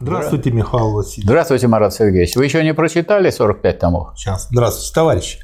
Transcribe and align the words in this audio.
Здравствуйте, 0.00 0.50
Михаил 0.50 0.92
Васильевич. 0.92 1.24
Здравствуйте, 1.24 1.68
Марат 1.68 1.94
Сергеевич. 1.94 2.36
Вы 2.36 2.44
еще 2.44 2.62
не 2.62 2.74
прочитали 2.74 3.30
45 3.30 3.78
томов? 3.78 4.08
Сейчас. 4.16 4.48
Здравствуйте, 4.50 4.94
товарищ. 4.94 5.38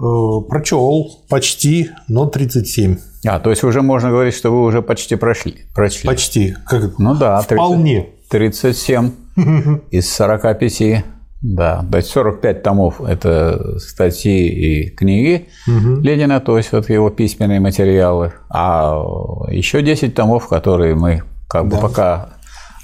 Э, 0.00 0.40
прочел 0.48 1.24
почти, 1.28 1.90
но 2.08 2.26
37. 2.26 2.98
А, 3.26 3.38
то 3.38 3.50
есть 3.50 3.62
уже 3.62 3.82
можно 3.82 4.10
говорить, 4.10 4.34
что 4.34 4.50
вы 4.50 4.62
уже 4.62 4.80
почти 4.82 5.16
прошли. 5.16 5.66
прочли. 5.74 6.08
Почти. 6.08 6.56
Как... 6.66 6.98
Ну 6.98 7.14
да. 7.14 7.42
30, 7.42 7.52
Вполне. 7.52 8.08
37 8.30 9.10
из 9.90 10.12
45. 10.12 11.04
Да, 11.42 11.86
то 11.90 11.96
есть 11.96 12.10
45 12.10 12.62
томов– 12.62 13.00
это 13.08 13.78
статьи 13.78 14.48
и 14.48 14.90
книги 14.90 15.48
угу. 15.66 16.00
Ленина, 16.00 16.38
то 16.38 16.58
есть 16.58 16.70
вот 16.72 16.90
его 16.90 17.08
письменные 17.08 17.60
материалы, 17.60 18.34
а 18.50 19.02
еще 19.48 19.80
10 19.80 20.14
томов, 20.14 20.48
которые 20.48 20.94
мы 20.94 21.22
как 21.48 21.66
бы 21.66 21.78
пока 21.78 22.28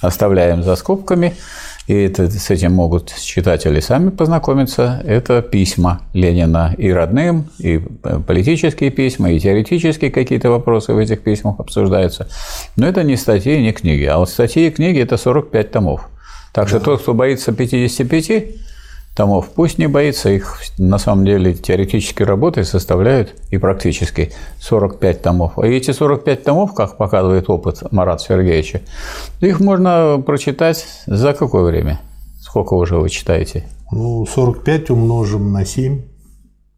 оставляем 0.00 0.62
за 0.62 0.76
скобками, 0.76 1.34
и 1.86 1.94
это, 1.94 2.28
с 2.28 2.50
этим 2.50 2.72
могут 2.72 3.14
читатели 3.14 3.78
сами 3.78 4.10
познакомиться, 4.10 5.00
это 5.04 5.40
письма 5.40 6.00
Ленина 6.14 6.74
и 6.76 6.90
родным, 6.90 7.48
и 7.58 7.78
политические 8.26 8.90
письма, 8.90 9.30
и 9.30 9.38
теоретические 9.38 10.10
какие-то 10.10 10.50
вопросы 10.50 10.92
в 10.92 10.98
этих 10.98 11.22
письмах 11.22 11.60
обсуждаются. 11.60 12.28
Но 12.74 12.88
это 12.88 13.04
не 13.04 13.16
статьи, 13.16 13.60
не 13.60 13.72
книги. 13.72 14.04
А 14.04 14.18
вот 14.18 14.30
статьи 14.30 14.66
и 14.66 14.70
книги– 14.70 14.98
это 15.00 15.16
45 15.16 15.70
томов. 15.70 16.08
Так 16.52 16.68
что 16.68 16.80
да. 16.80 16.86
тот, 16.86 17.02
кто 17.02 17.14
боится 17.14 17.52
55 17.52 18.30
томов, 19.16 19.48
пусть 19.54 19.78
не 19.78 19.88
боится, 19.88 20.30
их 20.30 20.60
на 20.78 20.98
самом 20.98 21.24
деле 21.24 21.54
теоретически 21.54 22.22
работы 22.22 22.62
составляют 22.64 23.34
и 23.50 23.58
практически 23.58 24.32
45 24.60 25.22
томов. 25.22 25.58
И 25.58 25.66
эти 25.68 25.90
45 25.90 26.44
томов, 26.44 26.74
как 26.74 26.96
показывает 26.96 27.48
опыт 27.48 27.90
Марата 27.90 28.22
Сергеевича, 28.22 28.82
их 29.40 29.58
можно 29.58 30.22
прочитать 30.24 30.86
за 31.06 31.32
какое 31.32 31.64
время? 31.64 32.00
Сколько 32.40 32.74
уже 32.74 32.98
вы 32.98 33.08
читаете? 33.08 33.64
Ну, 33.90 34.26
45 34.26 34.90
умножим 34.90 35.52
на 35.52 35.64
7, 35.64 36.02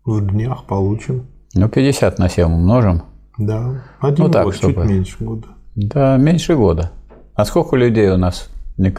в 0.04 0.20
днях 0.26 0.64
получим. 0.64 1.26
Ну, 1.54 1.68
50 1.68 2.18
на 2.18 2.28
7 2.28 2.46
умножим. 2.46 3.02
Да, 3.36 3.82
один 4.00 4.26
ну, 4.26 4.30
так, 4.30 4.44
год, 4.44 4.54
чтобы... 4.54 4.74
чуть 4.74 4.90
меньше 4.90 5.16
года. 5.20 5.48
Да, 5.74 6.16
меньше 6.16 6.56
года. 6.56 6.92
А 7.34 7.44
сколько 7.44 7.76
людей 7.76 8.08
у 8.10 8.16
нас 8.16 8.48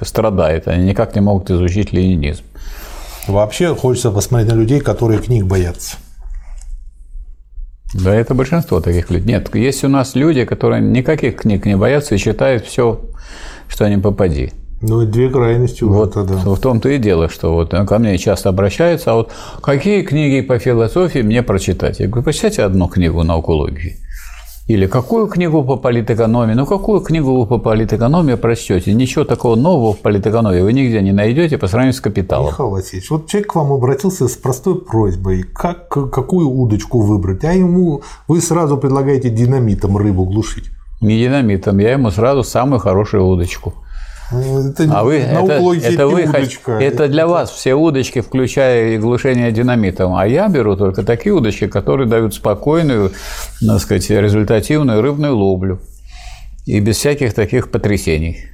страдает, 0.01 0.67
они 0.67 0.89
никак 0.89 1.15
не 1.15 1.21
могут 1.21 1.49
изучить 1.51 1.93
ленинизм. 1.93 2.43
Вообще 3.29 3.75
хочется 3.75 4.11
посмотреть 4.11 4.51
на 4.51 4.55
людей, 4.55 4.79
которые 4.79 5.19
книг 5.19 5.45
боятся. 5.45 5.97
Да, 7.93 8.13
это 8.13 8.33
большинство 8.33 8.81
таких 8.81 9.09
людей. 9.09 9.33
Нет, 9.33 9.53
есть 9.55 9.83
у 9.83 9.87
нас 9.87 10.15
люди, 10.15 10.45
которые 10.45 10.81
никаких 10.81 11.37
книг 11.37 11.65
не 11.65 11.77
боятся 11.77 12.15
и 12.15 12.17
читают 12.17 12.65
все, 12.65 13.01
что 13.67 13.85
они 13.85 13.97
попади. 13.97 14.51
Ну, 14.81 15.05
две 15.05 15.29
крайности 15.29 15.83
вот 15.83 16.13
тогда. 16.13 16.35
В 16.35 16.59
том-то 16.59 16.89
и 16.89 16.97
дело, 16.97 17.29
что 17.29 17.53
вот 17.53 17.71
ко 17.71 17.99
мне 17.99 18.17
часто 18.17 18.49
обращаются, 18.49 19.11
а 19.11 19.15
вот 19.15 19.31
какие 19.61 20.03
книги 20.03 20.41
по 20.41 20.57
философии 20.57 21.19
мне 21.19 21.43
прочитать? 21.43 21.99
Я 21.99 22.07
говорю, 22.07 22.23
прочитайте 22.23 22.63
одну 22.63 22.87
книгу 22.87 23.19
на 23.19 23.33
наукологии. 23.33 23.97
Или 24.69 24.85
какую 24.85 25.25
книгу 25.25 25.63
по 25.63 25.77
политэкономии? 25.77 26.53
Ну, 26.53 26.67
какую 26.67 27.01
книгу 27.01 27.35
вы 27.35 27.47
по 27.47 27.57
политэкономии 27.57 28.35
прочтете? 28.35 28.93
Ничего 28.93 29.25
такого 29.25 29.55
нового 29.55 29.93
в 29.93 29.97
политэкономии 29.97 30.61
вы 30.61 30.73
нигде 30.73 31.01
не 31.01 31.11
найдете 31.11 31.57
по 31.57 31.65
сравнению 31.65 31.95
с 31.95 32.01
капиталом. 32.01 32.49
Михаил 32.49 32.69
Васильевич, 32.69 33.09
вот 33.09 33.25
человек 33.25 33.51
к 33.51 33.55
вам 33.55 33.73
обратился 33.73 34.27
с 34.27 34.37
простой 34.37 34.79
просьбой, 34.79 35.41
как, 35.41 35.89
какую 35.89 36.51
удочку 36.51 37.01
выбрать, 37.01 37.43
а 37.45 37.53
ему 37.53 38.03
вы 38.27 38.41
сразу 38.41 38.77
предлагаете 38.77 39.31
динамитом 39.31 39.97
рыбу 39.97 40.23
глушить. 40.25 40.65
Не 41.01 41.19
динамитом, 41.19 41.79
я 41.79 41.93
ему 41.93 42.11
сразу 42.11 42.43
самую 42.43 42.79
хорошую 42.79 43.25
удочку– 43.25 43.73
это 44.31 44.87
а 44.91 45.03
вы, 45.03 45.15
это, 45.17 45.53
это, 45.87 46.07
вы 46.07 46.23
удочка. 46.23 46.73
это 46.73 47.07
для 47.07 47.25
вас 47.25 47.49
все 47.49 47.73
удочки, 47.73 48.21
включая 48.21 48.93
и 48.93 48.97
глушение 48.97 49.51
динамитом. 49.51 50.15
А 50.15 50.27
я 50.27 50.47
беру 50.47 50.75
только 50.75 51.03
такие 51.03 51.33
удочки, 51.33 51.67
которые 51.67 52.07
дают 52.07 52.35
спокойную, 52.35 53.11
так 53.59 53.79
сказать, 53.79 54.09
результативную 54.09 55.01
рыбную 55.01 55.35
ловлю. 55.35 55.79
И 56.65 56.79
без 56.79 56.97
всяких 56.97 57.33
таких 57.33 57.71
потрясений. 57.71 58.45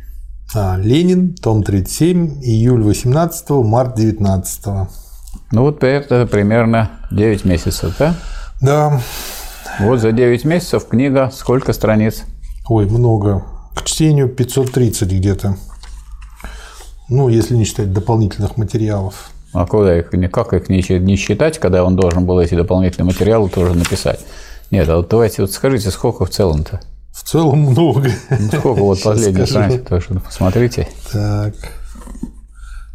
А, 0.53 0.77
Ленин, 0.77 1.35
том 1.35 1.63
37, 1.63 2.41
июль 2.41 2.83
18, 2.83 3.49
март 3.49 3.95
19. 3.95 4.65
Ну 5.51 5.61
вот 5.61 5.83
это 5.83 6.25
примерно 6.25 6.91
9 7.11 7.43
месяцев, 7.43 7.95
да? 7.99 8.15
Да. 8.61 9.01
Вот 9.79 9.99
за 9.99 10.13
9 10.13 10.45
месяцев 10.45 10.87
книга 10.87 11.29
сколько 11.33 11.73
страниц? 11.73 12.23
Ой, 12.69 12.85
много. 12.85 13.43
К 13.75 13.83
чтению 13.83 14.29
530 14.29 15.11
где-то. 15.11 15.57
Ну, 17.09 17.29
если 17.29 17.55
не 17.55 17.65
считать 17.65 17.93
дополнительных 17.93 18.57
материалов. 18.57 19.29
А 19.53 19.67
куда 19.67 19.99
их, 19.99 20.09
как 20.31 20.53
их 20.53 20.69
не 20.69 21.15
считать, 21.15 21.59
когда 21.59 21.83
он 21.83 21.95
должен 21.95 22.25
был 22.25 22.39
эти 22.39 22.55
дополнительные 22.55 23.05
материалы 23.05 23.49
тоже 23.49 23.75
написать? 23.75 24.25
Нет, 24.71 24.89
а 24.89 24.97
вот 24.97 25.09
давайте 25.09 25.43
вот 25.43 25.51
скажите, 25.51 25.91
сколько 25.91 26.25
в 26.25 26.29
целом-то? 26.29 26.81
В 27.13 27.23
целом 27.23 27.59
много. 27.59 28.09
Ну, 28.29 28.47
сколько 28.47 28.81
вот 28.81 29.01
последняя 29.03 29.45
страница, 29.45 29.85
тоже 29.85 30.07
посмотрите. 30.19 30.87
Так. 31.11 31.53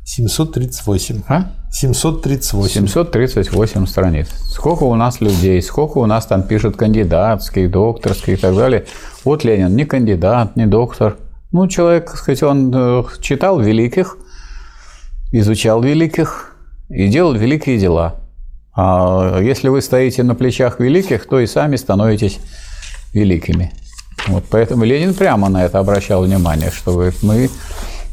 738. 0.04 1.22
А? 1.28 1.52
738. 1.70 2.88
738 2.88 3.86
страниц. 3.86 4.28
Сколько 4.44 4.84
у 4.84 4.94
нас 4.96 5.20
людей, 5.20 5.62
сколько 5.62 5.98
у 5.98 6.06
нас 6.06 6.26
там 6.26 6.42
пишут 6.42 6.76
кандидатские, 6.76 7.68
докторские 7.68 8.36
и 8.36 8.38
так 8.38 8.56
далее. 8.56 8.86
Вот 9.24 9.44
Ленин 9.44 9.74
не 9.76 9.84
кандидат, 9.84 10.56
не 10.56 10.66
доктор. 10.66 11.16
Ну, 11.52 11.68
человек, 11.68 12.10
сказать, 12.10 12.42
он 12.42 12.72
э, 12.74 13.04
читал 13.20 13.60
великих, 13.60 14.16
изучал 15.32 15.82
великих 15.82 16.56
и 16.88 17.08
делал 17.08 17.34
великие 17.34 17.78
дела. 17.78 18.16
А 18.74 19.40
если 19.40 19.68
вы 19.68 19.80
стоите 19.80 20.22
на 20.22 20.34
плечах 20.34 20.80
великих, 20.80 21.26
то 21.26 21.40
и 21.40 21.46
сами 21.46 21.76
становитесь 21.76 22.38
великими. 23.12 23.72
Вот 24.26 24.44
поэтому 24.50 24.84
Ленин 24.84 25.14
прямо 25.14 25.48
на 25.48 25.64
это 25.64 25.78
обращал 25.78 26.24
внимание, 26.24 26.70
что 26.70 27.12
мы 27.22 27.48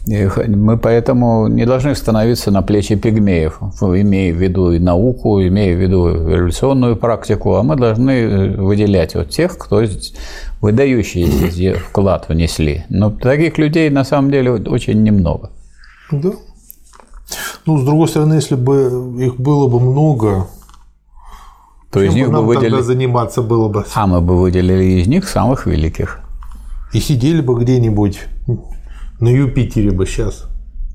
мы 0.07 0.77
поэтому 0.77 1.47
не 1.47 1.65
должны 1.65 1.93
становиться 1.95 2.49
на 2.51 2.61
плечи 2.61 2.95
пигмеев, 2.95 3.59
имея 3.81 4.33
в 4.33 4.37
виду 4.37 4.71
и 4.71 4.79
науку, 4.79 5.41
имея 5.41 5.75
в 5.75 5.79
виду 5.81 6.07
революционную 6.07 6.95
практику, 6.95 7.55
а 7.55 7.63
мы 7.63 7.75
должны 7.75 8.11
э, 8.11 8.55
выделять 8.55 9.15
вот 9.15 9.29
тех, 9.29 9.57
кто 9.57 9.83
выдающий 10.61 11.73
вклад 11.73 12.29
внесли. 12.29 12.85
Но 12.89 13.11
таких 13.11 13.57
людей 13.57 13.89
на 13.89 14.05
самом 14.05 14.31
деле 14.31 14.51
очень 14.53 15.03
немного. 15.03 15.51
Да. 16.11 16.31
Ну, 17.65 17.77
с 17.77 17.83
другой 17.83 18.07
стороны, 18.07 18.35
если 18.35 18.55
бы 18.55 19.13
их 19.19 19.37
было 19.37 19.67
бы 19.67 19.81
много, 19.81 20.47
то 21.91 22.01
из 22.01 22.13
них 22.13 22.31
бы 22.31 22.41
выделили... 22.45 22.69
тогда 22.69 22.83
заниматься 22.83 23.41
было 23.41 23.67
бы? 23.67 23.85
А 23.93 24.07
мы 24.07 24.21
бы 24.21 24.39
выделили 24.39 25.01
из 25.01 25.07
них 25.07 25.27
самых 25.27 25.65
великих. 25.65 26.19
И 26.93 27.01
сидели 27.01 27.41
бы 27.41 27.59
где-нибудь 27.59 28.21
на 29.19 29.29
Юпитере 29.29 29.91
бы 29.91 30.05
сейчас. 30.05 30.45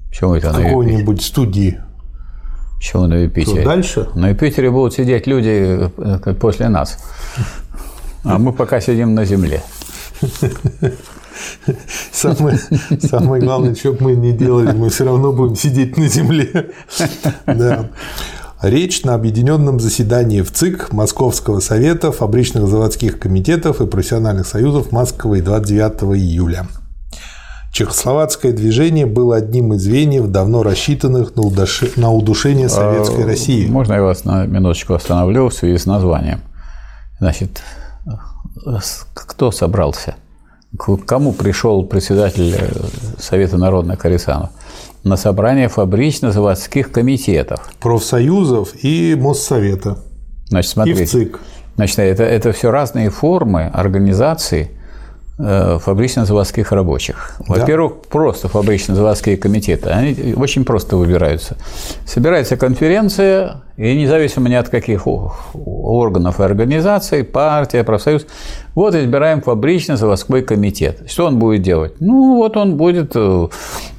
Почему 0.08 0.34
это 0.34 0.52
на 0.52 0.62
Какой-нибудь 0.62 1.22
студии. 1.22 1.80
Почему 2.76 3.06
на 3.06 3.14
Юпитере? 3.14 3.60
Что, 3.60 3.64
дальше? 3.64 4.08
На 4.14 4.30
Юпитере 4.30 4.70
будут 4.70 4.94
сидеть 4.94 5.26
люди 5.26 5.90
э, 5.96 6.34
после 6.34 6.68
нас. 6.68 6.98
А 8.24 8.38
мы 8.38 8.52
пока 8.52 8.80
сидим 8.80 9.14
на 9.14 9.24
Земле. 9.24 9.62
Самое, 12.12 12.58
самое 13.00 13.42
главное, 13.42 13.74
что 13.74 13.92
бы 13.92 13.98
мы 14.00 14.12
ни 14.12 14.32
делали, 14.32 14.72
мы 14.72 14.90
все 14.90 15.04
равно 15.04 15.32
будем 15.32 15.56
сидеть 15.56 15.96
на 15.96 16.06
земле. 16.06 16.70
Да. 17.46 17.90
Речь 18.62 19.02
на 19.02 19.14
объединенном 19.14 19.80
заседании 19.80 20.40
в 20.42 20.52
ЦИК 20.52 20.92
Московского 20.92 21.58
совета 21.58 22.12
фабричных 22.12 22.68
заводских 22.68 23.18
комитетов 23.18 23.80
и 23.80 23.86
профессиональных 23.86 24.46
союзов 24.46 24.92
Москвы 24.92 25.40
29 25.42 26.16
июля. 26.16 26.68
Чехословацкое 27.72 28.52
движение 28.52 29.06
было 29.06 29.36
одним 29.36 29.72
из 29.72 29.82
звеньев, 29.82 30.26
давно 30.26 30.62
рассчитанных 30.62 31.34
на, 31.36 31.42
удуши... 31.42 31.90
на 31.96 32.12
удушение 32.12 32.68
советской 32.68 33.24
а, 33.24 33.26
России. 33.26 33.66
Можно 33.66 33.94
я 33.94 34.02
вас 34.02 34.24
на 34.24 34.44
минуточку 34.44 34.92
остановлю 34.92 35.48
в 35.48 35.54
связи 35.54 35.78
с 35.78 35.86
названием? 35.86 36.42
Значит, 37.18 37.62
кто 39.14 39.50
собрался? 39.50 40.16
К 40.76 40.98
кому 40.98 41.32
пришел 41.32 41.84
председатель 41.84 42.54
э, 42.54 42.68
Совета 43.18 43.56
народных 43.56 43.98
Корисанов? 43.98 44.50
На 45.02 45.16
собрание 45.16 45.68
фабрично-заводских 45.68 46.92
комитетов. 46.92 47.70
Профсоюзов 47.80 48.74
и 48.82 49.14
э, 54.52 54.68
фабрично-заводских 55.42 56.70
рабочих. 56.72 57.36
Во-первых, 57.46 57.94
да. 57.94 58.08
просто 58.10 58.48
фабрично-заводские 58.48 59.36
комитеты, 59.36 59.90
они 59.90 60.34
очень 60.34 60.64
просто 60.64 60.96
выбираются. 60.96 61.56
Собирается 62.06 62.56
конференция, 62.56 63.62
и 63.76 63.96
независимо 63.96 64.48
ни 64.48 64.54
от 64.54 64.68
каких 64.68 65.06
органов 65.06 66.38
и 66.40 66.42
организаций, 66.44 67.24
партия, 67.24 67.82
профсоюз, 67.82 68.26
вот 68.74 68.94
избираем 68.94 69.40
фабрично-заводской 69.40 70.42
комитет. 70.42 71.10
Что 71.10 71.26
он 71.26 71.38
будет 71.38 71.62
делать? 71.62 71.94
Ну, 71.98 72.36
вот 72.36 72.56
он 72.56 72.76
будет 72.76 73.12
э, 73.16 73.48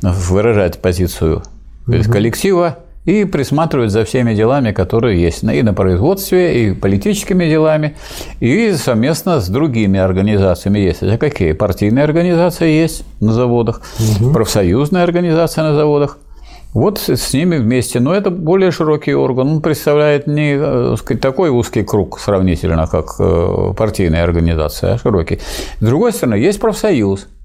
выражать 0.01 0.79
позицию 0.79 1.43
угу. 1.87 2.03
коллектива, 2.11 2.77
и 3.05 3.25
присматривают 3.25 3.91
за 3.91 4.05
всеми 4.05 4.33
делами, 4.33 4.71
которые 4.71 5.21
есть 5.21 5.43
и 5.43 5.61
на 5.61 5.73
производстве, 5.73 6.69
и 6.69 6.73
политическими 6.73 7.45
делами, 7.45 7.95
и 8.39 8.73
совместно 8.73 9.41
с 9.41 9.49
другими 9.49 9.99
организациями 9.99 10.79
есть. 10.79 11.03
Это 11.03 11.17
какие? 11.17 11.51
Партийные 11.53 12.03
организации 12.03 12.69
есть 12.69 13.03
на 13.19 13.33
заводах, 13.33 13.81
угу. 14.19 14.31
профсоюзная 14.31 15.03
организация 15.03 15.63
на 15.63 15.73
заводах. 15.75 16.17
Вот 16.73 16.97
с 16.97 17.33
ними 17.33 17.57
вместе. 17.57 17.99
Но 17.99 18.15
это 18.15 18.31
более 18.31 18.71
широкий 18.71 19.13
орган. 19.13 19.47
Он 19.47 19.61
представляет 19.61 20.25
не 20.25 20.55
э, 20.57 20.95
сказать, 20.97 21.21
такой 21.21 21.51
узкий 21.51 21.83
круг 21.83 22.19
сравнительно, 22.19 22.87
как 22.87 23.13
э, 23.19 23.73
партийная 23.77 24.23
организация, 24.23 24.93
а 24.93 24.97
широкий. 24.97 25.39
С 25.79 25.85
другой 25.85 26.13
стороны, 26.13 26.35
есть 26.35 26.59
профсоюз– 26.59 27.27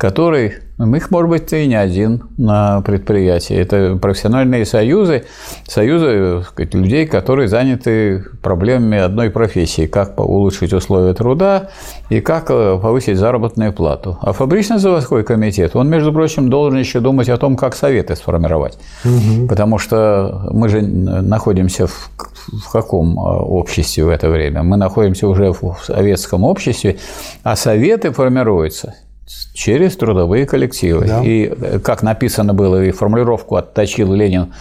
который, 0.00 0.54
ну, 0.78 0.96
их 0.96 1.10
может 1.10 1.28
быть 1.28 1.52
и 1.52 1.66
не 1.66 1.74
один 1.74 2.22
на 2.38 2.80
предприятии. 2.80 3.54
Это 3.54 3.98
профессиональные 4.00 4.64
союзы, 4.64 5.24
союзы 5.68 6.42
сказать, 6.48 6.72
людей, 6.72 7.06
которые 7.06 7.48
заняты 7.48 8.24
проблемами 8.42 8.96
одной 8.96 9.28
профессии, 9.28 9.84
как 9.86 10.18
улучшить 10.18 10.72
условия 10.72 11.12
труда 11.12 11.68
и 12.08 12.22
как 12.22 12.46
э, 12.48 12.78
повысить 12.80 13.18
заработную 13.18 13.74
плату. 13.74 14.16
А 14.22 14.32
фабрично-заводской 14.32 15.22
комитет, 15.22 15.76
он, 15.76 15.90
между 15.90 16.14
прочим, 16.14 16.48
должен 16.48 16.78
еще 16.78 17.00
думать 17.00 17.28
о 17.28 17.36
том, 17.36 17.58
как 17.58 17.76
советы 17.76 18.16
сформировать. 18.16 18.78
Угу. 19.04 19.48
Потому 19.48 19.76
что 19.76 20.48
мы 20.50 20.70
же 20.70 20.80
находимся 20.80 21.88
в, 21.88 22.10
в 22.48 22.72
каком 22.72 23.18
э, 23.18 23.20
обществе 23.20 24.06
в 24.06 24.08
это 24.08 24.30
время? 24.30 24.62
Мы 24.62 24.78
находимся 24.78 25.28
уже 25.28 25.52
в 25.52 25.76
советском 25.84 26.44
обществе, 26.44 26.96
а 27.42 27.54
советы 27.54 28.12
формируются– 28.12 28.94
через 29.52 29.96
трудовые 29.96 30.46
коллективы. 30.46 31.06
Да. 31.06 31.22
И 31.22 31.46
э, 31.46 31.78
как 31.78 32.02
написано 32.02 32.54
было, 32.54 32.82
и 32.82 32.90
формулировку 32.90 33.56
отточил 33.56 34.12
Ленин 34.12 34.52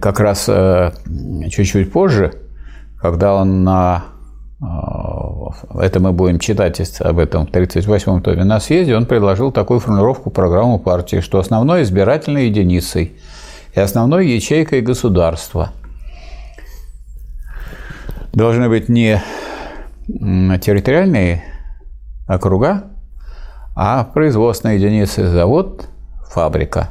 как 0.00 0.20
раз 0.20 0.46
э, 0.48 0.92
чуть-чуть 1.50 1.90
позже, 1.90 2.34
когда 3.00 3.34
он 3.34 3.64
на 3.64 4.04
э, 4.60 4.66
это 5.80 6.00
мы 6.00 6.12
будем 6.12 6.38
читать 6.38 6.80
об 7.00 7.18
этом 7.18 7.46
в 7.46 7.50
1938 7.50 8.22
томе 8.22 8.44
на 8.44 8.60
съезде, 8.60 8.96
он 8.96 9.06
предложил 9.06 9.50
такую 9.50 9.80
формулировку 9.80 10.30
программу 10.30 10.78
партии, 10.78 11.20
что 11.20 11.38
основной 11.38 11.82
избирательной 11.82 12.46
единицей 12.46 13.16
и 13.74 13.80
основной 13.80 14.28
ячейкой 14.28 14.80
государства 14.80 15.72
должны 18.32 18.68
быть 18.68 18.88
не 18.88 19.22
территориальные 20.06 21.42
округа, 22.26 22.84
а 23.80 24.02
производственная 24.02 24.74
единица– 24.74 25.30
завод, 25.30 25.86
фабрика. 26.28 26.88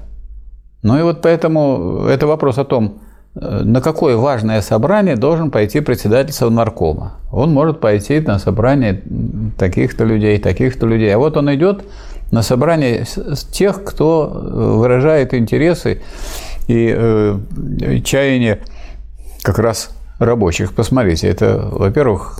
Ну 0.84 0.98
и 0.98 1.02
вот 1.02 1.22
поэтому 1.22 2.06
это 2.08 2.28
вопрос 2.28 2.58
о 2.58 2.64
том, 2.64 3.02
э, 3.36 3.64
на 3.66 3.82
какое 3.82 4.16
важное 4.16 4.62
собрание 4.62 5.18
должен 5.18 5.52
пойти 5.52 5.82
председатель 5.82 6.32
Совнаркома. 6.32 7.20
Он 7.30 7.52
может 7.52 7.82
пойти 7.82 8.22
на 8.22 8.40
собрание 8.40 9.04
таких-то 9.58 10.06
людей, 10.06 10.40
таких-то 10.40 10.86
людей. 10.86 11.14
А 11.14 11.18
вот 11.18 11.36
он 11.36 11.54
идет 11.54 11.84
на 12.32 12.42
собрание 12.42 13.04
тех, 13.52 13.84
кто 13.84 14.32
э, 14.32 14.78
выражает 14.78 15.34
интересы 15.34 16.02
и 16.70 16.96
э, 16.96 17.38
чаяния 18.06 18.60
как 19.44 19.60
раз 19.60 19.90
рабочих. 20.20 20.74
Посмотрите, 20.74 21.28
это, 21.28 21.68
во-первых, 21.70 22.40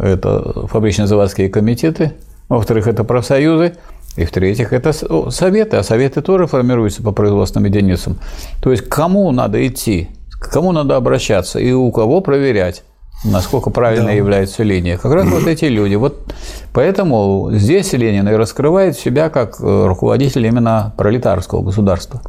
это 0.00 0.68
фабрично-заводские 0.68 1.48
комитеты– 1.48 2.12
во-вторых, 2.56 2.86
это 2.86 3.04
профсоюзы. 3.04 3.74
И 4.16 4.26
в-третьих, 4.26 4.74
это 4.74 4.92
советы, 5.30 5.78
а 5.78 5.82
советы 5.82 6.20
тоже 6.20 6.46
формируются 6.46 7.02
по 7.02 7.12
производственным 7.12 7.66
единицам. 7.66 8.18
То 8.62 8.70
есть, 8.70 8.86
к 8.86 8.94
кому 8.94 9.30
надо 9.30 9.66
идти, 9.66 10.10
к 10.30 10.50
кому 10.50 10.72
надо 10.72 10.96
обращаться 10.96 11.58
и 11.58 11.72
у 11.72 11.90
кого 11.90 12.20
проверять, 12.20 12.82
насколько 13.24 13.70
правильно 13.70 14.08
да. 14.08 14.12
является 14.12 14.64
линия. 14.64 14.98
Как 14.98 15.12
раз 15.12 15.26
вот 15.28 15.46
эти 15.46 15.64
люди. 15.66 15.94
Вот 15.94 16.34
поэтому 16.74 17.50
здесь 17.52 17.92
Ленин 17.94 18.28
и 18.28 18.32
раскрывает 18.32 18.98
себя 18.98 19.30
как 19.30 19.60
э, 19.60 19.86
руководитель 19.86 20.46
именно 20.46 20.92
пролетарского 20.98 21.62
государства. 21.62 22.20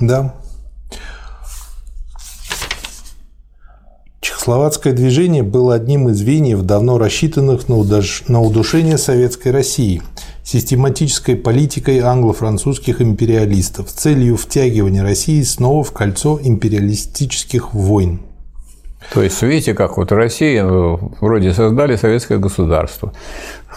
Да. 0.00 0.34
Чехословацкое 4.44 4.92
движение 4.92 5.42
было 5.42 5.74
одним 5.74 6.10
из 6.10 6.18
звеньев, 6.18 6.64
давно 6.64 6.98
рассчитанных 6.98 7.66
на 7.66 8.42
удушение 8.42 8.98
советской 8.98 9.52
России 9.52 10.02
систематической 10.42 11.34
политикой 11.34 12.00
англо-французских 12.00 13.00
империалистов 13.00 13.88
с 13.88 13.94
целью 13.94 14.36
втягивания 14.36 15.02
России 15.02 15.40
снова 15.40 15.82
в 15.82 15.92
кольцо 15.92 16.38
империалистических 16.42 17.72
войн. 17.72 18.20
То 19.14 19.22
есть, 19.22 19.40
видите, 19.40 19.72
как 19.72 19.96
вот 19.96 20.12
Россия 20.12 20.62
э, 20.62 20.96
вроде 21.22 21.54
создали 21.54 21.96
советское 21.96 22.36
государство, 22.36 23.14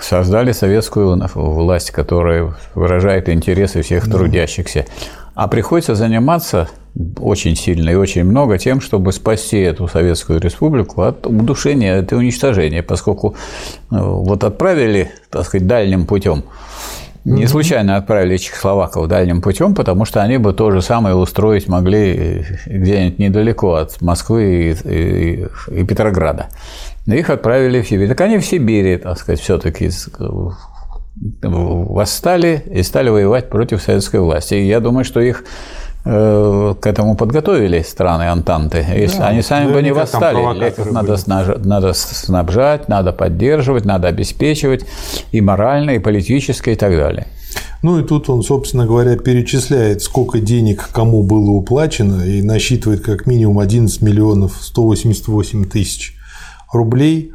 создали 0.01 0.51
советскую 0.51 1.17
власть, 1.33 1.91
которая 1.91 2.53
выражает 2.75 3.29
интересы 3.29 3.83
всех 3.83 4.11
трудящихся, 4.11 4.85
а 5.33 5.47
приходится 5.47 5.95
заниматься 5.95 6.67
очень 7.19 7.55
сильно 7.55 7.89
и 7.89 7.95
очень 7.95 8.23
много 8.23 8.57
тем, 8.57 8.81
чтобы 8.81 9.11
спасти 9.11 9.59
эту 9.59 9.88
Советскую 9.88 10.39
Республику 10.39 11.01
от 11.01 11.25
удушения, 11.25 11.99
от 11.99 12.11
уничтожения, 12.11 12.81
поскольку 12.81 13.35
э, 13.91 13.95
вот 13.99 14.44
отправили, 14.44 15.11
так 15.29 15.45
сказать, 15.45 15.67
дальним 15.67 16.05
путем. 16.05 16.44
Не 17.25 17.45
случайно 17.47 17.97
отправили 17.97 18.38
чехословаков 18.38 19.09
дальним 19.09 19.41
путем, 19.41 19.75
потому 19.75 20.05
что 20.05 20.21
они 20.21 20.38
бы 20.38 20.53
то 20.53 20.71
же 20.71 20.81
самое 20.81 21.13
устроить 21.13 21.67
могли 21.67 22.45
где-нибудь 22.65 23.19
недалеко 23.19 23.73
от 23.73 24.01
Москвы 24.01 24.77
и, 24.85 24.89
и, 24.89 25.47
и 25.81 25.83
Петрограда. 25.83 26.47
Их 27.05 27.29
отправили 27.29 27.81
в 27.81 27.88
Сибирь. 27.88 28.07
Так 28.07 28.21
они 28.21 28.38
в 28.38 28.45
Сибири, 28.45 28.95
так 28.95 29.17
сказать, 29.17 29.41
все-таки 29.41 29.89
восстали 31.41 32.63
и 32.71 32.81
стали 32.81 33.09
воевать 33.09 33.50
против 33.50 33.81
советской 33.81 34.21
власти. 34.21 34.53
И 34.53 34.65
я 34.65 34.79
думаю, 34.79 35.03
что 35.03 35.19
их 35.19 35.43
Э, 35.43 35.87
к 36.07 36.86
этому 36.86 37.15
подготовили 37.15 37.81
страны 37.81 38.30
Антанты. 38.30 38.86
Если 38.95 39.19
да, 39.19 39.27
они 39.27 39.42
сами 39.42 39.74
бы 39.74 39.81
не 39.81 39.92
восстали, 39.92 40.68
их 40.68 40.92
надо, 40.92 41.18
надо 41.63 41.94
снабжать, 41.94 42.88
надо 42.88 43.12
поддерживать, 43.12 43.83
надо 43.83 44.07
обеспечивать 44.07 44.86
и 45.33 45.42
морально, 45.42 45.92
и 45.92 46.00
политически, 46.00 46.69
и 46.69 46.75
так 46.75 46.92
далее. 46.92 47.27
Ну 47.81 48.00
и 48.00 48.04
тут 48.04 48.30
он, 48.30 48.42
собственно 48.42 48.86
говоря, 48.86 49.18
перечисляет, 49.18 50.01
сколько 50.01 50.39
денег 50.39 50.89
кому 50.93 51.24
было 51.24 51.51
уплачено, 51.51 52.24
и 52.24 52.41
насчитывает 52.41 53.01
как 53.01 53.25
минимум 53.27 53.60
11 53.60 54.01
миллионов 54.01 54.58
188 54.62 55.65
тысяч 55.65 56.15
рублей 56.72 57.34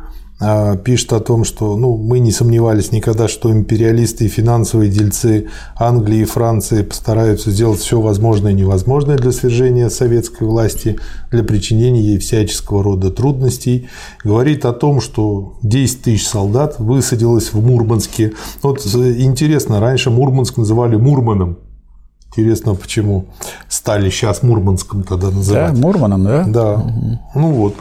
пишет 0.84 1.12
о 1.12 1.20
том, 1.20 1.44
что 1.44 1.76
ну, 1.76 1.96
мы 1.96 2.18
не 2.18 2.32
сомневались 2.32 2.90
никогда, 2.90 3.28
что 3.28 3.52
империалисты 3.52 4.25
и 4.25 4.28
финансовые 4.28 4.90
дельцы 4.90 5.49
Англии 5.76 6.20
и 6.20 6.25
Франции 6.25 6.82
постараются 6.82 7.50
сделать 7.50 7.80
все 7.80 8.00
возможное 8.00 8.52
и 8.52 8.54
невозможное 8.54 9.16
для 9.16 9.32
свержения 9.32 9.88
советской 9.88 10.44
власти, 10.44 10.99
для 11.30 11.44
причинения 11.44 12.00
ей 12.00 12.18
всяческого 12.18 12.82
рода 12.82 13.11
трудностей. 13.11 13.88
Говорит 14.25 14.64
о 14.64 14.72
том, 14.72 15.00
что 15.00 15.58
10 15.62 16.02
тысяч 16.02 16.26
солдат 16.26 16.78
высадилось 16.78 17.52
в 17.52 17.64
Мурманске. 17.64 18.32
Вот 18.62 18.84
интересно, 18.84 19.80
раньше 19.80 20.11
Мурманск 20.11 20.56
называли 20.56 20.96
Мурманом. 20.96 21.58
Интересно, 22.34 22.75
почему 22.75 23.26
стали 23.68 24.08
сейчас 24.08 24.42
Мурманском 24.42 25.02
тогда 25.02 25.30
называть. 25.30 25.75
Да, 25.75 25.78
Мурманом, 25.78 26.25
да? 26.25 26.44
Да. 26.46 26.75
Угу. 26.75 27.18
Ну 27.34 27.50
вот. 27.52 27.75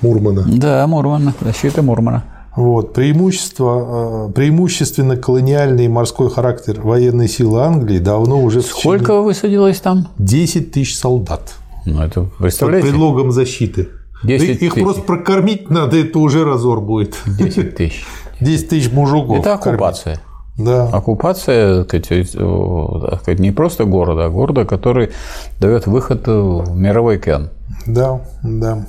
Мурмана. 0.00 0.44
Да, 0.46 0.86
Мурмана, 0.86 1.34
защита 1.40 1.82
Мурмана. 1.82 2.24
Вот. 2.56 2.92
Преимущество, 2.94 4.28
э, 4.28 4.32
преимущественно 4.32 5.16
колониальный 5.16 5.88
морской 5.88 6.30
характер 6.30 6.80
военной 6.80 7.28
силы 7.28 7.62
Англии 7.62 7.98
давно 7.98 8.40
уже... 8.42 8.62
Сколько 8.62 9.20
высадилось 9.22 9.80
там? 9.80 10.08
10 10.18 10.70
тысяч 10.72 10.96
солдат. 10.96 11.54
Ну, 11.84 12.00
это 12.02 12.28
представляете? 12.38 12.86
Под 12.86 12.92
предлогом 12.92 13.32
защиты. 13.32 13.88
10 14.22 14.62
Их 14.62 14.72
тысяч. 14.72 14.82
просто 14.82 15.02
прокормить 15.02 15.68
надо, 15.68 15.96
это 15.96 16.18
уже 16.18 16.44
разор 16.44 16.80
будет. 16.80 17.16
10 17.26 17.74
тысяч. 17.76 18.04
10 18.40 18.68
тысяч 18.68 18.92
мужиков. 18.92 19.40
Это 19.40 19.54
оккупация. 19.54 20.14
Кормить. 20.14 20.28
Да. 20.56 20.88
Оккупация 20.88 21.82
сказать, 21.84 23.40
не 23.40 23.50
просто 23.50 23.84
города, 23.84 24.26
а 24.26 24.28
города, 24.30 24.64
который 24.64 25.10
дает 25.58 25.86
выход 25.86 26.28
в 26.28 26.76
мировой 26.76 27.16
океан. 27.16 27.50
Да, 27.86 28.20
да. 28.44 28.86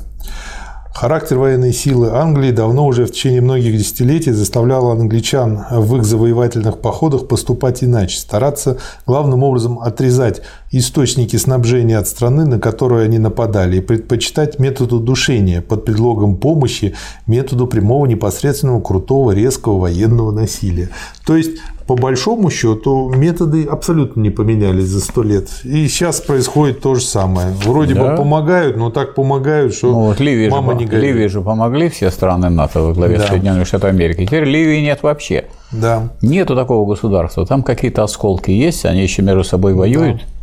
Характер 0.96 1.40
военной 1.40 1.74
силы 1.74 2.12
Англии 2.12 2.52
давно 2.52 2.88
уже 2.88 3.06
в 3.06 3.12
течение 3.12 3.42
многих 3.42 3.78
десятилетий 3.78 4.32
заставлял 4.32 4.92
англичан 4.92 5.66
в 5.70 5.98
их 5.98 6.06
завоевательных 6.06 6.80
походах 6.80 7.28
поступать 7.28 7.84
иначе, 7.84 8.18
стараться 8.18 8.78
главным 9.06 9.44
образом 9.44 9.80
отрезать 9.80 10.42
источники 10.78 11.36
снабжения 11.38 11.98
от 11.98 12.08
страны, 12.08 12.46
на 12.46 12.60
которую 12.60 13.04
они 13.04 13.18
нападали, 13.18 13.78
и 13.78 13.82
предпочитать 13.82 14.60
методу 14.60 15.00
душения 15.00 15.62
под 15.62 15.86
предлогом 15.86 16.36
помощи 16.36 16.96
методу 17.28 17.68
прямого 17.68 18.06
непосредственного 18.06 18.82
крутого 18.82 19.32
резкого 19.32 19.80
военного 19.80 20.32
насилия. 20.32 20.90
То 21.26 21.38
есть 21.38 21.58
по 21.88 21.96
большому 21.96 22.50
счету 22.50 23.10
методы 23.10 23.64
абсолютно 23.64 24.22
не 24.22 24.32
поменялись 24.32 24.86
за 24.86 25.02
сто 25.02 25.22
лет. 25.22 25.50
И 25.64 25.88
сейчас 25.88 26.20
происходит 26.20 26.82
то 26.82 26.96
же 26.96 27.02
самое. 27.02 27.50
Вроде 27.64 27.94
да. 27.94 28.12
бы 28.12 28.18
помогают, 28.18 28.76
но 28.76 28.90
так 28.90 29.14
помогают, 29.14 29.74
что 29.74 29.92
ну, 29.92 30.00
вот 30.06 30.20
Ливии 30.20 30.50
мама 30.50 30.74
же, 30.74 30.80
не 30.80 30.86
горит. 30.86 31.04
Ливии 31.04 31.28
же 31.28 31.42
помогли 31.42 31.90
все 31.90 32.10
страны 32.10 32.50
НАТО 32.50 32.82
во 32.82 32.94
главе 32.94 33.18
да. 33.18 33.28
Соединенных 33.28 33.68
Штатов 33.68 33.92
Америки. 33.92 34.26
Теперь 34.26 34.46
Ливии 34.46 34.82
нет 34.82 35.04
вообще. 35.04 35.46
Да. 35.72 36.10
Нету 36.22 36.56
такого 36.56 36.90
государства. 36.90 37.46
Там 37.46 37.62
какие-то 37.62 38.04
осколки 38.04 38.52
есть, 38.52 38.86
они 38.86 39.04
еще 39.04 39.22
между 39.22 39.44
собой 39.44 39.74
воюют. 39.74 40.18
Да. 40.18 40.35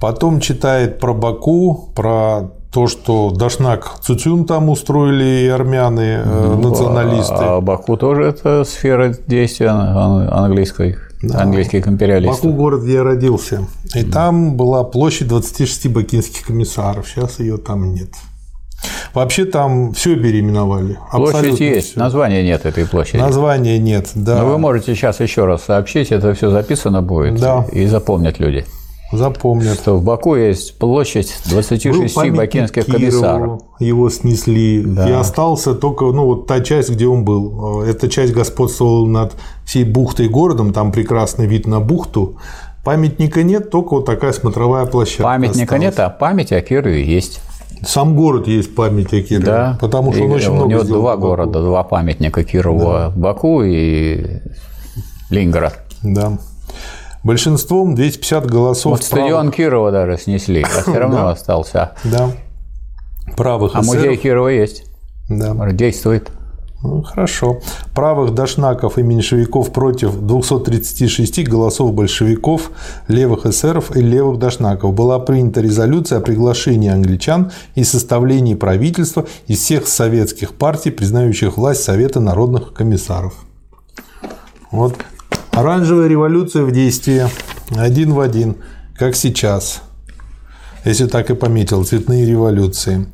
Потом 0.00 0.40
читает 0.40 1.00
про 1.00 1.12
Баку, 1.12 1.90
про 1.94 2.50
то, 2.70 2.86
что 2.86 3.30
Дашнак 3.30 3.98
Цутюн 4.00 4.44
там 4.44 4.68
устроили 4.68 5.46
и 5.46 5.48
армяне, 5.48 6.22
э, 6.24 6.54
ну, 6.56 6.70
националисты. 6.70 7.34
А 7.34 7.60
Баку 7.60 7.96
тоже 7.96 8.24
это 8.24 8.64
сфера 8.64 9.14
действия 9.26 9.70
английской, 9.70 10.96
да. 11.22 11.40
английских 11.42 11.88
империалистов. 11.88 12.44
Баку 12.44 12.54
город, 12.54 12.82
где 12.82 12.94
я 12.94 13.04
родился. 13.04 13.66
И 13.94 14.04
да. 14.04 14.12
там 14.12 14.56
была 14.56 14.84
площадь 14.84 15.28
26 15.28 15.88
бакинских 15.88 16.46
комиссаров. 16.46 17.08
Сейчас 17.08 17.40
ее 17.40 17.56
там 17.56 17.94
нет. 17.94 18.10
Вообще 19.14 19.44
там 19.44 19.92
все 19.94 20.14
переименовали. 20.14 20.98
Площадь 21.10 21.58
есть, 21.58 21.90
все. 21.92 21.98
названия 21.98 22.44
нет 22.44 22.64
этой 22.66 22.86
площади. 22.86 23.16
Названия 23.16 23.78
нет, 23.78 24.10
да. 24.14 24.42
Но 24.42 24.50
вы 24.50 24.58
можете 24.58 24.94
сейчас 24.94 25.18
еще 25.20 25.46
раз 25.46 25.64
сообщить, 25.64 26.12
это 26.12 26.34
все 26.34 26.50
записано 26.50 27.02
будет 27.02 27.40
да. 27.40 27.66
и 27.72 27.86
запомнят 27.86 28.38
люди. 28.38 28.64
Запомнят. 29.10 29.74
Что 29.74 29.96
в 29.96 30.04
Баку 30.04 30.36
есть 30.36 30.78
площадь 30.78 31.34
26 31.46 32.14
Был 32.14 32.36
бакинских 32.36 32.86
комиссаров. 32.86 33.62
Его 33.80 34.10
снесли. 34.10 34.82
Да. 34.84 35.08
И 35.08 35.12
остался 35.12 35.74
только 35.74 36.04
ну, 36.06 36.26
вот 36.26 36.46
та 36.46 36.60
часть, 36.60 36.90
где 36.90 37.06
он 37.06 37.24
был. 37.24 37.82
Эта 37.82 38.08
часть 38.08 38.32
господствовала 38.32 39.06
над 39.06 39.32
всей 39.64 39.84
бухтой 39.84 40.26
и 40.26 40.28
городом. 40.28 40.72
Там 40.72 40.92
прекрасный 40.92 41.46
вид 41.46 41.66
на 41.66 41.80
бухту. 41.80 42.36
Памятника 42.84 43.42
нет, 43.42 43.70
только 43.70 43.94
вот 43.94 44.06
такая 44.06 44.32
смотровая 44.32 44.86
площадка. 44.86 45.24
Памятника 45.24 45.76
осталась. 45.76 45.82
нет, 45.82 46.00
а 46.00 46.10
память 46.10 46.52
о 46.52 46.60
Кирове 46.60 47.04
есть. 47.04 47.40
Сам 47.86 48.16
город 48.16 48.48
есть 48.48 48.74
память 48.74 49.12
о 49.12 49.20
Кирове, 49.20 49.46
да. 49.46 49.78
потому 49.80 50.12
что 50.12 50.24
он 50.24 50.32
очень 50.32 50.48
у 50.48 50.54
много 50.54 50.66
У 50.66 50.70
него 50.70 50.82
два 50.84 51.16
города, 51.16 51.60
два 51.60 51.82
памятника 51.84 52.44
Кирову, 52.44 52.80
да. 52.80 53.12
Баку 53.14 53.62
и 53.62 54.40
Ленинград. 55.30 55.84
Да. 56.02 56.38
Большинством 57.22 57.94
250 57.94 58.46
голосов. 58.46 58.92
Вот 58.92 59.02
стадион 59.02 59.50
Кирова 59.50 59.90
даже 59.90 60.18
снесли, 60.18 60.62
а 60.62 60.82
все 60.82 60.98
равно 60.98 61.28
остался. 61.28 61.92
Да. 62.04 62.30
Правых 63.36 63.72
А 63.74 63.82
музей 63.82 64.16
Кирова 64.16 64.48
есть. 64.48 64.84
Да. 65.28 65.54
Действует. 65.72 66.30
Ну, 66.80 67.02
хорошо. 67.02 67.60
Правых 67.92 68.34
дошнаков 68.34 68.98
и 68.98 69.02
меньшевиков 69.02 69.72
против 69.72 70.14
236 70.14 71.48
голосов 71.48 71.92
большевиков, 71.92 72.70
левых 73.08 73.46
эсеров 73.46 73.96
и 73.96 74.00
левых 74.00 74.38
дошнаков 74.38 74.94
была 74.94 75.18
принята 75.18 75.60
резолюция 75.60 76.18
о 76.18 76.20
приглашении 76.20 76.88
англичан 76.88 77.50
и 77.74 77.82
составлении 77.82 78.54
правительства 78.54 79.26
из 79.48 79.58
всех 79.58 79.88
советских 79.88 80.54
партий, 80.54 80.90
признающих 80.90 81.56
власть 81.56 81.82
Совета 81.82 82.20
народных 82.20 82.72
комиссаров. 82.72 83.34
Вот 84.70 84.94
Оранжевая 85.58 86.06
революция 86.06 86.62
в 86.62 86.70
действии. 86.70 87.24
Один 87.76 88.12
в 88.12 88.20
один, 88.20 88.58
как 88.96 89.16
сейчас. 89.16 89.82
Если 90.84 91.08
так 91.08 91.30
и 91.30 91.34
пометил, 91.34 91.84
цветные 91.84 92.24
революции. 92.24 93.08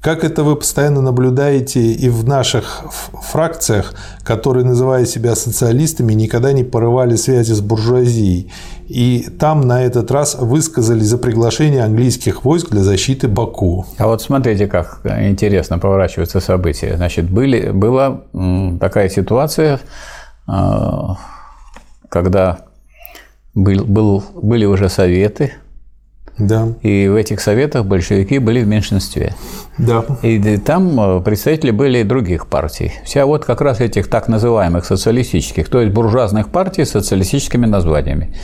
Как 0.00 0.24
это 0.24 0.42
вы 0.42 0.56
постоянно 0.56 1.00
наблюдаете 1.00 1.80
и 1.80 2.08
в 2.08 2.26
наших 2.26 2.82
фракциях, 3.30 3.94
которые, 4.24 4.64
называя 4.64 5.06
себя 5.06 5.36
социалистами, 5.36 6.12
никогда 6.12 6.52
не 6.52 6.64
порывали 6.64 7.14
связи 7.14 7.52
с 7.52 7.60
буржуазией. 7.60 8.52
И 8.88 9.28
там 9.38 9.60
на 9.60 9.84
этот 9.84 10.10
раз 10.10 10.34
высказали 10.34 11.04
за 11.04 11.18
приглашение 11.18 11.84
английских 11.84 12.44
войск 12.44 12.70
для 12.70 12.82
защиты 12.82 13.28
Баку. 13.28 13.86
А 13.98 14.08
вот 14.08 14.22
смотрите, 14.22 14.66
как 14.66 15.02
интересно 15.20 15.78
поворачиваются 15.78 16.40
события. 16.40 16.96
Значит, 16.96 17.30
были, 17.30 17.70
была 17.70 18.22
такая 18.80 19.08
ситуация, 19.08 19.78
а, 20.48 21.16
когда 22.08 22.60
был, 23.54 23.84
был, 23.84 24.24
были 24.34 24.64
уже 24.64 24.88
советы, 24.88 25.52
да. 26.38 26.68
И 26.82 27.08
в 27.08 27.14
этих 27.14 27.40
советах 27.40 27.86
большевики 27.86 28.38
были 28.38 28.62
в 28.62 28.66
меньшинстве. 28.66 29.34
Да. 29.78 30.04
И 30.22 30.58
там 30.58 31.00
э, 31.00 31.22
представители 31.22 31.70
были 31.70 32.02
других 32.02 32.46
партий. 32.46 32.92
Вся 33.04 33.24
вот 33.24 33.46
как 33.46 33.62
раз 33.62 33.80
этих 33.80 34.08
так 34.08 34.28
называемых 34.28 34.84
социалистических, 34.84 35.68
то 35.70 35.80
есть 35.80 35.94
буржуазных 35.94 36.50
партий 36.50 36.84
с 36.84 36.90
социалистическими 36.90 37.64
названиями. 37.64 38.34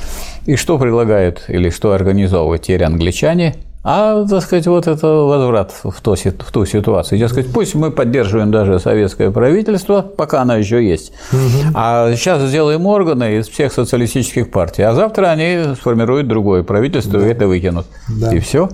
И 0.47 0.57
что 0.57 0.79
предлагают 0.79 1.45
или 1.49 1.69
что 1.69 1.93
организовывают 1.93 2.63
теперь 2.63 2.85
англичане– 2.85 3.57
а, 3.85 4.25
так 4.27 4.43
сказать, 4.43 4.67
вот 4.69 4.87
это 4.87 5.07
возврат 5.09 5.73
в, 5.83 6.01
то, 6.01 6.15
в 6.15 6.53
ту 6.53 6.65
ситуацию. 6.65 7.19
Я 7.19 7.29
сказать, 7.29 7.53
пусть 7.53 7.75
мы 7.75 7.91
поддерживаем 7.91 8.53
даже 8.53 8.79
советское 8.79 9.33
правительство, 9.33 10.03
пока 10.03 10.43
оно 10.43 10.57
еще 10.57 10.87
есть. 10.87 11.13
Угу. 11.33 11.73
А 11.75 12.15
сейчас 12.15 12.43
сделаем 12.43 12.87
органы 12.87 13.39
из 13.39 13.49
всех 13.49 13.73
социалистических 13.73 14.53
партий. 14.53 14.83
А 14.83 14.95
завтра 14.95 15.27
они 15.27 15.75
сформируют 15.75 16.29
другое 16.29 16.63
правительство 16.63 17.19
да. 17.19 17.27
и 17.27 17.31
это 17.31 17.49
выкинут. 17.49 17.87
Да. 18.09 18.33
И 18.33 18.39
все. 18.39 18.69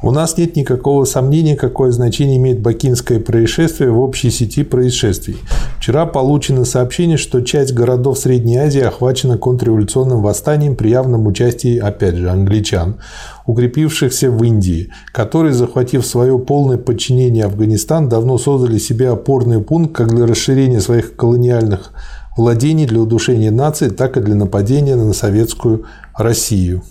У 0.00 0.12
нас 0.12 0.38
нет 0.38 0.54
никакого 0.54 1.04
сомнения, 1.04 1.56
какое 1.56 1.90
значение 1.90 2.36
имеет 2.36 2.60
бакинское 2.60 3.18
происшествие 3.18 3.90
в 3.90 3.98
общей 3.98 4.30
сети 4.30 4.62
происшествий. 4.62 5.38
Вчера 5.78 6.06
получено 6.06 6.64
сообщение, 6.64 7.16
что 7.16 7.40
часть 7.40 7.74
городов 7.74 8.16
Средней 8.18 8.58
Азии 8.58 8.80
охвачена 8.80 9.38
контрреволюционным 9.38 10.22
восстанием 10.22 10.76
при 10.76 10.90
явном 10.90 11.26
участии, 11.26 11.78
опять 11.78 12.14
же, 12.14 12.30
англичан, 12.30 13.00
укрепившихся 13.48 14.30
в 14.30 14.44
Индии, 14.44 14.92
которые, 15.10 15.54
захватив 15.54 16.04
свое 16.04 16.38
полное 16.38 16.76
подчинение 16.76 17.46
Афганистан, 17.46 18.06
давно 18.06 18.36
создали 18.36 18.76
себе 18.76 19.08
опорный 19.08 19.62
пункт 19.62 19.96
как 19.96 20.08
для 20.08 20.26
расширения 20.26 20.82
своих 20.82 21.16
колониальных 21.16 21.92
владений 22.36 22.84
для 22.84 23.00
удушения 23.00 23.50
нации, 23.50 23.88
так 23.88 24.18
и 24.18 24.20
для 24.20 24.34
нападения 24.34 24.96
на 24.96 25.14
советскую 25.14 25.86
Россию. 26.14 26.82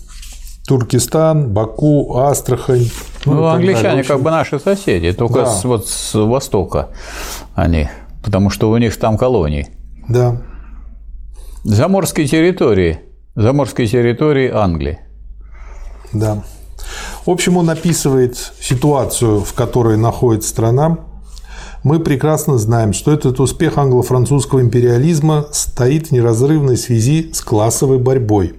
Туркестан, 0.66 1.52
Баку, 1.52 2.16
Астрахань. 2.16 2.90
Ну, 3.24 3.34
ну 3.34 3.46
англичане 3.46 4.02
как 4.02 4.20
бы 4.20 4.32
наши 4.32 4.58
соседи, 4.58 5.12
только 5.12 5.42
да. 5.42 5.46
с, 5.46 5.64
вот 5.64 5.86
с 5.86 6.14
востока 6.14 6.88
они, 7.54 7.88
потому 8.24 8.50
что 8.50 8.68
у 8.68 8.76
них 8.78 8.96
там 8.96 9.16
колонии. 9.16 9.68
Да. 10.08 10.42
Заморские 11.62 12.26
территории, 12.26 12.98
заморские 13.36 13.86
территории 13.86 14.50
Англии. 14.50 14.98
Да. 16.12 16.42
В 17.26 17.30
общем, 17.30 17.56
он 17.56 17.68
описывает 17.70 18.52
ситуацию, 18.60 19.40
в 19.40 19.52
которой 19.52 19.96
находится 19.96 20.48
страна. 20.48 20.98
Мы 21.84 22.00
прекрасно 22.00 22.58
знаем, 22.58 22.92
что 22.92 23.12
этот 23.12 23.38
успех 23.40 23.78
англо-французского 23.78 24.60
империализма 24.60 25.46
стоит 25.52 26.08
в 26.08 26.12
неразрывной 26.12 26.76
связи 26.76 27.30
с 27.32 27.40
классовой 27.40 27.98
борьбой. 27.98 28.54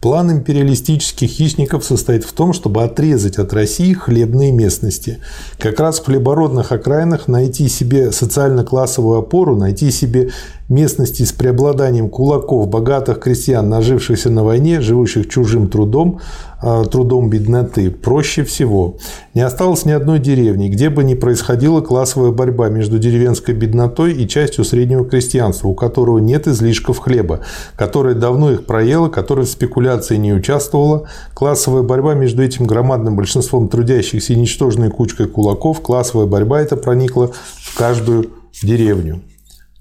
План 0.00 0.30
империалистических 0.30 1.28
хищников 1.28 1.84
состоит 1.84 2.24
в 2.24 2.32
том, 2.32 2.52
чтобы 2.52 2.82
отрезать 2.82 3.38
от 3.38 3.52
России 3.52 3.92
хлебные 3.92 4.52
местности. 4.52 5.18
Как 5.58 5.80
раз 5.80 5.98
в 5.98 6.04
хлебородных 6.04 6.70
окраинах 6.70 7.28
найти 7.28 7.68
себе 7.68 8.12
социально-классовую 8.12 9.18
опору, 9.18 9.56
найти 9.56 9.90
себе 9.90 10.30
местности 10.68 11.22
с 11.22 11.32
преобладанием 11.32 12.08
кулаков, 12.08 12.68
богатых 12.68 13.20
крестьян, 13.20 13.68
нажившихся 13.68 14.30
на 14.30 14.42
войне, 14.42 14.80
живущих 14.80 15.28
чужим 15.28 15.68
трудом, 15.68 16.20
а, 16.60 16.84
трудом 16.84 17.30
бедноты, 17.30 17.90
проще 17.90 18.42
всего. 18.42 18.96
Не 19.34 19.42
осталось 19.42 19.84
ни 19.84 19.92
одной 19.92 20.18
деревни, 20.18 20.68
где 20.68 20.90
бы 20.90 21.04
ни 21.04 21.14
происходила 21.14 21.80
классовая 21.82 22.32
борьба 22.32 22.68
между 22.68 22.98
деревенской 22.98 23.54
беднотой 23.54 24.12
и 24.12 24.26
частью 24.26 24.64
среднего 24.64 25.04
крестьянства, 25.04 25.68
у 25.68 25.74
которого 25.74 26.18
нет 26.18 26.48
излишков 26.48 26.98
хлеба, 26.98 27.40
которое 27.76 28.14
давно 28.14 28.52
их 28.52 28.66
проело, 28.66 29.08
которое 29.08 29.42
в 29.42 29.50
спекуляции 29.50 30.16
не 30.16 30.32
участвовало. 30.32 31.08
Классовая 31.34 31.82
борьба 31.82 32.14
между 32.14 32.42
этим 32.42 32.66
громадным 32.66 33.14
большинством 33.14 33.68
трудящихся 33.68 34.32
и 34.32 34.36
ничтожной 34.36 34.90
кучкой 34.90 35.28
кулаков, 35.28 35.80
классовая 35.80 36.26
борьба 36.26 36.60
эта 36.60 36.76
проникла 36.76 37.30
в 37.60 37.76
каждую 37.76 38.30
деревню. 38.62 39.20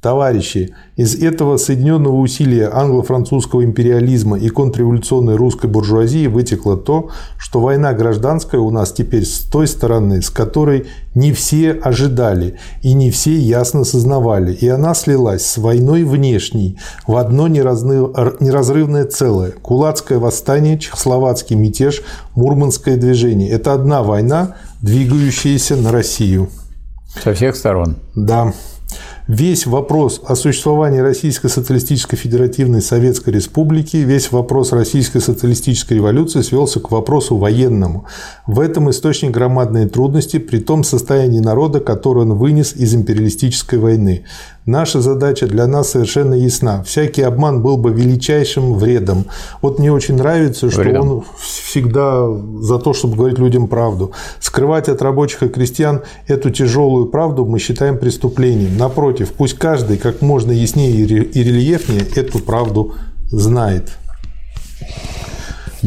Товарищи, 0.01 0.75
из 0.97 1.15
этого 1.15 1.57
соединенного 1.57 2.17
усилия 2.17 2.69
англо-французского 2.71 3.63
империализма 3.63 4.37
и 4.37 4.49
контрреволюционной 4.49 5.35
русской 5.35 5.67
буржуазии 5.67 6.27
вытекло 6.27 6.77
то, 6.77 7.09
что 7.39 7.59
война 7.59 7.91
гражданская 7.93 8.61
у 8.61 8.69
нас 8.69 8.91
теперь 8.91 9.25
с 9.25 9.39
той 9.39 9.67
стороны, 9.67 10.21
с 10.21 10.29
которой 10.29 10.85
не 11.15 11.33
все 11.33 11.71
ожидали 11.71 12.59
и 12.83 12.93
не 12.93 13.09
все 13.09 13.35
ясно 13.35 13.83
сознавали, 13.83 14.53
и 14.53 14.67
она 14.67 14.93
слилась 14.93 15.43
с 15.43 15.57
войной 15.57 16.03
внешней 16.03 16.77
в 17.07 17.15
одно 17.15 17.47
неразрывное 17.47 19.05
целое. 19.05 19.51
Кулацкое 19.59 20.19
восстание, 20.19 20.77
чехословацкий 20.77 21.55
мятеж, 21.55 22.03
мурманское 22.35 22.97
движение– 22.97 23.49
это 23.51 23.73
одна 23.73 24.03
война, 24.03 24.57
двигающаяся 24.83 25.75
на 25.77 25.91
Россию. 25.91 26.49
Со 27.23 27.33
всех 27.33 27.55
сторон. 27.55 27.95
Да 28.13 28.53
весь 29.27 29.65
вопрос 29.65 30.21
о 30.25 30.35
существовании 30.35 30.99
Российской 30.99 31.49
Социалистической 31.49 32.17
Федеративной 32.17 32.81
Советской 32.81 33.31
Республики, 33.31 33.97
весь 33.97 34.31
вопрос 34.31 34.71
Российской 34.71 35.19
Социалистической 35.19 35.97
революции 35.97 36.41
свелся 36.41 36.79
к 36.79 36.91
вопросу 36.91 37.37
военному. 37.37 38.05
В 38.45 38.59
этом 38.59 38.89
источник 38.89 39.31
громадной 39.31 39.89
трудности 39.89 40.37
при 40.37 40.59
том 40.59 40.83
состоянии 40.83 41.39
народа, 41.39 41.79
который 41.79 42.23
он 42.23 42.33
вынес 42.33 42.73
из 42.75 42.93
империалистической 42.93 43.79
войны. 43.79 44.25
Наша 44.65 44.99
задача 44.99 45.45
для 45.45 45.67
нас 45.67 45.91
совершенно 45.91 46.33
ясна. 46.33 46.81
Всякий 46.81 47.21
обман 47.21 47.61
был 47.61 47.77
бы 47.77 47.93
величайшим 47.93 48.73
вредом. 48.73 49.25
Вот 49.61 49.77
мне 49.77 49.91
очень 49.91 50.15
нравится, 50.15 50.71
что 50.71 50.81
Вредом. 50.81 51.11
он 51.11 51.23
всегда 51.39 52.27
за 52.61 52.79
то, 52.79 52.93
чтобы 52.93 53.15
говорить 53.15 53.37
людям 53.37 53.67
правду. 53.67 54.11
Скрывать 54.39 54.89
от 54.89 55.03
рабочих 55.03 55.43
и 55.43 55.49
крестьян 55.49 56.01
эту 56.25 56.49
тяжелую 56.49 57.05
правду 57.05 57.45
мы 57.45 57.59
считаем 57.59 57.99
преступлением. 57.99 58.75
Напротив, 58.75 59.33
пусть 59.37 59.53
каждый 59.53 59.97
как 59.97 60.23
можно 60.23 60.51
яснее 60.51 60.95
и 60.95 61.43
рельефнее 61.43 62.01
эту 62.15 62.39
правду 62.39 62.95
знает. 63.29 63.91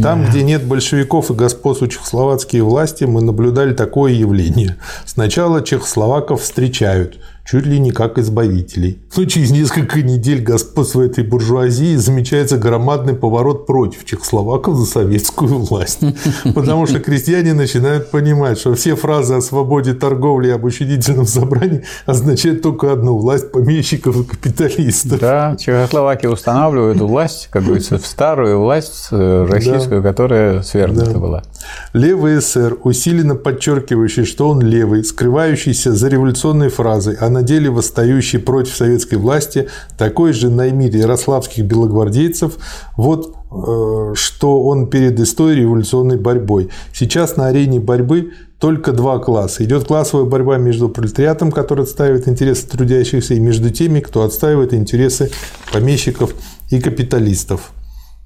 Там, 0.00 0.24
где 0.26 0.44
нет 0.44 0.64
большевиков 0.64 1.32
и 1.32 1.34
господствуют 1.34 1.94
чехословацкие 1.94 2.62
власти, 2.62 3.02
мы 3.02 3.22
наблюдали 3.22 3.74
такое 3.74 4.12
явление. 4.12 4.76
Сначала 5.04 5.62
чехословаков 5.62 6.42
встречают– 6.42 7.18
чуть 7.50 7.64
ли 7.64 7.78
не 7.78 7.92
как 7.92 8.18
избавителей. 8.18 8.98
Но 9.16 9.24
через 9.24 9.50
несколько 9.50 10.02
недель 10.02 10.42
господства 10.42 11.00
этой 11.00 11.24
буржуазии 11.24 11.96
замечается 11.96 12.58
громадный 12.58 13.14
поворот 13.14 13.66
против 13.66 14.04
чехословаков 14.04 14.76
за 14.76 14.84
советскую 14.84 15.58
власть. 15.60 16.00
Потому 16.54 16.86
что 16.86 17.00
крестьяне 17.00 17.54
начинают 17.54 18.10
понимать, 18.10 18.58
что 18.58 18.74
все 18.74 18.96
фразы 18.96 19.34
о 19.34 19.40
свободе 19.40 19.94
торговли 19.94 20.48
и 20.48 20.50
об 20.50 20.64
учредительном 20.64 21.26
собрании 21.26 21.84
означают 22.04 22.60
только 22.60 22.92
одну– 22.92 23.16
власть 23.18 23.50
помещиков 23.50 24.20
и 24.20 24.24
капиталистов. 24.24 25.18
Да, 25.18 25.56
Чехословакия 25.58 26.30
устанавливает 26.30 27.00
власть, 27.00 27.48
как 27.50 27.64
говорится, 27.64 27.98
в 27.98 28.04
старую 28.04 28.60
власть 28.60 29.08
э, 29.10 29.46
российскую, 29.48 30.02
да. 30.02 30.08
которая 30.08 30.62
свергнута 30.62 31.12
да. 31.12 31.18
была. 31.18 31.42
Левый 31.92 32.40
СССР, 32.40 32.78
усиленно 32.84 33.34
подчеркивающий, 33.34 34.24
что 34.24 34.48
он 34.48 34.60
левый, 34.60 35.04
скрывающийся 35.04 35.92
за 35.94 36.08
революционной 36.08 36.68
фразой, 36.68 37.16
а 37.20 37.28
на 37.30 37.42
деле 37.42 37.70
восстающий 37.70 38.38
против 38.38 38.76
советской 38.76 39.16
власти, 39.16 39.68
такой 39.96 40.32
же 40.32 40.50
наймит 40.50 40.94
ярославских 40.94 41.64
белогвардейцев, 41.64 42.56
вот 42.96 43.34
э, 43.50 44.14
что 44.14 44.62
он 44.62 44.88
перед 44.88 45.18
историей 45.20 45.62
революционной 45.62 46.18
борьбой. 46.18 46.70
Сейчас 46.92 47.36
на 47.36 47.46
арене 47.46 47.80
борьбы 47.80 48.32
только 48.58 48.92
два 48.92 49.18
класса. 49.18 49.64
Идет 49.64 49.84
классовая 49.84 50.24
борьба 50.24 50.58
между 50.58 50.88
пролетариатом, 50.88 51.52
который 51.52 51.84
отстаивает 51.84 52.28
интересы 52.28 52.66
трудящихся, 52.68 53.34
и 53.34 53.40
между 53.40 53.70
теми, 53.70 54.00
кто 54.00 54.24
отстаивает 54.24 54.74
интересы 54.74 55.30
помещиков 55.72 56.34
и 56.70 56.80
капиталистов. 56.80 57.72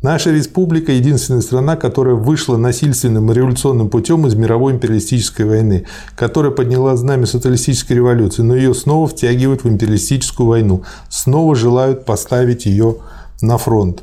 Наша 0.02 0.32
республика– 0.32 0.90
единственная 0.92 1.42
страна, 1.42 1.76
которая 1.76 2.16
вышла 2.16 2.56
насильственным 2.56 3.30
и 3.30 3.34
революционным 3.34 3.88
путем 3.88 4.26
из 4.26 4.34
мировой 4.34 4.72
империалистической 4.72 5.46
войны, 5.46 5.86
которая 6.16 6.50
подняла 6.50 6.96
знамя 6.96 7.24
социалистической 7.24 7.94
революции, 7.96 8.42
но 8.42 8.56
ее 8.56 8.74
снова 8.74 9.06
втягивают 9.06 9.62
в 9.62 9.68
империалистическую 9.68 10.48
войну, 10.48 10.82
снова 11.08 11.54
желают 11.54 12.04
поставить 12.04 12.66
ее 12.66 12.96
на 13.42 13.58
фронт. 13.58 14.02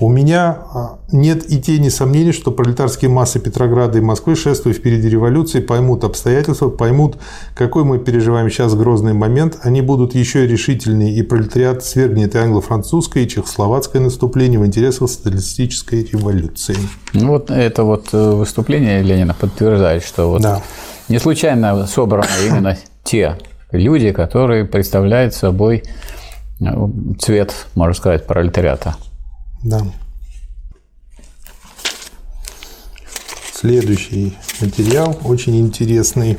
У 0.00 0.08
меня 0.08 0.56
а, 0.72 0.98
нет 1.12 1.52
и 1.52 1.60
тени 1.60 1.90
сомнений, 1.90 2.32
что 2.32 2.50
пролетарские 2.50 3.10
массы 3.10 3.38
Петрограда 3.38 3.98
и 3.98 4.00
Москвы, 4.00 4.34
шествуя 4.34 4.72
впереди 4.72 5.10
революции, 5.10 5.60
поймут 5.60 6.04
обстоятельства, 6.04 6.70
поймут, 6.70 7.18
какой 7.54 7.84
мы 7.84 7.98
переживаем 7.98 8.48
сейчас 8.48 8.74
грозный 8.74 9.12
момент. 9.12 9.58
Они 9.62 9.82
будут 9.82 10.14
еще 10.14 10.46
решительнее, 10.46 11.14
и 11.14 11.22
пролетариат 11.22 11.84
свергнет 11.84 12.34
и 12.34 12.38
англо-французское, 12.38 13.24
и 13.24 13.28
чехословацкое 13.28 14.00
наступление 14.00 14.58
в 14.58 14.64
интересах 14.64 15.10
социалистической 15.10 16.02
революции. 16.10 16.76
Ну 17.12 17.28
вот 17.28 17.50
это 17.50 17.84
вот 17.84 18.08
э, 18.14 18.30
выступление 18.30 19.02
Ленина 19.02 19.34
подтверждает, 19.34 20.02
что 20.02 20.30
вот 20.30 20.40
да. 20.40 20.62
не 21.10 21.18
случайно 21.18 21.86
собраны 21.86 22.26
именно 22.48 22.78
те 23.04 23.36
люди, 23.70 24.12
которые 24.12 24.64
представляют 24.64 25.34
собой 25.34 25.82
э, 26.58 26.88
цвет, 27.18 27.66
можно 27.74 27.92
сказать, 27.92 28.26
пролетариата. 28.26 28.96
Да. 29.62 29.80
Следующий 33.52 34.36
материал 34.60 35.18
очень 35.24 35.60
интересный. 35.60 36.38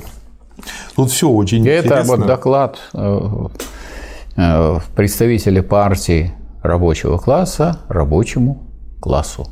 Тут 0.96 1.12
все 1.12 1.30
очень 1.30 1.68
Это 1.68 1.88
интересно. 1.88 2.14
Это 2.14 2.22
вот 2.22 2.28
доклад 2.28 2.80
э, 2.94 3.48
э, 4.38 4.80
представителей 4.96 5.62
партии 5.62 6.34
рабочего 6.64 7.18
класса 7.18 7.80
рабочему 7.88 8.64
классу. 9.00 9.48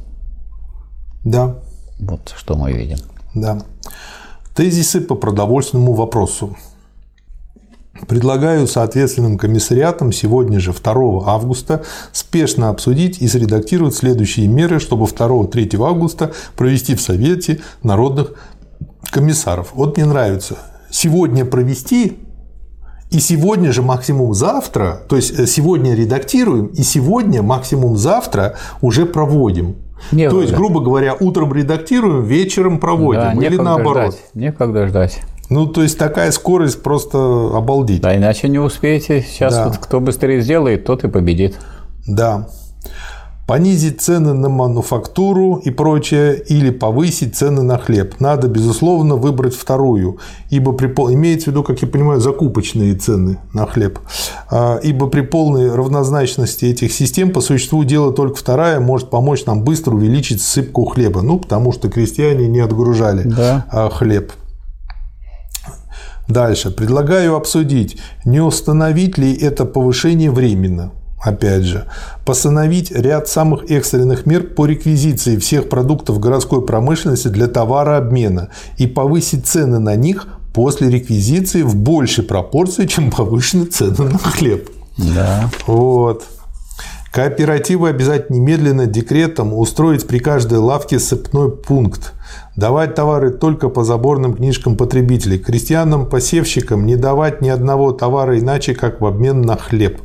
Да. 1.23 1.59
Вот 1.99 2.33
что 2.35 2.55
мы 2.55 2.71
видим. 2.71 2.97
Да. 3.35 3.61
Тезисы 4.55 5.01
по 5.01 5.15
продовольственному 5.15 5.93
вопросу. 5.93 6.57
Предлагаю 8.07 8.67
соответственным 8.67 9.37
комиссариатам 9.37 10.11
сегодня 10.11 10.59
же, 10.59 10.73
2 10.73 11.23
августа, 11.25 11.83
спешно 12.11 12.69
обсудить 12.69 13.21
и 13.21 13.27
средактировать 13.27 13.95
следующие 13.95 14.47
меры, 14.47 14.79
чтобы 14.79 15.05
2-3 15.05 15.85
августа 15.85 16.31
провести 16.55 16.95
в 16.95 17.01
Совете 17.01 17.61
народных 17.83 18.33
комиссаров. 19.11 19.69
Вот 19.73 19.97
мне 19.97 20.05
нравится. 20.05 20.57
Сегодня 20.89 21.45
провести 21.45 22.17
и 23.11 23.19
сегодня 23.19 23.71
же 23.71 23.81
максимум 23.81 24.35
завтра, 24.35 25.01
то 25.09 25.15
есть 25.15 25.37
э, 25.37 25.47
сегодня 25.47 25.95
редактируем, 25.95 26.67
и 26.67 26.83
сегодня 26.83 27.41
максимум 27.41 27.97
завтра 27.97 28.55
уже 28.81 29.07
проводим. 29.07 29.77
Некогда. 30.11 30.35
То 30.35 30.41
есть, 30.43 30.53
грубо 30.53 30.79
говоря, 30.79 31.15
утром 31.19 31.53
редактируем, 31.53 32.23
вечером 32.23 32.79
проводим. 32.79 33.39
Да, 33.39 33.45
или 33.45 33.57
наоборот. 33.57 34.13
Ждать. 34.13 34.21
Некогда 34.35 34.87
ждать. 34.87 35.19
Ну, 35.49 35.65
то 35.65 35.81
есть 35.81 35.97
такая 35.97 36.31
скорость 36.31 36.83
просто 36.83 37.17
обалдеть. 37.17 38.01
Да, 38.01 38.15
иначе 38.15 38.47
не 38.47 38.59
успеете. 38.59 39.25
Сейчас 39.27 39.55
да. 39.55 39.67
вот 39.67 39.77
кто 39.77 39.99
быстрее 39.99 40.41
сделает, 40.41 40.85
тот 40.85 41.03
и 41.03 41.07
победит. 41.07 41.57
Да. 42.05 42.47
Понизить 43.47 43.99
цены 43.99 44.33
на 44.33 44.47
мануфактуру 44.47 45.55
и 45.55 45.71
прочее, 45.71 46.39
или 46.39 46.69
повысить 46.69 47.35
цены 47.35 47.63
на 47.63 47.79
хлеб. 47.79 48.19
Надо, 48.19 48.47
безусловно, 48.47 49.15
выбрать 49.15 49.55
вторую, 49.55 50.19
ибо 50.51 50.71
при, 50.73 50.85
имеется 50.87 51.45
в 51.45 51.47
виду, 51.47 51.63
как 51.63 51.81
я 51.81 51.87
понимаю, 51.87 52.21
закупочные 52.21 52.93
цены 52.93 53.39
на 53.51 53.65
хлеб. 53.65 53.97
А, 54.51 54.79
ибо 54.83 55.07
при 55.07 55.21
полной 55.21 55.73
равнозначности 55.73 56.65
этих 56.65 56.93
систем 56.93 57.31
по 57.31 57.41
существу 57.41 57.83
дела 57.83 58.13
только 58.13 58.35
вторая 58.35 58.79
может 58.79 59.09
помочь 59.09 59.43
нам 59.47 59.63
быстро 59.63 59.95
увеличить 59.95 60.43
сыпку 60.43 60.85
хлеба. 60.85 61.23
Ну, 61.23 61.39
потому 61.39 61.71
что 61.71 61.89
крестьяне 61.89 62.47
не 62.47 62.59
отгружали 62.59 63.23
да. 63.23 63.65
А, 63.71 63.89
хлеб. 63.89 64.31
Дальше. 66.29 66.69
Предлагаю 66.69 67.35
обсудить, 67.35 67.97
не 68.23 68.39
установить 68.39 69.17
ли 69.17 69.33
это 69.33 69.65
повышение 69.65 70.29
временно. 70.29 70.91
Опять 71.21 71.63
же, 71.63 71.85
постановить 72.23 72.91
ряд 72.91 73.27
самых 73.27 73.69
экстренных 73.69 74.25
мер 74.25 74.43
по 74.43 74.65
реквизиции 74.65 75.35
всех 75.35 75.67
продуктов 75.67 76.19
городской 76.19 76.65
промышленности 76.65 77.27
для 77.27 77.47
товарообмена 77.47 78.49
и 78.77 78.87
повысить 78.87 79.45
цены 79.45 79.79
на 79.79 79.95
них 79.95 80.27
после 80.53 80.89
реквизиции 80.89 81.63
в 81.63 81.75
большей 81.75 82.23
пропорции, 82.23 82.85
чем 82.85 83.11
повышены 83.11 83.65
цены 83.65 84.09
на 84.09 84.17
хлеб. 84.17 84.69
Да. 84.97 85.49
Вот. 85.67 86.23
Кооперативы 87.11 87.89
обязательно 87.89 88.35
немедленно 88.37 88.85
декретом 88.85 89.53
устроить 89.53 90.07
при 90.07 90.19
каждой 90.19 90.59
лавке 90.59 90.99
сыпной 90.99 91.49
пункт. 91.49 92.13
Давать 92.59 92.93
товары 92.93 93.31
только 93.31 93.69
по 93.69 93.85
заборным 93.85 94.33
книжкам 94.33 94.75
потребителей. 94.75 95.39
Крестьянам-посевщикам 95.39 96.85
не 96.85 96.97
давать 96.97 97.41
ни 97.41 97.47
одного 97.47 97.93
товара 97.93 98.37
иначе, 98.37 98.75
как 98.75 98.99
в 98.99 99.05
обмен 99.05 99.41
на 99.41 99.55
хлеб. 99.55 100.01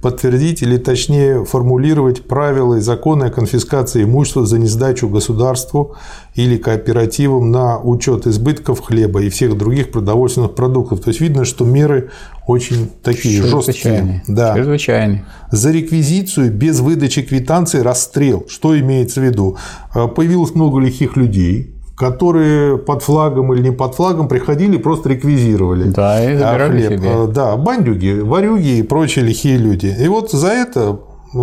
подтвердить 0.00 0.62
или 0.62 0.78
точнее 0.78 1.44
формулировать 1.44 2.26
правила 2.26 2.76
и 2.76 2.80
законы 2.80 3.24
о 3.24 3.30
конфискации 3.30 4.04
имущества 4.04 4.46
за 4.46 4.58
несдачу 4.58 5.10
государству 5.10 5.94
или 6.34 6.56
кооперативам 6.56 7.50
на 7.50 7.78
учет 7.78 8.26
избытков 8.26 8.80
хлеба 8.80 9.20
и 9.22 9.28
всех 9.28 9.58
других 9.58 9.90
продовольственных 9.92 10.54
продуктов. 10.54 11.00
То 11.00 11.10
есть 11.10 11.20
видно, 11.20 11.44
что 11.44 11.66
меры 11.66 12.10
очень 12.46 12.90
такие 13.02 13.42
жесткие. 13.42 14.24
Да. 14.26 14.54
Чрезвычайные. 14.54 15.26
За 15.52 15.70
реквизицию 15.70 16.50
без 16.50 16.80
выдачи 16.80 17.20
квитанции 17.20 17.80
расстрел. 17.80 18.46
Что 18.48 18.78
имеется 18.80 19.20
в 19.20 19.24
виду? 19.24 19.58
Э, 19.94 20.08
появилось 20.08 20.54
много 20.54 20.80
лихих 20.80 21.16
людей, 21.18 21.74
которые 22.00 22.78
под 22.78 23.02
флагом 23.02 23.52
или 23.52 23.68
не 23.68 23.72
под 23.72 23.94
флагом 23.94 24.26
приходили, 24.26 24.78
просто 24.78 25.10
реквизировали. 25.10 25.90
Да, 25.90 26.24
и 26.24 26.34
забирали 26.34 26.86
хлеб. 26.86 26.98
себе. 26.98 27.10
Э, 27.12 27.26
да, 27.26 27.56
бандюги, 27.58 28.20
варюги 28.20 28.78
и 28.78 28.82
прочие 28.82 29.22
лихие 29.22 29.58
люди. 29.58 29.94
И 30.00 30.08
вот 30.08 30.32
за 30.32 30.48
это 30.48 30.98
э, 31.34 31.38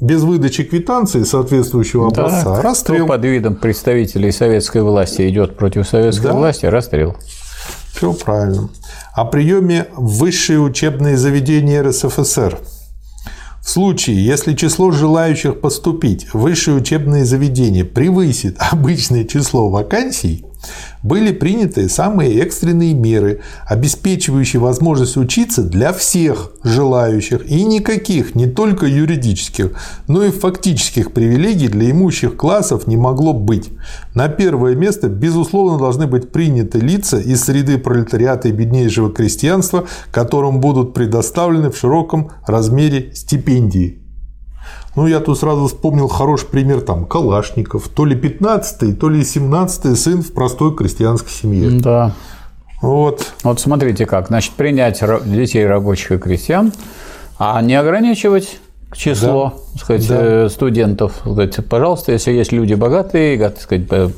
без 0.00 0.24
выдачи 0.24 0.64
квитанции 0.64 1.22
соответствующего 1.22 2.08
образца 2.08 2.56
да, 2.56 2.60
расстрел. 2.60 3.06
под 3.06 3.24
видом 3.24 3.54
представителей 3.54 4.32
советской 4.32 4.82
власти 4.82 5.28
идет 5.28 5.56
против 5.56 5.86
советской 5.86 6.26
да. 6.26 6.32
власти, 6.32 6.66
расстрел. 6.66 7.14
Все 7.94 8.12
правильно. 8.14 8.68
О 9.14 9.24
приеме 9.26 9.86
в 9.94 10.18
высшие 10.18 10.58
учебные 10.58 11.16
заведения 11.16 11.84
РСФСР– 11.84 12.58
в 13.62 13.70
случае, 13.70 14.24
если 14.24 14.54
число 14.54 14.90
желающих 14.90 15.60
поступить 15.60 16.26
в 16.32 16.40
высшее 16.40 16.76
учебное 16.76 17.24
заведение 17.24 17.84
превысит 17.84 18.56
обычное 18.58 19.24
число 19.24 19.70
вакансий, 19.70 20.44
были 21.02 21.32
приняты 21.32 21.88
самые 21.88 22.40
экстренные 22.40 22.94
меры, 22.94 23.40
обеспечивающие 23.66 24.60
возможность 24.60 25.16
учиться 25.16 25.62
для 25.62 25.92
всех 25.92 26.52
желающих 26.62 27.44
и 27.50 27.64
никаких, 27.64 28.34
не 28.34 28.46
только 28.46 28.86
юридических, 28.86 29.72
но 30.06 30.22
и 30.24 30.30
фактических 30.30 31.12
привилегий 31.12 31.68
для 31.68 31.90
имущих 31.90 32.36
классов 32.36 32.86
не 32.86 32.96
могло 32.96 33.32
быть. 33.32 33.70
На 34.14 34.28
первое 34.28 34.74
место, 34.74 35.08
безусловно, 35.08 35.78
должны 35.78 36.06
быть 36.06 36.30
приняты 36.30 36.78
лица 36.78 37.18
из 37.18 37.42
среды 37.42 37.78
пролетариата 37.78 38.48
и 38.48 38.52
беднейшего 38.52 39.10
крестьянства, 39.10 39.86
которым 40.10 40.60
будут 40.60 40.94
предоставлены 40.94 41.70
в 41.70 41.76
широком 41.76 42.30
размере 42.46 43.12
стипендии. 43.14 44.01
Ну, 44.94 45.06
я 45.06 45.20
тут 45.20 45.38
сразу 45.38 45.66
вспомнил 45.66 46.08
хороший 46.08 46.48
пример 46.48 46.82
там 46.82 47.06
Калашников, 47.06 47.88
то 47.88 48.04
ли 48.04 48.14
15-й, 48.14 48.92
то 48.92 49.08
ли 49.08 49.22
17-й 49.22 49.96
сын 49.96 50.22
в 50.22 50.32
простой 50.32 50.74
крестьянской 50.74 51.30
семье. 51.30 51.70
Да. 51.80 52.12
Вот. 52.82 53.32
Вот 53.42 53.60
смотрите 53.60 54.04
как. 54.04 54.26
Значит, 54.26 54.52
принять 54.52 55.02
детей 55.24 55.66
рабочих 55.66 56.12
и 56.12 56.18
крестьян, 56.18 56.72
а 57.38 57.62
не 57.62 57.74
ограничивать 57.74 58.58
число 58.94 59.54
да. 59.72 59.78
сказать, 59.78 60.08
да. 60.08 60.16
Э, 60.20 60.48
студентов. 60.50 61.14
Сказать, 61.20 61.66
пожалуйста, 61.66 62.12
если 62.12 62.32
есть 62.32 62.52
люди 62.52 62.74
богатые, 62.74 63.52
сказать, 63.58 63.88
по, 63.88 64.10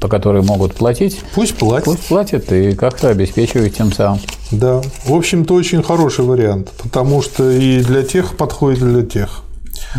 по 0.00 0.08
которые 0.08 0.42
могут 0.42 0.74
платить, 0.74 1.22
пусть 1.34 1.56
платят. 1.56 1.86
Пусть 1.86 2.08
платят 2.08 2.52
и 2.52 2.74
как-то 2.74 3.08
обеспечивают 3.08 3.74
тем 3.74 3.92
самым. 3.92 4.18
Да. 4.50 4.82
В 5.06 5.14
общем-то, 5.14 5.54
очень 5.54 5.82
хороший 5.82 6.24
вариант, 6.24 6.72
потому 6.82 7.22
что 7.22 7.50
и 7.50 7.82
для 7.82 8.02
тех 8.02 8.36
подходит, 8.36 8.82
и 8.82 8.84
для 8.84 9.02
тех. 9.02 9.40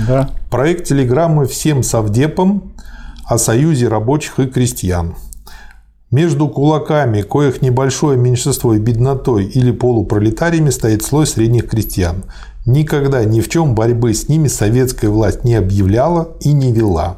Да. 0.07 0.29
Проект 0.49 0.87
телеграммы 0.87 1.45
всем 1.45 1.83
совдепам 1.83 2.73
о 3.25 3.37
союзе 3.37 3.87
рабочих 3.87 4.39
и 4.39 4.47
крестьян. 4.47 5.15
Между 6.11 6.47
кулаками, 6.47 7.21
коих 7.23 7.61
небольшое 7.61 8.17
меньшинство 8.17 8.73
и 8.73 8.79
беднотой 8.79 9.45
или 9.45 9.71
полупролетариями 9.71 10.69
стоит 10.69 11.03
слой 11.03 11.27
средних 11.27 11.67
крестьян. 11.67 12.23
Никогда 12.65 13.23
ни 13.25 13.41
в 13.41 13.49
чем 13.49 13.75
борьбы 13.75 14.13
с 14.13 14.29
ними 14.29 14.47
советская 14.47 15.09
власть 15.09 15.43
не 15.43 15.55
объявляла 15.55 16.35
и 16.41 16.53
не 16.53 16.71
вела. 16.71 17.17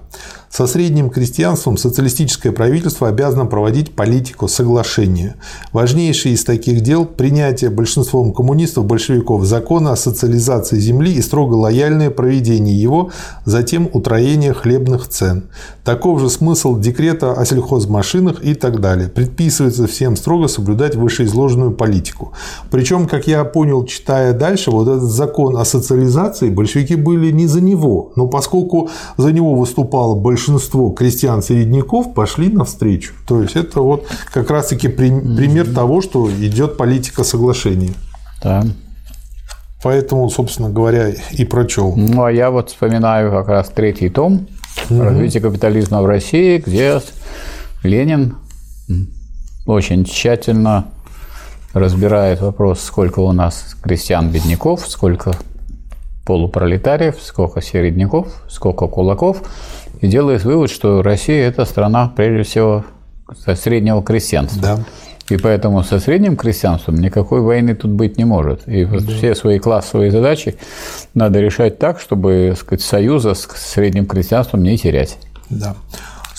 Со 0.50 0.66
средним 0.66 1.10
крестьянством 1.10 1.78
социалистическое 1.78 2.52
правительство 2.52 3.10
обязано 3.10 3.46
проводить 3.46 3.94
политику 3.94 4.48
соглашения. 4.48 5.36
Важнейшее 5.74 6.36
из 6.36 6.44
таких 6.44 6.82
дел– 6.82 7.06
принятие 7.18 7.70
большинством 7.70 8.34
коммунистов-большевиков 8.34 9.44
закона 9.44 9.92
о 9.92 9.96
социализации 9.96 10.80
земли 10.80 11.14
и 11.14 11.22
строго 11.22 11.54
лояльное 11.54 12.10
проведение 12.10 12.80
его, 12.82 13.12
затем 13.46 13.90
утроение 13.92 14.54
хлебных 14.54 15.08
цен. 15.10 15.50
Таков 15.84 16.22
же 16.22 16.30
смысл 16.30 16.80
декрета 16.80 17.34
о 17.34 17.46
сельхозмашинах 17.46 18.44
и 18.44 18.56
так 18.56 18.80
далее. 18.80 19.10
Предписывается 19.10 19.86
всем 19.86 20.16
строго 20.16 20.48
соблюдать 20.48 20.96
вышеизложенную 20.96 21.72
политику. 21.72 22.32
Причем, 22.72 23.08
как 23.08 23.28
я 23.28 23.44
понял, 23.44 23.86
читая 23.86 24.34
дальше, 24.34 24.72
вот 24.72 24.88
этот 24.88 25.10
закон 25.10 25.58
о 25.58 25.66
социализации, 25.66 26.50
большевики 26.50 26.96
были 26.96 27.32
не 27.32 27.48
за 27.48 27.62
него, 27.62 28.12
но 28.16 28.28
поскольку 28.28 28.90
за 29.18 29.32
него 29.32 29.54
выступало 29.54 30.16
большинство 30.16 30.37
большинство 30.38 30.92
крестьян-середняков 30.92 32.14
пошли 32.14 32.50
навстречу. 32.50 33.14
То 33.26 33.42
есть 33.42 33.56
это 33.56 33.82
вот 33.82 34.06
как 34.32 34.52
раз-таки 34.52 34.88
пример 34.88 35.66
того, 35.74 36.00
что 36.02 36.30
идет 36.30 36.78
политика 36.78 37.24
соглашения. 37.24 37.94
Да. 38.44 38.64
Поэтому, 39.82 40.30
собственно 40.30 40.70
говоря, 40.70 41.10
и 41.32 41.44
прочел. 41.44 41.96
Ну, 41.96 42.24
а 42.24 42.32
я 42.32 42.52
вот 42.52 42.70
вспоминаю 42.70 43.32
как 43.32 43.48
раз 43.48 43.70
третий 43.70 44.10
том 44.10 44.48
угу. 44.90 45.02
«Развитие 45.02 45.42
капитализма 45.42 46.04
в 46.04 46.06
России», 46.06 46.64
где 46.64 47.02
Ленин 47.82 48.36
очень 49.66 50.06
тщательно 50.06 50.86
разбирает 51.74 52.42
вопрос, 52.42 52.82
сколько 52.82 53.22
у 53.22 53.32
нас 53.32 53.76
крестьян-бедняков, 53.82 54.88
сколько 54.88 55.32
полупролетариев, 56.28 57.16
сколько 57.22 57.60
середняков, 57.60 58.28
сколько 58.48 58.86
кулаков– 58.86 59.42
и 60.02 60.08
делает 60.08 60.44
вывод, 60.44 60.70
что 60.70 61.02
Россия– 61.02 61.48
это 61.50 61.66
страна, 61.66 62.12
прежде 62.16 62.44
всего, 62.44 62.86
среднего 63.56 64.04
крестьянства. 64.04 64.62
Да. 64.62 64.80
И 65.30 65.38
поэтому 65.38 65.84
со 65.84 66.00
средним 66.00 66.38
крестьянством 66.38 66.96
никакой 66.96 67.42
войны 67.42 67.76
тут 67.76 67.92
быть 67.92 68.18
не 68.18 68.24
может. 68.24 68.68
И 68.68 68.86
вот 68.86 69.06
да. 69.06 69.14
все 69.14 69.36
свои 69.36 69.60
классовые 69.60 70.10
задачи 70.10 70.56
надо 71.14 71.42
решать 71.42 71.80
так, 71.80 72.00
чтобы 72.00 72.56
сказать, 72.58 72.82
союза 72.82 73.34
с 73.34 73.46
средним 73.58 74.06
крестьянством 74.06 74.64
не 74.64 74.78
терять. 74.78 75.18
Да. 75.50 75.76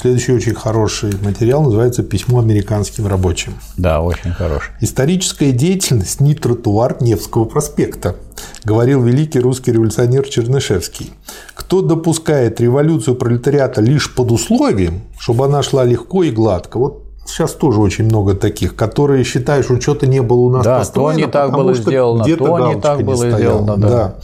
Следующий 0.01 0.33
очень 0.33 0.55
хороший 0.55 1.13
материал 1.25 1.61
называется 1.61 2.05
«Письмо 2.05 2.39
американским 2.39 3.09
рабочим». 3.09 3.55
Да, 3.77 4.01
очень 4.01 4.31
хороший. 4.31 4.71
Историческая 4.81 5.51
деятельность 5.51 6.21
не 6.21 6.37
тротуар 6.37 6.99
Невского 7.01 7.47
проспекта, 7.47 8.15
говорил 8.63 9.03
великий 9.03 9.41
русский 9.41 9.73
революционер 9.73 10.29
Чернышевский. 10.29 11.13
Кто 11.53 11.83
допускает 11.83 12.61
революцию 12.61 13.17
пролетариата 13.17 13.81
лишь 13.81 14.15
под 14.15 14.31
условием, 14.31 15.01
чтобы 15.19 15.47
она 15.47 15.65
шла 15.65 15.83
легко 15.83 16.23
и 16.23 16.31
гладко, 16.31 16.79
вот 16.79 17.03
сейчас 17.27 17.55
тоже 17.55 17.81
очень 17.81 18.05
много 18.05 18.35
таких, 18.35 18.77
которые 18.77 19.25
считают, 19.25 19.65
что 19.65 19.81
что-то 19.81 20.07
не 20.07 20.23
было 20.23 20.39
у 20.39 20.51
нас 20.51 20.65
да, 20.65 20.79
построено, 20.79 21.15
то 21.15 21.27
не 21.27 21.33
так 21.33 21.53
было 21.53 21.75
сделано, 21.75 22.25
то 22.25 22.73
не 22.73 22.81
так 22.81 23.03
было 23.03 23.31
сделано. 23.33 23.77
Да. 23.77 23.89
да 23.89 24.15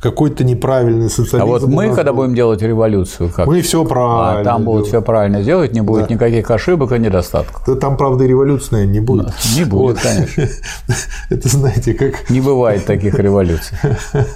какой-то 0.00 0.44
неправильный 0.44 1.08
социализм. 1.08 1.42
А 1.42 1.46
вот 1.46 1.66
мы, 1.66 1.94
когда 1.94 2.12
будем 2.12 2.34
делать 2.34 2.62
революцию, 2.62 3.30
как? 3.30 3.46
мы 3.46 3.62
все 3.62 3.84
правильно. 3.84 4.40
А 4.40 4.44
там 4.44 4.64
будут 4.64 4.88
все 4.88 5.02
правильно 5.02 5.42
сделать, 5.42 5.72
не 5.72 5.80
будет 5.80 6.08
да. 6.08 6.14
никаких 6.14 6.50
ошибок 6.50 6.92
и 6.92 6.98
недостатков. 6.98 7.62
Да, 7.66 7.74
там, 7.76 7.96
правда, 7.96 8.24
и 8.24 8.28
революция 8.28 8.86
не 8.86 9.00
будет. 9.00 9.32
Не 9.56 9.64
будет, 9.64 9.96
вот. 9.96 9.98
конечно. 10.02 10.48
Это 11.30 11.48
знаете, 11.48 11.94
как. 11.94 12.30
Не 12.30 12.40
бывает 12.40 12.84
таких 12.86 13.14
революций. 13.18 13.76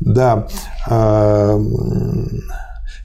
Да. 0.00 0.48
А, 0.88 1.60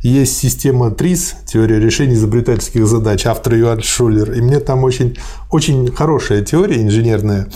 есть 0.01 0.37
система 0.37 0.91
ТРИС, 0.91 1.35
теория 1.45 1.79
решения 1.79 2.13
изобретательских 2.13 2.87
задач, 2.87 3.25
автор 3.25 3.55
Юан 3.55 3.81
Шулер. 3.81 4.31
И 4.33 4.41
мне 4.41 4.59
там 4.59 4.83
очень, 4.83 5.17
очень 5.51 5.91
хорошая 5.91 6.43
теория 6.43 6.81
инженерная. 6.81 7.49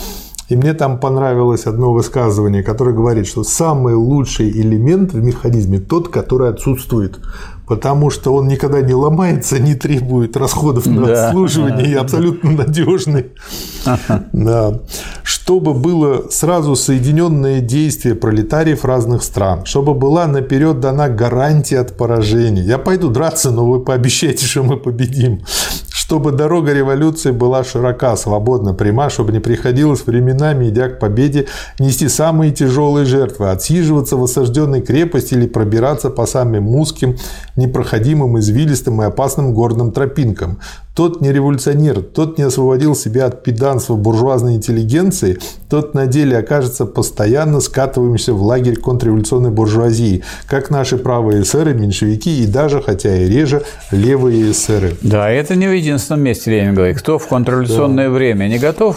И 0.52 0.56
мне 0.56 0.74
там 0.74 1.00
понравилось 1.00 1.64
одно 1.64 1.94
высказывание, 1.94 2.62
которое 2.62 2.94
говорит, 2.94 3.26
что 3.26 3.42
самый 3.42 3.94
лучший 3.94 4.50
элемент 4.50 5.14
в 5.14 5.22
механизме 5.22 5.78
тот, 5.78 6.08
который 6.08 6.50
отсутствует 6.50 7.20
потому 7.66 8.10
что 8.10 8.34
он 8.34 8.48
никогда 8.48 8.82
не 8.82 8.92
ломается, 8.92 9.58
не 9.58 9.74
требует 9.74 10.36
расходов 10.36 10.84
на 10.84 11.06
да, 11.06 11.28
обслуживание 11.28 11.92
и 11.92 11.94
абсолютно 11.94 12.50
надежный. 12.50 13.26
Да. 14.32 14.80
Чтобы 15.22 15.72
было 15.72 16.28
сразу 16.28 16.76
соединенное 16.76 17.60
действие 17.60 18.14
пролетариев 18.14 18.84
разных 18.84 19.22
стран, 19.22 19.64
чтобы 19.64 19.94
была 19.94 20.26
наперед 20.26 20.80
дана 20.80 21.08
гарантия 21.08 21.78
от 21.78 21.96
поражения. 21.96 22.62
Я 22.62 22.76
пойду 22.76 23.08
драться, 23.08 23.50
но 23.50 23.64
вы 23.64 23.80
пообещайте, 23.80 24.44
что 24.44 24.64
мы 24.64 24.76
победим 24.76 25.40
чтобы 26.12 26.30
дорога 26.30 26.74
революции 26.74 27.30
была 27.30 27.64
широка, 27.64 28.16
свободна, 28.16 28.74
пряма, 28.74 29.08
чтобы 29.08 29.32
не 29.32 29.38
приходилось 29.38 30.06
временами, 30.06 30.68
идя 30.68 30.90
к 30.90 30.98
победе, 30.98 31.46
нести 31.78 32.06
самые 32.06 32.52
тяжелые 32.52 33.06
жертвы, 33.06 33.50
отсиживаться 33.50 34.18
в 34.18 34.24
осажденной 34.24 34.82
крепости 34.82 35.32
или 35.32 35.46
пробираться 35.46 36.10
по 36.10 36.26
самым 36.26 36.68
узким, 36.76 37.16
непроходимым, 37.56 38.38
извилистым 38.38 39.00
и 39.00 39.06
опасным 39.06 39.54
горным 39.54 39.90
тропинкам. 39.90 40.58
Тот 40.94 41.22
не 41.22 41.32
революционер, 41.32 42.02
тот 42.02 42.36
не 42.36 42.44
освободил 42.44 42.94
себя 42.94 43.24
от 43.24 43.42
педанства 43.42 43.96
буржуазной 43.96 44.56
интеллигенции, 44.56 45.38
тот 45.70 45.94
на 45.94 46.06
деле 46.06 46.36
окажется 46.36 46.84
постоянно 46.84 47.60
скатываемся 47.60 48.34
в 48.34 48.42
лагерь 48.42 48.76
контрреволюционной 48.76 49.50
буржуазии, 49.50 50.22
как 50.46 50.68
наши 50.68 50.98
правые 50.98 51.44
эсеры, 51.44 51.72
меньшевики 51.72 52.42
и 52.42 52.46
даже, 52.46 52.82
хотя 52.82 53.16
и 53.16 53.26
реже, 53.26 53.62
левые 53.90 54.50
эсеры. 54.50 54.94
Да, 55.00 55.30
это 55.30 55.54
не 55.56 55.66
в 55.66 55.72
единственном 56.02 56.22
месте 56.22 56.50
Ленин 56.50 56.74
говорит. 56.74 56.98
Кто 56.98 57.18
в 57.18 57.26
контрреволюционное 57.28 58.08
да. 58.08 58.10
время 58.10 58.46
не 58.46 58.58
готов, 58.58 58.96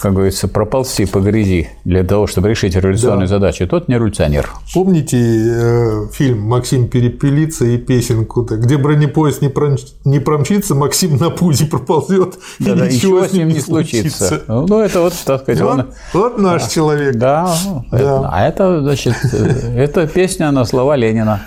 как 0.00 0.12
говорится, 0.14 0.48
проползти 0.48 1.06
по 1.06 1.18
грязи 1.18 1.70
для 1.84 2.04
того, 2.04 2.26
чтобы 2.26 2.48
решить 2.48 2.76
революционные 2.76 3.26
да. 3.26 3.36
задачи, 3.36 3.66
тот 3.66 3.88
не 3.88 3.96
революционер. 3.96 4.50
Помните 4.72 5.18
э, 5.18 6.06
фильм 6.12 6.42
Максим 6.42 6.88
Перепелица 6.88 7.64
и 7.64 7.76
песенку-то, 7.76 8.56
где 8.56 8.76
бронепоезд 8.76 9.42
не, 9.42 9.48
промч... 9.48 9.80
не 10.04 10.20
промчится, 10.20 10.74
Максим 10.74 11.16
на 11.16 11.30
пузе 11.30 11.66
проползет, 11.66 12.34
да, 12.58 12.72
и 12.72 12.78
да, 12.78 12.86
ничего, 12.88 13.26
с 13.26 13.32
ним 13.32 13.48
не 13.48 13.60
случится. 13.60 14.26
случится. 14.28 14.44
Ну, 14.48 14.80
это 14.80 15.00
вот, 15.00 15.14
так 15.24 15.42
сказать, 15.42 15.60
вот, 15.60 15.70
он... 15.70 15.86
вот 16.12 16.38
наш 16.38 16.62
да. 16.62 16.68
человек. 16.68 17.16
Да, 17.16 17.54
да. 17.90 17.98
Это, 17.98 18.28
а 18.30 18.46
это, 18.46 18.80
значит, 18.80 19.14
э, 19.32 19.74
это 19.76 20.06
песня 20.06 20.50
на 20.52 20.64
слова 20.64 20.96
Ленина. 20.96 21.40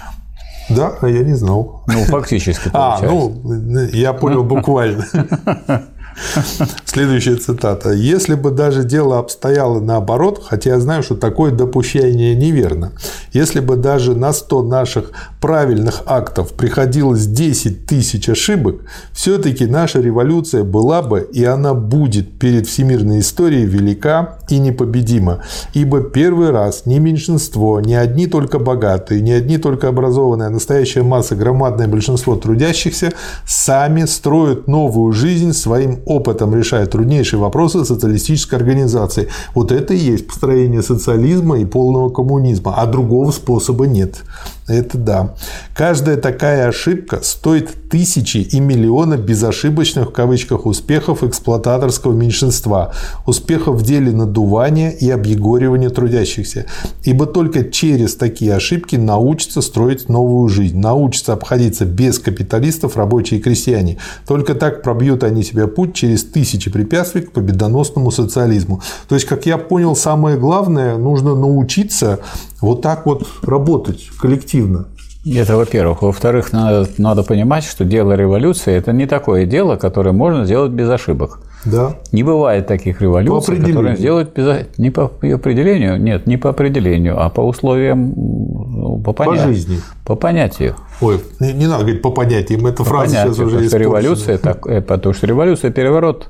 Да, 0.70 0.94
а 1.02 1.08
я 1.08 1.24
не 1.24 1.34
знал. 1.34 1.84
Ну, 1.88 2.04
фактически, 2.06 2.70
получается. 2.70 3.08
А, 3.08 3.40
ну, 3.44 3.82
я 3.94 4.14
понял 4.14 4.44
буквально. 4.44 5.06
Следующая 6.86 7.36
цитата. 7.36 7.92
«Если 7.92 8.36
бы 8.36 8.52
даже 8.52 8.84
дело 8.84 9.20
обстояло 9.20 9.80
наоборот, 9.80 10.44
хотя 10.48 10.72
я 10.72 10.80
знаю, 10.80 11.04
что 11.04 11.16
такое 11.16 11.52
допущение 11.52 12.36
неверно, 12.36 12.94
если 13.34 13.60
бы 13.60 13.76
даже 13.76 14.16
на 14.16 14.34
100 14.34 14.64
наших 14.64 15.12
правильных 15.40 16.04
актов 16.06 16.54
приходилось 16.54 17.26
10 17.28 17.86
тысяч 17.86 18.30
ошибок, 18.30 18.78
все-таки 19.12 19.66
наша 19.66 20.00
революция 20.00 20.64
была 20.64 21.02
бы, 21.02 21.28
и 21.32 21.44
она 21.44 21.74
будет 21.74 22.40
перед 22.40 22.68
всемирной 22.68 23.20
историей 23.20 23.66
велика 23.66 24.40
и 24.50 24.60
непобедима, 24.60 25.44
ибо 25.74 26.02
первый 26.02 26.52
раз 26.52 26.86
ни 26.86 27.00
меньшинство, 27.00 27.80
ни 27.80 27.94
одни 27.94 28.28
только 28.28 28.60
богатые, 28.60 29.22
ни 29.22 29.32
одни 29.32 29.58
только 29.58 29.90
образованные, 29.90 30.48
а 30.48 30.52
настоящая 30.52 31.04
масса, 31.04 31.36
громадное 31.36 31.88
большинство 31.88 32.36
трудящихся 32.36 33.14
сами 33.46 34.06
строят 34.06 34.68
новую 34.68 35.14
жизнь 35.14 35.54
своим 35.54 36.00
опытом 36.08 36.56
решают 36.56 36.92
труднейшие 36.92 37.40
вопросы 37.40 37.86
социалистической 37.86 38.58
организации. 38.58 39.28
Вот 39.54 39.72
это 39.72 39.94
и 39.94 39.98
есть 39.98 40.28
построение 40.28 40.82
социализма 40.82 41.60
и 41.60 41.66
полного 41.66 42.10
коммунизма, 42.10 42.74
а 42.78 42.86
другого 42.86 43.32
способа 43.32 43.88
нет. 43.88 44.24
Это 44.68 44.98
да. 44.98 45.36
Каждая 45.74 46.18
такая 46.18 46.68
ошибка 46.68 47.22
стоит 47.24 47.90
тысячи 47.90 48.38
и 48.38 48.60
миллиона 48.60 49.16
безошибочных 49.16 50.10
в 50.10 50.12
кавычках 50.12 50.66
успехов 50.66 51.24
эксплуататорского 51.24 52.12
меньшинства, 52.12 52.92
успехов 53.26 53.78
в 53.78 53.84
деле 53.84 54.12
надувания 54.12 54.90
и 54.90 55.10
объегоривания 55.10 55.90
трудящихся. 55.90 56.66
Ибо 57.04 57.28
только 57.28 57.64
через 57.64 58.16
такие 58.16 58.54
ошибки 58.54 58.98
научатся 58.98 59.62
строить 59.62 60.10
новую 60.10 60.50
жизнь, 60.50 60.78
научатся 60.78 61.34
обходиться 61.34 61.86
без 61.86 62.20
капиталистов 62.20 62.98
рабочие 62.98 63.40
и 63.40 63.44
крестьяне. 63.44 64.00
Только 64.28 64.54
так 64.54 64.84
пробьют 64.84 65.24
они 65.24 65.44
себе 65.44 65.68
путь 65.68 65.94
через 65.94 66.26
тысячи 66.26 66.70
препятствий 66.70 67.22
к 67.22 67.32
победоносному 67.32 68.12
социализму. 68.12 68.82
То 69.08 69.16
есть, 69.16 69.28
как 69.28 69.46
я 69.46 69.58
понял, 69.58 69.96
самое 69.96 70.38
главное, 70.38 70.98
нужно 70.98 71.36
научиться 71.36 72.20
вот 72.62 72.82
так 72.82 73.06
вот 73.06 73.28
работать 73.44 74.10
коллективно. 74.20 74.88
Это 75.26 75.58
во-первых. 75.58 76.04
Во-вторых, 76.04 76.54
надо, 76.54 76.88
надо 76.98 77.24
понимать, 77.24 77.64
что 77.64 77.84
дело 77.84 78.14
революции– 78.14 78.74
это 78.76 78.94
не 78.94 79.06
такое 79.06 79.46
дело, 79.46 79.76
которое 79.76 80.12
можно 80.12 80.46
сделать 80.46 80.72
без 80.72 80.90
ошибок. 80.90 81.40
Да. 81.66 81.96
Не 82.12 82.24
бывает 82.24 82.68
таких 82.68 83.02
революций, 83.02 83.58
которые 83.58 83.98
сделают 83.98 84.34
без 84.34 84.68
не 84.78 84.90
по 84.90 85.06
определению, 85.06 86.02
нет, 86.02 86.28
не 86.28 86.38
по 86.38 86.52
определению, 86.52 87.22
а 87.22 87.30
по 87.30 87.42
условиям, 87.42 88.14
ну, 88.16 89.02
по, 89.04 89.12
понятию, 89.12 89.48
по 89.48 89.54
жизни, 89.54 89.80
по 90.06 90.16
понятию. 90.16 90.76
Ой, 91.02 91.20
не, 91.40 91.54
не 91.54 91.68
надо 91.68 91.84
говорить 91.84 92.02
по 92.02 92.12
понятиям, 92.12 92.66
эта 92.68 92.78
по 92.78 92.84
фраза 92.86 93.16
понятию, 93.16 93.34
сейчас 93.34 93.46
уже 93.46 93.64
потому 93.66 93.84
революция, 93.84 94.38
так, 94.38 94.66
э, 94.68 94.82
потому 94.82 95.14
что 95.14 95.28
революция 95.28 95.72
переворот 95.72 96.30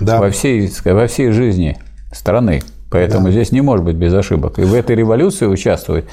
да. 0.00 0.20
во 0.20 0.30
всей 0.30 0.70
во 0.84 1.06
всей 1.06 1.32
жизни 1.32 1.78
страны. 2.12 2.62
Поэтому 2.90 3.26
да. 3.26 3.32
здесь 3.32 3.52
не 3.52 3.60
может 3.60 3.84
быть 3.84 3.96
без 3.96 4.14
ошибок. 4.14 4.58
И 4.58 4.62
в 4.62 4.74
этой 4.74 4.96
революции 4.96 5.46
участвуют 5.46 6.06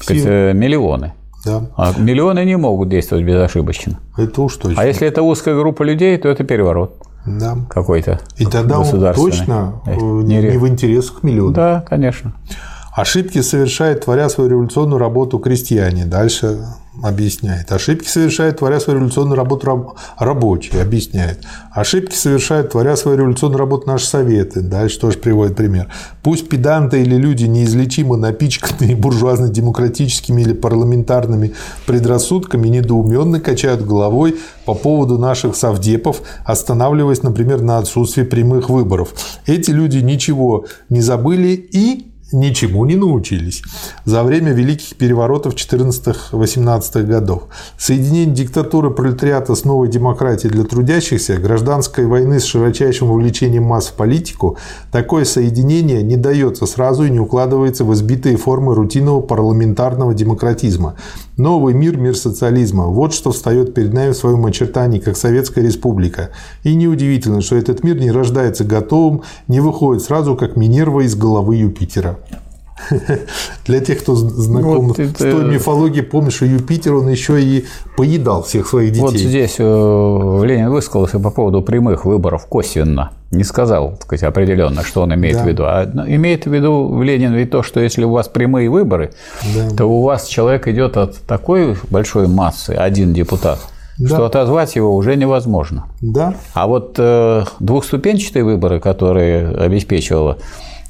сказать, 0.00 0.22
э, 0.24 0.52
миллионы. 0.54 1.12
Да. 1.44 1.66
А 1.76 1.92
миллионы 1.98 2.44
не 2.44 2.56
могут 2.56 2.88
действовать 2.88 3.24
безошибочно. 3.24 3.98
Это 4.16 4.42
уж 4.42 4.56
точно. 4.56 4.80
А 4.80 4.86
если 4.86 5.06
это 5.06 5.22
узкая 5.22 5.54
группа 5.54 5.82
людей, 5.82 6.16
то 6.16 6.28
это 6.28 6.44
переворот. 6.44 6.96
Да. 7.26 7.56
Какой-то. 7.68 8.20
И 8.36 8.46
тогда 8.46 8.80
он 8.80 9.14
точно 9.14 9.82
э, 9.86 9.94
не, 9.96 10.42
не 10.42 10.58
в 10.58 10.66
интересах 10.66 11.22
миллионов. 11.22 11.54
Да, 11.54 11.84
конечно. 11.86 12.34
Ошибки 12.94 13.40
совершают, 13.40 14.04
творя 14.04 14.28
свою 14.28 14.50
революционную 14.50 14.98
работу 14.98 15.38
крестьяне. 15.38 16.06
Дальше 16.06 16.64
объясняет. 17.02 17.72
Ошибки 17.72 18.08
совершают, 18.08 18.58
творя 18.58 18.80
свою 18.80 18.98
революционную 18.98 19.36
работу 19.36 19.96
рабочие, 20.18 20.82
объясняет. 20.82 21.44
Ошибки 21.72 22.14
совершают, 22.14 22.70
творя 22.70 22.96
свою 22.96 23.18
революционную 23.18 23.58
работу 23.58 23.86
наши 23.86 24.06
советы. 24.06 24.60
Дальше 24.60 25.00
тоже 25.00 25.18
приводит 25.18 25.56
пример. 25.56 25.88
Пусть 26.22 26.48
педанты 26.48 27.02
или 27.02 27.16
люди 27.16 27.44
неизлечимо 27.44 28.16
напичканные 28.16 28.96
буржуазно-демократическими 29.04 30.42
или 30.42 30.52
парламентарными 30.52 31.54
предрассудками 31.86 32.68
недоуменно 32.68 33.40
качают 33.40 33.84
головой 33.84 34.36
по 34.64 34.74
поводу 34.74 35.18
наших 35.18 35.56
совдепов, 35.56 36.22
останавливаясь, 36.44 37.22
например, 37.22 37.60
на 37.60 37.78
отсутствии 37.78 38.22
прямых 38.22 38.70
выборов. 38.70 39.14
Эти 39.46 39.70
люди 39.70 39.98
ничего 39.98 40.66
не 40.88 41.00
забыли 41.00 41.48
и 41.48 42.13
ничему 42.34 42.84
не 42.84 42.96
научились 42.96 43.62
за 44.04 44.22
время 44.22 44.52
великих 44.52 44.96
переворотов 44.96 45.54
14-18 45.54 47.02
годов. 47.04 47.44
Соединение 47.78 48.34
диктатуры 48.34 48.90
пролетариата 48.90 49.54
с 49.54 49.64
новой 49.64 49.88
демократией 49.88 50.52
для 50.52 50.64
трудящихся, 50.64 51.36
гражданской 51.36 52.06
войны 52.06 52.40
с 52.40 52.44
широчайшим 52.44 53.10
увлечением 53.10 53.64
масс 53.64 53.86
в 53.86 53.94
политику, 53.94 54.58
такое 54.90 55.24
соединение 55.24 56.02
не 56.02 56.16
дается 56.16 56.66
сразу 56.66 57.04
и 57.04 57.10
не 57.10 57.20
укладывается 57.20 57.84
в 57.84 57.94
избитые 57.94 58.36
формы 58.36 58.74
рутинного 58.74 59.20
парламентарного 59.20 60.14
демократизма. 60.14 60.96
Новый 61.36 61.74
мир, 61.74 61.96
мир 61.96 62.16
социализма– 62.16 62.86
вот 62.86 63.12
что 63.12 63.32
встает 63.32 63.74
перед 63.74 63.92
нами 63.92 64.12
в 64.12 64.16
своем 64.16 64.46
очертании, 64.46 65.00
как 65.00 65.16
Советская 65.16 65.64
Республика. 65.64 66.30
И 66.62 66.76
неудивительно, 66.76 67.40
что 67.40 67.56
этот 67.56 67.82
мир 67.82 67.98
не 67.98 68.12
рождается 68.12 68.62
готовым, 68.62 69.22
не 69.48 69.58
выходит 69.58 70.04
сразу, 70.04 70.36
как 70.36 70.54
Минерва 70.54 71.00
из 71.00 71.16
головы 71.16 71.56
Юпитера. 71.56 72.20
Для 73.66 73.80
тех, 73.80 74.00
кто 74.00 74.14
знаком 74.14 74.88
вот 74.88 74.98
это... 74.98 75.14
с 75.14 75.16
той 75.16 75.44
мифологией, 75.44 76.04
помнишь, 76.04 76.34
что 76.34 76.46
Юпитер, 76.46 76.94
он 76.94 77.08
еще 77.08 77.42
и 77.42 77.64
поедал 77.96 78.42
всех 78.42 78.66
своих 78.66 78.90
детей. 78.90 79.02
Вот 79.02 79.14
здесь 79.14 79.56
э, 79.58 79.62
Ленин 80.44 80.70
высказался 80.70 81.18
по 81.18 81.30
поводу 81.30 81.62
прямых 81.62 82.04
выборов 82.04 82.46
косвенно. 82.46 83.12
Не 83.30 83.44
сказал, 83.44 83.92
так 83.92 84.02
сказать, 84.02 84.22
определенно, 84.24 84.82
что 84.84 85.02
он 85.02 85.14
имеет 85.14 85.36
да. 85.36 85.44
в 85.44 85.48
виду. 85.48 85.64
А 85.64 85.84
имеет 86.06 86.46
в 86.46 86.52
виду 86.52 87.02
Ленин 87.02 87.34
ведь 87.34 87.50
то, 87.50 87.62
что 87.62 87.80
если 87.80 88.04
у 88.04 88.10
вас 88.10 88.28
прямые 88.28 88.68
выборы, 88.70 89.12
да. 89.54 89.70
то 89.76 89.86
у 89.86 90.02
вас 90.02 90.26
человек 90.26 90.68
идет 90.68 90.96
от 90.96 91.18
такой 91.26 91.76
большой 91.90 92.28
массы, 92.28 92.70
один 92.70 93.12
депутат, 93.12 93.58
да. 93.98 94.08
что 94.08 94.26
отозвать 94.26 94.76
его 94.76 94.94
уже 94.94 95.16
невозможно. 95.16 95.86
Да. 96.00 96.34
А 96.52 96.66
вот 96.66 96.94
э, 96.98 97.44
двухступенчатые 97.60 98.44
выборы, 98.44 98.80
которые 98.80 99.48
обеспечивала 99.48 100.38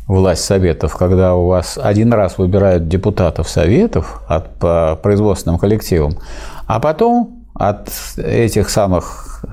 власть 0.06 0.44
советов, 0.44 0.96
когда 0.96 1.34
у 1.34 1.46
вас 1.46 1.78
один 1.82 2.12
раз 2.12 2.38
выбирают 2.38 2.88
депутатов 2.88 3.48
советов 3.48 4.22
от, 4.28 4.54
по 4.58 4.98
производственным 5.02 5.58
коллективам, 5.58 6.18
а 6.66 6.80
потом 6.80 7.44
от 7.54 7.90
этих 8.16 8.68
самых 8.68 9.44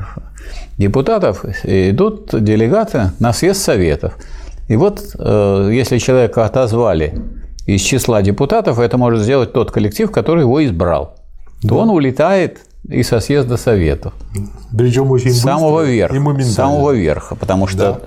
депутатов 0.77 1.45
идут 1.63 2.29
делегаты 2.43 3.11
на 3.19 3.33
съезд 3.33 3.61
советов. 3.61 4.13
И 4.67 4.75
вот 4.75 5.15
э, 5.17 5.69
если 5.71 5.97
человека 5.97 6.45
отозвали 6.45 7.21
из 7.65 7.81
числа 7.81 8.21
депутатов, 8.21 8.79
это 8.79 8.97
может 8.97 9.21
сделать 9.21 9.53
тот 9.53 9.71
коллектив, 9.71 10.11
который 10.11 10.41
его 10.41 10.63
избрал. 10.65 11.15
Да. 11.61 11.69
То 11.69 11.77
он 11.77 11.89
улетает 11.89 12.61
и 12.89 13.03
со 13.03 13.19
съезда 13.19 13.57
советов. 13.57 14.13
Причем 14.75 15.11
очень 15.11 15.31
с 15.31 15.41
самого 15.41 15.81
верха, 15.83 16.15
и 16.15 16.41
С 16.41 16.53
самого 16.55 16.91
верха, 16.91 17.35
потому 17.35 17.67
что 17.67 17.77
да. 17.77 17.99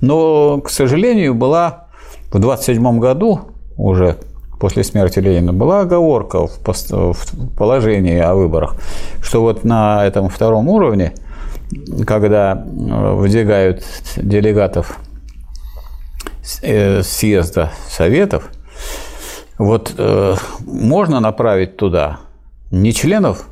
Но, 0.00 0.60
к 0.60 0.70
сожалению, 0.70 1.34
была 1.34 1.86
в 2.30 2.38
27 2.38 2.98
году 2.98 3.40
уже 3.76 4.18
после 4.58 4.84
смерти 4.84 5.18
Ленина 5.18 5.52
была 5.52 5.80
оговорка 5.80 6.46
в 6.46 7.16
положении 7.56 8.18
о 8.18 8.34
выборах, 8.34 8.76
что 9.22 9.42
вот 9.42 9.64
на 9.64 10.04
этом 10.06 10.28
втором 10.28 10.68
уровне, 10.68 11.12
когда 12.06 12.54
э, 12.54 13.12
выдвигают 13.14 13.84
делегатов 14.16 14.98
э, 16.62 17.02
съезда 17.02 17.70
советов, 17.88 18.50
вот 19.58 19.94
э, 19.96 20.34
можно 20.60 21.20
направить 21.20 21.76
туда 21.76 22.18
не 22.70 22.92
членов 22.92 23.46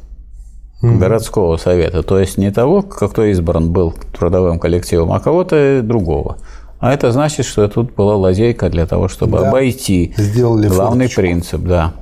городского 0.99 1.57
совета. 1.57 2.03
То 2.03 2.19
есть 2.19 2.39
не 2.39 2.51
того, 2.51 2.83
кто 2.83 3.25
избран 3.25 3.71
был 3.73 3.95
трудовым 4.17 4.59
коллективом, 4.59 5.13
а 5.13 5.21
кого-то 5.21 5.81
другого. 5.83 6.37
А 6.81 6.93
это 6.93 7.11
значит, 7.13 7.47
что 7.47 7.67
тут 7.69 7.95
была 7.95 8.17
лазейка 8.17 8.69
для 8.69 8.87
того, 8.87 9.09
чтобы 9.09 9.39
Да. 9.39 9.49
обойти 9.49 10.13
Сделали 10.19 10.69
главный 10.69 11.07
форточку. 11.07 11.21
принцип, 11.23 11.61
да. 11.63 11.93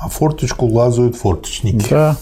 А 0.00 0.08
форточку 0.08 0.66
лазают 0.66 1.14
форточники. 1.16 1.86
Да. 1.90 2.16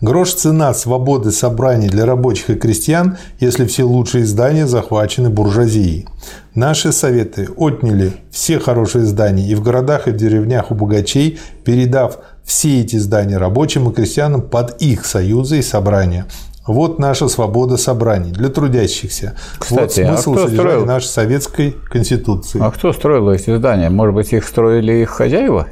Грош 0.00 0.34
цена 0.34 0.74
свободы 0.74 1.30
собраний 1.30 1.88
для 1.88 2.04
рабочих 2.04 2.50
и 2.50 2.54
крестьян, 2.56 3.16
если 3.38 3.64
все 3.64 3.84
лучшие 3.84 4.26
здания 4.26 4.66
захвачены 4.66 5.30
буржуазией. 5.30 6.06
Наши 6.54 6.92
советы 6.92 7.48
отняли 7.56 8.12
все 8.30 8.58
хорошие 8.58 9.04
здания 9.04 9.46
и 9.48 9.54
в 9.54 9.62
городах, 9.62 10.08
и 10.08 10.10
в 10.10 10.16
деревнях 10.16 10.70
у 10.72 10.74
богачей, 10.74 11.38
передав 11.64 12.18
все 12.44 12.80
эти 12.80 12.96
здания 12.96 13.38
рабочим 13.38 13.88
и 13.88 13.92
крестьянам 13.94 14.42
под 14.42 14.80
их 14.82 15.06
союзы 15.06 15.58
и 15.58 15.62
собрания. 15.62 16.26
Вот 16.66 16.98
наша 16.98 17.28
свобода 17.28 17.76
собраний 17.76 18.30
для 18.32 18.48
трудящихся. 18.48 19.36
Кстати, 19.58 20.00
вот 20.00 20.08
а 20.10 20.12
смысл 20.16 20.32
кто 20.32 20.44
содержания 20.46 20.70
строил? 20.70 20.86
нашей 20.86 21.06
советской 21.06 21.76
конституции. 21.90 22.58
А 22.62 22.70
кто 22.70 22.92
строил 22.92 23.30
эти 23.30 23.54
здания? 23.54 23.90
Может 23.90 24.14
быть, 24.14 24.32
их 24.32 24.46
строили 24.46 24.92
их 25.02 25.10
хозяева? 25.10 25.66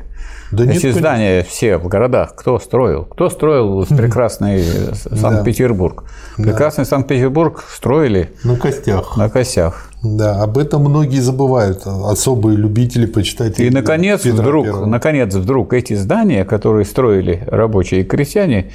Да 0.51 0.65
нет, 0.67 0.75
Эти 0.77 0.83
конечно. 0.83 1.01
здания 1.01 1.43
все 1.45 1.79
в 1.79 1.89
городах 1.89 2.35
кто 2.37 2.59
строил? 2.59 3.07
Кто 3.07 3.31
строил 3.31 3.87
прекрасный 3.89 4.63
Санкт-Петербург? 4.95 6.05
Прекрасный 6.37 6.85
Санкт-Петербург 6.85 7.65
строили 7.75 8.33
на 8.45 8.57
костях. 8.57 9.17
на 9.17 9.31
косях. 9.31 9.89
Да, 10.03 10.43
об 10.43 10.59
этом 10.59 10.83
многие 10.83 11.21
забывают, 11.21 11.87
особые 11.87 12.57
любители 12.57 13.07
почитать. 13.07 13.61
И, 13.61 13.71
наконец, 13.71 14.23
Петра 14.23 14.43
вдруг, 14.43 14.65
Первого. 14.65 14.87
наконец, 14.87 15.33
вдруг 15.33 15.73
эти 15.73 15.95
здания, 15.95 16.45
которые 16.45 16.85
строили 16.85 17.45
рабочие 17.47 18.01
и 18.01 18.05
крестьяне, 18.05 18.73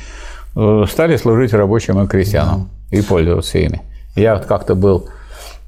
э, 0.55 0.85
стали 0.89 1.17
служить 1.17 1.53
рабочим 1.53 2.01
и 2.01 2.07
крестьянам 2.07 2.69
и 2.91 3.01
пользоваться 3.01 3.57
ими. 3.57 3.81
Я 4.15 4.35
вот 4.35 4.45
как-то 4.45 4.73
был 4.73 5.09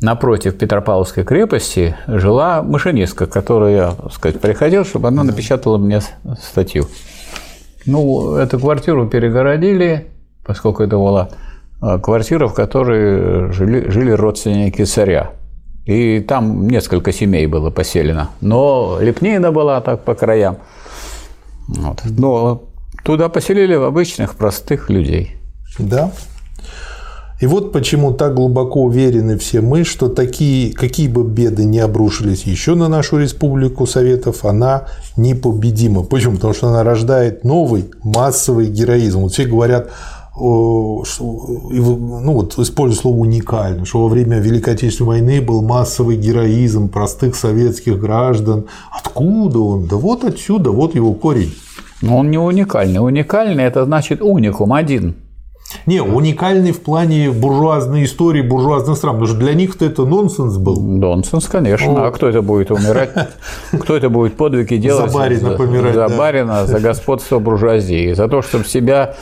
напротив 0.02 0.58
Петропавловской 0.58 1.26
крепости, 1.26 1.94
жила 2.08 2.64
машинистка, 2.64 3.26
которая, 3.26 3.76
я, 3.76 3.92
так 3.92 4.14
сказать, 4.14 4.40
приходил, 4.40 4.86
чтобы 4.86 5.10
она 5.10 5.24
напечатала 5.24 5.78
мне 5.78 6.00
статью. 6.42 6.88
Ну, 7.86 8.36
эту 8.36 8.60
квартиру 8.60 9.08
перегородили, 9.10 10.08
поскольку 10.46 10.84
это 10.84 10.96
была 10.98 11.30
э, 11.82 12.00
квартира, 12.00 12.48
в 12.48 12.54
которой 12.54 13.52
жили, 13.52 13.90
жили 13.90 14.12
родственники 14.12 14.86
царя. 14.86 15.32
И 15.90 16.20
там 16.20 16.70
несколько 16.70 17.12
семей 17.12 17.48
было 17.48 17.72
поселено. 17.72 18.30
Но 18.42 19.00
лепнина 19.02 19.52
была 19.52 19.82
так 19.82 20.04
по 20.04 20.14
краям. 20.14 20.58
Вот. 21.68 22.02
Но 22.06 22.66
туда 23.04 23.28
поселили 23.28 23.74
обычных, 23.74 24.36
простых 24.36 24.92
людей. 24.92 25.38
Да. 25.80 26.12
И 27.40 27.48
вот 27.48 27.72
почему 27.72 28.14
так 28.14 28.36
глубоко 28.36 28.84
уверены 28.84 29.40
все 29.40 29.62
мы, 29.62 29.84
что 29.84 30.10
такие, 30.10 30.74
какие 30.74 31.08
бы 31.08 31.24
беды 31.24 31.66
ни 31.66 31.80
обрушились 31.80 32.44
еще 32.44 32.76
на 32.76 32.88
нашу 32.88 33.18
республику 33.18 33.88
Советов, 33.88 34.46
она 34.46 34.90
непобедима. 35.18 36.04
Почему? 36.04 36.36
Потому 36.36 36.54
что 36.54 36.68
она 36.68 36.84
рождает 36.84 37.44
новый 37.44 37.90
массовый 38.04 38.68
героизм. 38.68 39.22
Вот 39.22 39.32
все 39.32 39.46
говорят, 39.46 39.90
ну 40.40 42.34
вот 42.34 42.58
использую 42.58 43.02
слово 43.02 43.18
уникально, 43.18 43.86
что 43.86 44.04
во 44.04 44.08
время 44.08 44.40
Великой 44.40 44.74
Отечественной 44.76 45.08
войны 45.08 45.42
был 45.42 45.62
массовый 45.62 46.18
героизм 46.18 46.90
простых 46.90 47.36
советских 47.36 48.00
граждан. 48.00 48.66
Откуда 48.92 49.60
он? 49.60 49.86
Да 49.86 49.98
вот 49.98 50.24
отсюда, 50.24 50.72
вот 50.72 50.96
его 50.96 51.14
корень. 51.14 51.54
Но 52.02 52.18
он 52.18 52.32
не 52.32 52.38
уникальный. 52.38 53.00
Уникальный– 53.00 53.64
это 53.66 53.84
значит 53.86 54.22
уникум 54.22 54.74
один. 54.74 55.16
Не, 55.86 56.02
уникальный 56.02 56.72
в 56.72 56.82
плане 56.82 57.30
буржуазной 57.30 58.04
истории 58.06 58.42
буржуазных 58.42 58.98
стран, 58.98 59.16
потому 59.16 59.28
что 59.28 59.38
для 59.38 59.54
них-то 59.54 59.86
это 59.86 60.04
нонсенс 60.04 60.58
был. 60.58 60.82
Нонсенс, 60.82 61.46
конечно. 61.46 62.08
А 62.08 62.12
кто 62.12 62.28
это 62.28 62.42
будет 62.42 62.72
умирать? 62.72 63.12
Кто 63.72 63.96
это 63.96 64.10
будет 64.10 64.36
подвиги 64.36 64.78
делать? 64.78 65.14
барина 65.14 65.52
помирать, 65.52 65.94
За 65.94 66.08
да. 66.10 66.18
барина, 66.18 66.66
за 66.66 66.80
господство 66.80 67.40
буржуазии. 67.40 68.14
За 68.14 68.28
то, 68.28 68.42
чтобы 68.42 68.66
себя, 68.66 69.16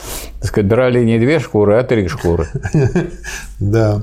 драли 0.62 1.04
не 1.04 1.18
две 1.18 1.40
шкуры, 1.40 1.76
а 1.78 1.84
три 1.84 2.08
шкуры. 2.08 2.46
Да. 3.60 4.02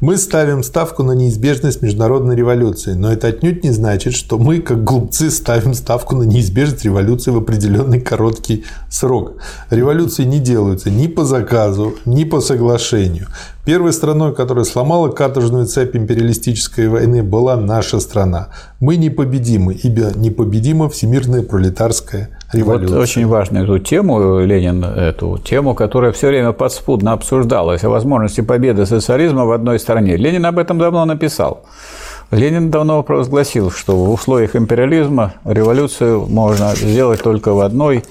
Мы 0.00 0.16
ставим 0.16 0.64
ставку 0.64 1.04
на 1.04 1.12
неизбежность 1.12 1.80
международной 1.80 2.34
революции, 2.34 2.94
но 2.94 3.12
это 3.12 3.28
отнюдь 3.28 3.62
не 3.62 3.70
значит, 3.70 4.14
что 4.14 4.36
мы, 4.36 4.58
как 4.58 4.82
глупцы, 4.82 5.30
ставим 5.30 5.74
ставку 5.74 6.16
на 6.16 6.24
неизбежность 6.24 6.84
революции 6.84 7.30
в 7.30 7.36
определенный 7.36 8.00
короткий 8.00 8.64
срок. 8.90 9.34
Революции 9.70 10.24
не 10.24 10.40
делаются 10.40 10.90
ни 10.90 11.06
по 11.06 11.24
заказу, 11.24 11.94
ни 12.04 12.24
по 12.24 12.40
соглашению. 12.40 13.28
Первой 13.64 13.92
страной, 13.92 14.34
которая 14.34 14.64
сломала 14.64 15.08
каторжную 15.08 15.66
цепь 15.66 15.96
империалистической 15.96 16.88
войны, 16.88 17.22
была 17.22 17.56
наша 17.56 18.00
страна. 18.00 18.48
Мы 18.80 18.96
непобедимы, 18.96 19.74
ибо 19.74 20.12
непобедима 20.16 20.88
всемирная 20.88 21.42
пролетарская 21.42 22.30
Вот 22.52 22.58
революция. 22.58 23.00
очень 23.00 23.26
важную 23.26 23.64
эту 23.64 23.78
тему, 23.78 24.38
Ленин, 24.40 24.84
эту 24.84 25.38
тему, 25.38 25.74
которая 25.74 26.12
все 26.12 26.28
время 26.28 26.52
подспудно 26.52 27.12
обсуждалась 27.12 27.82
о 27.84 27.88
возможности 27.88 28.40
победы 28.40 28.86
социализма 28.86 29.44
в 29.44 29.52
одной 29.52 29.78
стране. 29.78 30.16
Ленин 30.16 30.46
об 30.46 30.58
этом 30.58 30.78
давно 30.78 31.04
написал. 31.04 31.64
Ленин 32.30 32.70
давно 32.70 33.02
провозгласил, 33.02 33.70
что 33.70 33.96
в 33.96 34.10
условиях 34.10 34.56
империализма 34.56 35.34
революцию 35.44 36.26
можно 36.26 36.74
сделать 36.74 37.22
только 37.22 37.52
в 37.52 37.60
одной 37.60 38.04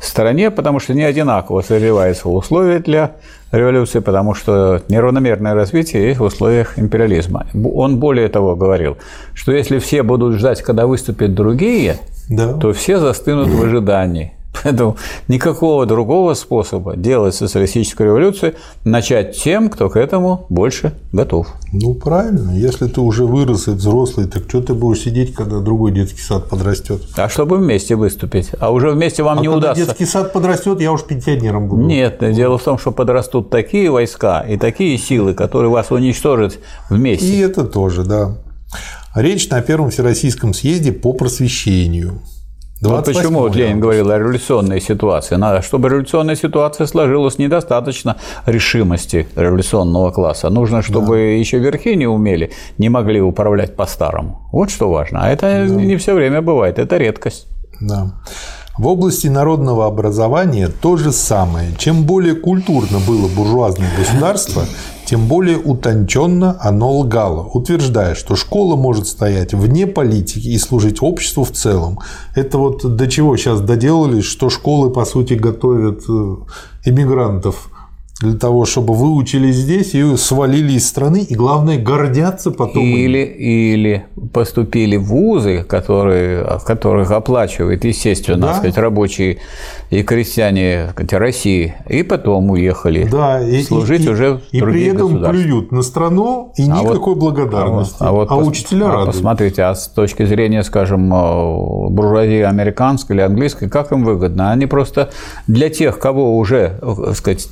стране, 0.00 0.50
потому 0.50 0.80
что 0.80 0.94
не 0.94 1.02
одинаково 1.02 1.62
созреваются 1.62 2.28
условия 2.28 2.78
для 2.78 3.12
революции, 3.52 3.98
потому 4.00 4.34
что 4.34 4.82
неравномерное 4.88 5.54
развитие 5.54 6.08
есть 6.08 6.20
в 6.20 6.24
условиях 6.24 6.78
империализма. 6.78 7.46
Он 7.54 7.98
более 7.98 8.28
того 8.28 8.54
говорил, 8.54 8.96
что 9.34 9.52
если 9.52 9.78
все 9.78 10.02
будут 10.02 10.34
ждать, 10.34 10.62
когда 10.62 10.86
выступят 10.86 11.34
другие, 11.34 11.98
Да. 12.28 12.52
то 12.54 12.72
все 12.72 12.98
застынут 12.98 13.48
в 13.48 13.62
ожидании. 13.62 14.32
Поэтому 14.62 14.96
никакого 15.28 15.86
другого 15.86 16.34
способа 16.34 16.96
делать 16.96 17.34
социалистическую 17.34 18.08
революцию 18.08 18.54
начать 18.84 19.36
тем, 19.40 19.68
кто 19.68 19.88
к 19.88 19.96
этому 19.96 20.46
больше 20.48 20.94
готов. 21.12 21.46
Ну, 21.72 21.94
правильно. 21.94 22.50
Если 22.52 22.88
ты 22.88 23.00
уже 23.00 23.24
вырос 23.24 23.68
и 23.68 23.72
взрослый, 23.72 24.26
так 24.26 24.44
что 24.48 24.60
ты 24.60 24.74
будешь 24.74 25.02
сидеть, 25.02 25.32
когда 25.34 25.60
другой 25.60 25.92
детский 25.92 26.22
сад 26.22 26.48
подрастет? 26.48 27.02
А 27.16 27.28
чтобы 27.28 27.58
вместе 27.58 27.94
выступить. 27.94 28.50
А 28.58 28.72
уже 28.72 28.90
вместе 28.90 29.22
вам 29.22 29.38
А 29.38 29.40
не 29.42 29.46
когда 29.46 29.70
удастся. 29.70 29.86
детский 29.86 30.06
сад 30.06 30.32
подрастет, 30.32 30.80
я 30.80 30.90
уж 30.92 31.04
пенсионером 31.04 31.68
буду. 31.68 31.82
Нет, 31.82 32.18
дело 32.34 32.58
в 32.58 32.62
том, 32.64 32.78
что 32.78 32.90
подрастут 32.90 33.50
такие 33.50 33.90
войска 33.90 34.40
и 34.40 34.56
такие 34.56 34.98
силы, 34.98 35.34
которые 35.34 35.70
вас 35.70 35.90
уничтожат 35.92 36.58
вместе. 36.90 37.26
И 37.26 37.38
это 37.38 37.64
тоже, 37.64 38.02
да. 38.02 38.34
Речь 39.18 39.48
на 39.48 39.60
Первом 39.62 39.90
Всероссийском 39.90 40.54
съезде 40.54 40.92
по 40.92 41.12
просвещению. 41.12 42.20
Вот 42.80 42.90
28 42.90 43.20
почему 43.20 43.40
вот 43.40 43.56
Ленин 43.56 43.80
говорил 43.80 44.08
о 44.12 44.18
революционной 44.18 44.80
ситуации. 44.80 45.34
Надо, 45.34 45.60
чтобы 45.60 45.88
революционная 45.88 46.36
ситуация 46.36 46.86
сложилась, 46.86 47.36
недостаточно 47.36 48.16
решимости 48.46 49.26
революционного 49.34 50.12
класса. 50.12 50.50
Нужно, 50.50 50.82
чтобы 50.82 51.18
еще 51.18 51.58
верхи 51.58 51.96
не 51.96 52.06
умели, 52.06 52.52
не 52.78 52.88
могли 52.88 53.20
управлять 53.20 53.74
по-старому. 53.74 54.48
Вот 54.52 54.70
что 54.70 54.88
важно. 54.88 55.24
А 55.24 55.28
это 55.28 55.66
не 55.66 55.96
все 55.96 56.14
время 56.14 56.40
бывает, 56.40 56.78
это 56.78 56.96
редкость. 56.96 57.48
Да. 57.80 58.12
В 58.78 58.86
области 58.86 59.26
народного 59.26 59.86
образования 59.86 60.68
то 60.68 60.96
же 60.96 61.10
самое. 61.10 61.74
Чем 61.76 62.04
более 62.04 62.36
культурно 62.36 63.00
было 63.00 63.26
буржуазное 63.26 63.90
государство, 63.98 64.62
тем 65.08 65.26
более 65.26 65.56
утонченно 65.56 66.58
оно 66.60 66.98
лгало, 66.98 67.48
утверждая, 67.54 68.14
что 68.14 68.36
школа 68.36 68.76
может 68.76 69.06
стоять 69.06 69.54
вне 69.54 69.86
политики 69.86 70.48
и 70.48 70.58
служить 70.58 70.98
обществу 71.00 71.44
в 71.44 71.50
целом. 71.50 71.98
Это 72.34 72.58
вот 72.58 72.84
до 72.96 73.08
чего 73.08 73.34
сейчас 73.38 73.62
доделались, 73.62 74.26
что 74.26 74.50
школы, 74.50 74.90
по 74.90 75.06
сути, 75.06 75.32
готовят 75.32 76.02
э, 76.10 76.36
иммигрантов 76.84 77.70
для 78.20 78.34
того, 78.36 78.64
чтобы 78.64 78.94
выучились 78.94 79.54
здесь 79.54 79.94
и 79.94 80.16
свалили 80.16 80.72
из 80.72 80.88
страны, 80.88 81.20
и 81.20 81.34
главное, 81.36 81.78
гордятся 81.80 82.50
потом. 82.50 82.82
Или, 82.82 83.18
или 83.18 84.06
поступили 84.32 84.96
в 84.96 85.04
вузы, 85.04 85.62
которые, 85.62 86.44
которых 86.66 87.12
оплачивает, 87.12 87.84
естественно, 87.84 88.48
Да. 88.48 88.54
сказать, 88.54 88.76
рабочие 88.76 89.38
и 89.90 90.02
крестьяне 90.02 90.88
сказать, 90.90 91.12
России, 91.12 91.74
и 91.88 92.02
потом 92.02 92.50
уехали 92.50 93.08
Да, 93.10 93.40
и, 93.40 93.62
служить 93.62 94.00
и- 94.00 94.06
и- 94.06 94.08
уже 94.08 94.32
в 94.34 94.40
и 94.50 94.60
при 94.60 94.60
других 94.60 94.94
этом 94.94 95.24
плюют 95.24 95.70
на 95.72 95.82
страну 95.82 96.52
и 96.56 96.68
А 96.68 96.74
вот- 96.74 96.82
никакой 96.94 97.14
благодарности. 97.14 97.96
А, 98.00 98.10
вот 98.10 98.28
пос- 98.30 98.44
учителя 98.48 98.86
а 98.86 98.90
радуют. 98.90 99.12
Посмотрите, 99.14 99.62
а 99.62 99.74
с 99.76 99.86
точки 99.86 100.24
зрения, 100.26 100.64
скажем, 100.64 101.12
э, 101.14 101.88
буржуазии 101.90 102.40
американской 102.42 103.14
или 103.14 103.22
английской, 103.22 103.68
как 103.68 103.92
им 103.92 104.02
выгодно? 104.04 104.50
Они 104.50 104.66
просто 104.66 105.10
для 105.46 105.68
тех, 105.70 106.00
кого 106.00 106.36
уже, 106.36 106.80
э, 106.82 107.12
сказать, 107.14 107.46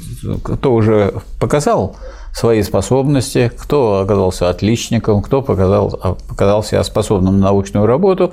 кто 0.57 0.75
уже 0.75 1.15
показал 1.39 1.97
свои 2.33 2.63
способности, 2.63 3.51
кто 3.57 4.01
оказался 4.01 4.51
отличником, 4.51 5.23
кто 5.23 5.41
показал, 5.41 6.19
показал 6.29 6.63
себя 6.63 6.85
способным 6.85 7.39
на 7.39 7.47
научную 7.47 7.87
работу, 7.87 8.33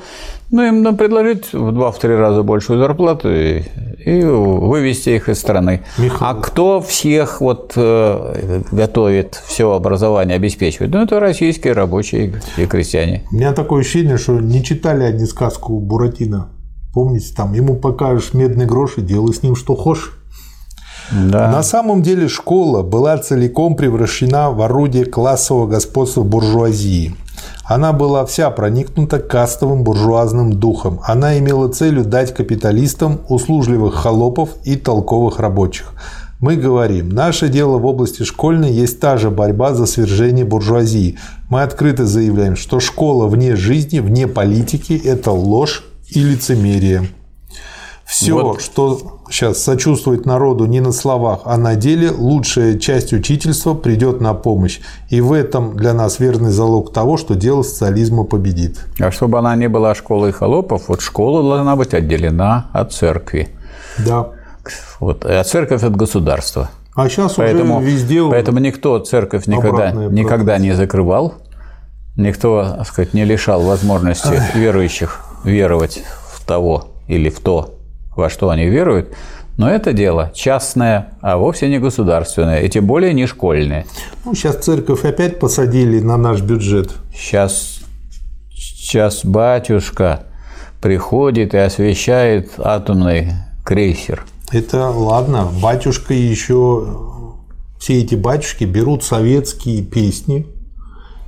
ну, 0.51 0.62
им 0.62 0.83
надо 0.83 0.97
предложить 0.97 1.53
в 1.53 1.71
два-три 1.71 2.13
раза 2.13 2.43
большую 2.43 2.79
зарплату 2.79 3.33
и, 3.33 3.63
и 4.05 4.21
вывести 4.23 5.12
их 5.12 5.29
из 5.29 5.39
страны. 5.39 5.83
Михаил. 5.97 6.31
А 6.31 6.33
кто 6.41 6.81
всех 6.81 7.39
вот 7.39 7.73
э, 7.77 8.62
готовит, 8.71 9.41
все 9.45 9.71
образование 9.71 10.36
обеспечивает? 10.36 10.91
Ну, 10.91 11.03
это 11.03 11.21
российские 11.21 11.71
рабочие 11.71 12.33
и 12.57 12.65
крестьяне. 12.65 13.23
У 13.31 13.36
меня 13.36 13.53
такое 13.53 13.81
ощущение, 13.81 14.17
что 14.17 14.33
не 14.33 14.63
читали 14.63 15.03
они 15.03 15.26
сказку 15.26 15.80
Буратино. 15.80 16.49
Помните, 16.93 17.34
там 17.36 17.53
ему 17.53 17.78
покажешь 17.78 18.34
медный 18.34 18.65
грош 18.65 18.97
и 18.97 19.01
делай 19.01 19.34
с 19.34 19.43
ним 19.43 19.55
что 19.55 19.76
хочешь. 19.76 20.19
Да. 21.14 21.49
На 21.49 21.64
самом 21.64 22.01
деле 22.01 22.28
школа 22.28 22.82
была 22.82 23.18
целиком 23.18 23.76
превращена 23.76 24.51
в 24.51 24.61
орудие 24.61 25.05
классового 25.05 25.68
господства 25.68 26.24
буржуазии. 26.24 27.16
Она 27.66 27.93
была 27.93 28.26
вся 28.26 28.49
проникнута 28.49 29.20
кастовым 29.20 29.84
буржуазным 29.84 30.53
духом. 30.53 30.99
Она 31.03 31.38
имела 31.39 31.70
целью 31.70 32.03
дать 32.03 32.34
капиталистам 32.34 33.22
услужливых 33.30 33.95
холопов 33.95 34.49
и 34.64 34.76
толковых 34.76 35.39
рабочих. 35.39 35.93
Мы 36.39 36.57
говорим, 36.57 37.09
наше 37.09 37.47
дело 37.47 37.78
в 37.78 37.86
области 37.86 38.24
школьной 38.24 38.72
есть 38.72 38.99
та 38.99 39.16
же 39.16 39.30
борьба 39.30 39.74
за 39.74 39.86
свержение 39.86 40.43
буржуазии. 40.43 41.18
Мы 41.49 41.61
открыто 41.61 42.05
заявляем, 42.05 42.57
что 42.57 42.82
школа 42.82 43.28
вне 43.28 43.55
жизни, 43.55 43.99
вне 43.99 44.28
политики– 44.28 45.01
это 45.05 45.32
ложь 45.32 45.86
и 46.09 46.22
лицемерие. 46.22 47.07
Все, 48.06 48.34
вот. 48.34 48.62
что 48.62 49.22
сейчас 49.30 49.64
сочувствует 49.64 50.26
народу 50.26 50.66
не 50.66 50.82
на 50.82 50.91
словах, 50.91 51.41
а 51.45 51.58
на 51.58 51.76
деле, 51.76 52.12
лучшая 52.12 52.78
часть 52.78 53.14
учительства 53.14 53.74
придет 53.74 54.22
на 54.22 54.34
помощь. 54.34 54.80
И 55.10 55.22
в 55.22 55.32
этом 55.32 55.76
для 55.78 55.93
нас 55.93 56.20
верный 56.20 56.51
залог 56.51 56.93
того, 56.93 57.18
что 57.18 57.36
дело 57.36 57.64
социализма 57.64 58.24
победит. 58.24 58.86
А 58.99 59.12
чтобы 59.12 59.39
она 59.39 59.56
не 59.56 59.70
была 59.70 59.95
школой 59.95 60.32
холопов, 60.32 60.89
вот 60.89 61.01
школа 61.01 61.41
должна 61.41 61.76
быть 61.76 61.93
отделена 61.93 62.70
от 62.74 62.91
церкви. 62.93 63.49
Да. 64.06 64.30
Вот, 64.99 65.26
а 65.26 65.43
церковь 65.43 65.84
от 65.84 65.95
государства. 65.95 66.70
А 66.95 67.10
сейчас 67.10 67.34
поэтому, 67.34 67.80
уже 67.80 67.88
везде 67.88 68.24
Поэтому 68.30 68.60
никто 68.60 68.99
церковь 68.99 69.47
никогда, 69.47 69.91
никогда 69.91 70.58
не 70.60 70.74
закрывал, 70.74 71.36
никто, 72.16 72.76
так 72.78 72.88
сказать, 72.88 73.14
не 73.14 73.26
лишал 73.26 73.64
возможности 73.64 74.39
верующих 74.54 75.26
веровать 75.43 76.04
в 76.34 76.45
того 76.45 76.89
или 77.08 77.30
в 77.30 77.39
то, 77.39 77.80
во 78.16 78.30
что 78.30 78.49
они 78.49 78.66
веруют, 78.66 79.14
но 79.57 79.70
это 79.70 79.93
дело 79.93 80.32
частное, 80.34 81.14
а 81.22 81.38
вовсе 81.38 81.70
не 81.70 81.80
государственное, 81.80 82.61
и 82.61 82.70
тем 82.70 82.88
более 82.88 83.14
не 83.14 83.28
школьное. 83.28 83.86
Ну, 84.26 84.34
сейчас 84.34 84.57
церковь 84.57 85.05
опять 85.05 85.39
посадили 85.39 85.99
на 85.99 86.18
наш 86.18 86.41
бюджет. 86.41 86.91
Сейчас, 87.14 87.82
сейчас 88.51 89.24
батюшка 89.24 90.24
приходит 90.82 91.53
и 91.53 91.57
освещает 91.57 92.53
атомный 92.57 93.34
крейсер. 93.64 94.26
Это 94.51 94.89
ладно, 94.89 95.49
батюшка 95.61 96.14
еще 96.14 97.11
все 97.80 98.01
эти 98.01 98.16
батюшки 98.16 98.64
берут 98.64 99.03
советские 99.03 99.84
песни, 99.84 100.47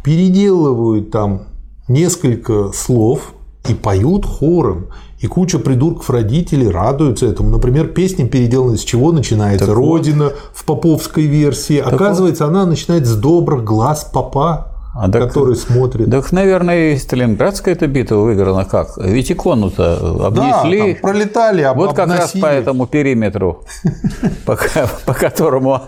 переделывают 0.04 1.12
там 1.12 1.44
несколько 1.88 2.72
слов 2.72 3.35
и 3.68 3.74
поют 3.74 4.26
хором. 4.26 4.88
И 5.20 5.28
куча 5.28 5.60
придурков 5.60 6.10
родителей 6.10 6.70
радуются 6.70 7.26
этому. 7.26 7.50
Например, 7.50 7.88
песня 7.88 8.28
переделана 8.28 8.78
с 8.78 8.84
чего 8.84 9.12
начинается? 9.12 9.66
Так 9.66 9.76
Родина 9.76 10.26
вот. 10.26 10.36
в 10.54 10.66
поповской 10.66 11.24
версии. 11.24 11.82
Так 11.82 11.94
Оказывается, 11.94 12.46
вот. 12.46 12.52
она 12.52 12.66
начинает 12.66 13.06
с 13.06 13.16
добрых 13.16 13.64
глаз 13.64 14.10
папа. 14.14 14.72
А 14.98 15.10
так, 15.10 15.24
который 15.28 15.58
смотрит. 15.58 16.10
Так, 16.10 16.32
наверное, 16.32 16.94
и 16.94 16.98
Сталинградская 16.98 17.74
эта 17.74 17.86
битва 17.86 18.16
выиграна 18.16 18.64
как? 18.64 18.96
Ведь 18.98 19.30
икону-то 19.30 20.26
обнесли. 20.26 20.94
Да, 20.94 21.00
пролетали, 21.02 21.64
об, 21.64 21.76
Вот 21.76 21.90
как 21.90 22.06
обносили. 22.06 22.22
раз 22.22 22.32
по 22.42 22.46
этому 22.46 22.88
периметру, 22.88 23.66
по, 24.46 24.58
по 25.06 25.14
которому 25.14 25.82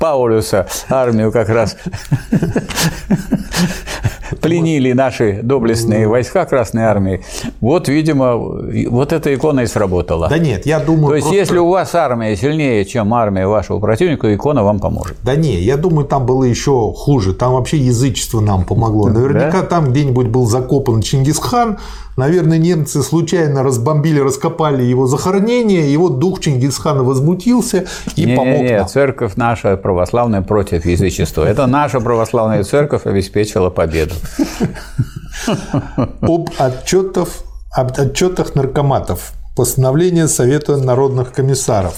Паулюса 0.00 0.66
армию 0.88 1.30
как 1.30 1.48
раз 1.50 1.76
пленили 4.40 4.92
наши 4.92 5.40
доблестные 5.42 6.06
войска 6.08 6.44
Красной 6.44 6.84
Армии. 6.84 7.22
Вот, 7.60 7.88
видимо, 7.88 8.36
вот 8.36 9.12
эта 9.12 9.34
икона 9.34 9.60
и 9.60 9.66
сработала. 9.66 10.28
Да 10.28 10.38
нет, 10.38 10.66
я 10.66 10.80
думаю... 10.80 11.08
То 11.08 11.14
есть, 11.16 11.26
просто... 11.26 11.40
если 11.40 11.58
у 11.58 11.68
вас 11.68 11.94
армия 11.94 12.36
сильнее, 12.36 12.84
чем 12.84 13.14
армия 13.14 13.46
вашего 13.46 13.78
противника, 13.78 14.34
икона 14.34 14.62
вам 14.62 14.80
поможет. 14.80 15.16
Да 15.22 15.36
не, 15.36 15.60
я 15.60 15.76
думаю, 15.76 16.06
там 16.06 16.26
было 16.26 16.44
еще 16.44 16.92
хуже. 16.94 17.34
Там 17.34 17.52
вообще 17.52 17.78
язычество 17.78 18.40
нам 18.40 18.64
помогло. 18.64 19.08
Наверняка 19.08 19.62
да? 19.62 19.66
там 19.66 19.90
где-нибудь 19.90 20.28
был 20.28 20.46
закопан 20.46 21.02
Чингисхан, 21.02 21.78
Наверное, 22.18 22.58
немцы 22.58 23.04
случайно 23.04 23.62
разбомбили, 23.62 24.18
раскопали 24.18 24.82
его 24.82 25.06
захоронение, 25.06 25.88
и 25.88 25.96
вот 25.96 26.18
дух 26.18 26.40
Чингисхана 26.40 27.04
возмутился 27.04 27.84
и 28.16 28.24
не, 28.24 28.34
помог 28.34 28.62
не, 28.62 28.68
не, 28.70 28.78
нам. 28.78 28.88
церковь 28.88 29.36
наша 29.36 29.76
православная 29.76 30.42
против 30.42 30.84
язычества. 30.84 31.44
Это 31.44 31.68
наша 31.68 32.00
православная 32.00 32.64
церковь 32.64 33.06
обеспечила 33.06 33.70
победу. 33.70 34.16
Об 36.20 36.50
отчетах, 36.58 37.28
об 37.72 37.92
отчетах 37.96 38.56
наркоматов. 38.56 39.34
Постановление 39.54 40.26
Совета 40.26 40.76
народных 40.76 41.32
комиссаров. 41.32 41.94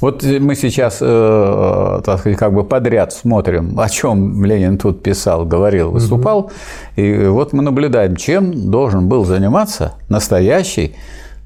Вот 0.00 0.22
мы 0.22 0.54
сейчас, 0.54 0.98
э, 1.00 2.00
так 2.04 2.20
сказать, 2.20 2.38
как 2.38 2.54
бы 2.54 2.64
подряд 2.64 3.12
смотрим, 3.12 3.78
о 3.78 3.88
чем 3.88 4.44
Ленин 4.44 4.78
тут 4.78 5.02
писал, 5.02 5.44
говорил, 5.44 5.90
выступал, 5.90 6.38
угу. 6.38 6.50
и 6.96 7.26
вот 7.28 7.52
мы 7.52 7.62
наблюдаем, 7.62 8.16
чем 8.16 8.70
должен 8.70 9.08
был 9.08 9.24
заниматься 9.24 9.94
настоящий 10.08 10.94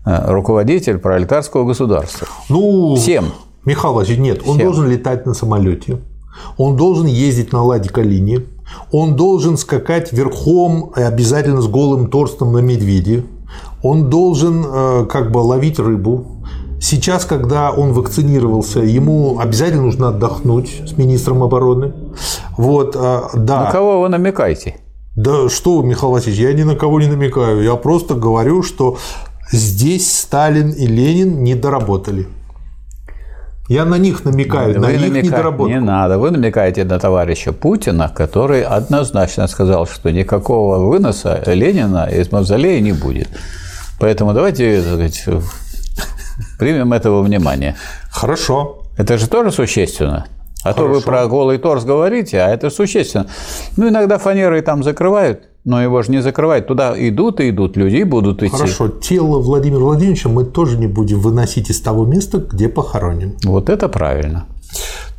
э, 0.04 0.32
руководитель 0.32 0.98
пролетарского 0.98 1.64
государства. 1.64 2.26
Ну, 2.48 2.96
всем. 2.96 3.26
Михаил 3.64 3.94
Васильевич, 3.94 4.22
нет, 4.22 4.40
он 4.46 4.56
Всем. 4.56 4.66
должен 4.66 4.88
летать 4.88 5.26
на 5.26 5.34
самолете, 5.34 5.98
он 6.56 6.76
должен 6.76 7.06
ездить 7.06 7.52
на 7.52 7.62
ладе 7.62 7.90
Калине, 7.90 8.44
он 8.92 9.14
должен 9.14 9.58
скакать 9.58 10.12
верхом 10.12 10.92
обязательно 10.94 11.60
с 11.60 11.66
голым 11.66 12.08
торстом 12.08 12.52
на 12.52 12.58
медведе, 12.58 13.24
он 13.82 14.08
должен 14.08 14.64
э, 14.66 15.06
как 15.06 15.30
бы 15.30 15.38
ловить 15.38 15.78
рыбу, 15.78 16.37
Сейчас, 16.80 17.24
когда 17.24 17.70
он 17.72 17.92
вакцинировался, 17.92 18.80
ему 18.80 19.40
обязательно 19.40 19.82
нужно 19.82 20.08
отдохнуть 20.08 20.82
с 20.86 20.96
министром 20.96 21.42
обороны. 21.42 21.92
Вот, 22.56 22.94
а, 22.96 23.30
да. 23.34 23.64
На 23.64 23.70
кого 23.70 24.00
вы 24.00 24.08
намекаете? 24.08 24.76
Да 25.16 25.48
что, 25.48 25.82
Михаил 25.82 26.12
Васильевич, 26.12 26.40
я 26.40 26.52
ни 26.52 26.62
на 26.62 26.76
кого 26.76 27.00
не 27.00 27.08
намекаю. 27.08 27.62
Я 27.62 27.74
просто 27.74 28.14
говорю, 28.14 28.62
что 28.62 28.98
здесь 29.50 30.16
Сталин 30.16 30.70
и 30.70 30.86
Ленин 30.86 31.42
не 31.42 31.56
доработали. 31.56 32.28
Я 33.68 33.84
на 33.84 33.98
них 33.98 34.24
намекаю, 34.24 34.74
вы 34.74 34.80
на 34.80 34.90
их 34.90 35.00
намека... 35.00 35.26
недоработку. 35.26 35.68
Не 35.68 35.80
надо, 35.80 36.18
вы 36.18 36.30
намекаете 36.30 36.84
на 36.84 36.98
товарища 36.98 37.52
Путина, 37.52 38.08
который 38.08 38.62
однозначно 38.62 39.46
сказал, 39.46 39.86
что 39.86 40.10
никакого 40.10 40.78
выноса 40.88 41.42
Ленина 41.44 42.06
из 42.06 42.32
мавзолея 42.32 42.80
не 42.80 42.92
будет. 42.92 43.28
Поэтому 43.98 44.32
давайте 44.32 44.80
сказать, 44.80 45.24
примем 46.58 46.92
этого 46.92 47.22
внимания. 47.22 47.76
Хорошо. 48.10 48.82
Это 48.96 49.16
же 49.16 49.28
тоже 49.28 49.52
существенно. 49.52 50.26
А 50.64 50.72
Хорошо. 50.72 50.88
то 50.88 50.94
вы 50.94 51.00
про 51.00 51.26
голый 51.28 51.58
торс 51.58 51.84
говорите, 51.84 52.40
а 52.40 52.48
это 52.48 52.68
существенно. 52.68 53.28
Ну, 53.76 53.88
иногда 53.88 54.18
фанеры 54.18 54.60
там 54.60 54.82
закрывают, 54.82 55.44
но 55.64 55.80
его 55.80 56.02
же 56.02 56.10
не 56.10 56.20
закрывают. 56.20 56.66
Туда 56.66 56.94
идут 56.96 57.40
и 57.40 57.50
идут, 57.50 57.76
люди 57.76 58.02
будут 58.02 58.42
идти. 58.42 58.50
Хорошо, 58.50 58.88
тело 58.88 59.38
Владимира 59.38 59.80
Владимировича 59.80 60.28
мы 60.28 60.44
тоже 60.44 60.76
не 60.76 60.88
будем 60.88 61.20
выносить 61.20 61.70
из 61.70 61.80
того 61.80 62.04
места, 62.04 62.38
где 62.38 62.68
похоронен. 62.68 63.36
Вот 63.44 63.70
это 63.70 63.88
правильно. 63.88 64.46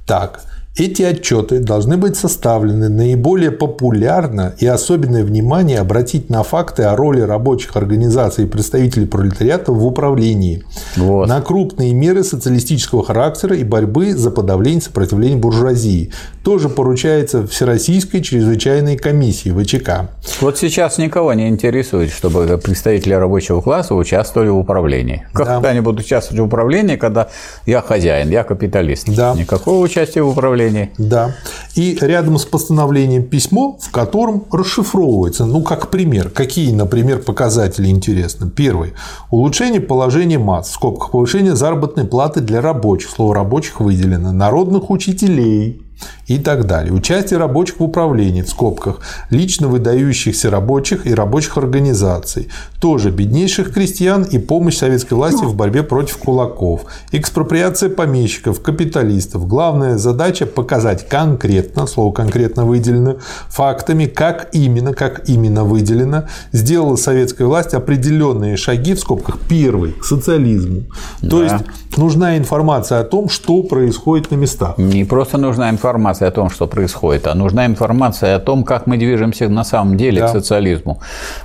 Так, 0.06 0.42
эти 0.80 1.04
отчеты 1.04 1.60
должны 1.60 1.98
быть 1.98 2.16
составлены 2.16 2.90
наиболее 2.90 3.52
популярно 3.52 4.54
и 4.60 4.66
особенное 4.66 5.24
внимание 5.24 5.80
обратить 5.80 6.30
на 6.30 6.44
факты 6.44 6.84
о 6.84 6.96
роли 6.96 7.22
рабочих 7.22 7.76
организаций 7.76 8.46
и 8.46 8.48
представителей 8.48 9.06
пролетариата 9.06 9.72
в 9.72 9.86
управлении, 9.86 10.64
вот. 10.96 11.28
на 11.28 11.42
крупные 11.42 11.94
меры 11.94 12.24
социалистического 12.24 13.04
характера 13.04 13.56
и 13.56 13.64
борьбы 13.64 14.14
за 14.14 14.32
подавление 14.32 14.82
сопротивления 14.82 15.36
буржуазии. 15.36 16.12
Тоже 16.44 16.70
поручается 16.70 17.46
Всероссийской 17.46 18.22
чрезвычайной 18.22 18.98
комиссии 18.98 19.50
ВЧК. 19.50 20.10
Вот 20.40 20.58
сейчас 20.58 20.98
никого 20.98 21.34
не 21.34 21.50
интересует, 21.50 22.12
чтобы 22.12 22.58
представители 22.64 23.14
рабочего 23.14 23.62
класса 23.62 23.96
участвовали 23.96 24.50
в 24.50 24.58
управлении. 24.58 25.28
Когда 25.34 25.60
да. 25.60 25.70
они 25.70 25.82
будут 25.82 26.06
участвовать 26.06 26.40
в 26.40 26.46
управлении, 26.46 26.96
когда 26.96 27.28
я 27.66 27.82
хозяин, 27.82 28.30
я 28.30 28.44
капиталист? 28.44 29.10
Да. 29.14 29.34
Никакого 29.36 29.84
участия 29.84 30.22
в 30.22 30.30
управлении 30.30 30.69
постановлений. 30.70 30.92
Да. 30.98 31.36
И 31.76 31.98
рядом 32.02 32.38
с 32.38 32.46
постановлением 32.46 33.24
письмо, 33.24 33.78
в 33.82 33.92
котором 33.92 34.46
расшифровывается, 34.52 35.46
ну, 35.46 35.62
как 35.62 35.90
пример, 35.90 36.30
какие, 36.30 36.74
например, 36.74 37.20
показатели 37.20 37.88
интересны. 37.88 38.50
Первый. 38.50 38.94
Улучшение 39.32 39.82
положения 39.82 40.38
масс, 40.38 40.70
в 40.70 40.74
скобках 40.74 41.12
повышение 41.12 41.56
заработной 41.56 42.06
платы 42.06 42.42
для 42.42 42.62
рабочих, 42.62 43.10
слово 43.10 43.36
рабочих 43.36 43.80
выделено, 43.80 44.32
народных 44.32 44.90
учителей, 44.90 45.82
и 46.28 46.38
так 46.38 46.68
далее. 46.68 46.94
Участие 46.94 47.40
рабочих 47.40 47.80
в 47.80 47.84
управлении, 47.84 48.42
в 48.42 48.50
скобках, 48.50 49.00
лично 49.30 49.68
выдающихся 49.68 50.50
рабочих 50.50 51.06
и 51.06 51.14
рабочих 51.14 51.58
организаций, 51.58 52.50
тоже 52.80 53.12
беднейших 53.12 53.74
крестьян 53.74 54.24
и 54.24 54.38
помощь 54.38 54.78
советской 54.78 55.16
власти 55.16 55.44
в 55.44 55.56
борьбе 55.56 55.84
против 55.84 56.18
кулаков, 56.18 56.86
экспроприация 57.12 57.90
помещиков, 57.90 58.62
капиталистов. 58.62 59.48
Главная 59.48 59.98
задача– 59.98 60.46
показать 60.46 61.08
конкретно, 61.08 61.88
слово 61.88 62.14
конкретно 62.14 62.66
выделено, 62.66 63.18
фактами, 63.50 64.06
как 64.06 64.50
именно, 64.54 64.94
как 64.94 65.28
именно 65.28 65.64
выделено, 65.64 66.28
сделала 66.52 66.96
советская 66.96 67.48
власть 67.48 67.74
определенные 67.74 68.58
шаги, 68.58 68.94
в 68.94 69.00
скобках, 69.00 69.40
первый, 69.48 69.94
к 69.94 70.06
социализму. 70.06 70.84
Да. 71.22 71.30
То 71.30 71.44
есть, 71.44 71.56
нужна 72.00 72.38
информация 72.38 73.02
о 73.02 73.04
том, 73.04 73.30
что 73.30 73.62
происходит 73.62 74.32
на 74.32 74.36
местах. 74.36 74.78
Не 74.78 75.06
просто 75.06 75.38
нужна 75.38 75.70
информация 75.70 76.30
о 76.30 76.32
том, 76.32 76.50
что 76.50 76.68
происходит, 76.68 77.28
а 77.28 77.36
нужна 77.36 77.66
информация 77.66 78.36
о 78.36 78.40
том, 78.40 78.64
как 78.64 78.88
мы 78.88 78.98
движемся 78.98 79.50
на 79.50 79.64
самом 79.64 79.98
деле 79.98 80.22
да. 80.22 80.28
к 80.28 80.32
социализму. 80.32 81.00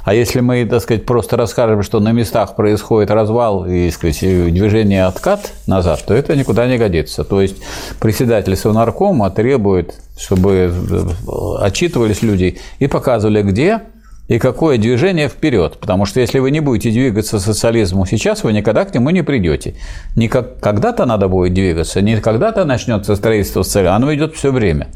А 0.05 0.15
если 0.15 0.41
мы, 0.41 0.65
так 0.65 0.81
сказать, 0.81 1.05
просто 1.05 1.37
расскажем, 1.37 1.83
что 1.83 2.01
на 2.01 2.13
местах 2.13 2.57
происходит 2.57 3.11
развал 3.11 3.67
и, 3.67 3.91
так 3.91 3.95
сказать, 3.95 4.21
движение 4.21 5.05
откат 5.05 5.53
назад, 5.67 6.05
то 6.07 6.15
это 6.15 6.37
никуда 6.37 6.67
не 6.67 6.79
годится. 6.79 7.25
То 7.25 7.41
есть 7.41 7.57
председатель 8.01 8.57
Совнаркома 8.57 9.31
требует, 9.31 9.95
чтобы 10.17 10.73
отчитывались 11.61 12.23
люди 12.23 12.59
и 12.79 12.87
показывали, 12.87 13.43
где 13.43 13.81
и 14.29 14.39
какое 14.39 14.79
движение 14.79 15.29
вперед. 15.29 15.79
Потому 15.81 16.07
что 16.07 16.21
если 16.21 16.39
вы 16.39 16.51
не 16.51 16.61
будете 16.61 16.91
двигаться 16.91 17.39
социализму 17.39 18.07
сейчас, 18.07 18.45
вы 18.45 18.53
никогда 18.53 18.85
к 18.85 18.95
нему 18.95 19.11
не 19.11 19.23
придете. 19.23 19.75
Не 20.17 20.29
как, 20.29 20.61
когда-то 20.61 21.05
надо 21.05 21.29
будет 21.29 21.55
двигаться, 21.55 22.01
не 22.01 22.17
когда-то 22.17 22.65
начнется 22.65 23.17
строительство 23.17 23.63
социализма, 23.63 23.97
оно 23.97 24.15
идет 24.15 24.35
все 24.35 24.53
время. 24.53 24.89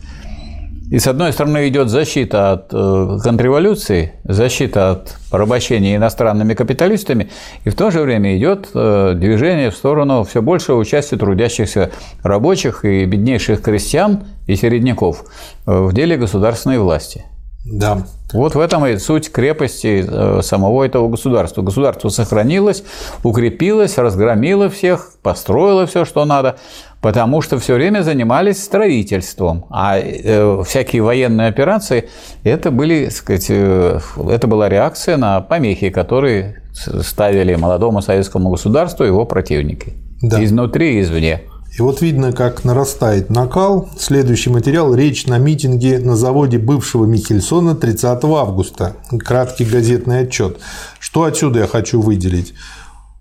И 0.91 0.99
с 0.99 1.07
одной 1.07 1.35
стороны 1.35 1.69
идет 1.69 1.91
защита 1.91 2.53
от 2.53 2.73
э, 2.73 3.19
контрреволюции, 3.23 4.13
защита 4.25 4.93
от 4.93 5.17
порабощения 5.31 5.97
иностранными 5.97 6.55
капиталистами, 6.55 7.29
и 7.65 7.69
в 7.69 7.75
то 7.75 7.91
же 7.91 8.01
время 8.01 8.39
идет 8.39 8.71
э, 8.73 9.13
движение 9.15 9.71
в 9.71 9.77
сторону 9.77 10.25
все 10.25 10.41
большего 10.41 10.79
участия 10.79 11.19
трудящихся 11.19 11.91
рабочих 12.23 12.87
и 12.87 13.05
беднейших 13.05 13.61
крестьян 13.61 14.25
и 14.47 14.57
середняков 14.57 15.27
э, 15.67 15.79
в 15.79 15.93
деле 15.93 16.17
государственной 16.17 16.79
власти. 16.79 17.27
Да. 17.67 18.07
Вот 18.33 18.55
в 18.55 18.61
этом 18.61 18.85
и 18.85 18.99
суть 18.99 19.33
крепости 19.33 20.05
э, 20.07 20.43
самого 20.43 20.85
этого 20.85 21.09
государства. 21.09 21.63
Государство 21.63 22.11
сохранилось, 22.11 22.85
укрепилось, 23.23 23.97
разгромило 23.97 24.69
всех, 24.69 25.13
построило 25.23 25.87
все, 25.87 26.05
что 26.05 26.27
надо, 26.27 26.57
потому 27.01 27.41
что 27.41 27.59
все 27.59 27.75
время 27.75 28.03
занимались 28.03 28.63
строительством. 28.63 29.65
А 29.71 29.99
э, 29.99 30.63
всякие 30.67 31.03
военные 31.03 31.49
операции 31.49 32.11
это 32.45 32.71
были, 32.71 33.09
сказать, 33.09 33.47
э, 33.49 33.99
это 34.31 34.47
была 34.47 34.69
реакция 34.69 35.17
на 35.17 35.41
помехи, 35.41 35.89
которые 35.89 36.63
ставили 36.75 37.55
молодому 37.55 38.03
советскому 38.03 38.51
государству 38.51 39.05
его 39.05 39.25
противники. 39.25 39.95
Да. 40.21 40.45
Изнутри 40.45 40.99
и 40.99 41.01
извне. 41.01 41.43
И 41.79 41.83
вот 41.83 42.01
видно, 42.01 42.33
как 42.33 42.65
нарастает 42.65 43.31
накал. 43.31 43.89
Следующий 43.97 44.51
материал– 44.51 44.93
речь 44.97 45.29
на 45.29 45.39
митинге 45.39 46.01
на 46.01 46.17
заводе 46.17 46.59
бывшего 46.59 47.05
Михельсона 47.05 47.77
30 47.77 48.25
августа. 48.25 48.97
Краткий 49.17 49.65
газетный 49.65 50.23
отчет. 50.23 50.59
Что 50.99 51.23
отсюда 51.23 51.61
я 51.61 51.67
хочу 51.69 52.01
выделить? 52.01 52.53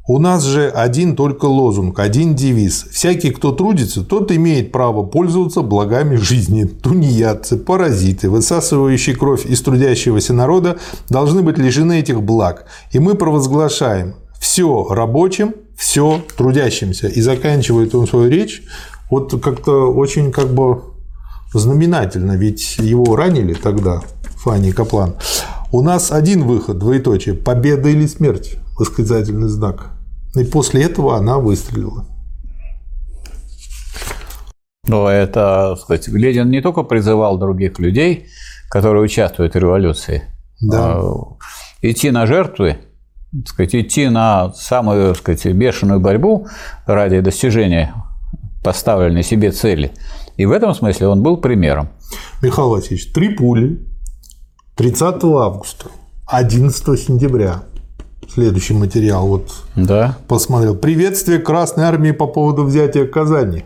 У 0.07 0.17
нас 0.17 0.43
же 0.43 0.69
один 0.69 1.15
только 1.15 1.45
лозунг, 1.45 1.99
один 1.99 2.33
девиз. 2.33 2.87
Всякий, 2.91 3.29
кто 3.29 3.51
трудится, 3.51 4.03
тот 4.03 4.31
имеет 4.31 4.71
право 4.71 5.03
пользоваться 5.03 5.61
благами 5.61 6.15
жизни. 6.15 6.63
Тунеядцы, 6.63 7.57
паразиты, 7.57 8.27
высасывающие 8.31 9.15
кровь 9.15 9.45
из 9.45 9.61
трудящегося 9.61 10.33
народа, 10.33 10.79
должны 11.09 11.43
быть 11.43 11.59
лишены 11.59 11.99
этих 11.99 12.23
благ. 12.23 12.65
И 12.91 12.97
мы 12.97 13.13
провозглашаем 13.13 14.15
все 14.39 14.87
рабочим, 14.89 15.53
все 15.77 16.21
трудящимся. 16.35 17.07
И 17.07 17.21
заканчивает 17.21 17.95
он 17.95 18.07
свою 18.07 18.29
речь 18.29 18.63
вот 19.09 19.41
как-то 19.41 19.93
очень 19.93 20.31
как 20.31 20.49
бы 20.49 20.81
знаменательно, 21.53 22.35
ведь 22.35 22.77
его 22.79 23.15
ранили 23.15 23.53
тогда, 23.53 24.01
Фанни 24.37 24.71
Каплан. 24.71 25.15
У 25.71 25.81
нас 25.81 26.11
один 26.11 26.43
выход, 26.43 26.77
двоеточие, 26.77 27.35
победа 27.35 27.89
или 27.89 28.05
смерть, 28.05 28.55
восклицательный 28.77 29.47
знак. 29.47 29.91
И 30.35 30.43
после 30.43 30.83
этого 30.83 31.15
она 31.15 31.37
выстрелила. 31.37 32.05
Но 34.87 35.09
это, 35.09 35.77
сказать, 35.81 36.07
Ленин 36.07 36.49
не 36.49 36.61
только 36.61 36.83
призывал 36.83 37.37
других 37.37 37.79
людей, 37.79 38.27
которые 38.69 39.03
участвуют 39.03 39.53
в 39.53 39.57
революции, 39.57 40.23
да. 40.61 40.95
а 40.95 41.37
идти 41.81 42.11
на 42.11 42.25
жертвы 42.25 42.77
так 43.31 43.47
сказать, 43.47 43.75
идти 43.75 44.07
на 44.09 44.53
самую 44.53 45.13
так 45.13 45.17
сказать, 45.17 45.45
бешеную 45.55 45.99
борьбу 45.99 46.47
ради 46.85 47.19
достижения 47.19 47.93
поставленной 48.63 49.23
себе 49.23 49.51
цели. 49.51 49.91
И 50.37 50.45
в 50.45 50.51
этом 50.51 50.73
смысле 50.73 51.07
он 51.07 51.23
был 51.23 51.37
примером. 51.37 51.89
Михаил 52.41 52.69
Васильевич, 52.69 53.11
три 53.11 53.29
пули 53.29 53.79
30 54.75 55.23
августа, 55.23 55.87
11 56.27 56.99
сентября. 56.99 57.63
Следующий 58.31 58.73
материал 58.73 59.25
вот 59.27 59.51
да. 59.75 60.17
посмотрел. 60.27 60.75
Приветствие 60.75 61.39
Красной 61.39 61.85
Армии 61.85 62.11
по 62.11 62.27
поводу 62.27 62.63
взятия 62.63 63.05
Казани. 63.07 63.63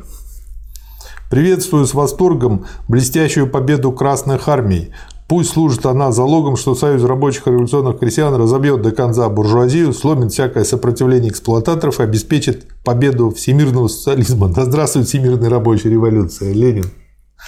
Приветствую 1.29 1.85
с 1.85 1.93
восторгом 1.93 2.65
блестящую 2.87 3.49
победу 3.49 3.91
Красных 3.91 4.47
Армий, 4.47 4.93
Пусть 5.31 5.51
служит 5.51 5.85
она 5.85 6.11
залогом, 6.11 6.57
что 6.57 6.75
Союз 6.75 7.05
рабочих 7.05 7.47
и 7.47 7.51
революционных 7.51 7.99
крестьян 7.99 8.35
разобьет 8.35 8.81
до 8.81 8.91
конца 8.91 9.29
буржуазию, 9.29 9.93
сломит 9.93 10.33
всякое 10.33 10.65
сопротивление 10.65 11.31
эксплуататоров 11.31 12.01
и 12.01 12.03
обеспечит 12.03 12.65
победу 12.83 13.31
всемирного 13.31 13.87
социализма. 13.87 14.49
Да 14.49 14.65
здравствует 14.65 15.07
всемирная 15.07 15.49
рабочая 15.49 15.89
революция, 15.89 16.51
Ленин. 16.51 16.91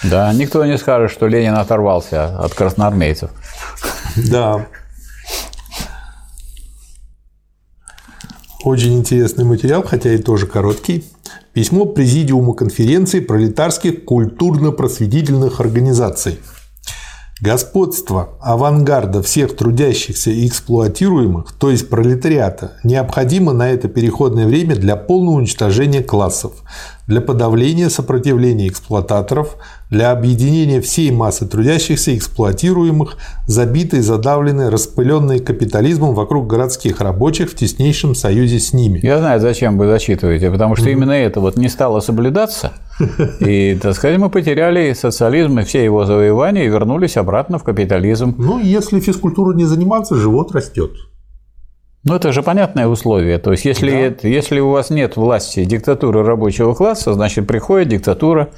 Да, 0.02 0.32
никто 0.32 0.64
не 0.64 0.78
скажет, 0.78 1.10
что 1.10 1.26
Ленин 1.26 1.56
оторвался 1.56 2.38
от 2.38 2.54
красноармейцев. 2.54 3.28
Да. 4.30 4.66
Очень 8.62 8.98
интересный 8.98 9.44
материал, 9.44 9.82
хотя 9.82 10.10
и 10.14 10.16
тоже 10.16 10.46
короткий. 10.46 11.04
Письмо 11.52 11.84
Президиума 11.84 12.54
конференции 12.54 13.20
пролетарских 13.20 14.06
культурно-просветительных 14.06 15.60
организаций– 15.60 16.38
Господство 17.40 18.38
авангарда 18.40 19.20
всех 19.20 19.56
трудящихся 19.56 20.30
и 20.30 20.46
эксплуатируемых, 20.46 21.52
то 21.58 21.70
есть 21.70 21.90
пролетариата, 21.90 22.74
необходимо 22.84 23.52
на 23.52 23.70
это 23.70 23.88
переходное 23.88 24.46
время 24.46 24.76
для 24.76 24.94
полного 24.94 25.36
уничтожения 25.38 26.00
классов, 26.00 26.52
для 27.08 27.20
подавления 27.20 27.90
сопротивления 27.90 28.68
эксплуататоров, 28.68 29.56
для 29.90 30.12
объединения 30.12 30.80
всей 30.80 31.10
массы 31.10 31.46
трудящихся 31.46 32.12
и 32.12 32.18
эксплуатируемых, 32.18 33.16
забитой, 33.48 34.00
задавленной, 34.00 34.68
распыленной 34.68 35.40
капитализмом 35.40 36.14
вокруг 36.14 36.46
городских 36.46 37.00
рабочих 37.00 37.50
в 37.50 37.56
теснейшем 37.56 38.14
союзе 38.14 38.60
с 38.60 38.72
ними. 38.72 39.00
Я 39.02 39.18
знаю, 39.18 39.40
зачем 39.40 39.76
вы 39.76 39.88
зачитываете, 39.88 40.52
потому 40.52 40.76
что 40.76 40.86
mm-hmm. 40.86 40.92
именно 40.92 41.12
это 41.12 41.40
вот 41.40 41.56
не 41.56 41.68
стало 41.68 41.98
соблюдаться, 41.98 42.72
и, 43.40 43.78
так 43.80 43.94
сказать, 43.94 44.18
мы 44.18 44.30
потеряли 44.30 44.92
социализм 44.92 45.58
и 45.58 45.64
все 45.64 45.84
его 45.84 46.04
завоевания 46.04 46.64
и 46.64 46.68
вернулись 46.68 47.16
обратно 47.16 47.58
в 47.58 47.64
капитализм. 47.64 48.34
Ну, 48.38 48.60
если 48.60 49.00
физкультурой 49.00 49.56
не 49.56 49.64
заниматься, 49.64 50.14
живот 50.14 50.52
растет. 50.52 50.92
Ну, 52.04 52.14
это 52.14 52.32
же 52.32 52.42
понятное 52.42 52.86
условие. 52.86 53.38
То 53.38 53.52
есть, 53.52 53.64
если, 53.64 53.90
да. 53.90 53.96
это, 53.96 54.28
если 54.28 54.60
у 54.60 54.70
вас 54.70 54.90
нет 54.90 55.16
власти 55.16 55.64
диктатуры 55.64 56.22
рабочего 56.22 56.74
класса, 56.74 57.14
значит, 57.14 57.46
приходит 57.46 57.88
диктатура 57.88 58.50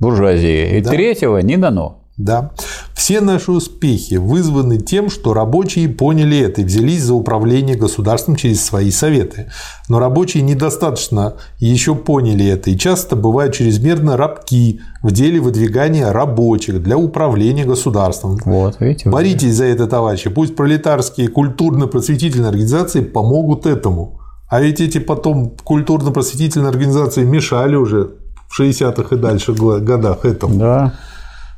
буржуазии. 0.00 0.78
И 0.78 0.80
да. 0.80 0.90
третьего 0.90 1.38
не 1.38 1.58
дано. 1.58 2.05
Да. 2.16 2.52
Все 2.94 3.20
наши 3.20 3.52
успехи 3.52 4.14
вызваны 4.14 4.78
тем, 4.78 5.10
что 5.10 5.34
рабочие 5.34 5.88
поняли 5.88 6.38
это 6.38 6.62
и 6.62 6.64
взялись 6.64 7.02
за 7.02 7.14
управление 7.14 7.76
государством 7.76 8.36
через 8.36 8.64
свои 8.64 8.90
советы. 8.90 9.50
Но 9.88 9.98
рабочие 9.98 10.42
недостаточно 10.42 11.34
еще 11.58 11.94
поняли 11.94 12.46
это 12.46 12.70
и 12.70 12.78
часто 12.78 13.16
бывают 13.16 13.54
чрезмерно 13.54 14.16
рабки 14.16 14.80
в 15.02 15.12
деле 15.12 15.40
выдвигания 15.40 16.10
рабочих 16.10 16.82
для 16.82 16.96
управления 16.96 17.66
государством. 17.66 18.38
Вот, 18.46 18.80
видите, 18.80 19.10
Боритесь 19.10 19.54
за 19.54 19.66
это, 19.66 19.86
товарищи. 19.86 20.30
Пусть 20.30 20.56
пролетарские 20.56 21.28
культурно-просветительные 21.28 22.48
организации 22.48 23.02
помогут 23.02 23.66
этому. 23.66 24.20
А 24.48 24.60
ведь 24.60 24.80
эти 24.80 24.98
потом 24.98 25.50
культурно-просветительные 25.64 26.70
организации 26.70 27.24
мешали 27.24 27.76
уже 27.76 28.12
в 28.48 28.60
60-х 28.60 29.14
и 29.14 29.18
дальше 29.18 29.52
годах 29.52 30.24
этому. 30.24 30.54
Да. 30.54 30.94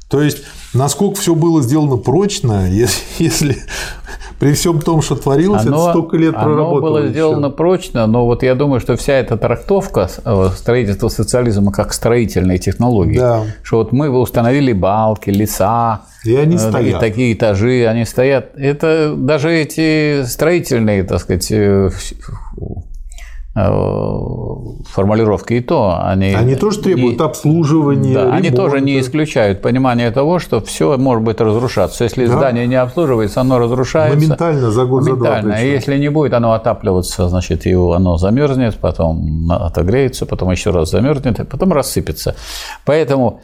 То 0.08 0.22
есть, 0.22 0.38
насколько 0.72 1.20
все 1.20 1.34
было 1.34 1.62
сделано 1.62 1.96
прочно, 1.96 2.68
если, 2.70 3.02
если 3.18 3.56
при 4.38 4.52
всем 4.52 4.80
том, 4.80 5.02
что 5.02 5.16
творилось, 5.16 5.66
оно, 5.66 5.82
это 5.82 5.90
столько 5.90 6.16
лет 6.16 6.34
проработало. 6.34 6.70
Оно 6.70 6.80
было 6.80 6.98
еще. 6.98 7.10
сделано 7.10 7.50
прочно, 7.50 8.06
но 8.06 8.24
вот 8.24 8.42
я 8.42 8.54
думаю, 8.54 8.80
что 8.80 8.96
вся 8.96 9.14
эта 9.14 9.36
трактовка 9.36 10.08
э, 10.24 10.48
строительства 10.56 11.08
социализма 11.08 11.72
как 11.72 11.92
строительной 11.92 12.58
технологии, 12.58 13.18
да. 13.18 13.44
что 13.62 13.78
вот 13.78 13.92
мы 13.92 14.08
установили 14.08 14.72
балки, 14.72 15.30
леса, 15.30 16.02
и 16.24 16.34
они 16.36 16.56
э, 16.56 16.58
стоят. 16.58 16.96
И 16.96 17.00
такие 17.00 17.32
этажи, 17.34 17.86
они 17.86 18.04
стоят. 18.04 18.52
Это 18.56 19.14
даже 19.16 19.52
эти 19.52 20.24
строительные, 20.24 21.02
так 21.02 21.20
сказать, 21.20 21.50
Э, 21.50 21.90
формулировки 24.88 25.54
и 25.54 25.60
то 25.60 25.98
они 26.02 26.34
они 26.34 26.54
тоже 26.56 26.80
требуют 26.80 27.20
и, 27.20 27.24
обслуживания 27.24 28.14
да, 28.14 28.34
они 28.34 28.50
тоже 28.50 28.80
не 28.80 29.00
исключают 29.00 29.62
понимание 29.62 30.10
того 30.10 30.38
что 30.38 30.60
все 30.60 30.96
может 30.96 31.22
быть 31.22 31.40
разрушаться. 31.40 32.04
Если 32.04 32.26
да. 32.26 32.36
здание 32.36 32.66
не 32.66 32.76
обслуживается 32.76 33.40
оно 33.40 33.58
разрушается. 33.58 34.16
Моментально 34.16 34.70
за 34.70 34.84
год 34.84 35.04
моментально. 35.04 35.42
за 35.42 35.48
два 35.48 35.60
и 35.60 35.70
если 35.70 35.98
не 35.98 36.10
будет 36.10 36.34
оно 36.34 36.52
отапливаться 36.52 37.28
значит 37.28 37.66
его 37.66 37.92
оно 37.92 38.16
замерзнет 38.16 38.76
потом 38.76 39.50
отогреется 39.50 40.26
потом 40.26 40.50
еще 40.50 40.70
раз 40.70 40.90
замерзнет 40.90 41.48
потом 41.48 41.72
рассыпется. 41.72 42.34
Поэтому 42.84 43.40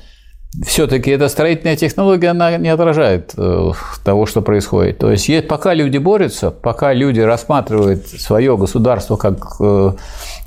все-таки 0.62 1.10
эта 1.10 1.28
строительная 1.28 1.76
технология, 1.76 2.28
она 2.28 2.56
не 2.58 2.68
отражает 2.68 3.32
э, 3.36 3.70
того, 4.04 4.26
что 4.26 4.40
происходит. 4.42 4.98
То 4.98 5.10
есть, 5.10 5.48
пока 5.48 5.74
люди 5.74 5.98
борются, 5.98 6.50
пока 6.50 6.92
люди 6.92 7.20
рассматривают 7.20 8.06
свое 8.06 8.56
государство 8.56 9.16
как 9.16 9.56
э, 9.60 9.92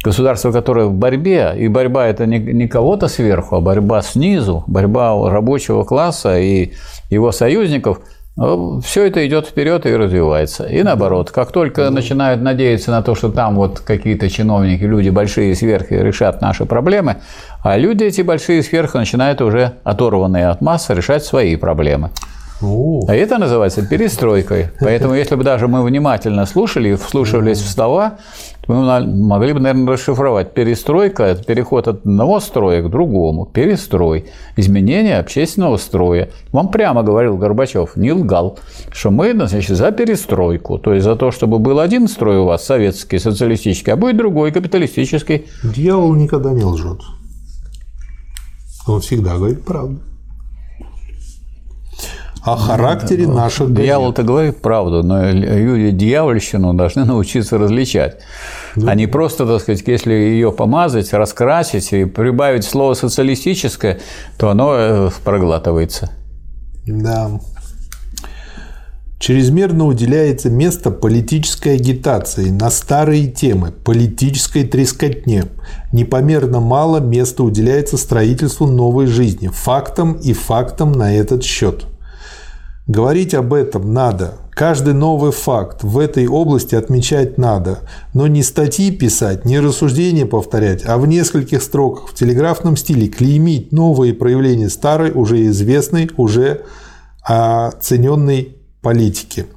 государство, 0.04 0.52
которое 0.52 0.86
в 0.86 0.94
борьбе, 0.94 1.54
и 1.58 1.68
борьба 1.68 2.08
это 2.08 2.26
не, 2.26 2.40
не 2.40 2.68
кого-то 2.68 3.08
сверху, 3.08 3.58
а 3.58 3.62
борьба 3.62 4.02
снизу, 4.02 4.64
борьба 4.68 5.30
рабочего 5.30 5.84
класса 5.84 6.40
и 6.40 6.74
его 7.10 7.32
союзников– 7.32 8.00
все 8.38 9.08
это 9.08 9.26
идет 9.26 9.48
вперед 9.48 9.86
и 9.88 9.96
развивается. 9.96 10.66
И 10.66 10.84
наоборот, 10.84 11.32
как 11.32 11.52
только 11.52 11.90
начинают 11.90 12.42
надеяться 12.42 12.92
на 12.92 13.02
то, 13.02 13.16
что 13.16 13.30
там 13.30 13.56
вот 13.56 13.80
какие-то 13.80 14.30
чиновники, 14.30 14.84
люди 14.84 15.10
большие 15.10 15.56
сверхи 15.56 15.94
решат 15.94 16.40
наши 16.40 16.66
проблемы, 16.66 17.18
а 17.64 17.78
люди 17.78 18.04
эти 18.04 18.22
большие 18.22 18.62
сверху 18.62 19.00
начинают 19.00 19.42
уже 19.42 19.74
оторванные 19.84 20.50
от 20.50 20.62
массы 20.62 20.94
решать 20.94 21.26
свои 21.26 21.56
проблемы. 21.56 22.12
А 23.08 23.16
это 23.16 23.38
называется 23.38 23.86
перестройкой. 23.86 24.68
Поэтому, 24.80 25.14
если 25.14 25.36
бы 25.36 25.44
даже 25.44 25.68
мы 25.68 25.84
внимательно 25.84 26.46
слушали 26.46 26.90
и 26.90 26.96
вслушивались 26.96 27.60
в 27.60 27.70
слова, 27.70 28.18
мы 28.68 29.06
могли 29.06 29.54
бы, 29.54 29.60
наверное, 29.60 29.94
расшифровать. 29.94 30.54
Перестройка– 30.54 31.24
это 31.26 31.44
переход 31.44 31.88
от 31.88 32.00
одного 32.00 32.40
строя 32.40 32.82
к 32.82 32.90
другому. 32.90 33.46
Перестрой. 33.46 34.26
Изменение 34.58 35.20
общественного 35.20 35.78
строя. 35.78 36.30
Вам 36.52 36.70
прямо 36.70 37.04
говорил 37.04 37.38
Горбачев, 37.38 37.96
не 37.96 38.12
лгал, 38.12 38.60
что 38.92 39.12
мы 39.12 39.34
значит, 39.34 39.76
за 39.76 39.92
перестройку. 39.92 40.78
То 40.80 40.94
есть 40.94 41.06
за 41.06 41.16
то, 41.16 41.32
чтобы 41.32 41.60
был 41.60 41.80
один 41.80 42.08
строй 42.08 42.40
у 42.40 42.46
вас, 42.46 42.66
советский, 42.66 43.20
социалистический, 43.20 43.94
а 43.94 43.96
будет 43.96 44.18
другой, 44.18 44.52
капиталистический. 44.52 45.46
Дьявол 45.64 46.16
никогда 46.16 46.52
не 46.52 46.64
лжет. 46.64 47.00
Он 48.88 49.02
всегда 49.02 49.36
говорит 49.36 49.64
правду 49.64 50.00
о 52.48 52.56
характере 52.56 53.28
наших 53.28 53.70
газет. 53.70 53.84
Дьявол-то 53.84 54.24
говорит 54.24 54.62
правду, 54.62 55.04
но 55.04 55.30
люди 55.32 55.92
дьявольщину 55.92 56.74
должны 56.74 57.06
научиться 57.06 57.58
различать. 57.58 58.20
Да. 58.76 58.92
А 58.92 58.96
не 58.96 59.08
просто, 59.08 59.46
так 59.46 59.62
сказать, 59.62 59.84
если 59.86 60.14
ее 60.14 60.52
помазать, 60.52 61.12
раскрасить 61.14 61.92
и 61.94 62.06
прибавить 62.06 62.64
слово 62.64 62.94
социалистическое, 62.94 64.00
то 64.38 64.50
оно 64.50 64.76
э, 64.76 65.10
проглатывается. 65.24 66.12
Да. 66.86 67.32
Чрезмерно 69.20 69.86
уделяется 69.86 70.50
место 70.50 70.92
политической 70.92 71.76
агитации 71.76 72.52
на 72.52 72.70
старые 72.70 73.28
темы, 73.28 73.72
политической 73.72 74.64
трескотне. 74.64 75.46
Непомерно 75.92 76.60
мало 76.60 77.00
места 77.00 77.44
уделяется 77.44 77.98
строительству 77.98 78.68
новой 78.68 79.08
жизни, 79.08 79.50
фактам 79.52 80.14
и 80.14 80.34
фактам 80.34 80.92
на 80.92 81.16
этот 81.16 81.44
счет. 81.44 81.88
Говорить 82.88 83.34
об 83.34 83.54
этом 83.54 83.94
надо. 83.94 84.36
Каждый 84.52 84.94
новый 84.94 85.34
факт 85.34 85.84
в 85.84 86.00
этой 86.00 86.26
области 86.26 86.74
отмечать 86.74 87.38
надо. 87.38 87.80
Но 88.14 88.28
не 88.28 88.44
статьи 88.44 88.92
писать, 88.92 89.44
не 89.44 89.60
рассуждения 89.60 90.26
повторять, 90.26 90.84
а 90.86 90.98
в 90.98 91.06
нескольких 91.06 91.62
строках 91.62 92.08
в 92.08 92.14
телеграфном 92.14 92.78
стиле 92.78 93.10
клеймить 93.10 93.74
новые 93.74 94.14
проявления 94.14 94.70
старой, 94.70 95.12
уже 95.12 95.46
известной, 95.48 96.10
уже 96.16 96.62
оцененной 97.24 98.56
политики. 98.82 99.48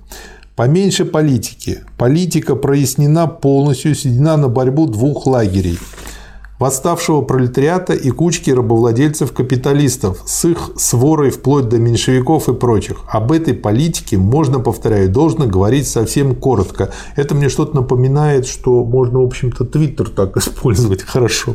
Поменьше 0.57 1.05
политики. 1.05 1.78
Политика 1.97 2.57
прояснена 2.57 3.28
полностью, 3.28 3.95
сведена 3.95 4.37
на 4.37 4.49
борьбу 4.49 4.87
двух 4.87 5.26
лагерей– 5.26 5.78
восставшего 6.61 7.22
пролетариата 7.22 7.94
и 7.94 8.11
кучки 8.11 8.50
рабовладельцев-капиталистов 8.50 10.22
с 10.26 10.44
их 10.44 10.70
сворой 10.76 11.30
вплоть 11.30 11.68
до 11.68 11.78
меньшевиков 11.78 12.50
и 12.50 12.54
прочих. 12.54 12.98
Об 13.08 13.32
этой 13.32 13.54
политике 13.54 14.18
можно, 14.18 14.61
повторяю, 14.61 15.08
должно 15.08 15.46
говорить 15.46 15.88
совсем 15.88 16.36
коротко. 16.36 16.92
Это 17.16 17.34
мне 17.34 17.48
что-то 17.48 17.74
напоминает, 17.76 18.46
что 18.46 18.84
можно, 18.84 19.20
в 19.20 19.24
общем-то, 19.24 19.64
Твиттер 19.64 20.11
так 20.11 20.36
использовать 20.36 21.02
хорошо. 21.02 21.54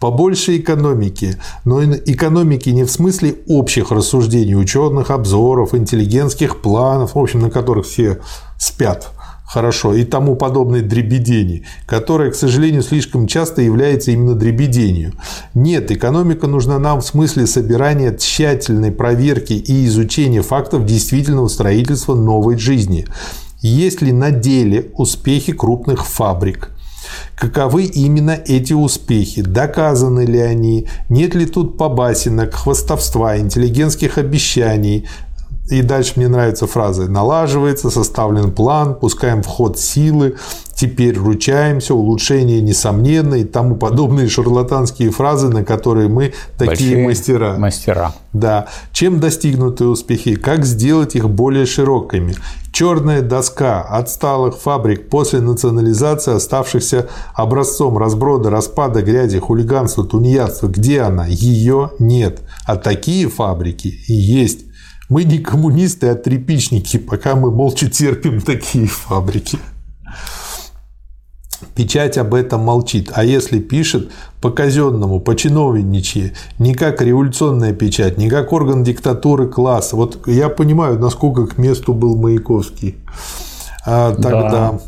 Побольше 0.00 0.58
экономики, 0.58 1.38
но 1.64 1.82
экономики 1.84 2.70
не 2.70 2.82
в 2.82 2.90
смысле 2.90 3.36
общих 3.46 3.92
рассуждений, 3.92 4.56
ученых 4.56 5.12
обзоров, 5.12 5.74
интеллигентских 5.74 6.60
планов, 6.60 7.14
в 7.14 7.18
общем, 7.18 7.40
на 7.40 7.50
которых 7.50 7.86
все 7.86 8.18
спят– 8.58 9.10
хорошо, 9.44 9.94
и 9.94 10.04
тому 10.04 10.36
подобное 10.36 10.82
дребедение, 10.82 11.62
которое, 11.86 12.30
к 12.30 12.34
сожалению, 12.34 12.82
слишком 12.82 13.26
часто 13.26 13.62
является 13.62 14.10
именно 14.10 14.34
дребедению. 14.34 15.12
Нет, 15.54 15.90
экономика 15.90 16.46
нужна 16.46 16.78
нам 16.78 17.00
в 17.00 17.06
смысле 17.06 17.46
собирания 17.46 18.16
тщательной 18.16 18.90
проверки 18.90 19.52
и 19.52 19.86
изучения 19.86 20.42
фактов 20.42 20.86
действительного 20.86 21.48
строительства 21.48 22.14
новой 22.14 22.58
жизни. 22.58 23.06
Есть 23.60 24.02
ли 24.02 24.12
на 24.12 24.30
деле 24.30 24.90
успехи 24.94 25.52
крупных 25.52 26.06
фабрик? 26.06 26.70
Каковы 27.36 27.84
именно 27.84 28.32
эти 28.46 28.72
успехи? 28.72 29.42
Доказаны 29.42 30.24
ли 30.24 30.38
они? 30.38 30.88
Нет 31.08 31.34
ли 31.34 31.46
тут 31.46 31.76
побасенок, 31.76 32.54
хвостовства, 32.54 33.38
интеллигентских 33.38 34.18
обещаний, 34.18 35.06
и 35.70 35.80
дальше 35.80 36.12
мне 36.16 36.28
нравится 36.28 36.66
фраза 36.66 37.10
«налаживается, 37.10 37.90
составлен 37.90 38.52
план, 38.52 38.94
пускаем 38.94 39.42
в 39.42 39.46
ход 39.46 39.78
силы, 39.78 40.36
теперь 40.74 41.16
ручаемся, 41.16 41.94
улучшение 41.94 42.60
несомненно» 42.60 43.36
и 43.36 43.44
тому 43.44 43.76
подобные 43.76 44.28
шарлатанские 44.28 45.10
фразы, 45.10 45.48
на 45.48 45.64
которые 45.64 46.08
мы 46.08 46.34
такие 46.58 46.96
Большие 46.96 47.06
мастера. 47.06 47.54
Мастера. 47.56 48.14
Да. 48.34 48.66
Чем 48.92 49.20
достигнуты 49.20 49.86
успехи? 49.86 50.34
Как 50.34 50.66
сделать 50.66 51.14
их 51.16 51.30
более 51.30 51.64
широкими? 51.64 52.34
Черная 52.70 53.22
доска 53.22 53.80
отсталых 53.80 54.58
фабрик 54.58 55.08
после 55.08 55.40
национализации, 55.40 56.34
оставшихся 56.34 57.08
образцом 57.32 57.96
разброда, 57.96 58.50
распада, 58.50 59.00
грязи, 59.00 59.38
хулиганства, 59.38 60.04
тунеядства. 60.04 60.66
Где 60.66 61.02
она? 61.02 61.24
Ее 61.26 61.92
нет. 61.98 62.42
А 62.66 62.76
такие 62.76 63.30
фабрики 63.30 63.88
и 64.08 64.12
есть. 64.12 64.66
Мы 65.08 65.24
не 65.24 65.38
коммунисты, 65.38 66.08
а 66.08 66.14
трепичники, 66.14 66.96
пока 66.96 67.34
мы 67.34 67.50
молча 67.50 67.90
терпим 67.90 68.40
такие 68.40 68.86
фабрики. 68.86 69.58
Печать 71.74 72.18
об 72.18 72.34
этом 72.34 72.60
молчит, 72.60 73.10
а 73.14 73.24
если 73.24 73.58
пишет 73.58 74.12
по 74.40 74.50
казенному, 74.50 75.18
по 75.20 75.34
чиновничьи, 75.34 76.32
не 76.58 76.74
как 76.74 77.02
революционная 77.02 77.72
печать, 77.72 78.16
не 78.16 78.28
как 78.28 78.52
орган 78.52 78.84
диктатуры 78.84 79.48
класса. 79.48 79.96
Вот 79.96 80.28
я 80.28 80.48
понимаю, 80.48 80.98
насколько 80.98 81.46
к 81.46 81.58
месту 81.58 81.92
был 81.94 82.16
Маяковский 82.16 82.96
а, 83.84 84.14
тогда. 84.14 84.78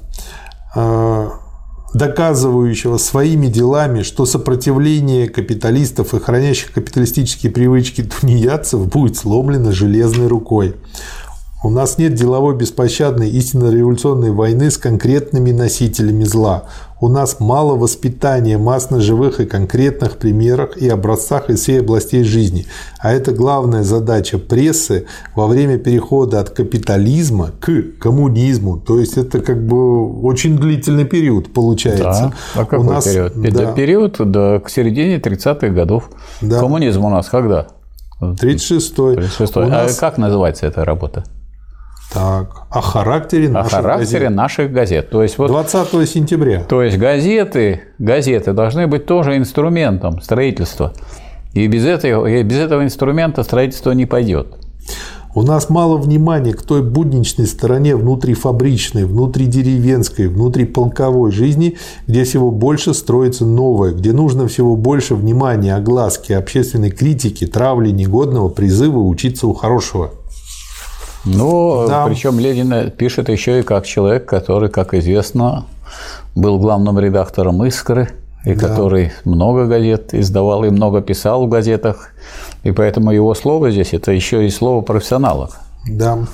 Да. 0.75 1.46
Доказывающего 1.95 2.99
своими 2.99 3.47
делами, 3.47 4.03
что 4.03 4.27
сопротивление 4.27 5.29
капиталистов 5.29 6.15
и 6.15 6.21
хранящих 6.21 6.73
капиталистические 6.73 7.53
привычки 7.53 8.03
тунеядцев 8.03 8.87
будет 8.87 9.17
сломлено 9.17 9.73
железной 9.73 10.27
рукой. 10.27 10.75
У 11.65 11.71
нас 11.71 11.97
нет 11.97 12.15
деловой 12.15 12.55
беспощадной 12.55 13.31
истинно 13.31 13.71
революционной 13.71 14.31
войны 14.31 14.71
с 14.71 14.77
конкретными 14.77 15.53
носителями 15.53 16.23
зла. 16.23 16.65
У 17.01 17.09
нас 17.09 17.41
мало 17.41 17.77
воспитания 17.77 18.59
масс 18.59 18.91
на 18.91 19.01
живых 19.01 19.41
и 19.41 19.47
конкретных 19.47 20.19
примерах 20.19 20.77
и 20.77 20.89
образцах 20.89 21.49
из 21.49 21.61
всей 21.61 21.81
областей 21.81 22.25
жизни. 22.25 22.67
А 22.99 23.11
это 23.11 23.33
главная 23.33 23.85
задача 23.85 24.39
прессы 24.39 25.07
во 25.35 25.47
время 25.47 25.79
перехода 25.79 26.41
от 26.41 26.51
капитализма 26.51 27.53
к 27.59 27.99
коммунизму. 28.01 28.79
То 28.79 29.01
есть 29.01 29.17
это 29.17 29.41
как 29.41 29.67
бы 29.67 30.23
очень 30.23 30.59
длительный 30.59 31.07
период 31.07 31.55
получается. 31.55 32.33
Да. 32.55 32.61
А 32.61 32.65
какой 32.67 32.79
у 32.81 32.83
нас, 32.91 33.05
период? 33.07 33.33
Да. 33.35 33.73
Период 33.73 34.31
до, 34.31 34.61
к 34.61 34.69
середине 34.69 35.19
30-х 35.19 35.69
годов. 35.69 36.11
Да. 36.43 36.61
Коммунизм 36.61 37.05
у 37.07 37.11
нас 37.11 37.29
когда? 37.29 37.69
36-й. 38.21 39.17
36 39.17 39.57
А 39.57 39.67
нас... 39.67 39.97
как 39.97 40.19
называется 40.19 40.67
эта 40.67 40.85
работа? 40.85 41.25
Так, 42.13 42.67
о 42.71 42.81
характере 42.81 43.49
наших 43.49 43.73
о 43.73 43.83
характере 43.83 44.21
газет. 44.27 44.37
наших 44.37 44.73
газет. 44.73 45.11
То 45.11 45.23
есть 45.23 45.39
вот, 45.39 45.49
20 45.49 46.09
сентября. 46.09 46.63
То 46.65 46.83
есть 46.83 46.99
газеты, 46.99 47.83
газеты 47.99 48.53
должны 48.53 48.87
быть 48.87 49.07
тоже 49.07 49.37
инструментом 49.37 50.21
строительства. 50.21 50.93
И 51.53 51.67
без 51.67 51.85
этого, 51.85 52.27
и 52.27 52.43
без 52.43 52.59
этого 52.59 52.85
инструмента 52.85 53.43
строительство 53.43 53.91
не 53.93 54.07
пойдет. 54.07 54.49
У 55.35 55.43
нас 55.43 55.69
мало 55.69 55.99
внимания 55.99 56.55
к 56.55 56.63
той 56.63 56.83
будничной 56.83 57.47
стороне 57.47 57.95
внутрифабричной, 57.95 59.05
внутридеревенской, 59.05 60.29
внутриполковой 60.29 61.31
жизни, 61.31 61.77
где 62.07 62.25
всего 62.25 62.51
больше 62.51 62.95
строится 62.95 63.45
новое, 63.45 63.93
где 63.93 64.15
нужно 64.15 64.49
всего 64.49 64.77
больше 64.77 65.15
внимания, 65.15 65.75
огласки, 65.75 66.33
общественной 66.33 66.91
критики, 66.91 67.47
травли 67.47 67.91
негодного, 67.91 68.49
призыва 68.49 69.01
учиться 69.01 69.47
у 69.47 69.53
хорошего. 69.53 70.13
Ну, 71.27 71.87
да. 71.89 72.07
причем 72.07 72.39
Ленин 72.39 72.91
пишет 72.91 73.29
еще 73.29 73.61
и 73.61 73.63
как 73.63 73.85
человек, 73.85 74.27
который, 74.27 74.71
как 74.71 74.95
известно, 74.95 75.67
был 76.35 76.59
главным 76.59 76.99
редактором 76.99 77.65
«Искры», 77.65 78.11
и 78.47 78.55
да. 78.55 78.69
который 78.69 79.13
много 79.25 79.67
газет 79.67 80.15
издавал 80.15 80.65
и 80.65 80.71
много 80.71 81.03
писал 81.03 81.47
в 81.47 81.49
газетах. 81.51 82.11
И 82.63 82.71
поэтому 82.71 83.11
его 83.11 83.35
слово 83.35 83.73
здесь– 83.73 83.89
это 83.93 84.13
еще 84.13 84.47
и 84.47 84.51
слово 84.51 84.83
профессионала. 84.83 85.51
Да. 85.89 86.27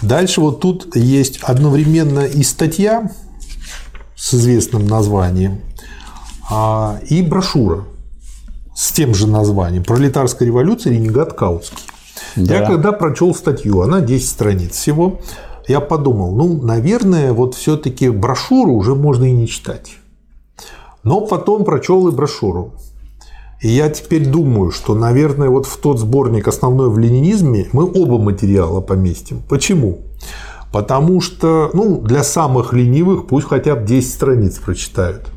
Дальше 0.00 0.40
вот 0.40 0.60
тут 0.60 0.94
есть 0.94 1.40
одновременно 1.42 2.20
и 2.20 2.44
статья 2.44 3.10
с 4.14 4.32
известным 4.34 4.86
названием, 4.86 5.60
а, 6.48 7.00
и 7.08 7.20
брошюра 7.20 7.84
с 8.76 8.92
тем 8.92 9.14
же 9.14 9.26
названием 9.26 9.82
«Пролетарская 9.82 10.46
революция. 10.46 10.92
Ренегат 10.92 11.32
Каутский». 11.32 11.89
Да. 12.36 12.60
Я 12.60 12.66
когда 12.66 12.92
прочел 12.92 13.34
статью, 13.34 13.80
она 13.82 14.00
10 14.00 14.28
страниц 14.28 14.72
всего, 14.72 15.20
я 15.68 15.80
подумал, 15.80 16.34
ну, 16.34 16.60
наверное, 16.62 17.32
вот 17.32 17.54
все-таки 17.54 18.08
брошюру 18.08 18.72
уже 18.72 18.94
можно 18.94 19.24
и 19.24 19.32
не 19.32 19.46
читать. 19.46 19.92
Но 21.02 21.20
потом 21.20 21.64
прочел 21.64 22.08
и 22.08 22.12
брошюру. 22.12 22.74
И 23.60 23.68
я 23.68 23.90
теперь 23.90 24.26
думаю, 24.26 24.70
что, 24.70 24.94
наверное, 24.94 25.50
вот 25.50 25.66
в 25.66 25.76
тот 25.76 25.98
сборник 25.98 26.48
«Основное 26.48 26.88
в 26.88 26.98
ленинизме» 26.98 27.68
мы 27.72 27.84
оба 27.84 28.18
материала 28.18 28.80
поместим. 28.80 29.42
Почему? 29.48 29.98
Потому 30.72 31.20
что 31.20 31.70
ну, 31.74 32.00
для 32.00 32.22
самых 32.22 32.72
ленивых 32.72 33.26
пусть 33.26 33.48
хотя 33.48 33.74
бы 33.76 33.86
10 33.86 34.10
страниц 34.10 34.58
прочитают. 34.58 35.30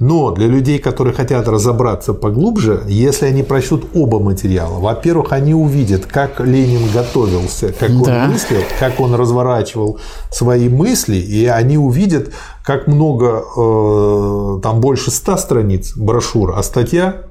Но 0.00 0.32
для 0.32 0.46
людей, 0.46 0.78
которые 0.78 1.14
хотят 1.14 1.46
разобраться 1.46 2.14
поглубже, 2.14 2.82
если 2.88 3.26
они 3.26 3.42
прочтут 3.42 3.86
оба 3.94 4.18
материала, 4.18 4.80
во-первых, 4.80 5.32
они 5.32 5.54
увидят, 5.54 6.06
как 6.06 6.40
Ленин 6.40 6.90
готовился, 6.92 7.72
как 7.72 7.90
он 7.90 8.04
да. 8.04 8.26
мыслил, 8.26 8.60
как 8.80 9.00
он 9.00 9.14
разворачивал 9.14 9.98
свои 10.30 10.68
мысли, 10.68 11.16
и 11.16 11.46
они 11.46 11.78
увидят, 11.78 12.32
как 12.64 12.86
много, 12.86 13.44
э, 13.56 14.60
там 14.62 14.80
больше 14.80 15.10
100 15.10 15.36
страниц 15.36 15.96
брошюр, 15.96 16.54
а 16.56 16.62
статья 16.62 17.22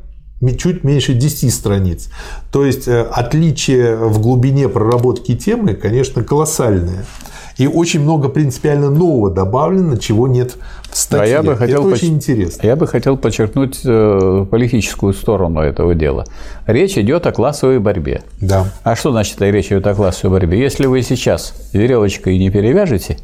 чуть 0.51 0.83
меньше 0.83 1.13
10 1.13 1.53
страниц. 1.53 2.09
То 2.51 2.65
есть 2.65 2.87
э, 2.87 3.01
отличие 3.01 3.95
в 3.95 4.19
глубине 4.19 4.67
проработки 4.67 5.35
темы, 5.35 5.73
конечно, 5.73 6.23
колоссальное. 6.23 7.05
И 7.57 7.67
очень 7.67 8.01
много 8.01 8.29
принципиально 8.29 8.89
нового 8.89 9.29
добавлено, 9.29 9.97
чего 9.97 10.27
нет 10.27 10.57
в 10.89 10.97
статье. 10.97 11.25
А 11.25 11.27
я 11.37 11.43
бы 11.43 11.55
хотел 11.55 11.81
Это 11.81 11.89
поч... 11.89 11.99
очень 11.99 12.13
интересно. 12.15 12.65
Я 12.65 12.75
бы 12.75 12.87
хотел 12.87 13.17
подчеркнуть 13.17 13.81
э, 13.85 14.45
политическую 14.49 15.13
сторону 15.13 15.61
этого 15.61 15.95
дела. 15.95 16.25
Речь 16.65 16.97
идет 16.97 17.25
о 17.27 17.31
классовой 17.31 17.79
борьбе. 17.79 18.23
Да. 18.41 18.65
А 18.83 18.95
что 18.95 19.11
значит 19.11 19.39
речь 19.41 19.67
идет 19.67 19.85
о 19.87 19.93
классовой 19.93 20.39
борьбе? 20.39 20.59
Если 20.59 20.85
вы 20.85 21.01
сейчас 21.01 21.53
веревочкой 21.73 22.37
не 22.37 22.49
перевяжете, 22.49 23.17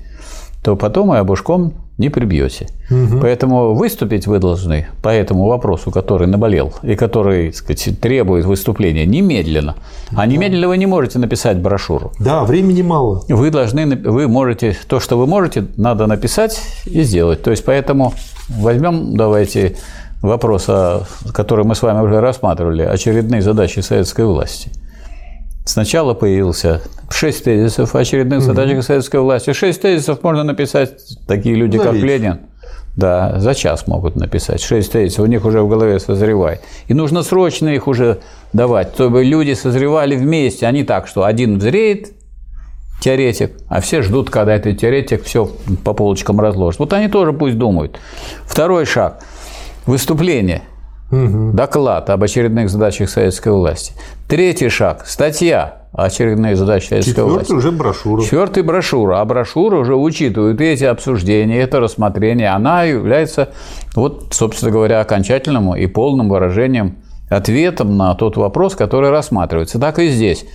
то 0.64 0.76
потом 0.76 1.14
и 1.14 1.18
обушком 1.18 1.74
не 1.98 2.10
прибьете. 2.10 2.68
Угу. 2.90 3.20
Поэтому 3.22 3.74
выступить 3.74 4.26
вы 4.26 4.40
должны 4.40 4.88
по 5.02 5.10
этому 5.10 5.46
вопросу, 5.48 5.92
который 5.92 6.28
наболел 6.28 6.74
и 6.82 6.96
который 6.96 7.54
сказать, 7.54 8.00
требует 8.00 8.46
выступления 8.46 9.06
немедленно. 9.06 9.76
А 10.16 10.26
немедленно 10.26 10.70
вы 10.70 10.78
не 10.78 10.86
можете 10.86 11.20
написать 11.20 11.58
брошюру. 11.58 12.14
Да, 12.20 12.46
времени 12.46 12.82
мало. 12.82 13.24
Вы 13.28 13.52
должны, 13.52 13.86
вы 13.86 14.28
можете, 14.30 14.78
то, 14.88 15.02
что 15.02 15.18
вы 15.18 15.28
можете, 15.28 15.68
надо 15.76 16.08
написать 16.08 16.62
и 16.86 17.04
сделать. 17.04 17.44
То 17.44 17.52
есть, 17.52 17.66
поэтому 17.66 18.14
возьмем, 18.48 19.18
давайте, 19.18 19.76
вопрос, 20.22 20.68
который 21.34 21.66
мы 21.66 21.76
с 21.76 21.82
вами 21.82 22.02
уже 22.02 22.22
рассматривали, 22.22 22.84
очередные 22.84 23.42
задачи 23.42 23.82
советской 23.82 24.26
власти. 24.26 24.72
Сначала 25.66 26.14
появился 26.14 26.82
шесть 27.10 27.44
тезисов 27.44 27.96
очередных 27.96 28.42
задачах 28.42 28.84
советской 28.84 29.20
власти. 29.20 29.54
Шесть 29.54 29.82
тезисов 29.82 30.24
можно 30.24 30.44
написать 30.44 31.00
такие 31.28 31.56
люди, 31.56 31.78
как 31.78 31.94
Ленин. 31.94 32.40
Да, 32.96 33.40
за 33.40 33.54
час 33.54 33.88
могут 33.88 34.16
написать. 34.16 34.62
Шесть 34.62 34.92
тезисов, 34.92 35.26
у 35.26 35.28
них 35.28 35.46
уже 35.46 35.62
в 35.62 35.70
голове 35.70 36.00
созревает. 36.00 36.62
И 36.88 36.94
нужно 36.94 37.24
срочно 37.24 37.70
их 37.70 37.88
уже 37.88 38.20
давать, 38.52 38.94
чтобы 38.96 39.24
люди 39.24 39.54
созревали 39.54 40.16
вместе, 40.16 40.66
а 40.66 40.72
не 40.72 40.84
так, 40.84 41.08
что 41.08 41.24
один 41.24 41.60
взреет, 41.60 42.14
теоретик, 43.00 43.54
а 43.68 43.80
все 43.80 44.02
ждут, 44.02 44.30
когда 44.30 44.56
этот 44.56 44.80
теоретик 44.80 45.24
все 45.24 45.50
по 45.84 45.94
полочкам 45.94 46.42
разложит. 46.42 46.80
Вот 46.80 46.92
они 46.94 47.08
тоже 47.08 47.32
пусть 47.32 47.58
думают. 47.58 48.00
Второй 48.46 48.86
шаг– 48.86 49.24
выступление– 49.86 50.64
Угу. 51.12 51.52
Доклад 51.54 52.10
об 52.10 52.24
очередных 52.24 52.70
задачах 52.70 53.10
советской 53.10 53.52
власти. 53.52 53.94
Третий 54.28 54.70
шаг– 54.70 55.06
статья 55.08 55.80
очередные 55.92 56.56
задачи 56.56 56.90
советской 56.90 57.12
Четвертый 57.12 57.34
власти. 57.34 57.54
уже 57.54 57.72
брошюра. 57.72 58.24
Четвертый– 58.24 58.64
брошюра. 58.64 59.22
А 59.22 59.26
брошюра 59.26 59.78
уже 59.78 59.96
учитывает 59.96 60.62
эти 60.62 60.84
обсуждения, 60.84 61.60
это 61.60 61.80
рассмотрение. 61.80 62.50
Она 62.50 62.84
является, 62.84 63.50
вот, 63.96 64.28
собственно 64.32 64.72
говоря, 64.72 65.02
окончательным 65.02 65.76
и 65.76 65.88
полным 65.88 66.30
выражением 66.30 66.98
ответом 67.30 67.96
на 67.98 68.14
тот 68.16 68.38
вопрос, 68.38 68.76
который 68.76 69.10
рассматривается. 69.10 69.80
Так 69.80 70.00
и 70.00 70.10
здесь. 70.10 70.46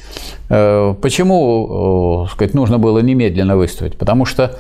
Э, 0.50 0.94
почему 1.00 2.26
э, 2.26 2.32
сказать, 2.32 2.54
нужно 2.54 2.78
было 2.78 2.98
немедленно 2.98 3.56
выступить? 3.56 3.96
Потому 3.96 4.24
что 4.24 4.56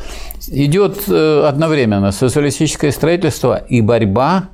идет 0.48 1.04
э, 1.08 1.44
одновременно 1.46 2.12
социалистическое 2.12 2.92
строительство 2.92 3.56
и 3.56 3.80
борьба 3.80 4.44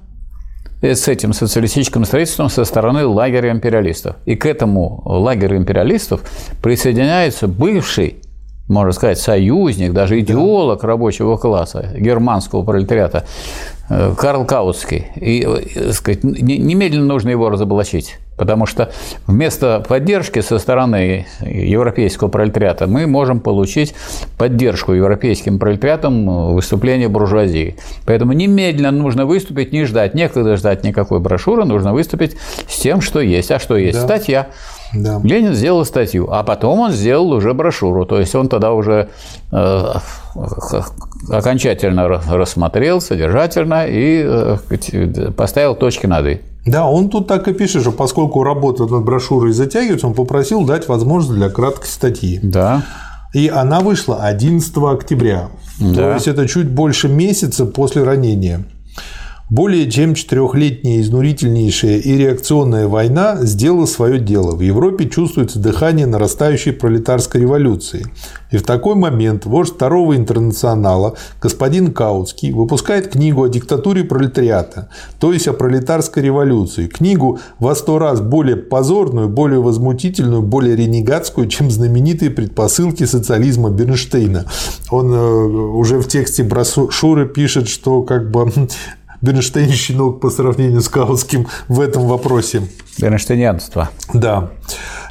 с 0.83 1.09
этим 1.09 1.33
социалистическим 1.33 2.05
строительством 2.05 2.49
со 2.49 2.65
стороны 2.65 3.07
лагеря 3.07 3.51
империалистов. 3.51 4.17
И 4.25 4.35
к 4.37 4.47
этому 4.47 5.03
лагерю 5.05 5.57
империалистов 5.57 6.23
присоединяется 6.63 7.49
бывший 7.49 8.23
можно 8.71 8.93
сказать, 8.93 9.19
союзник, 9.19 9.93
даже 9.93 10.21
идеолог 10.21 10.85
рабочего 10.85 11.37
класса, 11.37 11.93
германского 11.99 12.63
пролетариата, 12.63 13.25
э, 13.89 14.15
Карл 14.17 14.45
Каутский. 14.47 15.09
И, 15.17 15.45
э, 15.45 15.93
сказать, 15.93 16.23
немедленно 16.23 17.07
нужно 17.07 17.31
его 17.31 17.51
разоблачить. 17.51 18.19
Потому 18.41 18.65
что 18.65 18.91
вместо 19.27 19.85
поддержки 19.87 20.41
со 20.41 20.59
стороны 20.59 21.27
европейского 21.43 22.29
пролетариата 22.29 22.87
мы 22.87 23.07
можем 23.07 23.39
получить 23.39 23.95
поддержку 24.39 24.95
европейским 24.95 25.59
пролетариатам 25.59 26.55
выступления 26.55 27.09
буржуазии. 27.09 27.77
Поэтому 28.07 28.33
немедленно 28.33 28.93
нужно 28.93 29.27
выступить, 29.27 29.75
не 29.75 29.85
ждать, 29.85 30.15
некогда 30.15 30.57
ждать 30.57 30.85
никакой 30.85 31.21
брошюры, 31.21 31.67
нужно 31.67 31.93
выступить 31.93 32.35
с 32.67 32.79
тем, 32.79 33.03
что 33.03 33.21
есть. 33.21 33.51
А 33.51 33.59
что 33.59 33.77
есть? 33.77 33.99
Да. 33.99 34.05
Статья. 34.07 34.47
Да. 34.95 35.21
Ленин 35.23 35.53
сделал 35.53 35.85
статью, 35.85 36.33
а 36.33 36.43
потом 36.43 36.81
он 36.81 36.93
сделал 36.93 37.31
уже 37.33 37.53
брошюру. 37.53 38.07
То 38.07 38.21
есть 38.21 38.35
он 38.35 38.49
тогда 38.49 38.73
уже 38.73 39.11
э, 39.53 39.93
окончательно 41.29 42.09
рассмотрел 42.09 43.03
содержательно 43.03 43.87
и 43.87 44.23
э, 44.25 45.31
поставил 45.37 45.75
точки 45.75 46.07
над 46.07 46.27
«и». 46.27 46.41
Да, 46.67 46.87
он 46.87 47.09
тут 47.09 47.27
так 47.27 47.49
и 47.49 47.53
пишет, 47.53 47.83
что 47.83 47.93
поскольку 47.93 48.43
работа 48.43 48.87
над 48.87 49.05
брошюрой 49.05 49.53
затягивается, 49.53 50.07
он 50.07 50.15
попросил 50.15 50.65
дать 50.65 50.89
возможность 50.89 51.39
для 51.39 51.49
краткой 51.49 51.89
статьи. 51.89 52.39
Да. 52.43 52.83
И 53.33 53.49
она 53.49 53.81
вышла 53.81 54.23
11 54.25 54.77
октября. 54.77 55.49
Да. 55.79 55.95
То 55.95 56.15
есть 56.15 56.29
это 56.29 56.47
чуть 56.47 56.69
больше 56.69 57.09
месяца 57.09 57.65
после 57.65 58.03
ранения. 58.03 58.65
Более 59.51 59.91
чем 59.91 60.15
четырехлетняя 60.15 61.01
изнурительнейшая 61.01 61.99
и 61.99 62.17
реакционная 62.17 62.87
война 62.87 63.39
сделала 63.45 63.87
свое 63.87 64.21
дело. 64.21 64.55
В 64.55 64.61
Европе 64.61 65.09
чувствуется 65.09 65.59
дыхание 65.59 66.07
нарастающей 66.07 66.73
пролетарской 66.73 67.41
революции. 67.41 68.07
И 68.53 68.59
в 68.59 68.63
такой 68.63 68.95
момент 68.95 69.47
вождь 69.47 69.75
второго 69.75 70.17
интернационала, 70.17 71.17
господин 71.43 71.93
Каутский, 71.93 72.53
выпускает 72.53 73.09
книгу 73.09 73.43
о 73.43 73.49
диктатуре 73.49 74.05
пролетариата, 74.05 74.89
то 75.19 75.33
есть 75.33 75.49
о 75.49 75.53
пролетарской 75.53 76.23
революции. 76.23 76.87
Книгу 76.87 77.41
во 77.59 77.75
сто 77.75 77.99
раз 77.99 78.21
более 78.21 78.57
позорную, 78.57 79.29
более 79.29 79.61
возмутительную, 79.61 80.43
более 80.43 80.77
ренегатскую, 80.77 81.49
чем 81.49 81.73
знаменитые 81.73 82.31
предпосылки 82.31 83.03
социализма 83.03 83.71
Бернштейна. 83.71 84.47
Он 84.93 85.13
э, 85.13 85.19
уже 85.19 85.99
в 85.99 86.07
тексте 86.07 86.45
брошюры 86.45 87.27
пишет, 87.27 87.69
что 87.69 88.03
как 88.03 88.31
бы 88.31 88.53
Бернштейн 89.23 89.71
щенок 89.71 90.21
по 90.21 90.31
сравнению 90.31 90.81
с 90.81 90.89
Каутским 90.89 91.47
в 91.69 91.81
этом 91.81 92.07
вопросе. 92.07 92.63
Бернштейнянство. 92.99 93.91
Да. 94.15 94.51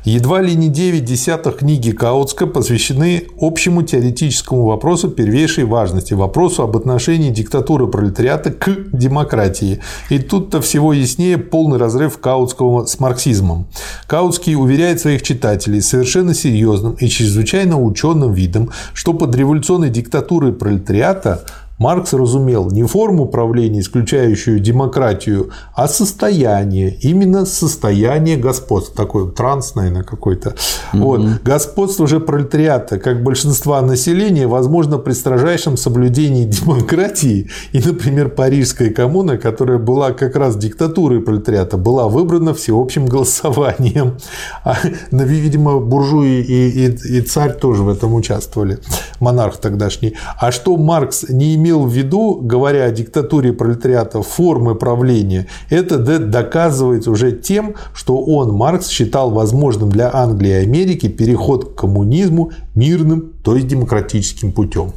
Едва 0.04 0.42
ли 0.42 0.56
не 0.56 0.70
9 0.70 1.04
десятых 1.04 1.58
книги 1.58 1.92
Каутска 1.92 2.48
посвящены 2.48 3.26
общему 3.40 3.84
теоретическому 3.84 4.66
вопросу 4.66 5.10
первейшей 5.10 5.66
важности, 5.66 6.14
вопросу 6.14 6.64
об 6.64 6.78
отношении 6.78 7.30
диктатуры 7.30 7.88
пролетариата 7.88 8.52
к 8.52 8.70
демократии. 8.92 9.82
И 10.10 10.20
тут-то 10.20 10.62
всего 10.62 10.94
яснее 10.94 11.38
полный 11.38 11.78
разрыв 11.78 12.18
Каутского 12.18 12.86
с 12.86 13.00
марксизмом. 13.00 13.68
Каутский 14.08 14.56
уверяет 14.56 15.02
своих 15.02 15.22
читателей 15.22 15.82
совершенно 15.82 16.34
серьезным 16.34 16.94
и 16.94 17.08
чрезвычайно 17.08 17.80
ученым 17.80 18.34
видом, 18.34 18.72
что 18.94 19.14
под 19.14 19.36
революционной 19.36 19.90
диктатурой 19.90 20.54
пролетариата 20.54 21.44
Маркс 21.80 22.12
разумел 22.12 22.70
не 22.70 22.84
форму 22.84 23.26
правления, 23.26 23.80
исключающую 23.80 24.60
демократию, 24.60 25.50
а 25.74 25.88
состояние, 25.88 26.98
именно 27.02 27.46
состояние 27.46 28.36
господства. 28.36 28.96
Такой 28.96 29.32
транс, 29.32 29.76
наверное, 29.76 30.04
какой-то. 30.04 30.56
Угу. 30.94 31.04
Вот. 31.04 31.22
Господство 31.42 32.06
же 32.06 32.20
пролетариата, 32.20 33.00
как 33.00 33.24
большинства 33.24 33.82
населения, 33.82 34.46
возможно, 34.46 34.98
при 34.98 35.14
строжайшем 35.14 35.78
соблюдении 35.78 36.44
демократии. 36.60 37.50
И, 37.72 37.80
например, 37.80 38.30
Парижская 38.30 38.90
коммуна, 38.90 39.38
которая 39.38 39.78
была 39.78 40.12
как 40.12 40.36
раз 40.36 40.58
диктатурой 40.58 41.22
пролетариата, 41.22 41.78
была 41.78 42.10
выбрана 42.10 42.54
всеобщим 42.54 43.06
голосованием. 43.06 44.18
А, 44.66 44.76
видимо, 45.12 45.80
буржуи 45.80 46.42
и, 46.42 46.88
и, 46.88 47.20
и 47.20 47.22
царь 47.22 47.54
тоже 47.54 47.84
в 47.84 47.90
этом 47.90 48.14
участвовали, 48.14 48.80
монарх 49.22 49.58
тогдашний. 49.58 50.16
А 50.38 50.52
что 50.52 50.76
Маркс 50.76 51.24
не 51.30 51.56
имел 51.56 51.69
имел 51.70 51.86
в 51.86 51.94
виду, 51.94 52.40
говоря 52.42 52.86
о 52.86 52.92
диктатуре 52.92 53.54
пролетариата, 53.54 54.22
формы 54.22 54.76
правления, 54.76 55.48
это 55.70 55.98
доказывается 56.20 57.12
уже 57.12 57.32
тем, 57.32 57.76
что 57.94 58.18
он, 58.18 58.52
Маркс, 58.54 58.90
считал 58.90 59.32
возможным 59.32 59.90
для 59.90 60.14
Англии 60.14 60.52
и 60.52 60.64
Америки 60.64 61.08
переход 61.08 61.74
к 61.74 61.76
коммунизму 61.76 62.52
мирным, 62.76 63.34
то 63.44 63.56
есть 63.56 63.68
демократическим 63.68 64.52
путем. 64.52 64.92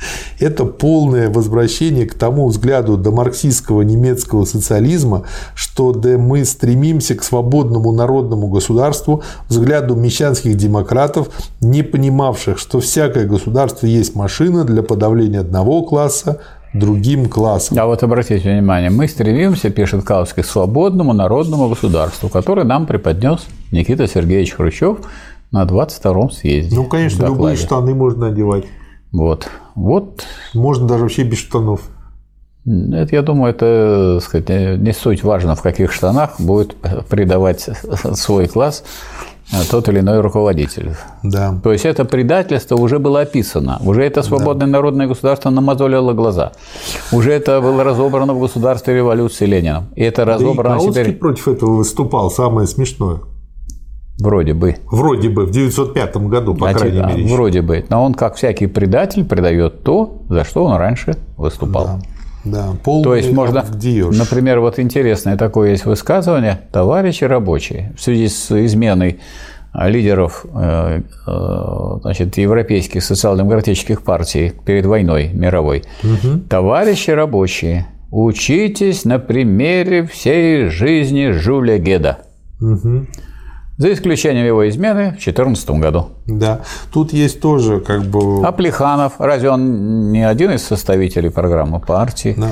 Это 0.38 0.64
полное 0.64 1.28
возвращение 1.30 2.06
к 2.06 2.14
тому 2.14 2.48
взгляду 2.48 2.96
до 2.96 3.10
марксистского 3.10 3.82
немецкого 3.82 4.44
социализма, 4.44 5.24
что 5.54 5.92
да 5.92 6.18
мы 6.18 6.44
стремимся 6.44 7.14
к 7.14 7.22
свободному 7.22 7.92
народному 7.92 8.48
государству, 8.48 9.22
взгляду 9.48 9.94
мещанских 9.94 10.56
демократов, 10.56 11.28
не 11.60 11.82
понимавших, 11.82 12.58
что 12.58 12.80
всякое 12.80 13.26
государство 13.26 13.86
есть 13.86 14.14
машина 14.14 14.64
для 14.64 14.82
подавления 14.82 15.40
одного 15.40 15.82
класса 15.82 16.40
другим 16.72 17.28
классом. 17.28 17.78
А 17.80 17.86
вот 17.86 18.02
обратите 18.02 18.48
внимание, 18.48 18.90
мы 18.90 19.08
стремимся, 19.08 19.70
пишет 19.70 20.04
Кауский, 20.04 20.42
к 20.42 20.46
свободному 20.46 21.12
народному 21.12 21.68
государству, 21.68 22.28
которое 22.28 22.64
нам 22.64 22.86
преподнес 22.86 23.46
Никита 23.72 24.06
Сергеевич 24.06 24.52
Хрущев 24.52 24.98
на 25.50 25.64
22-м 25.64 26.30
съезде. 26.30 26.76
Ну, 26.76 26.84
конечно, 26.84 27.26
любые 27.26 27.56
штаны 27.56 27.94
можно 27.94 28.28
одевать. 28.28 28.64
Вот. 29.12 29.48
Вот. 29.80 30.24
Можно 30.54 30.86
даже 30.86 31.02
вообще 31.02 31.22
без 31.24 31.38
штанов. 31.38 31.80
Это, 32.66 33.16
я 33.16 33.22
думаю, 33.22 33.54
это 33.54 34.20
сказать, 34.22 34.48
не 34.78 34.92
суть 34.92 35.24
важно, 35.24 35.56
в 35.56 35.62
каких 35.62 35.92
штанах 35.92 36.38
будет 36.38 36.76
придавать 37.08 37.66
свой 38.14 38.46
класс 38.48 38.84
тот 39.70 39.88
или 39.88 40.00
иной 40.00 40.20
руководитель. 40.20 40.94
Да. 41.22 41.58
То 41.62 41.72
есть 41.72 41.86
это 41.86 42.04
предательство 42.04 42.76
уже 42.76 42.98
было 42.98 43.22
описано, 43.22 43.80
уже 43.84 44.04
это 44.04 44.22
свободное 44.22 44.66
да. 44.66 44.72
народное 44.72 45.06
государство 45.06 45.50
намазолило 45.50 46.12
глаза, 46.12 46.52
уже 47.10 47.32
это 47.32 47.60
было 47.60 47.82
разобрано 47.82 48.34
в 48.34 48.40
государстве 48.40 48.94
революции 48.94 49.46
Ленина. 49.46 49.86
И 49.96 50.02
это 50.02 50.24
разобрано 50.24 50.78
да 50.78 50.84
и 50.84 50.90
теперь. 50.90 51.16
против 51.16 51.48
этого 51.48 51.76
выступал, 51.76 52.30
самое 52.30 52.66
смешное. 52.66 53.20
Вроде 54.20 54.54
бы. 54.54 54.76
Вроде 54.90 55.28
бы, 55.28 55.46
в 55.46 55.50
905 55.50 56.16
году, 56.16 56.54
по 56.54 56.70
Значит, 56.70 56.92
крайней 56.92 57.22
мере. 57.22 57.34
Вроде 57.34 57.62
бы. 57.62 57.84
Но 57.88 58.04
он, 58.04 58.14
как 58.14 58.34
всякий 58.34 58.66
предатель, 58.66 59.24
предает 59.24 59.82
то, 59.82 60.22
за 60.28 60.44
что 60.44 60.64
он 60.64 60.76
раньше 60.76 61.16
выступал. 61.36 61.84
Да. 61.84 62.00
Да, 62.42 62.70
полный 62.82 63.04
То 63.04 63.16
есть 63.16 63.32
можно, 63.32 63.62
например, 63.62 64.60
вот 64.60 64.78
интересное 64.78 65.36
такое 65.36 65.72
есть 65.72 65.84
высказывание, 65.84 66.58
товарищи 66.72 67.24
рабочие, 67.24 67.92
в 67.98 68.00
связи 68.00 68.28
с 68.28 68.50
изменой 68.64 69.20
лидеров 69.74 70.46
э, 70.54 71.02
э, 71.26 71.98
значит, 72.00 72.38
европейских 72.38 73.04
социал-демократических 73.04 74.00
партий 74.00 74.54
перед 74.64 74.86
войной 74.86 75.28
мировой. 75.34 75.84
Угу. 76.02 76.44
Товарищи 76.48 77.10
рабочие, 77.10 77.86
учитесь 78.10 79.04
на 79.04 79.18
примере 79.18 80.06
всей 80.06 80.68
жизни 80.70 81.32
Жюля 81.32 81.76
Геда. 81.76 82.20
Угу 82.58 83.06
за 83.80 83.94
исключением 83.94 84.44
его 84.44 84.68
измены 84.68 85.06
в 85.06 85.24
2014 85.24 85.70
году. 85.70 86.10
Да, 86.26 86.60
тут 86.92 87.14
есть 87.14 87.40
тоже 87.40 87.80
как 87.80 88.02
бы... 88.02 88.46
А 88.46 88.52
Плеханов, 88.52 89.14
разве 89.18 89.50
он 89.50 90.12
не 90.12 90.22
один 90.22 90.50
из 90.50 90.62
составителей 90.62 91.30
программы 91.30 91.80
партии? 91.80 92.34
Да. 92.36 92.50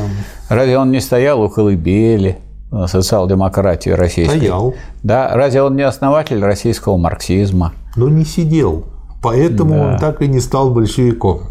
Разве 0.48 0.78
он 0.78 0.90
не 0.90 1.00
стоял 1.00 1.42
у 1.42 1.50
колыбели 1.50 2.38
социал-демократии 2.86 3.90
российской? 3.90 4.38
Стоял. 4.38 4.74
Да, 5.02 5.30
разве 5.34 5.60
он 5.62 5.76
не 5.76 5.82
основатель 5.82 6.40
российского 6.42 6.96
марксизма? 6.96 7.74
Но 7.94 8.08
не 8.08 8.24
сидел, 8.24 8.86
поэтому 9.22 9.74
да. 9.74 9.86
он 9.86 9.98
так 9.98 10.22
и 10.22 10.28
не 10.28 10.40
стал 10.40 10.70
большевиком. 10.70 11.42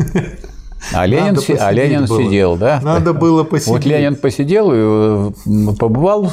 А 0.92 1.06
Ленин, 1.06 1.36
а 1.58 1.72
Ленин 1.72 2.06
сидел, 2.06 2.56
да? 2.56 2.80
Надо 2.82 3.12
было 3.12 3.44
посидеть. 3.44 3.72
Вот 3.72 3.84
Ленин 3.84 4.16
посидел 4.16 4.72
и 4.72 4.76
э, 4.76 5.74
побывал 5.78 6.32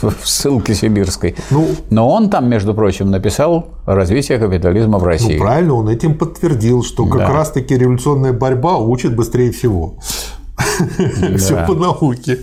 в 0.00 0.26
ссылке 0.28 0.74
сибирской. 0.74 1.36
Ну, 1.50 1.68
Но 1.90 2.08
он 2.08 2.30
там, 2.30 2.48
между 2.48 2.74
прочим, 2.74 3.10
написал 3.10 3.68
развитие 3.86 4.38
капитализма 4.38 4.98
в 4.98 5.04
России. 5.04 5.34
Ну, 5.34 5.40
правильно, 5.40 5.74
он 5.74 5.88
этим 5.88 6.16
подтвердил, 6.16 6.82
что 6.82 7.06
как 7.06 7.18
да. 7.18 7.32
раз-таки 7.32 7.76
революционная 7.76 8.32
борьба 8.32 8.78
учит 8.78 9.14
быстрее 9.14 9.52
всего. 9.52 9.98
Да. 11.20 11.36
Все 11.36 11.64
по 11.66 11.74
науке. 11.74 12.38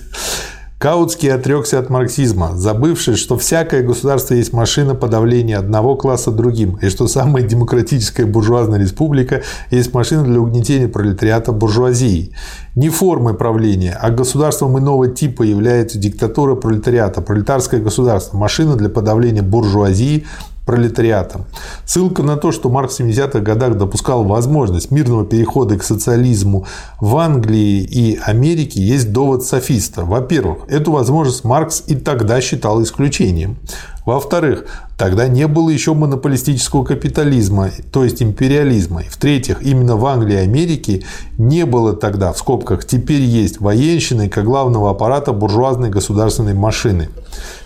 Каутский 0.80 1.30
отрекся 1.34 1.78
от 1.78 1.90
марксизма, 1.90 2.56
забывший, 2.56 3.18
что 3.18 3.38
всякое 3.38 3.84
государство 3.84 4.34
есть 4.34 4.54
машина 4.54 4.96
подавления 4.96 5.58
одного 5.58 5.98
класса 5.98 6.32
другим, 6.32 6.78
и 6.78 6.88
что 6.88 7.10
самая 7.10 7.44
демократическая 7.44 8.26
буржуазная 8.26 8.80
республика 8.80 9.42
есть 9.72 9.94
машина 9.94 10.24
для 10.24 10.40
угнетения 10.40 10.88
пролетариата 10.88 11.52
буржуазии. 11.52 12.32
Не 12.76 12.88
формой 12.88 13.34
правления, 13.34 13.92
а 14.02 14.10
государством 14.10 14.80
иного 14.80 15.10
типа 15.10 15.44
является 15.44 15.98
диктатура 15.98 16.56
пролетариата, 16.56 17.20
пролетарское 17.20 17.82
государство, 17.82 18.38
машина 18.38 18.78
для 18.78 18.88
подавления 18.88 19.44
буржуазии, 19.44 20.26
пролетариатом. 20.70 21.46
Ссылка 21.84 22.22
на 22.22 22.38
то, 22.38 22.52
что 22.52 22.70
Маркс 22.70 22.98
в 22.98 23.02
70-х 23.02 23.40
годах 23.40 23.76
допускал 23.76 24.24
возможность 24.24 24.92
мирного 24.92 25.26
перехода 25.26 25.80
к 25.80 25.84
социализму 25.84 26.68
в 27.02 27.18
Англии 27.18 27.82
и 27.82 28.20
Америке, 28.24 28.80
есть 28.80 29.12
довод 29.12 29.44
софиста. 29.44 30.06
Во-первых, 30.06 30.60
эту 30.68 30.92
возможность 30.92 31.44
Маркс 31.44 31.82
и 31.88 31.96
тогда 31.96 32.40
считал 32.40 32.84
исключением. 32.84 33.58
Во-вторых, 34.06 34.66
тогда 34.96 35.28
не 35.28 35.48
было 35.48 35.72
еще 35.72 35.96
монополистического 35.96 36.84
капитализма, 36.84 37.72
то 37.92 38.04
есть 38.04 38.22
империализма. 38.22 39.02
В-третьих, 39.10 39.64
именно 39.64 39.98
в 39.98 40.06
Англии 40.06 40.36
и 40.36 40.44
Америке 40.44 41.04
не 41.40 41.66
было 41.66 41.94
тогда, 41.94 42.32
в 42.32 42.38
скобках, 42.38 42.86
теперь 42.86 43.22
есть 43.22 43.60
военщины 43.60 44.30
как 44.30 44.46
главного 44.46 44.92
аппарата 44.92 45.34
буржуазной 45.34 45.90
государственной 45.90 46.54
машины. 46.54 47.10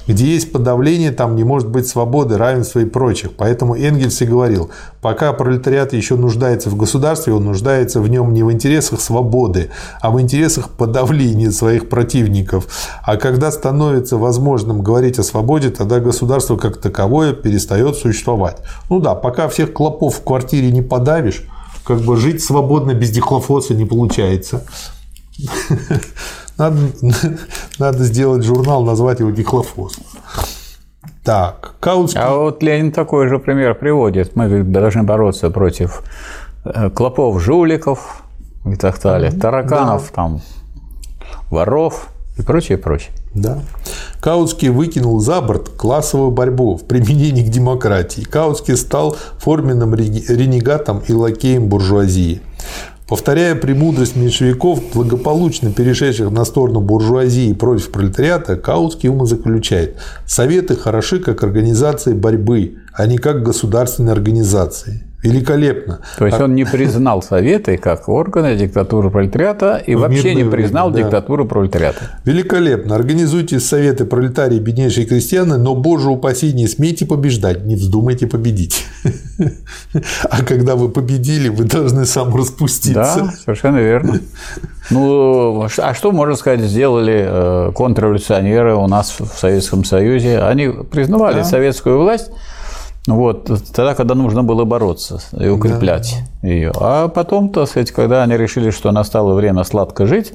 Где 0.05 0.33
есть 0.33 0.51
подавление, 0.51 1.11
там 1.11 1.35
не 1.35 1.43
может 1.43 1.69
быть 1.69 1.87
свободы, 1.87 2.37
равенства 2.37 2.79
и 2.79 2.85
прочих. 2.85 3.35
Поэтому 3.37 3.75
Энгельс 3.75 4.21
и 4.21 4.25
говорил, 4.25 4.69
пока 5.01 5.31
пролетариат 5.31 5.93
еще 5.93 6.15
нуждается 6.15 6.69
в 6.69 6.75
государстве, 6.75 7.33
он 7.33 7.45
нуждается 7.45 8.01
в 8.01 8.09
нем 8.09 8.33
не 8.33 8.43
в 8.43 8.51
интересах 8.51 8.99
свободы, 8.99 9.69
а 10.01 10.11
в 10.11 10.19
интересах 10.19 10.69
подавления 10.69 11.51
своих 11.51 11.87
противников. 11.87 12.67
А 13.03 13.15
когда 13.15 13.51
становится 13.51 14.17
возможным 14.17 14.81
говорить 14.81 15.19
о 15.19 15.23
свободе, 15.23 15.69
тогда 15.69 15.99
государство 15.99 16.57
как 16.57 16.77
таковое 16.77 17.33
перестает 17.33 17.95
существовать. 17.95 18.57
Ну 18.89 18.99
да, 18.99 19.15
пока 19.15 19.47
всех 19.47 19.71
клопов 19.71 20.15
в 20.15 20.23
квартире 20.23 20.71
не 20.71 20.81
подавишь, 20.81 21.45
как 21.85 22.01
бы 22.01 22.17
жить 22.17 22.43
свободно 22.43 22.93
без 22.93 23.11
дихлофоса 23.11 23.73
не 23.73 23.85
получается. 23.85 24.65
Надо, 26.57 26.77
надо 27.79 28.03
сделать 28.03 28.43
журнал, 28.43 28.83
назвать 28.83 29.19
его 29.19 29.31
«Дихлофос». 29.31 29.97
Так, 31.23 31.75
Каутский... 31.79 32.19
А 32.19 32.35
вот 32.35 32.61
Ленин 32.61 32.91
такой 32.91 33.29
же 33.29 33.39
пример 33.39 33.75
приводит. 33.75 34.35
Мы 34.35 34.63
должны 34.63 35.03
бороться 35.03 35.49
против 35.49 36.03
э, 36.65 36.89
клопов-жуликов 36.89 38.23
и 38.65 38.75
так 38.75 39.01
далее, 39.01 39.31
тараканов, 39.31 40.09
да. 40.09 40.15
там, 40.15 40.41
воров 41.49 42.09
и 42.37 42.41
прочее, 42.41 42.77
прочее. 42.77 43.11
Да. 43.33 43.59
Каутский 44.19 44.69
выкинул 44.69 45.19
за 45.19 45.41
борт 45.41 45.69
классовую 45.69 46.31
борьбу 46.31 46.75
в 46.77 46.83
применении 46.85 47.43
к 47.43 47.49
демократии. 47.49 48.21
Каутский 48.21 48.75
стал 48.75 49.15
форменным 49.37 49.95
ренегатом 49.95 51.01
и 51.07 51.13
лакеем 51.13 51.67
буржуазии. 51.67 52.41
Повторяя 53.13 53.53
премудрость 53.53 54.15
меньшевиков, 54.15 54.79
благополучно 54.91 55.71
перешедших 55.71 56.31
на 56.31 56.45
сторону 56.45 56.81
буржуазии 56.81 57.53
против 57.53 57.91
пролетариата, 57.91 58.55
Каутский 58.55 59.07
умозаключает– 59.07 59.97
Советы 60.25 60.75
хороши 60.75 61.19
как 61.19 61.43
организации 61.43 62.13
борьбы, 62.13 62.77
а 62.91 63.05
не 63.05 63.19
как 63.19 63.43
государственные 63.43 64.13
организации. 64.13 65.03
Великолепно. 65.23 66.01
То 66.17 66.25
есть 66.25 66.39
он 66.39 66.53
не 66.53 66.65
признал 66.65 67.21
Советы 67.21 67.77
как 67.77 68.09
органы 68.09 68.57
диктатуры 68.57 69.09
пролетариата 69.09 69.77
и 69.77 69.95
вообще 69.95 70.35
не 70.35 70.43
признал 70.43 70.91
время, 70.91 71.05
диктатуру 71.05 71.45
пролетариата. 71.45 72.19
Великолепно. 72.25 72.95
Организуйте 72.95 73.59
Советы 73.61 74.03
пролетарии 74.03 74.59
беднейшие 74.59 75.05
крестьяне, 75.05 75.55
но, 75.55 75.75
боже 75.75 76.09
упаси, 76.09 76.51
не 76.51 76.67
смейте 76.67 77.05
побеждать, 77.05 77.63
не 77.63 77.75
вздумайте 77.75 78.27
победить. 78.27 78.85
А 80.29 80.43
когда 80.43 80.75
вы 80.75 80.89
победили, 80.89 81.49
вы 81.49 81.65
должны 81.65 82.05
сам 82.05 82.35
распуститься. 82.35 82.93
Да, 82.93 83.31
совершенно 83.31 83.77
верно. 83.77 84.19
Ну, 84.89 85.67
а 85.77 85.93
что, 85.93 86.11
можно 86.11 86.35
сказать, 86.35 86.61
сделали 86.61 87.25
э, 87.25 87.71
контрреволюционеры 87.73 88.75
у 88.75 88.87
нас 88.87 89.15
в 89.19 89.25
Советском 89.37 89.83
Союзе? 89.83 90.39
Они 90.39 90.67
признавали 90.67 91.37
да. 91.37 91.43
советскую 91.43 91.99
власть, 91.99 92.31
вот, 93.07 93.51
тогда, 93.73 93.95
когда 93.95 94.15
нужно 94.15 94.43
было 94.43 94.63
бороться 94.63 95.19
и 95.37 95.47
укреплять 95.49 96.15
да. 96.41 96.47
ее. 96.47 96.71
А 96.75 97.09
потом, 97.09 97.49
так 97.49 97.67
сказать, 97.67 97.91
когда 97.91 98.23
они 98.23 98.37
решили, 98.37 98.71
что 98.71 98.91
настало 98.91 99.33
время 99.33 99.63
сладко 99.65 100.05
жить, 100.05 100.33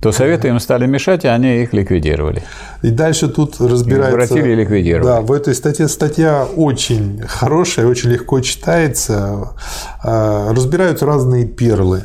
то 0.00 0.12
советы 0.12 0.48
им 0.48 0.60
стали 0.60 0.86
мешать, 0.86 1.24
и 1.24 1.28
они 1.28 1.62
их 1.62 1.72
ликвидировали. 1.72 2.44
И 2.82 2.90
дальше 2.90 3.28
тут 3.28 3.60
разбирается... 3.60 4.16
Превратили 4.16 4.52
и 4.52 4.54
ликвидировали. 4.54 5.04
Да, 5.04 5.20
в 5.22 5.32
этой 5.32 5.56
статье 5.56 5.88
статья 5.88 6.46
очень 6.56 7.20
хорошая, 7.26 7.86
очень 7.86 8.10
легко 8.10 8.40
читается. 8.40 9.54
А, 10.04 10.52
разбираются 10.52 11.04
разные 11.04 11.46
перлы. 11.46 12.04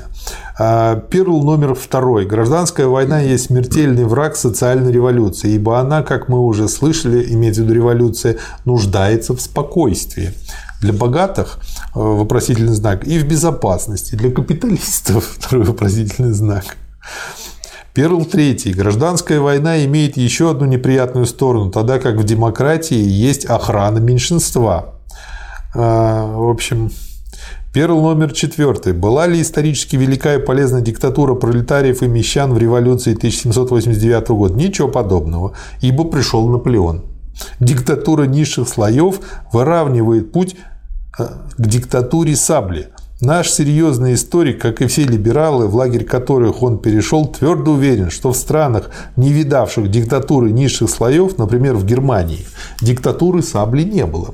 А, 0.58 0.96
Перл 0.96 1.42
номер 1.44 1.74
второй. 1.74 2.26
Гражданская 2.26 2.88
война 2.88 3.20
есть 3.22 3.46
смертельный 3.46 4.06
враг 4.06 4.36
социальной 4.36 4.92
революции, 4.92 5.52
ибо 5.52 5.80
она, 5.80 6.04
как 6.04 6.30
мы 6.30 6.40
уже 6.40 6.68
слышали, 6.68 7.34
имеется 7.34 7.62
в 7.62 7.66
виду 7.66 7.74
революция, 7.74 8.38
нуждается 8.66 9.36
в 9.36 9.42
спокойствии. 9.42 10.34
Для 10.82 10.94
богатых 10.94 11.60
э, 11.96 12.00
вопросительный 12.00 12.74
знак 12.74 13.08
и 13.08 13.18
в 13.18 13.28
безопасности. 13.28 14.16
Для 14.16 14.32
капиталистов 14.32 15.26
второй 15.38 15.66
вопросительный 15.66 16.34
знак. 16.34 16.78
Перл 17.94 18.26
третий. 18.26 18.74
Гражданская 18.74 19.40
война 19.40 19.86
имеет 19.86 20.18
еще 20.18 20.50
одну 20.50 20.66
неприятную 20.66 21.26
сторону, 21.26 21.72
тогда 21.72 22.00
как 22.00 22.16
в 22.16 22.24
демократии 22.24 22.98
есть 22.98 23.46
охрана 23.46 24.00
меньшинства. 24.00 24.96
А, 25.76 26.26
в 26.36 26.50
общем, 26.50 26.92
Перл 27.74 28.00
номер 28.04 28.34
четвертый. 28.34 28.94
Была 28.94 29.26
ли 29.26 29.42
исторически 29.42 29.96
велика 29.96 30.36
и 30.36 30.38
полезна 30.38 30.80
диктатура 30.80 31.34
пролетариев 31.34 32.04
и 32.04 32.08
мещан 32.08 32.54
в 32.54 32.60
революции 32.60 33.16
1789 33.16 34.30
года? 34.30 34.54
Ничего 34.54 34.88
подобного, 34.88 35.54
ибо 35.82 36.04
пришел 36.04 36.48
Наполеон. 36.48 37.04
Диктатура 37.60 38.26
низших 38.26 38.70
слоев 38.70 39.22
выравнивает 39.52 40.32
путь 40.32 40.56
э, 41.18 41.26
к 41.58 41.68
диктатуре 41.68 42.36
сабли– 42.36 42.90
Наш 43.22 43.51
серьезный 43.51 44.16
историк, 44.16 44.59
как 44.59 44.82
и 44.82 44.88
все 44.88 45.03
либералы, 45.03 45.68
в 45.68 45.76
лагерь 45.76 46.03
которых 46.03 46.64
он 46.64 46.80
перешел, 46.80 47.28
твердо 47.28 47.74
уверен, 47.74 48.09
что 48.09 48.34
в 48.34 48.36
странах, 48.36 48.89
не 49.16 49.32
видавших 49.32 49.89
диктатуры 49.89 50.51
низших 50.51 50.89
слоев, 50.89 51.38
например, 51.38 51.76
в 51.76 51.86
Германии, 51.86 52.45
диктатуры 52.82 53.43
сабли 53.43 53.84
не 53.84 54.05
было. 54.07 54.34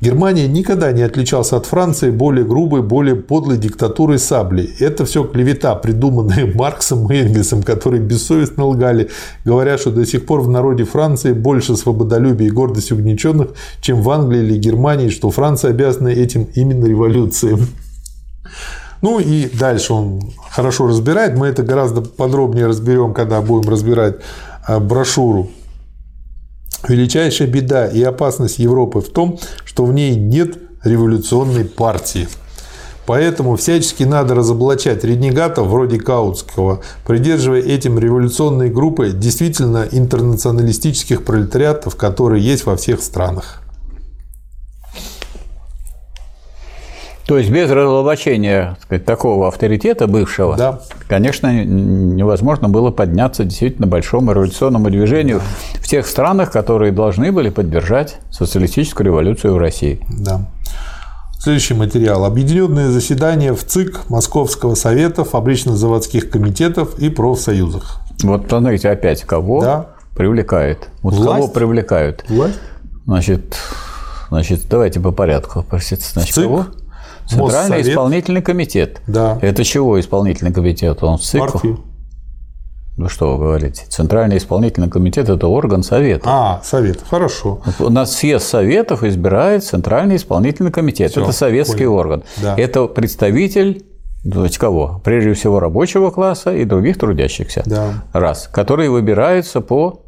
Германия 0.00 0.46
никогда 0.46 0.92
не 0.92 1.02
отличалась 1.02 1.52
от 1.52 1.66
Франции 1.66 2.10
более 2.10 2.46
грубой, 2.46 2.82
более 2.82 3.16
подлой 3.16 3.58
диктатурой 3.58 4.18
сабли. 4.18 4.70
Это 4.78 5.04
все 5.04 5.24
клевета, 5.24 5.74
придуманная 5.74 6.50
Марксом 6.54 7.12
и 7.12 7.16
Энгельсом, 7.16 7.62
которые 7.64 8.00
бессовестно 8.00 8.64
лгали, 8.64 9.10
говоря, 9.44 9.76
что 9.76 9.90
до 9.90 10.06
сих 10.06 10.24
пор 10.24 10.40
в 10.40 10.48
народе 10.48 10.84
Франции 10.84 11.32
больше 11.32 11.76
свободолюбия 11.76 12.46
и 12.46 12.50
гордости 12.50 12.92
угнетенных, 12.92 13.48
чем 13.82 14.00
в 14.00 14.08
Англии 14.08 14.40
или 14.40 14.56
Германии, 14.56 15.08
что 15.08 15.30
Франция 15.30 15.72
обязана 15.72 16.08
этим 16.08 16.44
именно 16.54 16.86
революциям. 16.86 17.66
Ну 19.02 19.18
и 19.18 19.48
дальше 19.48 19.92
он 19.94 20.20
хорошо 20.50 20.86
разбирает. 20.86 21.36
Мы 21.36 21.46
это 21.46 21.62
гораздо 21.62 22.02
подробнее 22.02 22.66
разберем, 22.66 23.14
когда 23.14 23.40
будем 23.40 23.68
разбирать 23.70 24.16
а, 24.66 24.78
брошюру. 24.78 25.50
Величайшая 26.88 27.48
беда 27.48 27.86
и 27.86 28.02
опасность 28.02 28.58
Европы 28.58 29.00
в 29.00 29.10
том, 29.10 29.38
что 29.64 29.84
в 29.84 29.92
ней 29.92 30.16
нет 30.16 30.58
революционной 30.84 31.64
партии. 31.64 32.28
Поэтому 33.06 33.56
всячески 33.56 34.04
надо 34.04 34.34
разоблачать 34.34 35.02
ренегатов 35.02 35.66
вроде 35.66 35.98
Каутского, 35.98 36.80
придерживая 37.06 37.60
этим 37.60 37.98
революционные 37.98 38.70
группы 38.70 39.10
действительно 39.10 39.86
интернационалистических 39.90 41.24
пролетариатов, 41.24 41.96
которые 41.96 42.44
есть 42.44 42.66
во 42.66 42.76
всех 42.76 43.02
странах. 43.02 43.62
То 47.30 47.38
есть 47.38 47.48
без 47.48 47.70
разоблачения 47.70 48.76
сказать, 48.82 49.04
такого 49.04 49.46
авторитета 49.46 50.08
бывшего, 50.08 50.56
да. 50.56 50.80
конечно, 51.06 51.62
невозможно 51.64 52.68
было 52.68 52.90
подняться 52.90 53.44
действительно 53.44 53.86
большому 53.86 54.32
революционному 54.32 54.90
движению 54.90 55.38
да. 55.38 55.80
в 55.80 55.86
тех 55.86 56.08
странах, 56.08 56.50
которые 56.50 56.90
должны 56.90 57.30
были 57.30 57.50
поддержать 57.50 58.16
социалистическую 58.32 59.06
революцию 59.06 59.54
в 59.54 59.58
России. 59.58 60.04
Да. 60.08 60.40
Следующий 61.38 61.74
материал. 61.74 62.24
Объединенные 62.24 62.88
заседания 62.88 63.54
в 63.54 63.62
ЦИК 63.62 64.10
Московского 64.10 64.74
совета, 64.74 65.22
фабрично-заводских 65.22 66.30
комитетов 66.30 66.98
и 66.98 67.10
профсоюзах. 67.10 68.00
Вот 68.24 68.46
смотрите, 68.48 68.90
опять 68.90 69.22
кого 69.22 69.60
да. 69.60 69.86
привлекает? 70.16 70.88
Вот 71.02 71.14
Власть? 71.14 71.42
кого 71.42 71.46
привлекают? 71.46 72.24
Власть? 72.28 72.58
Значит, 73.06 73.56
значит, 74.30 74.62
давайте 74.68 74.98
по 74.98 75.12
порядку. 75.12 75.64
Значит, 75.70 76.00
ЦИК, 76.00 76.34
кого? 76.34 76.66
Центральный 77.30 77.76
Моссовет. 77.78 77.88
исполнительный 77.88 78.42
комитет. 78.42 79.00
Да. 79.06 79.38
Это 79.40 79.64
чего 79.64 79.98
исполнительный 80.00 80.52
комитет? 80.52 81.02
Он 81.02 81.18
ЦИК? 81.18 81.40
Партии. 81.40 81.76
Ну 82.96 83.08
что 83.08 83.32
вы 83.36 83.38
говорите? 83.44 83.84
Центральный 83.88 84.36
исполнительный 84.36 84.90
комитет– 84.90 85.28
это 85.30 85.46
орган 85.46 85.82
Совета. 85.82 86.24
А, 86.26 86.60
Совет, 86.62 86.98
хорошо. 87.08 87.62
У 87.78 87.88
нас 87.88 88.14
съезд 88.16 88.46
Советов 88.46 89.04
избирает 89.04 89.64
Центральный 89.64 90.16
исполнительный 90.16 90.70
комитет. 90.70 91.12
Все, 91.12 91.22
это 91.22 91.32
советский 91.32 91.84
понял. 91.86 91.94
орган. 91.94 92.24
Да. 92.42 92.56
Это 92.58 92.86
представитель 92.86 93.84
Значит, 94.22 94.58
кого? 94.58 95.00
Прежде 95.02 95.32
всего 95.32 95.60
рабочего 95.60 96.10
класса 96.10 96.54
и 96.54 96.64
других 96.64 96.98
трудящихся. 96.98 97.62
Да. 97.64 98.04
Раз. 98.12 98.50
Которые 98.52 98.90
выбираются 98.90 99.62
по 99.62 100.02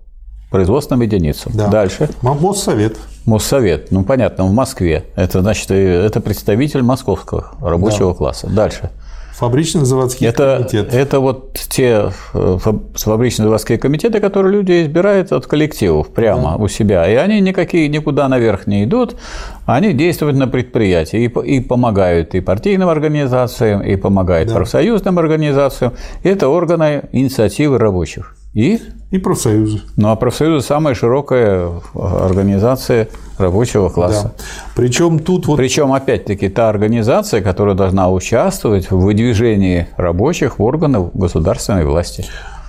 производственным 0.50 1.00
единицам. 1.00 1.52
Да. 1.54 1.68
Дальше. 1.68 2.10
Моссовет. 2.20 2.98
Моссовет, 3.24 3.90
ну 3.90 4.04
понятно, 4.04 4.44
в 4.44 4.52
Москве. 4.52 5.04
Это 5.16 5.42
значит, 5.42 5.70
это 5.70 6.20
представитель 6.20 6.82
московского 6.82 7.52
рабочего 7.60 8.12
да. 8.12 8.16
класса. 8.16 8.48
Дальше. 8.48 8.90
Фабрично-заводские 9.34 10.28
это, 10.28 10.58
комитеты. 10.58 10.96
Это 10.96 11.20
вот 11.20 11.54
те 11.54 12.12
э, 12.34 12.58
фабрично-заводские 12.94 13.78
комитеты, 13.78 14.20
которые 14.20 14.52
люди 14.52 14.82
избирают 14.82 15.32
от 15.32 15.46
коллективов 15.46 16.10
прямо 16.10 16.50
да. 16.50 16.56
у 16.56 16.68
себя. 16.68 17.10
И 17.10 17.14
они 17.14 17.40
никакие 17.40 17.88
никуда 17.88 18.28
наверх 18.28 18.66
не 18.66 18.84
идут, 18.84 19.16
они 19.64 19.94
действуют 19.94 20.36
на 20.36 20.48
предприятии 20.48 21.24
и, 21.24 21.56
и 21.56 21.60
помогают 21.60 22.34
и 22.34 22.40
партийным 22.40 22.88
организациям, 22.88 23.82
и 23.82 23.96
помогают 23.96 24.48
да. 24.48 24.56
профсоюзным 24.56 25.18
организациям. 25.18 25.94
Это 26.22 26.48
органы 26.48 27.04
инициативы 27.12 27.78
рабочих. 27.78 28.36
И? 28.54 28.80
И 29.10 29.18
профсоюзы. 29.18 29.80
Ну, 29.96 30.08
а 30.08 30.16
профсоюзы– 30.16 30.66
самая 30.66 30.94
широкая 30.94 31.70
организация 31.94 33.08
рабочего 33.38 33.88
класса. 33.88 34.34
Да. 34.36 34.44
Причем 34.74 35.18
тут 35.18 35.46
вот… 35.46 35.56
Причем, 35.56 35.92
опять-таки, 35.92 36.48
та 36.48 36.68
организация, 36.68 37.42
которая 37.42 37.74
должна 37.74 38.10
участвовать 38.10 38.90
в 38.90 38.98
выдвижении 38.98 39.88
рабочих 39.96 40.58
в 40.58 40.62
органы 40.62 41.10
государственной 41.12 41.84
власти. 41.84 42.26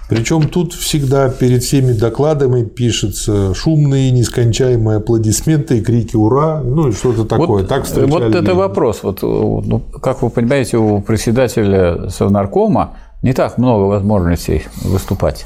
Причем 0.10 0.50
тут 0.50 0.74
всегда 0.74 1.30
перед 1.30 1.64
всеми 1.64 1.94
докладами 1.94 2.66
пишется 2.66 3.54
шумные, 3.56 4.12
нескончаемые 4.12 4.98
аплодисменты 4.98 5.80
и 5.80 5.82
крики 5.82 6.16
«Ура!» 6.16 6.62
ну 6.64 6.90
и 6.90 6.92
что-то 6.92 7.24
такое. 7.26 7.48
Вот, 7.48 7.68
так 7.68 7.88
вот 7.88 8.22
это 8.22 8.54
вопрос. 8.54 9.00
Вот, 9.04 9.22
ну, 9.22 9.80
как 10.02 10.22
вы 10.22 10.30
понимаете, 10.30 10.78
у 10.78 11.00
председателя 11.02 12.10
Совнаркома 12.10 12.98
не 13.22 13.34
так 13.34 13.58
много 13.58 13.84
возможностей 13.84 14.64
выступать. 14.84 15.46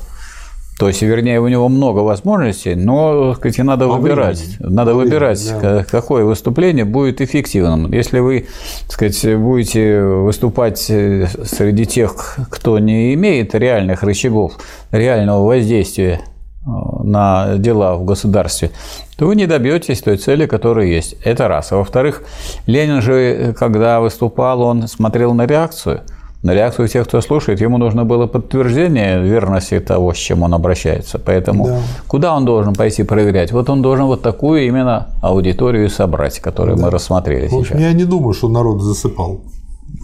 То 0.78 0.88
есть, 0.90 1.02
вернее, 1.02 1.40
у 1.40 1.48
него 1.48 1.70
много 1.70 2.00
возможностей, 2.02 2.76
но, 2.76 3.34
сказать, 3.34 3.58
надо 3.60 3.88
По 3.88 3.96
выбирать. 3.96 4.38
Времени. 4.40 4.74
Надо 4.76 4.92
По 4.92 4.98
выбирать, 4.98 5.42
времени, 5.42 5.62
да. 5.62 5.84
какое 5.84 6.24
выступление 6.24 6.86
будет 6.86 7.20
эффективным. 7.20 7.92
Если 7.92 8.20
вы, 8.20 8.46
так 8.84 8.92
сказать, 8.92 9.40
будете 9.40 10.04
выступать 10.04 10.86
э, 10.90 11.28
среди 11.46 11.88
тех, 11.88 12.38
кто 12.52 12.78
не 12.78 13.16
имеет 13.16 13.56
реальных 13.56 14.04
рычагов, 14.04 14.54
реального 14.92 15.44
воздействия 15.48 16.22
э, 16.22 16.70
на 17.04 17.56
дела 17.58 17.96
в 17.96 18.06
государстве, 18.06 18.70
то 19.18 19.26
вы 19.26 19.36
не 19.36 19.48
добьетесь 19.48 20.02
той 20.02 20.18
цели, 20.18 20.46
которая 20.46 20.86
есть. 20.86 21.16
Это 21.24 21.48
раз. 21.48 21.72
А 21.72 21.78
во-вторых, 21.78 22.22
Ленин 22.68 23.02
же, 23.02 23.56
когда 23.58 24.00
выступал, 24.00 24.62
он 24.62 24.88
смотрел 24.88 25.34
на 25.34 25.48
реакцию– 25.48 26.02
на 26.44 26.54
реакцию 26.54 26.88
тех, 26.88 27.08
кто 27.08 27.22
слушает, 27.22 27.62
ему 27.62 27.78
нужно 27.78 28.06
было 28.06 28.28
подтверждение 28.28 29.22
верности 29.22 29.80
того, 29.80 30.14
с 30.14 30.18
чем 30.18 30.44
он 30.44 30.54
обращается. 30.54 31.20
Поэтому 31.20 31.66
да. 31.66 31.80
куда 32.08 32.36
он 32.36 32.46
должен 32.46 32.76
пойти 32.76 33.04
проверять? 33.04 33.52
Вот 33.52 33.70
он 33.70 33.82
должен 33.82 34.06
вот 34.06 34.22
такую 34.22 34.66
именно 34.68 35.08
аудиторию 35.22 35.90
собрать, 35.90 36.40
которую 36.40 36.78
да. 36.78 36.84
мы 36.84 36.92
рассмотрели 36.92 37.48
в 37.48 37.52
сейчас. 37.52 37.80
Я 37.80 37.94
не 37.94 38.06
думаю, 38.06 38.34
что 38.34 38.50
народ 38.50 38.82
засыпал. 38.82 39.42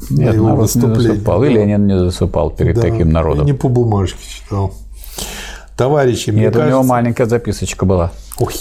Нет, 0.09 0.35
народ 0.35 0.73
не 0.75 0.81
засыпал. 0.95 1.41
Да. 1.41 1.47
И 1.47 1.53
Ленин 1.53 1.87
не 1.87 1.97
засыпал 1.97 2.49
перед 2.49 2.75
да. 2.75 2.81
таким 2.81 3.11
народом. 3.11 3.45
не 3.45 3.53
по 3.53 3.69
бумажке 3.69 4.19
читал. 4.27 4.73
Товарищи, 5.77 6.29
мне 6.29 6.43
Нет, 6.43 6.53
кажется... 6.53 6.77
у 6.77 6.79
него 6.81 6.87
маленькая 6.87 7.25
записочка 7.25 7.85
была. 7.85 8.11
Ой, 8.37 8.53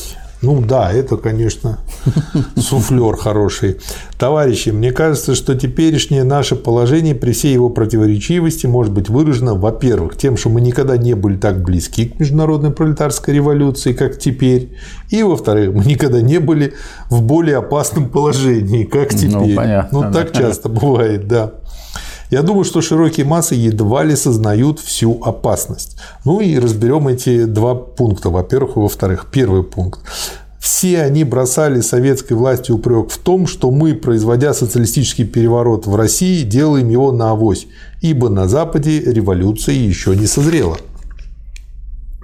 ну 0.43 0.61
да, 0.61 0.93
это, 0.93 1.17
конечно, 1.17 1.79
суфлер 2.57 3.17
хороший. 3.17 3.79
Товарищи, 4.19 4.71
мне 4.71 4.91
кажется, 4.91 5.37
что 5.37 5.55
теперешнее 5.55 6.25
наше 6.25 6.57
положение 6.57 7.15
при 7.15 7.31
всей 7.31 7.55
его 7.55 7.71
противоречивости 7.71 8.67
может 8.67 8.93
быть 8.93 9.09
выражено, 9.09 9.55
во-первых, 9.55 10.17
тем, 10.17 10.37
что 10.37 10.49
мы 10.49 10.61
никогда 10.61 10.97
не 10.97 11.15
были 11.15 11.37
так 11.37 11.63
близки 11.63 12.07
к 12.07 12.19
международной 12.19 12.73
пролетарской 12.73 13.35
революции, 13.35 13.93
как 13.93 14.19
теперь, 14.19 14.77
и, 15.11 15.23
во-вторых, 15.23 15.75
мы 15.75 15.85
никогда 15.85 16.21
не 16.21 16.39
были 16.39 16.75
в 17.09 17.23
более 17.23 17.59
опасном 17.59 18.09
положении, 18.09 18.85
как 18.85 19.13
ну, 19.13 19.19
теперь. 19.19 19.33
Ну, 19.33 19.55
понятно. 19.55 20.01
Ну, 20.03 20.13
так 20.13 20.33
часто 20.33 20.69
бывает, 20.69 21.29
да. 21.29 21.53
Я 22.33 22.41
думаю, 22.41 22.65
что 22.65 22.81
широкие 22.81 23.27
массы 23.27 23.55
едва 23.55 24.05
ли 24.05 24.17
сознают 24.17 24.81
всю 24.81 25.21
опасность. 25.23 25.99
Ну 26.25 26.41
и 26.41 26.59
разберем 26.59 27.09
эти 27.09 27.45
два 27.45 27.75
пункта. 27.75 28.31
Во-первых, 28.31 28.77
и 28.77 28.81
во-вторых. 28.81 29.27
Первый 29.31 29.63
пункт. 29.63 30.01
Все 30.59 31.03
они 31.03 31.25
бросали 31.25 31.83
советской 31.83 32.33
власти 32.33 32.73
упрек 32.73 33.11
в 33.11 33.19
том, 33.19 33.47
что 33.47 33.71
мы, 33.71 33.93
производя 33.93 34.55
социалистический 34.55 35.27
переворот 35.27 35.87
в 35.87 35.95
России, 35.95 36.43
делаем 36.43 36.89
его 36.89 37.13
на 37.13 37.33
авось, 37.33 37.67
ибо 38.01 38.31
на 38.31 38.49
Западе 38.49 39.01
революция 39.01 39.75
еще 39.75 40.17
не 40.17 40.27
созрела. 40.27 40.79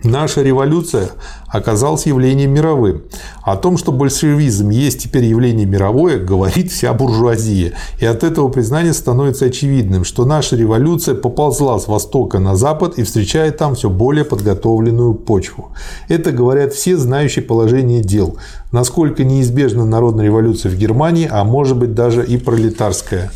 Наша 0.04 0.42
революция 0.42 1.10
оказалась 1.48 2.06
явлением 2.06 2.52
мировым. 2.52 3.02
О 3.42 3.56
том, 3.56 3.76
что 3.76 3.90
большевизм 3.90 4.70
есть 4.70 5.02
теперь 5.02 5.24
явление 5.24 5.66
мировое, 5.66 6.18
говорит 6.18 6.70
вся 6.70 6.92
буржуазия. 6.92 7.72
И 7.98 8.06
от 8.06 8.22
этого 8.22 8.48
признания 8.48 8.92
становится 8.92 9.46
очевидным, 9.46 10.04
что 10.04 10.24
наша 10.24 10.54
революция 10.54 11.16
поползла 11.16 11.78
с 11.80 11.88
востока 11.88 12.38
на 12.38 12.54
запад 12.54 12.98
и 12.98 13.02
встречает 13.02 13.56
там 13.56 13.74
все 13.74 13.90
более 13.90 14.24
подготовленную 14.24 15.14
почву. 15.14 15.72
Это 16.08 16.30
говорят 16.30 16.74
все 16.74 16.96
знающие 16.96 17.44
положение 17.44 18.00
дел. 18.00 18.36
Насколько 18.70 19.24
неизбежна 19.24 19.84
народная 19.84 20.26
революция 20.26 20.70
в 20.70 20.76
Германии, 20.76 21.28
а 21.30 21.42
может 21.42 21.76
быть 21.76 21.94
даже 21.94 22.24
и 22.24 22.36
пролетарская 22.36 23.32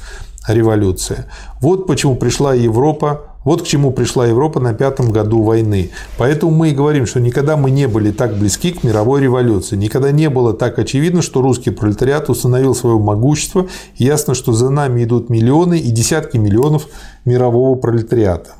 революция. 0.46 1.26
Вот 1.60 1.86
почему 1.86 2.16
пришла 2.16 2.54
Европа 2.54 3.31
вот 3.44 3.62
к 3.62 3.66
чему 3.66 3.90
пришла 3.90 4.26
Европа 4.26 4.60
на 4.60 4.74
пятом 4.74 5.10
году 5.10 5.42
войны. 5.42 5.90
Поэтому 6.18 6.52
мы 6.52 6.70
и 6.70 6.74
говорим, 6.74 7.06
что 7.06 7.20
никогда 7.20 7.56
мы 7.56 7.70
не 7.70 7.88
были 7.88 8.10
так 8.12 8.36
близки 8.36 8.72
к 8.72 8.84
мировой 8.84 9.20
революции. 9.20 9.76
Никогда 9.76 10.10
не 10.10 10.30
было 10.30 10.52
так 10.52 10.78
очевидно, 10.78 11.22
что 11.22 11.42
русский 11.42 11.70
пролетариат 11.70 12.30
установил 12.30 12.74
свое 12.74 12.98
могущество. 12.98 13.66
И 13.96 14.04
ясно, 14.04 14.34
что 14.34 14.52
за 14.52 14.70
нами 14.70 15.04
идут 15.04 15.28
миллионы 15.30 15.78
и 15.78 15.90
десятки 15.90 16.36
миллионов 16.36 16.86
мирового 17.24 17.74
пролетариата. 17.76 18.54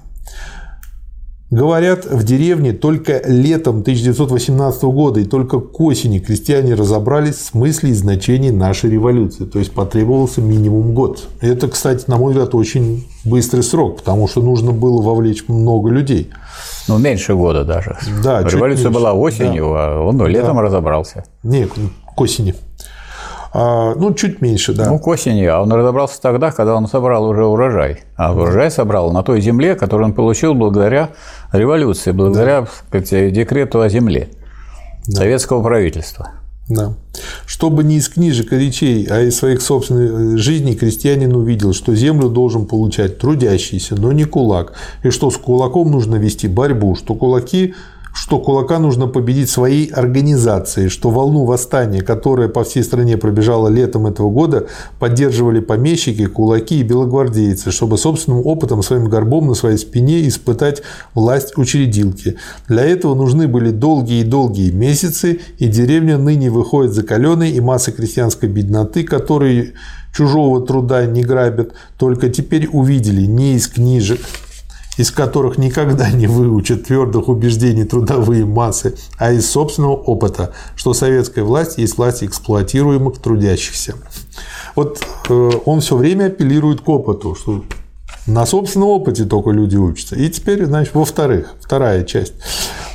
Говорят, 1.53 2.07
в 2.07 2.25
деревне 2.25 2.73
только 2.73 3.21
летом 3.27 3.81
1918 3.81 4.85
года 4.85 5.21
и 5.21 5.27
только 5.27 5.61
к 5.61 5.79
осени 5.83 6.19
крестьяне 6.19 6.73
разобрались 6.73 7.35
в 7.35 7.45
смысле 7.45 7.91
и 7.91 7.93
значении 7.93 8.49
нашей 8.49 8.89
революции. 8.89 9.45
То 9.45 9.59
есть 9.59 9.71
потребовался 9.73 10.41
минимум 10.41 10.95
год. 10.95 11.29
Это, 11.43 11.69
кстати, 11.69 12.05
на 12.07 12.17
мой 12.17 12.33
взгляд, 12.33 12.55
очень 12.55 13.07
быстрый 13.27 13.61
срок, 13.61 13.99
потому 13.99 14.29
что 14.29 14.41
нужно 14.41 14.73
было 14.73 15.03
вовлечь 15.03 15.47
много 15.47 15.91
людей. 15.91 16.31
Ну, 16.89 16.97
меньше 16.97 17.35
года 17.35 17.65
даже. 17.65 17.99
Да, 18.25 18.43
Революция 18.43 18.91
была 18.91 19.13
осенью, 19.13 19.73
да. 19.75 19.93
а 19.93 20.01
он 20.01 20.17
ну, 20.17 20.27
летом 20.27 20.57
да. 20.57 20.63
разобрался. 20.63 21.25
Не, 21.43 21.67
к 21.67 22.19
осени. 22.19 22.55
А, 23.55 23.95
ну, 23.95 24.15
чуть 24.15 24.41
меньше, 24.41 24.73
да. 24.73 24.89
Ну, 24.89 24.99
к 24.99 25.07
осени. 25.07 25.45
А 25.45 25.61
он 25.61 25.73
разобрался 25.73 26.21
тогда, 26.21 26.51
когда 26.51 26.75
он 26.75 26.89
собрал 26.89 27.29
уже 27.29 27.45
урожай. 27.45 28.01
А 28.17 28.33
урожай 28.33 28.71
собрал 28.71 29.13
на 29.13 29.23
той 29.23 29.41
земле, 29.41 29.75
которую 29.75 30.07
он 30.07 30.13
получил 30.15 30.55
благодаря 30.55 31.11
революции, 31.53 32.13
благодаря 32.13 32.63
да. 32.63 32.69
сказать, 32.89 33.33
декрету 33.33 33.81
о 33.81 33.89
земле 33.89 34.31
да. 35.07 35.19
советского 35.19 35.63
правительства. 35.63 36.31
Да. 36.69 36.95
Чтобы 37.45 37.85
не 37.85 37.97
из 37.97 38.09
книжек 38.09 38.53
и 38.53 38.57
речей, 38.57 39.07
а 39.11 39.21
из 39.21 39.37
своих 39.37 39.61
собственных 39.61 40.39
жизней 40.39 40.75
крестьянин 40.75 41.35
увидел, 41.35 41.75
что 41.75 41.95
землю 41.95 42.29
должен 42.29 42.67
получать 42.67 43.19
трудящийся, 43.19 43.97
но 43.97 44.13
не 44.13 44.25
кулак, 44.25 44.73
и 45.03 45.11
что 45.11 45.31
с 45.31 45.37
кулаком 45.37 45.91
нужно 45.91 46.17
вести 46.17 46.47
борьбу, 46.49 46.95
что 46.95 47.15
кулаки 47.15 47.75
что 48.13 48.39
кулака 48.39 48.79
нужно 48.79 49.07
победить 49.07 49.51
своей 49.51 49.87
организацией, 49.87 50.89
что 50.89 51.11
волну 51.11 51.45
восстания, 51.45 52.03
которая 52.03 52.49
по 52.49 52.65
всей 52.65 52.85
стране 52.85 53.17
пробежала 53.17 53.69
летом 53.69 54.07
этого 54.07 54.31
года, 54.31 54.67
поддерживали 54.99 55.61
помещики, 55.61 56.27
кулаки 56.27 56.81
и 56.81 56.83
белогвардейцы, 56.83 57.71
чтобы 57.71 57.99
собственным 57.99 58.47
опытом, 58.47 58.83
своим 58.83 59.07
горбом 59.07 59.49
на 59.49 59.55
своей 59.55 59.79
спине 59.79 60.29
испытать 60.29 60.83
власть 61.15 61.57
учредилки. 61.57 62.37
Для 62.69 62.85
этого 62.85 63.15
нужны 63.15 63.49
были 63.49 63.71
долгие 63.71 64.21
и 64.21 64.25
долгие 64.25 64.71
месяцы, 64.71 65.41
и 65.59 65.69
деревня 65.69 66.19
ныне 66.19 66.51
выходит 66.51 66.93
закаленной, 66.93 67.51
и 67.51 67.61
масса 67.61 67.93
крестьянской 67.93 68.49
бедноты, 68.49 69.05
которые 69.05 69.73
чужого 70.15 70.65
труда 70.67 71.07
не 71.07 71.23
грабят, 71.23 71.73
только 71.99 72.29
теперь 72.29 72.69
увидели 72.71 73.23
не 73.23 73.55
из 73.55 73.69
книжек, 73.69 74.21
из 74.99 75.11
которых 75.11 75.59
никогда 75.59 76.11
не 76.11 76.27
выучат 76.27 76.85
твердых 76.85 77.29
убеждений 77.29 77.85
трудовые 77.85 78.45
массы, 78.45 78.95
а 79.19 79.33
из 79.33 79.51
собственного 79.51 79.95
опыта, 79.95 80.53
что 80.77 80.93
советская 80.93 81.45
власть 81.45 81.79
есть 81.79 81.97
власть 81.97 82.23
эксплуатируемых 82.23 83.19
трудящихся. 83.19 83.95
Вот 84.77 85.03
э, 85.29 85.51
он 85.65 85.81
все 85.81 85.97
время 85.97 86.27
апеллирует 86.27 86.83
к 86.83 86.89
опыту, 86.89 87.35
что 87.35 87.65
на 88.27 88.47
собственном 88.47 88.89
опыте 88.89 89.25
только 89.25 89.51
люди 89.51 89.77
учатся. 89.77 90.15
И 90.17 90.29
теперь, 90.29 90.65
значит, 90.65 90.95
во-вторых, 90.95 91.55
вторая 91.61 92.05
часть. 92.05 92.35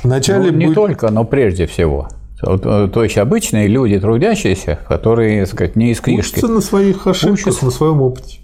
Вначале 0.02 0.50
ну, 0.50 0.56
не 0.56 0.66
будет... 0.66 0.74
только, 0.76 1.10
но 1.10 1.24
прежде 1.24 1.66
всего. 1.66 2.08
Э, 2.42 2.88
то 2.92 3.02
есть 3.02 3.18
обычные 3.18 3.66
люди, 3.66 3.98
трудящиеся, 3.98 4.78
которые, 4.88 5.44
так 5.44 5.54
сказать, 5.54 5.76
не 5.76 5.90
из 5.90 6.00
книжки. 6.00 6.38
Учатся 6.38 6.48
на 6.48 6.60
своих 6.60 7.06
ошибках, 7.06 7.46
учатся. 7.46 7.64
на 7.64 7.70
своем 7.70 8.00
опыте. 8.02 8.38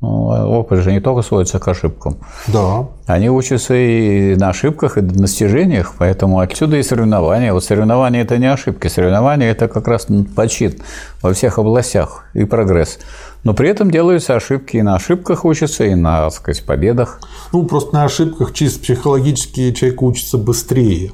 Ну, 0.00 0.28
опыт 0.58 0.84
же 0.84 0.92
не 0.92 1.00
только 1.00 1.22
сводится 1.22 1.58
к 1.58 1.66
ошибкам. 1.66 2.18
Да. 2.46 2.86
Они 3.06 3.28
учатся 3.28 3.74
и 3.74 4.36
на 4.36 4.50
ошибках, 4.50 4.96
и 4.96 5.00
на 5.00 5.10
достижениях, 5.10 5.94
поэтому 5.98 6.38
отсюда 6.38 6.76
и 6.76 6.84
соревнования. 6.84 7.52
Вот 7.52 7.64
соревнования– 7.64 8.22
это 8.22 8.38
не 8.38 8.46
ошибки, 8.46 8.86
соревнования– 8.86 9.50
это 9.50 9.66
как 9.66 9.88
раз 9.88 10.06
почин 10.36 10.74
во 11.20 11.32
всех 11.32 11.58
областях 11.58 12.26
и 12.32 12.44
прогресс. 12.44 13.00
Но 13.42 13.54
при 13.54 13.70
этом 13.70 13.90
делаются 13.90 14.36
ошибки, 14.36 14.76
и 14.76 14.82
на 14.82 14.94
ошибках 14.94 15.44
учатся, 15.44 15.82
и 15.84 15.96
на, 15.96 16.24
так 16.24 16.32
сказать, 16.32 16.64
победах. 16.64 17.20
Ну, 17.52 17.64
просто 17.64 17.94
на 17.94 18.04
ошибках 18.04 18.52
чисто 18.52 18.80
психологически 18.80 19.72
человек 19.72 20.00
учится 20.02 20.38
быстрее. 20.38 21.10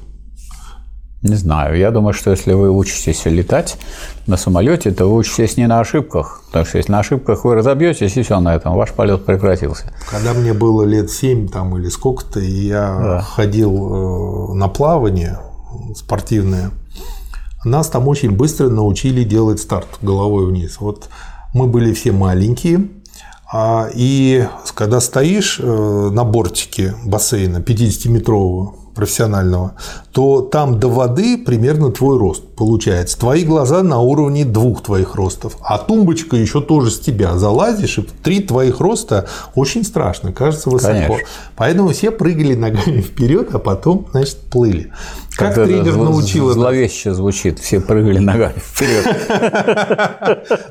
Не 1.21 1.35
знаю. 1.35 1.77
Я 1.77 1.91
думаю, 1.91 2.13
что 2.13 2.31
если 2.31 2.53
вы 2.53 2.69
учитесь 2.69 3.25
летать 3.25 3.77
на 4.27 4.37
самолете, 4.37 4.91
то 4.91 5.07
вы 5.07 5.17
учитесь 5.17 5.57
не 5.57 5.65
на 5.65 5.79
ошибках. 5.79 6.43
Потому 6.47 6.65
что 6.65 6.77
если 6.77 6.91
на 6.91 6.99
ошибках 6.99 7.45
вы 7.45 7.55
разобьетесь, 7.55 8.15
и 8.15 8.21
все 8.21 8.39
на 8.39 8.55
этом, 8.55 8.75
ваш 8.75 8.91
полет 8.91 9.25
прекратился. 9.25 9.91
Когда 10.09 10.33
мне 10.33 10.53
было 10.53 10.83
лет 10.83 11.09
7 11.09 11.49
там, 11.49 11.77
или 11.77 11.89
сколько-то, 11.89 12.39
и 12.39 12.67
я 12.67 12.97
да. 12.99 13.21
ходил 13.21 14.51
э, 14.51 14.53
на 14.53 14.67
плавание 14.67 15.39
спортивное, 15.95 16.71
нас 17.63 17.87
там 17.87 18.07
очень 18.07 18.31
быстро 18.31 18.69
научили 18.69 19.23
делать 19.23 19.59
старт 19.59 19.87
головой 20.01 20.45
вниз. 20.45 20.77
Вот 20.79 21.09
мы 21.53 21.67
были 21.67 21.93
все 21.93 22.11
маленькие, 22.11 22.87
а, 23.51 23.89
и 23.93 24.47
когда 24.73 24.99
стоишь 24.99 25.59
э, 25.61 26.09
на 26.11 26.23
бортике 26.23 26.95
бассейна 27.03 27.57
50-метрового, 27.57 28.84
профессионального, 28.95 29.73
то 30.11 30.41
там 30.41 30.79
до 30.79 30.87
воды 30.87 31.37
примерно 31.37 31.91
твой 31.91 32.17
рост 32.17 32.43
получается. 32.55 33.19
Твои 33.19 33.43
глаза 33.43 33.83
на 33.83 33.99
уровне 33.99 34.45
двух 34.45 34.81
твоих 34.81 35.15
ростов, 35.15 35.57
а 35.61 35.77
тумбочка 35.77 36.35
еще 36.35 36.61
тоже 36.61 36.89
с 36.89 36.99
тебя 36.99 37.37
залазишь, 37.37 37.97
и 37.99 38.01
три 38.01 38.39
твоих 38.39 38.79
роста 38.79 39.27
очень 39.53 39.83
страшно, 39.83 40.31
кажется 40.31 40.69
высоко. 40.69 40.93
Конечно. 40.93 41.27
Поэтому 41.55 41.89
все 41.89 42.11
прыгали 42.11 42.55
ногами 42.55 43.01
вперед, 43.01 43.53
а 43.53 43.59
потом, 43.59 44.07
значит, 44.11 44.37
плыли. 44.49 44.91
Как, 45.35 45.55
как 45.55 45.65
тренер 45.65 45.97
научил 45.97 46.49
Зловеще 46.51 47.13
звучит, 47.13 47.59
все 47.59 47.81
прыгали 47.81 48.19
ногами 48.19 48.55
вперед. 48.57 49.05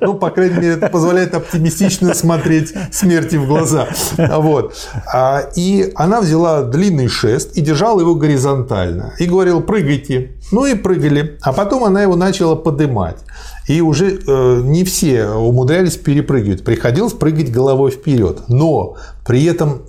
Ну, 0.01 0.15
по 0.15 0.31
крайней 0.31 0.57
мере, 0.57 0.75
это 0.75 0.89
позволяет 0.89 1.35
оптимистично 1.35 2.15
смотреть 2.15 2.73
смерти 2.91 3.37
в 3.37 3.47
глаза. 3.47 3.89
Вот. 4.17 4.75
А, 5.13 5.43
и 5.55 5.93
она 5.95 6.21
взяла 6.21 6.63
длинный 6.63 7.09
шест 7.09 7.57
и 7.57 7.61
держала 7.61 8.01
его 8.01 8.15
горизонтально. 8.15 9.15
И 9.19 9.27
говорила, 9.27 9.61
прыгайте. 9.61 10.33
Ну 10.51 10.67
и 10.67 10.75
прыгали. 10.75 11.39
А 11.43 11.53
потом 11.53 11.85
она 11.85 12.03
его 12.03 12.17
начала 12.17 12.55
подымать. 12.55 13.19
И 13.69 13.81
уже 13.81 14.19
э, 14.27 14.61
не 14.63 14.85
все 14.85 15.27
умудрялись 15.29 15.97
перепрыгивать. 15.97 16.65
Приходилось 16.65 17.13
прыгать 17.13 17.51
головой 17.51 17.91
вперед. 17.91 18.43
Но 18.49 18.97
при 19.27 19.45
этом 19.45 19.83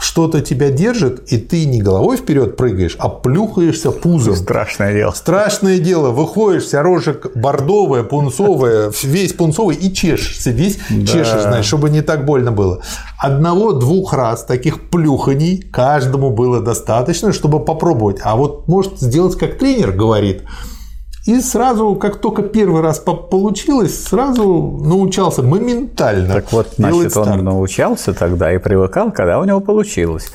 что-то 0.00 0.40
тебя 0.40 0.70
держит, 0.70 1.32
и 1.32 1.38
ты 1.38 1.66
не 1.66 1.80
головой 1.80 2.16
вперед 2.16 2.56
прыгаешь, 2.56 2.96
а 2.98 3.08
плюхаешься 3.08 3.90
пузом. 3.90 4.34
Страшное 4.34 4.92
дело. 4.94 5.12
Страшное 5.12 5.78
дело. 5.78 6.10
Выходишь, 6.10 6.64
вся 6.64 6.82
рожа 6.82 7.16
бордовая, 7.34 8.02
пунцовая, 8.02 8.90
весь 9.02 9.32
пунцовый, 9.32 9.76
и 9.76 9.92
чешешься, 9.92 10.50
весь 10.50 10.78
да. 10.88 11.06
чешешь, 11.06 11.42
знаешь, 11.42 11.66
чтобы 11.66 11.90
не 11.90 12.02
так 12.02 12.24
больно 12.24 12.50
было. 12.52 12.82
Одного-двух 13.18 14.12
раз 14.12 14.44
таких 14.44 14.90
плюханий 14.90 15.62
каждому 15.70 16.30
было 16.30 16.60
достаточно, 16.60 17.32
чтобы 17.32 17.64
попробовать. 17.64 18.18
А 18.22 18.36
вот 18.36 18.68
может 18.68 18.98
сделать, 18.98 19.36
как 19.36 19.58
тренер 19.58 19.92
говорит, 19.92 20.42
и 21.26 21.40
сразу, 21.40 21.94
как 21.96 22.20
только 22.20 22.42
первый 22.42 22.80
раз 22.80 22.98
получилось, 22.98 24.04
сразу 24.04 24.80
научался 24.82 25.42
моментально. 25.42 26.34
Так 26.34 26.52
вот, 26.52 26.68
значит, 26.76 27.16
он 27.16 27.44
научался 27.44 28.14
тогда 28.14 28.52
и 28.52 28.58
привыкал, 28.58 29.12
когда 29.12 29.38
у 29.38 29.44
него 29.44 29.60
получилось. 29.60 30.32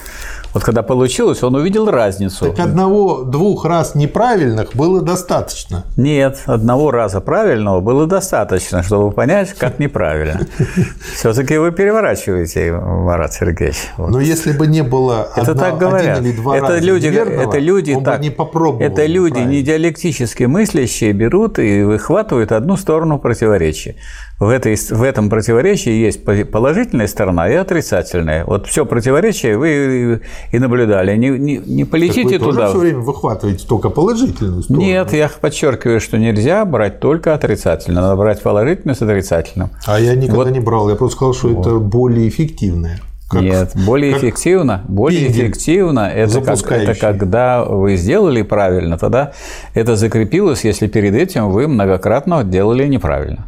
Вот 0.55 0.63
когда 0.63 0.83
получилось, 0.83 1.43
он 1.43 1.55
увидел 1.55 1.91
разницу. 1.91 2.45
Так 2.45 2.59
одного-двух 2.59 3.65
раз 3.65 3.93
неправильных 3.93 4.73
было 4.73 5.01
достаточно. 5.01 5.83
Нет, 5.97 6.43
одного 6.45 6.91
раза 6.91 7.19
правильного 7.19 7.81
было 7.81 8.07
достаточно, 8.07 8.81
чтобы 8.81 9.11
понять, 9.11 9.53
как 9.53 9.79
неправильно. 9.79 10.47
Все-таки 11.13 11.57
вы 11.57 11.73
переворачиваете, 11.73 12.71
Марат 12.71 13.33
Сергеевич. 13.33 13.89
Вот. 13.97 14.11
Но 14.11 14.21
если 14.21 14.53
бы 14.53 14.67
не 14.67 14.81
было 14.81 15.27
это 15.35 15.51
одна, 15.51 15.63
так 15.63 15.77
говорят. 15.77 16.19
один 16.19 16.31
или 16.31 16.37
два 16.37 16.55
это 16.55 16.67
раза 16.67 16.79
люди, 16.85 17.07
неверного, 17.07 17.49
это 17.49 17.59
люди 17.59 18.01
так, 18.01 18.21
не 18.21 18.29
попробовал. 18.29 18.81
Это 18.81 19.05
люди 19.07 19.33
правильно. 19.33 19.51
не 19.51 19.61
диалектически 19.61 20.45
мыслящие 20.45 21.11
берут 21.11 21.59
и 21.59 21.83
выхватывают 21.83 22.53
одну 22.53 22.77
сторону 22.77 23.19
противоречия 23.19 23.97
в, 24.39 24.49
этой, 24.49 24.75
в 24.75 25.01
этом 25.01 25.29
противоречии 25.29 25.91
есть 25.91 26.23
положительная 26.51 27.07
сторона 27.07 27.49
и 27.49 27.53
отрицательная. 27.53 28.43
Вот 28.45 28.67
все 28.67 28.85
противоречие 28.85 29.57
вы 29.57 30.21
и 30.51 30.59
наблюдали. 30.59 31.15
Не, 31.15 31.29
не, 31.29 31.57
не 31.57 31.85
полетите 31.85 32.37
так 32.37 32.47
вы 32.47 32.51
туда. 32.51 32.61
Тоже 32.67 32.69
все 32.69 32.79
время 32.79 32.99
выхватываете 32.99 33.65
только 33.67 33.89
положительную 33.89 34.63
сторону. 34.63 34.85
Нет, 34.85 35.13
я 35.13 35.29
подчеркиваю, 35.29 36.01
что 36.01 36.17
нельзя 36.17 36.65
брать 36.65 36.99
только 36.99 37.33
отрицательно. 37.33 38.01
Надо 38.01 38.15
брать 38.17 38.41
положительное 38.41 38.95
с 38.95 39.01
отрицательным. 39.01 39.69
А 39.85 39.99
я 39.99 40.15
никогда 40.15 40.43
вот. 40.43 40.51
не 40.51 40.59
брал. 40.59 40.89
Я 40.89 40.95
просто 40.95 41.15
сказал, 41.15 41.33
что 41.33 41.47
вот. 41.49 41.65
это 41.65 41.77
более 41.77 42.27
эффективное. 42.27 42.99
Как, 43.29 43.41
Нет, 43.41 43.71
более 43.87 44.13
как 44.13 44.23
эффективно. 44.23 44.83
Более 44.87 45.31
эффективно 45.31 46.11
это, 46.11 46.41
как, 46.41 46.71
это 46.71 46.93
когда 46.93 47.63
вы 47.63 47.95
сделали 47.95 48.43
правильно, 48.43 48.99
тогда 48.99 49.31
это 49.73 49.95
закрепилось, 49.95 50.63
если 50.63 50.87
перед 50.87 51.15
этим 51.15 51.49
вы 51.49 51.67
многократно 51.67 52.43
делали 52.43 52.85
неправильно. 52.85 53.47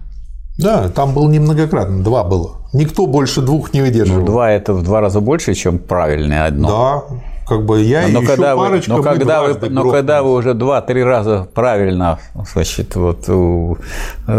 Да, 0.58 0.90
там 0.90 1.14
было 1.14 1.30
немногократно, 1.30 2.04
два 2.04 2.24
было. 2.24 2.58
Никто 2.74 3.06
больше 3.06 3.42
двух 3.42 3.74
не 3.74 3.82
выдерживал. 3.82 4.22
Ну, 4.22 4.26
два– 4.26 4.52
это 4.52 4.74
в 4.74 4.84
два 4.84 5.02
раза 5.02 5.20
больше, 5.22 5.54
чем 5.54 5.78
правильное 5.78 6.48
одно. 6.48 6.68
Да, 6.68 7.18
как 7.48 7.66
бы 7.66 7.82
я 7.82 8.08
но 8.08 8.22
и 8.22 8.26
когда 8.26 8.52
еще 8.52 8.58
парочка, 8.60 8.92
вы, 8.92 8.98
но 8.98 9.04
когда 9.04 9.44
вы, 9.44 9.70
Но 9.70 9.92
когда 9.92 10.24
вы 10.24 10.34
уже 10.34 10.54
два-три 10.54 11.04
раза 11.04 11.48
правильно 11.54 12.20
значит, 12.54 12.96
вот, 12.96 13.26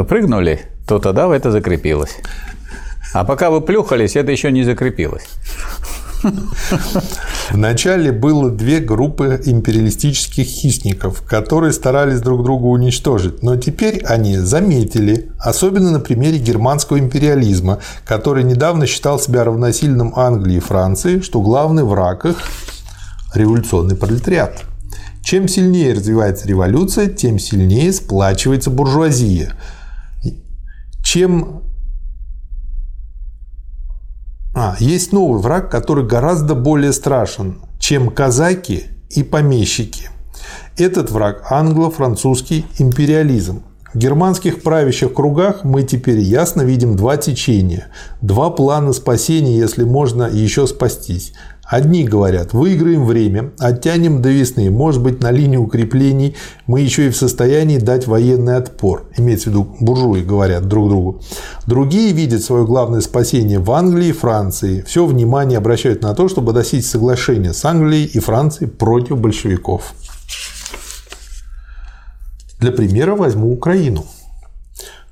прыгнули, 0.09 0.61
то 0.87 0.99
тогда 0.99 1.35
это 1.35 1.51
закрепилось. 1.51 2.17
А 3.15 3.25
пока 3.25 3.51
вы 3.51 3.61
плюхались, 3.61 4.17
это 4.17 4.33
еще 4.33 4.51
не 4.51 4.65
закрепилось. 4.65 5.27
Вначале 7.51 8.13
было 8.13 8.51
две 8.51 8.81
группы 8.81 9.41
империалистических 9.45 10.45
хищников, 10.47 11.23
которые 11.23 11.73
старались 11.73 12.21
друг 12.21 12.43
друга 12.43 12.67
уничтожить, 12.67 13.43
но 13.43 13.57
теперь 13.57 14.05
они 14.05 14.37
заметили, 14.39 15.31
особенно 15.39 15.91
на 15.91 16.01
примере 16.01 16.39
германского 16.39 16.99
империализма, 16.99 17.79
который 18.05 18.45
недавно 18.45 18.87
считал 18.87 19.19
себя 19.19 19.45
равносильным 19.45 20.13
Англии 20.17 20.57
и 20.57 20.61
Франции, 20.61 21.21
что 21.21 21.41
главный 21.41 21.85
враг 21.85 22.27
их– 22.27 22.39
революционный 23.35 23.97
пролетариат. 23.97 24.65
Чем 25.23 25.47
сильнее 25.49 25.93
развивается 25.93 26.49
революция, 26.49 27.07
тем 27.09 27.39
сильнее 27.39 27.93
сплачивается 27.93 28.71
буржуазия. 28.71 29.55
Чем 31.05 31.63
а, 34.59 34.77
есть 34.81 35.13
новый 35.13 35.41
враг, 35.41 35.71
который 35.71 36.05
гораздо 36.05 36.57
более 36.57 36.93
страшен, 36.93 37.61
чем 37.79 38.11
казаки 38.11 38.87
и 39.09 39.23
помещики. 39.23 40.11
Этот 40.77 41.13
враг– 41.13 41.47
англо-французский 41.51 42.67
империализм. 42.79 43.63
В 43.95 43.99
германских 43.99 44.63
правящих 44.63 45.15
кругах 45.15 45.63
мы 45.63 45.85
теперь 45.85 46.19
ясно 46.19 46.63
видим 46.63 46.97
два 46.97 47.17
течения, 47.17 47.87
два 48.21 48.51
плана 48.51 48.93
спасения, 48.93 49.57
если 49.57 49.85
можно 49.85 50.25
еще 50.25 50.67
спастись. 50.67 51.35
Одни 51.69 52.05
говорят, 52.05 52.55
выиграем 52.55 53.05
время, 53.05 53.51
оттянем 53.59 54.23
до 54.23 54.31
весны, 54.31 54.71
может 54.71 55.03
быть, 55.03 55.21
на 55.21 55.31
линии 55.31 55.59
укреплений 55.59 56.35
мы 56.67 56.81
еще 56.81 57.09
и 57.09 57.11
в 57.11 57.17
состоянии 57.17 57.77
дать 57.77 58.07
военный 58.07 58.57
отпор. 58.57 59.07
Имеется 59.19 59.51
в 59.51 59.53
виду, 59.53 59.77
буржуи 59.79 60.23
говорят 60.23 60.67
друг 60.67 60.89
другу. 60.89 61.21
Другие 61.67 62.13
видят 62.13 62.43
свое 62.43 62.65
главное 62.65 63.03
спасение 63.03 63.59
в 63.59 63.71
Англии 63.71 64.09
и 64.09 64.13
Франции. 64.13 64.83
Все 64.87 65.05
внимание 65.05 65.59
обращают 65.59 66.01
на 66.01 66.15
то, 66.15 66.29
чтобы 66.29 66.55
достичь 66.55 66.87
соглашения 66.87 67.53
с 67.53 67.63
Англией 67.67 68.07
и 68.07 68.19
Францией 68.19 68.71
против 68.71 69.19
большевиков. 69.19 69.93
Для 72.61 72.73
примера 72.73 73.15
возьму 73.15 73.53
Украину. 73.53 74.07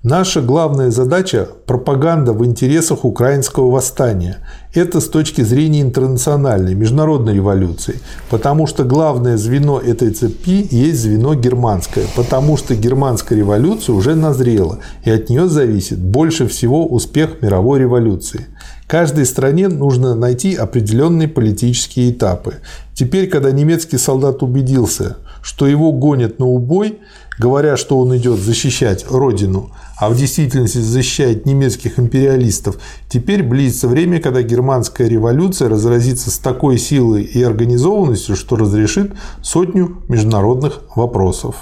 Наша 0.02 0.40
главная 0.40 0.90
задача– 0.90 1.48
пропаганда 1.66 2.32
в 2.32 2.44
интересах 2.44 3.04
украинского 3.04 3.70
восстания. 3.70 4.38
Это 4.72 5.00
с 5.00 5.08
точки 5.08 5.40
зрения 5.40 5.80
интернациональной, 5.80 6.74
международной 6.74 7.34
революции. 7.34 7.98
Потому 8.30 8.66
что 8.66 8.84
главное 8.84 9.36
звено 9.36 9.80
этой 9.80 10.10
цепи 10.10 10.68
есть 10.70 11.00
звено 11.00 11.34
германское. 11.34 12.04
Потому 12.14 12.56
что 12.56 12.76
германская 12.76 13.38
революция 13.38 13.94
уже 13.94 14.14
назрела, 14.14 14.78
и 15.04 15.10
от 15.10 15.28
нее 15.28 15.48
зависит 15.48 15.98
больше 15.98 16.46
всего 16.46 16.86
успех 16.86 17.42
мировой 17.42 17.80
революции. 17.80 18.46
Каждой 18.86 19.24
стране 19.26 19.66
нужно 19.66 20.14
найти 20.14 20.54
определенные 20.54 21.26
политические 21.26 22.12
этапы. 22.12 22.56
Теперь, 22.94 23.28
когда 23.28 23.50
немецкий 23.50 23.98
солдат 23.98 24.42
убедился, 24.42 25.16
что 25.42 25.66
его 25.66 25.90
гонят 25.90 26.38
на 26.38 26.46
убой, 26.46 27.00
говоря, 27.38 27.76
что 27.76 27.98
он 27.98 28.16
идет 28.16 28.38
защищать 28.38 29.06
родину, 29.08 29.70
а 29.98 30.10
в 30.10 30.16
действительности 30.16 30.78
защищает 30.78 31.46
немецких 31.46 31.98
империалистов, 31.98 32.76
теперь 33.08 33.42
близится 33.42 33.88
время, 33.88 34.20
когда 34.20 34.42
германская 34.42 35.08
революция 35.08 35.68
разразится 35.68 36.30
с 36.30 36.38
такой 36.38 36.78
силой 36.78 37.22
и 37.22 37.42
организованностью, 37.42 38.36
что 38.36 38.56
разрешит 38.56 39.12
сотню 39.42 40.02
международных 40.08 40.82
вопросов. 40.94 41.56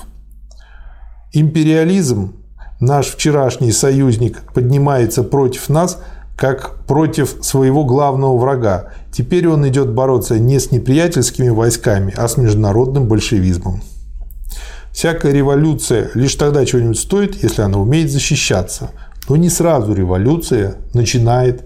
Империализм, 1.32 2.34
наш 2.80 3.06
вчерашний 3.06 3.72
союзник, 3.72 4.42
поднимается 4.52 5.22
против 5.22 5.68
нас– 5.68 5.98
как 6.36 6.84
против 6.86 7.36
своего 7.42 7.84
главного 7.84 8.36
врага. 8.36 8.90
Теперь 9.12 9.48
он 9.48 9.66
идет 9.68 9.92
бороться 9.92 10.38
не 10.38 10.58
с 10.58 10.70
неприятельскими 10.70 11.48
войсками, 11.48 12.12
а 12.16 12.26
с 12.26 12.36
международным 12.36 13.06
большевизмом. 13.06 13.82
Всякая 14.94 15.32
революция 15.32 16.12
лишь 16.14 16.36
тогда 16.36 16.64
чего-нибудь 16.64 16.98
стоит, 16.98 17.42
если 17.42 17.62
она 17.62 17.78
умеет 17.78 18.12
защищаться. 18.12 18.92
Но 19.28 19.34
не 19.34 19.50
сразу 19.50 19.92
революция 19.92 20.76
начинает, 20.94 21.64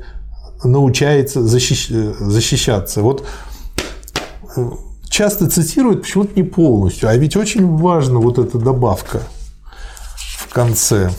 научается 0.65 1.43
защищ, 1.43 1.91
защищаться. 1.91 3.03
Вот 3.03 3.27
э, 4.57 4.71
часто 5.11 5.51
цитируют, 5.51 6.03
почему-то 6.03 6.31
не 6.37 6.43
полностью, 6.43 7.11
а 7.11 7.17
ведь 7.17 7.37
очень 7.37 7.67
важна 7.77 8.19
вот 8.19 8.39
эта 8.39 8.57
добавка 8.57 9.21
в 10.39 10.51
конце. 10.51 11.11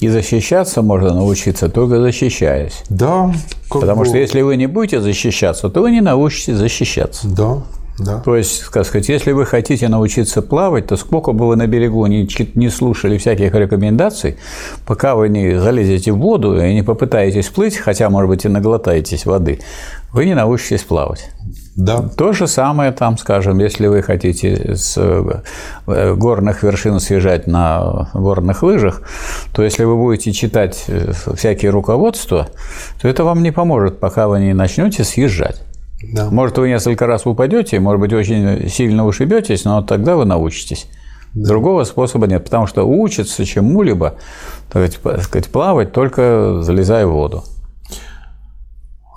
И 0.00 0.08
защищаться 0.08 0.80
можно 0.80 1.12
научиться 1.12 1.68
только 1.68 2.00
защищаясь. 2.00 2.82
Да. 2.88 3.30
Потому 3.68 4.00
бы... 4.00 4.06
что 4.06 4.16
если 4.16 4.40
вы 4.40 4.56
не 4.56 4.68
будете 4.68 5.02
защищаться, 5.02 5.68
то 5.68 5.82
вы 5.82 5.90
не 5.90 6.00
научитесь 6.00 6.56
защищаться. 6.56 7.28
Да, 7.28 7.62
Да. 7.98 8.20
То 8.20 8.36
есть, 8.36 8.64
как 8.64 8.84
сказать, 8.86 9.08
если 9.08 9.32
вы 9.32 9.46
хотите 9.46 9.88
научиться 9.88 10.42
плавать, 10.42 10.86
то 10.86 10.96
сколько 10.96 11.32
бы 11.32 11.48
вы 11.48 11.56
на 11.56 11.66
берегу 11.66 12.04
не, 12.06 12.28
не 12.54 12.68
слушали 12.68 13.16
всяких 13.16 13.54
рекомендаций, 13.54 14.36
пока 14.86 15.14
вы 15.14 15.28
не 15.30 15.58
залезете 15.58 16.12
в 16.12 16.18
воду 16.18 16.62
и 16.62 16.74
не 16.74 16.82
попытаетесь 16.82 17.48
плыть, 17.48 17.76
хотя, 17.76 18.10
может 18.10 18.28
быть, 18.28 18.44
и 18.44 18.48
наглотаетесь 18.48 19.24
воды, 19.24 19.60
вы 20.12 20.26
не 20.26 20.34
научитесь 20.34 20.82
плавать. 20.82 21.30
Да. 21.76 22.08
То 22.16 22.32
же 22.32 22.46
самое 22.46 22.92
там, 22.92 23.18
скажем, 23.18 23.58
если 23.58 23.86
вы 23.86 24.02
хотите 24.02 24.76
с 24.76 24.96
э, 24.96 26.14
горных 26.14 26.62
вершин 26.62 27.00
съезжать 27.00 27.46
на 27.46 28.08
горных 28.14 28.62
лыжах, 28.62 29.02
то 29.54 29.62
если 29.62 29.84
вы 29.84 29.96
будете 29.96 30.32
читать 30.32 30.84
э, 30.88 31.12
всякие 31.34 31.70
руководства, 31.70 32.48
то 33.00 33.08
это 33.08 33.24
вам 33.24 33.42
не 33.42 33.52
поможет, 33.52 34.00
пока 34.00 34.26
вы 34.26 34.40
не 34.40 34.54
начнете 34.54 35.04
съезжать. 35.04 35.62
Да. 36.02 36.30
Может, 36.30 36.58
вы 36.58 36.68
несколько 36.68 37.06
раз 37.06 37.26
упадете, 37.26 37.80
может 37.80 38.00
быть, 38.00 38.12
очень 38.12 38.68
сильно 38.68 39.06
ушибетесь, 39.06 39.64
но 39.64 39.82
тогда 39.82 40.16
вы 40.16 40.24
научитесь. 40.24 40.86
Да. 41.32 41.48
Другого 41.48 41.84
способа 41.84 42.26
нет, 42.26 42.44
потому 42.44 42.66
что 42.66 42.84
учиться 42.84 43.44
чему-либо, 43.44 44.16
так 44.70 44.90
сказать, 45.22 45.48
плавать 45.48 45.92
только 45.92 46.62
залезая 46.62 47.06
в 47.06 47.12
воду. 47.12 47.44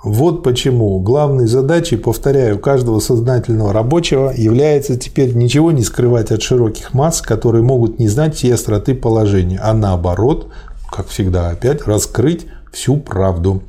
Вот 0.02 0.42
почему 0.42 0.98
главной 1.00 1.46
задачей, 1.46 1.96
повторяю, 1.96 2.58
каждого 2.58 3.00
сознательного 3.00 3.74
рабочего 3.74 4.32
является 4.34 4.96
теперь 4.96 5.34
ничего 5.34 5.72
не 5.72 5.82
скрывать 5.82 6.30
от 6.30 6.40
широких 6.40 6.94
масс, 6.94 7.20
которые 7.20 7.62
могут 7.62 7.98
не 7.98 8.08
знать 8.08 8.34
все 8.34 8.54
остроты 8.54 8.94
положения, 8.94 9.60
а 9.62 9.74
наоборот, 9.74 10.50
как 10.90 11.08
всегда 11.08 11.50
опять, 11.50 11.86
раскрыть 11.86 12.46
всю 12.72 12.96
правду. 12.96 13.62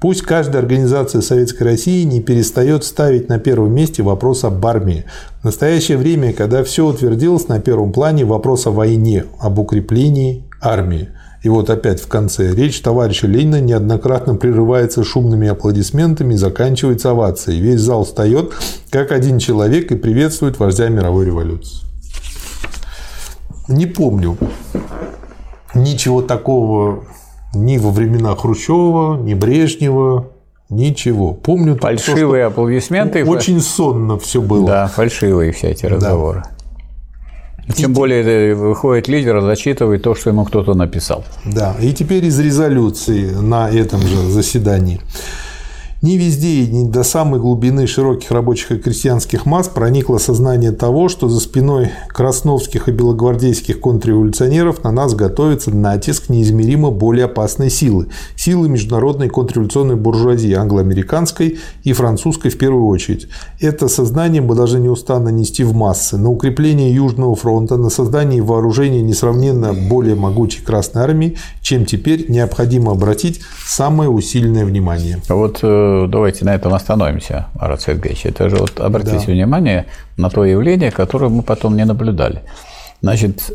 Пусть 0.00 0.22
каждая 0.22 0.62
организация 0.62 1.20
Советской 1.22 1.64
России 1.64 2.04
не 2.04 2.20
перестает 2.20 2.84
ставить 2.84 3.28
на 3.28 3.40
первом 3.40 3.74
месте 3.74 4.04
вопрос 4.04 4.44
об 4.44 4.64
армии. 4.64 5.04
В 5.40 5.44
настоящее 5.44 5.98
время, 5.98 6.32
когда 6.32 6.62
все 6.62 6.86
утвердилось 6.86 7.48
на 7.48 7.60
первом 7.60 7.92
плане, 7.92 8.24
вопрос 8.24 8.68
о 8.68 8.70
войне, 8.70 9.24
об 9.40 9.58
укреплении 9.58 10.44
армии. 10.60 11.08
И 11.42 11.48
вот 11.48 11.68
опять 11.70 12.00
в 12.00 12.06
конце 12.06 12.54
речь 12.54 12.80
товарища 12.80 13.26
Ленина 13.26 13.60
неоднократно 13.60 14.36
прерывается 14.36 15.02
шумными 15.02 15.48
аплодисментами 15.48 16.34
и 16.34 16.36
заканчивается 16.36 17.10
овацией. 17.10 17.60
Весь 17.60 17.80
зал 17.80 18.04
встает, 18.04 18.52
как 18.90 19.10
один 19.10 19.38
человек, 19.38 19.90
и 19.90 19.96
приветствует 19.96 20.60
вождя 20.60 20.88
мировой 20.88 21.26
революции. 21.26 21.78
Не 23.66 23.86
помню 23.86 24.36
ничего 25.74 26.22
такого 26.22 27.04
ни 27.54 27.78
во 27.78 27.90
времена 27.90 28.34
Хрущева, 28.34 29.16
ни 29.16 29.34
Брежнева, 29.34 30.28
ничего. 30.68 31.32
Помню 31.32 31.76
фальшивые 31.76 32.44
то, 32.44 32.48
аплодисменты. 32.48 33.24
Очень 33.24 33.60
сонно 33.60 34.18
все 34.18 34.40
было. 34.40 34.66
Да, 34.66 34.86
фальшивые 34.88 35.52
все 35.52 35.68
эти 35.68 35.86
разговоры. 35.86 36.42
Да. 36.44 37.74
Тем 37.74 37.92
и 37.92 37.94
более 37.94 38.54
выходит 38.54 39.08
лидер, 39.08 39.40
зачитывает 39.42 40.02
то, 40.02 40.14
что 40.14 40.30
ему 40.30 40.44
кто-то 40.44 40.74
написал. 40.74 41.24
Да, 41.44 41.74
и 41.80 41.92
теперь 41.92 42.24
из 42.24 42.38
резолюции 42.38 43.30
на 43.30 43.70
этом 43.70 44.00
же 44.00 44.16
заседании. 44.16 45.00
Не 46.00 46.16
везде 46.16 46.62
и 46.62 46.66
не 46.68 46.84
до 46.88 47.02
самой 47.02 47.40
глубины 47.40 47.88
широких 47.88 48.30
рабочих 48.30 48.70
и 48.70 48.78
крестьянских 48.78 49.46
масс 49.46 49.66
проникло 49.66 50.18
сознание 50.18 50.70
того, 50.70 51.08
что 51.08 51.28
за 51.28 51.40
спиной 51.40 51.90
красновских 52.06 52.88
и 52.88 52.92
белогвардейских 52.92 53.80
контрреволюционеров 53.80 54.84
на 54.84 54.92
нас 54.92 55.16
готовится 55.16 55.72
натиск 55.72 56.28
неизмеримо 56.28 56.92
более 56.92 57.24
опасной 57.24 57.68
силы– 57.68 58.06
силы 58.36 58.68
международной 58.68 59.28
контрреволюционной 59.28 59.96
буржуазии, 59.96 60.52
англо-американской 60.52 61.58
и 61.82 61.92
французской 61.92 62.52
в 62.52 62.58
первую 62.58 62.86
очередь. 62.86 63.26
Это 63.58 63.88
сознание 63.88 64.40
мы 64.40 64.54
должны 64.54 64.78
неустанно 64.78 65.30
нести 65.30 65.64
в 65.64 65.74
массы, 65.74 66.16
на 66.16 66.30
укрепление 66.30 66.94
Южного 66.94 67.34
фронта, 67.34 67.76
на 67.76 67.90
создание 67.90 68.40
вооружения 68.40 69.02
несравненно 69.02 69.74
более 69.74 70.14
могучей 70.14 70.62
Красной 70.62 71.02
Армии, 71.02 71.36
чем 71.60 71.86
теперь 71.86 72.30
необходимо 72.30 72.92
обратить 72.92 73.40
самое 73.66 74.08
усиленное 74.08 74.64
внимание. 74.64 75.20
А 75.28 75.34
вот 75.34 75.58
э, 75.62 75.87
давайте 76.08 76.44
на 76.44 76.54
этом 76.54 76.74
остановимся, 76.74 77.46
Марат 77.54 77.80
Сергеевич. 77.80 78.26
Это 78.26 78.48
же 78.48 78.56
вот 78.56 78.80
обратите 78.80 79.26
да. 79.26 79.32
внимание 79.32 79.86
на 80.16 80.30
то 80.30 80.44
явление, 80.44 80.90
которое 80.90 81.28
мы 81.28 81.42
потом 81.42 81.76
не 81.76 81.84
наблюдали. 81.84 82.42
Значит, 83.00 83.50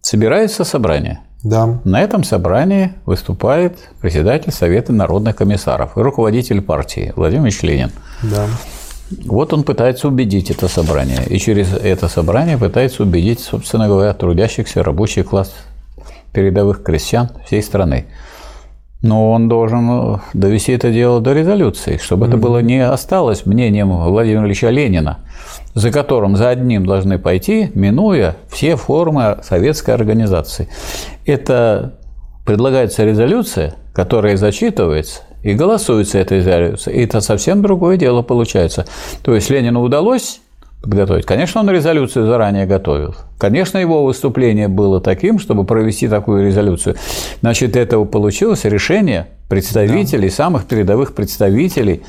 собирается 0.00 0.64
собрание. 0.64 1.20
Да. 1.42 1.80
На 1.84 2.00
этом 2.00 2.24
собрании 2.24 2.92
выступает 3.04 3.76
председатель 4.00 4.50
Совета 4.50 4.92
народных 4.92 5.36
комиссаров 5.36 5.96
и 5.96 6.00
руководитель 6.00 6.62
партии 6.62 7.12
Владимир 7.16 7.44
Ильич 7.44 7.62
Ленин. 7.62 7.90
Да. 8.22 8.46
Вот 9.26 9.52
он 9.52 9.62
пытается 9.62 10.08
убедить 10.08 10.50
это 10.50 10.68
собрание. 10.68 11.24
И 11.26 11.38
через 11.38 11.72
это 11.74 12.08
собрание 12.08 12.56
пытается 12.56 13.02
убедить, 13.02 13.40
собственно 13.40 13.88
говоря, 13.88 14.14
трудящихся 14.14 14.82
рабочий 14.82 15.22
класс 15.22 15.52
передовых 16.32 16.82
крестьян 16.82 17.30
всей 17.46 17.62
страны. 17.62 18.06
Но 19.04 19.32
он 19.32 19.50
должен 19.50 19.86
э, 19.90 20.16
довести 20.32 20.72
это 20.72 20.90
дело 20.90 21.20
до 21.20 21.34
резолюции, 21.34 21.98
чтобы 21.98 22.24
mm-hmm. 22.24 22.28
это 22.30 22.36
было 22.38 22.58
не 22.62 22.80
осталось 22.80 23.44
мнением 23.44 23.90
Владимира 23.90 24.46
Ильича 24.46 24.70
Ленина, 24.70 25.18
за 25.74 25.90
которым 25.90 26.36
за 26.36 26.48
одним 26.48 26.86
должны 26.86 27.18
пойти, 27.18 27.70
минуя 27.74 28.36
все 28.50 28.76
формы 28.76 29.40
советской 29.42 29.90
организации. 29.90 30.68
Это 31.26 31.96
предлагается 32.46 33.04
резолюция, 33.04 33.74
которая 33.92 34.38
зачитывается, 34.38 35.20
и 35.42 35.52
голосуется 35.52 36.18
эта 36.18 36.36
резолюция. 36.36 36.94
И 36.94 37.04
это 37.04 37.20
совсем 37.20 37.60
другое 37.60 37.98
дело 37.98 38.22
получается. 38.22 38.86
То 39.22 39.34
есть 39.34 39.50
Ленину 39.50 39.82
удалось 39.82 40.40
подготовить. 40.84 41.24
Конечно, 41.26 41.60
он 41.60 41.70
резолюцию 41.70 42.26
заранее 42.26 42.66
готовил. 42.66 43.14
Конечно, 43.38 43.78
его 43.78 44.04
выступление 44.04 44.68
было 44.68 45.00
таким, 45.00 45.38
чтобы 45.38 45.64
провести 45.64 46.08
такую 46.08 46.46
резолюцию. 46.46 46.96
Значит, 47.40 47.76
этого 47.76 48.04
получилось 48.04 48.64
решение 48.64 49.26
представителей, 49.48 50.28
да. 50.28 50.34
самых 50.34 50.66
передовых 50.66 51.14
представителей 51.14 52.02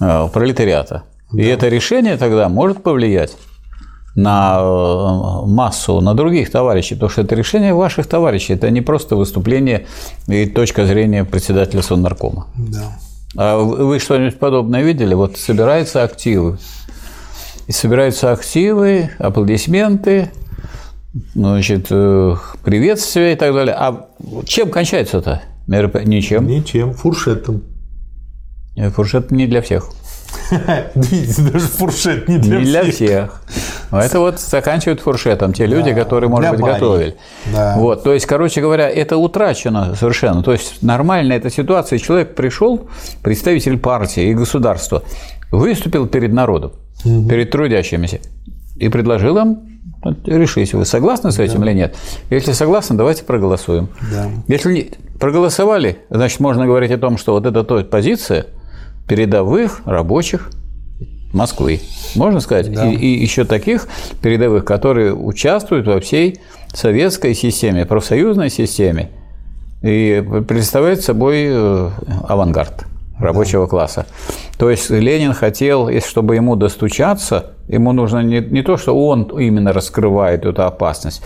э, 0.00 0.28
пролетариата. 0.32 1.04
Да. 1.32 1.42
И 1.42 1.46
это 1.46 1.68
решение 1.68 2.16
тогда 2.16 2.48
может 2.48 2.82
повлиять 2.82 3.36
на 4.14 4.58
э, 4.58 5.46
массу, 5.46 6.00
на 6.00 6.14
других 6.14 6.50
товарищей, 6.50 6.94
потому 6.94 7.10
что 7.10 7.22
это 7.22 7.34
решение 7.34 7.74
ваших 7.74 8.06
товарищей, 8.06 8.54
это 8.54 8.70
не 8.70 8.80
просто 8.80 9.16
выступление 9.16 9.86
и 10.26 10.46
точка 10.46 10.86
зрения 10.86 11.24
председателя 11.24 11.82
Совнаркома. 11.82 12.46
Да. 12.56 12.98
А 13.36 13.58
вы 13.58 13.98
что-нибудь 13.98 14.38
подобное 14.38 14.82
видели? 14.82 15.14
Вот 15.14 15.36
собираются 15.36 16.02
активы, 16.02 16.58
и 17.66 17.72
собираются 17.72 18.32
активы, 18.32 19.10
аплодисменты, 19.18 20.30
значит, 21.34 21.86
э, 21.90 22.36
приветствия 22.62 23.32
и 23.32 23.36
так 23.36 23.52
далее. 23.54 23.74
А 23.78 24.08
чем 24.46 24.70
кончается-то? 24.70 25.42
Ничем. 25.66 26.46
Ничем. 26.46 26.94
Фуршетом. 26.94 27.64
Э, 28.76 28.90
фуршет 28.90 29.30
не 29.30 29.46
для 29.46 29.62
всех. 29.62 29.90
Видите, 30.94 31.42
даже 31.42 31.66
фуршет 31.66 32.28
не 32.28 32.38
для 32.38 32.58
не 32.58 32.64
всех. 32.64 32.82
для 32.82 32.92
всех. 32.92 33.42
Это 33.90 34.20
вот 34.20 34.38
заканчивают 34.38 35.00
фуршетом 35.00 35.52
те 35.52 35.66
люди, 35.66 35.92
да, 35.92 36.02
которые, 36.02 36.28
может 36.28 36.50
быть, 36.50 36.60
барей. 36.60 36.74
готовили. 36.74 37.16
Да. 37.46 37.76
Вот, 37.78 38.04
то 38.04 38.12
есть, 38.12 38.26
короче 38.26 38.60
говоря, 38.60 38.88
это 38.88 39.16
утрачено 39.16 39.94
совершенно. 39.94 40.42
То 40.42 40.52
есть, 40.52 40.82
нормально 40.82 41.32
эта 41.32 41.50
ситуация. 41.50 41.98
Человек 41.98 42.34
пришел, 42.34 42.88
представитель 43.22 43.78
партии 43.78 44.30
и 44.30 44.34
государства, 44.34 45.02
выступил 45.50 46.06
перед 46.06 46.32
народом 46.32 46.72
угу. 47.04 47.28
перед 47.28 47.50
трудящимися 47.50 48.20
и 48.76 48.88
предложил 48.88 49.38
им 49.38 49.80
решить, 50.24 50.74
вы 50.74 50.84
согласны 50.84 51.32
с 51.32 51.38
этим 51.38 51.60
да. 51.60 51.66
или 51.66 51.76
нет. 51.76 51.96
Если 52.30 52.52
согласны, 52.52 52.96
давайте 52.96 53.24
проголосуем. 53.24 53.88
Да. 54.12 54.30
Если 54.46 54.92
проголосовали, 55.18 55.98
значит, 56.10 56.40
можно 56.40 56.66
говорить 56.66 56.90
о 56.90 56.98
том, 56.98 57.18
что 57.18 57.32
вот 57.32 57.46
это 57.46 57.64
то 57.64 57.82
позиция 57.84 58.46
передовых 59.08 59.82
рабочих 59.84 60.50
Москвы. 61.32 61.80
Можно 62.14 62.40
сказать? 62.40 62.72
Да. 62.72 62.88
И, 62.88 62.94
и 62.94 63.22
еще 63.22 63.44
таких 63.44 63.88
передовых, 64.22 64.64
которые 64.64 65.14
участвуют 65.14 65.86
во 65.86 66.00
всей 66.00 66.40
советской 66.72 67.34
системе, 67.34 67.84
профсоюзной 67.84 68.48
системе 68.48 69.10
и 69.82 70.24
представляют 70.46 71.02
собой 71.02 71.46
э, 71.48 71.90
авангард 72.28 72.86
рабочего 73.18 73.64
да. 73.64 73.70
класса. 73.70 74.06
То 74.58 74.70
есть 74.70 74.90
Ленин 74.90 75.32
хотел, 75.32 75.90
чтобы 76.00 76.36
ему 76.36 76.56
достучаться, 76.56 77.52
ему 77.68 77.92
нужно 77.92 78.22
не, 78.22 78.40
не 78.40 78.62
то, 78.62 78.76
что 78.76 78.94
он 78.94 79.24
именно 79.38 79.72
раскрывает 79.72 80.44
эту 80.44 80.64
опасность, 80.64 81.22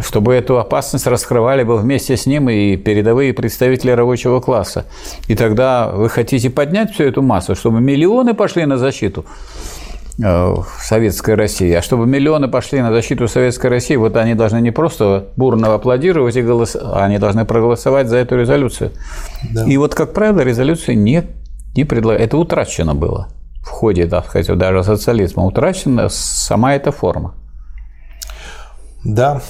чтобы 0.00 0.34
эту 0.34 0.58
опасность 0.58 1.06
раскрывали 1.06 1.62
бы 1.62 1.76
вместе 1.76 2.16
с 2.16 2.26
ним 2.26 2.48
и 2.48 2.76
передовые 2.76 3.32
представители 3.34 3.90
рабочего 3.90 4.40
класса. 4.40 4.86
И 5.28 5.34
тогда 5.34 5.90
вы 5.90 6.08
хотите 6.08 6.50
поднять 6.50 6.92
всю 6.92 7.04
эту 7.04 7.22
массу, 7.22 7.54
чтобы 7.54 7.80
миллионы 7.80 8.34
пошли 8.34 8.64
на 8.66 8.78
защиту 8.78 9.24
э, 10.22 10.54
Советской 10.80 11.34
России. 11.34 11.72
А 11.72 11.82
чтобы 11.82 12.06
миллионы 12.06 12.48
пошли 12.48 12.80
на 12.80 12.92
защиту 12.92 13.28
Советской 13.28 13.66
России, 13.68 13.96
вот 13.96 14.16
они 14.16 14.34
должны 14.34 14.60
не 14.60 14.70
просто 14.70 15.28
бурно 15.36 15.74
аплодировать 15.74 16.36
и 16.36 16.42
голосовать, 16.42 16.88
а 16.94 17.04
они 17.04 17.18
должны 17.18 17.44
проголосовать 17.44 18.08
за 18.08 18.16
эту 18.16 18.36
резолюцию. 18.36 18.92
Да. 19.50 19.64
И 19.66 19.76
вот, 19.76 19.94
как 19.94 20.12
правило, 20.12 20.40
резолюции 20.40 20.94
нет, 20.94 21.26
не 21.74 21.84
предлагают. 21.84 22.22
Это 22.22 22.36
утрачено 22.36 22.94
было. 22.94 23.28
в 23.62 23.68
ходе, 23.68 24.06
так 24.06 24.26
сказать, 24.26 24.58
даже 24.58 24.82
социализма 24.82 25.44
утрачена 25.44 26.08
сама 26.08 26.74
эта 26.74 26.90
форма. 26.90 27.34
Да, 29.04 29.40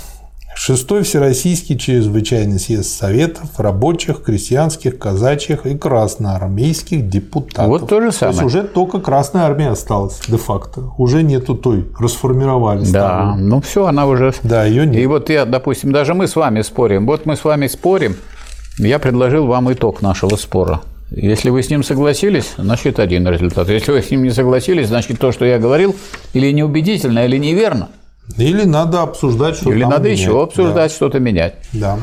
Шестой 0.54 1.02
Всероссийский 1.02 1.78
чрезвычайный 1.78 2.58
съезд 2.58 2.90
Советов 2.90 3.58
рабочих, 3.58 4.22
крестьянских, 4.22 4.98
казачьих 4.98 5.66
и 5.66 5.76
красноармейских 5.76 7.08
депутатов. 7.08 7.68
Вот 7.68 7.88
то 7.88 8.00
же 8.00 8.12
самое. 8.12 8.38
То 8.38 8.44
есть 8.44 8.54
уже 8.56 8.64
только 8.64 9.00
Красная 9.00 9.44
Армия 9.44 9.70
осталась 9.70 10.20
де-факто. 10.28 10.92
Уже 10.98 11.22
нету 11.22 11.54
той, 11.54 11.86
расформировали. 11.98 12.84
Да, 12.84 13.34
ну 13.36 13.60
все, 13.60 13.86
она 13.86 14.06
уже... 14.06 14.34
Да, 14.42 14.64
ее 14.64 14.86
нет. 14.86 15.02
И 15.02 15.06
вот 15.06 15.30
я, 15.30 15.46
допустим, 15.46 15.90
даже 15.90 16.14
мы 16.14 16.28
с 16.28 16.36
вами 16.36 16.62
спорим. 16.62 17.06
Вот 17.06 17.26
мы 17.26 17.36
с 17.36 17.44
вами 17.44 17.66
спорим, 17.66 18.16
я 18.78 18.98
предложил 18.98 19.46
вам 19.46 19.72
итог 19.72 20.02
нашего 20.02 20.36
спора. 20.36 20.82
Если 21.10 21.50
вы 21.50 21.62
с 21.62 21.70
ним 21.70 21.82
согласились, 21.82 22.52
значит 22.56 22.98
один 22.98 23.26
результат. 23.26 23.68
Если 23.68 23.92
вы 23.92 24.00
с 24.00 24.10
ним 24.10 24.22
не 24.22 24.30
согласились, 24.30 24.88
значит 24.88 25.18
то, 25.18 25.32
что 25.32 25.44
я 25.44 25.58
говорил, 25.58 25.94
или 26.34 26.50
неубедительно, 26.52 27.24
или 27.24 27.38
неверно– 27.38 27.88
или 28.38 28.64
надо 28.64 29.02
обсуждать 29.02 29.56
что-то 29.56 29.70
Или 29.72 29.84
надо 29.84 30.04
менять. 30.08 30.18
еще 30.20 30.42
обсуждать, 30.42 30.90
да. 30.90 30.94
что-то 30.94 31.18
менять. 31.20 31.54
Да. 31.72 31.98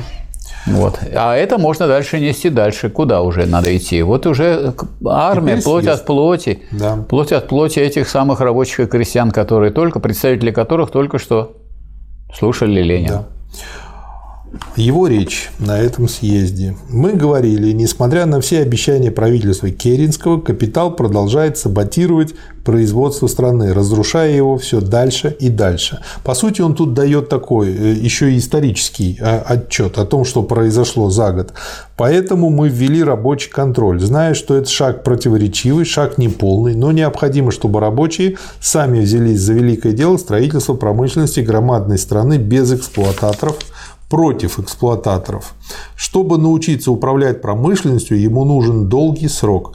Вот. 0.68 1.00
А 1.16 1.36
это 1.36 1.58
можно 1.58 1.88
дальше 1.88 2.20
нести 2.20 2.50
дальше. 2.50 2.90
Куда 2.90 3.22
уже 3.22 3.46
надо 3.46 3.76
идти? 3.76 4.02
Вот 4.04 4.28
уже 4.28 4.74
армия, 5.06 5.54
Теперь 5.54 5.64
плоть 5.64 5.84
съезд. 5.86 6.02
от 6.02 6.06
плоти. 6.06 6.60
Да. 6.72 6.98
Плоть 7.10 7.32
от 7.32 7.48
плоти 7.48 7.80
этих 7.80 8.08
самых 8.10 8.42
рабочих 8.42 8.80
и 8.82 8.86
крестьян, 8.86 9.32
которые 9.32 9.72
только, 9.72 10.00
представители 10.00 10.52
которых 10.52 10.92
только 10.92 11.18
что 11.18 11.56
слушали 12.36 12.82
Ленина. 12.84 13.10
Да. 13.14 13.26
Его 14.76 15.08
речь 15.08 15.52
на 15.60 15.80
этом 15.80 16.08
съезде. 16.08 16.76
Мы 16.90 17.14
говорили, 17.14 17.72
несмотря 17.72 18.26
на 18.26 18.42
все 18.42 18.62
обещания 18.62 19.12
правительства 19.12 19.70
Керенского, 19.70 20.40
капитал 20.40 20.96
продолжает 20.96 21.58
саботировать 21.58 22.34
производство 22.64 23.28
страны, 23.28 23.74
разрушая 23.74 24.32
его 24.32 24.58
все 24.58 24.80
дальше 24.82 25.36
и 25.40 25.50
дальше. 25.50 26.00
По 26.24 26.34
сути, 26.34 26.62
он 26.62 26.76
тут 26.76 26.94
дает 26.94 27.30
такой 27.30 27.70
э, 27.70 27.94
еще 27.94 28.32
и 28.32 28.38
исторический 28.38 29.18
а, 29.22 29.44
отчет 29.46 29.98
о 29.98 30.06
том, 30.06 30.26
что 30.26 30.44
произошло 30.44 31.10
за 31.10 31.32
год. 31.32 31.54
Поэтому 31.98 32.50
мы 32.50 32.70
ввели 32.70 33.04
рабочий 33.04 33.50
контроль, 33.50 34.00
зная, 34.00 34.34
что 34.34 34.56
это 34.56 34.70
шаг 34.70 35.04
противоречивый, 35.04 35.84
шаг 35.84 36.18
неполный, 36.18 36.76
но 36.76 36.92
необходимо, 36.92 37.52
чтобы 37.52 37.80
рабочие 37.80 38.38
сами 38.62 39.02
взялись 39.02 39.40
за 39.40 39.54
великое 39.54 39.92
дело 39.94 40.18
строительства 40.18 40.76
промышленности 40.76 41.42
громадной 41.42 41.98
страны 41.98 42.38
без 42.38 42.72
эксплуататоров, 42.72 43.58
против 44.10 44.60
эксплуататоров. 44.60 45.54
Чтобы 45.96 46.38
научиться 46.38 46.92
управлять 46.92 47.42
промышленностью, 47.42 48.20
ему 48.20 48.44
нужен 48.44 48.90
долгий 48.90 49.28
срок. 49.28 49.74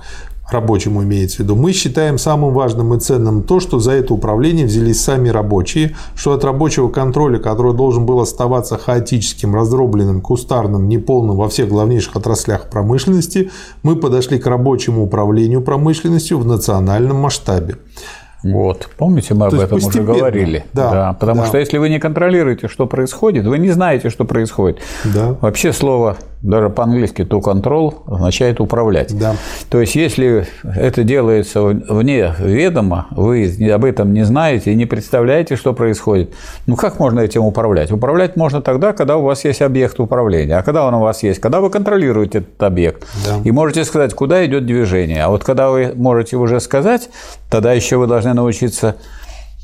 Рабочему 0.51 1.03
имеется 1.03 1.37
в 1.37 1.41
виду. 1.41 1.57
Мы 1.57 1.73
считаем 1.73 2.19
самым 2.19 2.53
важным 2.53 2.93
и 2.95 3.01
ценным 3.01 3.43
то, 3.43 3.61
что 3.61 3.79
за 3.79 3.93
это 3.93 4.13
управление 4.13 4.67
взялись 4.67 5.01
сами 5.01 5.31
рабочие, 5.31 5.97
что 6.15 6.33
от 6.33 6.45
рабочего 6.45 6.91
контроля, 6.91 7.39
который 7.39 7.73
должен 7.73 8.05
был 8.05 8.21
оставаться 8.21 8.77
хаотическим, 8.77 9.55
раздробленным, 9.55 10.21
кустарным, 10.21 10.87
неполным 10.87 11.37
во 11.37 11.49
всех 11.49 11.71
главнейших 11.71 12.17
отраслях 12.17 12.69
промышленности, 12.69 13.51
мы 13.83 13.97
подошли 13.97 14.39
к 14.39 14.47
рабочему 14.47 15.03
управлению 15.03 15.63
промышленностью 15.63 16.39
в 16.39 16.47
национальном 16.47 17.17
масштабе. 17.17 17.79
Вот. 18.53 18.89
Помните, 18.97 19.35
мы 19.35 19.49
То 19.51 19.57
об 19.57 19.63
этом 19.63 19.79
уже 19.79 20.03
говорили. 20.03 20.65
Да, 20.73 21.17
потому 21.19 21.43
да. 21.43 21.47
что 21.49 21.59
если 21.59 21.79
вы 21.79 21.89
не 21.89 21.99
контролируете, 21.99 22.69
что 22.69 22.87
происходит, 22.87 23.47
вы 23.47 23.59
не 23.59 23.71
знаете, 23.71 24.11
что 24.11 24.25
происходит. 24.25 24.81
Да. 25.05 25.37
Вообще 25.41 25.73
слово, 25.73 26.17
даже 26.45 26.69
по-английски 26.69 27.23
to 27.23 27.41
control, 27.41 27.95
означает 28.07 28.61
управлять. 28.61 29.19
Да. 29.19 29.35
То 29.71 29.81
есть, 29.81 29.95
если 29.95 30.47
это 30.63 31.03
делается 31.03 31.63
вне 31.63 32.35
ведома, 32.39 33.07
вы 33.11 33.51
об 33.73 33.85
этом 33.85 34.13
не 34.13 34.25
знаете 34.25 34.73
и 34.73 34.75
не 34.75 34.85
представляете, 34.85 35.57
что 35.57 35.73
происходит, 35.73 36.35
ну 36.67 36.77
как 36.77 36.99
можно 36.99 37.21
этим 37.21 37.45
управлять? 37.45 37.91
Управлять 37.91 38.37
можно 38.37 38.61
тогда, 38.61 38.93
когда 38.93 39.17
у 39.17 39.23
вас 39.23 39.45
есть 39.45 39.63
объект 39.63 39.99
управления. 39.99 40.59
А 40.59 40.63
когда 40.63 40.87
он 40.87 40.95
у 40.95 41.01
вас 41.01 41.23
есть? 41.23 41.41
Когда 41.41 41.61
вы 41.61 41.71
контролируете 41.71 42.39
этот 42.39 42.63
объект. 42.63 43.07
Да. 43.27 43.41
И 43.43 43.51
можете 43.51 43.83
сказать, 43.85 44.13
куда 44.13 44.45
идет 44.45 44.67
движение. 44.67 45.25
А 45.25 45.31
вот 45.31 45.45
когда 45.45 45.71
вы 45.71 45.93
можете 45.97 46.37
уже 46.37 46.61
сказать, 46.61 47.09
тогда 47.51 47.73
еще 47.73 47.97
вы 47.97 48.07
должны 48.07 48.35
научиться 48.35 48.97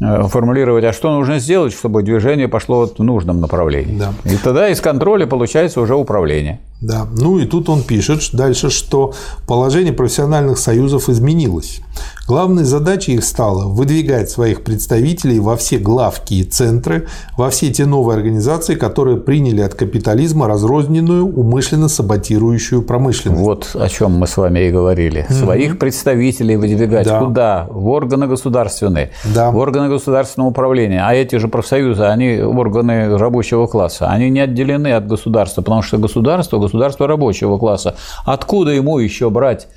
э, 0.01 0.23
формулировать, 0.29 0.85
а 0.85 0.95
что 0.95 1.13
нужно 1.13 1.41
сделать, 1.41 1.75
чтобы 1.75 2.03
движение 2.03 2.49
пошло 2.49 2.87
в 2.87 2.99
нужном 3.03 3.43
направлении. 3.43 3.99
Да. 3.99 4.15
И 4.25 4.39
тогда 4.39 4.71
из 4.71 4.81
контроля 4.81 5.27
получается 5.27 5.83
уже 5.83 5.95
управление. 5.95 6.59
Да. 6.81 7.07
Ну 7.15 7.39
и 7.39 7.47
тут 7.47 7.69
он 7.69 7.83
пишет 7.83 8.31
дальше, 8.33 8.71
что 8.71 9.13
положение 9.47 9.93
профессиональных 9.93 10.59
союзов 10.59 11.09
изменилось. 11.09 11.81
Главной 12.27 12.65
задачей 12.65 13.15
их 13.15 13.25
стало 13.25 13.67
выдвигать 13.67 14.31
своих 14.31 14.63
представителей 14.63 15.41
во 15.41 15.57
все 15.57 15.79
главки 15.79 16.35
и 16.35 16.45
центры, 16.45 17.07
во 17.37 17.51
все 17.51 17.73
те 17.73 17.87
новые 17.87 18.17
организации, 18.17 18.77
которые 18.77 19.17
приняли 19.17 19.61
от 19.63 19.75
капитализма 19.75 20.47
разрозненную, 20.47 21.27
умышленно 21.27 21.89
саботирующую 21.89 22.83
промышленность. 22.83 23.43
Вот 23.43 23.71
о 23.75 23.89
чем 23.89 24.13
мы 24.13 24.27
с 24.27 24.37
вами 24.37 24.61
и 24.61 24.71
говорили. 24.71 25.27
Своих 25.29 25.79
представителей 25.79 26.57
выдвигать 26.57 27.07
Да. 27.07 27.19
куда? 27.21 27.67
В 27.69 27.89
органы 27.89 28.27
государственные, 28.29 29.11
Да. 29.35 29.51
в 29.51 29.57
органы 29.57 29.89
государственного 29.89 30.51
управления. 30.51 31.03
А 31.05 31.13
эти 31.15 31.37
же 31.37 31.49
профсоюзы, 31.49 32.05
они 32.05 32.41
органы 32.41 33.17
рабочего 33.19 33.67
класса, 33.67 34.07
они 34.09 34.31
не 34.31 34.41
отделены 34.41 34.93
от 34.93 35.07
государства, 35.07 35.63
потому 35.63 35.83
что 35.83 35.99
государство, 35.99 36.59
государство 36.71 37.07
рабочего 37.07 37.59
класса. 37.59 37.97
Откуда 38.25 38.71
ему 38.71 38.99
еще 38.99 39.31
брать 39.31 39.69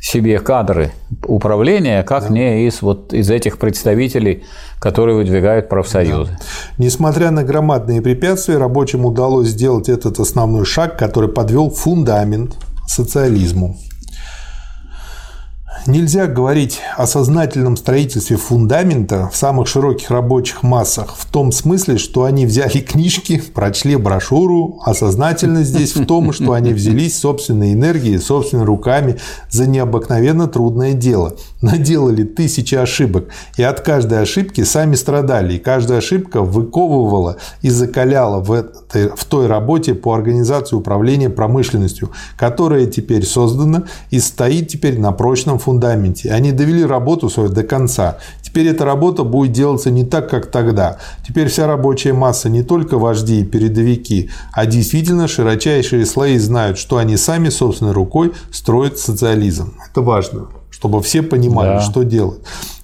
себе 0.00 0.38
кадры 0.38 0.92
управления, 1.26 2.02
как 2.02 2.30
не 2.30 2.66
из, 2.66 2.80
вот, 2.82 3.12
из 3.12 3.30
этих 3.30 3.58
представителей, 3.58 4.44
которые 4.78 5.16
выдвигают 5.16 5.68
профсоюзы. 5.68 6.38
Несмотря 6.78 7.30
на 7.30 7.44
громадные 7.44 8.00
препятствия, 8.00 8.56
рабочим 8.56 9.04
удалось 9.04 9.48
сделать 9.48 9.88
этот 9.88 10.18
основной 10.18 10.64
шаг, 10.64 10.98
который 10.98 11.28
подвел 11.28 11.70
фундамент 11.70 12.56
социализму. 12.86 13.76
Нельзя 15.86 16.26
говорить 16.26 16.80
о 16.96 17.06
сознательном 17.06 17.76
строительстве 17.76 18.36
фундамента 18.36 19.30
в 19.32 19.36
самых 19.36 19.66
широких 19.66 20.10
рабочих 20.10 20.62
массах 20.62 21.16
в 21.16 21.24
том 21.30 21.52
смысле, 21.52 21.96
что 21.96 22.24
они 22.24 22.44
взяли 22.44 22.80
книжки, 22.80 23.42
прочли 23.54 23.96
брошюру, 23.96 24.80
а 24.84 24.94
сознательность 24.94 25.70
здесь 25.70 25.94
в 25.94 26.04
том, 26.04 26.32
что 26.32 26.52
они 26.52 26.72
взялись 26.74 27.18
собственной 27.18 27.72
энергией, 27.72 28.18
собственными 28.18 28.66
руками 28.66 29.18
за 29.48 29.66
необыкновенно 29.66 30.48
трудное 30.48 30.92
дело. 30.92 31.36
Наделали 31.62 32.24
тысячи 32.24 32.74
ошибок, 32.74 33.28
и 33.58 33.62
от 33.62 33.80
каждой 33.80 34.22
ошибки 34.22 34.64
сами 34.64 34.94
страдали, 34.94 35.54
и 35.54 35.58
каждая 35.58 35.98
ошибка 35.98 36.40
выковывала 36.40 37.36
и 37.60 37.68
закаляла 37.68 38.40
в, 38.40 38.50
этой, 38.50 39.10
в 39.14 39.24
той 39.26 39.46
работе 39.46 39.94
по 39.94 40.14
организации 40.14 40.74
управления 40.74 41.28
промышленностью, 41.28 42.12
которая 42.38 42.86
теперь 42.86 43.26
создана 43.26 43.84
и 44.10 44.20
стоит 44.20 44.68
теперь 44.68 44.98
на 44.98 45.12
прочном 45.12 45.58
фундаменте. 45.58 46.30
Они 46.32 46.52
довели 46.52 46.82
работу 46.82 47.28
свою 47.28 47.50
до 47.50 47.62
конца. 47.62 48.16
Теперь 48.40 48.68
эта 48.68 48.86
работа 48.86 49.22
будет 49.24 49.52
делаться 49.52 49.90
не 49.90 50.04
так, 50.04 50.30
как 50.30 50.50
тогда. 50.50 50.96
Теперь 51.26 51.48
вся 51.48 51.66
рабочая 51.66 52.14
масса 52.14 52.48
не 52.48 52.62
только 52.62 52.98
вожди 52.98 53.40
и 53.40 53.44
передовики, 53.44 54.30
а 54.52 54.64
действительно 54.64 55.28
широчайшие 55.28 56.06
слои 56.06 56.38
знают, 56.38 56.78
что 56.78 56.96
они 56.96 57.18
сами 57.18 57.50
собственной 57.50 57.92
рукой 57.92 58.32
строят 58.50 58.98
социализм. 58.98 59.74
Это 59.90 60.00
важно, 60.00 60.48
чтобы 60.70 61.02
все 61.02 61.22
понимали, 61.22 61.76
Да. 61.76 61.80
что 61.80 62.02
делать. 62.02 62.40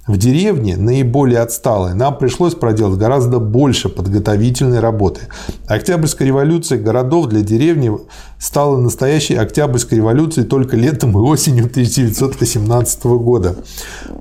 В 0.07 0.19
деревне, 0.19 0.77
наиболее 0.77 1.41
отсталой, 1.41 1.95
нам 1.95 2.17
пришлось 2.17 2.55
проделать 2.55 2.97
гораздо 2.97 3.41
больше 3.41 3.89
подготовительной 3.89 4.79
работы. 4.79 5.23
Октябрьская 5.67 6.29
революция 6.29 6.79
городов 6.79 7.27
для 7.27 7.41
деревни 7.41 7.91
стала 8.39 8.77
настоящей 8.77 9.35
Октябрьской 9.35 9.99
революцией 9.99 10.47
только 10.47 10.77
летом 10.77 11.11
и 11.19 11.21
осенью 11.21 11.65
1918 11.65 13.05
года. 13.05 13.57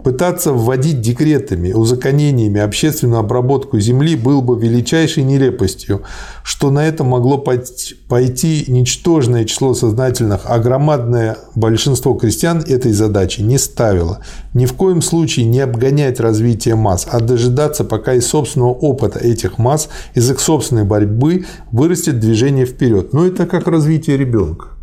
Пытаться 0.03 0.53
вводить 0.53 1.01
декретами, 1.01 1.71
узаконениями 1.73 2.61
общественную 2.61 3.19
обработку 3.19 3.79
земли 3.79 4.15
было 4.15 4.41
бы 4.41 4.59
величайшей 4.59 5.21
нелепостью, 5.21 6.01
что 6.43 6.71
на 6.71 6.87
это 6.87 7.03
могло 7.03 7.37
пойти- 7.37 8.65
ничтожное 8.67 9.45
число 9.45 9.75
сознательных, 9.75 10.41
а 10.45 10.57
громадное 10.57 11.37
большинство 11.53 12.15
крестьян 12.15 12.63
этой 12.65 12.91
задачи 12.91 13.41
не 13.41 13.59
ставило. 13.59 14.21
Ни 14.55 14.65
в 14.65 14.73
коем 14.73 15.01
случае 15.01 15.45
не 15.45 15.59
обгонять 15.59 16.21
развитие 16.21 16.75
масс, 16.75 17.05
а 17.11 17.19
дожидаться, 17.19 17.83
пока 17.83 18.13
из 18.13 18.25
собственного 18.25 18.69
опыта 18.69 19.19
этих 19.19 19.57
масс, 19.57 19.89
из 20.13 20.31
их 20.31 20.39
собственной 20.39 20.85
борьбы 20.85 21.45
вырастет 21.73 22.21
движение 22.21 22.65
вперед. 22.65 23.11
Но 23.11 23.27
это 23.27 23.47
как 23.47 23.67
развитие 23.67 24.15
ребенка. 24.15 24.74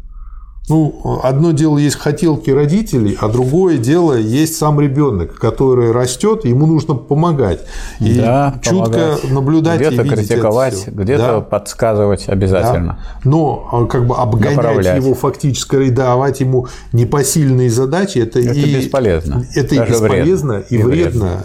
Ну, 0.68 1.20
одно 1.24 1.50
дело 1.50 1.76
есть 1.76 1.96
хотелки 1.96 2.50
родителей, 2.50 3.16
а 3.20 3.28
другое 3.28 3.78
дело 3.78 4.14
есть 4.14 4.56
сам 4.56 4.80
ребенок, 4.80 5.34
который 5.38 5.90
растет, 5.90 6.44
ему 6.44 6.66
нужно 6.66 6.94
помогать. 6.94 7.60
И 7.98 8.14
да, 8.14 8.54
чутко 8.62 8.90
помогать. 8.92 9.30
наблюдать 9.30 9.80
где-то 9.80 10.02
и 10.02 10.08
критиковать, 10.08 10.86
где-то 10.86 11.22
Да. 11.22 11.40
подсказывать 11.40 12.28
обязательно. 12.28 12.98
Да. 13.24 13.28
Но 13.28 13.68
а, 13.72 13.86
как 13.86 14.06
бы 14.06 14.14
обгонять 14.14 14.56
Направлять. 14.56 15.02
его 15.04 15.14
фактически 15.14 15.76
и 15.76 15.90
давать 15.90 16.40
ему 16.40 16.68
непосильные 16.92 17.68
задачи, 17.68 18.18
это, 18.18 18.38
Это 18.38 18.52
и 18.52 18.76
бесполезно. 18.76 19.44
Это 19.54 19.74
и 19.74 19.78
Даже 19.78 19.92
бесполезно, 19.92 20.52
вредно. 20.54 20.66
и, 20.70 20.78
И 20.78 20.82
вредно. 20.82 21.44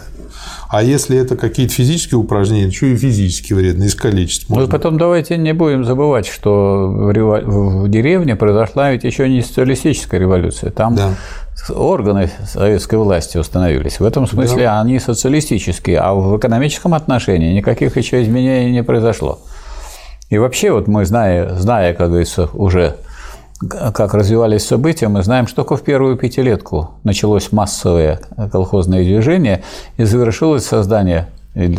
А 0.69 0.83
если 0.83 1.17
это 1.17 1.37
какие-то 1.37 1.73
физические 1.73 2.17
упражнения, 2.19 2.69
то 2.71 2.85
и 2.85 2.95
физически 2.97 3.53
вредно, 3.53 3.85
искалечить 3.85 4.45
Ну, 4.49 4.55
можно. 4.55 4.69
потом 4.69 4.97
давайте 4.97 5.37
не 5.37 5.53
будем 5.53 5.85
забывать, 5.85 6.27
что 6.27 6.87
в, 6.89 7.87
деревне 7.87 8.35
произошла 8.35 8.91
ведь 8.91 9.03
еще 9.05 9.29
не 9.29 9.41
социалистическая 9.41 10.19
революция. 10.19 10.71
Там 10.71 10.95
Да. 10.95 11.09
органы 11.69 12.29
советской 12.45 12.95
власти 12.95 13.37
установились. 13.37 13.99
В 13.99 14.05
этом 14.05 14.27
смысле 14.27 14.69
они 14.69 14.99
социалистические, 14.99 15.99
а 15.99 16.13
в 16.13 16.37
экономическом 16.37 16.93
отношении 16.93 17.53
никаких 17.53 17.95
еще 17.95 18.21
изменений 18.21 18.71
не 18.71 18.83
произошло. 18.83 19.39
И 20.29 20.37
вообще, 20.37 20.71
вот 20.73 20.87
мы, 20.87 21.05
зная, 21.05 21.55
зная 21.55 21.93
как 21.93 22.09
говорится, 22.09 22.49
уже 22.53 22.97
как 23.59 24.13
развивались 24.13 24.65
события, 24.65 25.07
мы 25.07 25.23
знаем, 25.23 25.47
что 25.47 25.57
только 25.57 25.77
в 25.77 25.81
первую 25.81 26.15
пятилетку 26.15 26.91
началось 27.03 27.51
массовое 27.51 28.19
колхозное 28.51 29.03
движение 29.03 29.63
и 29.97 30.03
завершилось 30.03 30.65
создание, 30.65 31.27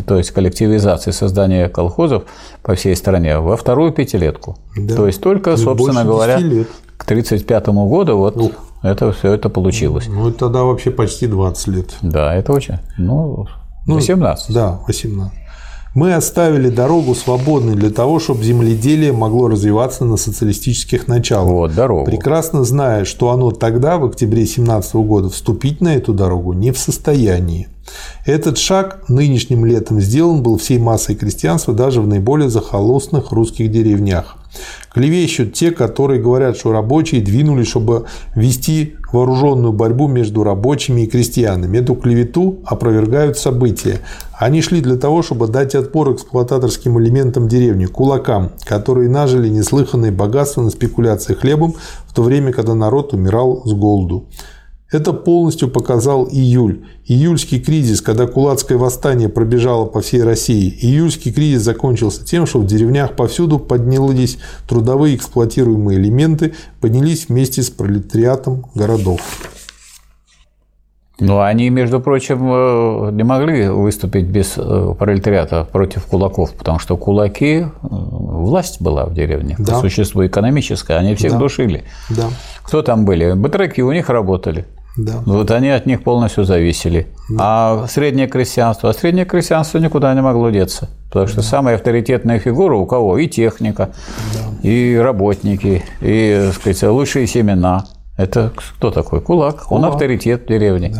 то 0.06 0.18
есть 0.18 0.32
коллективизация 0.32 1.12
создания 1.12 1.68
колхозов 1.68 2.24
по 2.62 2.74
всей 2.74 2.96
стране 2.96 3.38
во 3.38 3.56
вторую 3.56 3.92
пятилетку. 3.92 4.58
Да. 4.76 4.96
То 4.96 5.06
есть 5.06 5.20
только, 5.20 5.52
То 5.52 5.56
собственно 5.58 6.04
говоря, 6.04 6.38
10 6.38 6.52
лет. 6.52 6.68
к 6.96 7.04
1935 7.04 7.68
году 7.68 8.16
вот 8.16 8.54
это 8.82 9.12
все 9.12 9.32
это 9.32 9.48
получилось. 9.48 10.06
Ну, 10.08 10.28
это 10.28 10.38
тогда 10.38 10.62
вообще 10.62 10.90
почти 10.90 11.26
20 11.26 11.66
лет. 11.68 11.94
Да, 12.02 12.34
это 12.34 12.52
очень. 12.52 12.78
Ну, 12.96 13.46
Ну, 13.86 13.94
18. 13.94 14.52
Да, 14.52 14.80
18. 14.86 15.32
Мы 15.94 16.14
оставили 16.14 16.68
дорогу 16.68 17.14
свободной 17.14 17.74
для 17.74 17.90
того, 17.90 18.20
чтобы 18.20 18.44
земледелие 18.44 19.12
могло 19.12 19.48
развиваться 19.48 20.04
на 20.04 20.16
социалистических 20.16 21.08
началах. 21.08 21.50
Вот, 21.50 21.74
дорогу. 21.74 22.04
Прекрасно 22.04 22.64
зная, 22.64 23.04
что 23.04 23.30
оно 23.30 23.50
тогда, 23.50 23.98
в 23.98 24.04
октябре 24.04 24.42
2017 24.42 24.94
года, 24.96 25.30
вступить 25.30 25.80
на 25.80 25.94
эту 25.94 26.12
дорогу 26.12 26.52
не 26.52 26.72
в 26.72 26.78
состоянии. 26.78 27.68
Этот 28.26 28.58
шаг 28.58 29.08
нынешним 29.08 29.64
летом 29.64 30.00
сделан 30.00 30.42
был 30.42 30.58
всей 30.58 30.78
массой 30.78 31.14
крестьянства 31.14 31.72
даже 31.74 32.00
в 32.02 32.06
наиболее 32.06 32.50
захолустных 32.50 33.32
русских 33.32 33.70
деревнях. 33.70 34.37
Клевещут 34.92 35.52
те, 35.52 35.70
которые 35.70 36.20
говорят, 36.20 36.56
что 36.56 36.72
рабочие 36.72 37.20
двинулись, 37.20 37.68
чтобы 37.68 38.06
вести 38.34 38.96
вооруженную 39.12 39.72
борьбу 39.72 40.08
между 40.08 40.44
рабочими 40.44 41.02
и 41.02 41.06
крестьянами. 41.06 41.78
Эту 41.78 41.94
клевету 41.94 42.58
опровергают 42.64 43.38
события. 43.38 44.00
Они 44.38 44.62
шли 44.62 44.80
для 44.80 44.96
того, 44.96 45.22
чтобы 45.22 45.48
дать 45.48 45.74
отпор 45.74 46.14
эксплуататорским 46.14 46.98
элементам 47.00 47.48
деревни, 47.48 47.86
кулакам, 47.86 48.52
которые 48.64 49.08
нажили 49.08 49.48
неслыханные 49.48 50.12
богатства 50.12 50.62
на 50.62 50.70
спекуляции 50.70 51.34
хлебом, 51.34 51.74
в 52.06 52.14
то 52.14 52.22
время, 52.22 52.52
когда 52.52 52.74
народ 52.74 53.12
умирал 53.14 53.62
с 53.64 53.72
голоду. 53.72 54.26
Это 54.90 55.12
полностью 55.12 55.68
показал 55.68 56.26
июль. 56.30 56.82
Июльский 57.04 57.60
кризис, 57.60 58.00
когда 58.00 58.26
кулацкое 58.26 58.78
восстание 58.78 59.28
пробежало 59.28 59.84
по 59.84 60.00
всей 60.00 60.22
России. 60.22 60.70
Июльский 60.80 61.30
кризис 61.30 61.60
закончился 61.62 62.24
тем, 62.24 62.46
что 62.46 62.60
в 62.60 62.66
деревнях 62.66 63.12
повсюду 63.14 63.58
поднялись 63.58 64.38
трудовые 64.66 65.14
эксплуатируемые 65.16 65.98
элементы, 65.98 66.54
поднялись 66.80 67.28
вместе 67.28 67.62
с 67.62 67.68
пролетариатом 67.68 68.64
городов. 68.74 69.20
Ну, 71.20 71.40
они, 71.40 71.68
между 71.68 72.00
прочим, 72.00 72.38
э, 72.48 73.10
не 73.10 73.24
могли 73.24 73.68
выступить 73.68 74.26
без 74.26 74.54
э, 74.56 74.94
пролетариата 74.96 75.64
против 75.70 76.06
кулаков, 76.06 76.54
потому 76.54 76.78
что 76.78 76.96
кулаки, 76.96 77.56
э, 77.62 77.66
власть 77.82 78.80
была 78.80 79.04
в 79.04 79.14
деревне, 79.14 79.56
Да. 79.58 79.74
по 79.74 79.80
существу 79.80 80.24
экономическая, 80.24 80.96
они 80.96 81.16
всех 81.16 81.32
Да. 81.32 81.38
душили. 81.38 81.82
Да, 82.08 82.28
Кто 82.62 82.82
там 82.82 83.04
были? 83.04 83.32
Батраки 83.32 83.80
у 83.80 83.90
них 83.92 84.08
работали. 84.10 84.64
Да. 84.98 85.22
Вот 85.24 85.50
они 85.52 85.70
от 85.70 85.86
них 85.86 86.02
полностью 86.02 86.44
зависели. 86.44 87.06
А 87.38 87.86
среднее 87.88 88.26
крестьянство? 88.26 88.90
А 88.90 88.92
среднее 88.92 89.24
крестьянство 89.24 89.78
никуда 89.78 90.12
не 90.12 90.20
могло 90.20 90.50
деться. 90.50 90.88
Потому 91.08 91.26
что 91.28 91.40
самая 91.42 91.76
авторитетная 91.76 92.38
фигура 92.38 92.74
у 92.76 92.84
кого? 92.84 93.16
И 93.18 93.28
техника, 93.28 93.90
и 94.62 94.98
работники, 95.00 95.82
и, 96.00 96.42
так 96.46 96.54
сказать, 96.54 96.82
лучшие 96.82 97.26
семена. 97.26 97.84
Это 98.16 98.52
кто 98.56 98.90
такой? 98.90 99.20
Кулак. 99.20 99.70
Он 99.70 99.78
Кулак. 99.82 99.92
авторитет 99.92 100.44
в 100.44 100.48
деревне. 100.48 100.94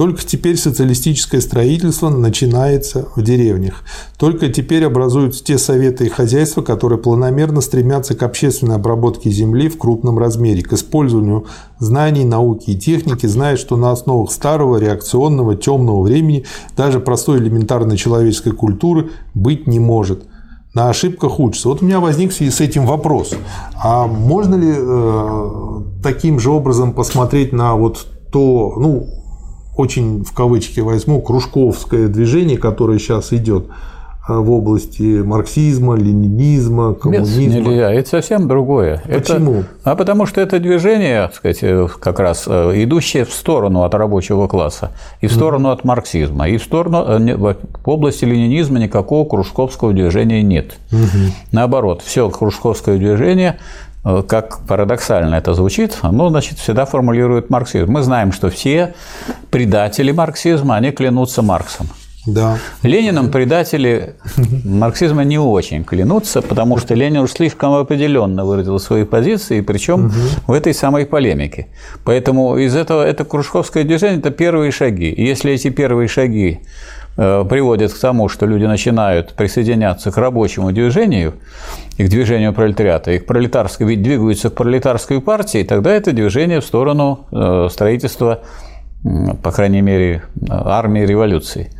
Только 0.00 0.24
теперь 0.24 0.56
социалистическое 0.56 1.42
строительство 1.42 2.08
начинается 2.08 3.08
в 3.16 3.22
деревнях. 3.22 3.82
Только 4.16 4.48
теперь 4.48 4.86
образуются 4.86 5.44
те 5.44 5.58
советы 5.58 6.06
и 6.06 6.08
хозяйства, 6.08 6.62
которые 6.62 6.98
планомерно 6.98 7.60
стремятся 7.60 8.14
к 8.14 8.22
общественной 8.22 8.76
обработке 8.76 9.28
земли 9.28 9.68
в 9.68 9.76
крупном 9.76 10.18
размере, 10.18 10.62
к 10.62 10.72
использованию 10.72 11.44
знаний, 11.78 12.24
науки 12.24 12.70
и 12.70 12.78
техники, 12.78 13.26
зная, 13.26 13.58
что 13.58 13.76
на 13.76 13.90
основах 13.90 14.32
старого, 14.32 14.78
реакционного, 14.78 15.54
темного 15.54 16.00
времени 16.00 16.46
даже 16.78 16.98
простой 16.98 17.38
элементарной 17.38 17.98
человеческой 17.98 18.52
культуры 18.52 19.10
быть 19.34 19.66
не 19.66 19.80
может. 19.80 20.22
На 20.72 20.88
ошибках 20.88 21.38
учатся. 21.38 21.68
Вот 21.68 21.82
у 21.82 21.84
меня 21.84 22.00
возник 22.00 22.32
в 22.32 22.34
связи 22.34 22.50
с 22.50 22.62
этим 22.62 22.86
вопрос. 22.86 23.34
А 23.74 24.06
можно 24.06 24.54
ли 24.54 24.72
э, 24.74 25.50
таким 26.02 26.40
же 26.40 26.48
образом 26.48 26.94
посмотреть 26.94 27.52
на 27.52 27.74
вот 27.74 28.06
то, 28.32 28.76
ну, 28.78 29.19
очень 29.76 30.24
в 30.24 30.32
кавычки 30.32 30.80
возьму, 30.80 31.20
кружковское 31.22 32.08
движение, 32.08 32.58
которое 32.58 32.98
сейчас 32.98 33.32
идет 33.32 33.66
э, 34.28 34.34
в 34.34 34.50
области 34.50 35.22
марксизма, 35.22 35.94
ленинизма, 35.96 36.88
Нет, 36.90 36.98
коммунизма. 37.00 37.42
нельзя. 37.70 37.90
Это 37.92 38.08
совсем 38.08 38.46
другое. 38.48 39.02
Это- 39.06 39.34
Почему? 39.34 39.64
а 39.84 39.96
потому 39.96 40.26
что 40.26 40.40
это 40.40 40.58
движение, 40.58 41.22
так 41.22 41.34
сказать, 41.34 41.58
э, 41.62 41.88
как 41.98 42.20
раз 42.20 42.44
э, 42.46 42.72
идущее 42.84 43.24
в 43.24 43.32
сторону 43.32 43.82
от 43.84 43.94
рабочего 43.94 44.46
класса, 44.46 44.90
и 45.20 45.26
в 45.26 45.32
сторону 45.32 45.70
от 45.70 45.84
марксизма, 45.84 46.48
и 46.48 46.58
в 46.58 46.62
сторону 46.62 46.98
э, 47.08 47.36
в 47.36 47.56
области 47.86 48.24
ленинизма 48.26 48.78
никакого 48.78 49.26
кружковского 49.26 49.92
движения 49.92 50.42
нет. 50.42 50.76
Наоборот, 51.52 52.02
все 52.04 52.28
кружковское 52.28 52.98
движение 52.98 53.58
как 54.02 54.60
парадоксально 54.66 55.34
это 55.34 55.54
звучит, 55.54 55.98
оно, 56.02 56.30
значит, 56.30 56.58
всегда 56.58 56.84
формулирует 56.86 57.50
марксизм. 57.50 57.90
Мы 57.90 58.02
знаем, 58.02 58.32
что 58.32 58.48
все 58.50 58.94
предатели 59.50 60.12
марксизма, 60.12 60.76
они 60.76 60.90
клянутся 60.90 61.42
Марксом. 61.42 61.88
Да. 62.26 62.58
Лениным 62.82 63.30
предатели 63.30 64.14
марксизма 64.64 65.24
не 65.24 65.38
очень 65.38 65.84
клянутся, 65.84 66.42
потому 66.42 66.76
что 66.76 66.94
Ленин 66.94 67.22
уж 67.22 67.32
слишком 67.32 67.72
определенно 67.74 68.44
выразил 68.44 68.78
свои 68.78 69.04
позиции, 69.04 69.62
причем 69.62 70.12
в 70.46 70.52
этой 70.52 70.74
самой 70.74 71.06
полемике. 71.06 71.68
Поэтому 72.04 72.58
из 72.58 72.76
этого 72.76 73.02
это 73.02 73.24
кружковское 73.24 73.84
движение– 73.84 74.18
это 74.20 74.30
первые 74.30 74.70
шаги. 74.70 75.10
И 75.10 75.24
если 75.24 75.52
эти 75.52 75.70
первые 75.70 76.08
шаги 76.08 76.60
э, 77.16 77.44
приводят 77.48 77.92
к 77.92 77.98
тому, 77.98 78.28
что 78.28 78.46
люди 78.46 78.64
начинают 78.64 79.34
присоединяться 79.34 80.10
к 80.10 80.16
рабочему 80.16 80.72
движению 80.72 81.34
и 81.96 82.04
к 82.04 82.08
движению 82.08 82.52
пролетариата, 82.52 83.12
и 83.12 83.18
к 83.18 83.26
пролетарской, 83.26 83.86
ведь 83.86 84.02
двигаются 84.02 84.50
к 84.50 84.54
пролетарской 84.54 85.20
партии, 85.20 85.62
тогда 85.62 85.92
это 85.92 86.12
движение 86.12 86.60
в 86.60 86.64
сторону 86.64 87.26
э, 87.32 87.68
строительства 87.70 88.40
по 89.42 89.50
крайней 89.50 89.80
мере, 89.80 90.22
армии 90.48 91.06
революции. 91.06 91.70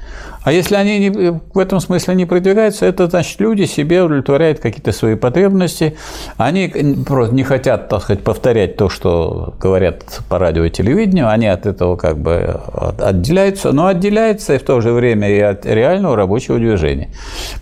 А 0.42 0.52
если 0.52 0.74
они 0.74 0.98
не- 0.98 1.40
в 1.54 1.58
этом 1.58 1.80
смысле 1.80 2.14
не 2.14 2.24
продвигаются, 2.24 2.86
это 2.86 3.08
значит, 3.08 3.40
люди 3.40 3.64
себе 3.64 4.02
удовлетворяют 4.02 4.58
какие-то 4.60 4.92
свои 4.92 5.14
потребности, 5.14 5.96
они 6.38 6.68
просто 7.06 7.34
не 7.34 7.42
хотят, 7.42 7.88
так 7.88 8.02
сказать, 8.02 8.24
повторять 8.24 8.76
то, 8.76 8.88
что 8.88 9.54
говорят 9.60 10.20
по 10.28 10.38
радио 10.38 10.64
и 10.64 10.70
телевидению, 10.70 11.28
они 11.28 11.46
от 11.46 11.66
этого 11.66 11.96
как 11.96 12.18
бы 12.18 12.60
от- 12.72 13.02
отделяются, 13.02 13.72
но 13.72 13.86
отделяются 13.86 14.54
и 14.54 14.58
в 14.58 14.62
то 14.62 14.80
же 14.80 14.92
время 14.92 15.30
и 15.30 15.40
от 15.40 15.66
реального 15.66 16.16
рабочего 16.16 16.58
движения. 16.58 17.10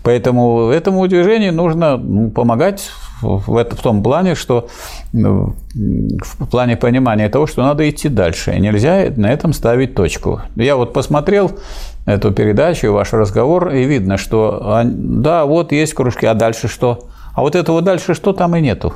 Поэтому 0.04 0.70
этому 0.70 1.06
движению 1.08 1.52
нужно 1.52 1.96
ну, 1.96 2.30
помогать 2.30 2.90
в, 3.20 3.64
том 3.82 4.02
плане, 4.02 4.36
что 4.36 4.68
ну, 5.12 5.56
в 5.74 6.46
плане 6.48 6.76
понимания 6.76 7.28
того, 7.28 7.46
что 7.46 7.62
надо 7.62 7.88
идти 7.88 8.08
дальше, 8.08 8.56
нельзя 8.58 9.12
на 9.16 9.32
этом 9.32 9.52
ставить 9.52 9.94
точку. 9.94 10.40
Я 10.56 10.76
вот 10.76 10.92
посмотрел 10.92 11.50
эту 12.08 12.32
передачу, 12.32 12.92
ваш 12.92 13.12
разговор, 13.12 13.70
и 13.70 13.84
видно, 13.84 14.16
что 14.16 14.60
а, 14.62 14.82
да, 14.84 15.44
вот 15.44 15.72
есть 15.72 15.94
кружки, 15.94 16.26
а 16.26 16.34
дальше 16.34 16.68
что? 16.68 17.08
А 17.34 17.42
вот 17.42 17.54
этого 17.54 17.82
дальше 17.82 18.14
что 18.14 18.32
там 18.32 18.56
и 18.56 18.60
нету. 18.60 18.94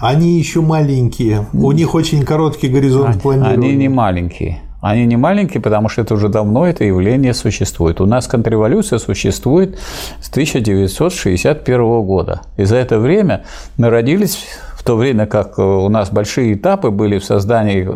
Они 0.00 0.38
еще 0.38 0.60
маленькие. 0.60 1.46
У 1.52 1.72
них 1.72 1.94
очень 1.94 2.24
короткий 2.24 2.68
горизонт 2.68 3.20
планирования. 3.20 3.68
Они 3.68 3.76
не 3.76 3.88
маленькие. 3.88 4.62
Они 4.80 5.06
не 5.06 5.16
маленькие, 5.16 5.60
потому 5.60 5.88
что 5.88 6.02
это 6.02 6.14
уже 6.14 6.28
давно 6.28 6.66
это 6.66 6.84
явление 6.84 7.34
существует. 7.34 8.00
У 8.00 8.06
нас 8.06 8.28
контрреволюция 8.28 9.00
существует 9.00 9.78
с 10.20 10.30
1961 10.30 12.02
года. 12.02 12.42
И 12.56 12.64
за 12.64 12.76
это 12.76 13.00
время 13.00 13.44
мы 13.76 13.90
родились 13.90 14.36
в 14.36 14.67
то 14.88 14.96
время 14.96 15.26
как 15.26 15.58
у 15.58 15.90
нас 15.90 16.10
большие 16.10 16.54
этапы 16.54 16.90
были 16.90 17.18
в 17.18 17.24
создании 17.24 17.86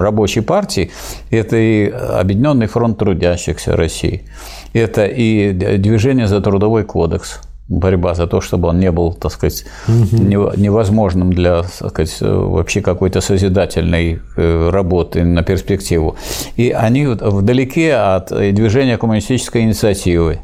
рабочей 0.00 0.42
партии, 0.42 0.92
это 1.28 1.56
и 1.56 1.90
Объединенный 1.90 2.68
фронт 2.68 2.98
трудящихся 2.98 3.74
России, 3.74 4.22
это 4.74 5.06
и 5.06 5.52
движение 5.52 6.28
за 6.28 6.40
трудовой 6.40 6.84
кодекс, 6.84 7.40
борьба 7.68 8.14
за 8.14 8.28
то, 8.28 8.40
чтобы 8.40 8.68
он 8.68 8.78
не 8.78 8.92
был, 8.92 9.12
так 9.12 9.32
сказать, 9.32 9.64
невозможным 9.88 11.32
для 11.32 11.62
так 11.62 11.90
сказать, 11.90 12.16
вообще 12.20 12.80
какой-то 12.80 13.20
созидательной 13.20 14.20
э, 14.36 14.70
работы 14.70 15.24
на 15.24 15.42
перспективу. 15.42 16.14
И 16.54 16.70
они 16.70 17.06
вдалеке 17.06 17.94
от 17.94 18.28
движения 18.28 18.98
коммунистической 18.98 19.62
инициативы 19.62 20.38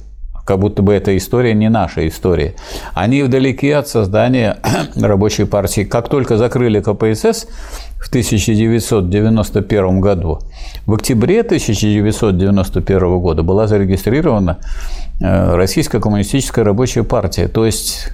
как 0.45 0.59
будто 0.59 0.83
бы 0.83 0.93
эта 0.93 1.17
история 1.17 1.55
не 1.55 1.69
наша 1.69 2.07
история. 2.07 2.55
Они 2.93 3.23
вдалеке 3.23 3.77
от 3.77 3.89
создания 3.89 4.59
рабочей 4.97 5.45
партии. 5.45 5.85
Как 5.85 6.09
только 6.09 6.37
закрыли 6.37 6.81
КПСС 6.81 7.47
в 7.99 8.09
1991 8.09 10.01
году, 10.01 10.41
в 10.87 10.95
октябре 10.95 11.41
1991 11.41 13.19
года 13.19 13.43
была 13.43 13.67
зарегистрирована 13.67 14.59
э, 15.21 15.55
Российская 15.55 16.01
коммунистическая 16.01 16.63
рабочая 16.63 17.05
партия. 17.05 17.49
То 17.49 17.65
есть 17.65 18.09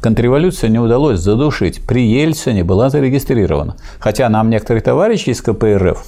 контрреволюция 0.00 0.70
не 0.70 0.78
удалось 0.78 1.20
задушить. 1.20 1.82
При 1.82 2.06
Ельцине 2.06 2.64
была 2.64 2.88
зарегистрирована. 2.88 3.76
Хотя 3.98 4.30
нам 4.30 4.48
некоторые 4.48 4.82
товарищи 4.82 5.30
из 5.30 5.42
КПРФ, 5.42 6.02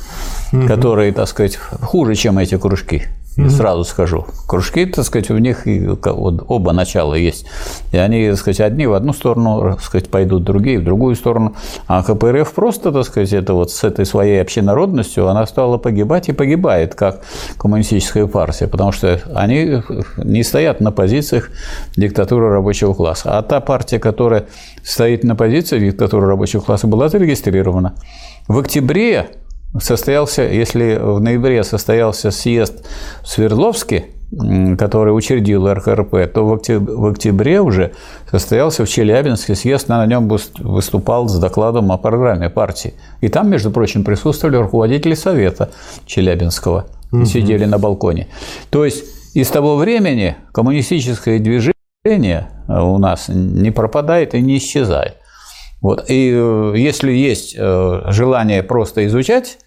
которые, 0.67 1.13
так 1.13 1.29
сказать, 1.29 1.57
хуже, 1.57 2.15
чем 2.15 2.39
эти 2.39 2.57
кружки, 2.57 3.03
Mm-hmm. 3.37 3.51
Сразу 3.51 3.85
скажу. 3.85 4.25
Кружки, 4.49 4.87
так 4.87 5.05
сказать, 5.05 5.31
у 5.31 5.37
них 5.37 5.67
вот, 5.67 6.45
оба 6.49 6.73
начала 6.73 7.15
есть. 7.15 7.47
И 7.93 7.99
они, 7.99 8.31
так 8.31 8.39
сказать, 8.39 8.61
одни 8.61 8.87
в 8.87 8.95
одну 8.95 9.13
сторону, 9.13 9.73
так 9.73 9.83
сказать, 9.83 10.09
пойдут, 10.09 10.45
другие 10.45 10.79
в 10.79 10.85
другую 10.85 11.17
сторону. 11.17 11.55
А 11.87 12.03
КПРФ 12.03 12.51
просто, 12.53 12.93
так 12.93 13.05
сказать, 13.05 13.35
это 13.35 13.53
вот 13.53 13.71
с 13.71 13.85
этой 13.85 14.07
своей 14.07 14.41
общенародностью, 14.41 15.29
она 15.29 15.47
стала 15.47 15.77
погибать 15.77 16.31
и 16.31 16.33
погибает, 16.33 16.95
как 16.95 17.21
коммунистическая 17.59 18.27
партия, 18.27 18.69
потому 18.69 18.91
что 18.93 19.21
они 19.35 19.83
не 20.17 20.43
стоят 20.43 20.81
на 20.81 20.91
позициях 20.91 21.51
диктатуры 21.95 22.49
рабочего 22.49 22.95
класса. 22.95 23.39
А 23.39 23.43
та 23.43 23.61
партия, 23.61 23.99
которая 23.99 24.47
стоит 24.83 25.25
на 25.25 25.37
позиции 25.37 25.79
диктатуры 25.79 26.27
рабочего 26.27 26.63
класса, 26.63 26.87
была 26.87 27.11
зарегистрирована. 27.11 27.97
В 28.49 28.59
октябре 28.59 29.29
состоялся, 29.79 30.43
если 30.43 30.99
в 31.01 31.21
ноябре 31.21 31.65
состоялся 31.65 32.31
съезд 32.31 32.87
в 33.23 33.29
Свердловске, 33.29 34.07
который 34.77 35.11
учредил 35.11 35.73
РКРП, 35.73 36.33
то 36.33 36.45
в 36.45 37.07
октябре 37.07 37.61
уже 37.61 37.93
состоялся 38.31 38.85
в 38.85 38.89
Челябинске 38.89 39.55
съезд, 39.55 39.89
на 39.89 40.05
нем 40.07 40.29
выступал 40.59 41.29
с 41.29 41.39
докладом 41.39 41.93
о 41.93 41.99
программе 41.99 42.51
партии. 42.51 42.95
И 43.21 43.29
там, 43.29 43.49
между 43.49 43.71
прочим, 43.71 44.05
присутствовали 44.05 44.57
руководители 44.57 45.15
Совета 45.15 45.71
Челябинского, 46.07 46.87
угу. 47.13 47.25
сидели 47.25 47.65
на 47.65 47.79
балконе. 47.79 48.27
То 48.71 48.85
есть 48.85 49.05
и 49.35 49.45
с 49.45 49.49
того 49.49 49.77
времени 49.77 50.37
коммунистическое 50.53 51.39
движение 51.39 52.49
у 52.69 52.99
нас 52.99 53.29
не 53.29 53.71
пропадает 53.71 54.35
и 54.35 54.41
не 54.41 54.59
исчезает. 54.59 55.17
Вот. 55.87 56.11
И 56.11 56.33
э, 56.35 56.73
если 56.77 57.13
есть 57.13 57.55
э, 57.57 58.01
желание 58.09 58.65
просто 58.65 59.07
изучать, 59.07 59.59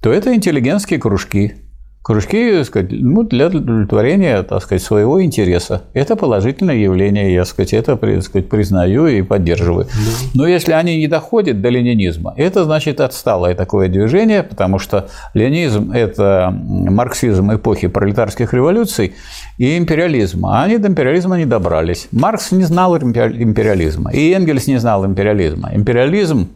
то 0.00 0.12
это 0.12 0.32
интеллигентские 0.32 1.00
кружки. 1.00 1.56
Кружки 2.02 2.56
так 2.56 2.66
сказать, 2.66 2.88
ну, 2.92 3.24
для 3.24 3.48
удовлетворения 3.48 4.42
так 4.42 4.62
сказать, 4.62 4.82
своего 4.82 5.22
интереса. 5.22 5.82
Это 5.92 6.16
положительное 6.16 6.76
явление, 6.76 7.34
я 7.34 7.44
сказать, 7.44 7.74
это 7.74 7.94
так 7.96 8.22
сказать, 8.22 8.48
признаю 8.48 9.06
и 9.06 9.20
поддерживаю. 9.20 9.86
Но 10.32 10.46
если 10.46 10.72
они 10.72 10.96
не 10.96 11.08
доходят 11.08 11.60
до 11.60 11.68
ленинизма, 11.68 12.32
это 12.38 12.64
значит 12.64 13.00
отсталое 13.00 13.54
такое 13.54 13.88
движение, 13.88 14.42
потому 14.42 14.78
что 14.78 15.08
ленизм– 15.34 15.92
это 15.94 16.50
марксизм 16.50 17.54
эпохи 17.54 17.88
пролетарских 17.88 18.54
революций 18.54 19.12
и 19.58 19.76
империализма. 19.76 20.60
А 20.60 20.64
они 20.64 20.78
до 20.78 20.88
империализма 20.88 21.36
не 21.36 21.44
добрались. 21.44 22.08
Маркс 22.12 22.50
не 22.52 22.64
знал 22.64 22.96
империализма, 22.96 24.10
и 24.10 24.30
Энгельс 24.30 24.66
не 24.68 24.78
знал 24.78 25.04
империализма. 25.04 25.70
Империализм 25.74 26.48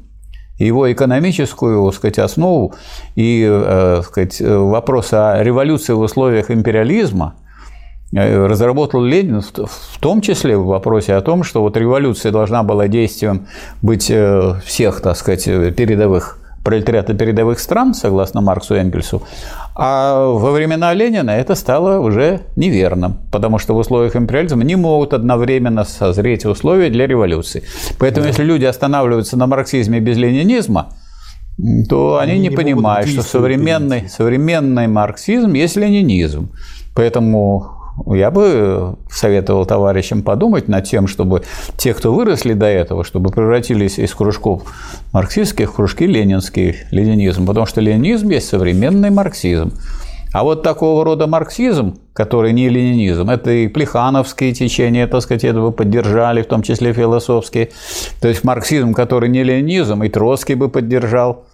его 0.58 0.90
экономическую 0.92 1.84
так 1.84 1.94
сказать, 1.94 2.18
основу 2.18 2.74
и 3.16 3.46
э, 3.48 4.02
сказать, 4.04 4.40
вопрос 4.40 5.12
о 5.12 5.42
революции 5.42 5.92
в 5.92 6.00
условиях 6.00 6.50
империализма 6.50 7.34
э, 8.12 8.46
разработал 8.46 9.02
Ленин 9.02 9.40
в 9.42 9.98
том 9.98 10.20
числе 10.20 10.56
в 10.56 10.66
вопросе 10.66 11.14
о 11.14 11.20
том, 11.20 11.42
что 11.42 11.62
вот 11.62 11.76
революция 11.76 12.30
должна 12.30 12.62
была 12.62 12.88
действием 12.88 13.46
быть 13.82 14.10
э, 14.10 14.60
всех, 14.64 15.00
так 15.00 15.16
сказать, 15.16 15.44
передовых 15.44 16.38
пролетариата 16.64 17.14
передовых 17.14 17.60
стран, 17.60 17.94
согласно 17.94 18.40
Марксу 18.40 18.74
и 18.74 18.78
Энгельсу, 18.78 19.22
а 19.76 20.26
во 20.26 20.50
времена 20.50 20.94
Ленина 20.94 21.30
это 21.30 21.54
стало 21.54 22.00
уже 22.00 22.40
неверным, 22.56 23.18
потому 23.30 23.58
что 23.58 23.74
в 23.74 23.76
условиях 23.76 24.16
империализма 24.16 24.64
не 24.64 24.76
могут 24.76 25.12
одновременно 25.12 25.84
созреть 25.84 26.44
условия 26.46 26.90
для 26.90 27.06
революции. 27.06 27.62
Поэтому, 27.98 28.24
да. 28.24 28.28
если 28.30 28.44
люди 28.44 28.64
останавливаются 28.64 29.36
на 29.36 29.46
марксизме 29.46 30.00
без 30.00 30.16
ленинизма, 30.16 30.88
то 31.88 32.18
они, 32.18 32.32
они 32.32 32.40
не, 32.40 32.48
не 32.48 32.56
понимают, 32.56 33.08
что 33.08 33.22
современный, 33.22 34.08
современный 34.08 34.88
марксизм 34.88 35.52
есть 35.52 35.76
ленинизм. 35.76 36.50
Поэтому 36.94 37.73
я 38.06 38.30
бы 38.30 38.96
советовал 39.10 39.66
товарищам 39.66 40.22
подумать 40.22 40.68
над 40.68 40.84
тем, 40.84 41.06
чтобы 41.06 41.42
те, 41.76 41.94
кто 41.94 42.12
выросли 42.12 42.52
до 42.52 42.66
этого, 42.66 43.04
чтобы 43.04 43.30
превратились 43.30 43.98
из 43.98 44.12
кружков 44.14 44.62
марксистских 45.12 45.70
в 45.70 45.74
кружки 45.74 46.06
ленинский 46.06 46.76
ленинизм, 46.90 47.46
потому 47.46 47.66
что 47.66 47.80
ленинизм 47.80 48.28
есть 48.30 48.48
современный 48.48 49.10
марксизм. 49.10 49.72
А 50.32 50.42
вот 50.42 50.64
такого 50.64 51.04
рода 51.04 51.28
марксизм, 51.28 51.96
который 52.12 52.52
не 52.52 52.68
ленинизм, 52.68 53.30
это 53.30 53.52
и 53.52 53.68
плехановские 53.68 54.52
течения, 54.52 55.06
так 55.06 55.22
сказать, 55.22 55.44
этого 55.44 55.70
поддержали, 55.70 56.42
в 56.42 56.48
том 56.48 56.62
числе 56.62 56.92
философские. 56.92 57.70
То 58.20 58.26
есть 58.26 58.42
марксизм, 58.42 58.94
который 58.94 59.28
не 59.28 59.44
ленинизм, 59.44 60.02
и 60.02 60.08
Троцкий 60.08 60.56
бы 60.56 60.68
поддержал. 60.68 61.44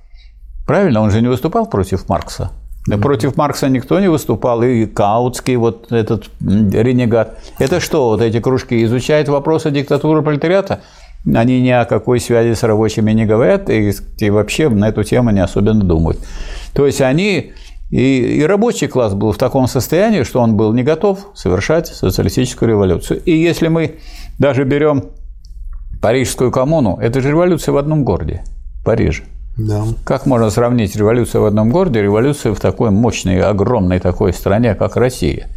Правильно, 0.66 1.02
он 1.02 1.10
же 1.10 1.20
не 1.20 1.28
выступал 1.28 1.66
против 1.66 2.08
Маркса. 2.08 2.52
Против 2.86 3.36
Маркса 3.36 3.68
никто 3.68 4.00
не 4.00 4.08
выступал, 4.08 4.62
и 4.62 4.86
Каутский, 4.86 5.56
вот 5.56 5.92
этот 5.92 6.30
ренегат. 6.40 7.38
Это 7.58 7.78
что, 7.78 8.08
вот 8.08 8.22
эти 8.22 8.40
кружки 8.40 8.82
изучают 8.84 9.28
вопросы 9.28 9.70
диктатуры 9.70 10.22
пролетариата? 10.22 10.80
Они 11.26 11.60
ни 11.60 11.68
о 11.68 11.84
какой 11.84 12.18
связи 12.20 12.54
с 12.54 12.62
рабочими 12.62 13.12
не 13.12 13.26
говорят 13.26 13.68
и, 13.68 13.92
и 14.18 14.30
вообще 14.30 14.70
на 14.70 14.88
эту 14.88 15.04
тему 15.04 15.30
не 15.30 15.40
особенно 15.40 15.84
думают. 15.84 16.18
То 16.72 16.86
есть 16.86 17.02
они 17.02 17.52
и, 17.90 18.38
и 18.38 18.42
рабочий 18.44 18.86
класс 18.86 19.14
был 19.14 19.32
в 19.32 19.36
таком 19.36 19.66
состоянии, 19.66 20.22
что 20.22 20.40
он 20.40 20.56
был 20.56 20.72
не 20.72 20.82
готов 20.82 21.32
совершать 21.34 21.88
социалистическую 21.88 22.70
революцию. 22.70 23.20
И 23.24 23.32
если 23.32 23.68
мы 23.68 23.98
даже 24.38 24.64
берем 24.64 25.10
Парижскую 26.00 26.50
коммуну, 26.50 26.96
это 26.96 27.20
же 27.20 27.28
революция 27.28 27.72
в 27.72 27.76
одном 27.76 28.04
городе, 28.04 28.44
Париже. 28.84 29.24
Да. 29.66 29.84
Как 30.04 30.26
можно 30.26 30.50
сравнить 30.50 30.96
революцию 30.96 31.42
в 31.42 31.44
одном 31.46 31.70
городе, 31.70 32.02
революцию 32.02 32.54
в 32.54 32.60
такой 32.60 32.90
мощной, 32.90 33.40
огромной 33.40 34.00
такой 34.00 34.32
стране, 34.32 34.74
как 34.74 34.96
Россия? 34.96 35.48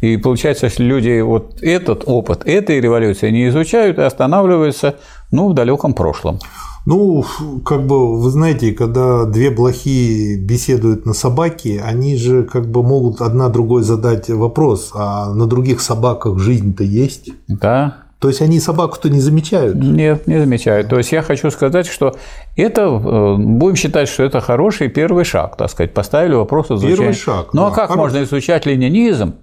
И 0.00 0.16
получается, 0.16 0.66
если 0.66 0.84
люди 0.84 1.20
вот 1.20 1.62
этот 1.62 2.04
опыт 2.06 2.42
этой 2.46 2.80
революции 2.80 3.30
не 3.30 3.48
изучают 3.48 3.98
и 3.98 4.02
останавливаются 4.02 4.96
ну, 5.30 5.50
в 5.50 5.54
далеком 5.54 5.92
прошлом. 5.92 6.38
Ну, 6.86 7.24
как 7.64 7.86
бы, 7.86 8.18
вы 8.18 8.30
знаете, 8.30 8.72
когда 8.72 9.26
две 9.26 9.50
блохи 9.50 10.36
беседуют 10.36 11.04
на 11.04 11.12
собаке, 11.12 11.82
они 11.84 12.16
же 12.16 12.44
как 12.44 12.70
бы 12.70 12.82
могут 12.82 13.20
одна 13.20 13.50
другой 13.50 13.82
задать 13.82 14.30
вопрос, 14.30 14.90
а 14.94 15.34
на 15.34 15.46
других 15.46 15.82
собаках 15.82 16.38
жизнь-то 16.38 16.82
есть? 16.82 17.30
Да, 17.48 17.98
то 18.20 18.28
есть 18.28 18.42
они 18.42 18.60
собаку-то 18.60 19.08
не 19.08 19.18
замечают? 19.18 19.76
Нет, 19.76 20.26
не 20.26 20.38
замечают. 20.38 20.88
То 20.88 20.98
есть 20.98 21.10
я 21.10 21.22
хочу 21.22 21.50
сказать, 21.50 21.86
что 21.86 22.16
это 22.54 22.82
э, 22.82 23.36
будем 23.38 23.76
считать, 23.76 24.08
что 24.08 24.24
это 24.24 24.42
хороший 24.42 24.88
первый 24.88 25.24
шаг, 25.24 25.56
так 25.56 25.70
сказать. 25.70 25.94
Поставили 25.94 26.34
вопрос 26.34 26.66
изучения. 26.66 26.96
Первый 26.96 27.14
шаг. 27.14 27.54
Ну 27.54 27.62
а 27.62 27.66
да, 27.66 27.72
а 27.72 27.74
как 27.74 27.88
хороший. 27.88 27.98
можно 27.98 28.22
изучать 28.24 28.66
ленинизм, 28.66 29.36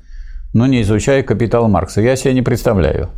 но 0.53 0.67
не 0.67 0.83
изучая 0.83 1.23
капитал 1.23 1.67
Маркса? 1.67 2.01
Я 2.01 2.15
себе 2.15 2.35
не 2.35 2.43
представляю. 2.43 3.09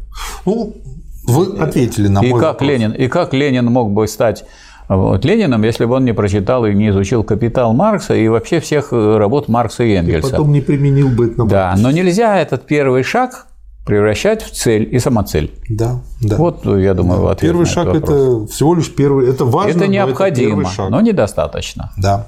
Ну, 0.46 0.78
вы 1.26 1.58
ответили 1.60 2.08
на 2.08 2.20
и 2.22 2.30
мой 2.30 2.40
как 2.40 2.54
вопрос. 2.54 2.70
Ленин, 2.70 2.92
и 2.92 3.08
как 3.10 3.34
Ленин 3.34 3.66
мог 3.66 3.92
бы 3.92 4.08
стать 4.08 4.46
вот, 4.88 5.24
Лениным, 5.24 5.62
если 5.64 5.84
бы 5.84 5.96
он 5.96 6.06
не 6.06 6.14
прочитал 6.14 6.66
и 6.66 6.74
не 6.74 6.90
изучил 6.90 7.24
«Капитал 7.24 7.74
Маркса» 7.74 8.16
и 8.16 8.28
вообще 8.28 8.60
всех 8.60 8.92
э, 8.92 9.18
работ 9.18 9.48
Маркса 9.48 9.84
и 9.84 9.92
Энгельса. 9.94 10.30
И 10.30 10.32
потом 10.32 10.52
не 10.52 10.62
применил 10.62 11.10
бы 11.10 11.28
это 11.28 11.44
на 11.44 11.48
Да, 11.48 11.76
но 11.78 11.92
нельзя 11.92 12.40
этот 12.40 12.66
первый 12.66 13.04
шаг 13.04 13.46
превращать 13.90 14.44
в 14.44 14.52
цель 14.52 14.88
и 14.92 15.00
самоцель. 15.00 15.52
Да, 15.68 16.02
да. 16.22 16.38
Вот, 16.38 16.66
я 16.66 16.94
думаю, 16.94 17.24
да. 17.24 17.32
ответ 17.32 17.52
Первый 17.52 17.66
шаг– 17.66 17.88
это 17.96 18.46
всего 18.46 18.76
лишь 18.76 18.94
первый, 18.94 19.28
это 19.28 19.46
важно, 19.46 19.80
Это 19.80 19.88
необходимо, 19.88 20.62
но, 20.62 20.70
это 20.70 20.90
но 20.90 21.02
недостаточно. 21.02 21.92
Да. 21.98 22.28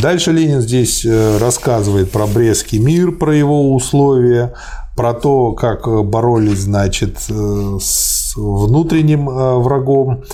Дальше 0.00 0.32
Ленин 0.32 0.60
здесь 0.60 1.04
э, 1.04 1.38
рассказывает 1.38 2.10
про 2.10 2.26
Брестский 2.26 2.78
мир, 2.78 3.12
про 3.12 3.34
его 3.34 3.74
условия, 3.74 4.54
про 4.96 5.12
то, 5.12 5.52
как 5.52 5.86
боролись, 6.06 6.60
значит, 6.60 7.18
э, 7.28 7.78
с 7.80 8.34
внутренним 8.36 9.28
э, 9.28 9.54
врагом, 9.58 10.24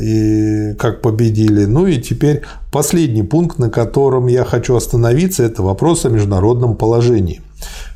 и 0.00 0.74
как 0.80 1.00
победили. 1.00 1.64
Ну 1.64 1.86
и 1.86 1.98
теперь 1.98 2.42
последний 2.72 3.22
пункт, 3.22 3.60
на 3.60 3.70
котором 3.70 4.26
я 4.26 4.42
хочу 4.42 4.74
остановиться, 4.74 5.44
это 5.44 5.62
вопрос 5.62 6.04
о 6.04 6.08
международном 6.08 6.74
положении. 6.74 7.40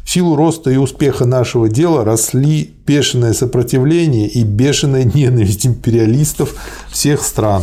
В 0.05 0.11
силу 0.11 0.37
роста 0.37 0.71
и 0.71 0.77
успеха 0.77 1.25
нашего 1.25 1.69
дела 1.69 2.05
росли 2.05 2.75
бешеное 2.87 3.33
сопротивление 3.33 4.29
и 4.29 4.43
бешеная 4.43 5.05
ненависть 5.15 5.67
империалистов 5.67 6.55
всех 6.91 7.23
стран 7.23 7.63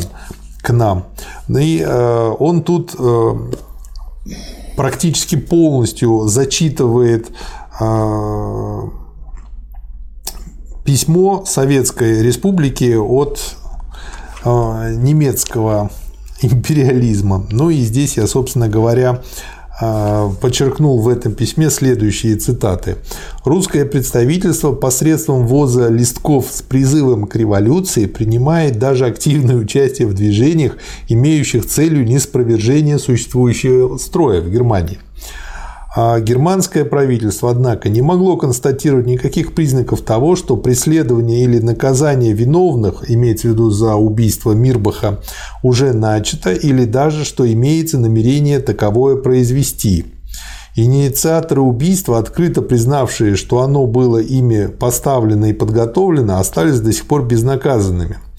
к 0.61 0.71
нам. 0.71 1.05
И 1.49 1.83
э, 1.85 2.35
он 2.39 2.63
тут 2.63 2.95
э, 2.97 3.31
практически 4.75 5.35
полностью 5.35 6.27
зачитывает 6.27 7.29
э, 7.79 8.81
письмо 10.85 11.45
Советской 11.45 12.21
Республики 12.21 12.95
от 12.95 13.55
немецкого 14.45 15.91
империализма. 16.41 17.45
Ну 17.51 17.69
и 17.69 17.81
здесь 17.81 18.15
я, 18.15 18.25
собственно 18.25 18.69
говоря, 18.69 19.21
подчеркнул 19.79 20.99
в 21.01 21.07
этом 21.07 21.33
письме 21.33 21.69
следующие 21.69 22.35
цитаты. 22.35 22.97
«Русское 23.45 23.85
представительство 23.85 24.73
посредством 24.73 25.47
ввоза 25.47 25.89
листков 25.89 26.47
с 26.51 26.61
призывом 26.61 27.27
к 27.27 27.35
революции 27.35 28.05
принимает 28.05 28.77
даже 28.77 29.05
активное 29.05 29.55
участие 29.55 30.07
в 30.07 30.13
движениях, 30.13 30.77
имеющих 31.07 31.65
целью 31.65 32.05
неспровержение 32.05 32.99
существующего 32.99 33.97
строя 33.97 34.41
в 34.41 34.49
Германии. 34.49 34.99
А 36.01 36.21
германское 36.21 36.85
правительство, 36.85 37.51
однако, 37.51 37.89
не 37.89 38.01
могло 38.01 38.37
констатировать 38.37 39.05
никаких 39.05 39.53
признаков 39.53 39.99
того, 39.99 40.37
что 40.37 40.55
преследование 40.55 41.43
или 41.43 41.59
наказание 41.59 42.31
виновных, 42.31 43.11
имеется 43.11 43.49
в 43.49 43.51
виду 43.51 43.69
за 43.69 43.95
убийство 43.95 44.53
Мирбаха, 44.53 45.19
уже 45.61 45.91
начато 45.91 46.53
или 46.53 46.85
даже 46.85 47.25
что 47.25 47.45
имеется 47.51 47.99
намерение 47.99 48.59
таковое 48.59 49.17
произвести. 49.17 50.05
Инициаторы 50.77 51.59
убийства, 51.59 52.17
открыто 52.17 52.61
признавшие, 52.61 53.35
что 53.35 53.59
оно 53.59 53.85
было 53.85 54.19
ими 54.19 54.67
поставлено 54.67 55.49
и 55.49 55.53
подготовлено, 55.53 56.39
остались 56.39 56.79
до 56.79 56.93
сих 56.93 57.07
пор 57.07 57.25
безнаказанными– 57.25 58.19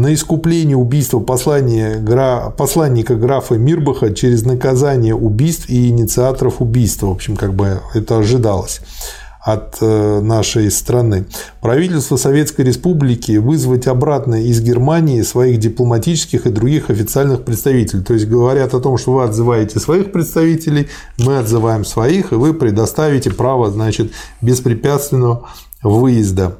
на 0.00 0.14
искупление 0.14 0.76
убийства 0.76 1.20
послания, 1.20 2.02
посланника 2.56 3.16
графа 3.16 3.56
Мирбаха 3.56 4.14
через 4.14 4.44
наказание 4.44 5.14
убийств 5.14 5.68
и 5.68 5.88
инициаторов 5.90 6.62
убийства. 6.62 7.08
В 7.08 7.12
общем, 7.12 7.36
как 7.36 7.52
бы 7.52 7.80
это 7.92 8.18
ожидалось 8.18 8.80
от 9.42 9.76
э, 9.80 10.20
нашей 10.20 10.70
страны. 10.70 11.26
Правительство 11.60 12.16
Советской 12.16 12.62
Республики 12.62 13.36
вызвать 13.36 13.86
обратно 13.86 14.42
из 14.42 14.60
Германии 14.60 15.22
своих 15.22 15.58
дипломатических 15.58 16.46
и 16.46 16.50
других 16.50 16.90
официальных 16.90 17.44
представителей. 17.44 18.02
То 18.02 18.14
есть 18.14 18.26
говорят 18.26 18.74
о 18.74 18.80
том, 18.80 18.98
что 18.98 19.12
вы 19.12 19.24
отзываете 19.24 19.80
своих 19.80 20.12
представителей, 20.12 20.88
мы 21.18 21.38
отзываем 21.38 21.84
своих, 21.84 22.32
и 22.32 22.36
вы 22.36 22.54
предоставите 22.54 23.30
право 23.30 23.70
значит, 23.70 24.12
беспрепятственного 24.40 25.48
выезда 25.82 26.56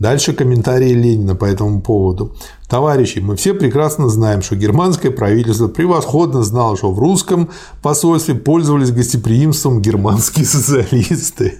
Дальше 0.00 0.32
комментарии 0.32 0.94
Ленина 0.94 1.36
по 1.36 1.44
этому 1.44 1.82
поводу. 1.82 2.34
Товарищи, 2.68 3.18
мы 3.18 3.36
все 3.36 3.52
прекрасно 3.52 4.08
знаем, 4.08 4.40
что 4.40 4.56
германское 4.56 5.12
правительство 5.12 5.68
превосходно 5.68 6.42
знало, 6.42 6.76
что 6.78 6.90
в 6.90 6.98
русском 6.98 7.50
посольстве 7.82 8.34
пользовались 8.34 8.92
гостеприимством 8.92 9.82
германские 9.82 10.46
социалисты. 10.46 11.58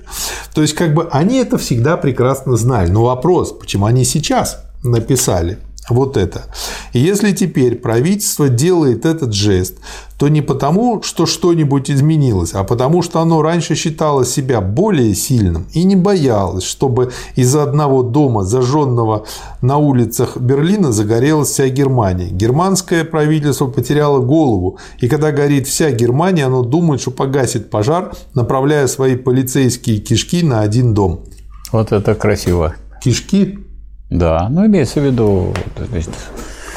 То 0.55 0.63
есть, 0.63 0.75
как 0.75 0.95
бы 0.95 1.07
они 1.13 1.37
это 1.37 1.59
всегда 1.59 1.99
прекрасно 1.99 2.57
знали. 2.57 2.91
Но 2.91 3.05
вопрос, 3.05 3.53
почему 3.53 3.85
они 3.85 4.05
сейчас 4.05 4.65
написали– 4.83 5.59
вот 5.91 6.17
это. 6.17 6.45
И 6.93 6.99
если 6.99 7.33
теперь 7.33 7.77
правительство 7.77 8.49
делает 8.49 9.05
этот 9.07 9.33
жест, 9.33 9.79
то 10.19 10.29
не 10.29 10.43
потому, 10.43 11.03
что 11.03 11.25
что-нибудь 11.25 11.91
изменилось, 11.91 12.53
а 12.53 12.63
потому, 12.63 13.01
что 13.01 13.21
оно 13.21 13.41
раньше 13.41 13.75
считало 13.75 14.27
себя 14.27 14.61
более 14.61 15.15
сильным 15.15 15.67
и 15.73 15.83
не 15.85 15.97
боялось, 15.97 16.63
чтобы 16.63 17.11
из-за 17.37 17.63
одного 17.63 18.03
дома, 18.03 18.45
зажженного 18.45 19.25
на 19.63 19.79
улицах 19.79 20.37
Берлина, 20.37 20.93
загорелась 20.93 21.49
вся 21.49 21.69
Германия. 21.69 22.29
Германское 22.29 23.05
правительство 23.05 23.67
потеряло 23.67 24.19
голову, 24.19 24.79
и 24.99 25.09
когда 25.09 25.33
горит 25.33 25.67
вся 25.67 25.91
Германия, 25.91 26.45
оно 26.45 26.65
думает, 26.65 27.01
что 27.01 27.13
погасит 27.13 27.71
пожар, 27.71 28.13
направляя 28.35 28.87
свои 28.89 29.17
полицейские 29.17 30.01
кишки 30.01 30.43
на 30.43 30.61
один 30.61 30.93
дом. 30.93 31.25
Вот 31.73 31.93
это 31.93 32.15
красиво. 32.15 32.75
Кишки 33.03 33.70
да, 34.11 34.49
ну 34.51 34.67
имеется 34.67 35.01
в 35.01 35.05
виду... 35.05 35.55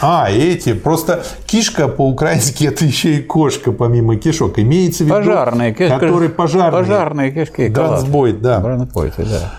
А, 0.02 0.30
эти. 0.30 0.74
Просто 0.74 1.24
кишка 1.46 1.88
по-украински 1.88 2.66
это 2.68 2.86
еще 2.86 3.16
и 3.16 3.22
кошка, 3.22 3.72
помимо 3.72 4.16
кишок. 4.18 4.60
Имеется 4.60 5.04
в 5.04 5.08
виду... 5.08 5.16
Пожарные 5.16 5.74
кишки. 5.74 5.94
Которые 5.94 6.30
пожарные. 6.30 6.72
Пожарные 6.84 7.32
кишки. 7.32 7.68
Гансбойт, 7.68 8.42
да. 8.42 8.60
Бронепойты, 8.60 9.24
да. 9.24 9.52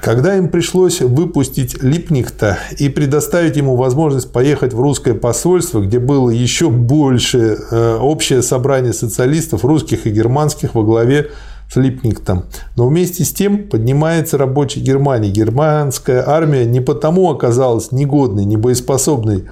Когда 0.00 0.36
им 0.36 0.48
пришлось 0.48 1.00
выпустить 1.00 1.82
Липнихта 1.82 2.58
и 2.78 2.88
предоставить 2.88 3.56
ему 3.56 3.76
возможность 3.76 4.32
поехать 4.32 4.72
в 4.72 4.80
русское 4.80 5.14
посольство, 5.14 5.80
где 5.80 5.98
было 5.98 6.30
еще 6.30 6.70
больше 6.70 7.58
э, 7.70 7.98
общее 8.00 8.40
собрание 8.40 8.94
социалистов, 8.94 9.64
русских 9.66 10.06
и 10.06 10.10
германских 10.10 10.74
во 10.74 10.84
главе 10.84 11.30
Флипниктом. 11.68 12.44
Но 12.76 12.88
вместе 12.88 13.24
с 13.24 13.32
тем 13.32 13.68
поднимается 13.68 14.38
рабочая 14.38 14.80
Германия. 14.80 15.30
Германская 15.30 16.26
армия 16.26 16.64
не 16.64 16.80
потому 16.80 17.30
оказалась 17.30 17.92
негодной, 17.92 18.46
не 18.46 18.56
боеспособной, 18.56 19.44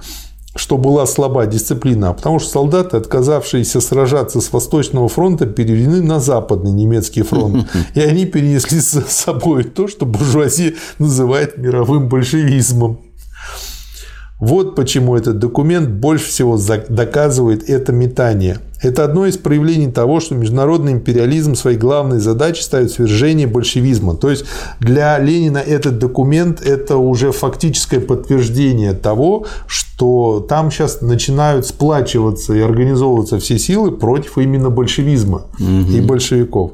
что 0.55 0.77
была 0.77 1.05
слаба 1.05 1.45
дисциплина, 1.45 2.09
а 2.09 2.13
потому 2.13 2.39
что 2.39 2.49
солдаты, 2.49 2.97
отказавшиеся 2.97 3.81
сражаться 3.81 4.41
с 4.41 4.51
Восточного 4.51 5.07
фронта, 5.07 5.45
переведены 5.45 6.01
на 6.01 6.19
Западный 6.19 6.71
немецкий 6.71 7.21
фронт. 7.21 7.69
И 7.93 7.99
они 7.99 8.25
перенесли 8.25 8.79
с 8.81 9.03
собой 9.07 9.63
то, 9.63 9.87
что 9.87 10.05
буржуазия 10.05 10.73
называет 10.97 11.57
мировым 11.57 12.09
большевизмом. 12.09 12.99
Вот 14.39 14.75
почему 14.75 15.15
этот 15.15 15.39
документ 15.39 15.89
больше 15.89 16.27
всего 16.27 16.59
доказывает 16.89 17.69
это 17.69 17.91
метание. 17.91 18.59
Это 18.81 19.03
одно 19.03 19.25
из 19.25 19.37
проявлений 19.37 19.91
того, 19.91 20.19
что 20.19 20.35
международный 20.35 20.91
империализм 20.91 21.55
своей 21.55 21.77
главной 21.77 22.19
задачей 22.19 22.61
ставит 22.61 22.91
свержение 22.91 23.47
большевизма. 23.47 24.15
То 24.15 24.29
есть 24.29 24.45
для 24.79 25.17
Ленина 25.17 25.57
этот 25.57 25.97
документ– 25.97 26.61
это 26.65 26.97
уже 26.97 27.31
фактическое 27.31 27.99
подтверждение 27.99 28.93
того, 28.93 29.47
что 29.65 30.45
там 30.47 30.69
сейчас 30.69 31.01
начинают 31.01 31.65
сплачиваться 31.65 32.53
и 32.53 32.59
организовываться 32.59 33.39
все 33.39 33.57
силы 33.57 33.91
против 33.91 34.37
именно 34.37 34.69
большевизма 34.69 35.47
угу. 35.59 35.91
и 35.91 35.99
большевиков. 36.01 36.73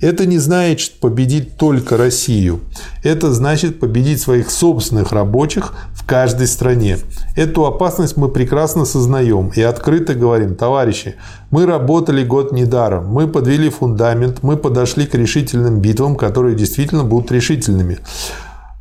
Это 0.00 0.24
не 0.24 0.38
значит 0.38 0.98
победить 0.98 1.56
только 1.56 1.98
Россию. 1.98 2.60
Это 3.02 3.32
значит 3.34 3.78
победить 3.78 4.20
своих 4.20 4.50
собственных 4.50 5.12
рабочих 5.12 5.74
в 5.92 6.06
каждой 6.06 6.46
стране. 6.46 6.98
Эту 7.36 7.66
опасность 7.66 8.16
мы 8.16 8.30
прекрасно 8.30 8.86
сознаем 8.86 9.52
и 9.54 9.60
открыто 9.60 10.14
говорим, 10.14 10.54
товарищи, 10.54 11.16
мы 11.50 11.66
работали 11.66 12.24
год 12.24 12.50
недаром, 12.52 13.08
мы 13.08 13.28
подвели 13.28 13.68
фундамент, 13.68 14.42
мы 14.42 14.56
подошли 14.56 15.04
к 15.04 15.14
решительным 15.14 15.80
битвам, 15.80 16.16
которые 16.16 16.56
действительно 16.56 17.04
будут 17.04 17.30
решительными. 17.30 17.98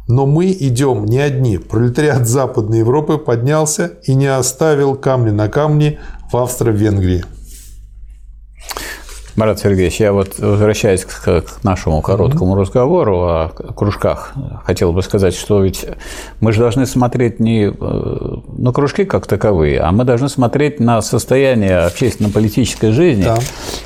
Но 0.07 0.25
мы 0.25 0.51
идем 0.51 1.05
не 1.05 1.19
одни. 1.19 1.57
Пролетариат 1.57 2.27
Западной 2.27 2.79
Европы 2.79 3.17
поднялся 3.17 3.91
и 4.03 4.15
не 4.15 4.25
оставил 4.27 4.95
камни 4.95 5.31
на 5.31 5.49
камне 5.49 5.99
в 6.31 6.37
Австро-Венгрии. 6.37 7.25
Марат 9.35 9.59
Сергеевич, 9.59 9.99
я 9.99 10.11
вот 10.11 10.39
возвращаясь 10.39 11.05
к, 11.05 11.43
нашему 11.63 12.01
короткому 12.01 12.55
mm-hmm. 12.55 12.61
разговору 12.61 13.19
о 13.21 13.49
кружках, 13.49 14.33
хотел 14.65 14.91
бы 14.93 15.01
сказать, 15.01 15.35
что 15.35 15.61
ведь 15.63 15.85
мы 16.39 16.51
же 16.51 16.59
должны 16.59 16.85
смотреть 16.85 17.39
не 17.39 17.67
э, 17.67 18.35
на 18.57 18.71
кружки 18.71 19.05
как 19.05 19.27
таковые, 19.27 19.79
а 19.81 19.91
мы 19.91 20.03
должны 20.03 20.29
смотреть 20.29 20.79
на 20.79 21.01
состояние 21.01 21.79
общественно-политической 21.79 22.91
жизни, 22.91 23.23
да. 23.23 23.37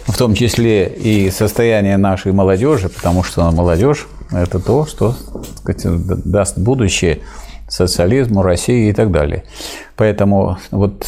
в 0.05 0.17
том 0.17 0.33
числе 0.33 0.87
и 0.87 1.29
состояние 1.29 1.97
нашей 1.97 2.31
молодежи, 2.31 2.89
потому 2.89 3.23
что 3.23 3.51
молодежь– 3.51 4.07
это 4.31 4.59
то, 4.59 4.85
что 4.85 5.15
сказать, 5.57 5.85
даст 6.25 6.57
будущее 6.57 7.19
социализму, 7.73 8.43
России 8.43 8.89
и 8.89 8.93
так 8.93 9.11
далее. 9.11 9.43
Поэтому 9.95 10.57
вот 10.69 11.05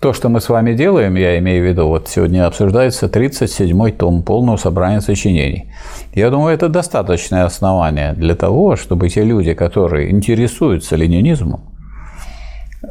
то, 0.00 0.14
что 0.14 0.30
мы 0.30 0.40
с 0.40 0.48
вами 0.48 0.72
делаем, 0.72 1.14
я 1.16 1.38
имею 1.38 1.62
в 1.62 1.68
виду, 1.68 1.88
вот 1.88 2.08
сегодня 2.08 2.46
обсуждается 2.46 3.06
37-й 3.06 3.92
том 3.92 4.22
полного 4.22 4.56
собрания 4.56 5.00
сочинений. 5.00 5.70
Я 6.14 6.30
думаю, 6.30 6.54
это 6.54 6.68
достаточное 6.68 7.44
основание 7.44 8.14
для 8.14 8.34
того, 8.34 8.76
чтобы 8.76 9.10
те 9.10 9.24
люди, 9.24 9.52
которые 9.52 10.10
интересуются 10.10 10.96
ленинизмом, 10.96 11.60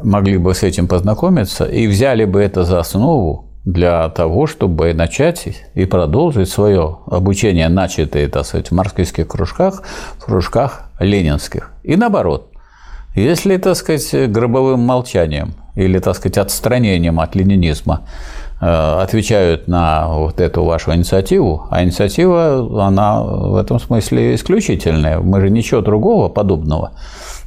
могли 0.02 0.38
бы 0.38 0.54
с 0.54 0.62
этим 0.62 0.86
познакомиться 0.86 1.64
и 1.64 1.88
взяли 1.88 2.26
бы 2.26 2.40
это 2.40 2.62
за 2.62 2.78
основу 2.78 3.46
для 3.64 4.08
того, 4.10 4.46
чтобы 4.46 4.94
начать 4.94 5.48
и 5.74 5.84
продолжить 5.84 6.48
свое 6.48 6.98
обучение, 7.06 7.68
начатое, 7.68 8.28
так 8.28 8.46
сказать, 8.46 8.70
в 8.70 8.74
марксистских 8.74 9.26
кружках, 9.26 9.82
в 10.18 10.24
кружках 10.26 10.90
ленинских. 11.00 11.72
И 11.82 11.96
наоборот– 11.96 12.52
Если, 13.16 13.56
так 13.56 13.76
сказать, 13.76 14.30
гробовым 14.30 14.80
молчанием 14.80 15.54
или, 15.74 15.98
так 15.98 16.16
сказать, 16.16 16.36
отстранением 16.36 17.18
от 17.18 17.34
ленинизма 17.34 18.02
э, 18.60 18.66
отвечают 18.66 19.68
на 19.68 20.06
вот 20.08 20.38
эту 20.38 20.64
вашу 20.64 20.94
инициативу, 20.94 21.66
а 21.70 21.82
инициатива, 21.82 22.86
она 22.86 23.22
в 23.22 23.56
этом 23.56 23.80
смысле 23.80 24.34
исключительная. 24.34 25.18
Мы 25.20 25.40
же 25.40 25.48
ничего 25.48 25.80
другого 25.80 26.28
подобного 26.28 26.92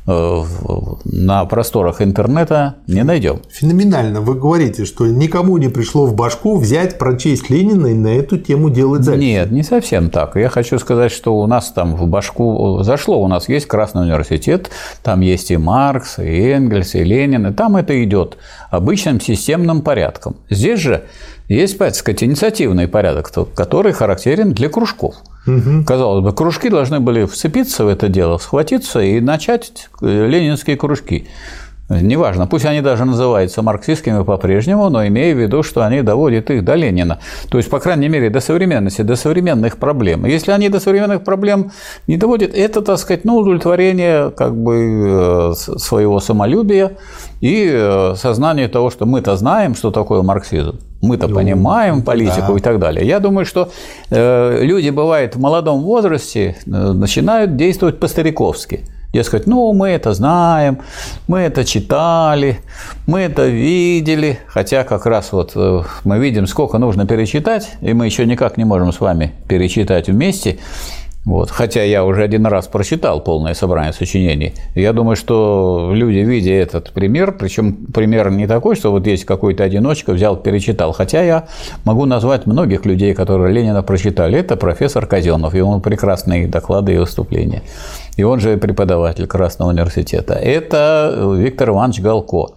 на 0.10 1.46
просторах 1.46 2.02
интернета 2.02 2.76
не 2.88 3.04
найдем. 3.04 3.42
Феноменально. 3.50 4.22
Вы 4.22 4.36
говорите, 4.36 4.86
что 4.86 5.06
никому 5.06 5.58
не 5.58 5.70
пришло 5.70 6.06
в 6.06 6.16
башку 6.16 6.58
взять, 6.58 6.98
прочесть 6.98 7.50
Ленина 7.50 7.88
и 7.88 7.94
на 7.94 8.08
эту 8.08 8.38
тему 8.38 8.70
делать 8.70 9.04
запись. 9.04 9.22
Нет, 9.22 9.52
не 9.52 9.64
совсем 9.64 10.10
так. 10.10 10.36
Я 10.36 10.50
хочу 10.50 10.80
сказать, 10.80 11.12
что 11.12 11.38
у 11.38 11.46
нас 11.46 11.72
там 11.72 11.96
в 11.96 12.08
башку 12.08 12.82
зашло. 12.82 13.22
У 13.22 13.28
нас 13.28 13.48
есть 13.50 13.68
Красный 13.68 14.04
университет, 14.04 14.72
там 15.04 15.22
есть 15.22 15.52
и 15.52 15.58
Маркс, 15.58 16.18
и 16.20 16.50
Энгельс, 16.50 16.96
и 16.96 17.04
Ленин, 17.04 17.46
и 17.48 17.54
там 17.54 17.76
это 17.76 18.04
идет 18.04 18.38
обычным 18.72 19.22
системным 19.22 19.82
порядком. 19.82 20.38
Здесь 20.50 20.80
же 20.80 21.04
есть, 21.48 21.78
так 21.78 21.96
сказать, 21.96 22.24
инициативный 22.24 22.88
порядок, 22.88 23.32
который 23.56 23.92
характерен 23.92 24.54
для 24.54 24.70
кружков. 24.70 25.16
Угу. 25.58 25.84
Казалось 25.86 26.24
бы, 26.24 26.34
кружки 26.34 26.70
должны 26.70 27.00
были 27.00 27.26
вцепиться 27.26 27.86
в 27.86 27.88
это 27.88 28.08
дело, 28.08 28.38
схватиться 28.38 29.00
и 29.02 29.20
начать 29.20 29.90
э, 30.02 30.28
ленинские 30.28 30.78
кружки. 30.78 31.28
Неважно, 31.90 32.46
пусть 32.46 32.66
они 32.66 32.82
даже 32.82 33.04
называются 33.04 33.64
марксистскими 33.64 34.24
по-прежнему, 34.24 34.90
но 34.90 35.08
имея 35.08 35.34
в 35.34 35.40
виду, 35.40 35.64
что 35.64 35.84
они 35.84 36.04
доводят 36.04 36.52
их 36.52 36.64
до 36.64 36.76
Ленина. 36.76 37.20
То 37.50 37.58
есть, 37.58 37.70
по 37.70 37.80
крайней 37.80 38.10
мере, 38.10 38.30
до 38.30 38.42
современности, 38.42 39.02
до 39.02 39.16
современных 39.16 39.78
проблем. 39.78 40.26
Если 40.26 40.52
они 40.52 40.70
до 40.70 40.80
современных 40.80 41.24
проблем 41.24 41.72
не 42.06 42.18
доводят, 42.18 42.54
это, 42.54 42.84
так 42.84 43.00
сказать, 43.00 43.26
ну, 43.26 43.38
удовлетворение 43.38 44.30
как 44.30 44.56
бы 44.56 45.54
э, 45.54 45.54
своего 45.56 46.20
самолюбия 46.20 46.92
и 47.42 47.68
э, 47.72 48.14
сознание 48.16 48.68
того, 48.68 48.92
что 48.92 49.08
мы-то 49.08 49.36
знаем, 49.36 49.74
что 49.74 49.90
такое 49.90 50.22
марксизм. 50.22 50.80
Мы-то 51.02 51.28
ну, 51.28 51.36
понимаем 51.36 52.02
политику 52.02 52.54
да. 52.54 52.58
и 52.58 52.62
так 52.62 52.80
далее. 52.80 53.08
Я 53.08 53.20
думаю, 53.20 53.46
что 53.46 53.72
э, 54.10 54.60
люди, 54.64 54.90
бывает, 54.90 55.36
в 55.36 55.40
молодом 55.40 55.82
возрасте 55.82 56.58
начинают 56.66 57.56
действовать 57.56 58.00
по-стариковски. 58.00 58.82
Дескать, 59.12 59.48
ну, 59.48 59.74
мы 59.74 59.90
это 59.90 60.14
знаем, 60.14 60.80
мы 61.28 61.40
это 61.40 61.66
читали, 61.66 62.60
мы 63.08 63.22
это 63.22 63.48
видели, 63.48 64.38
хотя 64.46 64.84
как 64.84 65.08
раз 65.08 65.32
вот 65.32 65.54
э, 65.56 65.82
мы 66.04 66.20
видим, 66.20 66.46
сколько 66.46 66.78
нужно 66.78 67.08
перечитать, 67.08 67.72
и 67.82 67.94
мы 67.94 68.06
еще 68.06 68.28
никак 68.28 68.58
не 68.58 68.66
можем 68.66 68.94
с 68.94 69.00
вами 69.00 69.32
перечитать 69.48 70.10
вместе, 70.10 70.60
вот. 71.26 71.52
Хотя 71.52 71.84
я 71.84 72.06
уже 72.06 72.24
один 72.24 72.46
раз 72.46 72.68
прочитал 72.68 73.22
полное 73.22 73.54
собрание 73.54 73.94
сочинений. 73.94 74.54
Я 74.74 74.94
думаю, 74.94 75.16
что 75.16 75.92
люди, 75.94 76.20
видя 76.20 76.52
этот 76.52 76.92
пример, 76.92 77.34
причем 77.38 77.86
пример 77.94 78.32
не 78.32 78.48
такой, 78.48 78.76
что 78.76 78.92
вот 78.92 79.06
есть 79.06 79.26
какой-то 79.26 79.64
одиночка, 79.64 80.14
взял, 80.14 80.38
перечитал. 80.38 80.94
Хотя 80.94 81.22
я 81.22 81.48
могу 81.84 82.06
назвать 82.06 82.46
многих 82.46 82.86
людей, 82.86 83.14
которые 83.14 83.54
Ленина 83.54 83.84
прочитали. 83.84 84.40
Это 84.40 84.56
профессор 84.56 85.06
Казенов, 85.06 85.54
и 85.54 85.62
он 85.62 85.82
прекрасные 85.82 86.48
доклады 86.48 86.94
и 86.94 86.98
выступления. 86.98 87.64
И 88.16 88.24
он 88.24 88.40
же 88.40 88.58
преподаватель 88.58 89.28
Красного 89.28 89.70
университета. 89.70 90.34
Это 90.34 91.36
Виктор 91.38 91.70
Иванович 91.70 92.00
Галко, 92.00 92.54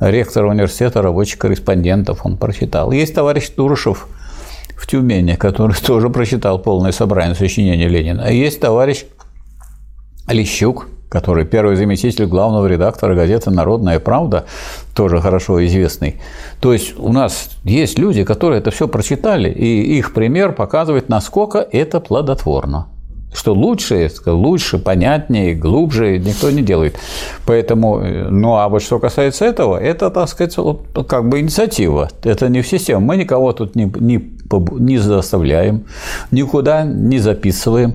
ректор 0.00 0.44
университета 0.44 1.00
рабочих 1.00 1.38
корреспондентов, 1.38 2.24
он 2.24 2.36
прочитал. 2.36 2.92
Есть 2.92 3.14
товарищ 3.14 3.48
Турышев, 3.48 4.06
в 4.76 4.86
Тюмени, 4.86 5.34
который 5.34 5.76
тоже 5.86 6.10
прочитал 6.10 6.58
полное 6.58 6.92
собрание 6.92 7.34
сочинений 7.34 7.88
Ленина. 7.88 8.24
А 8.24 8.30
есть 8.30 8.60
товарищ 8.60 9.04
Лещук, 10.28 10.88
который 11.08 11.44
первый 11.44 11.76
заместитель 11.76 12.26
главного 12.26 12.66
редактора 12.66 13.14
газеты 13.14 13.50
«Народная 13.50 14.00
правда», 14.00 14.44
тоже 14.94 15.20
хорошо 15.20 15.64
известный. 15.64 16.16
То 16.60 16.72
есть 16.72 16.98
у 16.98 17.12
нас 17.12 17.50
есть 17.64 17.98
люди, 17.98 18.24
которые 18.24 18.60
это 18.60 18.70
все 18.70 18.88
прочитали, 18.88 19.48
и 19.48 19.98
их 19.98 20.12
пример 20.12 20.52
показывает, 20.52 21.08
насколько 21.08 21.58
это 21.58 22.00
плодотворно 22.00 22.88
что 23.36 23.52
лучше, 23.52 24.10
лучше, 24.24 24.78
понятнее, 24.78 25.54
глубже 25.54 26.18
никто 26.18 26.50
не 26.50 26.62
делает. 26.62 26.98
Поэтому, 27.44 28.00
ну 28.30 28.56
а 28.56 28.68
вот 28.68 28.82
что 28.82 28.98
касается 28.98 29.44
этого, 29.44 29.76
это, 29.76 30.10
так 30.10 30.28
сказать, 30.28 30.56
вот, 30.56 30.86
как 31.06 31.28
бы 31.28 31.40
инициатива. 31.40 32.08
Это 32.24 32.48
не 32.48 32.62
в 32.62 32.66
систему. 32.66 33.00
Мы 33.00 33.16
никого 33.16 33.52
тут 33.52 33.76
не, 33.76 33.84
не, 34.00 34.16
не 34.78 34.98
заставляем, 34.98 35.84
никуда 36.30 36.84
не 36.84 37.18
записываем. 37.18 37.94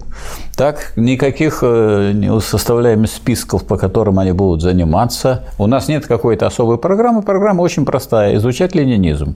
Так, 0.55 0.93
никаких 0.95 1.59
э, 1.63 2.11
не 2.13 2.39
составляем 2.39 3.07
списков, 3.07 3.65
по 3.65 3.77
которым 3.77 4.19
они 4.19 4.33
будут 4.33 4.61
заниматься. 4.61 5.45
У 5.57 5.65
нас 5.65 5.87
нет 5.87 6.05
какой-то 6.05 6.45
особой 6.45 6.77
программы. 6.77 7.23
Программа 7.23 7.61
очень 7.61 7.83
простая– 7.83 8.35
изучать 8.37 8.75
ленинизм. 8.75 9.35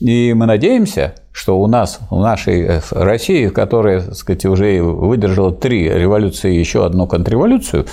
И 0.00 0.34
мы 0.34 0.44
надеемся, 0.46 1.14
что 1.32 1.58
у 1.58 1.66
нас, 1.66 2.00
в 2.10 2.18
нашей 2.18 2.62
э, 2.62 2.80
России, 2.90 3.48
которая, 3.48 4.00
так 4.00 4.14
сказать, 4.14 4.44
уже 4.46 4.82
выдержала 4.82 5.52
три 5.52 5.88
революции 5.88 6.54
и 6.54 6.58
еще 6.58 6.84
одну 6.84 7.06
контрреволюцию, 7.06 7.86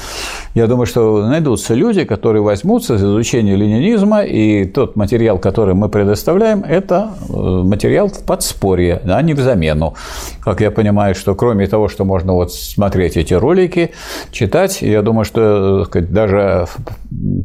я 0.54 0.68
думаю, 0.68 0.86
что 0.86 1.28
найдутся 1.28 1.74
люди, 1.74 2.06
которые 2.06 2.42
возьмутся 2.42 2.98
за 2.98 3.06
изучение 3.06 3.56
ленинизма, 3.56 4.24
и 4.24 4.66
тот 4.66 4.96
материал, 4.96 5.40
который 5.40 5.76
мы 5.76 5.88
предоставляем, 5.90 6.64
это 6.64 7.12
э, 7.30 7.34
материал 7.34 8.08
в 8.08 8.24
подспорье, 8.24 9.02
а 9.06 9.22
не 9.22 9.34
в 9.34 9.40
замену. 9.40 9.94
Как 10.42 10.62
я 10.62 10.72
понимаю, 10.72 11.16
что 11.16 11.36
кроме 11.36 11.68
того, 11.68 11.88
что 11.88 12.06
можно 12.06 12.34
вот 12.34 12.54
смотреть 12.54 13.18
эти 13.18 13.34
ролики, 13.34 13.92
читать, 14.32 14.82
я 14.82 15.02
думаю, 15.02 15.26
что 15.26 15.86
сказать, 15.86 16.12
даже 16.12 16.68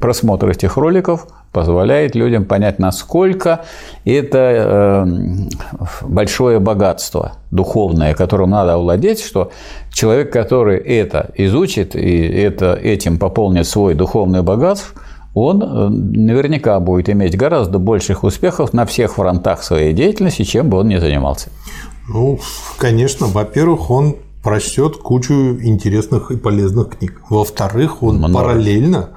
просмотр 0.00 0.48
этих 0.48 0.76
роликов 0.76 1.26
позволяет 1.52 2.14
людям 2.14 2.44
понять, 2.44 2.78
насколько 2.78 3.64
это 4.04 4.38
э, 4.38 6.06
большое 6.06 6.58
богатство 6.58 7.32
духовное, 7.50 8.14
которым 8.14 8.50
надо 8.50 8.74
овладеть, 8.74 9.20
что 9.20 9.50
человек, 9.92 10.32
который 10.32 10.78
это 10.78 11.30
изучит 11.36 11.96
и 11.96 12.20
это, 12.20 12.74
этим 12.74 13.18
пополнит 13.18 13.66
свой 13.66 13.94
духовный 13.94 14.42
богатств, 14.42 14.94
он 15.34 15.62
э, 15.62 15.88
наверняка 15.88 16.78
будет 16.80 17.08
иметь 17.08 17.36
гораздо 17.36 17.78
больших 17.78 18.24
успехов 18.24 18.72
на 18.72 18.86
всех 18.86 19.14
фронтах 19.14 19.62
своей 19.62 19.92
деятельности, 19.92 20.42
чем 20.42 20.68
бы 20.68 20.78
он 20.78 20.88
ни 20.88 20.96
занимался. 20.96 21.50
Ну, 22.08 22.40
конечно, 22.78 23.26
во-первых, 23.26 23.90
он 23.90 24.16
прочтет 24.42 24.96
кучу 24.96 25.58
интересных 25.60 26.30
и 26.30 26.36
полезных 26.36 26.96
книг. 26.96 27.20
Во-вторых, 27.28 28.02
он 28.02 28.16
Много. 28.18 28.34
параллельно 28.34 29.10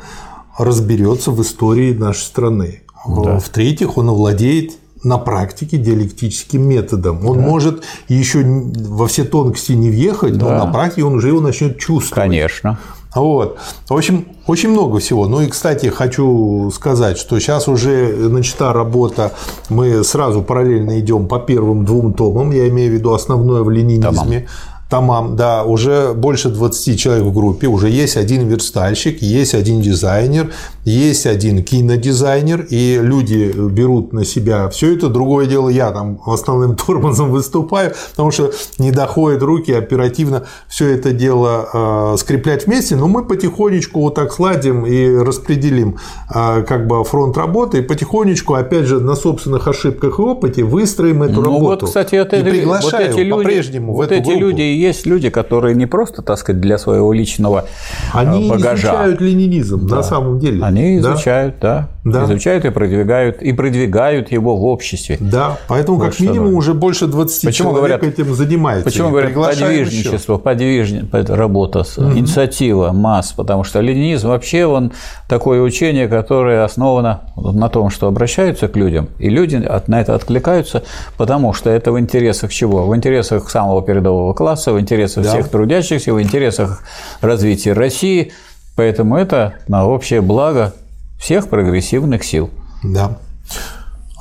разберется 0.64 1.32
в 1.32 1.42
истории 1.42 1.94
нашей 1.94 2.24
страны. 2.24 2.82
Да. 3.08 3.40
В-третьих, 3.40 3.98
он 3.98 4.10
овладеет 4.10 4.74
на 5.04 5.18
практике 5.18 5.78
диалектическим 5.78 6.62
методом. 6.62 7.26
Он 7.26 7.38
да. 7.38 7.44
может 7.44 7.84
еще 8.08 8.44
во 8.44 9.08
все 9.08 9.24
тонкости 9.24 9.72
не 9.72 9.90
въехать, 9.90 10.38
да. 10.38 10.46
но 10.46 10.66
на 10.66 10.72
практике 10.72 11.04
он 11.04 11.16
уже 11.16 11.30
его 11.30 11.42
начнет 11.42 11.80
чувствовать. 11.80 12.30
Конечно. 12.30 12.78
Вот. 13.16 13.58
В 13.90 13.94
общем, 13.94 14.28
очень 14.48 14.70
много 14.70 15.00
всего. 15.00 15.28
Ну 15.28 15.42
и, 15.42 15.48
кстати, 15.48 15.88
хочу 15.88 16.72
сказать, 16.74 17.18
что 17.18 17.40
сейчас 17.40 17.68
уже 17.68 18.16
начата 18.30 18.72
работа, 18.72 19.34
мы 19.70 20.04
сразу 20.04 20.42
параллельно 20.42 21.00
идем 21.00 21.28
по 21.28 21.40
первым 21.40 21.84
двум 21.84 22.14
томам, 22.14 22.52
я 22.52 22.70
имею 22.70 22.92
в 22.92 22.94
виду 22.94 23.14
основное 23.14 23.64
в 23.64 23.70
ленинизме. 23.70 24.02
Томам 24.02 24.44
томам, 24.92 25.38
да, 25.38 25.64
уже 25.64 26.14
больше 26.14 26.50
20 26.50 27.00
человек 27.00 27.24
в 27.24 27.34
группе, 27.34 27.68
уже 27.68 27.90
есть 27.90 28.18
один 28.18 28.48
верстальщик, 28.48 29.22
есть 29.22 29.56
один 29.56 29.82
дизайнер, 29.82 30.52
есть 30.84 31.26
один 31.26 31.64
кинодизайнер, 31.64 32.68
и 32.70 33.00
люди 33.02 33.54
берут 33.56 34.12
на 34.12 34.26
себя 34.26 34.68
все 34.68 34.94
это. 34.94 35.08
Другое 35.08 35.46
дело, 35.46 35.70
я 35.70 35.92
там 35.92 36.20
основным 36.26 36.76
тормозом 36.88 37.32
выступаю, 37.32 37.94
потому 38.12 38.32
что 38.32 38.52
не 38.80 38.92
доходят 38.92 39.42
руки 39.42 39.72
оперативно 39.72 40.46
все 40.68 40.94
это 40.94 41.14
дело 41.14 42.14
э, 42.14 42.18
скреплять 42.18 42.68
вместе, 42.68 42.98
но 42.98 43.08
мы 43.08 43.24
потихонечку 43.24 44.02
вот 44.02 44.16
так 44.16 44.34
сладим 44.34 44.86
и 44.86 45.16
распределим 45.16 46.00
э, 46.36 46.64
как 46.64 46.88
бы 46.88 47.06
фронт 47.06 47.38
работы, 47.38 47.78
и 47.78 47.82
потихонечку, 47.82 48.56
опять 48.56 48.86
же, 48.86 49.00
на 49.00 49.16
собственных 49.16 49.70
ошибках 49.70 50.20
и 50.20 50.22
опыте 50.22 50.64
выстроим 50.64 51.24
эту 51.24 51.36
ну, 51.36 51.44
работу. 51.44 51.86
Вот, 51.86 51.86
кстати, 51.86 52.16
это, 52.16 52.36
и 52.36 52.44
приглашаю 52.44 53.08
вот 53.08 53.14
эти 53.14 53.20
люди, 53.22 53.44
по-прежнему 53.44 53.94
вот 53.94 54.10
в 54.10 54.12
эту 54.12 54.16
эти 54.16 54.26
группу. 54.26 54.40
люди 54.40 54.81
есть 54.82 55.06
люди, 55.06 55.30
которые 55.30 55.76
не 55.76 55.86
просто, 55.86 56.22
так 56.22 56.38
сказать, 56.38 56.62
для 56.62 56.78
своего 56.78 57.14
личного 57.14 57.66
э, 58.14 58.18
Они 58.18 58.50
багажа. 58.50 58.72
Они 58.72 58.78
изучают 58.78 59.22
ленинизм 59.22 59.88
да. 59.88 59.98
на 59.98 60.04
самом 60.04 60.40
деле. 60.40 60.64
Они 60.64 60.98
изучают, 60.98 61.56
да. 61.62 61.90
да. 62.01 62.01
Изучают 62.04 62.66
и 62.66 62.70
продвигают, 62.70 63.42
и 63.42 63.54
продвигают 63.54 64.32
его 64.32 64.56
в 64.58 64.66
обществе. 64.66 65.18
Да, 65.20 65.58
поэтому 65.68 65.98
вот 65.98 66.08
как 66.08 66.20
минимум 66.20 66.56
уже 66.56 66.74
больше 66.74 67.08
20 67.08 67.46
почему 67.46 67.70
человек 67.70 67.78
говорят, 67.78 68.04
этим 68.04 68.34
занимается. 68.34 68.86
Почему 68.86 69.10
говорят 69.10 69.34
подвижничество, 69.34 70.38
подвижни, 70.38 71.04
работа, 71.12 71.82
угу. 71.82 72.12
инициатива 72.14 72.92
масс, 72.92 73.34
потому 73.34 73.64
что 73.64 73.82
ленинизм 73.82 74.30
вообще 74.30 74.66
он 74.66 74.92
такое 75.28 75.62
учение, 75.62 76.08
которое 76.08 76.64
основано 76.64 77.22
на 77.36 77.70
том, 77.70 77.90
что 77.90 78.08
обращаются 78.08 78.68
к 78.68 78.76
людям, 78.76 79.10
и 79.20 79.30
люди 79.30 79.56
на 79.88 80.02
это 80.02 80.16
откликаются, 80.16 80.84
потому 81.18 81.54
что 81.54 81.70
это 81.70 81.92
в 81.92 82.00
интересах 82.00 82.52
чего? 82.52 82.88
В 82.88 82.96
интересах 82.96 83.50
самого 83.50 83.82
передового 83.82 84.34
класса, 84.34 84.74
в 84.74 84.80
интересах 84.80 85.02
интересах 85.02 85.24
да. 85.24 85.32
всех 85.32 85.50
трудящихся, 85.50 86.14
в 86.14 86.22
интересах 86.22 86.84
развития 87.22 87.74
России. 87.74 88.32
Поэтому 88.76 89.18
это 89.18 89.56
на 89.68 89.88
общее 89.88 90.22
благо 90.22 90.74
всех 91.22 91.50
прогрессивных 91.50 92.24
сил. 92.24 92.50
Да. 92.84 93.20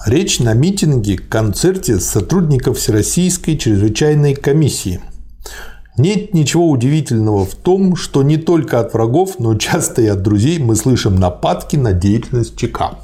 Речь 0.06 0.38
на 0.38 0.52
митинге, 0.52 1.16
концерте 1.16 1.98
сотрудников 1.98 2.76
Всероссийской 2.76 3.56
чрезвычайной 3.56 4.34
комиссии. 4.34 5.00
Нет 5.96 6.34
ничего 6.34 6.68
удивительного 6.68 7.44
в 7.44 7.54
том, 7.54 7.96
что 7.96 8.22
не 8.22 8.36
только 8.36 8.80
от 8.80 8.92
врагов, 8.92 9.38
но 9.38 9.56
часто 9.56 10.02
и 10.02 10.06
от 10.06 10.22
друзей 10.22 10.58
мы 10.58 10.76
слышим 10.76 11.16
нападки 11.16 11.76
на 11.76 11.92
деятельность 11.92 12.56
ЧК. 12.56 12.98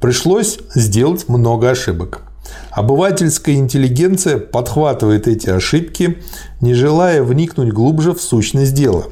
Пришлось 0.00 0.58
сделать 0.74 1.28
много 1.28 1.70
ошибок. 1.70 2.22
Обывательская 2.70 3.54
интеллигенция 3.54 4.38
подхватывает 4.38 5.28
эти 5.28 5.48
ошибки, 5.48 6.18
не 6.60 6.74
желая 6.74 7.22
вникнуть 7.22 7.72
глубже 7.72 8.12
в 8.12 8.20
сущность 8.20 8.74
дела. 8.74 9.04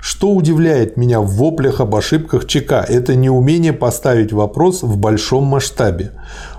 Что 0.00 0.30
удивляет 0.30 0.96
меня 0.96 1.20
в 1.20 1.30
воплях 1.34 1.80
об 1.80 1.94
ошибках 1.94 2.46
ЧК, 2.46 2.84
это 2.88 3.14
неумение 3.14 3.72
поставить 3.72 4.32
вопрос 4.32 4.82
в 4.82 4.96
большом 4.96 5.44
масштабе. 5.44 6.12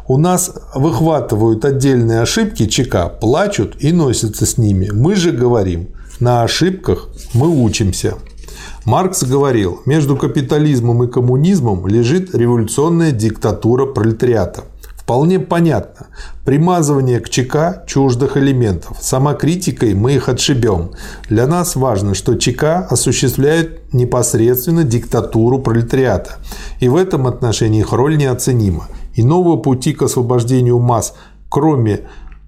У 0.08 0.18
нас 0.18 0.52
выхватывают 0.76 1.66
отдельные 1.66 2.22
ошибки 2.22 2.68
ЧК, 2.68 3.10
плачут 3.10 3.76
и 3.80 3.92
носятся 3.92 4.46
с 4.46 4.58
ними. 4.58 4.90
Мы 4.92 5.16
же 5.16 5.32
говорим, 5.32 5.90
на 6.20 6.44
ошибках 6.44 7.10
мы 7.34 7.50
учимся. 7.50 8.16
Маркс 8.86 9.24
говорил, 9.24 9.82
между 9.86 10.16
капитализмом 10.18 11.04
и 11.04 11.08
коммунизмом 11.08 11.88
лежит 11.88 12.36
революционная 12.36 13.12
диктатура 13.12 13.86
пролетариата. 13.86 14.66
Вполне 15.02 15.40
понятно. 15.40 16.08
Примазывание 16.46 17.20
к 17.20 17.28
ЧК 17.28 17.84
чуждых 17.88 18.38
элементов. 18.38 18.98
Самокритикой 19.02 19.96
мы 19.96 20.14
их 20.14 20.30
отшибем. 20.30 20.92
Для 21.28 21.48
нас 21.48 21.76
важно, 21.76 22.14
что 22.14 22.36
ЧК 22.36 22.88
осуществляет 22.88 23.92
непосредственно 23.94 24.84
диктатуру 24.84 25.58
пролетариата. 25.58 26.36
И 26.80 26.88
в 26.88 26.96
этом 26.96 27.26
отношении 27.26 27.80
их 27.80 27.94
роль 27.94 28.16
неоценима. 28.16 28.90
Иного 29.16 29.58
пути 29.58 29.94
к 29.94 30.04
освобождению 30.04 30.78
масс, 30.78 31.16
кроме 31.50 32.02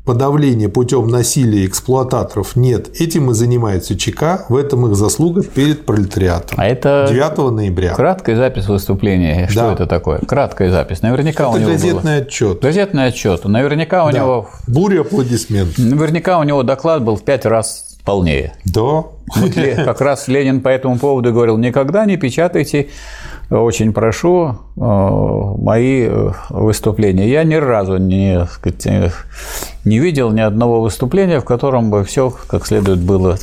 подавления 0.06 0.68
путем 0.70 1.08
насилия 1.08 1.66
эксплуататоров 1.66 2.56
нет. 2.56 3.00
Этим 3.00 3.32
и 3.32 3.34
занимается 3.34 3.98
ЧК, 3.98 4.46
в 4.50 4.56
этом 4.56 4.86
их 4.88 4.96
заслуга 4.96 5.44
перед 5.44 5.86
пролетариатом. 5.86 6.58
А 6.60 6.66
это 6.68 7.08
9 7.10 7.52
ноября. 7.52 7.94
Краткая 7.94 8.36
запись 8.36 8.68
выступления. 8.68 9.48
Что 9.50 9.62
Да. 9.62 9.74
это 9.74 9.86
такое? 9.88 10.20
Краткая 10.20 10.72
запись. 10.72 11.02
Наверняка 11.02 11.48
у 11.50 11.52
Это 11.54 11.62
него 11.62 11.72
газетный 11.72 12.02
было... 12.18 12.26
отчет. 12.26 12.62
Газетный 12.62 13.06
отчет. 13.08 13.46
Наверняка 13.46 14.06
у 14.06 14.12
Да. 14.12 14.18
него 14.20 14.50
Буря 14.68 15.02
аплодисментов. 15.02 15.78
Наверняка 15.78 16.40
у 16.40 16.44
него 16.44 16.64
доклад 16.64 17.04
был 17.04 17.16
в 17.16 17.24
пять 17.24 17.46
раз 17.46 17.98
полнее. 18.04 18.54
Да. 18.66 18.82
Вот 19.36 19.54
как 19.86 20.02
раз 20.02 20.28
Ленин 20.28 20.60
по 20.60 20.68
этому 20.68 21.00
поводу 21.00 21.32
говорил, 21.32 21.58
никогда 21.58 22.06
не 22.06 22.18
печатайте, 22.18 22.90
очень 23.50 23.94
прошу, 23.94 24.58
э, 24.76 24.80
мои 24.82 26.08
э, 26.10 26.32
выступления. 26.50 27.30
Я 27.30 27.44
ни 27.46 27.56
разу 27.56 27.96
не, 27.98 28.46
сказать, 28.48 28.86
э, 28.88 29.10
не 29.86 30.00
видел 30.00 30.32
ни 30.32 30.42
одного 30.42 30.82
выступления, 30.82 31.40
в 31.40 31.46
котором 31.46 31.90
бы 31.90 32.04
все 32.04 32.34
как 32.48 32.66
следует 32.66 33.00
было 33.00 33.38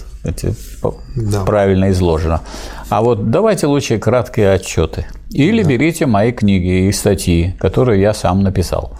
по- 0.83 0.95
Да. 1.17 1.45
правильно 1.45 1.91
изложено. 1.91 2.41
А 2.89 3.03
вот 3.03 3.31
давайте 3.31 3.67
лучше 3.67 3.99
краткие 3.99 4.53
отчеты. 4.53 5.07
Или 5.31 5.62
берите 5.62 6.07
мои 6.07 6.33
книги 6.33 6.89
и 6.89 6.93
статьи, 6.93 7.55
которые 7.61 8.01
я 8.01 8.12
сам 8.15 8.43
написал. 8.43 8.93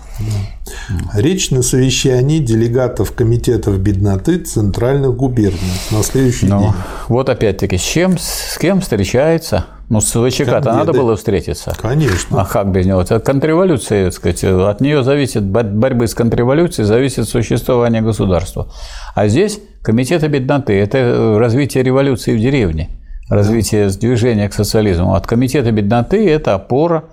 Речь 1.15 1.51
на 1.51 1.63
совещании 1.63 2.39
делегатов 2.39 3.13
комитетов 3.13 3.79
бедноты 3.79 4.39
центральных 4.39 5.17
губерний 5.17 5.59
на 5.91 6.03
следующий 6.03 6.47
Ну, 6.47 6.61
день. 6.61 6.73
вот 7.09 7.29
опять-таки, 7.29 7.79
с 7.79 7.83
чем, 7.83 8.17
с 8.19 8.57
кем 8.59 8.81
встречается? 8.81 9.65
Ну, 9.91 10.01
с 10.01 10.13
ВЧК-то 10.13 10.73
надо 10.73 10.93
деды. 10.93 10.99
было 11.01 11.17
встретиться. 11.17 11.75
Конечно. 11.83 12.41
А 12.41 12.45
как 12.47 12.71
без 12.71 12.87
него? 12.87 13.03
Это 13.03 13.19
контрреволюция, 13.19 14.05
так 14.05 14.15
сказать, 14.15 14.45
от 14.45 14.81
нее 14.81 15.03
зависит 15.03 15.43
бо- 15.43 15.65
борьбы 15.65 16.07
с 16.07 16.15
контрреволюцией, 16.15 16.87
зависит 16.87 17.29
существование 17.29 18.01
государства. 18.01 18.69
А 19.17 19.27
здесь 19.27 19.59
комитеты 19.83 20.29
бедноты– 20.29 20.73
это 20.81 20.99
э, 20.99 21.39
развитие 21.39 21.83
революции 21.83 22.37
в 22.37 22.41
деревне, 22.41 22.89
развитие 23.29 23.89
движения 23.91 24.49
к 24.49 24.55
социализму. 24.55 25.15
От 25.17 25.27
комитета 25.27 25.73
бедноты– 25.73 26.25
это 26.31 26.55
опора 26.55 27.07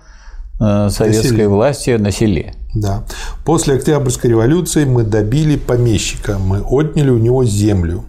э, 0.59 0.89
советской 0.91 1.29
селе. 1.29 1.47
власти 1.47 1.89
на 1.97 2.11
селе. 2.11 2.53
Да. 2.75 3.05
После 3.43 3.73
Октябрьской 3.73 4.29
революции 4.29 4.85
мы 4.85 5.03
добили 5.03 5.57
помещика, 5.57 6.37
мы 6.37 6.61
отняли 6.61 7.09
у 7.09 7.17
него 7.17 7.43
землю. 7.43 8.03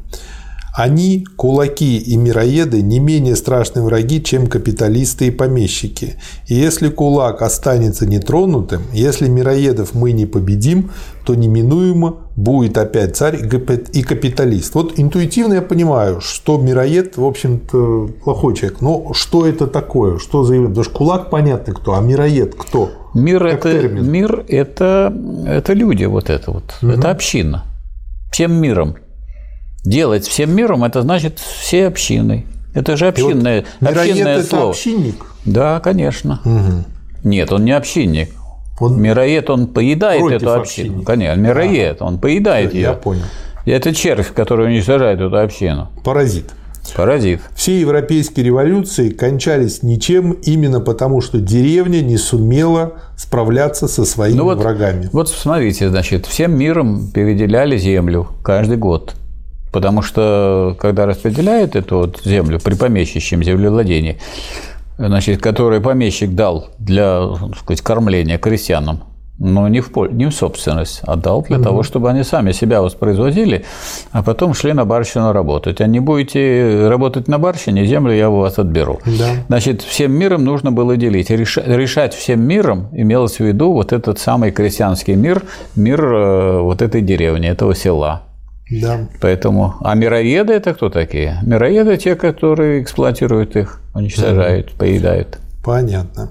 Они, 0.78 1.26
кулаки 1.34 1.98
и 1.98 2.16
мироеды, 2.16 2.82
не 2.82 3.00
менее 3.00 3.34
страшные 3.34 3.82
враги, 3.84 4.22
чем 4.22 4.46
капиталисты 4.46 5.26
и 5.26 5.30
помещики. 5.32 6.14
И 6.46 6.54
если 6.54 6.88
кулак 6.88 7.42
останется 7.42 8.06
нетронутым, 8.06 8.82
если 8.92 9.28
мироедов 9.28 9.94
мы 9.94 10.12
не 10.12 10.24
победим, 10.24 10.92
то 11.26 11.34
неминуемо 11.34 12.18
будет 12.36 12.78
опять 12.78 13.16
царь 13.16 13.34
и 13.42 13.48
капи- 13.48 13.90
и 13.92 14.04
капиталист. 14.04 14.76
Вот 14.76 15.00
интуитивно 15.00 15.54
я 15.54 15.62
понимаю, 15.62 16.20
что 16.20 16.58
мироед, 16.58 17.16
в 17.16 17.24
общем-то, 17.24 18.10
плохой 18.22 18.54
человек. 18.54 18.80
Но 18.80 19.12
что 19.14 19.46
это 19.48 19.66
такое? 19.66 20.18
Что 20.18 20.44
за? 20.44 20.54
Потому 20.54 20.84
что 20.84 20.94
кулак 20.94 21.28
понятно 21.28 21.74
кто, 21.74 21.94
а 21.96 22.00
мироед 22.00 22.54
кто? 22.54 22.90
Мир 23.14 23.40
Как 23.40 23.66
это, 23.66 23.72
термин. 23.82 24.08
мир 24.08 24.44
это, 24.46 25.12
это 25.44 25.72
люди, 25.72 26.04
вот 26.04 26.30
это 26.30 26.52
вот. 26.52 26.78
Это 26.82 27.10
община. 27.10 27.64
Всем 28.30 28.52
миром. 28.52 28.94
Делать 29.84 30.26
всем 30.26 30.54
миром 30.54 30.84
это 30.84 31.02
значит 31.02 31.38
всей 31.38 31.86
общиной. 31.86 32.46
Это 32.74 32.96
же 32.96 33.06
И 33.06 33.08
вот 33.22 33.32
общинное, 33.32 33.64
общинное 33.80 34.38
это 34.38 34.46
слово. 34.46 34.70
общинник. 34.70 35.26
Да, 35.44 35.80
конечно. 35.80 36.40
Нет, 37.24 37.52
он 37.52 37.64
не 37.64 37.72
общинник. 37.72 38.30
Он- 38.80 39.00
Мироед, 39.00 39.50
он 39.50 39.66
поедает 39.66 40.22
эту 40.22 40.52
общину. 40.52 40.60
общинника. 40.60 41.06
Конечно, 41.06 41.40
мироед, 41.40 42.00
он 42.00 42.18
поедает 42.20 42.74
ее. 42.74 42.82
Я 42.82 42.92
понял. 42.92 43.22
Это 43.64 43.92
червь, 43.94 44.32
который 44.32 44.66
уничтожает 44.66 45.20
эту 45.20 45.36
общину. 45.36 45.88
Паразит. 46.04 46.50
Паразит. 46.96 47.40
Все 47.56 47.80
европейские 47.80 48.46
революции 48.46 49.10
кончались 49.10 49.82
ничем 49.82 50.32
именно 50.32 50.80
потому, 50.80 51.20
что 51.20 51.38
деревня 51.40 52.00
не 52.00 52.16
сумела 52.16 52.94
справляться 53.16 53.88
со 53.88 54.04
своими 54.04 54.36
Ну 54.36 54.44
вот, 54.44 54.58
врагами. 54.58 55.10
вот 55.12 55.28
смотрите, 55.28 55.88
значит, 55.88 56.26
всем 56.26 56.56
миром 56.56 57.10
переделяли 57.10 57.76
землю 57.76 58.28
каждый 58.44 58.76
год. 58.76 59.14
Потому 59.72 60.02
что, 60.02 60.76
когда 60.80 61.06
распределяют 61.06 61.76
эту 61.76 61.98
вот 61.98 62.20
землю 62.24 62.58
при 62.62 62.74
помещичьем 62.74 63.42
землевладении, 63.44 64.18
значит, 64.98 65.40
который 65.42 65.80
помещик 65.80 66.34
дал 66.34 66.68
для 66.78 67.20
так 67.50 67.58
сказать, 67.58 67.82
кормления 67.82 68.38
крестьянам, 68.38 69.00
но 69.40 69.68
не 69.68 69.78
в, 69.80 69.92
пол- 69.92 70.08
не 70.10 70.26
в 70.26 70.32
собственность, 70.32 71.00
а 71.04 71.14
дал 71.14 71.42
для 71.42 71.58
того, 71.60 71.84
чтобы 71.84 72.10
они 72.10 72.24
сами 72.24 72.50
себя 72.50 72.82
воспроизводили, 72.82 73.64
а 74.10 74.24
потом 74.24 74.52
шли 74.52 74.72
на 74.72 74.84
барщину 74.84 75.30
работать. 75.32 75.80
А 75.80 75.86
не 75.86 76.00
будете 76.00 76.88
работать 76.88 77.28
на 77.28 77.38
барщине, 77.38 77.86
землю 77.86 78.12
я 78.12 78.30
у 78.30 78.40
вас 78.40 78.58
отберу. 78.58 78.98
Да. 79.06 79.28
Значит, 79.46 79.82
всем 79.82 80.10
миром 80.10 80.44
нужно 80.44 80.72
было 80.72 80.96
делить. 80.96 81.30
Реша- 81.30 81.62
Решать 81.66 82.14
всем 82.14 82.40
миром 82.40 82.88
имелось 82.90 83.36
в 83.36 83.44
виду 83.44 83.72
вот 83.72 83.92
этот 83.92 84.18
самый 84.18 84.50
крестьянский 84.50 85.14
мир, 85.14 85.44
мир 85.76 86.04
э, 86.04 86.60
вот 86.60 86.82
этой 86.82 87.00
деревни, 87.00 87.48
этого 87.48 87.76
села. 87.76 88.22
Да. 88.70 89.08
Поэтому, 89.20 89.74
а 89.80 89.94
мироеды 89.94 90.52
это 90.52 90.74
кто 90.74 90.90
такие? 90.90 91.38
Мироеды 91.42 91.96
те, 91.96 92.14
которые 92.16 92.82
эксплуатируют 92.82 93.56
их, 93.56 93.80
уничтожают, 93.94 94.72
поедают. 94.72 95.38
Понятно. 95.64 96.28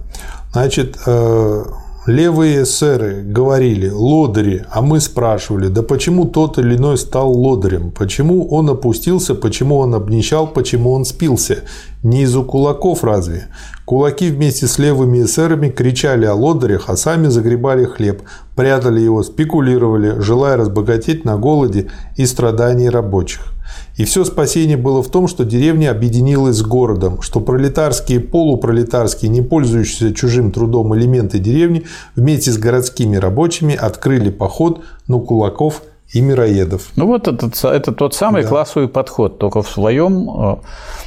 Значит, 0.52 0.98
э, 1.06 1.64
левые 2.08 2.64
эсеры 2.64 3.22
говорили 3.22 3.90
лодыри, 3.90 4.66
а 4.72 4.82
мы 4.82 5.02
спрашивали, 5.02 5.68
да 5.68 5.84
почему 5.84 6.26
тот 6.26 6.58
или 6.58 6.78
иной 6.78 6.98
стал 6.98 7.32
лодырем? 7.32 7.92
Почему 7.92 8.48
он 8.48 8.70
опустился, 8.70 9.36
почему 9.36 9.78
он 9.78 9.94
обнищал, 9.94 10.48
почему 10.48 10.94
он 10.94 11.04
спился? 11.04 11.66
Не 12.04 12.24
из-за 12.24 12.42
кулаков 12.42 13.04
разве? 13.04 13.48
Кулаки 13.86 14.30
вместе 14.30 14.68
с 14.68 14.80
левыми 14.80 15.24
эсерами 15.24 15.70
кричали 15.70 16.26
о 16.26 16.34
лодырях, 16.34 16.86
а 16.88 16.96
сами 16.96 17.28
загребали 17.28 17.84
хлеб, 17.84 18.22
прятали 18.56 19.02
его, 19.02 19.22
спекулировали, 19.22 20.20
желая 20.22 20.56
разбогатеть 20.56 21.26
на 21.26 21.38
голоде 21.38 21.92
и 22.16 22.26
страдании 22.26 22.88
рабочих. 22.88 23.57
И 23.96 24.06
все 24.06 24.24
спасение 24.26 24.78
было 24.78 25.02
в 25.02 25.10
том, 25.10 25.28
что 25.28 25.44
деревня 25.44 25.92
объединилась 25.92 26.58
с 26.58 26.62
городом, 26.62 27.22
что 27.22 27.40
пролетарские 27.40 28.20
полупролетарские, 28.20 29.30
не 29.30 29.42
пользующиеся 29.42 30.14
чужим 30.14 30.52
трудом 30.52 30.96
элементы 30.96 31.40
деревни, 31.40 31.84
вместе 32.16 32.52
с 32.52 32.58
городскими 32.58 33.18
рабочими 33.18 33.76
открыли 33.76 34.30
поход 34.30 34.82
на 35.08 35.20
кулаков 35.20 35.82
и 36.14 36.22
мироедов. 36.22 36.92
Ну 36.96 37.08
вот 37.08 37.28
этот, 37.28 37.64
это 37.64 37.92
тот 37.92 38.14
самый 38.14 38.44
классовый 38.44 38.88
подход, 38.88 39.40
только 39.40 39.62
в 39.62 39.70
своем 39.70 40.30
э, 40.30 40.56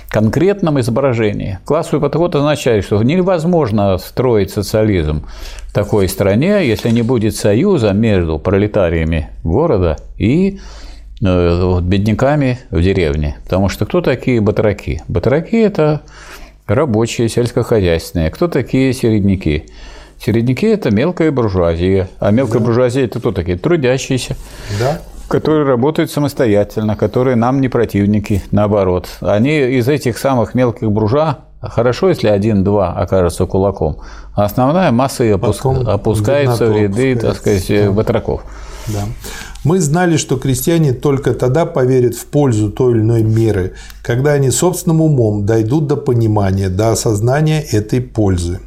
конкретном 0.09 0.79
изображении. 0.81 1.59
Классовый 1.65 2.03
подход 2.03 2.35
означает, 2.35 2.85
что 2.85 3.03
невозможно 3.03 3.97
строить 3.99 4.51
социализм 4.51 5.25
в 5.69 5.73
такой 5.73 6.09
стране, 6.09 6.67
если 6.67 6.91
не 6.91 7.03
будет 7.03 7.35
союза 7.35 7.93
между 7.93 8.39
пролетариями 8.39 9.31
города 9.43 9.97
и 10.19 10.61
бедняками 11.21 12.59
в 12.71 12.81
деревне. 12.81 13.37
Потому 13.45 13.69
что 13.69 13.87
кто 13.87 14.01
такие 14.01 14.41
батраки? 14.41 15.03
Батраки– 15.09 15.57
это 15.57 16.03
рабочие, 16.67 17.29
сельскохозяйственные. 17.29 18.31
Кто 18.31 18.49
такие 18.49 18.93
середняки? 18.93 19.67
Середняки– 20.19 20.67
это 20.69 20.91
мелкая 20.91 21.31
буржуазия. 21.31 22.09
А 22.19 22.31
мелкая 22.31 22.61
да. 22.61 22.67
буржуазия– 22.67 23.05
это 23.07 23.19
кто 23.19 23.33
такие? 23.33 23.59
Трудящиеся. 23.59 24.37
Да. 24.79 25.01
Которые 25.29 25.65
работают 25.65 26.11
самостоятельно, 26.11 26.97
которые 26.97 27.37
нам 27.37 27.61
не 27.61 27.69
противники, 27.69 28.43
наоборот. 28.51 29.09
Они 29.21 29.61
из 29.61 29.89
этих 29.89 30.19
самых 30.19 30.55
мелких 30.55 30.91
буржуа 30.91 31.39
Хорошо, 31.63 32.09
если 32.09 32.29
один-два 32.29 32.93
окажется 32.95 33.45
кулаком, 33.45 33.99
а 34.35 34.45
основная 34.45 34.91
масса 34.93 35.25
и 35.25 35.31
опуск... 35.31 35.67
опускается 35.67 36.67
в 36.67 36.73
ряды, 36.75 37.15
так 37.17 37.37
сказать, 37.37 37.67
да. 37.69 37.91
батраков. 37.91 38.43
Да. 38.89 39.05
Мы 39.63 39.79
знали, 39.81 40.17
что 40.17 40.37
крестьяне 40.37 40.93
только 40.93 41.35
тогда 41.35 41.67
поверят 41.67 42.15
в 42.15 42.25
пользу 42.27 42.71
той 42.71 42.95
или 42.95 43.01
иной 43.01 43.23
меры, 43.23 43.75
когда 44.03 44.33
они 44.33 44.51
собственным 44.51 45.03
умом 45.03 45.45
дойдут 45.45 45.87
до 45.87 45.97
понимания, 45.97 46.69
до 46.71 46.93
осознания 46.93 47.61
этой 47.61 48.01
пользы. 48.01 48.61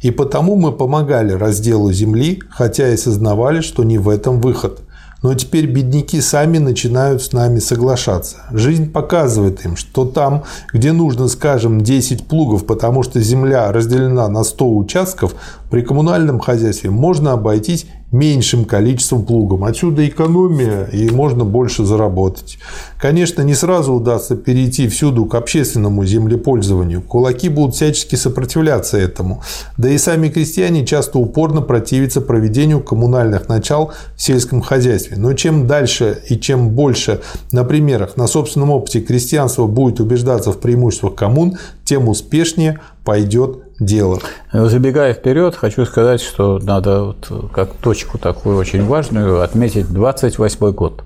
И 0.00 0.10
потому 0.10 0.56
мы 0.56 0.72
помогали 0.72 1.32
разделу 1.32 1.92
земли, 1.92 2.40
хотя 2.50 2.88
и 2.88 2.96
сознавали, 2.96 3.60
что 3.60 3.84
не 3.84 3.98
в 3.98 4.08
этом 4.08 4.40
выход. 4.40 4.80
Но 5.20 5.34
теперь 5.34 5.66
бедняки 5.66 6.20
сами 6.20 6.58
начинают 6.58 7.22
с 7.22 7.32
нами 7.32 7.58
соглашаться. 7.58 8.36
Жизнь 8.52 8.92
показывает 8.92 9.64
им, 9.64 9.76
что 9.76 10.04
там, 10.04 10.44
где 10.72 10.92
нужно, 10.92 11.26
скажем, 11.26 11.80
10 11.80 12.28
плугов, 12.28 12.64
потому 12.66 13.02
что 13.02 13.20
земля 13.20 13.72
разделена 13.72 14.28
на 14.28 14.44
100 14.44 14.76
участков, 14.76 15.34
при 15.70 15.82
коммунальном 15.82 16.38
хозяйстве 16.38 16.90
можно 16.90 17.32
обойтись 17.32 17.86
меньшим 18.10 18.64
количеством 18.64 19.24
плугом. 19.24 19.64
Отсюда 19.64 20.06
экономия, 20.08 20.84
и 20.84 21.10
можно 21.10 21.44
больше 21.44 21.84
заработать. 21.84 22.58
Конечно, 22.98 23.42
не 23.42 23.54
сразу 23.54 23.92
удастся 23.92 24.34
перейти 24.34 24.88
всюду 24.88 25.26
к 25.26 25.34
общественному 25.34 26.04
землепользованию. 26.04 27.02
Кулаки 27.02 27.48
будут 27.48 27.74
всячески 27.74 28.14
сопротивляться 28.16 28.96
этому. 28.96 29.42
Да 29.76 29.90
и 29.90 29.98
сами 29.98 30.28
крестьяне 30.28 30.86
часто 30.86 31.18
упорно 31.18 31.60
противятся 31.60 32.20
проведению 32.20 32.80
коммунальных 32.80 33.48
начал 33.48 33.92
в 34.16 34.22
сельском 34.22 34.62
хозяйстве. 34.62 35.16
Но 35.18 35.34
чем 35.34 35.66
дальше 35.66 36.22
и 36.28 36.38
чем 36.38 36.70
больше 36.70 37.20
на 37.52 37.64
примерах, 37.64 38.16
на 38.16 38.26
собственном 38.26 38.70
опыте 38.70 39.00
крестьянство 39.00 39.66
будет 39.66 40.00
убеждаться 40.00 40.52
в 40.52 40.58
преимуществах 40.58 41.14
коммун, 41.14 41.58
тем 41.84 42.08
успешнее 42.08 42.80
пойдет 43.04 43.67
дело. 43.80 44.18
Забегая 44.52 45.14
вперед, 45.14 45.54
хочу 45.54 45.84
сказать, 45.84 46.20
что 46.20 46.58
надо 46.58 47.04
вот 47.04 47.50
как 47.52 47.72
точку 47.74 48.18
такую 48.18 48.56
очень 48.56 48.84
важную 48.84 49.42
отметить 49.42 49.88
28 49.92 50.70
год. 50.72 51.04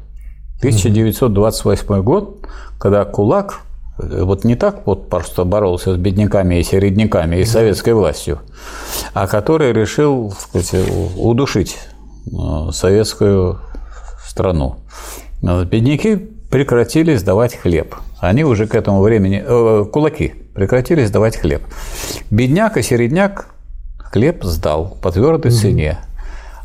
1928 0.58 2.02
год, 2.02 2.46
когда 2.78 3.04
кулак 3.04 3.60
вот 3.98 4.44
не 4.44 4.56
так 4.56 4.86
вот 4.86 5.08
просто 5.08 5.44
боролся 5.44 5.94
с 5.94 5.96
бедняками 5.96 6.60
и 6.60 6.62
середняками 6.62 7.36
и 7.36 7.44
советской 7.44 7.94
властью, 7.94 8.40
а 9.12 9.26
который 9.26 9.72
решил 9.72 10.32
сказать, 10.38 10.74
удушить 11.16 11.78
э, 12.26 12.70
советскую 12.72 13.60
страну. 14.26 14.76
Бедняки 15.42 16.16
прекратили 16.16 17.16
сдавать 17.16 17.54
хлеб. 17.54 17.94
Они 18.18 18.44
уже 18.44 18.66
к 18.66 18.74
этому 18.74 19.02
времени, 19.02 19.42
э, 19.44 19.84
кулаки 19.92 20.41
прекратили 20.54 21.04
сдавать 21.04 21.36
хлеб. 21.36 21.62
Бедняк 22.30 22.76
и 22.76 22.82
середняк 22.82 23.46
хлеб 23.98 24.44
сдал 24.44 24.96
по 25.02 25.10
твердой 25.10 25.50
угу. 25.50 25.58
цене. 25.58 25.98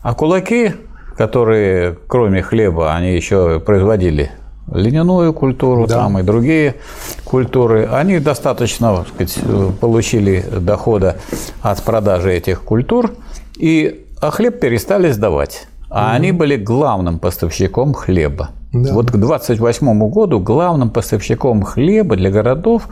А 0.02 0.14
кулаки, 0.14 0.74
которые 1.18 1.98
кроме 2.08 2.42
хлеба, 2.42 2.96
они 2.96 3.16
еще 3.16 3.60
производили 3.60 4.32
льняную 4.72 5.34
культуру 5.34 5.88
да. 5.88 5.96
там 5.96 6.20
и 6.20 6.24
другие 6.24 6.76
культуры, 7.24 7.86
они 7.86 8.20
достаточно 8.20 8.98
так 8.98 9.08
сказать, 9.08 9.40
получили 9.80 10.44
дохода 10.60 11.18
от 11.62 11.82
продажи 11.84 12.34
этих 12.34 12.62
культур, 12.64 13.12
и, 13.56 14.06
а 14.22 14.32
хлеб 14.32 14.60
перестали 14.60 15.12
сдавать. 15.12 15.68
А 15.90 16.08
угу. 16.08 16.16
они 16.16 16.32
были 16.34 16.58
главным 16.58 17.18
поставщиком 17.20 17.94
хлеба. 17.94 18.50
Да. 18.74 18.94
Вот 18.94 19.12
к 19.12 19.16
28 19.16 20.10
году 20.10 20.40
главным 20.40 20.90
поставщиком 20.90 21.64
хлеба 21.64 22.18
для 22.18 22.30
городов 22.30 22.90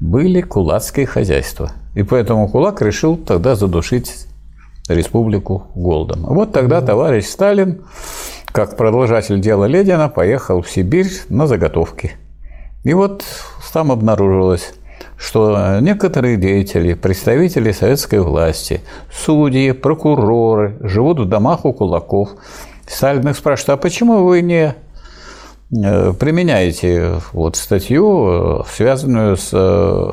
были 0.00 0.40
кулацкие 0.40 1.06
хозяйства. 1.06 1.72
И 1.94 2.02
поэтому 2.02 2.48
кулак 2.48 2.82
решил 2.82 3.16
тогда 3.16 3.54
задушить 3.54 4.26
республику 4.88 5.64
голодом. 5.74 6.24
Вот 6.26 6.52
тогда 6.52 6.80
товарищ 6.80 7.26
Сталин, 7.26 7.82
как 8.52 8.76
продолжатель 8.76 9.40
дела 9.40 9.64
Ленина, 9.64 10.08
поехал 10.08 10.62
в 10.62 10.70
Сибирь 10.70 11.10
на 11.28 11.46
заготовки. 11.46 12.12
И 12.84 12.94
вот 12.94 13.24
там 13.76 13.92
обнаружилось, 13.92 14.72
что 15.18 15.80
некоторые 15.80 16.38
деятели, 16.38 16.94
представители 16.94 17.70
советской 17.72 18.20
власти, 18.20 18.80
судьи, 19.12 19.72
прокуроры 19.72 20.78
живут 20.80 21.20
в 21.20 21.28
домах 21.28 21.66
у 21.66 21.74
кулаков. 21.74 22.30
Сталин 22.86 23.28
их 23.28 23.36
спрашивает, 23.36 23.78
а 23.78 23.82
почему 23.82 24.24
вы 24.24 24.40
не 24.40 24.74
применяете 25.70 27.20
вот 27.32 27.56
статью, 27.56 28.60
э, 28.60 28.62
связанную 28.70 29.36
с, 29.36 29.50
э, 29.52 30.10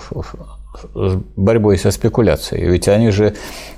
с 0.95 1.17
борьбой 1.35 1.77
со 1.77 1.91
спекуляцией. 1.91 2.67
Ведь 2.67 2.87
они 2.87 3.11
же 3.11 3.35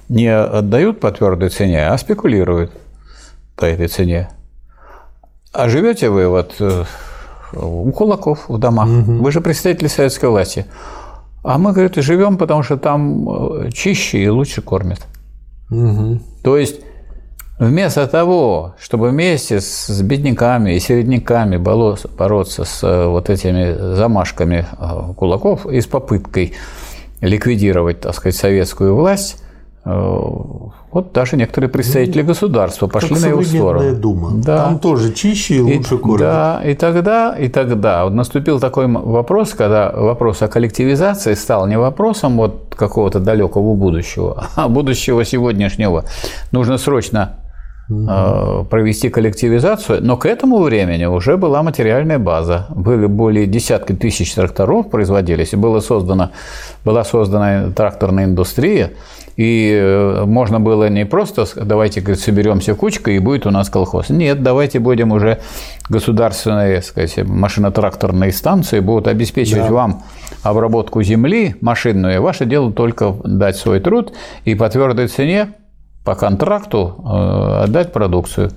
не 0.08 0.28
отдают 0.28 1.00
по 1.00 1.12
твердой 1.12 1.50
цене, 1.50 1.88
а 1.88 1.98
спекулируют 1.98 2.72
по 3.58 3.66
этой 3.66 3.88
цене. 3.88 4.30
А 5.52 5.68
живете 5.70 6.10
вы 6.10 6.28
вот 6.28 6.56
у 7.54 7.92
кулаков 7.92 8.50
в 8.50 8.58
домах. 8.58 8.88
Угу. 8.90 9.24
Вы 9.24 9.32
же 9.32 9.42
представители 9.42 9.88
советской 9.88 10.30
власти. 10.30 10.66
А 11.44 11.58
мы, 11.58 11.74
говорит, 11.74 11.96
живем, 11.96 12.38
потому 12.38 12.64
что 12.64 12.78
там 12.78 13.70
чище 13.72 14.24
и 14.24 14.28
лучше 14.28 14.62
кормят. 14.62 15.06
Угу. 15.70 16.20
То 16.44 16.58
есть 16.58 16.82
Вместо 17.58 18.06
того, 18.06 18.76
чтобы 18.78 19.12
вместе 19.12 19.62
с 19.62 20.02
бедняками 20.02 20.76
и 20.76 20.80
середняками 20.80 21.56
бороться 21.56 22.66
с 22.66 22.84
э, 22.84 23.08
вот 23.08 23.30
этими 23.30 23.96
замашками 23.96 24.66
э, 24.78 25.14
кулаков 25.16 25.66
и 25.66 25.80
с 25.80 25.88
попыткой 25.88 26.54
ликвидировать, 27.22 28.02
так 28.02 28.14
сказать, 28.14 28.36
советскую 28.36 28.94
власть, 28.94 29.42
э, 29.86 29.90
вот 29.90 31.14
даже 31.14 31.38
некоторые 31.38 31.70
представители 31.70 32.24
ну, 32.24 32.28
государства 32.28 32.88
пошли 32.88 33.18
на 33.18 33.28
его 33.28 33.42
сторону. 33.42 33.96
Дума. 33.96 34.32
Да. 34.34 34.66
Там 34.66 34.80
тоже 34.80 35.14
чище 35.14 35.56
и 35.56 35.62
лучше 35.62 35.98
кормят. 35.98 36.20
Да, 36.20 36.62
и 36.62 36.74
тогда, 36.74 37.38
и 37.40 37.48
тогда 37.48 38.04
вот 38.04 38.14
наступил 38.14 38.60
такой 38.60 38.88
вопрос, 38.88 39.54
когда 39.54 39.94
вопрос 39.94 40.42
о 40.42 40.50
коллективизации 40.50 41.36
стал 41.36 41.68
не 41.68 41.78
вопросом 41.78 42.36
вот 42.36 42.76
какого-то 42.76 43.22
далекого 43.22 43.76
будущего, 43.76 44.48
а 44.58 44.68
будущего 44.68 45.24
сегодняшнего. 45.24 46.04
Нужно 46.52 46.78
срочно 46.78 47.38
угу. 47.90 48.66
провести 48.66 49.10
коллективизацию, 49.10 50.04
но 50.04 50.18
к 50.18 50.26
этому 50.26 50.60
времени 50.60 51.06
уже 51.06 51.38
была 51.38 51.64
материальная 51.64 52.20
база. 52.20 52.68
Были 52.70 53.06
более 53.06 53.46
десятки 53.46 53.94
тысяч 53.94 54.34
тракторов 54.34 54.90
производились, 54.90 55.54
и 55.54 55.56
было 55.56 55.80
создано, 55.80 56.32
была 56.84 57.04
создана 57.04 57.72
тракторная 57.72 58.26
индустрия, 58.26 58.92
и 59.38 59.72
э, 59.74 60.24
можно 60.26 60.60
было 60.60 60.88
не 60.88 61.06
просто 61.06 61.46
давайте 61.62 62.00
говорит, 62.00 62.22
соберемся 62.22 62.74
кучкой 62.74 63.18
и 63.18 63.20
будет 63.20 63.46
у 63.46 63.52
нас 63.52 63.70
колхоз. 63.70 64.10
Нет, 64.10 64.42
давайте 64.42 64.80
будем 64.80 65.12
уже 65.12 65.40
государственные 65.90 66.82
сказать, 66.82 67.18
машино-тракторные 67.18 68.32
станции 68.32 68.80
будут 68.80 69.08
обеспечивать 69.08 69.68
да. 69.68 69.74
вам 69.74 70.04
обработку 70.44 71.04
земли 71.04 71.56
машинную. 71.60 72.22
Ваше 72.22 72.46
дело 72.46 72.72
только 72.72 73.14
дать 73.24 73.58
свой 73.58 73.82
труд 73.82 74.14
и 74.46 74.56
по 74.56 74.70
твердой 74.70 75.08
цене 75.08 75.50
по 76.06 76.16
контракту 76.16 76.96
э, 77.04 77.64
отдать 77.64 77.92
продукцию 77.92 78.52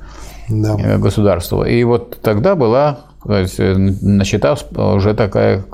да. 0.49 0.77
Э, 0.79 0.99
государству. 0.99 1.65
И 1.65 1.83
вот 1.83 2.21
тогда 2.23 2.55
была 2.55 2.99
начата 3.25 4.57
уже 4.77 5.13
такая 5.13 5.65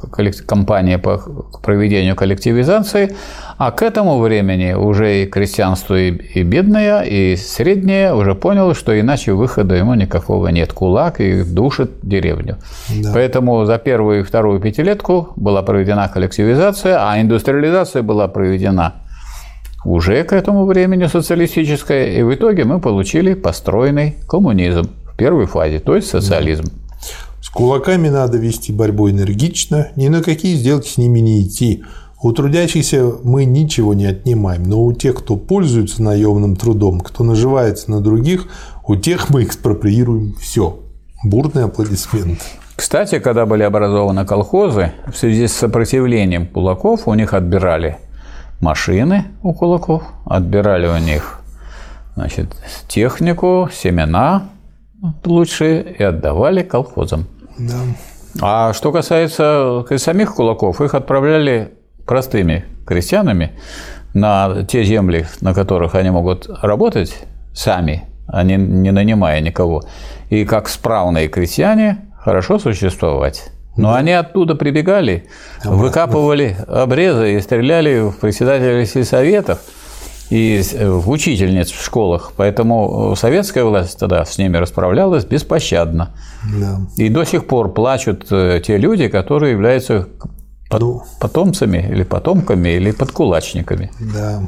компания 0.47 0.99
по 0.99 1.21
проведению 1.63 2.17
коллективизации, 2.17 3.15
а 3.59 3.71
к 3.71 3.83
этому 3.83 4.19
времени 4.19 4.73
уже 4.73 5.23
и 5.23 5.27
крестьянство, 5.27 5.95
и 5.95 6.43
бедное, 6.43 7.03
и 7.03 7.37
среднее 7.37 8.15
уже 8.15 8.35
поняло, 8.35 8.75
что 8.75 8.99
иначе 8.99 9.33
выхода 9.35 9.75
ему 9.75 9.95
никакого 9.95 10.49
нет. 10.49 10.73
Кулак 10.73 11.21
и 11.21 11.43
душит 11.45 11.91
деревню. 12.03 12.57
Да. 13.03 13.11
Поэтому 13.13 13.65
за 13.67 13.79
первую 13.79 14.21
и 14.21 14.23
вторую 14.23 14.59
пятилетку 14.59 15.33
была 15.37 15.63
проведена 15.63 16.09
коллективизация, 16.09 16.99
а 16.99 17.21
индустриализация 17.21 18.03
была 18.03 18.27
проведена 18.27 18.95
уже 19.85 20.25
к 20.25 20.33
этому 20.33 20.67
времени 20.67 21.07
социалистическое, 21.07 22.19
и 22.19 22.23
в 22.23 22.35
итоге 22.35 22.65
мы 22.65 22.81
получили 22.81 23.35
построенный 23.35 24.17
коммунизм 24.29 24.91
в 25.13 25.17
первой 25.17 25.47
фазе, 25.47 25.79
то 25.79 25.95
есть 25.95 26.09
социализм. 26.09 26.65
С 27.41 27.51
кулаками 27.51 28.09
надо 28.09 28.39
вести 28.39 28.73
борьбу 28.73 29.11
энергично, 29.11 29.89
ни 29.97 30.09
на 30.09 30.23
какие 30.23 30.57
сделки 30.57 30.89
с 30.89 30.97
ними 30.97 31.21
не 31.21 31.43
идти. 31.43 31.85
У 32.23 32.33
трудящихся 32.33 33.13
мы 33.23 33.45
ничего 33.45 33.93
не 33.93 34.07
отнимаем, 34.07 34.63
но 34.63 34.83
у 34.83 34.93
тех, 34.95 35.17
кто 35.17 35.37
пользуется 35.37 36.03
наемным 36.03 36.57
трудом, 36.57 37.01
кто 37.01 37.23
наживается 37.23 37.91
на 37.91 38.01
других, 38.01 38.47
у 38.87 38.97
тех 38.97 39.29
мы 39.29 39.45
экспроприируем 39.45 40.35
все. 40.41 40.81
Бурные 41.23 41.67
аплодисменты. 41.67 42.41
Кстати, 42.77 43.19
когда 43.19 43.47
были 43.47 43.63
образованы 43.63 44.25
колхозы, 44.25 44.93
в 45.07 45.17
связи 45.17 45.47
с 45.47 45.53
сопротивлением 45.53 46.47
кулаков 46.49 47.07
у 47.07 47.15
них 47.15 47.35
отбирали 47.35 47.99
машины 48.65 49.27
у 49.43 49.53
кулаков, 49.53 50.03
отбирали 50.25 50.87
у 50.87 50.97
них 50.99 51.41
значит, 52.17 52.47
технику, 52.89 53.69
семена 53.73 54.45
лучшие 55.25 55.83
и 55.83 56.03
отдавали 56.03 56.63
колхозам. 56.63 57.27
Да. 57.59 57.75
А 58.41 58.73
что 58.73 58.91
касается 58.91 59.85
самих 59.97 60.35
кулаков, 60.35 60.81
их 60.81 60.95
отправляли 60.95 61.75
простыми 62.07 62.65
крестьянами 62.87 63.53
на 64.15 64.65
те 64.65 64.83
земли, 64.85 65.27
на 65.41 65.55
которых 65.55 65.95
они 65.95 66.11
могут 66.11 66.49
работать 66.63 67.27
сами, 67.53 68.05
а 68.27 68.43
не, 68.45 68.57
не 68.57 68.93
нанимая 68.93 69.41
никого. 69.41 69.83
И 70.31 70.45
как 70.47 70.69
справные 70.69 71.29
крестьяне 71.29 71.99
хорошо 72.19 72.59
существовать. 72.59 73.51
Но 73.77 73.93
да. 73.93 73.99
они 73.99 74.13
оттуда 74.13 74.55
прибегали, 74.55 75.27
Обратно. 75.61 75.83
выкапывали 75.83 76.57
обрезы 76.69 77.37
и 77.37 77.41
стреляли 77.41 78.11
в 78.11 78.17
председателей 78.17 78.87
сельсоветов 78.87 79.61
и 80.31 80.63
в 80.81 81.11
учительниц 81.11 81.71
в 81.71 81.85
школах. 81.85 82.33
Поэтому 82.37 83.15
советская 83.17 83.65
власть 83.65 83.99
тогда 83.99 84.25
с 84.25 84.39
ними 84.39 84.57
расправлялась 84.57 85.25
беспощадно. 85.25 86.15
Да. 86.59 86.81
И 86.97 87.09
до 87.09 87.25
сих 87.25 87.47
пор 87.47 87.73
плачут 87.73 88.27
э, 88.31 88.61
те 88.65 88.77
люди, 88.77 89.09
которые 89.09 89.53
являются 89.53 90.09
ну, 90.71 91.03
потомцами 91.21 91.89
или 91.91 92.05
потомками 92.05 92.71
или 92.71 92.91
подкулачниками. 92.93 93.91
Да. 94.01 94.43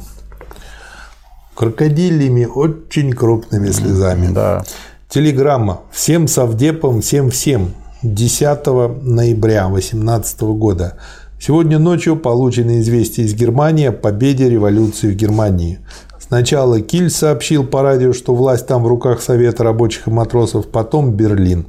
Крокодилями 1.54 2.44
очень 2.44 3.12
крупными 3.12 3.70
слезами. 3.70 4.32
Да. 4.32 4.64
Телеграмма. 5.08 5.82
Всем 5.90 6.28
совдепам, 6.28 7.00
всем-всем. 7.00 7.72
10 8.02 8.66
ноября 9.02 9.68
2018 9.68 10.40
года. 10.42 10.94
Сегодня 11.38 11.78
ночью 11.78 12.16
получено 12.16 12.80
известие 12.80 13.26
из 13.26 13.34
Германии 13.34 13.86
о 13.86 13.92
победе 13.92 14.48
революции 14.48 15.10
в 15.12 15.16
Германии. 15.16 15.80
Сначала 16.18 16.80
Киль 16.80 17.10
сообщил 17.10 17.66
по 17.66 17.82
радио, 17.82 18.12
что 18.12 18.34
власть 18.34 18.66
там 18.66 18.82
в 18.82 18.86
руках 18.86 19.20
Совета 19.20 19.64
рабочих 19.64 20.08
и 20.08 20.10
матросов, 20.10 20.68
потом 20.68 21.12
Берлин. 21.12 21.66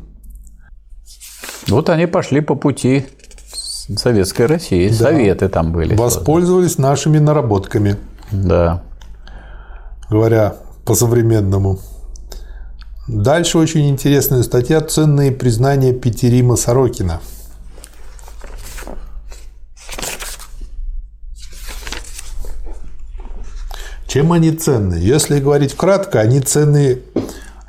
Вот 1.68 1.90
они 1.90 2.08
пошли 2.08 2.42
по 2.42 2.56
пути 2.56 3.06
Советской 3.96 4.48
России. 4.48 4.90
Да. 4.90 4.96
Советы 4.96 5.50
там 5.50 5.72
были. 5.72 5.96
Воспользовались 5.96 6.78
нашими 6.78 7.20
наработками. 7.20 7.98
Да. 8.32 8.84
Говоря 10.10 10.56
по-современному. 10.86 11.80
Дальше 13.08 13.58
очень 13.58 13.90
интересная 13.90 14.44
статья 14.44 14.82
«Ценные 14.82 15.32
признания 15.32 15.94
Петерима 15.94 16.58
Сорокина». 16.58 17.22
Чем 24.08 24.34
они 24.34 24.52
ценны? 24.52 24.96
Если 24.96 25.40
говорить 25.40 25.76
кратко, 25.76 26.20
они 26.20 26.42
ценны 26.42 27.02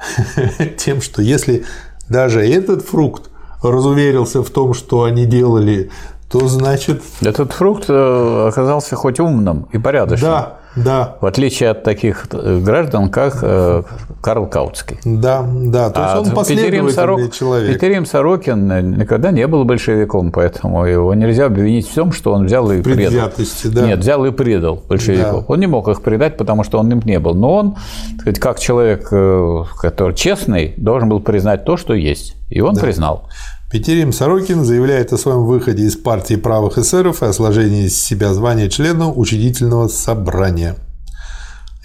тем, 0.76 1.00
что 1.00 1.22
если 1.22 1.64
даже 2.08 2.44
этот 2.44 2.82
фрукт 2.82 3.30
разуверился 3.62 4.42
в 4.42 4.50
том, 4.50 4.74
что 4.74 5.04
они 5.04 5.24
делали, 5.24 5.90
то 6.28 6.48
значит... 6.48 7.02
Этот 7.20 7.52
фрукт 7.52 7.84
э, 7.88 8.48
оказался 8.48 8.96
хоть 8.96 9.20
умным 9.20 9.68
и 9.72 9.78
порядочным. 9.78 10.30
Да, 10.30 10.57
да. 10.84 11.16
В 11.20 11.26
отличие 11.26 11.70
от 11.70 11.82
таких 11.82 12.26
э, 12.32 12.58
граждан, 12.58 13.10
как 13.10 13.38
э, 13.42 13.82
Карл 14.20 14.46
Каутский. 14.46 14.98
Да, 15.04 15.44
да. 15.46 15.90
То 15.90 16.00
есть 16.00 16.14
а 16.14 16.20
он 16.20 16.30
последовательный 16.30 16.92
Сорок... 16.92 17.32
человек. 17.32 17.74
Петерим 17.74 18.06
Сорокин 18.06 18.98
никогда 18.98 19.30
не 19.30 19.46
был 19.46 19.64
большевиком, 19.64 20.32
поэтому 20.32 20.84
его 20.84 21.14
нельзя 21.14 21.46
обвинить 21.46 21.88
в 21.88 21.94
том, 21.94 22.12
что 22.12 22.32
он 22.32 22.46
взял 22.46 22.70
и 22.70 22.82
предал. 22.82 23.30
да. 23.64 23.86
Нет, 23.86 23.98
взял 24.00 24.24
и 24.24 24.30
предал 24.30 24.82
большевиков. 24.88 25.46
Да. 25.46 25.52
Он 25.52 25.60
не 25.60 25.66
мог 25.66 25.88
их 25.88 26.02
предать, 26.02 26.36
потому 26.36 26.64
что 26.64 26.78
он 26.78 26.90
им 26.90 27.00
не 27.04 27.18
был. 27.18 27.34
Но 27.34 27.54
он, 27.54 27.76
сказать, 28.18 28.38
как 28.38 28.58
человек, 28.58 29.08
э, 29.10 29.64
который 29.80 30.14
честный, 30.14 30.74
должен 30.76 31.08
был 31.08 31.20
признать 31.20 31.64
то, 31.64 31.76
что 31.76 31.94
есть. 31.94 32.34
И 32.50 32.60
он 32.60 32.74
да. 32.74 32.80
признал. 32.80 33.28
Петерим 33.70 34.14
Сорокин 34.14 34.64
заявляет 34.64 35.12
о 35.12 35.18
своем 35.18 35.44
выходе 35.44 35.82
из 35.82 35.94
партии 35.94 36.36
правых 36.36 36.78
эсеров 36.78 37.22
и 37.22 37.26
о 37.26 37.34
сложении 37.34 37.84
из 37.84 38.02
себя 38.02 38.32
звания 38.32 38.70
члена 38.70 39.12
учредительного 39.12 39.88
собрания. 39.88 40.76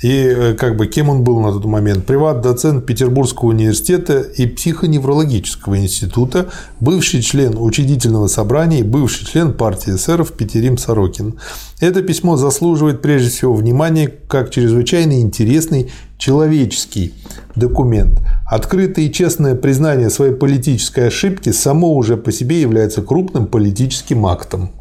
И 0.04 0.12
э, 0.12 0.54
как 0.56 0.76
бы 0.76 0.88
кем 0.88 1.10
он 1.10 1.24
был 1.24 1.40
на 1.40 1.54
тот 1.54 1.64
момент? 1.64 2.06
Приват-доцент 2.06 2.86
Петербургского 2.86 3.50
университета 3.50 4.20
и 4.20 4.46
психоневрологического 4.46 5.80
института, 5.80 6.50
бывший 6.82 7.22
член 7.22 7.58
учредительного 7.58 8.28
собрания 8.28 8.82
и 8.82 8.84
бывший 8.84 9.26
член 9.26 9.54
партии 9.54 9.96
эсеров 9.96 10.34
Петерим 10.34 10.78
Сорокин. 10.78 11.40
Это 11.80 12.02
письмо 12.02 12.36
заслуживает 12.36 13.02
прежде 13.02 13.30
всего 13.30 13.54
внимания 13.54 14.12
как 14.28 14.52
чрезвычайно 14.52 15.22
интересный 15.22 15.90
человеческий 16.18 17.14
документ. 17.56 18.20
Открытое 18.46 19.06
и 19.06 19.12
честное 19.12 19.56
признание 19.56 20.10
своей 20.10 20.34
политической 20.34 21.08
ошибки 21.08 21.54
само 21.54 21.96
уже 21.96 22.18
по 22.18 22.34
себе 22.34 22.60
является 22.60 23.02
крупным 23.02 23.48
политическим 23.48 24.26
актом. 24.26 24.72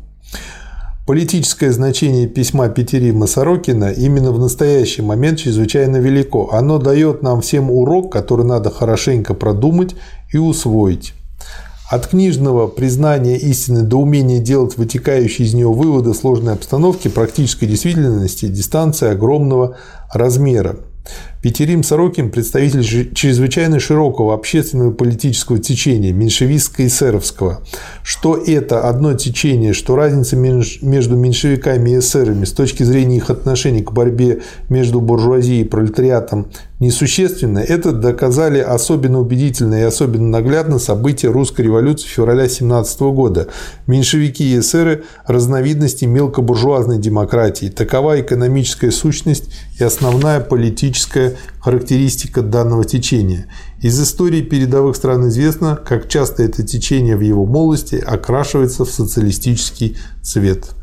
Политическое 1.04 1.72
значение 1.72 2.28
письма 2.28 2.68
Петерима 2.68 3.26
Сорокина 3.26 3.90
именно 3.90 4.30
в 4.30 4.38
настоящий 4.38 5.02
момент 5.02 5.40
чрезвычайно 5.40 5.96
велико. 5.96 6.50
Оно 6.52 6.78
дает 6.78 7.22
нам 7.22 7.40
всем 7.40 7.72
урок, 7.72 8.12
который 8.12 8.44
надо 8.46 8.70
хорошенько 8.70 9.34
продумать 9.34 9.96
и 10.32 10.38
усвоить. 10.38 11.14
От 11.90 12.06
книжного 12.06 12.68
признания 12.68 13.36
истины 13.36 13.82
до 13.82 13.96
умения 13.96 14.38
делать 14.38 14.78
вытекающие 14.78 15.44
из 15.44 15.54
нее 15.54 15.72
выводы 15.72 16.14
сложной 16.14 16.52
обстановке 16.54 17.10
практической 17.10 17.66
действительности 17.66 18.46
дистанция 18.46 19.10
огромного 19.10 19.76
размера. 20.14 20.76
Петерим 21.42 21.82
Сорокин– 21.82 22.30
представитель 22.32 23.12
чрезвычайно 23.14 23.80
широкого 23.80 24.32
общественного 24.32 24.92
и 24.92 24.94
политического 24.94 25.58
течения, 25.58 26.12
меньшевистско-эсеровского. 26.12 27.58
Что 28.04 28.36
это 28.36 28.88
одно 28.88 29.14
течение, 29.14 29.72
что 29.72 29.96
разница 29.96 30.36
между 30.36 31.16
меньшевиками 31.16 31.90
и 31.90 31.98
эсерами 31.98 32.44
с 32.44 32.52
точки 32.52 32.84
зрения 32.84 33.16
их 33.16 33.28
отношений 33.28 33.82
к 33.82 33.90
борьбе 33.90 34.42
между 34.68 35.00
буржуазией 35.00 35.62
и 35.62 35.64
пролетариатом 35.64 36.46
несущественно, 36.78 37.58
это 37.58 37.90
доказали 37.90 38.60
особенно 38.60 39.20
убедительно 39.20 39.80
и 39.80 39.82
особенно 39.82 40.28
наглядно 40.28 40.78
события 40.78 41.28
русской 41.28 41.62
революции 41.62 42.06
февраля 42.06 42.48
17 42.48 43.00
года. 43.00 43.48
Меньшевики 43.88 44.44
и 44.44 44.60
эсеры– 44.60 45.02
разновидности 45.26 46.04
мелкобуржуазной 46.04 46.98
демократии. 46.98 47.66
Такова 47.66 48.20
экономическая 48.20 48.92
сущность 48.92 49.52
и 49.80 49.82
основная 49.82 50.38
политическая 50.38 51.31
характеристика 51.60 52.42
данного 52.42 52.84
течения. 52.84 53.46
Из 53.80 54.00
истории 54.00 54.42
передовых 54.42 54.96
стран 54.96 55.28
известно, 55.28 55.76
как 55.76 56.08
часто 56.08 56.42
это 56.42 56.62
течение 56.62 57.16
в 57.16 57.20
его 57.20 57.46
молодости 57.46 57.96
окрашивается 57.96 58.84
в 58.84 58.90
социалистический 58.90 59.96
цвет 60.22 60.74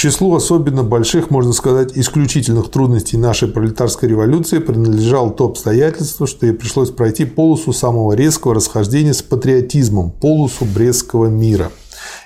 числу 0.00 0.34
особенно 0.34 0.82
больших, 0.82 1.30
можно 1.30 1.52
сказать, 1.52 1.92
исключительных 1.94 2.70
трудностей 2.70 3.18
нашей 3.18 3.48
пролетарской 3.48 4.08
революции 4.08 4.58
принадлежал 4.58 5.30
то 5.30 5.44
обстоятельство, 5.44 6.26
что 6.26 6.46
ей 6.46 6.54
пришлось 6.54 6.90
пройти 6.90 7.26
полосу 7.26 7.74
самого 7.74 8.14
резкого 8.14 8.54
расхождения 8.54 9.12
с 9.12 9.20
патриотизмом, 9.20 10.10
полосу 10.10 10.64
Брестского 10.64 11.26
мира. 11.26 11.70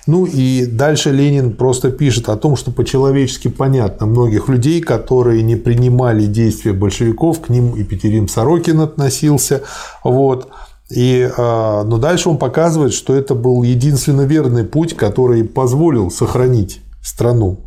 Ну 0.06 0.26
и 0.26 0.66
дальше 0.66 1.10
Ленин 1.10 1.54
просто 1.54 1.90
пишет 1.90 2.28
о 2.28 2.36
том, 2.36 2.56
что 2.56 2.70
по-человечески 2.70 3.48
понятно 3.48 4.06
многих 4.06 4.48
людей, 4.48 4.82
которые 4.82 5.42
не 5.42 5.56
принимали 5.56 6.26
действия 6.26 6.72
большевиков, 6.72 7.40
к 7.40 7.48
ним 7.48 7.74
и 7.74 7.84
Петерим 7.84 8.28
Сорокин 8.28 8.80
относился. 8.80 9.62
Вот. 10.02 10.48
И, 10.90 11.30
а, 11.38 11.84
но 11.84 11.96
дальше 11.96 12.28
он 12.28 12.36
показывает, 12.36 12.92
что 12.92 13.14
это 13.14 13.34
был 13.34 13.62
единственно 13.62 14.22
верный 14.22 14.64
путь, 14.64 14.94
который 14.94 15.42
позволил 15.42 16.10
сохранить 16.10 16.82
страну. 17.02 17.60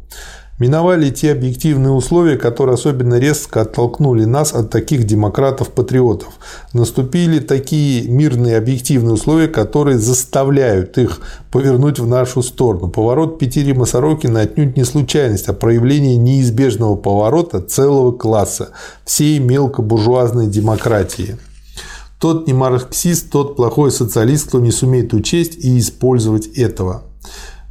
Миновали 0.59 1.11
те 1.11 1.33
объективные 1.33 1.91
условия, 1.91 2.35
которые 2.35 2.73
особенно 2.73 3.19
резко 3.19 3.61
оттолкнули 3.61 4.25
нас 4.25 4.53
от 4.53 4.71
таких 4.71 5.03
демократов-патриотов. 5.03 6.29
Наступили 6.73 7.37
такие 7.39 8.09
мирные 8.09 8.57
объективные 8.57 9.13
условия, 9.13 9.49
которые 9.49 9.99
заставляют 9.99 10.97
их 10.97 11.19
повернуть 11.51 11.99
в 11.99 12.07
нашу 12.07 12.41
сторону. 12.41 12.89
Поворот 12.89 13.37
Петерима 13.37 13.85
Сорокина 13.85 14.41
отнюдь 14.41 14.75
не 14.75 14.83
случайность, 14.83 15.47
а 15.47 15.53
проявление 15.53 16.17
неизбежного 16.17 16.95
поворота 16.95 17.61
целого 17.61 18.11
класса 18.11 18.69
всей 19.05 19.37
мелкобуржуазной 19.37 20.47
демократии. 20.47 21.37
Тот 22.19 22.47
не 22.47 22.53
марксист, 22.53 23.29
тот 23.29 23.55
плохой 23.57 23.91
социалист, 23.91 24.47
кто 24.47 24.59
не 24.59 24.71
сумеет 24.71 25.13
учесть 25.13 25.55
и 25.63 25.77
использовать 25.77 26.47
этого. 26.47 27.03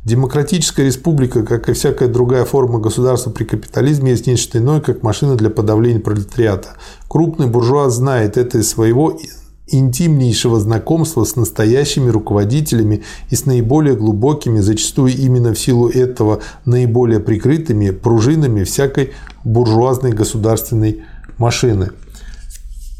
Демократическая 0.06 0.84
республика, 0.84 1.42
как 1.42 1.68
и 1.68 1.72
всякая 1.72 2.08
другая 2.08 2.44
форма 2.44 2.78
государства 2.78 3.30
при 3.30 3.42
капитализме, 3.42 4.12
есть 4.12 4.28
нечто 4.28 4.58
иное, 4.58 4.80
как 4.80 5.02
машина 5.02 5.34
для 5.34 5.50
подавления 5.50 5.98
пролетариата. 5.98 6.76
Крупный 7.08 7.48
буржуа 7.48 7.90
знает 7.90 8.36
это 8.36 8.58
из 8.58 8.68
своего 8.68 9.18
интимнейшего 9.66 10.60
знакомства 10.60 11.24
с 11.24 11.34
настоящими 11.34 12.08
руководителями 12.08 13.02
и 13.30 13.34
с 13.34 13.46
наиболее 13.46 13.96
глубокими, 13.96 14.60
зачастую 14.60 15.12
именно 15.12 15.52
в 15.52 15.58
силу 15.58 15.88
этого 15.88 16.38
наиболее 16.64 17.18
прикрытыми 17.18 17.90
пружинами 17.90 18.62
всякой 18.62 19.10
буржуазной 19.42 20.12
государственной 20.12 21.02
машины. 21.36 21.90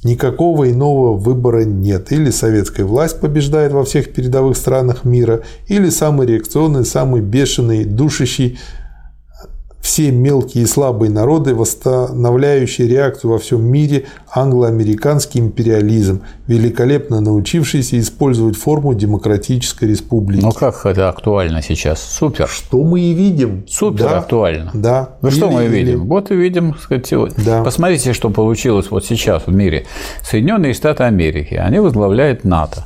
Никакого 0.06 0.70
иного 0.70 1.16
выбора 1.16 1.64
нет. 1.64 2.12
Или 2.12 2.30
советская 2.30 2.86
власть 2.86 3.18
побеждает 3.18 3.72
во 3.72 3.84
всех 3.84 4.12
передовых 4.12 4.56
странах 4.56 5.04
мира, 5.04 5.42
или 5.66 5.88
самый 5.88 6.28
реакционный, 6.28 6.84
самый 6.84 7.20
бешеный, 7.20 7.84
душащий 7.84 8.56
все 9.86 10.10
мелкие 10.10 10.64
и 10.64 10.66
слабые 10.66 11.12
народы, 11.12 11.54
восстанавливающие 11.54 12.88
реакцию 12.88 13.30
во 13.30 13.38
всем 13.38 13.64
мире 13.64 14.06
англо-американский 14.34 15.38
империализм, 15.38 16.22
великолепно 16.48 17.20
научившийся 17.20 18.00
использовать 18.00 18.56
форму 18.56 18.94
демократической 18.94 19.84
республики. 19.84 20.42
Ну 20.42 20.50
как 20.50 20.84
это 20.86 21.08
актуально 21.08 21.62
сейчас? 21.62 22.02
Супер. 22.02 22.48
Что 22.48 22.82
мы 22.82 23.00
и 23.00 23.14
видим. 23.14 23.64
Супер 23.68 24.06
да, 24.06 24.18
актуально. 24.18 24.72
Да. 24.74 25.10
Ну 25.22 25.30
что 25.30 25.52
мы 25.52 25.66
или... 25.66 25.76
видим? 25.76 26.08
Вот 26.08 26.32
и 26.32 26.34
видим, 26.34 26.74
сказать, 26.80 27.08
да. 27.44 27.62
посмотрите, 27.62 28.12
что 28.12 28.30
получилось 28.30 28.90
вот 28.90 29.04
сейчас 29.04 29.46
в 29.46 29.54
мире. 29.54 29.86
Соединенные 30.24 30.74
Штаты 30.74 31.04
Америки, 31.04 31.54
они 31.54 31.78
возглавляют 31.78 32.42
НАТО. 32.42 32.82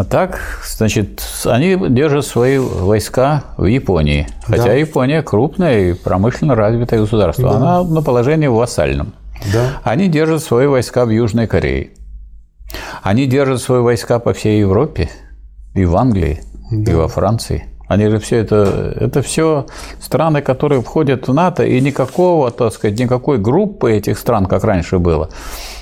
А 0.00 0.04
так, 0.04 0.40
значит, 0.64 1.22
они 1.44 1.76
держат 1.90 2.24
свои 2.24 2.56
войска 2.56 3.44
в 3.58 3.66
Японии. 3.66 4.26
Хотя 4.46 4.64
да. 4.64 4.72
Япония 4.72 5.20
крупное 5.20 5.90
и 5.90 5.92
промышленно 5.92 6.54
развитое 6.54 7.00
государство. 7.00 7.50
Да. 7.50 7.56
Она 7.56 7.82
на 7.82 8.00
положении 8.00 8.46
вассальном. 8.46 9.12
Да. 9.52 9.82
Они 9.82 10.08
держат 10.08 10.42
свои 10.42 10.66
войска 10.66 11.04
в 11.04 11.10
Южной 11.10 11.46
Корее. 11.46 11.90
Они 13.02 13.26
держат 13.26 13.60
свои 13.60 13.80
войска 13.82 14.20
по 14.20 14.32
всей 14.32 14.60
Европе, 14.60 15.10
и 15.74 15.84
в 15.84 15.94
Англии, 15.94 16.40
да. 16.70 16.92
и 16.92 16.94
во 16.94 17.06
Франции. 17.06 17.66
Они 17.86 18.08
же 18.08 18.20
все 18.20 18.36
это, 18.36 18.94
это 18.98 19.20
все 19.20 19.66
страны, 20.00 20.40
которые 20.40 20.80
входят 20.80 21.28
в 21.28 21.34
НАТО, 21.34 21.64
и 21.64 21.78
никакого, 21.78 22.50
так 22.50 22.72
сказать, 22.72 22.98
никакой 22.98 23.36
группы 23.36 23.92
этих 23.92 24.18
стран, 24.18 24.46
как 24.46 24.64
раньше 24.64 24.98
было, 24.98 25.28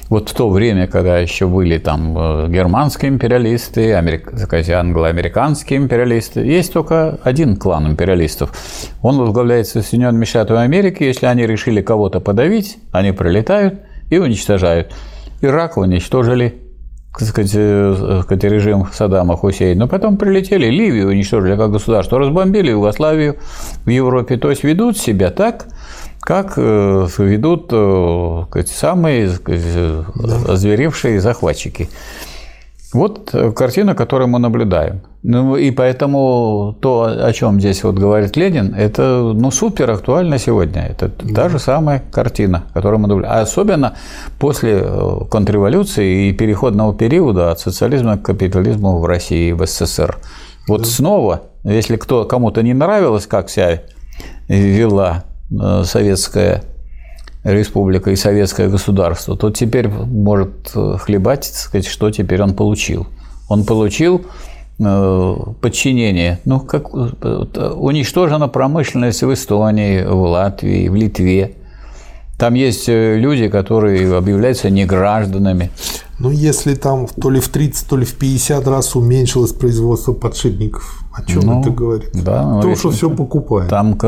вот 0.08 0.30
в 0.30 0.34
то 0.34 0.48
время, 0.48 0.86
когда 0.86 1.18
еще 1.18 1.46
были 1.46 1.76
там 1.78 2.16
э, 2.16 2.48
германские 2.48 3.10
империалисты, 3.10 3.92
америк... 3.92 4.32
англо-американские 4.70 5.78
империалисты, 5.78 6.40
есть 6.40 6.72
только 6.72 7.18
один 7.22 7.56
клан 7.56 7.88
империалистов. 7.88 8.52
Он 9.02 9.18
возглавляется 9.18 9.82
Соединенными 9.82 10.24
Штатами 10.24 10.60
Америки. 10.60 11.02
Если 11.02 11.26
они 11.26 11.46
решили 11.46 11.82
кого-то 11.82 12.20
подавить, 12.20 12.78
они 12.90 13.12
прилетают 13.12 13.80
и 14.08 14.16
уничтожают. 14.18 14.94
Ирак 15.42 15.76
уничтожили, 15.76 16.54
сказать, 17.14 17.52
э, 17.54 18.20
сказать, 18.22 18.44
режим 18.44 18.86
Саддама 18.90 19.36
Хусейна. 19.36 19.80
Но 19.80 19.88
потом 19.88 20.16
прилетели, 20.16 20.68
Ливию 20.70 21.08
уничтожили 21.08 21.54
как 21.54 21.70
государство, 21.70 22.18
разбомбили 22.18 22.70
Югославию 22.70 23.36
в 23.84 23.90
Европе. 23.90 24.38
То 24.38 24.48
есть 24.48 24.64
ведут 24.64 24.96
себя 24.96 25.30
так, 25.30 25.66
как 26.28 26.58
э, 26.58 27.06
ведут 27.16 27.70
э, 27.72 28.62
самые 28.66 29.30
озверевшие 30.46 31.22
захватчики. 31.22 31.88
Вот 32.92 33.34
картина, 33.56 33.94
которую 33.94 34.28
мы 34.28 34.38
наблюдаем. 34.38 35.00
Ну 35.22 35.56
и 35.56 35.70
поэтому 35.70 36.76
то, 36.82 37.04
о 37.04 37.32
чем 37.32 37.60
здесь 37.60 37.82
вот 37.82 37.94
говорит 37.94 38.36
Ленин, 38.36 38.74
это 38.74 39.32
ну, 39.34 39.50
супер 39.50 39.90
актуально 39.90 40.38
сегодня. 40.38 40.82
Это 40.82 41.08
да. 41.08 41.34
та 41.34 41.48
же 41.48 41.58
самая 41.58 42.02
картина, 42.12 42.64
которую 42.74 43.00
мы 43.00 43.08
наблюдаем. 43.08 43.34
А 43.34 43.40
особенно 43.40 43.94
после 44.38 44.82
э, 44.82 45.20
контрреволюции 45.30 46.28
и 46.28 46.32
переходного 46.34 46.92
периода 46.94 47.52
от 47.52 47.60
социализма 47.60 48.18
к 48.18 48.22
капитализму 48.22 48.98
в 48.98 49.06
России 49.06 49.48
и 49.48 49.52
в 49.52 49.66
СССР. 49.66 50.18
Вот 50.66 50.82
да. 50.82 50.86
снова, 50.88 51.42
если 51.64 51.96
кто, 51.96 52.26
кому-то 52.26 52.62
не 52.62 52.74
нравилось, 52.74 53.26
как 53.26 53.48
себя 53.48 53.80
вела 54.48 55.24
Э, 55.24 55.37
советская 55.50 56.64
республика 57.44 58.10
и 58.10 58.16
советское 58.16 58.68
государство, 58.68 59.36
то 59.36 59.50
теперь 59.50 59.88
может 59.88 60.70
э, 60.74 60.96
хлебать, 60.98 61.44
сказать, 61.44 61.86
что 61.86 62.10
теперь 62.10 62.42
он 62.42 62.54
получил. 62.54 63.06
Он 63.48 63.64
получил 63.64 64.26
э, 64.78 65.36
подчинение. 65.60 66.40
Ну, 66.44 66.60
как 66.60 66.92
уничтожена 66.92 68.48
промышленность 68.48 69.22
в 69.22 69.32
Эстонии, 69.32 70.04
в 70.04 70.20
Латвии, 70.22 70.88
в 70.88 70.94
Литве. 70.94 71.54
Там 72.38 72.54
есть 72.54 72.86
люди, 72.86 73.48
которые 73.48 74.16
объявляются 74.16 74.70
негражданами. 74.70 75.70
Ну, 76.20 76.30
если 76.30 76.74
там 76.74 77.06
то 77.06 77.30
ли 77.30 77.40
в 77.40 77.48
30, 77.48 77.88
то 77.88 77.96
ли 77.96 78.04
в 78.04 78.14
50 78.14 78.66
раз 78.68 78.94
уменьшилось 78.94 79.52
производство 79.52 80.12
подшипников 80.12 81.02
о 81.18 81.24
чем 81.28 81.42
ну, 81.42 81.60
это 81.60 81.70
говорит? 81.70 82.10
Да, 82.14 82.60
То, 82.62 82.74
что 82.74 82.90
все 82.90 83.10
покупает. 83.10 83.68
Там, 83.68 83.98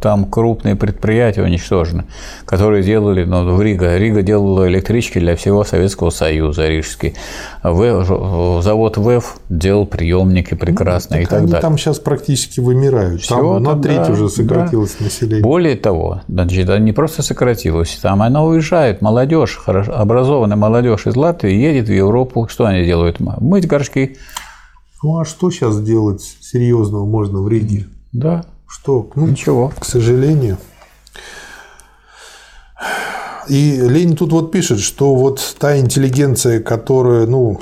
там 0.00 0.24
крупные 0.26 0.76
предприятия 0.76 1.42
уничтожены, 1.42 2.04
которые 2.44 2.82
делали, 2.82 3.24
ну, 3.24 3.54
в 3.54 3.62
Рига. 3.62 3.96
Рига 3.96 4.22
делала 4.22 4.68
электрички 4.68 5.18
для 5.18 5.36
всего 5.36 5.64
Советского 5.64 6.10
Союза, 6.10 6.68
рижский. 6.68 7.14
Завод 7.62 8.96
ВЭФ 8.96 9.38
делал 9.48 9.86
приемники 9.86 10.54
прекрасные 10.54 11.22
ну, 11.22 11.26
так 11.26 11.28
и 11.28 11.30
так 11.30 11.38
они 11.38 11.52
далее. 11.52 11.62
там 11.62 11.78
сейчас 11.78 11.98
практически 11.98 12.60
вымирают. 12.60 13.26
Там 13.26 13.38
Всего 13.38 13.58
на 13.58 13.80
треть 13.80 14.06
да, 14.06 14.12
уже 14.12 14.28
сократилось 14.28 14.96
да. 14.98 15.04
население. 15.04 15.42
Более 15.42 15.76
того, 15.76 16.22
значит, 16.28 16.68
не 16.80 16.92
просто 16.92 17.22
сократилось, 17.22 17.98
там 18.02 18.22
она 18.22 18.44
уезжает, 18.44 19.00
молодежь, 19.02 19.60
образованная 19.66 20.56
молодежь 20.56 21.06
из 21.06 21.16
Латвии 21.16 21.52
едет 21.52 21.88
в 21.88 21.92
Европу. 21.92 22.46
Что 22.48 22.66
они 22.66 22.84
делают? 22.84 23.20
Мыть 23.20 23.66
горшки. 23.66 24.16
Ну 25.02 25.18
а 25.18 25.24
что 25.24 25.50
сейчас 25.50 25.80
делать 25.82 26.22
серьезного 26.40 27.06
можно 27.06 27.40
в 27.40 27.48
Риге? 27.48 27.86
Да. 28.12 28.44
Что? 28.66 29.10
Ну, 29.14 29.28
Ничего. 29.28 29.72
К 29.78 29.84
сожалению. 29.84 30.58
И 33.48 33.80
Ленин 33.80 34.14
тут 34.14 34.32
вот 34.32 34.52
пишет, 34.52 34.80
что 34.80 35.14
вот 35.14 35.56
та 35.58 35.78
интеллигенция, 35.78 36.60
которая, 36.60 37.26
ну, 37.26 37.60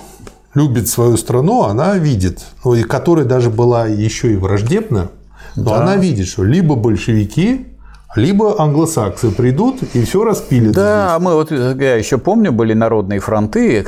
любит 0.55 0.89
свою 0.89 1.17
страну, 1.17 1.63
она 1.63 1.97
видит, 1.97 2.45
ну, 2.65 2.75
и 2.75 2.83
которая 2.83 3.25
даже 3.25 3.51
была 3.51 3.87
еще 3.87 4.33
и 4.33 4.37
враждебна, 4.37 5.11
но 5.57 5.71
да. 5.71 5.83
она 5.83 5.97
видит, 5.97 6.27
что 6.27 6.45
либо 6.45 6.75
большевики 6.75 7.68
либо 8.17 8.61
англосаксы 8.61 9.31
придут 9.31 9.83
и 9.95 10.03
все 10.03 10.25
распилят. 10.25 10.73
Да, 10.73 11.17
здесь. 11.17 11.25
мы 11.25 11.35
вот 11.35 11.51
я 11.51 11.97
еще 11.97 12.17
помню, 12.17 12.53
были 12.53 12.73
народные 12.73 13.21
фронты 13.21 13.85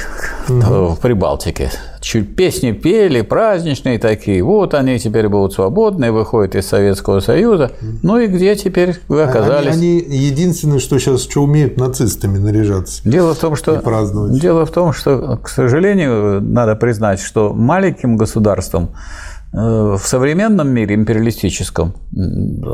угу. 0.49 0.89
в 0.89 1.01
Прибалтике. 1.01 1.71
Чуть 2.03 2.37
песни 2.37 2.73
пели, 2.73 3.23
праздничные 3.23 3.99
такие. 3.99 4.43
Вот 4.43 4.75
они 4.75 4.99
теперь 4.99 5.29
будут 5.29 5.55
свободны, 5.55 6.13
выходят 6.13 6.55
из 6.55 6.67
Советского 6.67 7.21
Союза. 7.21 7.73
Ну 8.03 8.19
и 8.19 8.27
где 8.27 8.57
теперь 8.57 8.97
вы 9.09 9.23
оказались? 9.23 9.75
Они, 9.75 10.05
они 10.07 10.17
единственное, 10.19 10.81
что 10.81 10.99
сейчас 10.99 11.23
что 11.23 11.43
умеют 11.43 11.79
нацистами 11.79 12.39
наряжаться. 12.39 13.01
Дело 13.05 13.35
в 13.35 13.39
том, 13.39 13.57
что 13.57 13.81
дело 14.31 14.67
в 14.67 14.71
том, 14.71 14.93
что, 14.93 15.39
к 15.43 15.49
сожалению, 15.49 16.43
надо 16.43 16.77
признать, 16.77 17.21
что 17.21 17.55
маленьким 17.55 18.17
государством 18.17 18.91
э, 19.53 19.57
в 19.57 20.03
современном 20.05 20.69
мире 20.69 20.95
империалистическом 20.95 21.95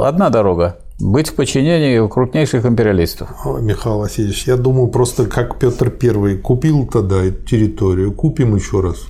одна 0.01 0.31
дорога 0.31 0.77
быть 0.99 1.29
в 1.29 1.35
подчинении 1.35 1.99
у 1.99 2.09
крупнейших 2.09 2.65
империалистов. 2.65 3.29
Михаил 3.61 3.99
Васильевич, 3.99 4.47
я 4.47 4.57
думаю, 4.57 4.89
просто 4.89 5.27
как 5.27 5.59
Петр 5.59 5.91
Первый 5.91 6.39
купил 6.39 6.87
тогда 6.87 7.29
территорию, 7.31 8.13
купим 8.13 8.57
еще 8.57 8.81
раз. 8.81 9.07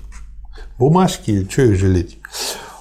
Бумажки, 0.79 1.47
что 1.51 1.63
их 1.63 1.79
жалеть? 1.79 2.19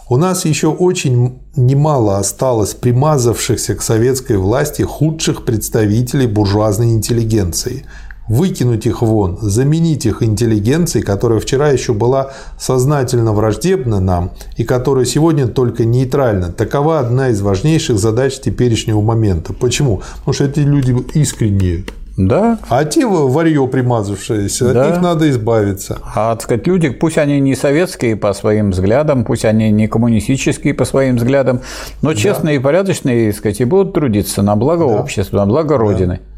У 0.07 0.17
нас 0.17 0.45
еще 0.45 0.67
очень 0.67 1.39
немало 1.55 2.19
осталось 2.19 2.75
примазавшихся 2.75 3.73
к 3.73 3.81
советской 3.81 4.37
власти 4.37 4.83
худших 4.83 5.45
представителей 5.45 6.27
буржуазной 6.27 6.91
интеллигенции, 6.91 7.85
выкинуть 8.27 8.85
их 8.85 9.01
вон, 9.01 9.37
заменить 9.41 10.05
их 10.05 10.23
интеллигенцией, 10.23 11.03
которая 11.03 11.39
вчера 11.39 11.69
еще 11.69 11.93
была 11.93 12.31
сознательно 12.57 13.33
враждебна 13.33 13.99
нам 13.99 14.31
и 14.57 14.63
которая 14.63 15.05
сегодня 15.05 15.47
только 15.47 15.85
нейтральна. 15.85 16.51
Такова 16.51 16.99
одна 16.99 17.29
из 17.29 17.41
важнейших 17.41 17.99
задач 17.99 18.39
теперешнего 18.39 19.01
момента. 19.01 19.53
Почему? 19.53 20.01
Потому 20.19 20.33
что 20.33 20.45
эти 20.45 20.59
люди 20.59 20.95
искренние. 21.13 21.85
Да. 22.17 22.59
А 22.69 22.85
те 22.85 23.05
варье 23.05 23.67
примазавшиеся, 23.67 24.73
да. 24.73 24.85
от 24.85 24.91
них 24.91 25.01
надо 25.01 25.29
избавиться. 25.29 25.97
А, 26.15 26.33
так 26.35 26.43
сказать, 26.43 26.65
люди, 26.65 26.89
пусть 26.89 27.17
они 27.17 27.41
не 27.41 27.55
советские 27.55 28.15
по 28.15 28.31
своим 28.31 28.71
взглядам, 28.71 29.25
пусть 29.25 29.43
они 29.43 29.69
не 29.69 29.89
коммунистические 29.89 30.73
по 30.73 30.85
своим 30.85 31.17
взглядам, 31.17 31.59
но 32.01 32.13
честные 32.13 32.55
да. 32.55 32.61
и 32.61 32.63
порядочные, 32.63 33.31
так 33.31 33.39
сказать, 33.39 33.59
и 33.59 33.65
будут 33.65 33.93
трудиться 33.93 34.41
на 34.43 34.55
благо 34.55 34.87
да. 34.87 35.01
общества, 35.01 35.39
на 35.39 35.45
благо 35.45 35.77
Родины. 35.77 36.21
Да 36.23 36.34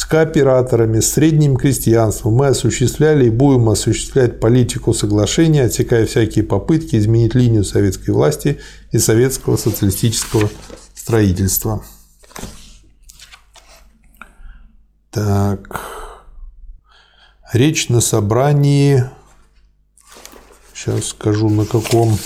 с 0.00 0.06
кооператорами, 0.06 1.00
с 1.00 1.12
средним 1.12 1.58
крестьянством 1.58 2.32
мы 2.32 2.46
осуществляли 2.46 3.26
и 3.26 3.30
будем 3.30 3.68
осуществлять 3.68 4.40
политику 4.40 4.94
соглашения, 4.94 5.64
отсекая 5.64 6.06
всякие 6.06 6.42
попытки 6.42 6.96
изменить 6.96 7.34
линию 7.34 7.64
советской 7.64 8.12
власти 8.12 8.60
и 8.92 8.98
советского 8.98 9.58
социалистического 9.58 10.48
строительства. 10.94 11.84
Так. 15.10 15.82
Речь 17.52 17.90
на 17.90 18.00
собрании, 18.00 19.04
сейчас 20.72 21.08
скажу 21.08 21.50
на 21.50 21.66
каком, 21.66 22.16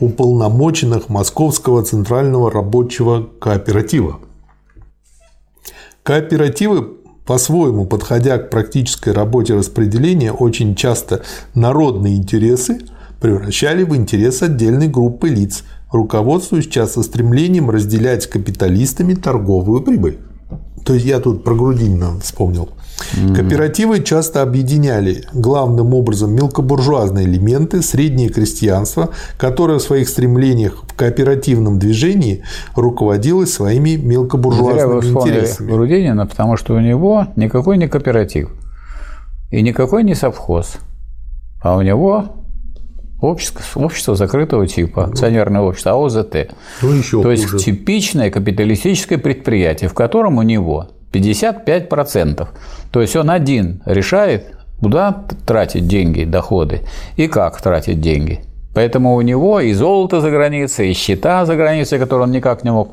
уполномоченных 0.00 1.08
Московского 1.08 1.84
центрального 1.84 2.50
рабочего 2.50 3.22
кооператива. 3.22 4.23
Кооперативы 6.04 6.98
по-своему, 7.24 7.86
подходя 7.86 8.36
к 8.36 8.50
практической 8.50 9.14
работе 9.14 9.54
распределения, 9.54 10.32
очень 10.32 10.74
часто 10.74 11.22
народные 11.54 12.16
интересы 12.16 12.80
превращали 13.22 13.84
в 13.84 13.96
интерес 13.96 14.42
отдельной 14.42 14.88
группы 14.88 15.30
лиц, 15.30 15.64
руководствуясь 15.90 16.66
часто 16.66 17.02
стремлением 17.02 17.70
разделять 17.70 18.24
с 18.24 18.26
капиталистами 18.26 19.14
торговую 19.14 19.80
прибыль. 19.80 20.18
То 20.84 20.92
есть 20.92 21.06
я 21.06 21.20
тут 21.20 21.42
про 21.42 21.54
Грудинина 21.54 22.20
вспомнил. 22.20 22.68
Кооперативы 23.34 24.02
часто 24.02 24.42
объединяли 24.42 25.24
главным 25.32 25.94
образом 25.94 26.34
мелкобуржуазные 26.34 27.26
элементы, 27.26 27.82
среднее 27.82 28.28
крестьянство, 28.28 29.10
которое 29.36 29.78
в 29.78 29.82
своих 29.82 30.08
стремлениях 30.08 30.84
в 30.86 30.94
кооперативном 30.94 31.78
движении 31.78 32.44
руководилось 32.74 33.52
своими 33.52 33.96
мелкобуржуазными 33.96 35.00
Зря 35.00 35.12
вы 35.12 35.30
интересами. 35.30 35.72
Грудинина, 35.72 36.26
потому 36.26 36.56
что 36.56 36.74
у 36.74 36.80
него 36.80 37.28
никакой 37.36 37.78
не 37.78 37.88
кооператив 37.88 38.50
и 39.50 39.62
никакой 39.62 40.04
не 40.04 40.14
совхоз, 40.14 40.76
а 41.62 41.76
у 41.76 41.82
него 41.82 42.44
Общество, 43.20 43.80
общество 43.80 44.14
закрытого 44.16 44.66
типа, 44.66 45.06
акционерное 45.06 45.62
общество, 45.62 45.92
АОЗТ. 45.92 46.50
Ну, 46.82 46.92
еще 46.92 47.22
То 47.22 47.30
хуже. 47.30 47.32
есть 47.32 47.64
типичное 47.64 48.30
капиталистическое 48.30 49.16
предприятие, 49.16 49.88
в 49.88 49.94
котором 49.94 50.36
у 50.36 50.42
него 50.42 50.88
55%. 51.14 52.48
То 52.90 53.00
есть 53.00 53.16
он 53.16 53.30
один 53.30 53.82
решает, 53.86 54.56
куда 54.80 55.24
тратить 55.46 55.86
деньги, 55.86 56.24
доходы 56.24 56.80
и 57.16 57.28
как 57.28 57.60
тратить 57.60 58.00
деньги. 58.00 58.40
Поэтому 58.74 59.14
у 59.14 59.20
него 59.22 59.60
и 59.60 59.72
золото 59.72 60.20
за 60.20 60.30
границей, 60.30 60.90
и 60.90 60.94
счета 60.94 61.46
за 61.46 61.54
границей, 61.54 61.98
которые 61.98 62.24
он 62.24 62.32
никак 62.32 62.64
не 62.64 62.72
мог 62.72 62.88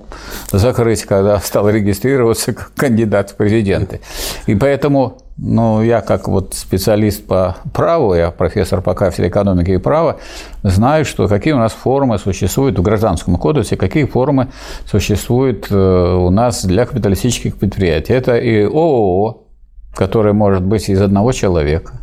закрыть, 0.51 1.03
когда 1.03 1.39
стал 1.39 1.69
регистрироваться 1.69 2.53
как 2.53 2.71
кандидат 2.75 3.31
в 3.31 3.35
президенты. 3.35 3.99
И 4.45 4.55
поэтому 4.55 5.17
ну, 5.43 5.81
я 5.81 6.01
как 6.01 6.27
вот 6.27 6.53
специалист 6.53 7.25
по 7.25 7.57
праву, 7.73 8.13
я 8.13 8.29
профессор 8.29 8.81
по 8.81 8.93
кафедре 8.93 9.29
экономики 9.29 9.71
и 9.71 9.77
права, 9.77 10.17
знаю, 10.61 11.03
что 11.03 11.27
какие 11.27 11.53
у 11.53 11.57
нас 11.57 11.71
формы 11.71 12.19
существуют 12.19 12.77
в 12.77 12.83
Гражданском 12.83 13.37
кодексе, 13.37 13.75
какие 13.75 14.05
формы 14.05 14.49
существуют 14.85 15.65
э, 15.71 15.75
у 15.75 16.29
нас 16.29 16.63
для 16.63 16.85
капиталистических 16.85 17.57
предприятий. 17.57 18.13
Это 18.13 18.37
и 18.37 18.63
ООО, 18.65 19.47
которое 19.95 20.33
может 20.33 20.63
быть 20.63 20.89
из 20.89 21.01
одного 21.01 21.31
человека. 21.31 21.93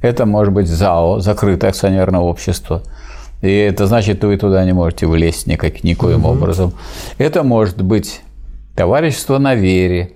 Это 0.00 0.24
может 0.24 0.54
быть 0.54 0.68
ЗАО, 0.68 1.18
закрытое 1.18 1.70
акционерное 1.70 2.20
общество. 2.20 2.84
И 3.42 3.52
это 3.52 3.86
значит, 3.86 4.22
вы 4.22 4.36
туда 4.36 4.64
не 4.64 4.74
можете 4.74 5.08
влезть 5.08 5.48
никак, 5.48 5.82
никоим 5.82 6.24
угу. 6.24 6.34
образом. 6.34 6.72
Это 7.18 7.42
может 7.42 7.82
быть 7.82 8.20
товарищество 8.76 9.38
на 9.38 9.56
вере, 9.56 10.12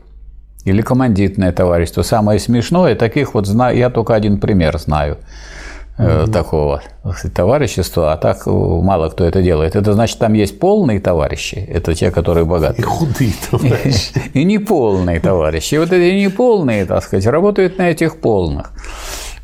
или 0.65 0.83
командитное 0.83 1.53
товарищество. 1.53 2.03
Самое 2.03 2.39
смешное, 2.39 2.95
таких 2.95 3.35
вот 3.35 3.47
знаю, 3.47 3.77
я 3.77 3.91
только 3.91 4.15
один 4.15 4.39
пример 4.39 4.79
знаю 4.79 5.19
mm-hmm. 5.99 6.31
такого 6.31 6.83
товарищества, 7.35 8.13
а 8.13 8.17
так 8.17 8.47
мало 8.47 9.11
кто 9.11 9.25
это 9.25 9.43
делает. 9.43 9.77
Это 9.77 9.93
значит, 9.93 10.19
там 10.19 10.33
есть 10.33 10.59
полные 10.59 11.01
товарищи, 11.01 11.55
это 11.55 11.95
те, 11.95 12.11
которые 12.11 12.45
богаты. 12.45 12.81
И 12.81 12.85
худые 12.85 13.33
товарищи. 13.51 14.13
И 14.35 14.45
неполные 14.45 15.21
товарищи. 15.21 15.75
И 15.75 15.79
вот 15.79 15.93
эти 15.93 16.15
неполные, 16.17 16.87
так 16.87 17.05
сказать, 17.05 17.27
работают 17.27 17.79
на 17.79 17.91
этих 17.91 18.21
полных. 18.21 18.73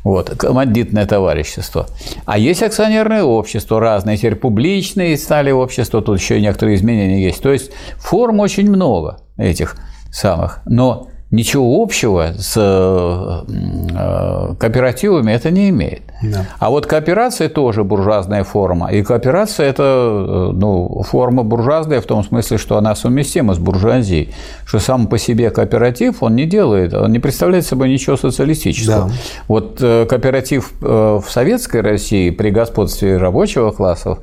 Вот, 0.03 0.31
командитное 0.31 1.05
товарищество. 1.05 1.85
А 2.25 2.39
есть 2.39 2.63
акционерное 2.63 3.23
общество 3.23 3.79
разные, 3.79 4.17
теперь 4.17 4.35
публичные 4.35 5.15
стали 5.15 5.51
общества, 5.51 6.01
тут 6.01 6.19
еще 6.19 6.41
некоторые 6.41 6.75
изменения 6.75 7.23
есть. 7.23 7.43
То 7.43 7.51
есть 7.51 7.71
форм 7.97 8.39
очень 8.39 8.67
много 8.67 9.19
этих 9.37 9.75
самых. 10.11 10.61
Но 10.65 11.10
ничего 11.31 11.81
общего 11.81 12.33
с 12.37 12.55
э, 12.57 14.55
кооперативами 14.59 15.31
это 15.31 15.49
не 15.49 15.69
имеет. 15.69 16.01
Да. 16.21 16.45
А 16.59 16.69
вот 16.69 16.85
кооперация 16.85 17.47
тоже 17.47 17.83
буржуазная 17.83 18.43
форма. 18.43 18.91
И 18.91 19.01
кооперация– 19.01 19.67
это 19.69 19.83
э, 19.83 20.51
ну, 20.53 21.01
форма 21.03 21.43
буржуазная 21.43 22.01
в 22.01 22.05
том 22.05 22.23
смысле, 22.23 22.57
что 22.57 22.77
она 22.77 22.95
совместима 22.95 23.53
с 23.53 23.59
буржуазией. 23.59 24.33
Что 24.65 24.79
сам 24.79 25.07
по 25.07 25.17
себе 25.17 25.49
кооператив, 25.51 26.21
он 26.21 26.35
не 26.35 26.45
делает, 26.45 26.93
он 26.93 27.11
не 27.11 27.19
представляет 27.19 27.65
собой 27.65 27.89
ничего 27.89 28.17
социалистического. 28.17 29.07
Да. 29.07 29.13
Вот 29.47 29.77
э, 29.81 30.05
кооператив 30.05 30.73
в 30.81 31.23
Советской 31.29 31.81
России 31.81 32.29
при 32.29 32.49
господстве 32.49 33.17
рабочего 33.17 33.71
класса, 33.71 34.17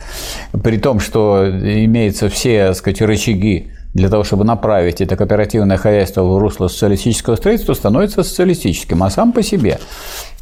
при 0.62 0.76
том, 0.76 1.00
что 1.00 1.48
имеются 1.48 2.28
все, 2.28 2.68
так 2.68 2.76
сказать, 2.76 3.00
рычаги 3.00 3.72
для 3.94 4.08
того, 4.08 4.24
чтобы 4.24 4.44
направить 4.44 5.00
это 5.00 5.16
кооперативное 5.16 5.76
хозяйство 5.76 6.22
в 6.22 6.38
русло 6.38 6.68
социалистического 6.68 7.36
строительства, 7.36 7.74
становится 7.74 8.22
социалистическим, 8.22 9.02
а 9.02 9.10
сам 9.10 9.32
по 9.32 9.42
себе 9.42 9.78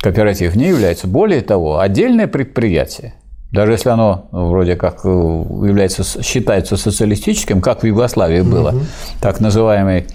кооператив 0.00 0.56
не 0.56 0.68
является. 0.68 1.06
Более 1.06 1.42
того, 1.42 1.78
отдельное 1.78 2.26
предприятие, 2.26 3.14
даже 3.52 3.72
если 3.72 3.90
оно 3.90 4.28
вроде 4.32 4.76
как 4.76 5.00
э, 5.04 5.08
является, 5.08 6.02
считается 6.22 6.76
социалистическим, 6.76 7.60
как 7.60 7.82
в 7.82 7.86
Югославии 7.86 8.42
было, 8.42 8.70
угу. 8.70 8.80
так 9.20 9.40
называемый 9.40 10.06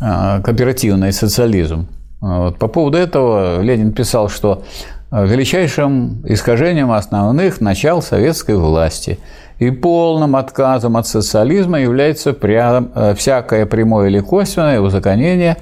э, 0.00 0.40
кооперативный 0.42 1.12
социализм. 1.12 1.86
Вот. 2.20 2.58
По 2.58 2.68
поводу 2.68 2.98
этого 2.98 3.62
Ленин 3.62 3.92
писал, 3.92 4.28
что 4.28 4.62
величайшим 5.10 6.24
искажением 6.24 6.90
основных 6.92 7.60
начал 7.60 8.02
советской 8.02 8.56
власти– 8.56 9.18
и 9.66 9.70
полным 9.70 10.34
отказом 10.34 10.96
от 10.96 11.06
социализма 11.06 11.80
является 11.80 12.32
прям, 12.32 12.90
э, 12.94 13.14
всякое 13.14 13.64
прямое 13.64 14.08
или 14.08 14.20
косвенное 14.20 14.80
узаконение 14.80 15.56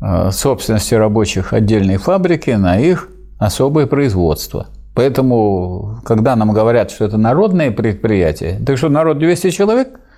э, 0.00 0.30
собственности 0.30 0.94
рабочих 0.94 1.52
отдельной 1.52 1.96
фабрики 1.96 2.50
на 2.50 2.78
их 2.78 3.08
особое 3.38 3.86
производство. 3.86 4.68
Поэтому, 4.94 6.00
когда 6.04 6.36
нам 6.36 6.52
говорят, 6.52 6.90
что 6.90 7.04
это 7.04 7.16
народное 7.16 7.70
предприятие, 7.72 8.60
так 8.64 8.78
что 8.78 8.88
народ 8.88 9.18
200 9.18 9.50
человек– 9.50 9.88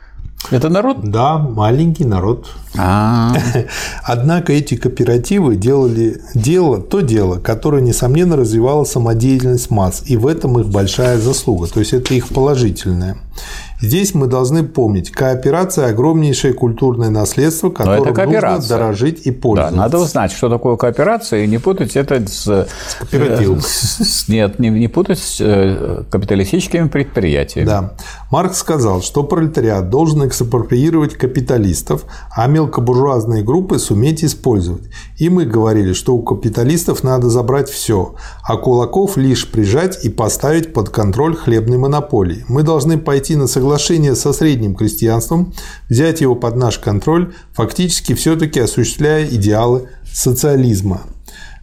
это 0.51 0.69
народ? 0.69 0.99
Да, 1.03 1.39
маленький 1.39 2.05
народ. 2.05 2.51
А. 2.77 3.35
Однако 4.03 4.53
эти 4.53 4.77
кооперативы 4.77 5.57
делали 5.57 6.21
дело, 6.35 6.81
то 6.81 7.01
дело, 7.01 7.39
которое, 7.39 7.83
несомненно, 7.83 8.37
развивало 8.37 8.85
самодеятельность 8.85 9.71
масс, 9.71 10.03
и 10.07 10.17
в 10.17 10.27
этом 10.27 10.59
их 10.59 10.69
большая 10.69 11.19
заслуга, 11.19 11.67
то 11.67 11.81
есть 11.81 11.93
это 11.93 12.15
их 12.15 12.29
положительное. 12.29 13.19
Здесь 13.83 14.15
мы 14.15 14.29
должны 14.29 14.63
помнить, 14.63 15.11
кооперация– 15.11 15.87
огромнейшее 15.89 16.55
культурное 16.55 17.11
наследство, 17.11 17.69
которым 17.69 18.15
нужно 18.15 18.61
дорожить 18.69 19.27
и 19.27 19.33
пользоваться. 19.33 19.75
Да, 19.75 19.83
надо 19.83 19.99
узнать, 19.99 20.31
что 20.31 20.49
такое 20.49 20.77
кооперация, 20.77 21.43
и 21.43 21.49
не 21.49 21.59
путать 21.59 21.97
это 21.97 22.25
с, 22.25 22.47
с 22.47 22.95
кооперативом. 23.01 23.61
С, 23.61 24.29
нет, 24.29 24.61
не, 24.61 24.69
не 24.71 24.87
путать 24.87 25.19
с 25.19 25.39
э, 25.41 26.05
капиталистическими 26.09 26.87
предприятиями. 26.87 27.67
Да. 27.67 27.95
Маркс 28.31 28.59
сказал, 28.59 29.03
что 29.03 29.25
пролетариат 29.25 29.91
должен 29.91 30.29
экспроприировать 30.29 31.15
капиталистов, 31.15 32.05
а 32.31 32.47
мелкобуржуазные 32.47 33.43
группы 33.43 33.81
суметь 33.81 34.23
использовать. 34.23 34.85
И 35.19 35.29
мы 35.29 35.45
говорили, 35.45 35.93
что 35.93 36.15
у 36.15 36.23
капиталистов 36.23 37.03
надо 37.03 37.31
забрать 37.31 37.69
все, 37.69 38.15
а 38.45 38.57
кулаков 38.57 39.17
лишь 39.17 39.51
прижать 39.51 40.05
и 40.05 40.09
поставить 40.09 40.73
под 40.73 40.91
контроль 40.91 41.35
хлебной 41.35 41.79
монополии. 41.79 42.45
Мы 42.47 42.63
должны 42.63 42.97
пойти 42.97 43.35
на 43.35 43.49
соглашение 43.49 43.72
соглашение 43.73 44.15
со 44.15 44.35
средним 44.35 44.75
крестьянством, 44.75 45.55
взять 45.89 46.21
его 46.21 46.35
под 46.35 46.57
наш 46.57 46.79
контроль, 46.79 47.33
фактически 47.53 48.13
все-таки 48.15 48.61
осуществляя 48.61 49.27
идеалы 49.27 49.89
социализма. 50.13 51.01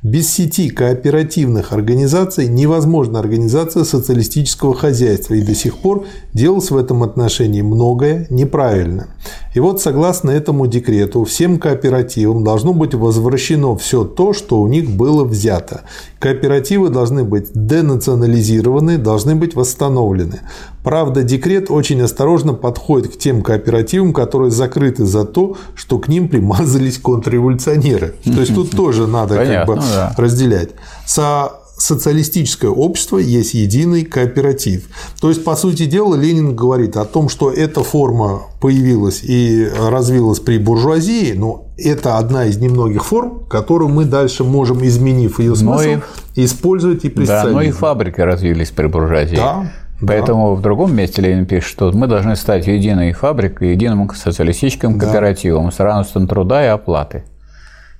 Без 0.02 0.30
сети 0.34 0.70
кооперативных 0.70 1.74
организаций 1.74 2.48
невозможна 2.48 3.20
организация 3.20 3.84
социалистического 3.84 4.74
хозяйства, 4.74 5.34
и 5.34 5.42
до 5.42 5.54
сих 5.54 5.78
пор 5.78 6.06
делалось 6.34 6.72
в 6.72 6.78
этом 6.78 7.04
отношении 7.04 7.62
многое 7.62 8.26
неправильно. 8.30 9.08
И 9.54 9.60
вот 9.60 9.82
согласно 9.82 10.32
этому 10.32 10.68
декрету 10.68 11.26
всем 11.26 11.60
кооперативам 11.60 12.44
должно 12.46 12.74
быть 12.74 12.96
возвращено 12.96 13.76
все 13.76 14.06
то, 14.06 14.32
что 14.32 14.62
у 14.62 14.68
них 14.68 14.90
было 14.90 15.26
взято. 15.26 15.82
Кооперативы 16.20 16.90
должны 16.90 17.24
быть 17.24 17.48
денационализированы, 17.54 18.98
должны 18.98 19.36
быть 19.36 19.56
восстановлены. 19.56 20.42
Правда, 20.84 21.24
декрет 21.24 21.72
очень 21.72 22.02
осторожно 22.02 22.54
подходит 22.54 23.14
к 23.14 23.18
тем 23.18 23.42
кооперативам, 23.42 24.14
которые 24.14 24.52
закрыты 24.52 25.06
за 25.06 25.24
то, 25.24 25.56
что 25.76 25.98
к 25.98 26.10
ним 26.10 26.28
примазались 26.28 26.98
контрреволюционеры. 26.98 28.16
То 28.26 28.42
есть 28.42 28.54
тут 28.54 28.72
тоже 28.72 29.08
надо 29.08 29.36
как 29.36 29.66
бы 29.66 29.80
разделять. 30.18 30.72
Со 31.06 31.59
социалистическое 31.80 32.70
общество 32.70 33.18
есть 33.18 33.54
единый 33.54 34.04
кооператив. 34.04 34.88
То 35.20 35.30
есть, 35.30 35.44
по 35.44 35.56
сути 35.56 35.86
дела, 35.86 36.16
Ленин 36.16 36.56
говорит 36.56 36.98
о 36.98 37.06
том, 37.06 37.30
что 37.30 37.52
эта 37.52 37.84
форма 37.84 38.42
появилась 38.60 39.24
и 39.24 39.68
развилась 39.90 40.40
при 40.40 40.58
буржуазии, 40.58 41.34
но 41.34 41.66
это 41.78 42.18
одна 42.18 42.46
из 42.46 42.58
немногих 42.58 43.06
форм, 43.06 43.46
которую 43.50 43.90
мы 43.90 44.06
дальше 44.06 44.44
можем, 44.44 44.86
изменив 44.86 45.40
ее 45.40 45.56
смысл, 45.56 46.02
и, 46.36 46.46
использовать 46.46 47.06
и 47.06 47.10
при 47.10 47.26
Да, 47.26 47.46
но 47.46 47.62
и 47.62 47.72
фабрики 47.72 48.22
развились 48.22 48.70
при 48.70 48.88
буржуазии. 48.88 49.38
Да, 49.38 49.72
Поэтому 50.06 50.52
да. 50.52 50.56
в 50.56 50.62
другом 50.62 50.96
месте 50.96 51.22
Ленин 51.22 51.46
пишет, 51.46 51.70
что 51.70 51.92
мы 51.92 52.08
должны 52.08 52.36
стать 52.36 52.68
единой 52.68 53.12
фабрикой, 53.12 53.72
единым 53.72 54.10
социалистическим 54.10 54.98
кооперативом 54.98 55.72
с 55.72 55.80
равенством 55.80 56.28
труда 56.28 56.64
и 56.64 56.68
оплаты. 56.68 57.24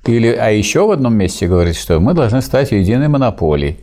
Или, 0.06 0.28
а 0.28 0.50
еще 0.50 0.86
в 0.86 0.90
одном 0.90 1.14
месте 1.14 1.46
говорит, 1.46 1.76
что 1.76 2.00
мы 2.00 2.14
должны 2.14 2.40
стать 2.42 2.72
единой 2.72 3.08
монополией, 3.08 3.78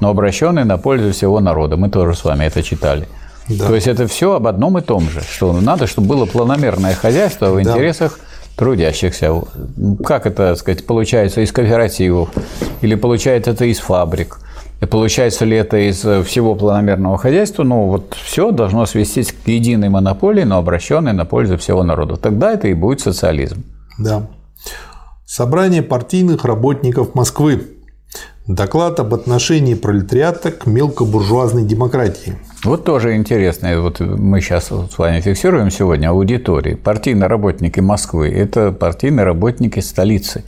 но 0.00 0.10
обращенной 0.10 0.64
на 0.64 0.78
пользу 0.78 1.12
всего 1.12 1.40
народа. 1.40 1.76
Мы 1.76 1.88
тоже 1.88 2.14
с 2.14 2.24
вами 2.24 2.44
это 2.44 2.62
читали. 2.62 3.08
Да. 3.48 3.66
То 3.66 3.74
есть 3.74 3.86
это 3.88 4.06
все 4.06 4.34
об 4.34 4.46
одном 4.46 4.78
и 4.78 4.82
том 4.82 5.08
же, 5.08 5.20
что 5.20 5.52
надо, 5.52 5.86
чтобы 5.86 6.08
было 6.08 6.26
планомерное 6.26 6.94
хозяйство 6.94 7.50
в 7.50 7.60
интересах 7.60 8.20
трудящихся. 8.56 9.32
Как 10.04 10.26
это, 10.26 10.50
так 10.50 10.58
сказать, 10.58 10.86
получается 10.86 11.40
из 11.40 11.50
кооперативов 11.52 12.28
или 12.82 12.94
получается 12.94 13.50
это 13.50 13.64
из 13.64 13.78
фабрик? 13.78 14.38
Получается 14.90 15.44
ли 15.44 15.56
это 15.56 15.76
из 15.76 16.00
всего 16.00 16.54
планомерного 16.54 17.16
хозяйства? 17.16 17.62
Ну, 17.62 17.86
вот 17.86 18.14
все 18.14 18.50
должно 18.50 18.84
свестись 18.84 19.32
к 19.32 19.48
единой 19.48 19.88
монополии, 19.88 20.42
но 20.42 20.58
обращенной 20.58 21.12
на 21.12 21.24
пользу 21.24 21.56
всего 21.56 21.82
народа. 21.84 22.16
Тогда 22.16 22.52
это 22.52 22.68
и 22.68 22.74
будет 22.74 23.00
социализм. 23.00 23.62
Да. 23.98 24.26
Собрание 25.34 25.80
партийных 25.80 26.44
работников 26.44 27.14
Москвы. 27.14 27.68
Доклад 28.46 29.00
об 29.00 29.14
отношении 29.14 29.72
пролетариата 29.72 30.52
к 30.52 30.66
мелкобуржуазной 30.66 31.64
демократии. 31.64 32.34
Вот 32.64 32.84
тоже 32.84 33.16
интересно. 33.16 33.80
Вот 33.80 34.00
мы 34.00 34.42
сейчас 34.42 34.66
с 34.66 34.98
вами 34.98 35.22
фиксируем 35.22 35.70
сегодня 35.70 36.10
аудитории. 36.10 36.74
Партийные 36.74 37.28
работники 37.28 37.80
Москвы– 37.80 38.28
это 38.30 38.72
партийные 38.72 39.24
работники 39.24 39.80
столицы. 39.80 40.44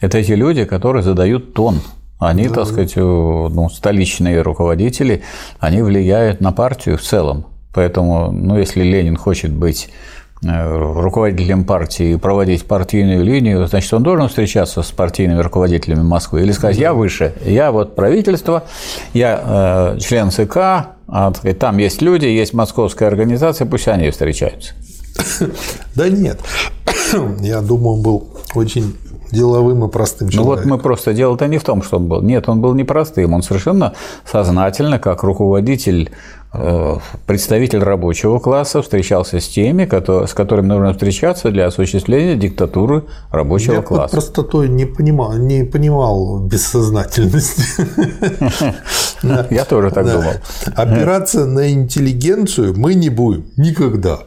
Это 0.00 0.22
те 0.22 0.36
люди, 0.36 0.64
которые 0.64 1.02
задают 1.02 1.52
тон. 1.52 1.80
Они, 2.20 2.48
так 2.48 2.68
сказать, 2.68 2.94
ну, 2.94 3.68
столичные 3.68 4.42
руководители, 4.42 5.24
они 5.58 5.82
влияют 5.82 6.40
на 6.40 6.52
партию 6.52 6.98
в 6.98 7.02
целом. 7.02 7.46
Поэтому, 7.74 8.30
ну, 8.30 8.56
если 8.56 8.82
Ленин 8.82 9.16
хочет 9.16 9.52
быть 9.52 9.88
э, 9.88 10.19
руководителем 10.42 11.64
партии 11.64 12.12
и 12.12 12.16
проводить 12.16 12.64
партийную 12.64 13.24
линию, 13.24 13.66
значит, 13.66 13.92
он 13.92 14.02
должен 14.02 14.28
встречаться 14.28 14.82
с 14.82 14.90
партийными 14.90 15.40
руководителями 15.40 16.02
Москвы 16.02 16.42
или 16.42 16.52
сказать, 16.52 16.78
я 16.78 16.94
выше, 16.94 17.34
я 17.44 17.70
вот 17.72 17.94
правительство, 17.94 18.64
я 19.12 19.94
э, 19.96 19.98
член 20.00 20.30
ЦК, 20.30 20.56
а, 21.08 21.32
там 21.58 21.78
есть 21.78 22.00
люди, 22.00 22.24
есть 22.26 22.54
московская 22.54 23.06
организация, 23.06 23.66
пусть 23.66 23.88
они 23.88 24.10
встречаются. 24.10 24.72
Да 25.94 26.08
нет, 26.08 26.40
я 27.40 27.60
думаю, 27.60 27.96
он 27.96 28.02
был 28.02 28.28
очень 28.54 28.94
деловым 29.32 29.84
и 29.84 29.88
простым 29.88 30.28
Ну 30.28 30.32
человеком. 30.32 30.70
вот 30.70 30.76
мы 30.76 30.82
просто 30.82 31.12
дело-то 31.12 31.46
не 31.46 31.58
в 31.58 31.64
том, 31.64 31.82
что 31.82 31.98
он 31.98 32.08
был. 32.08 32.22
Нет, 32.22 32.48
он 32.48 32.60
был 32.60 32.74
непростым. 32.74 33.32
Он 33.32 33.42
совершенно 33.42 33.94
сознательно, 34.30 34.98
как 34.98 35.22
руководитель, 35.22 36.10
э, 36.10 36.39
представитель 37.26 37.82
рабочего 37.82 38.40
класса, 38.40 38.82
встречался 38.82 39.38
с 39.38 39.48
теми, 39.48 39.88
с 40.26 40.34
которыми 40.34 40.66
нужно 40.66 40.92
встречаться 40.92 41.50
для 41.50 41.66
осуществления 41.66 42.36
диктатуры 42.36 43.04
рабочего 43.30 43.74
Я 43.74 43.82
класса. 43.82 44.16
простотой 44.16 44.68
не 44.68 44.84
понимал, 44.84 45.34
не 45.34 45.64
понимал 45.64 46.40
бессознательности. 46.40 47.62
Я 49.50 49.64
тоже 49.64 49.90
так 49.90 50.06
думал. 50.06 50.32
Опираться 50.74 51.46
на 51.46 51.70
интеллигенцию 51.70 52.74
мы 52.76 52.94
не 52.94 53.10
будем 53.10 53.46
никогда. 53.56 54.20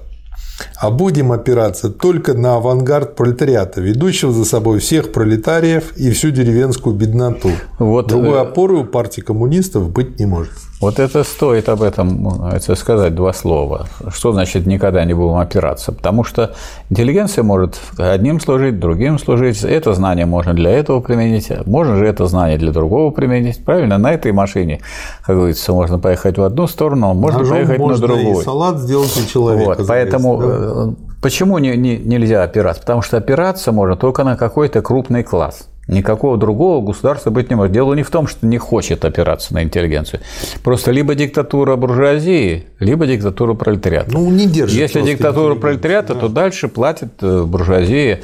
А 0.80 0.92
будем 0.92 1.32
опираться 1.32 1.90
только 1.90 2.34
на 2.36 2.56
авангард 2.56 3.16
пролетариата, 3.16 3.82
ведущего 3.82 4.32
за 4.32 4.46
собой 4.46 4.80
всех 4.80 5.12
пролетариев 5.12 5.98
и 5.98 6.12
всю 6.12 6.30
деревенскую 6.30 6.96
бедноту. 6.96 7.50
Вот, 7.80 8.08
Другой 8.08 8.38
э, 8.38 8.42
опоры 8.42 8.78
у 8.78 8.86
партии 8.86 9.22
коммунистов 9.22 9.90
быть 9.90 10.20
не 10.20 10.26
может. 10.26 10.54
Вот 10.84 11.00
это 11.00 11.24
стоит 11.24 11.70
об 11.70 11.82
этом 11.82 12.46
это 12.52 12.76
сказать 12.76 13.16
два 13.16 13.32
слова. 13.32 13.88
Что 14.10 14.34
значит 14.34 14.66
никогда 14.66 15.06
не 15.06 15.14
будем 15.14 15.38
опираться? 15.38 15.94
Потому 15.94 16.26
что 16.26 16.56
интеллигенция 16.90 17.46
может 17.46 17.80
одним 17.98 18.42
служить, 18.42 18.82
другим 18.82 19.18
служить. 19.18 19.64
Это 19.64 19.94
знание 19.94 20.26
можно 20.26 20.54
для 20.54 20.72
этого 20.72 21.00
применить, 21.00 21.50
можно 21.66 21.96
же 21.96 22.06
это 22.06 22.26
знание 22.26 22.58
для 22.58 22.74
другого 22.74 23.12
применить. 23.12 23.64
Правильно? 23.64 23.98
На 23.98 24.12
этой 24.12 24.34
машине, 24.34 24.82
как 25.26 25.38
говорится, 25.38 25.72
можно 25.72 26.00
поехать 26.00 26.38
в 26.38 26.44
одну 26.44 26.68
сторону, 26.68 27.12
а 27.12 27.14
можно 27.14 27.40
Ножом 27.40 27.56
поехать 27.56 27.80
можно 27.80 27.98
на 28.02 28.08
другую. 28.08 28.42
и 28.42 28.44
салат 28.44 28.80
сделать 28.80 29.18
у 29.18 29.26
человека. 29.26 29.66
Вот, 29.78 29.88
поэтому 29.88 30.38
да. 30.38 30.48
э, 30.50 30.88
почему 31.22 31.60
не, 31.60 31.78
не- 31.78 31.98
нельзя 31.98 32.44
опираться? 32.44 32.82
Потому 32.82 33.02
что 33.02 33.16
опираться 33.16 33.72
можно 33.72 33.96
только 33.96 34.26
на 34.26 34.36
какой-то 34.36 34.82
крупный 34.82 35.24
класс. 35.24 35.70
Никакого 35.88 36.38
другого 36.38 36.86
государства 36.86 37.30
быть 37.30 37.50
не 37.50 37.56
может. 37.58 37.74
Дело 37.74 37.94
не 37.94 38.04
в 38.04 38.10
том, 38.10 38.28
что 38.28 38.48
не 38.48 38.58
хочет 38.58 39.04
опираться 39.04 39.54
на 39.54 39.64
интеллигенцию. 39.64 40.22
Просто 40.64 40.92
либо 40.92 41.14
диктатура 41.14 41.76
буржуазии, 41.76 42.68
либо 42.80 43.06
диктатура 43.06 43.54
пролетариата. 43.54 44.12
Ну, 44.12 44.30
не 44.32 44.48
держит 44.48 44.80
Если 44.80 45.02
диктатура 45.02 45.56
пролетариата, 45.56 46.16
то 46.16 46.30
дальше 46.30 46.70
платит 46.70 47.22
э, 47.22 47.44
буржуазия 47.44 48.22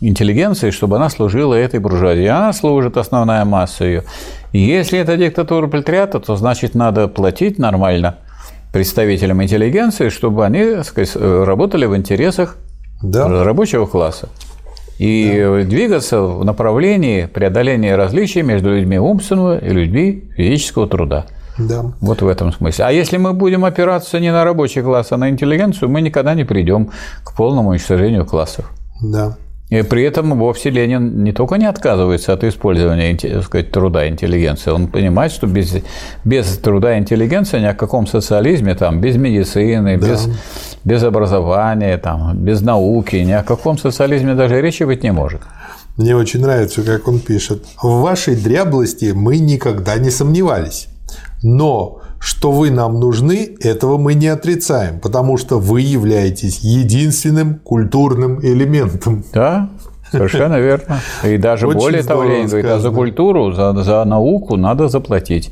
интеллигенции, 0.00 0.70
чтобы 0.70 0.96
она 0.96 1.10
служила 1.10 1.54
этой 1.54 1.78
буржуазии. 1.78 2.26
Она 2.26 2.52
служит, 2.54 2.96
основная 2.96 3.44
масса 3.44 3.84
ее. 3.84 4.04
И 4.52 4.60
если 4.60 4.98
это 4.98 5.16
диктатура 5.18 5.66
пролетариата, 5.66 6.20
то 6.20 6.36
значит 6.36 6.74
надо 6.74 7.08
платить 7.08 7.58
нормально 7.58 8.16
представителям 8.72 9.42
интеллигенции, 9.42 10.08
чтобы 10.08 10.44
они 10.46 10.82
сказать, 10.84 11.12
э, 11.14 11.44
работали 11.44 11.84
в 11.86 11.94
интересах 11.96 12.56
Да. 13.02 13.44
рабочего 13.44 13.86
класса. 13.86 14.28
И 14.98 15.64
двигаться 15.68 16.20
в 16.22 16.44
направлении 16.44 17.26
преодоления 17.26 17.96
различий 17.96 18.42
между 18.42 18.70
людьми 18.70 18.98
умственного 18.98 19.58
и 19.58 19.68
людьми 19.68 20.30
физического 20.36 20.86
труда. 20.86 21.26
Да. 21.58 21.92
Вот 22.00 22.22
в 22.22 22.28
этом 22.28 22.52
смысле. 22.52 22.84
А 22.86 22.90
если 22.90 23.16
мы 23.16 23.32
будем 23.32 23.64
опираться 23.64 24.18
не 24.20 24.32
на 24.32 24.44
рабочий 24.44 24.82
класс, 24.82 25.12
а 25.12 25.16
на 25.16 25.30
интеллигенцию, 25.30 25.88
мы 25.88 26.00
никогда 26.00 26.34
не 26.34 26.44
придем 26.44 26.90
к 27.22 27.36
полному 27.36 27.70
уничтожению 27.70 28.24
классов. 28.26 28.70
Да. 29.00 29.36
И 29.74 29.82
при 29.82 30.04
этом 30.04 30.38
вовсе 30.38 30.70
Ленин 30.70 31.24
не 31.24 31.32
только 31.32 31.56
не 31.56 31.66
отказывается 31.66 32.32
от 32.32 32.44
использования 32.44 33.16
так 33.16 33.42
сказать, 33.42 33.72
труда 33.72 34.08
интеллигенции, 34.08 34.70
он 34.70 34.86
понимает, 34.86 35.32
что 35.32 35.48
без, 35.48 35.74
без 36.24 36.46
труда 36.58 36.96
интеллигенции 36.96 37.58
ни 37.58 37.64
о 37.64 37.74
каком 37.74 38.06
социализме, 38.06 38.76
там, 38.76 39.00
без 39.00 39.16
медицины, 39.16 39.96
без, 39.96 40.28
без 40.84 41.02
образования, 41.02 41.98
там, 41.98 42.36
без 42.36 42.60
науки, 42.60 43.16
ни 43.16 43.32
о 43.32 43.42
каком 43.42 43.76
социализме 43.76 44.34
даже 44.34 44.60
речи 44.60 44.84
быть 44.84 45.02
не 45.02 45.10
может. 45.10 45.40
Мне 45.96 46.14
очень 46.14 46.40
нравится, 46.40 46.84
как 46.84 47.08
он 47.08 47.18
пишет. 47.18 47.64
В 47.82 48.00
вашей 48.00 48.36
дряблости 48.36 49.12
мы 49.12 49.38
никогда 49.38 49.96
не 49.96 50.10
сомневались. 50.10 50.86
Но 51.42 52.00
что 52.24 52.52
вы 52.52 52.70
нам 52.70 53.00
нужны, 53.00 53.54
этого 53.60 53.98
мы 53.98 54.14
не 54.14 54.28
отрицаем, 54.28 54.98
потому 54.98 55.36
что 55.36 55.58
вы 55.58 55.82
являетесь 55.82 56.60
единственным 56.60 57.56
культурным 57.56 58.40
элементом. 58.40 59.22
Да, 59.34 59.68
совершенно 60.10 60.58
верно. 60.58 61.00
И 61.22 61.36
даже 61.36 61.66
Очень 61.66 61.78
более 61.80 62.02
того, 62.02 62.22
здорово 62.22 62.36
Ленин 62.36 62.48
говорит, 62.48 62.70
а 62.70 62.78
за 62.78 62.90
культуру, 62.90 63.52
за, 63.52 63.74
за 63.74 64.04
науку 64.04 64.56
надо 64.56 64.88
заплатить. 64.88 65.50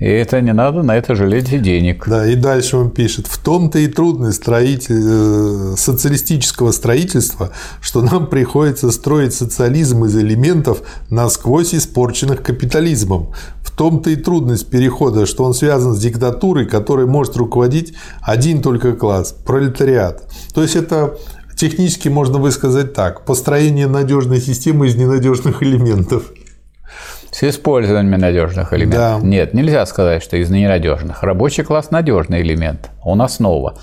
И 0.00 0.06
это 0.06 0.40
не 0.40 0.52
надо 0.52 0.82
на 0.82 0.96
это 0.96 1.14
жалеть 1.14 1.62
денег. 1.62 2.08
Да, 2.08 2.26
и 2.26 2.34
дальше 2.34 2.76
он 2.76 2.90
пишет, 2.90 3.28
в 3.28 3.38
том-то 3.38 3.78
и 3.78 3.86
трудность 3.86 4.38
строитель... 4.38 5.00
э, 5.00 5.74
социалистического 5.76 6.72
строительства, 6.72 7.50
что 7.80 8.02
нам 8.02 8.26
приходится 8.26 8.90
строить 8.90 9.34
социализм 9.34 10.04
из 10.04 10.16
элементов, 10.16 10.82
насквозь 11.10 11.74
испорченных 11.74 12.42
капитализмом. 12.42 13.28
В 13.62 13.70
том-то 13.70 14.10
и 14.10 14.16
трудность 14.16 14.68
перехода, 14.68 15.26
что 15.26 15.44
он 15.44 15.54
связан 15.54 15.94
с 15.94 16.00
диктатурой, 16.00 16.66
которой 16.66 17.06
может 17.06 17.36
руководить 17.36 17.94
один 18.20 18.62
только 18.62 18.94
класс– 18.94 19.34
пролетариат. 19.46 20.24
То 20.54 20.62
есть 20.62 20.74
это 20.74 21.18
технически 21.56 22.08
можно 22.08 22.38
высказать 22.38 22.94
так– 22.94 23.24
построение 23.26 23.86
надежной 23.86 24.40
системы 24.40 24.88
из 24.88 24.96
ненадежных 24.96 25.62
элементов. 25.62 26.32
С 27.34 27.42
использованием 27.42 28.20
надежных 28.20 28.72
элементов. 28.72 29.20
Да. 29.20 29.26
Нет, 29.26 29.54
нельзя 29.54 29.84
сказать, 29.86 30.22
что 30.22 30.36
из 30.36 30.50
ненадежных. 30.50 31.24
Рабочий 31.24 31.64
класс 31.64 31.90
надежный 31.90 32.42
элемент. 32.42 32.90
он 33.02 33.22
основа. 33.22 33.74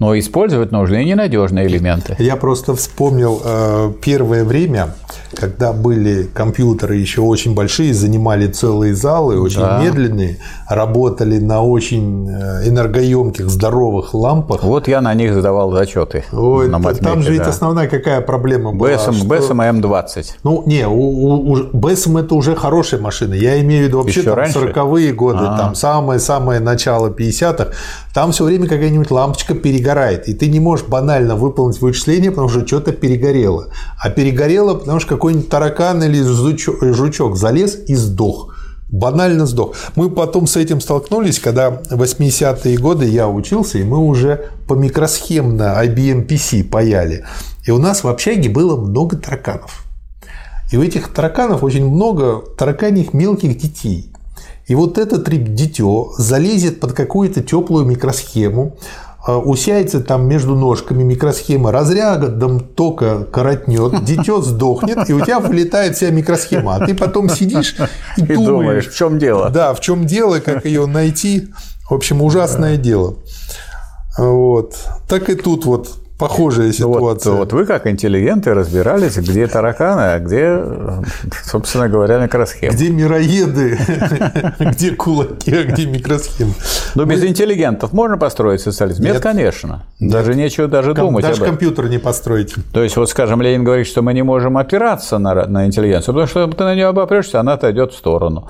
Но 0.00 0.18
использовать 0.18 0.72
нужны 0.72 1.04
ненадежные 1.04 1.66
элементы. 1.66 2.16
Я 2.18 2.36
просто 2.36 2.74
вспомнил 2.74 3.40
э, 3.44 3.92
первое 4.00 4.44
время, 4.44 4.94
когда 5.34 5.74
были 5.74 6.24
компьютеры 6.24 6.96
еще 6.96 7.20
очень 7.20 7.54
большие, 7.54 7.92
занимали 7.92 8.46
целые 8.46 8.94
залы, 8.94 9.38
очень 9.38 9.60
да. 9.60 9.78
медленные, 9.82 10.38
работали 10.68 11.38
на 11.38 11.62
очень 11.62 12.28
э, 12.30 12.66
энергоемких, 12.66 13.50
здоровых 13.50 14.14
лампах. 14.14 14.64
Вот 14.64 14.88
я 14.88 15.02
на 15.02 15.12
них 15.12 15.34
задавал 15.34 15.70
зачеты. 15.70 16.24
Ой, 16.32 16.68
на 16.68 16.78
матмете, 16.78 17.04
там 17.04 17.20
же 17.20 17.28
да. 17.28 17.32
ведь 17.34 17.42
основная 17.42 17.86
какая 17.86 18.22
проблема 18.22 18.72
была? 18.72 18.92
BSM, 18.92 19.12
что... 19.12 19.26
BSM 19.26 19.80
M20. 19.80 20.26
Ну, 20.44 20.62
не, 20.64 20.86
у, 20.88 20.94
у, 20.94 21.52
у, 21.52 21.58
BSM 21.72 22.20
это 22.20 22.34
уже 22.34 22.56
хорошая 22.56 23.00
машина. 23.00 23.34
Я 23.34 23.60
имею 23.60 23.84
в 23.84 23.88
виду 23.88 23.98
вообще 23.98 24.22
там 24.22 24.38
40-е 24.38 25.12
годы, 25.12 25.40
А-а-а. 25.40 25.58
там 25.58 25.74
самое-самое 25.74 26.58
начало 26.58 27.10
50-х. 27.10 27.72
Там 28.14 28.32
все 28.32 28.44
время 28.44 28.66
какая-нибудь 28.66 29.10
лампочка 29.10 29.54
перегорает, 29.90 30.28
и 30.28 30.34
ты 30.34 30.48
не 30.48 30.60
можешь 30.60 30.86
банально 30.86 31.36
выполнить 31.36 31.80
вычисление, 31.80 32.30
потому 32.30 32.48
что 32.48 32.66
что-то 32.66 32.92
перегорело. 32.92 33.68
А 33.98 34.10
перегорело, 34.10 34.74
потому 34.74 35.00
что 35.00 35.10
какой-нибудь 35.10 35.48
таракан 35.48 36.02
или 36.02 36.22
жучок 36.22 37.36
залез 37.36 37.78
и 37.88 37.94
сдох 37.94 38.54
банально 38.92 39.46
сдох. 39.46 39.76
Мы 39.94 40.10
потом 40.10 40.48
с 40.48 40.56
этим 40.56 40.80
столкнулись, 40.80 41.38
когда 41.38 41.70
в 41.70 42.02
80-е 42.02 42.76
годы 42.76 43.06
я 43.06 43.28
учился, 43.28 43.78
и 43.78 43.84
мы 43.84 43.98
уже 43.98 44.50
по 44.66 44.74
микросхемно 44.74 45.80
IBM 45.84 46.26
PC 46.26 46.64
паяли. 46.64 47.24
И 47.64 47.70
у 47.70 47.78
нас 47.78 48.02
в 48.02 48.08
общаге 48.08 48.48
было 48.48 48.76
много 48.76 49.16
тараканов. 49.16 49.84
И 50.72 50.76
у 50.76 50.82
этих 50.82 51.12
тараканов 51.12 51.62
очень 51.62 51.88
много 51.88 52.42
тараканьих 52.58 53.14
мелких 53.14 53.56
детей. 53.58 54.12
И 54.66 54.74
вот 54.74 54.98
этот 54.98 55.28
дитё 55.54 56.12
залезет 56.18 56.80
под 56.80 56.92
какую-то 56.92 57.42
теплую 57.44 57.86
микросхему, 57.86 58.76
усяется 59.26 60.00
там 60.00 60.26
между 60.26 60.54
ножками 60.54 61.02
микросхема, 61.02 61.72
разрядом 61.72 62.60
тока 62.60 63.24
коротнет, 63.24 64.04
дитё 64.04 64.40
сдохнет, 64.40 65.08
и 65.10 65.12
у 65.12 65.20
тебя 65.20 65.40
вылетает 65.40 65.96
вся 65.96 66.10
микросхема. 66.10 66.76
А 66.76 66.86
ты 66.86 66.94
потом 66.94 67.28
сидишь 67.28 67.76
и, 68.16 68.22
и 68.22 68.34
думаешь, 68.34 68.88
в 68.88 68.96
чем 68.96 69.18
дело. 69.18 69.50
Да, 69.50 69.74
в 69.74 69.80
чем 69.80 70.06
дело, 70.06 70.40
как 70.40 70.64
ее 70.64 70.86
найти. 70.86 71.48
В 71.88 71.94
общем, 71.94 72.22
ужасное 72.22 72.76
дело. 72.76 73.16
Вот. 74.16 74.76
Так 75.08 75.28
и 75.28 75.34
тут 75.34 75.64
вот 75.64 75.90
похожая 76.20 76.72
ситуация. 76.72 77.32
Вот, 77.32 77.38
вот 77.38 77.52
вы 77.52 77.66
как 77.66 77.86
интеллигенты 77.86 78.52
разбирались, 78.52 79.16
где 79.16 79.46
тараканы, 79.46 80.00
а 80.00 80.18
где, 80.18 80.62
собственно 81.44 81.88
говоря, 81.88 82.18
микросхемы. 82.18 82.72
Где 82.72 82.90
мироеды, 82.90 83.78
где 84.60 84.90
кулаки, 84.90 85.54
а 85.54 85.64
где 85.64 85.86
микросхемы. 85.86 86.52
Но 86.94 87.04
без 87.06 87.24
интеллигентов 87.24 87.92
можно 87.92 88.18
построить 88.18 88.60
социализм? 88.60 89.02
Нет, 89.02 89.20
конечно. 89.20 89.84
Даже 89.98 90.34
нечего 90.34 90.68
даже 90.68 90.94
думать 90.94 91.24
Даже 91.24 91.42
компьютер 91.42 91.88
не 91.88 91.98
построить. 91.98 92.54
То 92.72 92.82
есть, 92.82 92.96
вот, 92.96 93.08
скажем, 93.08 93.40
Ленин 93.40 93.64
говорит, 93.64 93.86
что 93.86 94.02
мы 94.02 94.12
не 94.12 94.22
можем 94.22 94.58
опираться 94.58 95.18
на, 95.18 95.46
на 95.46 95.66
интеллигенцию, 95.66 96.14
потому 96.14 96.26
что 96.26 96.46
ты 96.46 96.64
на 96.64 96.74
нее 96.74 96.86
обопрешься, 96.86 97.40
она 97.40 97.54
отойдет 97.54 97.92
в 97.92 97.96
сторону. 97.96 98.48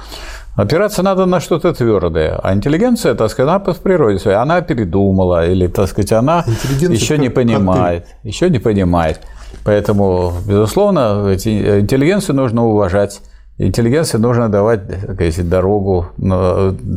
Опираться 0.57 1.03
надо 1.03 1.27
на 1.27 1.41
что-то 1.41 1.73
твердое. 1.73 2.39
А 2.43 2.53
интеллигенция, 2.55 3.15
так 3.15 3.31
сказать, 3.31 3.49
она 3.49 3.59
по 3.61 3.73
природе 3.73 4.19
своей, 4.19 4.37
она 4.37 4.61
передумала, 4.61 5.47
или, 5.47 5.69
так 5.69 5.89
сказать, 5.89 6.13
она 6.13 6.45
еще 6.81 7.19
не 7.19 7.29
понимает. 7.29 8.07
Еще 8.25 8.51
не 8.51 8.59
понимает. 8.59 9.21
Поэтому, 9.65 10.33
безусловно, 10.47 11.33
интеллигенцию 11.35 12.37
нужно 12.37 12.67
уважать. 12.67 13.21
Интеллигенции 13.59 14.17
нужно 14.17 14.49
давать 14.49 14.81
сказать, 15.03 15.49
дорогу, 15.49 16.07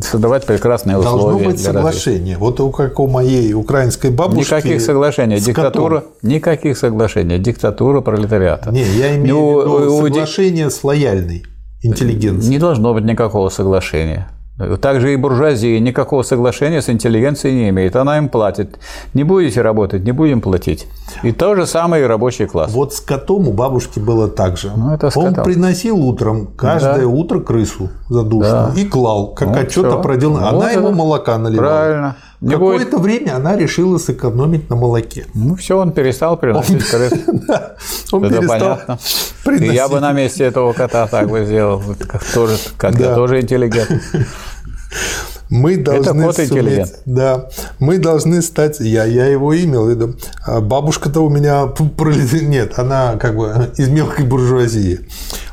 создавать 0.02 0.46
прекрасные 0.46 0.96
условия. 0.96 1.22
Должно 1.22 1.50
быть 1.50 1.60
соглашение. 1.60 2.38
Вот 2.38 2.58
у, 2.60 2.70
как 2.70 2.98
у 3.00 3.06
моей 3.06 3.52
украинской 3.52 4.10
бабушки. 4.10 4.50
Никаких 4.50 4.80
соглашений. 4.80 5.38
Диктатура. 5.40 6.00
Котом. 6.00 6.12
Никаких 6.22 6.78
соглашений. 6.78 7.38
Диктатура 7.38 8.00
пролетариата. 8.00 8.70
Не, 8.70 8.82
я 8.82 9.14
имею 9.14 9.34
ну, 9.34 9.78
в 9.78 9.80
виду 9.82 10.06
соглашение 10.06 10.70
с 10.70 10.82
лояльной 10.82 11.44
интеллигенции. 11.84 12.48
Не 12.48 12.58
должно 12.58 12.94
быть 12.94 13.04
никакого 13.04 13.48
соглашения. 13.48 14.28
Также 14.80 15.12
и 15.12 15.16
буржуазия 15.16 15.80
никакого 15.80 16.22
соглашения 16.22 16.80
с 16.80 16.88
интеллигенцией 16.88 17.56
не 17.56 17.68
имеет. 17.70 17.96
Она 17.96 18.18
им 18.18 18.28
платит. 18.28 18.78
Не 19.12 19.24
будете 19.24 19.62
работать, 19.62 20.04
не 20.04 20.12
будем 20.12 20.40
платить. 20.40 20.86
И 21.24 21.32
то 21.32 21.56
же 21.56 21.66
самое 21.66 22.04
и 22.04 22.06
рабочий 22.06 22.46
класс. 22.46 22.70
Вот 22.72 22.94
с 22.94 23.00
котом 23.00 23.48
у 23.48 23.52
бабушки 23.52 23.98
было 23.98 24.28
так 24.28 24.56
же. 24.56 24.70
Ну, 24.76 24.94
это 24.94 25.10
Он 25.16 25.34
приносил 25.34 25.98
утром 25.98 26.46
каждое 26.56 27.00
да. 27.00 27.06
утро 27.08 27.40
крысу 27.40 27.90
задушенную 28.08 28.72
да. 28.72 28.80
и 28.80 28.84
клал, 28.84 29.34
как 29.34 29.48
ну, 29.48 29.58
отчет 29.58 29.86
о 29.86 29.96
проделанном. 29.96 30.48
Она 30.48 30.66
вот 30.66 30.72
ему 30.72 30.92
молока 30.92 31.36
наливала. 31.36 31.68
Правильно. 31.68 32.16
Какое-то 32.40 32.98
будет... 32.98 33.00
время 33.00 33.36
она 33.36 33.56
решила 33.56 33.98
сэкономить 33.98 34.68
на 34.70 34.76
молоке. 34.76 35.26
Ну, 35.34 35.56
все, 35.56 35.78
он 35.78 35.92
перестал 35.92 36.36
приносить 36.36 36.84
крыс. 36.84 37.12
Он 38.12 38.22
понятно. 38.48 38.98
И 39.60 39.66
я 39.66 39.88
бы 39.88 40.00
на 40.00 40.12
месте 40.12 40.44
этого 40.44 40.72
кота 40.72 41.06
так 41.06 41.28
бы 41.28 41.44
сделал. 41.44 41.82
Тоже, 42.34 42.56
как 42.76 42.98
я 42.98 43.14
тоже 43.14 43.40
интеллигент. 43.40 43.90
Мы 45.50 45.76
должны 45.76 46.22
Это 46.22 46.34
кот 46.34 46.48
суметь, 46.48 46.94
да, 47.04 47.48
мы 47.78 47.98
должны 47.98 48.40
стать, 48.42 48.80
я, 48.80 49.04
я 49.04 49.26
его 49.26 49.56
имел 49.56 49.86
в 49.86 49.90
виду, 49.90 50.16
а 50.44 50.60
бабушка-то 50.60 51.20
у 51.20 51.28
меня 51.28 51.68
нет, 52.42 52.78
она 52.78 53.16
как 53.16 53.36
бы 53.36 53.70
из 53.76 53.88
мелкой 53.88 54.24
буржуазии 54.24 55.00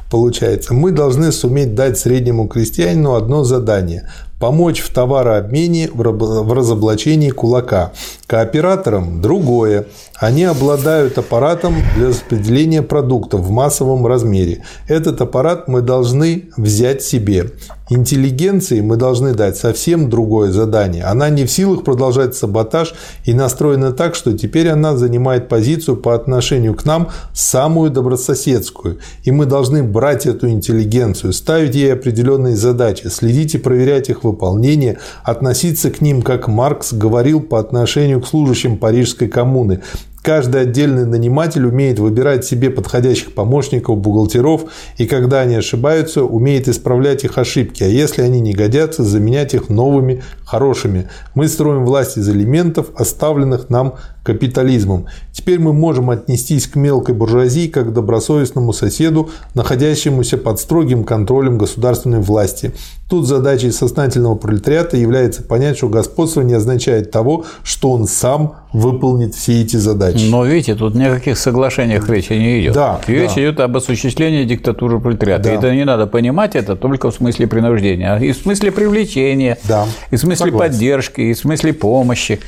получается. 0.09 0.73
Мы 0.73 0.91
должны 0.91 1.31
суметь 1.31 1.73
дать 1.73 1.97
среднему 1.97 2.47
крестьянину 2.47 3.15
одно 3.15 3.43
задание 3.43 4.09
помочь 4.41 4.81
в 4.81 4.91
товарообмене 4.91 5.89
в 5.93 6.53
разоблачении 6.53 7.29
кулака. 7.29 7.93
Кооператорам 8.27 9.21
другое. 9.21 9.85
Они 10.19 10.43
обладают 10.43 11.17
аппаратом 11.17 11.75
для 11.95 12.09
распределения 12.09 12.81
продуктов 12.81 13.41
в 13.41 13.51
массовом 13.51 14.05
размере. 14.05 14.63
Этот 14.87 15.21
аппарат 15.21 15.67
мы 15.67 15.81
должны 15.81 16.49
взять 16.57 17.03
себе. 17.03 17.51
Интеллигенции 17.93 18.79
мы 18.79 18.95
должны 18.95 19.33
дать 19.33 19.57
совсем 19.57 20.09
другое 20.09 20.49
задание. 20.53 21.03
Она 21.03 21.29
не 21.29 21.43
в 21.43 21.51
силах 21.51 21.83
продолжать 21.83 22.33
саботаж 22.33 22.93
и 23.25 23.33
настроена 23.33 23.91
так, 23.91 24.15
что 24.15 24.31
теперь 24.31 24.69
она 24.69 24.95
занимает 24.95 25.49
позицию 25.49 25.97
по 25.97 26.15
отношению 26.15 26.73
к 26.73 26.85
нам 26.85 27.09
самую 27.33 27.91
добрососедскую. 27.91 28.99
И 29.25 29.31
мы 29.31 29.45
должны 29.45 29.83
брать 29.83 30.25
эту 30.25 30.47
интеллигенцию, 30.47 31.33
ставить 31.33 31.75
ей 31.75 31.91
определенные 31.91 32.55
задачи, 32.55 33.07
следить 33.07 33.55
и 33.55 33.57
проверять 33.57 34.09
их 34.09 34.23
выполнение, 34.23 34.97
относиться 35.25 35.91
к 35.91 35.99
ним, 35.99 36.21
как 36.21 36.47
Маркс 36.47 36.93
говорил 36.93 37.41
по 37.41 37.59
отношению 37.59 38.21
к 38.21 38.27
служащим 38.27 38.77
Парижской 38.77 39.27
коммуны, 39.27 39.81
Каждый 40.21 40.61
отдельный 40.61 41.05
наниматель 41.05 41.65
умеет 41.65 41.97
выбирать 41.97 42.45
себе 42.45 42.69
подходящих 42.69 43.33
помощников, 43.33 43.97
бухгалтеров, 43.97 44.65
и 44.97 45.07
когда 45.07 45.39
они 45.41 45.55
ошибаются, 45.55 46.23
умеет 46.23 46.67
исправлять 46.67 47.23
их 47.23 47.39
ошибки, 47.39 47.83
а 47.83 47.87
если 47.87 48.21
они 48.21 48.39
не 48.39 48.53
годятся, 48.53 49.03
заменять 49.03 49.55
их 49.55 49.69
новыми, 49.69 50.21
хорошими. 50.45 51.09
Мы 51.33 51.47
строим 51.47 51.85
власть 51.85 52.17
из 52.17 52.29
элементов, 52.29 52.87
оставленных 52.95 53.71
нам 53.71 53.95
капитализмом. 54.23 55.07
Теперь 55.31 55.59
мы 55.59 55.73
можем 55.73 56.09
отнестись 56.09 56.67
к 56.67 56.75
мелкой 56.75 57.15
буржуазии 57.15 57.67
как 57.67 57.89
к 57.89 57.93
добросовестному 57.93 58.73
соседу, 58.73 59.29
находящемуся 59.55 60.37
под 60.37 60.59
строгим 60.59 61.03
контролем 61.03 61.57
государственной 61.57 62.19
власти. 62.19 62.71
Тут 63.09 63.25
задачей 63.25 63.71
сознательного 63.71 64.35
пролетариата 64.35 64.95
является 64.95 65.43
понять, 65.43 65.77
что 65.77 65.89
господство 65.89 66.41
не 66.41 66.53
означает 66.53 67.11
того, 67.11 67.45
что 67.63 67.91
он 67.91 68.07
сам 68.07 68.55
выполнит 68.73 69.35
все 69.35 69.61
эти 69.61 69.75
задачи. 69.77 70.25
Но 70.29 70.45
видите, 70.45 70.75
тут 70.75 70.95
ни 70.95 71.03
о 71.03 71.15
каких 71.15 71.37
соглашениях 71.37 72.07
речи 72.07 72.33
не 72.33 72.61
идет. 72.61 72.73
Да, 72.73 73.01
Речь 73.07 73.35
да. 73.35 73.41
идет 73.41 73.59
об 73.59 73.75
осуществлении 73.75 74.45
диктатуры 74.45 74.99
пролетариата. 74.99 75.43
Да. 75.43 75.51
Это 75.51 75.75
не 75.75 75.83
надо 75.83 76.07
понимать 76.07 76.55
это 76.55 76.75
только 76.75 77.11
в 77.11 77.15
смысле 77.15 77.47
принуждения, 77.47 78.13
а 78.13 78.19
и 78.19 78.31
в 78.31 78.37
смысле 78.37 78.71
привлечения, 78.71 79.57
да. 79.67 79.87
и 80.09 80.15
в 80.15 80.19
смысле 80.19 80.45
Согласен. 80.51 80.71
поддержки, 80.71 81.21
и 81.21 81.33
в 81.33 81.37
смысле 81.37 81.73
помощи 81.73 82.39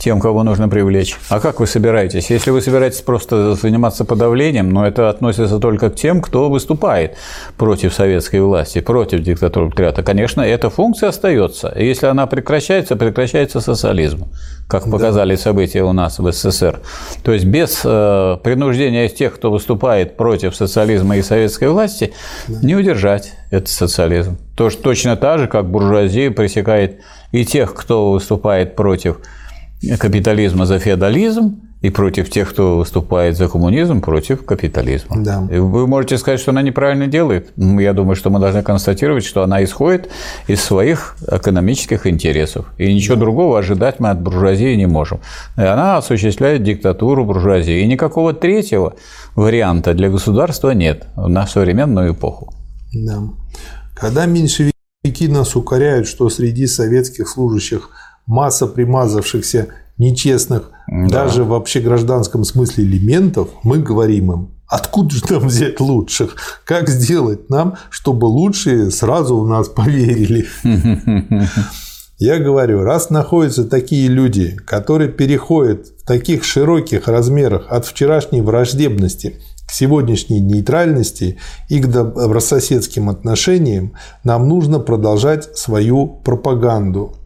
тем, 0.00 0.18
кого 0.18 0.42
нужно 0.42 0.68
привлечь. 0.68 1.16
А 1.28 1.40
как 1.40 1.60
вы 1.60 1.66
собираетесь? 1.66 2.30
Если 2.30 2.50
вы 2.50 2.62
собираетесь 2.62 3.02
просто 3.02 3.54
заниматься 3.54 4.04
подавлением, 4.04 4.70
но 4.70 4.86
это 4.86 5.10
относится 5.10 5.58
только 5.58 5.90
к 5.90 5.94
тем, 5.94 6.22
кто 6.22 6.48
выступает 6.48 7.16
против 7.58 7.92
советской 7.92 8.40
власти, 8.40 8.80
против 8.80 9.20
диктатуры 9.20 9.68
пролетариата, 9.68 10.02
конечно, 10.02 10.40
эта 10.40 10.70
функция 10.70 11.10
остается. 11.10 11.68
И 11.68 11.84
если 11.86 12.06
она 12.06 12.26
прекращается, 12.26 12.96
прекращается 12.96 13.60
социализм, 13.60 14.28
как 14.68 14.90
показали 14.90 15.36
да. 15.36 15.42
события 15.42 15.82
у 15.82 15.92
нас 15.92 16.18
в 16.18 16.32
СССР. 16.32 16.80
То 17.22 17.32
есть 17.32 17.44
без 17.44 17.82
э, 17.84 18.38
принуждения 18.42 19.08
тех, 19.08 19.34
кто 19.34 19.50
выступает 19.50 20.16
против 20.16 20.56
социализма 20.56 21.18
и 21.18 21.22
советской 21.22 21.68
власти, 21.68 22.14
да. 22.48 22.58
не 22.62 22.74
удержать 22.74 23.34
этот 23.50 23.68
социализм. 23.68 24.38
То, 24.56 24.70
что 24.70 24.82
точно 24.82 25.16
так 25.16 25.40
же, 25.40 25.46
как 25.46 25.70
буржуазия 25.70 26.30
пресекает 26.30 27.00
и 27.32 27.44
тех, 27.44 27.74
кто 27.74 28.12
выступает 28.12 28.76
против 28.76 29.18
капитализма 29.98 30.66
за 30.66 30.78
феодализм, 30.78 31.60
и 31.80 31.88
против 31.88 32.28
тех, 32.28 32.50
кто 32.50 32.76
выступает 32.78 33.36
за 33.36 33.48
коммунизм, 33.48 34.00
против 34.00 34.44
капитализма. 34.44 35.22
Да. 35.22 35.48
И 35.50 35.58
вы 35.58 35.86
можете 35.86 36.18
сказать, 36.18 36.40
что 36.40 36.50
она 36.50 36.62
неправильно 36.62 37.06
делает. 37.06 37.52
Я 37.56 37.94
думаю, 37.94 38.16
что 38.16 38.28
мы 38.28 38.38
должны 38.38 38.62
констатировать, 38.62 39.24
что 39.24 39.42
она 39.42 39.64
исходит 39.64 40.10
из 40.46 40.62
своих 40.62 41.16
экономических 41.26 42.06
интересов. 42.06 42.66
И 42.76 42.92
ничего 42.92 43.14
да. 43.14 43.20
другого 43.20 43.58
ожидать 43.58 43.98
мы 43.98 44.10
от 44.10 44.20
буржуазии 44.20 44.74
не 44.76 44.86
можем. 44.86 45.20
И 45.56 45.62
она 45.62 45.96
осуществляет 45.96 46.62
диктатуру 46.62 47.24
буржуазии. 47.24 47.80
И 47.80 47.86
никакого 47.86 48.34
третьего 48.34 48.94
варианта 49.34 49.94
для 49.94 50.10
государства 50.10 50.70
нет 50.72 51.06
на 51.16 51.46
современную 51.46 52.12
эпоху. 52.12 52.52
Да. 52.92 53.22
Когда 53.94 54.26
меньшевики 54.26 54.72
нас 55.28 55.56
укоряют, 55.56 56.06
что 56.06 56.28
среди 56.28 56.66
советских 56.66 57.26
служащих 57.26 57.88
масса 58.30 58.66
примазавшихся 58.66 59.68
нечестных, 59.98 60.70
да. 60.86 61.08
даже 61.08 61.44
в 61.44 61.52
общегражданском 61.52 62.44
смысле 62.44 62.84
элементов, 62.84 63.48
мы 63.64 63.78
говорим 63.78 64.32
им, 64.32 64.50
откуда 64.66 65.14
же 65.14 65.22
нам 65.28 65.48
взять 65.48 65.80
лучших? 65.80 66.36
Как 66.64 66.88
сделать 66.88 67.50
нам, 67.50 67.76
чтобы 67.90 68.26
лучшие 68.26 68.90
сразу 68.90 69.38
в 69.38 69.48
нас 69.48 69.68
поверили? 69.68 70.46
Я 72.18 72.38
говорю, 72.38 72.82
раз 72.82 73.10
находятся 73.10 73.64
такие 73.64 74.06
люди, 74.06 74.56
которые 74.66 75.10
переходят 75.10 75.86
в 75.86 76.06
таких 76.06 76.44
широких 76.44 77.08
размерах 77.08 77.66
от 77.68 77.86
вчерашней 77.86 78.42
враждебности 78.42 79.40
к 79.66 79.72
сегодняшней 79.72 80.40
нейтральности 80.40 81.38
и 81.68 81.80
к 81.80 81.86
добрососедским 81.86 83.08
отношениям, 83.08 83.94
нам 84.24 84.48
нужно 84.48 84.80
продолжать 84.80 85.56
свою 85.56 86.08
пропаганду 86.08 87.16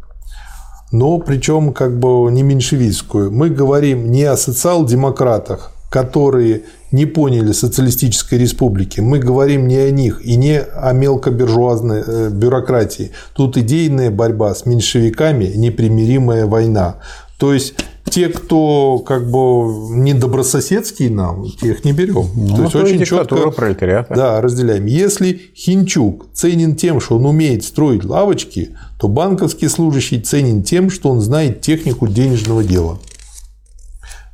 но 0.94 1.18
причем 1.18 1.72
как 1.72 1.98
бы 1.98 2.30
не 2.30 2.44
меньшевистскую. 2.44 3.32
Мы 3.32 3.50
говорим 3.50 4.12
не 4.12 4.22
о 4.22 4.36
социал-демократах, 4.36 5.72
которые 5.90 6.62
не 6.92 7.04
поняли 7.04 7.50
социалистической 7.50 8.38
республики. 8.38 9.00
Мы 9.00 9.18
говорим 9.18 9.66
не 9.66 9.78
о 9.78 9.90
них 9.90 10.24
и 10.24 10.36
не 10.36 10.60
о 10.60 10.92
мелкобуржуазной 10.92 12.02
э, 12.06 12.28
бюрократии. 12.30 13.10
Тут 13.34 13.56
идейная 13.56 14.12
борьба 14.12 14.54
с 14.54 14.66
меньшевиками, 14.66 15.46
непримиримая 15.56 16.46
война. 16.46 16.98
То 17.38 17.52
есть 17.52 17.74
те, 18.10 18.28
кто 18.28 18.98
как 18.98 19.30
бы 19.30 19.90
не 19.90 20.14
добрососедские 20.14 21.10
нам, 21.10 21.46
тех 21.60 21.84
не 21.84 21.92
берем. 21.92 22.28
Ну, 22.34 22.56
то 22.56 22.62
есть 22.62 22.74
очень 22.74 23.04
четко 23.04 23.50
пролетариата. 23.50 24.14
Да, 24.14 24.40
разделяем. 24.40 24.86
Если 24.86 25.40
Хинчук 25.56 26.26
ценен 26.32 26.76
тем, 26.76 27.00
что 27.00 27.16
он 27.16 27.26
умеет 27.26 27.64
строить 27.64 28.04
лавочки, 28.04 28.76
то 28.98 29.08
банковский 29.08 29.68
служащий 29.68 30.20
ценен 30.20 30.62
тем, 30.62 30.90
что 30.90 31.10
он 31.10 31.20
знает 31.20 31.60
технику 31.60 32.06
денежного 32.06 32.62
дела. 32.62 32.98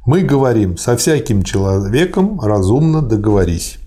Мы 0.06 0.22
говорим, 0.22 0.76
со 0.76 0.96
всяким 0.96 1.42
человеком 1.42 2.40
разумно 2.40 3.02
договорись. 3.02 3.78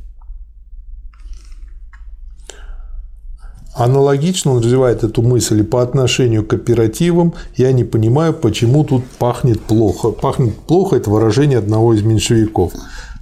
Аналогично 3.76 4.52
он 4.52 4.60
развивает 4.60 5.04
эту 5.04 5.24
мысль 5.24 5.62
и 5.62 5.64
по 5.64 5.82
отношению 5.82 6.44
к 6.44 6.50
кооперативам. 6.50 7.34
Я 7.56 7.72
не 7.72 7.84
понимаю, 7.84 8.34
почему 8.34 8.84
тут 8.84 9.04
пахнет 9.18 9.62
плохо. 9.62 10.12
Пахнет 10.12 10.56
плохо– 10.56 10.96
это 10.98 11.10
выражение 11.10 11.58
одного 11.58 11.94
из 11.94 12.04
меньшевиков. 12.04 12.74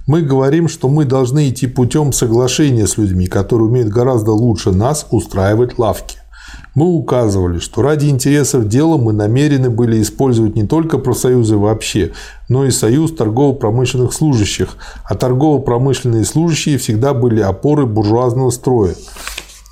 Мы 0.06 0.20
говорим, 0.20 0.68
что 0.68 0.88
мы 0.88 1.04
должны 1.04 1.48
идти 1.48 1.66
путем 1.66 2.12
соглашения 2.12 2.86
с 2.86 2.98
людьми, 2.98 3.28
которые 3.28 3.68
умеют 3.68 3.88
гораздо 3.88 4.32
лучше 4.32 4.72
нас 4.72 5.06
устраивать 5.10 5.78
лавки. 5.78 6.18
Мы 6.74 6.86
указывали, 6.86 7.58
что 7.58 7.82
ради 7.82 8.06
интересов 8.06 8.66
дела 8.66 8.96
мы 8.96 9.12
намерены 9.12 9.70
были 9.70 10.02
использовать 10.02 10.56
не 10.56 10.66
только 10.66 10.98
профсоюзы 10.98 11.56
вообще, 11.56 12.12
но 12.48 12.64
и 12.64 12.70
союз 12.70 13.12
торгово-промышленных 13.12 14.12
служащих, 14.12 14.76
а 15.04 15.14
торгово-промышленные 15.14 16.24
служащие 16.24 16.78
всегда 16.78 17.14
были 17.14 17.40
опорой 17.40 17.86
буржуазного 17.86 18.50
строя. 18.50 18.94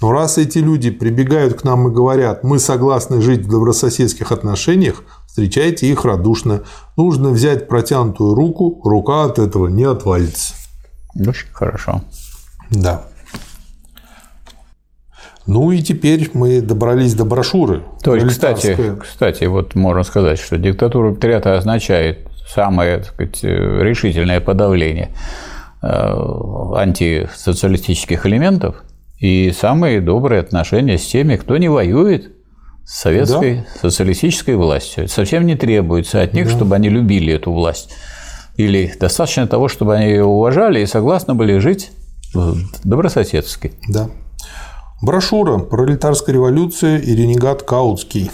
Но 0.00 0.12
раз 0.12 0.38
эти 0.38 0.58
люди 0.58 0.90
прибегают 0.90 1.60
к 1.60 1.64
нам 1.64 1.88
и 1.88 1.90
говорят, 1.90 2.42
мы 2.42 2.58
согласны 2.58 3.20
жить 3.20 3.42
в 3.42 3.50
добрососедских 3.50 4.32
отношениях, 4.32 5.02
встречайте 5.26 5.88
их 5.88 6.04
радушно. 6.04 6.62
Нужно 6.96 7.30
взять 7.30 7.68
протянутую 7.68 8.34
руку, 8.34 8.80
рука 8.84 9.24
от 9.24 9.38
этого 9.38 9.68
не 9.68 9.84
отвалится. 9.84 10.54
Очень 11.14 11.48
хорошо. 11.52 12.02
Да. 12.70 13.04
Ну 15.46 15.72
и 15.72 15.82
теперь 15.82 16.30
мы 16.32 16.60
добрались 16.60 17.14
до 17.14 17.24
брошюры. 17.24 17.82
То 18.02 18.14
есть, 18.14 18.28
кстати, 18.28 18.96
кстати, 19.00 19.44
вот 19.44 19.74
можно 19.74 20.04
сказать, 20.04 20.38
что 20.38 20.56
диктатура 20.56 21.10
пролетариата 21.10 21.58
означает 21.58 22.28
самое 22.48 22.98
так 22.98 23.08
сказать, 23.08 23.42
решительное 23.42 24.40
подавление 24.40 25.10
э, 25.82 25.86
антисоциалистических 25.86 28.26
элементов 28.26 28.84
и 29.20 29.52
самые 29.52 30.00
добрые 30.00 30.40
отношения 30.40 30.98
с 30.98 31.06
теми, 31.06 31.36
кто 31.36 31.58
не 31.58 31.68
воюет 31.68 32.32
с 32.86 33.02
советской 33.02 33.56
да. 33.56 33.80
социалистической 33.80 34.56
властью. 34.56 35.08
Совсем 35.08 35.46
не 35.46 35.56
требуется 35.56 36.22
от 36.22 36.32
них, 36.32 36.46
да. 36.46 36.50
чтобы 36.52 36.74
они 36.74 36.88
любили 36.88 37.34
эту 37.34 37.52
власть. 37.52 37.90
Или 38.56 38.92
достаточно 38.98 39.46
того, 39.46 39.68
чтобы 39.68 39.94
они 39.94 40.06
ее 40.06 40.24
уважали 40.24 40.80
и 40.80 40.86
согласны 40.86 41.34
были 41.34 41.58
жить 41.58 41.92
добрососедски. 42.82 43.72
Да. 43.88 44.08
Брошюра 45.02 45.58
«Пролетарская 45.58 46.34
революция» 46.34 46.98
и 46.98 47.14
ренегат 47.14 47.62
Каутский. 47.62 48.30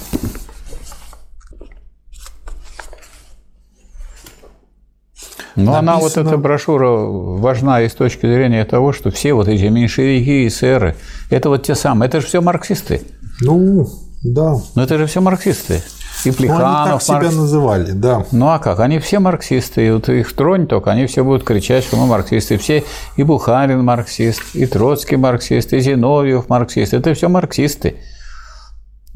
Но 5.56 5.72
написано... 5.72 5.78
она, 5.78 5.96
вот 5.96 6.16
эта 6.16 6.36
брошюра, 6.36 6.88
важна 6.88 7.80
и 7.82 7.88
с 7.88 7.94
точки 7.94 8.26
зрения 8.26 8.64
того, 8.64 8.92
что 8.92 9.10
все 9.10 9.32
вот 9.32 9.48
эти 9.48 9.64
меньшевики 9.64 10.44
и 10.44 10.50
сэры, 10.50 10.96
это 11.30 11.48
вот 11.48 11.64
те 11.64 11.74
самые, 11.74 12.08
это 12.08 12.20
же 12.20 12.26
все 12.26 12.40
марксисты. 12.40 13.02
Ну, 13.40 13.88
да. 14.22 14.56
Но 14.74 14.82
это 14.82 14.98
же 14.98 15.06
все 15.06 15.20
марксисты. 15.20 15.82
И 16.24 16.30
Плеханов. 16.30 16.60
Ну, 16.60 16.82
они 16.82 16.90
так 16.92 17.02
себя 17.02 17.14
марк... 17.16 17.32
называли, 17.34 17.92
да. 17.92 18.24
Ну 18.32 18.48
а 18.48 18.58
как? 18.58 18.80
Они 18.80 18.98
все 18.98 19.18
марксисты. 19.18 19.86
И 19.86 19.90
вот 19.90 20.08
их 20.08 20.32
тронь 20.32 20.66
только, 20.66 20.90
они 20.90 21.06
все 21.06 21.22
будут 21.22 21.44
кричать, 21.44 21.84
что 21.84 21.96
мы 21.96 22.06
марксисты. 22.06 22.56
Все 22.58 22.84
и 23.16 23.22
Бухарин 23.22 23.84
марксист, 23.84 24.42
и 24.54 24.66
Троцкий 24.66 25.16
марксист, 25.16 25.72
и 25.72 25.80
Зиновьев 25.80 26.48
марксист. 26.48 26.94
Это 26.94 27.14
все 27.14 27.28
марксисты. 27.28 27.96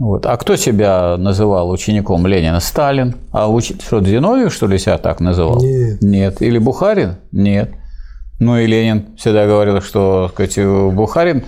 Вот. 0.00 0.24
А 0.24 0.34
кто 0.38 0.56
себя 0.56 1.16
называл 1.18 1.70
учеником 1.70 2.26
Ленина? 2.26 2.58
Сталин. 2.60 3.16
А 3.32 3.50
уч... 3.50 3.72
что, 3.84 4.02
Зиновьев, 4.02 4.50
что 4.50 4.66
ли, 4.66 4.78
себя 4.78 4.96
так 4.96 5.20
называл? 5.20 5.62
Нет. 5.62 6.00
Нет. 6.00 6.42
Или 6.42 6.56
Бухарин? 6.56 7.16
Нет. 7.32 7.70
Ну 8.38 8.56
и 8.56 8.66
Ленин 8.66 9.14
всегда 9.18 9.46
говорил, 9.46 9.82
что 9.82 10.30
сказать, 10.32 10.56
Бухарин 10.56 11.44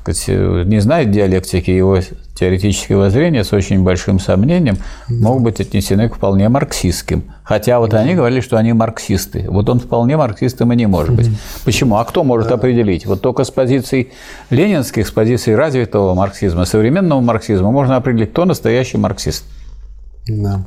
сказать, 0.00 0.28
не 0.66 0.80
знает 0.80 1.10
диалектики, 1.10 1.70
его 1.70 2.00
теоретические 2.34 2.98
воззрения 2.98 3.42
с 3.42 3.52
очень 3.52 3.82
большим 3.82 4.20
сомнением 4.20 4.76
могут 5.08 5.42
быть 5.42 5.60
отнесены 5.60 6.08
к 6.08 6.16
вполне 6.16 6.48
марксистским. 6.48 7.24
Хотя 7.42 7.80
вот 7.80 7.94
они 7.94 8.14
говорили, 8.14 8.40
что 8.40 8.56
они 8.56 8.72
марксисты. 8.72 9.46
Вот 9.48 9.68
он 9.68 9.80
вполне 9.80 10.16
марксистом 10.16 10.72
и 10.72 10.76
не 10.76 10.86
может 10.86 11.14
быть. 11.14 11.30
Почему? 11.64 11.96
А 11.96 12.04
кто 12.04 12.24
может 12.24 12.52
определить? 12.52 13.06
Вот 13.06 13.22
только 13.22 13.44
с 13.44 13.50
позиций 13.50 14.12
ленинских, 14.50 15.06
с 15.08 15.10
позиций 15.10 15.56
развитого 15.56 16.14
марксизма, 16.14 16.64
современного 16.64 17.20
марксизма 17.20 17.70
можно 17.70 17.96
определить, 17.96 18.30
кто 18.30 18.44
настоящий 18.44 18.98
марксист. 18.98 19.44
Да. 20.28 20.64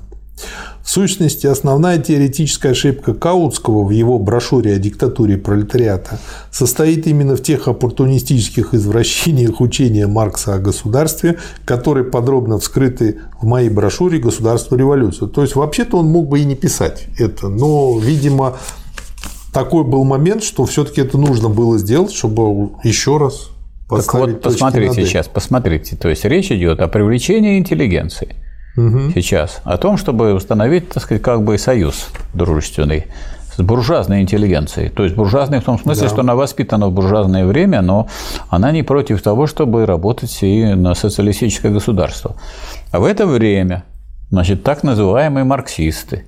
В 0.83 0.89
сущности, 0.89 1.45
основная 1.45 1.99
теоретическая 1.99 2.71
ошибка 2.71 3.13
Каутского 3.13 3.83
в 3.83 3.91
его 3.91 4.17
брошюре 4.17 4.73
о 4.73 4.79
диктатуре 4.79 5.37
пролетариата 5.37 6.19
состоит 6.49 7.05
именно 7.07 7.35
в 7.35 7.43
тех 7.43 7.67
оппортунистических 7.67 8.73
извращениях 8.73 9.61
учения 9.61 10.07
Маркса 10.07 10.55
о 10.55 10.59
государстве, 10.59 11.37
которые 11.65 12.03
подробно 12.03 12.57
вскрыты 12.57 13.19
в 13.39 13.45
моей 13.45 13.69
брошюре 13.69 14.19
«Государство 14.19 14.75
революцию». 14.75 15.29
То 15.29 15.43
есть, 15.43 15.55
вообще-то 15.55 15.97
он 15.97 16.07
мог 16.07 16.27
бы 16.27 16.39
и 16.39 16.45
не 16.45 16.55
писать 16.55 17.05
это, 17.17 17.47
но, 17.47 17.99
видимо, 17.99 18.57
такой 19.53 19.83
был 19.83 20.03
момент, 20.03 20.43
что 20.43 20.65
все-таки 20.65 21.01
это 21.01 21.17
нужно 21.17 21.49
было 21.49 21.77
сделать, 21.77 22.11
чтобы 22.11 22.71
еще 22.83 23.17
раз 23.17 23.49
Так 23.87 24.13
вот, 24.13 24.41
посмотрите 24.41 25.05
сейчас, 25.05 25.27
посмотрите. 25.27 25.95
То 25.95 26.09
есть, 26.09 26.25
речь 26.25 26.51
идет 26.51 26.79
о 26.79 26.87
привлечении 26.87 27.59
интеллигенции– 27.59 28.35
угу. 28.75 29.11
сейчас, 29.13 29.61
о 29.63 29.77
том, 29.77 29.97
чтобы 29.97 30.33
установить, 30.33 30.89
так 30.89 31.03
сказать, 31.03 31.21
как 31.21 31.43
бы 31.43 31.57
союз 31.57 32.09
дружественный 32.33 33.07
с 33.55 33.61
буржуазной 33.61 34.21
интеллигенцией. 34.21 34.89
То 34.89 35.03
есть 35.03 35.15
буржуазной 35.15 35.59
в 35.59 35.63
том 35.63 35.77
смысле, 35.77 36.03
да. 36.03 36.09
что 36.09 36.21
она 36.21 36.35
воспитана 36.35 36.87
в 36.87 36.91
буржуазное 36.91 37.45
время, 37.45 37.81
но 37.81 38.07
она 38.49 38.71
не 38.71 38.83
против 38.83 39.21
того, 39.21 39.47
чтобы 39.47 39.85
работать 39.85 40.37
и 40.41 40.73
на 40.73 40.95
социалистическое 40.95 41.71
государство. 41.71 42.35
А 42.91 42.99
в 42.99 43.05
это 43.05 43.27
время, 43.27 43.83
значит, 44.29 44.63
так 44.63 44.83
называемые 44.83 45.43
марксисты, 45.43 46.25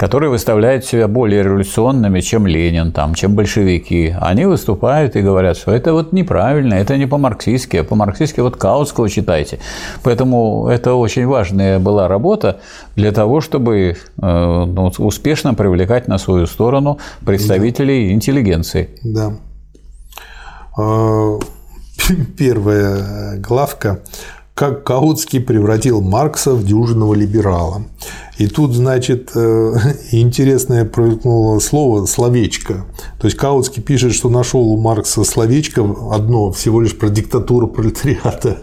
которые 0.00 0.30
выставляют 0.30 0.86
себя 0.86 1.08
более 1.08 1.42
революционными, 1.42 2.20
чем 2.20 2.46
Ленин, 2.46 2.90
там, 2.90 3.14
чем 3.14 3.34
большевики. 3.34 4.16
Они 4.18 4.46
выступают 4.46 5.14
и 5.14 5.20
говорят, 5.20 5.58
что 5.58 5.72
это 5.72 5.92
вот 5.92 6.14
неправильно, 6.14 6.72
это 6.72 6.96
не 6.96 7.06
по-марксистски, 7.06 7.76
а 7.76 7.84
по-марксистски 7.84 8.40
вот 8.40 8.56
Каутского 8.56 9.10
читайте. 9.10 9.58
Поэтому 10.02 10.68
это 10.68 10.94
очень 10.94 11.26
важная 11.26 11.78
была 11.78 12.08
работа 12.08 12.60
для 12.96 13.12
того, 13.12 13.42
чтобы 13.42 13.76
э, 13.76 13.94
ну, 14.22 14.90
успешно 15.00 15.52
привлекать 15.52 16.08
на 16.08 16.16
свою 16.16 16.46
сторону 16.46 16.98
представителей 17.26 18.08
да. 18.08 18.14
интеллигенции. 18.14 18.88
Да. 19.04 19.32
А, 20.78 21.38
первая 22.38 23.36
главка 23.36 24.00
как 24.60 24.84
Каутский 24.84 25.40
превратил 25.40 26.02
Маркса 26.02 26.52
в 26.52 26.62
дюжинного 26.62 27.14
либерала. 27.14 27.84
И 28.36 28.46
тут, 28.46 28.74
значит, 28.74 29.30
э, 29.34 29.72
интересное 30.12 30.84
промелькнуло 30.84 31.58
слово 31.60 32.04
«словечко». 32.04 32.84
То 33.18 33.26
есть 33.26 33.38
Каутский 33.38 33.82
пишет, 33.82 34.12
что 34.12 34.28
нашел 34.28 34.60
у 34.60 34.78
Маркса 34.78 35.24
словечко 35.24 35.82
одно, 36.12 36.52
всего 36.52 36.82
лишь 36.82 36.94
про 36.94 37.08
диктатуру 37.08 37.68
пролетариата. 37.68 38.58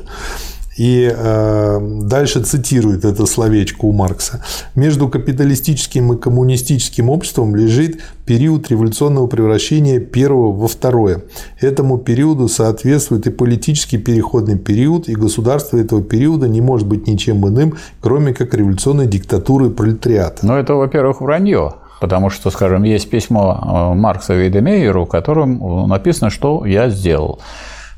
И 0.78 1.12
э, 1.12 1.80
дальше 2.04 2.44
цитирует 2.44 3.04
это 3.04 3.26
словечко 3.26 3.86
у 3.86 3.92
Маркса. 3.92 4.44
Между 4.76 5.10
капиталистическим 5.10 6.14
и 6.14 6.18
коммунистическим 6.18 7.10
обществом 7.10 7.56
лежит 7.56 8.00
период 8.26 8.70
революционного 8.70 9.26
превращения 9.26 10.00
первого 10.00 10.52
во 10.52 10.68
второе. 10.68 11.24
Этому 11.60 11.98
периоду 11.98 12.48
соответствует 12.48 13.26
и 13.26 13.32
политический 13.32 13.98
переходный 13.98 14.58
период, 14.58 15.10
и 15.10 15.16
государство 15.16 15.78
этого 15.78 16.04
периода 16.04 16.48
не 16.48 16.62
может 16.62 16.88
быть 16.88 17.08
ничем 17.08 17.48
иным, 17.48 17.76
кроме 18.00 18.34
как 18.34 18.54
революционной 18.54 19.08
диктатуры 19.08 19.72
пролетариата. 19.72 20.46
Ну, 20.46 20.54
это, 20.54 20.76
во-первых, 20.76 21.22
вранье. 21.22 21.74
Потому 22.00 22.30
что, 22.30 22.52
скажем, 22.52 22.84
есть 22.84 23.10
письмо 23.10 23.60
э, 23.60 23.98
Маркса 23.98 24.36
Вейдемейеру, 24.36 25.06
в 25.06 25.10
котором 25.10 25.90
написано, 25.90 26.30
что 26.30 26.64
я 26.66 26.90
сделал 26.90 27.40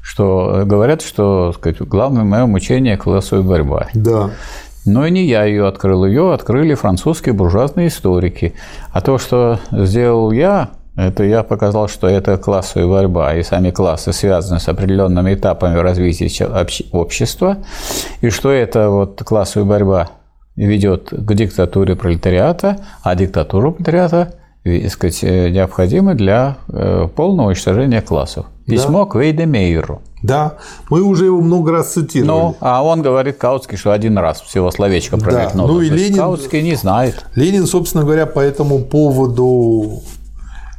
что 0.01 0.63
говорят, 0.65 1.01
что 1.01 1.53
сказать, 1.53 1.79
главное 1.81 2.23
мое 2.23 2.45
мучение– 2.45 2.97
классовая 2.97 3.43
борьба. 3.43 3.87
Да. 3.93 4.31
Но 4.85 5.05
и 5.05 5.11
не 5.11 5.25
я 5.25 5.43
ее 5.43 5.67
открыл, 5.67 6.05
ее 6.05 6.33
открыли 6.33 6.73
французские 6.73 7.33
буржуазные 7.33 7.89
историки. 7.89 8.53
А 8.91 9.01
то, 9.01 9.17
что 9.17 9.59
сделал 9.71 10.31
я, 10.31 10.69
это 10.95 11.23
я 11.23 11.43
показал, 11.43 11.87
что 11.87 12.07
это 12.07 12.37
классовая 12.37 12.87
борьба, 12.87 13.35
и 13.35 13.43
сами 13.43 13.71
классы 13.71 14.11
связаны 14.11 14.59
с 14.59 14.67
определенными 14.67 15.33
этапами 15.33 15.77
развития 15.77 16.49
общества, 16.91 17.57
и 18.21 18.29
что 18.29 18.51
это 18.51 18.89
вот 18.89 19.21
классовая 19.23 19.67
борьба 19.67 20.09
ведет 20.55 21.09
к 21.11 21.33
диктатуре 21.33 21.95
пролетариата, 21.95 22.77
а 23.03 23.15
диктатура 23.15 23.71
пролетариата 23.71 24.38
сказать, 24.89 25.23
необходима 25.23 26.13
для 26.13 26.57
э, 26.67 27.07
полного 27.15 27.47
уничтожения 27.47 28.01
классов. 28.01 28.45
Письмо 28.65 29.05
да. 29.05 29.11
к 29.11 29.15
Вейдемейеру. 29.15 30.01
Да, 30.21 30.57
мы 30.89 31.01
уже 31.01 31.25
его 31.25 31.41
много 31.41 31.71
раз 31.71 31.93
цитировали. 31.93 32.27
Ну, 32.27 32.55
а 32.59 32.83
он 32.83 33.01
говорит 33.01 33.37
Каутский, 33.37 33.77
что 33.77 33.91
один 33.91 34.17
раз 34.17 34.41
всего 34.41 34.69
словечко 34.69 35.17
промелькнуло. 35.17 35.67
Да. 35.67 35.73
Ну 35.73 35.81
и 35.81 35.89
Ленин, 35.89 36.17
Каутский 36.17 36.61
не 36.61 36.75
знает. 36.75 37.25
Ленин, 37.35 37.65
собственно 37.65 38.03
говоря, 38.03 38.25
по 38.25 38.39
этому 38.39 38.79
поводу 38.79 40.01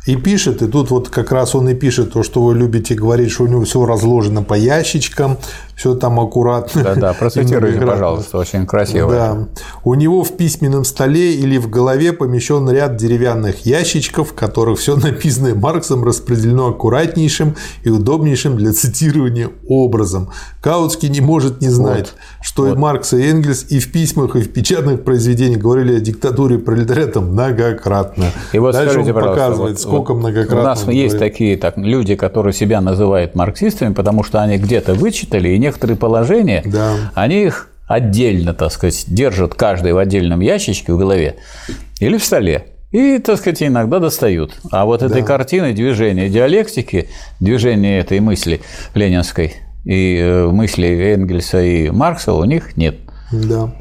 и 0.07 0.17
пишет, 0.17 0.63
и 0.63 0.67
тут 0.67 0.91
вот 0.91 1.09
как 1.09 1.31
раз 1.31 1.55
он 1.55 1.69
и 1.69 1.75
пишет 1.75 2.13
то, 2.13 2.23
что 2.23 2.43
вы 2.43 2.55
любите 2.55 2.95
говорить, 2.95 3.31
что 3.31 3.45
у 3.45 3.47
него 3.47 3.65
все 3.65 3.85
разложено 3.85 4.43
по 4.43 4.55
ящичкам, 4.55 5.39
все 5.81 5.95
там 5.95 6.21
аккуратно. 6.21 6.83
Да-да, 6.83 7.15
процитируйте, 7.19 7.81
пожалуйста, 7.81 8.37
очень 8.37 8.67
красиво. 8.67 9.11
Да. 9.11 9.49
У 9.83 9.95
него 9.95 10.23
в 10.25 10.37
письменном 10.37 10.85
столе 10.85 11.33
или 11.37 11.57
в 11.57 11.71
голове 11.71 12.13
помещен 12.13 12.69
ряд 12.69 12.97
деревянных 12.97 13.65
ящичков, 13.65 14.33
в 14.33 14.35
которых 14.35 14.79
все 14.79 14.95
написанное 14.97 15.55
Марксом 15.55 16.05
распределено 16.05 16.69
аккуратнейшим 16.69 17.57
и 17.83 17.89
удобнейшим 17.89 18.59
для 18.59 18.75
цитирования 18.75 19.49
образом. 19.69 20.29
Каутский 20.61 21.09
не 21.09 21.23
может 21.23 21.63
не 21.63 21.71
знать, 21.71 22.13
вот. 22.13 22.45
что 22.47 22.63
вот. 22.65 22.75
и 22.75 22.79
Маркс, 22.79 23.15
и 23.15 23.31
Энгельс 23.31 23.65
и 23.71 23.79
в 23.79 23.91
письмах, 23.91 24.37
и 24.37 24.43
в 24.43 24.53
печатных 24.53 25.03
произведениях 25.03 25.63
говорили 25.63 25.97
о 25.97 26.01
диктатуре 26.01 26.59
пролетариата 26.59 27.23
многократно. 27.23 28.27
И 28.53 28.59
вот 28.59 28.75
Дальше 28.75 28.93
скажите, 28.93 29.15
он 29.15 29.25
показывает, 29.25 29.79
вот, 29.79 29.81
сколько 29.81 30.13
вот 30.13 30.21
многократно. 30.21 30.61
У 30.61 30.63
нас 30.63 30.87
есть 30.89 31.19
такие 31.19 31.57
так, 31.57 31.79
люди, 31.79 32.17
которые 32.17 32.53
себя 32.53 32.83
называют 32.83 33.35
марксистами, 33.35 33.95
потому 33.95 34.25
что 34.25 34.43
они 34.43 34.59
где-то 34.59 34.93
вычитали 34.93 35.49
и 35.49 35.59
не 35.59 35.70
некоторые 35.71 35.97
положения, 35.97 36.63
да. 36.65 37.13
они 37.15 37.45
их 37.45 37.69
отдельно, 37.87 38.55
так 38.55 38.73
сказать, 38.73 39.05
держат 39.07 39.55
каждый 39.55 39.93
в 39.93 39.99
отдельном 39.99 40.41
ящичке 40.41 40.93
в 40.93 40.99
голове 40.99 41.37
или 42.01 42.19
в 42.19 42.25
столе. 42.25 42.67
И, 42.91 43.19
так 43.19 43.39
сказать, 43.39 43.63
иногда 43.63 44.01
достают. 44.01 44.59
А 44.73 44.85
вот 44.85 45.03
этой 45.03 45.21
да. 45.21 45.27
картины 45.27 45.73
движения 45.73 46.29
диалектики, 46.29 47.09
движения 47.39 48.01
этой 48.01 48.19
мысли 48.19 48.63
ленинской 48.95 49.55
и 49.85 50.19
э, 50.21 50.47
мысли 50.49 51.15
Энгельса 51.15 51.63
и 51.63 51.91
Маркса 51.91 52.33
у 52.33 52.45
них 52.45 52.77
нет. 52.77 52.97
Да. 53.31 53.73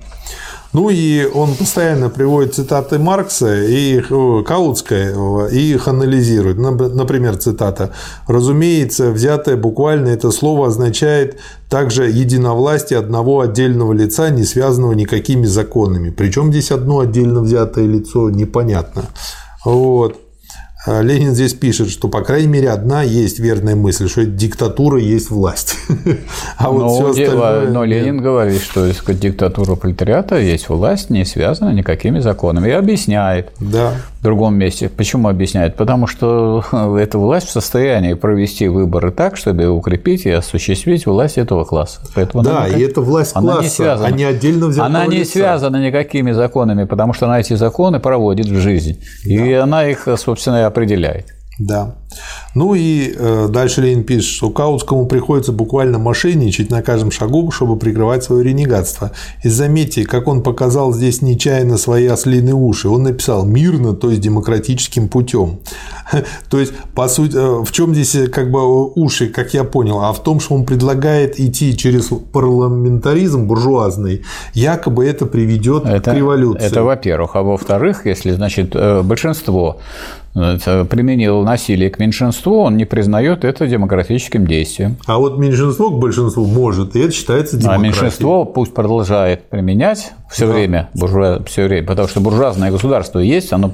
Ну 0.72 0.92
и 0.92 1.26
он 1.26 1.56
постоянно 1.56 2.10
приводит 2.10 2.54
цитаты 2.54 3.00
Маркса 3.00 3.64
и 3.64 4.02
Каутского 4.02 5.48
и 5.48 5.74
их 5.74 5.88
анализирует. 5.88 6.60
Например, 6.60 7.38
цитата. 7.38 7.92
«Разумеется, 8.28 9.10
взятое 9.10 9.58
буквально 9.58 10.10
это 10.10 10.30
слово 10.32 10.68
означает 10.68 11.40
также 11.70 12.08
единовластие 12.10 13.00
одного 13.00 13.42
отдельного 13.42 13.94
лица, 13.94 14.30
не 14.30 14.44
связанного 14.44 14.94
никакими 14.94 15.48
законами. 15.48 16.12
Причем 16.12 16.52
здесь 16.52 16.72
одно 16.72 17.00
отдельно 17.00 17.42
взятое 17.42 17.88
лицо, 17.88 18.30
непонятно. 18.30 19.06
Вот. 19.66 20.18
А 20.86 21.02
Ленин 21.02 21.34
здесь 21.36 21.54
пишет, 21.54 21.90
что, 21.90 22.08
по 22.08 22.22
крайней 22.22 22.48
мере, 22.48 22.70
одна 22.70 23.04
есть 23.04 23.38
верная 23.38 23.76
мысль, 23.76 24.08
что 24.08 24.24
диктатура 24.24 24.98
есть 24.98 25.30
власть. 25.30 25.76
а 26.58 26.70
вот 26.70 26.80
но, 26.80 27.12
все 27.12 27.24
остальное... 27.26 27.68
Но 27.68 27.84
Ленин 27.84 28.22
говорит, 28.22 28.62
что 28.62 28.90
сказать, 28.94 29.20
диктатура 29.20 29.76
пролетариата 29.76 30.38
есть 30.40 30.70
власть, 30.70 31.10
не 31.10 31.26
связана 31.26 31.72
никакими 31.72 32.20
законами. 32.20 32.70
И 32.70 32.72
объясняет 32.72 33.52
да. 33.60 33.92
в 34.20 34.24
другом 34.24 34.56
месте. 34.56 34.88
Почему 34.88 35.28
объясняет? 35.28 35.76
Потому 35.76 36.08
что 36.08 36.64
эта 36.98 37.18
власть 37.18 37.50
в 37.50 37.52
состоянии 37.52 38.14
провести 38.14 38.70
выборы 38.70 39.12
так, 39.12 39.36
чтобы 39.36 39.68
укрепить 39.68 40.26
и 40.26 40.30
осуществить 40.30 41.06
власть 41.06 41.38
этого 41.38 41.66
класса. 41.66 42.00
Поэтому 42.16 42.42
да, 42.42 42.64
она, 42.64 42.68
и 42.70 42.82
это 42.82 43.02
власть 43.02 43.34
она 43.36 43.56
класса, 43.56 43.64
не 43.64 43.70
связана, 43.70 44.08
а 44.08 44.12
не 44.12 44.24
отдельно 44.24 44.68
взятого 44.68 44.86
Она 44.86 45.08
не 45.08 45.18
лица. 45.18 45.32
связана 45.34 45.86
никакими 45.86 46.32
законами, 46.32 46.86
потому 46.86 47.12
что 47.12 47.26
она 47.26 47.42
эти 47.42 47.56
законы 47.56 48.00
проводит 48.00 48.46
в 48.46 48.56
жизнь. 48.62 49.04
Да. 49.26 49.30
И 49.30 49.52
она 49.52 49.86
их, 49.86 50.08
собственно, 50.16 50.69
определяет. 50.70 51.36
Да. 51.60 51.96
Ну 52.56 52.74
и 52.74 53.14
э, 53.16 53.48
дальше 53.50 53.82
Ленин 53.82 54.04
пишет, 54.04 54.32
что 54.32 54.50
Каутскому 54.50 55.06
приходится 55.06 55.52
буквально 55.52 56.00
мошенничать 56.00 56.72
на 56.72 56.82
каждом 56.82 57.12
шагу, 57.12 57.52
чтобы 57.52 57.78
прикрывать 57.78 58.24
свое 58.24 58.44
ренегатство. 58.44 59.12
И 59.44 59.50
заметьте, 59.50 60.04
как 60.04 60.28
он 60.28 60.42
показал 60.42 60.94
здесь 60.94 61.22
нечаянно 61.22 61.78
свои 61.78 62.08
ослиные 62.08 62.56
уши. 62.56 62.90
Он 62.90 63.04
написал 63.04 63.46
мирно, 63.46 63.94
то 63.94 64.10
есть 64.10 64.22
демократическим 64.22 65.10
путем. 65.10 65.60
то 66.50 66.60
есть, 66.60 66.74
по 66.96 67.08
сути, 67.08 67.36
э, 67.36 67.64
в 67.64 67.72
чем 67.72 67.94
здесь 67.94 68.16
э, 68.16 68.28
как 68.28 68.50
бы 68.50 68.92
уши, 68.94 69.28
как 69.28 69.54
я 69.54 69.64
понял, 69.64 70.00
а 70.00 70.12
в 70.12 70.24
том, 70.24 70.40
что 70.40 70.56
он 70.56 70.66
предлагает 70.66 71.40
идти 71.40 71.78
через 71.78 72.10
парламентаризм 72.32 73.46
буржуазный, 73.46 74.24
якобы 74.54 75.06
это 75.06 75.28
приведет 75.28 75.86
это, 75.86 76.12
к 76.12 76.14
революции. 76.16 76.66
Это 76.66 76.84
во-первых. 76.84 77.36
А 77.36 77.44
во-вторых, 77.44 78.08
если, 78.08 78.32
значит, 78.32 78.76
большинство 79.04 79.78
применил 80.34 81.44
насилие 81.44 81.90
к 81.90 81.99
меньшинству, 82.00 82.62
он 82.62 82.78
не 82.78 82.86
признает 82.86 83.44
это 83.44 83.68
демократическим 83.68 84.48
действием. 84.48 84.98
А 85.06 85.18
вот 85.18 85.38
меньшинство 85.38 85.92
к 85.92 86.00
большинству 86.00 86.46
может, 86.46 86.96
и 86.96 87.00
это 87.00 87.12
считается 87.12 87.58
а 87.58 87.60
демократией. 87.60 87.90
А 87.90 87.92
меньшинство 87.92 88.46
пусть 88.46 88.74
продолжает 88.74 89.50
применять 89.50 90.14
все 90.30 90.48
да. 90.48 90.54
время, 90.54 90.90
буржуа, 90.94 91.44
все 91.46 91.66
время, 91.66 91.88
потому 91.88 92.08
что 92.08 92.22
буржуазное 92.22 92.72
государство 92.72 93.20
есть, 93.20 93.52
оно 93.54 93.72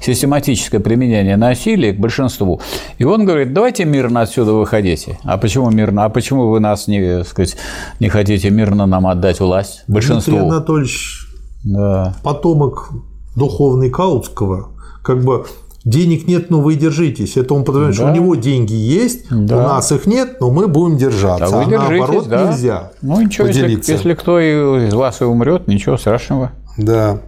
систематическое 0.00 0.80
применение 0.80 1.36
насилия 1.36 1.92
к 1.92 1.98
большинству. 1.98 2.60
И 2.98 3.04
он 3.04 3.24
говорит, 3.24 3.52
давайте 3.52 3.84
мирно 3.84 4.22
отсюда 4.22 4.52
выходите. 4.52 5.18
А 5.24 5.38
почему 5.38 5.70
мирно? 5.70 6.04
А 6.04 6.08
почему 6.08 6.48
вы 6.48 6.60
нас 6.60 6.88
не, 6.88 7.24
сказать, 7.24 7.56
не 8.00 8.08
хотите 8.08 8.50
мирно 8.50 8.86
нам 8.86 9.06
отдать 9.06 9.40
власть? 9.40 9.84
Большинству. 9.88 10.32
Дмитрий 10.32 10.48
Анатольевич, 10.48 11.26
да. 11.64 12.16
потомок 12.22 12.90
духовный 13.36 13.90
Каутского, 13.90 14.70
как 15.02 15.22
бы 15.22 15.44
денег 15.88 16.26
нет, 16.26 16.50
но 16.50 16.60
вы 16.60 16.74
держитесь. 16.74 17.36
Это 17.36 17.54
он 17.54 17.64
потому, 17.64 17.86
да. 17.86 17.92
что 17.92 18.06
у 18.06 18.14
него 18.14 18.34
деньги 18.34 18.74
есть, 18.74 19.26
да. 19.30 19.56
у 19.56 19.60
нас 19.60 19.90
их 19.92 20.06
нет, 20.06 20.40
но 20.40 20.50
мы 20.50 20.68
будем 20.68 20.96
держаться. 20.96 21.46
А, 21.46 21.64
вы 21.64 21.74
а 21.74 21.78
наоборот 21.78 22.28
да. 22.28 22.50
нельзя. 22.50 22.92
Ну 23.02 23.20
ничего, 23.20 23.46
поделиться. 23.46 23.92
Если, 23.92 24.08
если 24.08 24.20
кто 24.20 24.38
из 24.40 24.92
вас 24.92 25.20
и 25.20 25.24
умрет, 25.24 25.66
ничего 25.66 25.96
страшного. 25.96 26.52
Да. 26.76 27.20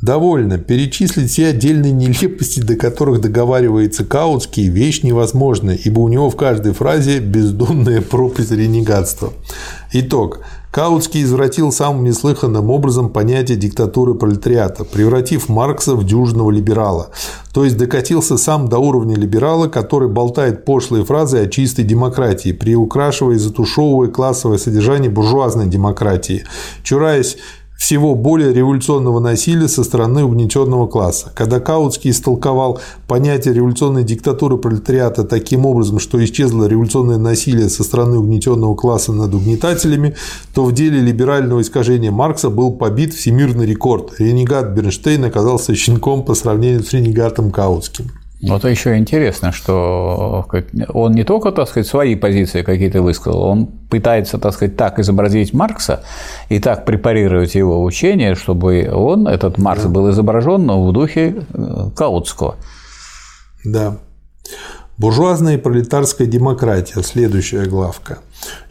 Довольно. 0.00 0.58
Перечислить 0.58 1.28
все 1.30 1.48
отдельные 1.48 1.90
нелепости, 1.90 2.60
до 2.60 2.76
которых 2.76 3.20
договаривается 3.20 4.04
Каутский, 4.04 4.68
вещь 4.68 5.02
невозможна, 5.02 5.72
ибо 5.72 6.00
у 6.00 6.08
него 6.08 6.30
в 6.30 6.36
каждой 6.36 6.72
фразе 6.72 7.18
бездонная 7.18 8.00
пропасть 8.00 8.52
ренегатства. 8.52 9.32
Итог. 9.92 10.40
Каутский 10.70 11.22
извратил 11.22 11.72
самым 11.72 12.04
неслыханным 12.04 12.70
образом 12.70 13.08
понятие 13.08 13.56
диктатуры 13.56 14.14
пролетариата, 14.14 14.84
превратив 14.84 15.48
Маркса 15.48 15.94
в 15.94 16.04
дюжного 16.04 16.50
либерала. 16.50 17.10
То 17.52 17.64
есть 17.64 17.78
докатился 17.78 18.36
сам 18.36 18.68
до 18.68 18.78
уровня 18.78 19.16
либерала, 19.16 19.68
который 19.68 20.08
болтает 20.08 20.64
пошлые 20.64 21.04
фразы 21.04 21.38
о 21.38 21.46
чистой 21.48 21.84
демократии, 21.84 22.52
приукрашивая 22.52 23.36
и 23.36 23.38
затушевывая 23.38 24.08
классовое 24.08 24.58
содержание 24.58 25.10
буржуазной 25.10 25.66
демократии, 25.66 26.44
чураясь 26.82 27.38
всего 27.78 28.16
более 28.16 28.52
революционного 28.52 29.20
насилия 29.20 29.68
со 29.68 29.84
стороны 29.84 30.24
угнетенного 30.24 30.88
класса. 30.88 31.30
Когда 31.34 31.60
Каутский 31.60 32.10
истолковал 32.10 32.80
понятие 33.06 33.54
революционной 33.54 34.02
диктатуры 34.02 34.58
пролетариата 34.58 35.22
таким 35.22 35.64
образом, 35.64 36.00
что 36.00 36.22
исчезло 36.22 36.66
революционное 36.66 37.18
насилие 37.18 37.68
со 37.68 37.84
стороны 37.84 38.18
угнетенного 38.18 38.74
класса 38.74 39.12
над 39.12 39.32
угнетателями, 39.32 40.16
то 40.52 40.64
в 40.64 40.72
деле 40.72 41.00
либерального 41.00 41.62
искажения 41.62 42.10
Маркса 42.10 42.50
был 42.50 42.72
побит 42.72 43.14
всемирный 43.14 43.64
рекорд. 43.64 44.18
Ренегат 44.18 44.72
Бернштейн 44.72 45.24
оказался 45.24 45.74
щенком 45.76 46.24
по 46.24 46.34
сравнению 46.34 46.82
с 46.82 46.92
ренегатом 46.92 47.52
Каутским. 47.52 48.10
Вот 48.40 48.64
еще 48.64 48.96
интересно, 48.96 49.50
что 49.50 50.46
он 50.94 51.12
не 51.12 51.24
только, 51.24 51.50
так 51.50 51.68
сказать, 51.68 51.88
свои 51.88 52.14
позиции 52.14 52.62
какие-то 52.62 53.02
высказал, 53.02 53.42
он 53.42 53.66
пытается, 53.66 54.38
так 54.38 54.52
сказать, 54.52 54.76
так 54.76 55.00
изобразить 55.00 55.52
Маркса 55.52 56.04
и 56.48 56.60
так 56.60 56.84
препарировать 56.84 57.56
его 57.56 57.82
учение, 57.82 58.36
чтобы 58.36 58.88
он, 58.92 59.26
этот 59.26 59.58
Маркс, 59.58 59.86
был 59.86 60.10
изображен 60.10 60.70
в 60.70 60.92
духе 60.92 61.34
э, 61.52 61.90
Каутского. 61.96 62.56
Да. 63.64 63.96
Буржуазная 64.98 65.54
и 65.54 65.60
пролетарская 65.60 66.26
демократия. 66.26 67.04
Следующая 67.04 67.66
главка. 67.66 68.18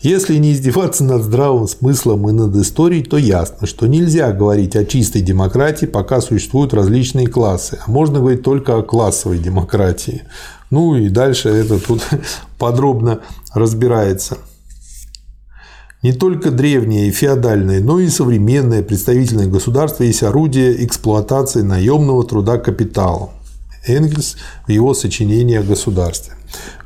Если 0.02 0.36
не 0.36 0.52
издеваться 0.52 1.06
над 1.06 1.24
здравым 1.24 1.70
смыслом 1.70 2.28
и 2.28 2.34
над 2.34 2.54
историей, 2.58 3.04
то 3.04 3.18
ясно, 3.18 3.66
что 3.66 3.88
нельзя 3.88 4.34
говорить 4.34 4.76
о 4.76 4.84
чистой 4.84 5.22
демократии, 5.22 5.86
пока 5.86 6.20
существуют 6.20 6.74
различные 6.74 7.28
классы, 7.28 7.80
а 7.86 7.90
можно 7.90 8.20
говорить 8.20 8.44
только 8.44 8.78
о 8.78 8.84
классовой 8.84 9.38
демократии. 9.38 10.24
Ну 10.70 10.96
и 10.96 11.08
дальше 11.08 11.48
это 11.48 11.80
тут 11.80 12.06
подробно 12.60 13.22
разбирается. 13.54 14.38
Не 16.04 16.12
только 16.12 16.52
древнее 16.52 17.08
и 17.08 17.12
феодальное, 17.12 17.80
но 17.80 18.02
и 18.02 18.10
современное 18.10 18.84
представительное 18.84 19.48
государство 19.48 20.04
есть 20.04 20.24
орудие 20.24 20.86
эксплуатации 20.86 21.62
наемного 21.62 22.26
труда 22.26 22.58
капитала. 22.58 23.30
Энгельс 23.88 24.38
в 24.66 24.72
его 24.72 24.94
сочинении 24.94 25.58
о 25.58 25.64
государстве. 25.64 26.34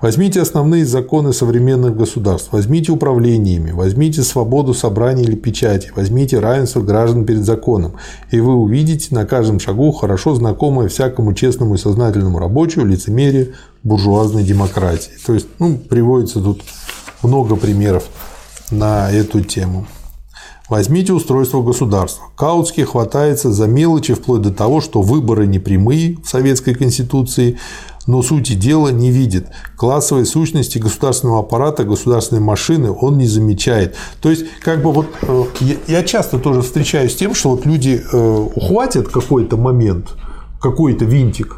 Возьмите 0.01 0.41
основные 0.41 0.85
законы 0.85 1.33
современных 1.33 1.95
государств, 1.95 2.49
возьмите 2.51 2.91
управление 2.91 3.57
ими, 3.57 3.71
возьмите 3.71 4.23
свободу 4.23 4.73
собрания 4.73 5.23
или 5.23 5.35
печати, 5.35 5.91
возьмите 5.95 6.39
равенство 6.39 6.81
граждан 6.81 7.25
перед 7.25 7.45
законом, 7.45 7.93
и 8.31 8.39
вы 8.39 8.55
увидите 8.55 9.13
на 9.13 9.25
каждом 9.25 9.59
шагу 9.59 9.91
хорошо 9.91 10.33
знакомое 10.35 10.87
всякому 10.87 11.33
честному 11.33 11.75
и 11.75 11.77
сознательному 11.77 12.39
рабочему 12.39 12.85
лицемерие 12.85 13.53
буржуазной 13.83 14.43
демократии. 14.43 15.11
То 15.25 15.33
есть, 15.33 15.47
ну, 15.59 15.77
приводится 15.77 16.41
тут 16.41 16.61
много 17.21 17.55
примеров 17.55 18.05
на 18.71 19.11
эту 19.11 19.41
тему. 19.41 19.85
Возьмите 20.71 21.11
устройство 21.11 21.61
государства. 21.61 22.27
Каутский 22.37 22.85
хватается 22.85 23.51
за 23.51 23.67
мелочи 23.67 24.13
вплоть 24.13 24.41
до 24.41 24.53
того, 24.53 24.79
что 24.79 25.01
выборы 25.01 25.45
не 25.45 25.59
прямые 25.59 26.15
в 26.23 26.29
Советской 26.29 26.73
Конституции, 26.75 27.57
но 28.07 28.21
сути 28.21 28.53
дела 28.53 28.87
не 28.87 29.11
видит. 29.11 29.47
Классовой 29.75 30.25
сущности 30.25 30.77
государственного 30.77 31.39
аппарата, 31.39 31.83
государственной 31.83 32.39
машины 32.39 32.89
он 32.89 33.17
не 33.17 33.27
замечает. 33.27 33.97
То 34.21 34.29
есть, 34.29 34.45
как 34.61 34.81
бы 34.81 34.93
вот 34.93 35.07
э, 35.23 35.43
я 35.87 36.03
часто 36.03 36.39
тоже 36.39 36.61
встречаюсь 36.61 37.11
с 37.11 37.15
тем, 37.17 37.35
что 37.35 37.49
вот 37.49 37.65
люди 37.65 38.01
э, 38.01 38.47
ухватят 38.55 39.09
какой-то 39.09 39.57
момент, 39.57 40.11
какой-то 40.61 41.03
винтик, 41.03 41.57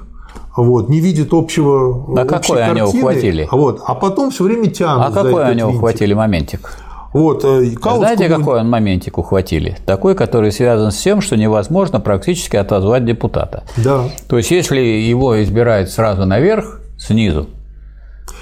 вот, 0.56 0.90
не 0.90 1.00
видит 1.00 1.33
общего 1.33 2.19
А 2.19 2.25
какой 2.25 2.58
картины, 2.58 2.61
они 2.61 2.82
ухватили? 2.82 3.48
Вот, 3.51 3.82
а 3.85 3.93
потом 3.93 4.32
все 4.32 4.43
время 4.43 4.72
тянут. 4.72 5.06
А 5.06 5.11
какой 5.11 5.45
они 5.45 5.61
винтик. 5.61 5.75
ухватили 5.75 6.14
моментик? 6.16 6.80
Вот, 7.14 7.43
э, 7.45 7.66
Знаете, 7.66 8.27
какой 8.27 8.59
он 8.59 8.69
моментик 8.69 9.17
ухватили? 9.17 9.77
Такой, 9.85 10.16
который 10.16 10.51
связан 10.51 10.92
с 10.92 10.98
тем, 10.98 11.22
что 11.22 11.38
невозможно 11.38 12.00
практически 12.00 12.56
отозвать 12.56 13.06
депутата. 13.06 13.64
Да. 13.77 14.06
То 14.27 14.38
есть, 14.38 14.51
если 14.51 14.80
его 14.80 15.42
избирают 15.43 15.90
сразу 15.90 16.25
наверх, 16.25 16.82
снизу, 16.98 17.48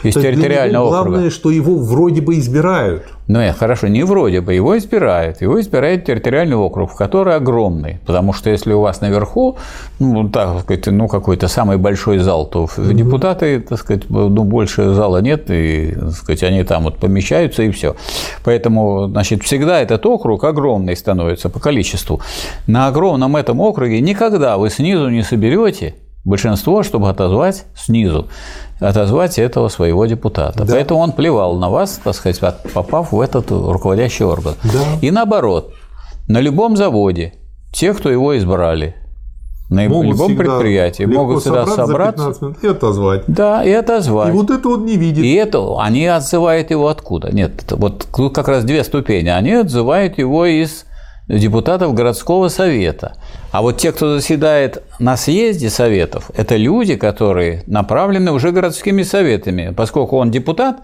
из 0.03 0.13
То 0.13 0.21
территориального 0.21 0.87
округа. 0.87 1.09
Главное, 1.09 1.29
что 1.29 1.51
его 1.51 1.75
вроде 1.75 2.21
бы 2.21 2.37
избирают. 2.39 3.03
Ну, 3.27 3.39
нет, 3.39 3.55
хорошо, 3.57 3.87
не 3.87 4.03
вроде 4.03 4.41
бы, 4.41 4.53
его 4.53 4.77
избирают. 4.77 5.41
Его 5.41 5.61
избирает 5.61 6.05
территориальный 6.05 6.57
округ, 6.57 6.95
который 6.97 7.35
огромный. 7.35 7.99
Потому 8.05 8.33
что 8.33 8.49
если 8.49 8.73
у 8.73 8.81
вас 8.81 8.99
наверху, 9.01 9.57
ну, 9.99 10.27
так 10.27 10.61
сказать, 10.61 10.87
ну, 10.87 11.07
какой-то 11.07 11.47
самый 11.47 11.77
большой 11.77 12.17
зал, 12.17 12.45
то 12.45 12.65
mm-hmm. 12.65 12.93
депутаты, 12.93 13.61
так 13.61 13.79
сказать, 13.79 14.09
ну, 14.09 14.43
больше 14.43 14.93
зала 14.93 15.21
нет, 15.21 15.49
и, 15.49 15.95
так 15.97 16.11
сказать, 16.11 16.43
они 16.43 16.63
там 16.63 16.83
вот 16.83 16.97
помещаются, 16.97 17.63
и 17.63 17.71
все. 17.71 17.95
Поэтому, 18.43 19.07
значит, 19.07 19.43
всегда 19.43 19.79
этот 19.79 20.05
округ 20.05 20.43
огромный 20.43 20.97
становится 20.97 21.49
по 21.49 21.59
количеству. 21.59 22.19
На 22.67 22.87
огромном 22.87 23.37
этом 23.37 23.61
округе 23.61 24.01
никогда 24.01 24.57
вы 24.57 24.69
снизу 24.69 25.09
не 25.09 25.23
соберете 25.23 25.95
большинство, 26.23 26.83
чтобы 26.83 27.09
отозвать 27.09 27.65
снизу 27.75 28.27
отозвать 28.81 29.37
этого 29.37 29.69
своего 29.69 30.05
депутата. 30.05 30.63
Да. 30.65 30.73
Поэтому 30.73 31.01
он 31.01 31.11
плевал 31.11 31.57
на 31.57 31.69
вас, 31.69 32.01
так 32.03 32.15
сказать, 32.15 32.39
попав 32.73 33.11
в 33.11 33.21
этот 33.21 33.51
руководящий 33.51 34.25
орган. 34.25 34.55
Да. 34.63 34.79
И 35.01 35.11
наоборот, 35.11 35.73
на 36.27 36.39
любом 36.39 36.75
заводе 36.75 37.35
те, 37.71 37.93
кто 37.93 38.09
его 38.09 38.37
избрали, 38.37 38.95
на 39.69 39.87
могут 39.87 40.07
любом 40.07 40.35
предприятии 40.35 41.03
могут 41.03 41.41
всегда 41.41 41.65
собраться 41.65 42.33
и 42.61 42.67
отозвать. 42.67 43.23
Да, 43.27 43.63
и 43.63 43.71
отозвать. 43.71 44.29
И 44.29 44.31
вот 44.31 44.49
это 44.49 44.67
он 44.67 44.85
не 44.85 44.97
видит. 44.97 45.23
И 45.23 45.33
это 45.35 45.79
они 45.79 46.05
отзывают 46.07 46.71
его 46.71 46.89
откуда? 46.89 47.33
Нет, 47.33 47.71
вот 47.71 48.07
тут 48.13 48.35
как 48.35 48.49
раз 48.49 48.65
две 48.65 48.83
ступени. 48.83 49.29
Они 49.29 49.53
отзывают 49.53 50.17
его 50.17 50.45
из 50.45 50.85
депутатов 51.39 51.93
городского 51.93 52.49
совета. 52.49 53.15
А 53.51 53.61
вот 53.61 53.77
те, 53.77 53.91
кто 53.91 54.15
заседает 54.15 54.83
на 54.99 55.17
съезде 55.17 55.69
советов, 55.69 56.31
это 56.35 56.57
люди, 56.57 56.95
которые 56.95 57.63
направлены 57.67 58.31
уже 58.31 58.51
городскими 58.51 59.03
советами. 59.03 59.73
Поскольку 59.75 60.17
он 60.17 60.31
депутат, 60.31 60.81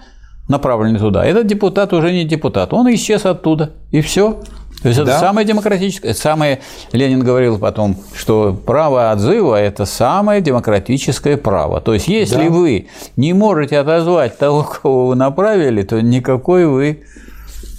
направленный 0.47 0.99
туда, 0.99 1.25
этот 1.25 1.47
депутат 1.47 1.93
уже 1.93 2.11
не 2.11 2.23
депутат, 2.23 2.73
он 2.73 2.93
исчез 2.93 3.25
оттуда, 3.25 3.71
и 3.91 4.01
все. 4.01 4.39
То 4.81 4.89
есть 4.89 5.03
да. 5.03 5.11
это 5.11 5.19
самое 5.19 5.45
демократическое, 5.45 6.13
самое, 6.13 6.59
Ленин 6.91 7.23
говорил 7.23 7.57
потом, 7.57 7.97
что 8.15 8.53
право 8.53 9.11
отзыва– 9.11 9.55
это 9.59 9.85
самое 9.85 10.39
демократическое 10.39 11.35
право. 11.35 11.81
То 11.81 11.95
есть 11.95 12.07
если 12.07 12.47
да. 12.47 12.49
вы 12.49 12.87
не 13.15 13.33
можете 13.33 13.79
отозвать 13.79 14.37
того, 14.37 14.63
кого 14.63 15.07
вы 15.07 15.15
направили, 15.15 15.81
то 15.81 15.99
никакой 15.99 16.67
вы 16.67 17.03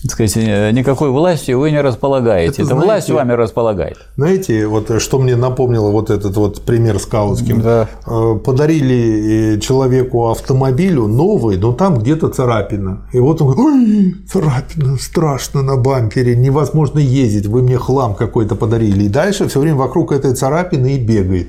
так 0.08 0.14
сказать, 0.14 0.36
э, 0.38 0.70
никакой 0.70 1.10
властью 1.10 1.58
вы 1.58 1.70
не 1.70 1.82
располагаете. 1.82 2.62
Это, 2.62 2.64
знаете, 2.64 2.86
власть 2.86 3.10
вами 3.10 3.32
располагает. 3.32 3.98
Знаете, 4.16 4.66
вот 4.66 4.90
э, 4.90 5.00
что 5.00 5.18
мне 5.18 5.36
напомнило 5.36 5.90
вот 5.90 6.08
этот 6.08 6.34
вот 6.36 6.62
пример 6.62 6.98
с 6.98 7.04
Каутским. 7.04 7.60
Да. 7.60 7.88
Э, 8.06 8.38
подарили 8.42 9.60
человеку 9.60 10.30
автомобилю 10.30 11.06
новый, 11.06 11.58
но 11.58 11.72
там 11.72 11.98
где-то 11.98 12.28
царапина. 12.28 13.06
И 13.12 13.18
вот 13.18 13.42
он 13.42 13.52
говорит, 13.52 13.66
ой, 13.66 14.14
царапина, 14.26 14.96
страшно 14.96 15.62
на 15.62 15.76
бампере, 15.76 16.34
невозможно 16.36 16.98
ездить, 16.98 17.46
вы 17.46 17.62
мне 17.62 17.76
хлам 17.76 18.14
какой-то 18.14 18.56
подарили. 18.56 19.04
И 19.04 19.08
дальше 19.08 19.46
все 19.48 19.60
время 19.60 19.76
вокруг 19.76 20.12
этой 20.12 20.34
царапины 20.34 20.94
и 20.94 20.98
бегает. 20.98 21.48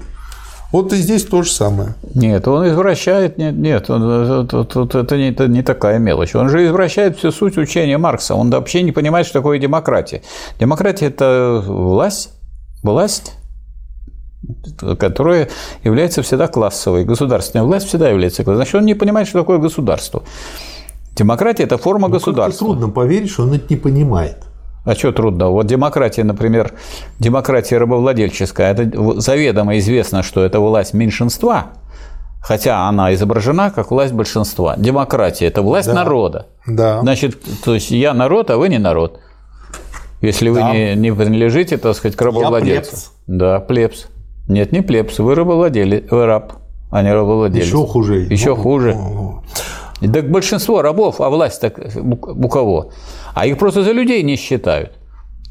Вот 0.72 0.94
и 0.94 0.98
здесь 0.98 1.26
то 1.26 1.42
же 1.42 1.52
самое. 1.52 1.96
Нет, 2.14 2.48
он 2.48 2.68
извращает, 2.68 3.40
нет, 3.40 3.56
нет, 3.56 3.90
он, 3.90 4.04
это, 4.04 4.68
это, 4.70 5.00
это, 5.00 5.18
не, 5.18 5.32
это 5.32 5.48
не 5.48 5.64
такая 5.64 5.98
мелочь. 5.98 6.36
Он 6.36 6.48
же 6.50 6.64
извращает 6.66 7.18
всю 7.18 7.32
суть 7.32 7.58
учения 7.58 7.98
Маркса. 7.98 8.36
Он 8.36 8.52
вообще 8.52 8.84
не 8.84 8.92
понимает, 8.92 9.26
что 9.26 9.40
такое 9.40 9.58
демократия. 9.58 10.22
Демократия– 10.60 11.06
это 11.08 11.64
власть, 11.66 12.34
власть, 12.84 13.34
которая 15.00 15.50
является 15.84 16.22
всегда 16.22 16.48
классовой. 16.48 17.04
Государственная 17.04 17.66
власть 17.66 17.88
всегда 17.88 18.10
является 18.10 18.44
классовой. 18.44 18.58
Значит, 18.58 18.76
он 18.76 18.86
не 18.86 18.94
понимает, 18.94 19.28
что 19.28 19.40
такое 19.40 19.58
государство. 19.58 20.24
Демократия– 21.16 21.64
это 21.66 21.80
форма 21.80 22.10
ну, 22.10 22.14
государства. 22.14 22.68
Трудно 22.68 22.90
поверить, 22.90 23.32
что 23.32 23.44
он 23.44 23.54
это 23.54 23.66
не 23.70 23.76
понимает. 23.76 24.38
А 24.86 24.96
что 24.96 25.12
трудно? 25.12 25.50
Вот 25.50 25.68
демократия, 25.68 26.24
например, 26.24 26.74
демократия 27.20 27.78
рабовладельческая, 27.78 28.72
это 28.72 29.20
заведомо 29.20 29.78
известно, 29.78 30.24
что 30.24 30.44
это 30.44 30.60
власть 30.60 30.94
меньшинства, 30.94 31.68
хотя 32.42 32.88
она 32.88 33.14
изображена 33.14 33.72
как 33.72 33.92
власть 33.92 34.14
большинства. 34.14 34.76
Демократия– 34.78 35.46
это 35.48 35.62
власть 35.62 35.90
да. 35.90 35.94
народа. 35.94 36.48
Да. 36.66 37.02
Значит, 37.02 37.38
то 37.64 37.74
есть 37.74 37.92
я 37.92 38.14
народ, 38.14 38.50
а 38.50 38.58
вы 38.58 38.70
не 38.70 38.80
народ. 38.80 39.20
Если 40.22 40.50
вы 40.50 40.60
да. 40.60 40.72
не, 40.74 40.96
не 40.96 41.14
принадлежите, 41.14 41.78
так 41.78 41.96
сказать, 41.96 42.18
к 42.18 42.22
рабовладельцу. 42.22 42.74
Я 42.74 42.82
плебс. 42.82 43.12
Да, 43.28 43.60
плебс. 43.60 44.08
Нет, 44.48 44.72
не 44.72 44.82
плебс, 44.82 45.20
вы 45.20 45.36
рабовладелец, 45.36 46.10
вы 46.10 46.26
раб, 46.26 46.54
а 46.90 47.04
не 47.04 47.14
рабовладелец. 47.14 47.66
Еще 47.66 47.86
хуже. 47.86 48.28
Еще 48.30 48.56
хуже. 48.56 48.98
Так 50.02 50.32
большинство 50.32 50.82
рабов, 50.82 51.20
а 51.20 51.30
власть 51.30 51.62
так 51.62 51.80
у 51.96 52.48
кого? 52.50 52.92
А 53.34 53.46
их 53.46 53.58
просто 53.58 53.84
за 53.84 53.92
людей 53.92 54.24
не 54.24 54.36
считают. 54.36 55.00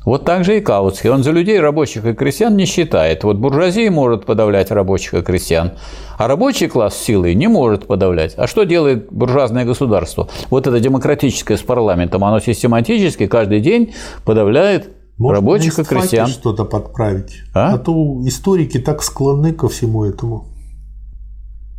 Вот 0.05 0.25
так 0.25 0.43
же 0.45 0.57
и 0.57 0.61
Каутский. 0.61 1.11
Он 1.11 1.23
за 1.23 1.33
людей, 1.33 1.61
рабочих 1.61 2.07
и 2.07 2.15
крестьян 2.15 2.57
не 2.57 2.65
считает. 2.65 3.25
Вот 3.25 3.37
буржуазия 3.37 3.91
может 3.91 4.25
подавлять 4.25 4.71
рабочих 4.71 5.13
и 5.13 5.21
крестьян, 5.21 5.73
а 6.17 6.29
рабочий 6.29 6.67
класс 6.67 6.97
силой 6.97 7.35
не 7.35 7.47
может 7.47 7.87
подавлять. 7.87 8.33
А 8.39 8.47
что 8.47 8.65
делает 8.65 9.13
буржуазное 9.13 9.67
государство? 9.67 10.29
Вот 10.49 10.67
это 10.67 10.81
демократическое 10.81 11.59
с 11.59 11.63
парламентом, 11.63 12.25
оно 12.25 12.41
систематически 12.41 13.27
каждый 13.27 13.61
день 13.61 13.93
подавляет 14.25 14.89
может, 15.19 15.41
рабочих 15.41 15.79
и 15.79 15.85
крестьян. 15.85 16.29
что-то 16.29 16.65
подправить. 16.65 17.43
А? 17.53 17.75
а 17.75 17.79
то 17.79 17.93
историки 18.25 18.79
так 18.79 19.03
склонны 19.03 19.53
ко 19.53 19.69
всему 19.69 20.05
этому. 20.05 20.47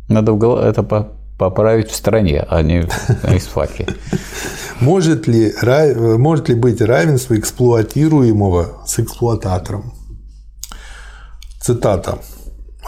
Надо 0.08 0.34
это 0.58 1.10
поправить 1.40 1.90
в 1.90 1.96
стране, 1.96 2.44
а 2.46 2.60
не 2.62 2.86
на 3.22 3.36
исфаке. 3.38 3.86
Может 4.78 5.26
ли, 5.26 5.52
может 6.18 6.50
ли 6.50 6.54
быть 6.54 6.82
равенство 6.82 7.34
эксплуатируемого 7.38 8.82
с 8.86 8.98
эксплуататором? 8.98 9.94
Цитата 11.58 12.18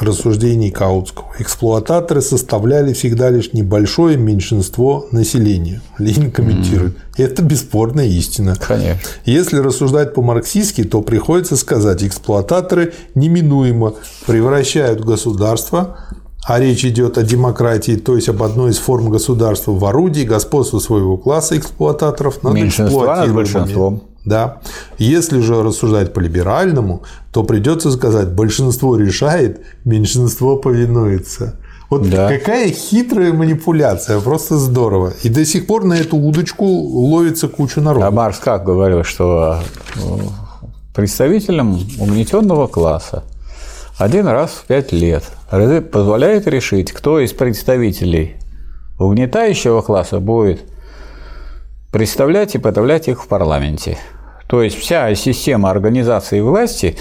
рассуждений 0.00 0.70
Каутского. 0.70 1.28
Эксплуататоры 1.38 2.20
составляли 2.20 2.92
всегда 2.92 3.30
лишь 3.30 3.52
небольшое 3.52 4.16
меньшинство 4.16 5.06
населения. 5.12 5.80
Ленин 5.98 6.30
комментирует. 6.30 6.96
Mm. 6.96 7.24
Это 7.24 7.42
бесспорная 7.42 8.06
истина. 8.06 8.56
Конечно. 8.56 9.00
Если 9.24 9.58
рассуждать 9.58 10.14
по-марксистски, 10.14 10.84
то 10.84 11.02
приходится 11.02 11.56
сказать, 11.56 12.02
эксплуататоры 12.02 12.92
неминуемо 13.14 13.94
превращают 14.26 15.04
государство 15.04 15.98
а 16.44 16.58
речь 16.58 16.84
идет 16.84 17.18
о 17.18 17.22
демократии, 17.22 17.96
то 17.96 18.16
есть 18.16 18.28
об 18.28 18.42
одной 18.42 18.70
из 18.70 18.78
форм 18.78 19.10
государства 19.10 19.72
в 19.72 19.84
орудии 19.84 20.22
господства 20.22 20.80
своего 20.80 21.16
класса 21.16 21.56
эксплуататоров 21.56 22.42
над 22.42 22.54
над 23.26 23.34
большинством. 23.34 24.02
Да. 24.24 24.58
Если 24.98 25.40
же 25.40 25.62
рассуждать 25.62 26.12
по-либеральному, 26.12 27.02
то 27.32 27.42
придется 27.42 27.90
сказать, 27.90 28.28
большинство 28.32 28.96
решает, 28.96 29.60
меньшинство 29.84 30.56
повинуется. 30.56 31.56
Вот 31.90 32.08
да. 32.08 32.28
какая 32.28 32.70
хитрая 32.70 33.32
манипуляция, 33.32 34.18
просто 34.20 34.56
здорово. 34.56 35.12
И 35.22 35.28
до 35.28 35.44
сих 35.44 35.66
пор 35.66 35.84
на 35.84 35.94
эту 35.94 36.16
удочку 36.16 36.64
ловится 36.64 37.48
куча 37.48 37.80
народа. 37.80 38.06
А 38.06 38.10
Маркс 38.10 38.38
как 38.38 38.64
говорил, 38.64 39.04
что 39.04 39.60
э, 39.96 40.00
представителям 40.94 41.74
угнетенного 41.98 42.66
класса 42.66 43.24
один 43.98 44.26
раз 44.26 44.50
в 44.52 44.64
пять 44.64 44.90
лет 44.92 45.24
позволяет 45.90 46.46
решить, 46.46 46.92
кто 46.92 47.20
из 47.20 47.32
представителей 47.32 48.36
угнетающего 48.98 49.82
класса 49.82 50.18
будет 50.18 50.62
представлять 51.92 52.54
и 52.54 52.58
подавлять 52.58 53.08
их 53.08 53.22
в 53.22 53.28
парламенте. 53.28 53.98
То 54.46 54.62
есть 54.62 54.78
вся 54.78 55.14
система 55.14 55.70
организации 55.70 56.40
власти 56.40 56.96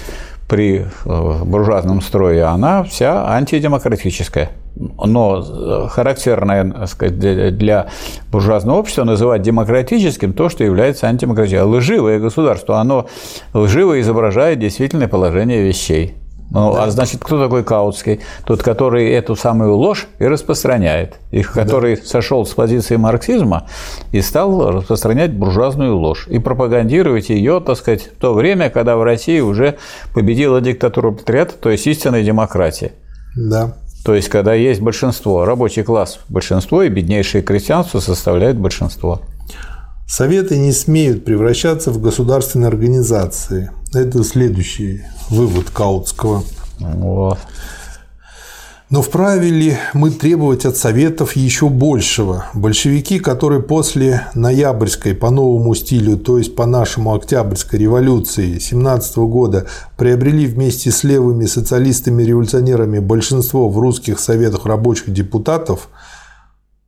при 0.48 0.84
э, 1.04 1.44
буржуазном 1.44 2.02
строе, 2.02 2.46
она 2.46 2.82
вся 2.82 3.26
антидемократическая. 3.34 4.50
Но 4.74 5.42
э, 5.42 5.88
характерное 5.88 6.86
сказать, 6.86 7.18
для 7.56 7.88
буржуазного 8.30 8.78
общества 8.78 9.04
называть 9.04 9.40
демократическим 9.40 10.34
то, 10.34 10.50
что 10.50 10.62
является 10.62 11.06
антидемократическим. 11.06 11.70
Лживое 11.70 12.18
государство, 12.18 12.80
оно 12.80 13.06
лживо 13.54 13.98
изображает 13.98 14.58
действительное 14.58 15.08
положение 15.08 15.62
вещей. 15.62 16.16
Ну, 16.54 16.74
да. 16.74 16.84
а 16.84 16.90
значит, 16.90 17.24
кто 17.24 17.42
такой 17.42 17.64
Каутский? 17.64 18.20
Тот, 18.44 18.62
который 18.62 19.10
эту 19.10 19.36
самую 19.36 19.74
ложь 19.74 20.06
и 20.18 20.26
распространяет. 20.26 21.14
И 21.30 21.42
который 21.42 21.96
да. 21.96 22.02
сошел 22.04 22.44
с 22.44 22.50
позиции 22.50 22.96
марксизма 22.96 23.68
и 24.12 24.20
стал 24.20 24.70
распространять 24.70 25.32
буржуазную 25.32 25.96
ложь. 25.96 26.26
И 26.28 26.38
пропагандировать 26.38 27.30
ее, 27.30 27.62
так 27.64 27.78
сказать, 27.78 28.10
в 28.16 28.20
то 28.20 28.34
время, 28.34 28.68
когда 28.68 28.96
в 28.96 29.02
России 29.02 29.40
уже 29.40 29.78
победила 30.12 30.60
диктатура 30.60 31.10
патриата, 31.12 31.54
то 31.54 31.70
есть 31.70 31.86
истинная 31.86 32.22
демократия. 32.22 32.92
Да. 33.34 33.74
То 34.04 34.14
есть, 34.14 34.28
когда 34.28 34.52
есть 34.52 34.82
большинство, 34.82 35.46
рабочий 35.46 35.84
класс– 35.84 36.20
большинство, 36.28 36.82
и 36.82 36.90
беднейшее 36.90 37.42
крестьянство 37.42 38.00
составляет 38.00 38.58
большинство. 38.58 39.22
Советы 40.12 40.58
не 40.58 40.72
смеют 40.72 41.24
превращаться 41.24 41.90
в 41.90 41.98
государственные 41.98 42.68
организации. 42.68 43.70
Это 43.94 44.22
следующий 44.24 45.04
вывод 45.30 45.70
Каутского. 45.70 46.44
Вот. 46.78 47.38
Но 48.90 49.00
вправе 49.00 49.48
ли 49.48 49.78
мы 49.94 50.10
требовать 50.10 50.66
от 50.66 50.76
Советов 50.76 51.34
еще 51.34 51.70
большего? 51.70 52.44
Большевики, 52.52 53.20
которые 53.20 53.62
после 53.62 54.26
ноябрьской 54.34 55.14
по 55.14 55.30
новому 55.30 55.74
стилю, 55.74 56.18
то 56.18 56.36
есть 56.36 56.54
по 56.54 56.66
нашему 56.66 57.14
Октябрьской 57.14 57.78
революции 57.78 58.58
17 58.58 59.16
года 59.16 59.66
приобрели 59.96 60.44
вместе 60.44 60.90
с 60.90 61.04
левыми 61.04 61.46
социалистами-революционерами 61.46 62.98
большинство 62.98 63.70
в 63.70 63.78
русских 63.78 64.20
советах 64.20 64.66
рабочих 64.66 65.10
депутатов– 65.10 65.88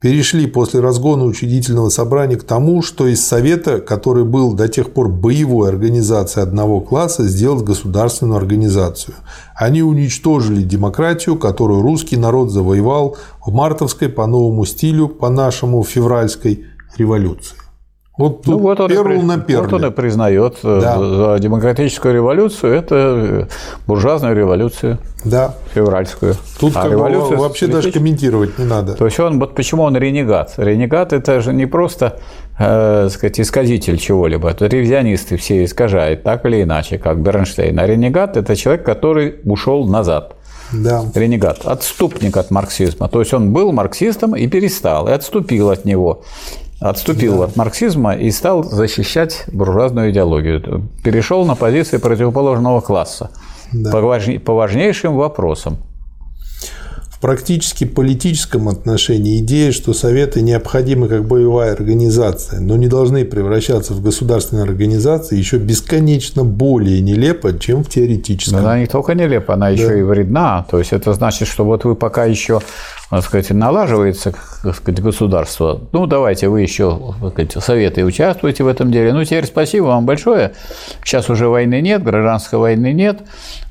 перешли 0.05 0.47
после 0.47 0.81
разгона 0.81 1.24
учредительного 1.24 1.89
собрания 1.89 2.36
к 2.36 2.44
тому, 2.44 2.83
что 2.83 3.07
из 3.07 3.26
Совета, 3.26 3.81
который 3.81 4.24
был 4.24 4.52
до 4.52 4.68
тех 4.68 4.91
пор 4.91 5.08
боевой 5.08 5.70
организацией 5.70 6.42
одного 6.42 6.83
класса, 6.83 7.26
сделать 7.26 7.65
государственную 7.65 8.36
организацию. 8.36 9.15
Они 9.57 9.83
уничтожили 9.83 10.60
демократию, 10.60 11.36
которую 11.36 11.81
русский 11.81 12.18
народ 12.18 12.50
завоевал 12.50 13.16
в 13.47 13.50
мартовской 13.55 14.10
по 14.10 14.26
новому 14.26 14.66
стилю, 14.66 15.08
по 15.08 15.31
нашему 15.31 15.83
февральской 15.83 16.66
революции. 16.99 17.64
Вот 18.17 18.47
ну, 18.47 18.59
вот 18.59 18.78
он 18.78 18.89
перл 18.89 19.23
на 19.23 19.39
перле. 19.39 19.62
Вот 19.62 19.73
он 19.73 19.86
и 19.86 19.91
признает 19.91 20.59
э, 20.62 20.81
да. 20.81 20.99
за 20.99 21.39
демократическую 21.41 22.15
революцию 22.15 22.75
это 22.75 23.49
буржуазную 23.89 24.36
революцию. 24.36 24.99
Да. 25.25 25.57
Февральскую. 25.75 26.36
Тут 26.60 26.76
а 26.76 26.89
революцию 26.89 27.41
вообще 27.41 27.67
даже 27.67 27.91
комментировать 27.91 28.57
не 28.57 28.67
надо. 28.67 28.94
То 28.94 29.07
есть 29.07 29.18
он 29.18 29.41
вот 29.41 29.57
почему 29.57 29.83
он 29.83 29.97
ренегат? 29.97 30.55
Ренегат 30.59 31.12
это 31.12 31.41
же 31.41 31.52
не 31.52 31.67
просто 31.67 32.20
э, 32.57 33.09
сказать, 33.10 33.41
исказитель 33.41 33.99
чего-либо. 33.99 34.49
Это 34.49 34.68
ревизионисты 34.68 35.36
все 35.36 35.65
искажают 35.65 36.23
так 36.23 36.47
или 36.47 36.62
иначе, 36.62 36.99
как 36.99 37.18
Бернштейн. 37.20 37.76
А 37.81 37.84
ренегат 37.84 38.36
это 38.36 38.55
человек, 38.55 38.86
который 38.86 39.41
ушел 39.44 39.89
назад. 39.89 40.36
Да. 40.73 41.05
Ренегат, 41.15 41.62
отступник 41.65 42.36
от 42.36 42.52
марксизма. 42.52 43.09
То 43.09 43.18
есть 43.20 43.34
он 43.34 43.52
был 43.52 43.73
марксистом 43.73 44.36
и 44.36 44.47
перестал, 44.47 45.09
и 45.09 45.12
отступил 45.12 45.70
от 45.70 45.84
него 45.84 46.23
отступил 46.91 47.39
да. 47.39 47.45
от 47.45 47.57
марксизма 47.57 48.15
и 48.15 48.31
стал 48.31 48.63
защищать 48.63 49.45
буржуазную 49.51 50.11
идеологию. 50.11 50.89
Перешел 51.03 51.45
на 51.47 51.55
позиции 51.55 51.97
противоположного 51.97 52.81
класса 52.83 53.31
да. 53.73 53.91
по, 53.91 54.21
по 54.45 54.55
важнейшим 54.55 55.17
вопросам. 55.17 55.79
В 57.09 57.21
практически 57.21 57.85
политическом 57.85 58.69
отношении 58.69 59.39
идея, 59.39 59.73
что 59.73 59.95
Советы 59.95 60.43
необходимы 60.43 61.09
как 61.09 61.27
боевая 61.27 61.73
организация, 61.73 62.61
но 62.61 62.77
не 62.77 62.89
должны 62.89 63.25
превращаться 63.25 63.95
в 63.95 64.03
государственные 64.03 64.65
организации, 64.65 65.39
еще 65.39 65.57
бесконечно 65.57 66.45
более 66.45 67.01
нелепа, 67.01 67.59
чем 67.59 67.83
в 67.83 67.89
теоретическом. 67.89 68.61
Но 68.61 68.69
она 68.69 68.79
не 68.79 68.87
только 68.87 69.15
нелепа, 69.15 69.55
она 69.55 69.67
да. 69.67 69.73
еще 69.73 69.99
и 69.99 70.03
вредна. 70.03 70.67
То 70.71 70.79
есть 70.79 70.93
это 70.93 71.15
значит, 71.15 71.49
что 71.49 71.65
вот 71.65 71.85
вы 71.85 71.95
пока 71.95 72.27
еще 72.27 72.61
так 73.10 73.23
сказать, 73.23 73.50
налаживается 73.50 74.33
так 74.62 74.74
сказать, 74.74 75.00
государство, 75.02 75.81
ну, 75.92 76.07
давайте 76.07 76.49
вы 76.49 76.62
еще 76.62 77.15
так 77.20 77.33
сказать, 77.33 77.65
советы 77.65 78.05
участвуете 78.05 78.65
в 78.65 78.66
этом 78.66 78.91
деле. 78.91 79.12
Ну, 79.12 79.23
теперь 79.24 79.44
спасибо 79.44 79.84
вам 79.84 80.07
большое. 80.07 80.52
Сейчас 81.05 81.28
уже 81.28 81.49
войны 81.49 81.81
нет, 81.81 82.02
гражданской 82.02 82.58
войны 82.58 82.92
нет. 82.92 83.20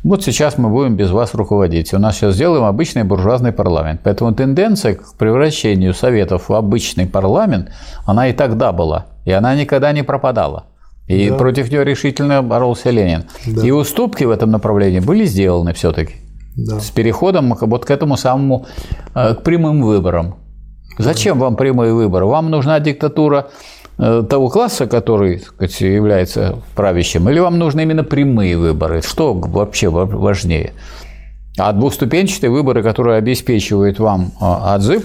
Вот 0.03 0.23
сейчас 0.23 0.57
мы 0.57 0.69
будем 0.69 0.95
без 0.95 1.09
вас 1.09 1.33
руководить. 1.33 1.93
У 1.93 1.99
нас 1.99 2.15
сейчас 2.15 2.35
сделаем 2.35 2.63
обычный 2.63 3.03
буржуазный 3.03 3.51
парламент. 3.51 4.01
Поэтому 4.03 4.33
тенденция 4.33 4.95
к 4.95 5.15
превращению 5.15 5.93
советов 5.93 6.49
в 6.49 6.53
обычный 6.53 7.07
парламент, 7.07 7.71
она 8.05 8.27
и 8.29 8.33
тогда 8.33 8.71
была. 8.71 9.07
И 9.25 9.31
она 9.31 9.55
никогда 9.55 9.91
не 9.93 10.03
пропадала. 10.03 10.65
И 11.07 11.29
да. 11.29 11.35
против 11.35 11.69
нее 11.69 11.83
решительно 11.83 12.41
боролся 12.43 12.91
Ленин. 12.91 13.25
Да. 13.45 13.65
И 13.65 13.71
уступки 13.71 14.23
в 14.23 14.31
этом 14.31 14.51
направлении 14.51 14.99
были 14.99 15.25
сделаны 15.25 15.73
все-таки 15.73 16.22
да. 16.56 16.80
с 16.80 16.90
переходом 16.90 17.56
вот 17.59 17.85
к 17.85 17.91
этому 17.91 18.17
самому, 18.17 18.65
э, 19.15 19.35
к 19.35 19.43
прямым 19.43 19.82
выборам. 19.82 20.35
Зачем 20.98 21.40
вам 21.40 21.56
прямые 21.56 21.93
выборы? 21.93 22.25
Вам 22.25 22.51
нужна 22.51 22.80
диктатура 22.80 23.49
э, 23.98 24.23
того 24.30 24.49
класса, 24.49 24.85
который 24.85 25.40
сказать, 25.40 25.82
является 25.82 26.59
правящим, 26.75 27.30
или 27.30 27.40
вам 27.40 27.57
нужны 27.57 27.82
именно 27.82 28.03
прямые 28.03 28.57
выборы? 28.57 29.01
Что 29.01 29.33
вообще 29.33 29.90
важнее? 29.90 30.73
А 31.57 31.72
двухступенчатые 31.72 32.49
выборы, 32.49 32.82
которые 32.82 33.17
обеспечивают 33.17 33.99
вам 33.99 34.32
э, 34.40 34.45
отзыв, 34.75 35.03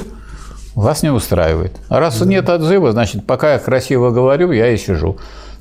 вас 0.74 1.02
не 1.02 1.10
устраивает. 1.10 1.72
А 1.88 2.00
раз 2.00 2.18
да. 2.20 2.26
нет 2.26 2.48
отзыва, 2.48 2.92
значит, 2.92 3.26
пока 3.26 3.54
я 3.54 3.58
красиво 3.58 4.10
говорю, 4.10 4.52
я 4.52 4.70
и 4.70 4.76
сижу. 4.76 5.18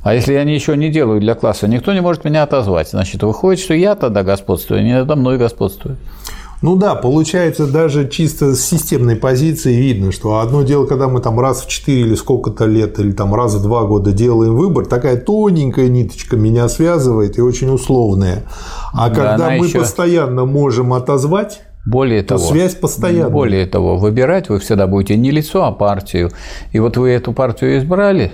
А 0.08 0.14
если 0.14 0.32
я 0.32 0.46
ничего 0.46 0.78
не 0.78 0.88
делаю 0.88 1.20
для 1.20 1.36
класса, 1.36 1.68
никто 1.68 1.92
не 1.94 2.00
может 2.00 2.24
меня 2.24 2.44
отозвать. 2.44 2.92
Значит, 2.92 3.24
выходит, 3.24 3.60
что 3.60 3.74
я 3.74 3.94
тогда 3.94 4.24
господствую, 4.24 4.86
не 4.86 4.94
надо 4.94 5.18
мной 5.18 5.38
господствую. 5.38 5.98
Ну 6.62 6.78
да, 6.78 6.96
получается, 6.96 7.68
даже 7.68 8.08
чисто 8.08 8.56
с 8.56 8.62
системной 8.62 9.18
позиции 9.18 9.76
видно, 9.76 10.14
что 10.14 10.40
одно 10.40 10.64
дело, 10.64 10.86
когда 10.86 11.10
мы 11.10 11.20
там 11.20 11.38
раз 11.42 11.62
в 11.62 11.68
4 11.68 12.00
или 12.00 12.16
сколько-то 12.16 12.64
лет, 12.64 13.00
или 13.00 13.12
там 13.12 13.36
раз 13.36 13.56
в 13.56 13.62
2 13.62 13.84
года 13.84 14.14
делаем 14.14 14.56
выбор, 14.56 14.86
такая 14.86 15.18
тоненькая 15.18 15.90
ниточка 15.90 16.38
меня 16.38 16.70
связывает 16.70 17.38
и 17.38 17.42
очень 17.42 17.70
условная. 17.70 18.44
А 18.94 19.10
да, 19.10 19.16
когда 19.16 19.50
мы 19.50 19.66
еще... 19.66 19.80
постоянно 19.80 20.46
можем 20.46 20.94
отозвать, 20.94 21.64
более 21.86 22.22
то 22.22 22.38
того, 22.38 22.48
связь 22.48 22.76
постоянная. 22.76 23.30
Более 23.30 23.66
того, 23.66 23.98
выбирать 23.98 24.48
вы 24.48 24.60
всегда 24.60 24.88
будете 24.88 25.18
не 25.18 25.32
лицо, 25.32 25.66
а 25.66 25.74
партию. 25.74 26.32
И 26.72 26.80
вот 26.80 26.96
вы 26.96 27.10
эту 27.10 27.34
партию 27.34 27.78
избрали, 27.78 28.32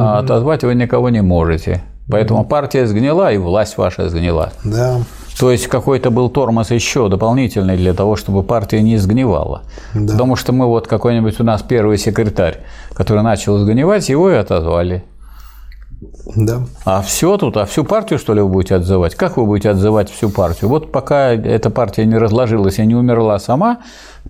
угу. 0.00 0.08
а 0.08 0.18
отозвать 0.18 0.64
вы 0.64 0.74
никого 0.74 1.08
не 1.10 1.22
можете. 1.22 1.82
Поэтому 2.10 2.40
угу. 2.40 2.48
партия 2.48 2.86
сгнила, 2.86 3.32
и 3.32 3.38
власть 3.38 3.76
ваша 3.78 4.08
сгнила. 4.08 4.52
Да. 4.64 5.00
То 5.38 5.50
есть 5.50 5.66
какой-то 5.66 6.10
был 6.10 6.30
тормоз 6.30 6.70
еще 6.70 7.08
дополнительный 7.08 7.76
для 7.76 7.92
того, 7.92 8.16
чтобы 8.16 8.42
партия 8.42 8.80
не 8.80 8.96
сгнивала. 8.96 9.62
Да. 9.94 10.12
Потому 10.12 10.36
что 10.36 10.52
мы 10.52 10.66
вот 10.66 10.86
какой-нибудь 10.86 11.40
у 11.40 11.44
нас 11.44 11.62
первый 11.62 11.98
секретарь, 11.98 12.60
который 12.94 13.22
начал 13.22 13.58
сгнивать, 13.58 14.08
его 14.08 14.30
и 14.30 14.34
отозвали. 14.34 15.04
Да. 16.34 16.62
А 16.84 17.02
все 17.02 17.36
тут, 17.36 17.56
а 17.56 17.64
всю 17.64 17.84
партию, 17.84 18.18
что 18.18 18.34
ли, 18.34 18.40
вы 18.40 18.48
будете 18.48 18.74
отзывать? 18.76 19.14
Как 19.14 19.36
вы 19.36 19.46
будете 19.46 19.70
отзывать 19.70 20.10
всю 20.10 20.30
партию? 20.30 20.68
Вот 20.68 20.92
пока 20.92 21.32
эта 21.32 21.70
партия 21.70 22.04
не 22.04 22.16
разложилась 22.16 22.78
и 22.78 22.86
не 22.86 22.94
умерла 22.94 23.38
сама, 23.38 23.78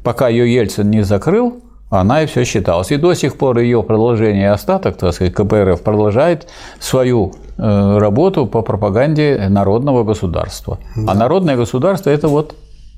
пока 0.03 0.29
ее 0.29 0.53
Ельцин 0.53 0.91
не 0.91 1.03
закрыл, 1.03 1.63
она 1.91 2.23
и 2.23 2.27
все 2.27 2.45
считалась. 2.45 2.91
И 2.91 2.97
до 2.97 3.15
сих 3.15 3.37
пор 3.37 3.59
ее 3.59 3.83
продолжение 3.83 4.51
остаток, 4.51 4.97
так 4.97 5.15
сказать, 5.15 5.35
КПРФ 5.35 5.83
продолжает 5.83 6.49
свою 6.81 7.35
э, 7.59 7.99
работу 7.99 8.47
по 8.47 8.63
пропаганде 8.63 9.47
народного 9.49 10.03
государства. 10.05 10.79
Да. 10.97 11.13
А 11.13 11.15
народное 11.15 11.57
государство– 11.57 12.11
это 12.11 12.29
вот 12.29 12.57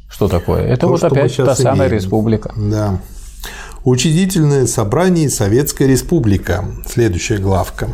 что 0.09 0.29
такое? 0.29 0.63
Это 0.63 0.83
То, 0.83 0.89
вот 0.89 1.05
опять 1.05 1.37
та 1.37 1.43
имеем. 1.43 1.57
самая 1.57 1.89
республика. 1.89 2.53
Да. 2.57 2.99
Учредительное 3.85 4.67
собрание 4.67 5.29
Советская 5.29 5.87
Республика. 5.87 6.65
Следующая 6.87 7.39
главка. 7.39 7.89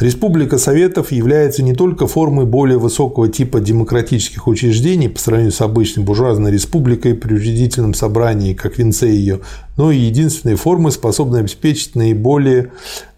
Республика 0.00 0.56
Советов 0.56 1.12
является 1.12 1.62
не 1.62 1.74
только 1.74 2.06
формой 2.06 2.46
более 2.46 2.78
высокого 2.78 3.28
типа 3.28 3.60
демократических 3.60 4.48
учреждений 4.48 5.10
по 5.10 5.20
сравнению 5.20 5.52
с 5.52 5.60
обычной 5.60 6.02
буржуазной 6.02 6.50
республикой 6.50 7.14
при 7.14 7.34
учредительном 7.34 7.92
собрании, 7.92 8.54
как 8.54 8.78
венце 8.78 9.08
ее, 9.08 9.40
но 9.76 9.92
и 9.92 9.98
единственной 9.98 10.54
формой, 10.54 10.90
способной 10.90 11.40
обеспечить 11.40 11.96
наиболее 11.96 12.72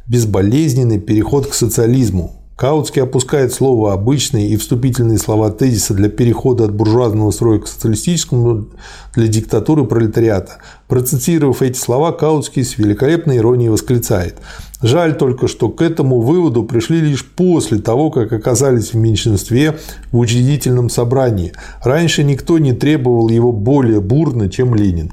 безболезненный 0.09 0.99
переход 0.99 1.47
к 1.47 1.55
социализму, 1.55 2.42
Каутский 2.57 3.03
опускает 3.03 3.53
слово 3.53 3.95
«обычные» 3.95 4.49
и 4.49 4.57
вступительные 4.57 5.19
слова 5.19 5.51
тезиса 5.51 5.95
для 5.95 6.09
перехода 6.09 6.65
от 6.65 6.75
буржуазного 6.75 7.31
строя 7.31 7.59
к 7.59 7.67
социалистическому 7.67 8.67
для 9.15 9.27
диктатуры 9.27 9.85
пролетариата. 9.85 10.59
Процитировав 10.87 11.63
эти 11.63 11.79
слова, 11.79 12.13
Каутский 12.13 12.63
с 12.63 12.77
великолепной 12.77 13.39
иронией 13.39 13.71
восклицает 13.71 14.37
«Жаль 14.83 15.17
только, 15.17 15.49
что 15.49 15.71
к 15.71 15.81
этому 15.81 16.21
выводу 16.21 16.63
пришли 16.63 17.01
лишь 17.01 17.25
после 17.25 17.79
того, 17.79 18.11
как 18.11 18.33
оказались 18.33 18.93
в 18.93 18.97
меньшинстве 18.97 19.79
в 20.13 20.19
учредительном 20.19 20.91
собрании. 20.91 21.55
Раньше 21.83 22.23
никто 22.23 22.59
не 22.59 22.75
требовал 22.75 23.31
его 23.31 23.51
более 23.51 24.01
бурно, 24.01 24.51
чем 24.51 24.75
Ленин». 24.75 25.13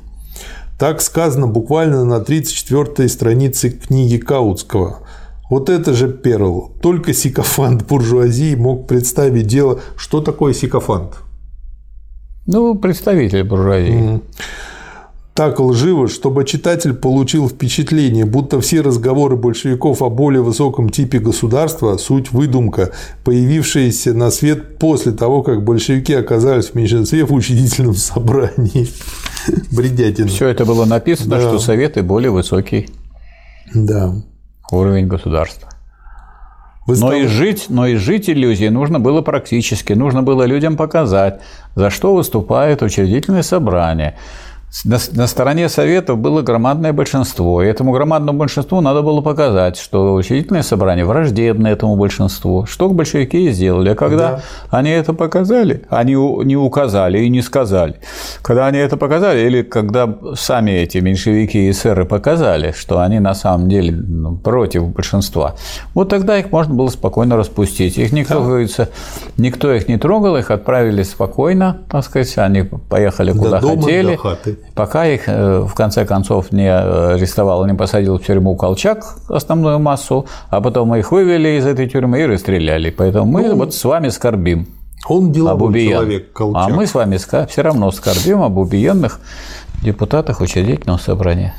Так 0.77 1.01
сказано 1.01 1.47
буквально 1.47 2.03
на 2.03 2.19
34-й 2.19 3.09
странице 3.09 3.69
книги 3.69 4.17
Каутского– 4.17 4.99
вот 5.49 5.69
это 5.69 5.93
же 5.93 6.07
перл. 6.07 6.71
Только 6.81 7.13
сикофант 7.13 7.87
буржуазии 7.87 8.55
мог 8.55 8.87
представить 8.87 9.47
дело. 9.47 9.79
Что 9.97 10.21
такое 10.21 10.53
сикофант? 10.53 11.15
Ну, 12.45 12.75
представитель 12.75 13.43
буржуазии. 13.43 13.93
Mm. 13.93 14.21
Так 15.33 15.59
лживо, 15.59 16.09
чтобы 16.09 16.43
читатель 16.43 16.93
получил 16.93 17.47
впечатление, 17.47 18.25
будто 18.25 18.59
все 18.59 18.81
разговоры 18.81 19.37
большевиков 19.37 20.01
о 20.01 20.09
более 20.09 20.41
высоком 20.41 20.89
типе 20.89 21.19
государства– 21.19 21.95
суть 21.97 22.31
выдумка, 22.31 22.91
появившаяся 23.23 24.13
на 24.13 24.31
свет 24.31 24.77
после 24.79 25.13
того, 25.13 25.41
как 25.41 25.63
большевики 25.63 26.13
оказались 26.13 26.65
в 26.65 26.75
меньшинстве 26.75 27.23
в 27.23 27.33
учредительном 27.33 27.95
собрании. 27.95 28.89
Бредятина. 29.71 30.27
Все 30.27 30.47
это 30.47 30.65
было 30.65 30.83
написано, 30.83 31.37
да. 31.37 31.41
что 31.41 31.59
советы 31.59 32.03
более 32.03 32.31
высокий. 32.31 32.89
Да 33.73 34.13
уровень 34.71 35.07
государства. 35.07 35.69
Вы 36.89 36.97
но, 36.97 37.13
и 37.13 37.27
жить, 37.27 37.67
но 37.69 37.85
и 37.85 37.95
жить 37.95 38.29
иллюзией 38.29 38.71
нужно 38.71 38.99
было 38.99 39.21
практически. 39.21 39.93
Нужно 39.93 40.23
было 40.23 40.43
людям 40.43 40.75
показать, 40.75 41.39
за 41.75 41.91
что 41.91 42.15
выступает 42.15 42.81
учредительное 42.81 43.43
собрание, 43.43 44.15
на, 44.85 44.99
на 45.13 45.27
стороне 45.27 45.67
Советов 45.67 46.19
было 46.19 46.41
громадное 46.43 46.93
большинство, 46.93 47.63
и 47.63 47.65
этому 47.65 47.91
громадному 47.91 48.37
большинству 48.37 48.81
надо 48.81 49.01
было 49.01 49.21
показать, 49.21 49.77
что 49.77 50.13
учредительное 50.13 50.61
собрание 50.61 51.05
враждебно 51.05 51.67
этому 51.67 51.95
большинству, 51.95 52.65
что 52.67 52.87
большевики 52.89 53.45
и 53.45 53.51
сделали. 53.51 53.89
А 53.89 53.95
когда 53.95 54.31
да. 54.31 54.41
они 54.69 54.91
это 54.91 55.13
показали, 55.13 55.85
они 55.89 56.13
не 56.13 56.55
указали 56.55 57.19
и 57.19 57.29
не 57.29 57.41
сказали, 57.41 57.95
когда 58.43 58.67
они 58.67 58.77
это 58.77 58.95
показали, 58.95 59.39
или 59.39 59.63
когда 59.63 60.15
сами 60.35 60.71
эти 60.71 60.99
меньшевики 60.99 61.67
и 61.67 61.71
эсеры 61.71 62.05
показали, 62.05 62.71
что 62.77 62.99
они 62.99 63.19
на 63.19 63.33
самом 63.33 63.69
деле 63.69 63.91
ну, 63.91 64.37
против 64.37 64.87
большинства, 64.89 65.55
вот 65.95 66.09
тогда 66.09 66.37
их 66.37 66.51
можно 66.51 66.75
было 66.75 66.89
спокойно 66.89 67.37
распустить. 67.37 67.97
Их 67.97 68.11
никто, 68.11 68.35
да. 68.35 68.45
говорится, 68.45 68.89
никто 69.37 69.73
их 69.73 69.87
не 69.87 69.97
трогал, 69.97 70.37
их 70.37 70.51
отправили 70.51 71.01
спокойно, 71.01 71.81
так 71.89 72.03
сказать, 72.05 72.37
они 72.37 72.63
поехали 72.63 73.31
куда 73.31 73.59
до 73.59 73.69
дома, 73.69 73.81
хотели. 73.81 74.11
До 74.11 74.17
хаты 74.17 74.58
пока 74.75 75.05
их 75.05 75.23
э, 75.27 75.59
в 75.61 75.73
конце 75.73 76.05
концов 76.05 76.51
не 76.51 76.71
арестовал, 76.71 77.65
не 77.65 77.73
посадил 77.73 78.17
в 78.17 78.23
тюрьму 78.25 78.55
Колчак 78.55 79.05
основную 79.27 79.79
массу, 79.79 80.25
а 80.49 80.61
потом 80.61 80.89
мы 80.89 80.99
их 80.99 81.11
вывели 81.11 81.57
из 81.57 81.65
этой 81.65 81.87
тюрьмы 81.87 82.21
и 82.21 82.25
расстреляли. 82.25 82.89
Поэтому 82.89 83.25
мы 83.25 83.47
ну, 83.47 83.55
вот 83.55 83.73
с 83.73 83.83
вами 83.83 84.09
скорбим. 84.09 84.67
Он 85.07 85.31
деловой 85.31 85.69
об 85.69 85.89
человек, 85.91 86.33
Колчак. 86.33 86.63
А 86.63 86.69
мы 86.69 86.85
с 86.85 86.93
вами 86.93 87.17
все 87.17 87.61
равно 87.61 87.91
скорбим 87.91 88.41
об 88.41 88.57
убиенных 88.57 89.19
депутатах 89.81 90.41
учредительного 90.41 90.97
собрания. 90.97 91.55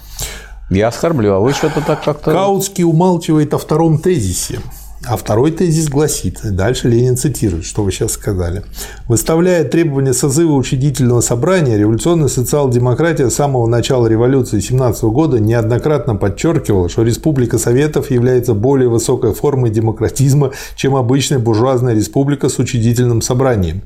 Я 0.70 0.88
оскорблю, 0.88 1.34
а 1.34 1.40
вы 1.40 1.52
что-то 1.52 1.80
так 1.80 2.04
как-то... 2.04 2.30
Каутский 2.30 2.84
умалчивает 2.84 3.52
о 3.54 3.58
втором 3.58 3.98
тезисе. 3.98 4.60
А 5.06 5.16
второй 5.16 5.50
тезис 5.50 5.88
гласит, 5.88 6.40
дальше 6.44 6.86
Ленин 6.86 7.16
цитирует, 7.16 7.64
что 7.64 7.82
вы 7.82 7.90
сейчас 7.90 8.12
сказали. 8.12 8.64
Выставляя 9.08 9.64
требования 9.64 10.12
созыва 10.12 10.52
учредительного 10.52 11.22
собрания, 11.22 11.78
революционная 11.78 12.28
социал-демократия 12.28 13.30
с 13.30 13.34
самого 13.34 13.66
начала 13.66 14.06
революции 14.08 14.60
17 14.60 15.04
года 15.04 15.40
неоднократно 15.40 16.16
подчеркивала, 16.16 16.90
что 16.90 17.02
Республика 17.02 17.56
Советов 17.56 18.10
является 18.10 18.52
более 18.52 18.90
высокой 18.90 19.32
формой 19.32 19.70
демократизма, 19.70 20.52
чем 20.76 20.94
обычная 20.94 21.38
буржуазная 21.38 21.94
республика 21.94 22.50
с 22.50 22.58
учредительным 22.58 23.22
собранием. 23.22 23.80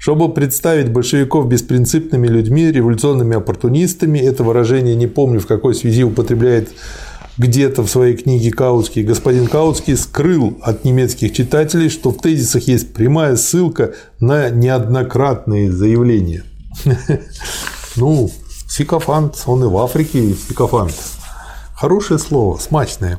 Чтобы 0.00 0.32
представить 0.32 0.92
большевиков 0.92 1.48
беспринципными 1.48 2.26
людьми, 2.26 2.72
революционными 2.72 3.36
оппортунистами, 3.36 4.18
это 4.18 4.42
выражение 4.42 4.96
не 4.96 5.06
помню 5.06 5.38
в 5.38 5.46
какой 5.46 5.76
связи 5.76 6.02
употребляет 6.02 6.70
где-то 7.38 7.82
в 7.82 7.90
своей 7.90 8.16
книге 8.16 8.50
Каутский 8.50 9.02
господин 9.02 9.46
Каутский 9.46 9.96
скрыл 9.96 10.58
от 10.62 10.84
немецких 10.84 11.32
читателей, 11.32 11.88
что 11.90 12.10
в 12.10 12.20
тезисах 12.20 12.66
есть 12.68 12.92
прямая 12.94 13.36
ссылка 13.36 13.94
на 14.20 14.50
неоднократные 14.50 15.70
заявления. 15.70 16.44
Ну, 17.98 18.30
сикофант, 18.68 19.42
он 19.46 19.64
и 19.64 19.66
в 19.66 19.78
Африке 19.78 20.34
сикофант. 20.34 20.92
Хорошее 21.74 22.18
слово, 22.18 22.58
смачное. 22.58 23.18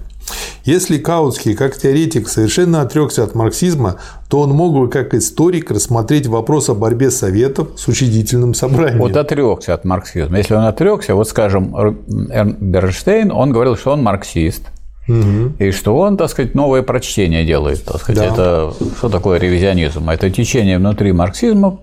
Если 0.63 0.97
Каутский, 0.97 1.55
как 1.55 1.77
теоретик, 1.77 2.27
совершенно 2.27 2.81
отрекся 2.81 3.23
от 3.23 3.35
марксизма, 3.35 3.95
то 4.29 4.41
он 4.41 4.49
мог 4.51 4.73
бы, 4.73 4.89
как 4.89 5.13
историк, 5.13 5.71
рассмотреть 5.71 6.27
вопрос 6.27 6.69
о 6.69 6.73
борьбе 6.73 7.09
Советов 7.09 7.69
с 7.77 7.87
учредительным 7.87 8.53
собранием. 8.53 8.99
Вот 8.99 9.15
отрекся 9.15 9.73
от 9.73 9.85
марксизма. 9.85 10.37
Если 10.37 10.53
он 10.53 10.65
отрекся, 10.65 11.15
вот 11.15 11.29
скажем, 11.29 11.73
Бернштейн, 12.07 13.31
он 13.31 13.51
говорил, 13.51 13.77
что 13.77 13.91
он 13.91 14.03
марксист. 14.03 14.63
Угу. 15.07 15.53
И 15.59 15.71
что 15.71 15.97
он, 15.97 16.17
так 16.17 16.29
сказать, 16.29 16.53
новое 16.53 16.81
прочтение 16.81 17.45
делает. 17.45 17.85
Так 17.85 18.01
сказать, 18.01 18.27
да. 18.27 18.33
Это 18.33 18.73
что 18.97 19.07
такое 19.07 19.39
ревизионизм? 19.39 20.09
Это 20.09 20.29
течение 20.29 20.79
внутри 20.79 21.13
марксизма, 21.13 21.79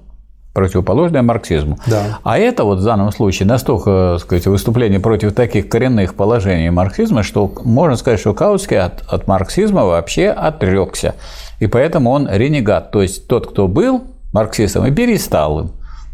противоположное 0.55 1.20
марксизму. 1.20 1.78
Да. 1.86 2.20
А 2.23 2.39
это 2.39 2.65
вот 2.65 2.78
в 2.78 2.84
данном 2.84 3.12
случае 3.12 3.47
настолько, 3.47 4.15
так 4.15 4.20
сказать, 4.20 4.47
выступление 4.47 5.00
против 5.00 5.34
таких 5.34 5.68
коренных 5.68 6.15
положений 6.15 6.70
марксизма, 6.70 7.23
что 7.23 7.52
можно 7.65 7.97
сказать, 7.97 8.20
что 8.20 8.33
Каутский 8.33 8.78
от, 8.78 9.02
от 9.08 9.26
марксизма 9.26 9.84
вообще 9.84 10.28
отрекся. 10.28 11.16
И 11.58 11.66
поэтому 11.66 12.10
он 12.10 12.28
ренегат, 12.31 12.92
то 12.92 13.02
есть 13.02 13.26
тот, 13.26 13.50
кто 13.50 13.68
был 13.68 14.05
марксистом 14.33 14.86
и 14.86 14.92
перестал 14.92 15.60
им, 15.60 15.73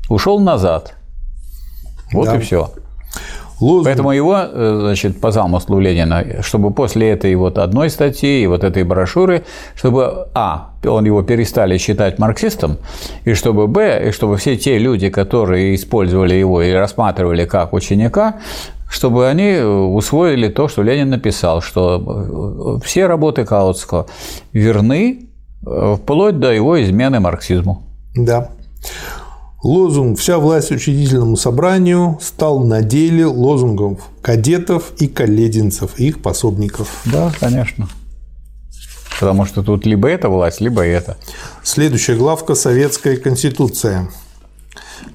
ушел 0.09 0.41
назад. 0.41 0.95
Вот 2.13 2.27
да. 2.27 2.37
и 2.37 2.41
все. 2.41 2.71
Лозунг... 3.61 3.85
Поэтому 3.85 4.13
его, 4.13 4.37
э, 4.39 4.79
значит, 4.81 5.21
по 5.21 5.31
замыслу 5.31 5.79
Ленина, 5.79 6.43
чтобы 6.43 6.71
после 6.71 7.11
этой 7.11 7.35
вот 7.35 7.59
одной 7.59 7.91
статьи 7.91 8.43
и 8.43 8.47
вот 8.47 8.65
этой 8.65 8.85
брошюры, 8.85 9.45
чтобы, 9.75 10.29
а, 10.35 10.71
он 10.85 11.05
его 11.05 11.23
перестали 11.23 11.77
считать 11.79 12.19
марксистом, 12.19 12.79
и 13.25 13.35
чтобы, 13.35 13.67
б, 13.69 14.09
и 14.09 14.11
чтобы 14.13 14.37
все 14.37 14.57
те 14.57 14.79
люди, 14.79 15.11
которые 15.11 15.75
использовали 15.75 16.35
его 16.35 16.63
и 16.63 16.73
рассматривали 16.73 17.45
как 17.45 17.73
ученика, 17.73 18.41
чтобы 18.91 19.29
они 19.29 19.59
усвоили 19.59 20.49
то, 20.49 20.69
что 20.69 20.83
Ленин 20.83 21.11
написал, 21.11 21.61
что 21.61 22.81
все 22.85 23.07
работы 23.07 23.45
Каутского 23.45 24.07
верны 24.53 25.29
э, 25.67 25.97
вплоть 25.97 26.39
до 26.39 26.53
его 26.53 26.83
измены 26.83 27.21
марксизму. 27.21 27.83
Да. 28.17 28.49
Лозунг 29.63 30.19
«Вся 30.19 30.39
власть 30.39 30.71
учредительному 30.71 31.37
собранию» 31.37 32.19
стал 32.23 32.65
на 32.65 32.81
деле 32.81 33.27
лозунгом 33.27 33.99
кадетов 34.23 34.93
и 34.99 35.07
коллединцев, 35.07 35.93
и 35.99 36.09
их 36.09 36.23
пособников. 36.23 36.89
Да, 37.05 37.31
конечно. 37.39 37.89
Потому 39.19 39.45
что 39.45 39.63
тут 39.63 39.85
либо 39.85 40.09
эта 40.09 40.31
власть, 40.31 40.63
либо 40.63 40.83
это. 40.83 41.19
Следующая 41.63 42.17
главка– 42.17 42.55
Советская 42.57 43.19
Конституция. 43.19 44.09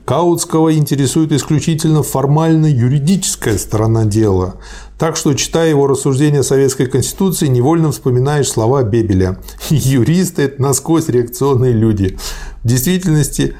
Каутского 0.05 0.75
интересует 0.75 1.31
исключительно 1.31 2.03
формально-юридическая 2.03 3.57
сторона 3.57 4.05
дела. 4.05 4.55
Так 4.99 5.15
что, 5.15 5.33
читая 5.33 5.69
его 5.69 5.87
рассуждения 5.87 6.41
о 6.41 6.43
Советской 6.43 6.85
Конституции, 6.85 7.47
невольно 7.47 7.91
вспоминаешь 7.91 8.49
слова 8.49 8.83
Бебеля. 8.83 9.39
Юристы– 9.71 10.41
это 10.43 10.61
насквозь 10.61 11.07
реакционные 11.09 11.73
люди. 11.73 12.19
В 12.63 12.67
действительности, 12.67 13.55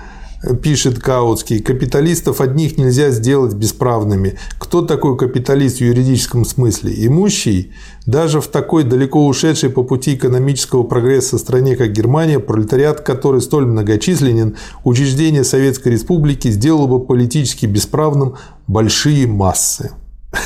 пишет 0.62 1.00
Каутский, 1.00 1.60
капиталистов 1.60 2.42
одних 2.42 2.78
нельзя 2.78 3.10
сделать 3.10 3.54
бесправными. 3.54 4.38
Кто 4.60 4.82
такой 4.82 5.18
капиталист 5.18 5.78
в 5.78 5.82
юридическом 5.82 6.46
смысле? 6.46 6.94
Имущий? 7.08 7.72
Даже 8.06 8.42
в 8.42 8.48
такой 8.48 8.84
далеко 8.84 9.26
ушедшей 9.26 9.70
по 9.70 9.84
пути 9.84 10.16
экономического 10.16 10.84
прогресса 10.84 11.38
стране, 11.38 11.76
как 11.76 11.92
Германия, 11.92 12.40
пролетариат, 12.40 13.02
который 13.02 13.42
столь 13.42 13.66
многочисленен, 13.66 14.56
учреждение 14.84 15.44
Советской 15.44 15.90
Республики 15.90 16.50
сделало 16.50 16.88
бы 16.88 17.00
политически 17.04 17.66
бесправным 17.66 18.36
большие 18.68 19.28
массы. 19.28 19.92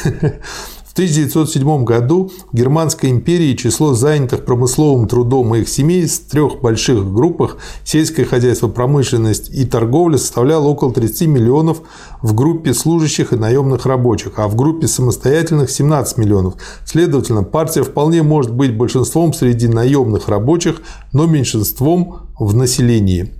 В 0.99 1.01
1907 1.01 1.85
году 1.85 2.29
в 2.51 2.53
Германской 2.53 3.09
империи 3.09 3.55
число 3.55 3.93
занятых 3.93 4.43
промысловым 4.43 5.07
трудом 5.07 5.55
и 5.55 5.61
их 5.61 5.69
семей 5.69 6.05
в 6.05 6.19
трех 6.29 6.59
больших 6.59 7.13
группах 7.13 7.55
сельское 7.85 8.25
хозяйство, 8.25 8.67
промышленность 8.67 9.49
и 9.49 9.63
торговля 9.63 10.17
составляло 10.17 10.67
около 10.67 10.91
30 10.91 11.29
миллионов 11.29 11.83
в 12.21 12.35
группе 12.35 12.73
служащих 12.73 13.31
и 13.31 13.37
наемных 13.37 13.85
рабочих, 13.85 14.33
а 14.39 14.49
в 14.49 14.57
группе 14.57 14.89
самостоятельных 14.89 15.71
17 15.71 16.17
миллионов. 16.17 16.55
Следовательно, 16.83 17.43
партия 17.43 17.83
вполне 17.83 18.21
может 18.21 18.53
быть 18.53 18.75
большинством 18.75 19.31
среди 19.31 19.69
наемных 19.69 20.27
рабочих, 20.27 20.81
но 21.13 21.27
меньшинством 21.27 22.27
в 22.37 22.53
населении. 22.53 23.38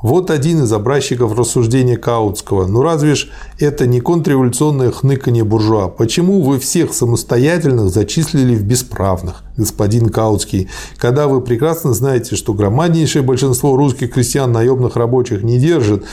Вот 0.00 0.30
один 0.30 0.62
из 0.62 0.72
образчиков 0.72 1.36
рассуждения 1.36 1.96
Каутского. 1.96 2.66
Ну 2.66 2.82
разве 2.82 3.16
ж 3.16 3.28
это 3.58 3.86
не 3.86 4.00
контрреволюционное 4.00 4.92
хныканье 4.92 5.42
буржуа? 5.42 5.88
Почему 5.88 6.40
вы 6.42 6.60
всех 6.60 6.94
самостоятельных 6.94 7.88
зачислили 7.90 8.54
в 8.54 8.62
бесправных, 8.62 9.42
господин 9.56 10.08
Каутский, 10.08 10.68
когда 10.98 11.26
вы 11.26 11.40
прекрасно 11.40 11.94
знаете, 11.94 12.36
что 12.36 12.54
громаднейшее 12.54 13.22
большинство 13.22 13.76
русских 13.76 14.12
крестьян 14.12 14.52
наемных 14.52 14.94
рабочих 14.94 15.42
не 15.42 15.58
держит, 15.58 16.04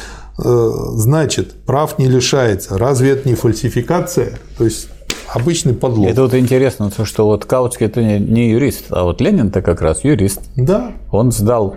э, 0.43 0.71
значит, 0.93 1.53
прав 1.65 1.99
не 1.99 2.07
лишается. 2.07 2.79
Разве 2.79 3.11
это 3.11 3.29
не 3.29 3.35
фальсификация? 3.35 4.39
То 4.57 4.65
есть 4.65 4.87
обычный 5.31 5.75
подлог. 5.75 6.09
Это 6.09 6.23
вот 6.23 6.33
интересно, 6.33 6.89
то, 6.89 7.05
что 7.05 7.25
вот 7.25 7.45
Каутский 7.45 7.85
это 7.85 8.01
не 8.01 8.49
юрист, 8.49 8.85
а 8.89 9.03
вот 9.03 9.21
Ленин-то 9.21 9.61
как 9.61 9.81
раз 9.81 10.03
юрист. 10.03 10.41
Да. 10.55 10.91
Он 11.11 11.31
сдал 11.31 11.75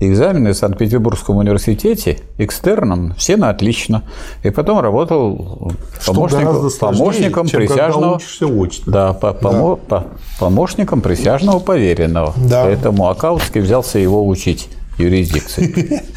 экзамены 0.00 0.52
в 0.52 0.56
Санкт-Петербургском 0.56 1.36
университете 1.36 2.18
экстерном, 2.38 3.14
все 3.16 3.36
на 3.36 3.50
отлично. 3.50 4.02
И 4.42 4.50
потом 4.50 4.80
работал 4.80 5.72
помощником, 6.04 6.70
помощником 6.78 7.48
присяжного. 7.48 8.16
Очно. 8.16 8.92
Да, 8.92 9.12
по, 9.14 9.32
помо, 9.32 9.80
да. 9.88 10.00
По, 10.00 10.06
помощником 10.38 11.00
присяжного 11.00 11.58
поверенного. 11.58 12.34
Да. 12.36 12.64
Поэтому 12.64 13.08
Акаутский 13.08 13.60
взялся 13.60 13.98
его 13.98 14.26
учить 14.26 14.68
юрисдикции. 14.98 16.02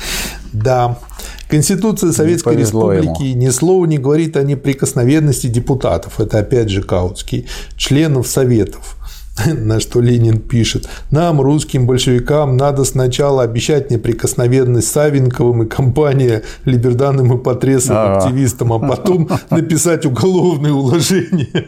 Да. 0.51 0.97
Конституция 1.47 2.11
Советской 2.11 2.55
Республики 2.55 3.23
ему. 3.23 3.39
ни 3.39 3.49
слова 3.49 3.85
не 3.85 3.99
говорит 3.99 4.35
о 4.35 4.41
неприкосновенности 4.41 5.45
депутатов. 5.45 6.19
Это 6.19 6.39
опять 6.39 6.69
же 6.69 6.81
Каутский, 6.81 7.47
членов 7.75 8.27
Советов. 8.27 8.97
на 9.53 9.79
что 9.79 10.01
Ленин 10.01 10.39
пишет, 10.39 10.87
нам, 11.11 11.41
русским 11.41 11.85
большевикам, 11.85 12.57
надо 12.57 12.83
сначала 12.83 13.43
обещать 13.43 13.91
неприкосновенность 13.91 14.89
Савенковым 14.89 15.63
и 15.63 15.67
компания 15.67 16.43
Либерданым 16.65 17.37
и 17.37 17.43
Потресовым 17.43 18.17
активистам, 18.17 18.73
а 18.73 18.79
потом 18.79 19.29
написать 19.49 20.05
уголовное 20.05 20.71
уложение. 20.71 21.67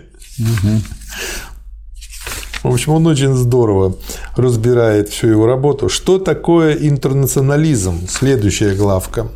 В 2.63 2.71
общем, 2.71 2.93
он 2.93 3.07
очень 3.07 3.33
здорово 3.33 3.95
разбирает 4.35 5.09
всю 5.09 5.27
его 5.27 5.47
работу. 5.47 5.89
Что 5.89 6.19
такое 6.19 6.75
интернационализм? 6.75 8.07
Следующая 8.07 8.75
главка. 8.75 9.29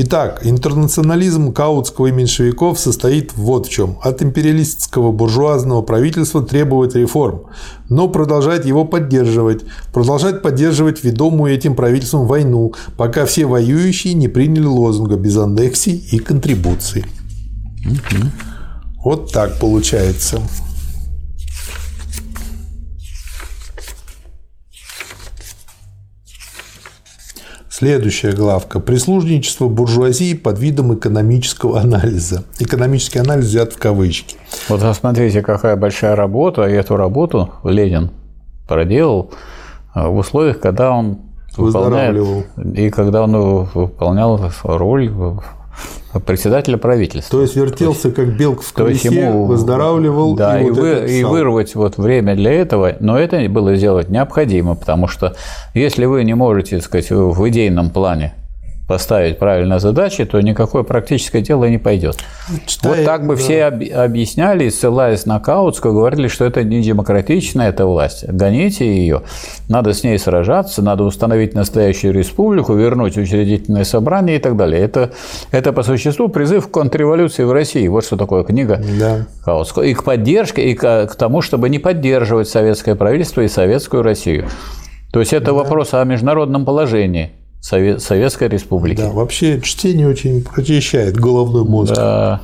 Итак, 0.00 0.42
интернационализм 0.44 1.52
Каутского 1.52 2.06
и 2.06 2.12
меньшевиков 2.12 2.78
состоит 2.78 3.32
вот 3.34 3.66
в 3.66 3.68
чем. 3.68 3.98
От 4.00 4.22
империалистского 4.22 5.10
буржуазного 5.10 5.82
правительства 5.82 6.40
требовать 6.40 6.94
реформ, 6.94 7.46
но 7.88 8.06
продолжать 8.06 8.64
его 8.64 8.84
поддерживать, 8.84 9.64
продолжать 9.92 10.40
поддерживать 10.40 11.02
ведомую 11.02 11.52
этим 11.52 11.74
правительством 11.74 12.28
войну, 12.28 12.74
пока 12.96 13.26
все 13.26 13.46
воюющие 13.46 14.14
не 14.14 14.28
приняли 14.28 14.66
лозунга 14.66 15.16
без 15.16 15.36
аннексий 15.36 15.96
и 16.12 16.20
контрибуций. 16.20 17.04
Вот 19.02 19.32
так 19.32 19.58
получается. 19.58 20.40
Следующая 27.78 28.32
главка. 28.32 28.80
Прислужничество 28.80 29.68
буржуазии 29.68 30.34
под 30.34 30.58
видом 30.58 30.96
экономического 30.96 31.78
анализа. 31.78 32.42
Экономический 32.58 33.20
анализ 33.20 33.44
взят 33.44 33.72
в 33.72 33.78
кавычки. 33.78 34.34
Вот 34.68 34.80
посмотрите, 34.80 35.42
какая 35.42 35.76
большая 35.76 36.16
работа. 36.16 36.64
И 36.64 36.72
эту 36.72 36.96
работу 36.96 37.52
Ленин 37.62 38.10
проделал 38.66 39.30
в 39.94 40.16
условиях, 40.16 40.58
когда 40.58 40.90
он 40.90 41.18
выполняет, 41.56 42.46
и 42.74 42.90
когда 42.90 43.22
он 43.22 43.62
выполнял 43.72 44.40
роль 44.64 45.12
председателя 46.24 46.76
правительства. 46.78 47.38
То 47.38 47.42
есть 47.42 47.56
вертелся 47.56 48.10
как 48.10 48.36
белка 48.36 48.62
в 48.62 48.72
колесе, 48.72 49.08
ему, 49.08 49.44
выздоравливал. 49.44 50.34
Да, 50.34 50.58
и, 50.60 50.66
и, 50.66 50.70
вот 50.70 50.78
вы, 50.78 51.06
и 51.08 51.24
вырвать 51.24 51.74
вот 51.74 51.98
время 51.98 52.34
для 52.34 52.52
этого, 52.52 52.96
но 53.00 53.18
это 53.18 53.46
было 53.48 53.76
сделать 53.76 54.08
необходимо, 54.08 54.74
потому 54.74 55.06
что 55.08 55.36
если 55.74 56.06
вы 56.06 56.24
не 56.24 56.34
можете, 56.34 56.76
так 56.76 56.84
сказать, 56.84 57.10
в 57.10 57.48
идейном 57.48 57.90
плане 57.90 58.34
поставить 58.88 59.38
правильно 59.38 59.78
задачи, 59.78 60.24
то 60.24 60.40
никакое 60.40 60.82
практическое 60.82 61.42
дело 61.42 61.66
не 61.66 61.76
пойдет. 61.76 62.16
Читая, 62.64 62.96
вот 62.96 63.04
так 63.04 63.26
бы 63.26 63.36
да. 63.36 63.40
все 63.40 63.64
объясняли, 63.66 64.70
ссылаясь 64.70 65.26
на 65.26 65.38
Каутскую, 65.40 65.92
говорили, 65.92 66.26
что 66.26 66.46
это 66.46 66.64
не 66.64 66.80
демократичная 66.80 67.68
эта 67.68 67.84
власть. 67.84 68.26
Гоните 68.26 68.86
ее, 68.86 69.22
надо 69.68 69.92
с 69.92 70.02
ней 70.02 70.18
сражаться, 70.18 70.80
надо 70.80 71.04
установить 71.04 71.54
настоящую 71.54 72.14
республику, 72.14 72.72
вернуть 72.72 73.18
учредительное 73.18 73.84
собрание 73.84 74.36
и 74.36 74.40
так 74.40 74.56
далее. 74.56 74.80
Это, 74.80 75.10
это 75.50 75.74
по 75.74 75.82
существу 75.82 76.28
призыв 76.28 76.68
к 76.68 76.70
контрреволюции 76.70 77.42
в 77.42 77.52
России. 77.52 77.86
Вот 77.88 78.06
что 78.06 78.16
такое 78.16 78.42
книга 78.42 78.82
да. 78.98 79.26
Каутского. 79.44 79.82
И 79.82 79.92
к 79.92 80.02
поддержке, 80.02 80.70
и 80.70 80.74
к, 80.74 81.08
к 81.08 81.14
тому, 81.14 81.42
чтобы 81.42 81.68
не 81.68 81.78
поддерживать 81.78 82.48
советское 82.48 82.94
правительство 82.94 83.42
и 83.42 83.48
советскую 83.48 84.02
Россию. 84.02 84.48
То 85.12 85.20
есть 85.20 85.34
это 85.34 85.46
да. 85.46 85.52
вопрос 85.52 85.92
о 85.92 86.02
международном 86.04 86.64
положении. 86.64 87.32
Советской 87.60 88.48
Республики. 88.48 89.00
Да, 89.00 89.10
вообще 89.10 89.60
чтение 89.60 90.08
очень 90.08 90.42
прочищает 90.42 91.16
головной 91.16 91.64
мозг. 91.64 91.94
Да. 91.94 92.40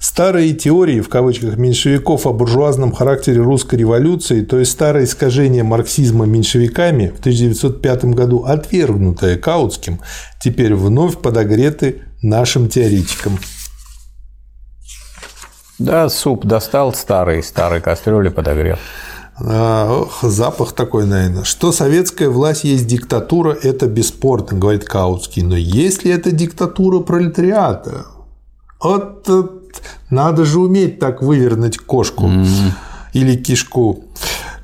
Старые 0.00 0.54
теории, 0.54 1.00
в 1.00 1.08
кавычках, 1.08 1.56
меньшевиков 1.56 2.26
о 2.26 2.32
буржуазном 2.32 2.92
характере 2.92 3.40
русской 3.40 3.74
революции, 3.74 4.42
то 4.42 4.58
есть 4.58 4.70
старое 4.70 5.04
искажение 5.04 5.64
марксизма 5.64 6.24
меньшевиками 6.24 7.08
в 7.08 7.18
1905 7.18 8.04
году, 8.06 8.44
отвергнутое 8.44 9.36
Каутским, 9.36 10.00
теперь 10.40 10.74
вновь 10.74 11.18
подогреты 11.18 12.02
нашим 12.22 12.68
теоретикам. 12.68 13.38
Да, 15.80 16.08
суп 16.08 16.44
достал 16.44 16.94
старый, 16.94 17.42
старый 17.42 17.80
кастрюли 17.80 18.28
подогрел. 18.28 18.78
Ох, 19.40 20.18
запах 20.22 20.72
такой, 20.72 21.06
наверное. 21.06 21.44
Что 21.44 21.70
советская 21.70 22.28
власть 22.28 22.64
есть 22.64 22.86
диктатура, 22.86 23.52
это 23.52 23.86
бесспорно, 23.86 24.58
говорит 24.58 24.84
Каутский. 24.84 25.42
Но 25.42 25.56
есть 25.56 26.04
ли 26.04 26.10
это 26.10 26.32
диктатура 26.32 27.00
пролетариата? 27.00 28.06
Вот 28.82 29.28
надо 30.10 30.44
же 30.44 30.58
уметь 30.58 30.98
так 30.98 31.22
вывернуть 31.22 31.78
кошку 31.78 32.26
mm-hmm. 32.26 32.72
или 33.12 33.36
кишку. 33.36 34.04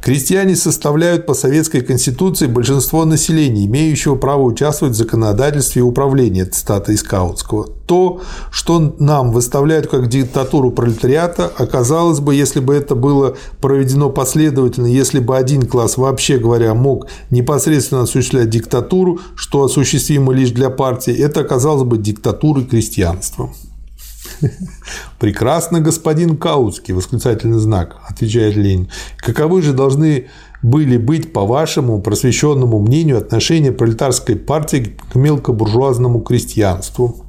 Крестьяне 0.05 0.55
составляют 0.55 1.24
по 1.24 1.33
советской 1.33 1.81
конституции 1.81 2.47
большинство 2.47 3.07
населения, 3.07 3.65
имеющего 3.65 4.16
право 4.16 4.42
участвовать 4.42 4.94
в 4.94 4.99
законодательстве 4.99 5.81
и 5.81 5.83
управлении. 5.83 6.44
Цитата 6.44 6.92
из 6.92 7.02
Каутского. 7.02 7.68
То, 7.86 8.20
что 8.50 8.94
нам 8.99 9.33
выставляют 9.33 9.86
как 9.86 10.10
диктатуру 10.10 10.73
пролетариата, 10.73 11.50
оказалось 11.57 12.20
бы, 12.20 12.34
если 12.34 12.60
бы 12.60 12.74
это 12.74 12.94
было 12.94 13.39
проведено 13.62 14.10
последовательно, 14.10 14.89
если 14.89 15.20
бы 15.20 15.39
один 15.39 15.62
класс, 15.62 15.97
вообще 15.97 16.36
говоря, 16.36 16.74
мог 16.74 17.07
непосредственно 17.31 18.02
осуществлять 18.02 18.50
диктатуру, 18.50 19.20
что 19.36 19.65
осуществимо 19.65 20.34
лишь 20.34 20.50
для 20.50 20.68
партии, 20.68 21.15
это 21.15 21.41
оказалось 21.41 21.84
бы 21.84 21.97
диктатурой 21.97 22.66
крестьянства. 22.66 23.49
Прекрасно, 25.18 25.80
господин 25.80 26.36
Каутский, 26.36 26.94
восклицательный 26.94 27.58
знак, 27.58 27.96
отвечает 28.08 28.56
Ленин. 28.56 28.88
Каковы 29.16 29.62
же 29.62 29.72
должны 29.72 30.28
были 30.62 30.96
быть, 30.96 31.32
по 31.32 31.44
вашему 31.44 32.00
просвещенному 32.00 32.78
мнению, 32.80 33.18
отношения 33.18 33.72
пролетарской 33.72 34.36
партии 34.36 34.96
к 35.12 35.14
мелкобуржуазному 35.14 36.20
крестьянству? 36.20 37.24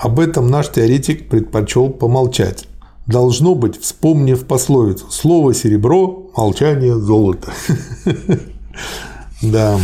Об 0.00 0.18
этом 0.20 0.48
наш 0.48 0.68
теоретик 0.68 1.28
предпочел 1.28 1.90
помолчать. 1.90 2.66
Должно 3.06 3.54
быть, 3.54 3.80
вспомнив 3.80 4.44
пословицу 4.46 5.10
«Слово 5.10 5.54
серебро, 5.54 6.30
молчание 6.36 6.98
золото». 6.98 7.52
Да. 9.42 9.76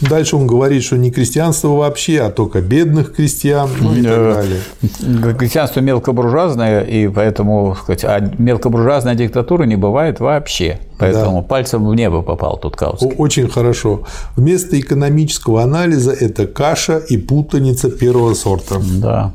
Дальше 0.00 0.36
он 0.36 0.46
говорит, 0.46 0.84
что 0.84 0.96
не 0.96 1.10
крестьянство 1.10 1.68
вообще, 1.68 2.20
а 2.20 2.30
только 2.30 2.60
бедных 2.60 3.14
крестьян 3.14 3.68
ну 3.80 3.94
и 3.94 4.02
так 4.02 4.34
далее. 4.34 5.34
Крестьянство 5.34 5.80
мелкобуржуазное, 5.80 6.82
и 6.82 7.08
поэтому, 7.08 7.74
сказать, 7.74 8.04
а 8.04 8.20
мелкобуржуазная 8.38 9.16
диктатура 9.16 9.64
не 9.64 9.74
бывает 9.74 10.20
вообще. 10.20 10.78
Поэтому 10.98 11.42
да. 11.42 11.48
пальцем 11.48 11.86
в 11.86 11.94
небо 11.94 12.22
попал 12.22 12.58
тут 12.58 12.76
Каутский. 12.76 13.14
Очень 13.18 13.48
хорошо. 13.48 14.04
Вместо 14.36 14.78
экономического 14.78 15.62
анализа 15.62 16.12
это 16.12 16.46
каша 16.46 16.98
и 16.98 17.16
путаница 17.16 17.90
первого 17.90 18.34
сорта. 18.34 18.76
Да. 19.00 19.34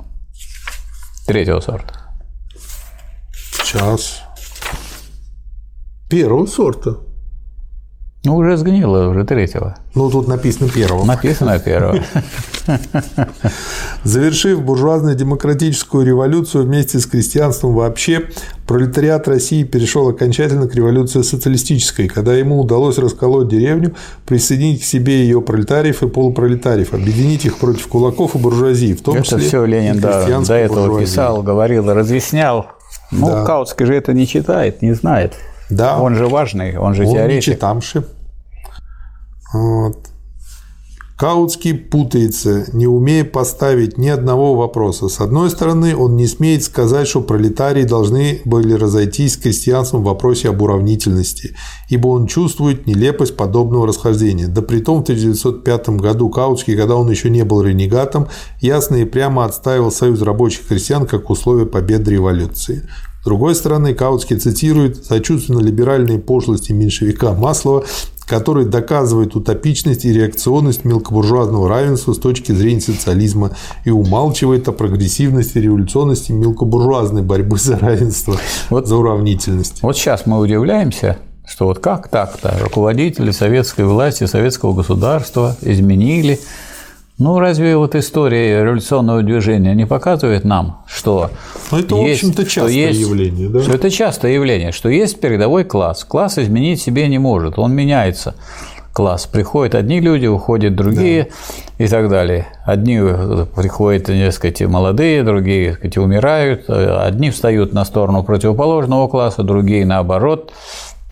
Третьего 1.27 1.59
сорта. 1.59 1.93
Сейчас. 3.64 4.22
Первого 6.09 6.45
сорта. 6.45 6.98
Ну, 8.25 8.37
уже 8.37 8.55
сгнило, 8.55 9.09
уже 9.09 9.25
третьего. 9.25 9.75
Ну, 9.95 10.09
тут 10.09 10.29
написано 10.29 10.69
первого. 10.69 11.03
Написано 11.03 11.59
первого. 11.59 11.99
Завершив 14.05 14.61
буржуазно-демократическую 14.61 16.05
революцию 16.05 16.63
вместе 16.63 16.99
с 16.99 17.05
крестьянством 17.05 17.73
вообще, 17.73 18.29
пролетариат 18.65 19.27
России 19.27 19.63
перешел 19.63 20.07
окончательно 20.07 20.69
к 20.69 20.75
революции 20.75 21.21
социалистической, 21.21 22.07
когда 22.07 22.33
ему 22.33 22.61
удалось 22.61 22.97
расколоть 22.97 23.49
деревню, 23.49 23.93
присоединить 24.25 24.81
к 24.81 24.85
себе 24.85 25.23
ее 25.23 25.41
пролетариев 25.41 26.01
и 26.01 26.07
полупролетариев, 26.07 26.93
объединить 26.93 27.43
их 27.43 27.57
против 27.57 27.87
кулаков 27.87 28.35
и 28.35 28.37
буржуазии, 28.37 28.93
в 28.93 29.01
том 29.01 29.15
это 29.15 29.25
числе 29.25 29.37
Это 29.39 29.47
все 29.47 29.65
Ленин 29.65 29.99
да, 29.99 30.25
до 30.25 30.53
этого 30.53 30.85
буржуазии. 30.85 31.05
писал, 31.05 31.43
говорил, 31.43 31.91
разъяснял. 31.91 32.67
Ну, 33.11 33.27
да. 33.27 33.43
Каутский 33.43 33.85
же 33.85 33.95
это 33.95 34.13
не 34.13 34.25
читает, 34.25 34.81
не 34.81 34.93
знает. 34.93 35.33
Да. 35.69 36.00
Он 36.00 36.16
же 36.16 36.27
важный, 36.27 36.77
он 36.77 36.93
же 36.93 37.06
он 37.06 37.14
теоретик. 37.14 37.48
Не 37.48 37.53
читамши. 37.56 38.06
Вот. 39.53 39.98
Каутский 41.24 41.75
путается, 41.75 42.66
не 42.74 42.88
умея 42.88 43.24
поставить 43.24 43.98
ни 43.98 44.09
одного 44.09 44.56
вопроса. 44.56 45.08
С 45.08 45.22
одной 45.22 45.51
стороны, 45.51 45.95
он 45.95 46.16
не 46.16 46.25
смеет 46.25 46.64
сказать, 46.64 47.08
что 47.08 47.22
пролетарии 47.22 47.83
должны 47.83 48.42
были 48.45 48.74
разойтись 48.74 49.35
с 49.35 49.38
крестьянством 49.38 50.01
в 50.01 50.06
вопросе 50.06 50.50
об 50.50 50.61
уравнительности, 50.61 51.56
ибо 51.88 52.08
он 52.08 52.25
чувствует 52.25 52.88
нелепость 52.88 53.38
подобного 53.38 53.88
расхождения. 53.88 54.48
Да 54.48 54.64
при 54.64 54.80
том 54.80 55.00
в 55.00 55.03
1905 55.03 55.90
году 55.92 56.30
Каутский, 56.30 56.75
когда 56.75 56.95
он 56.95 57.09
еще 57.09 57.30
не 57.30 57.45
был 57.45 57.61
ренегатом, 57.61 58.27
ясно 58.59 58.95
и 58.95 59.06
прямо 59.06 59.45
отстаивал 59.45 59.92
союз 59.92 60.22
рабочих 60.24 60.67
крестьян 60.67 61.06
как 61.06 61.30
условие 61.30 61.67
победы 61.67 62.11
революции. 62.11 62.90
С 63.23 63.25
другой 63.25 63.55
стороны, 63.55 63.93
Каутский 63.93 64.35
цитирует 64.35 65.05
сочувственно-либеральные 65.05 66.19
пошлости 66.19 66.73
меньшевика 66.73 67.31
Маслова, 67.31 67.85
который 68.25 68.65
доказывает 68.65 69.33
утопичность 69.33 70.03
и 70.03 70.11
реакционность 70.11 70.83
мелкобуржуазного 70.83 71.69
равенства 71.69 72.11
с 72.11 72.17
точки 72.17 72.51
зрения 72.51 72.81
социализма 72.81 73.51
и 73.85 73.91
умалчивает 73.91 74.67
о 74.67 74.73
прогрессивности 74.73 75.57
и 75.57 75.61
революционности 75.61 76.33
мелкобуржуазной 76.33 77.21
борьбы 77.21 77.57
за 77.57 77.79
равенство, 77.79 78.35
вот, 78.69 78.89
за 78.89 78.97
уравнительность. 78.97 79.81
Вот 79.83 79.95
сейчас 79.95 80.25
мы 80.25 80.37
удивляемся, 80.41 81.15
что 81.47 81.67
вот 81.67 81.79
как 81.79 82.09
так-то 82.09 82.57
руководители 82.61 83.31
советской 83.31 83.85
власти, 83.85 84.25
советского 84.25 84.73
государства 84.73 85.55
изменили 85.61 86.41
ну, 87.23 87.39
разве 87.39 87.77
вот 87.77 87.95
история 87.95 88.63
революционного 88.63 89.23
движения 89.23 89.73
не 89.73 89.85
показывает 89.85 90.43
нам, 90.43 90.83
что 90.87 91.29
Но 91.71 91.77
ну, 91.77 91.83
это, 91.83 91.95
есть, 91.95 92.21
в 92.21 92.27
общем-то, 92.27 92.45
частое 92.45 92.73
есть, 92.73 92.99
явление, 92.99 93.47
да? 93.47 93.61
Что 93.61 93.73
это 93.73 93.89
частое 93.89 94.33
явление, 94.33 94.73
что 94.73 94.89
есть 94.89 95.21
передовой 95.21 95.63
класс. 95.63 96.03
Класс 96.03 96.37
изменить 96.37 96.81
себе 96.81 97.07
не 97.07 97.19
может, 97.19 97.57
он 97.57 97.71
меняется. 97.71 98.35
Класс. 98.91 99.25
Приходят 99.25 99.73
одни 99.73 100.01
люди, 100.01 100.27
уходят 100.27 100.75
другие 100.75 101.29
да. 101.77 101.85
и 101.85 101.87
так 101.87 102.09
далее. 102.09 102.47
Одни 102.65 102.99
приходят, 103.55 104.09
несколько 104.09 104.67
молодые, 104.67 105.23
другие 105.23 105.69
так 105.69 105.77
сказать, 105.77 105.97
умирают, 105.97 106.69
одни 106.69 107.31
встают 107.31 107.71
на 107.71 107.85
сторону 107.85 108.23
противоположного 108.23 109.07
класса, 109.07 109.43
другие 109.43 109.85
наоборот 109.85 110.51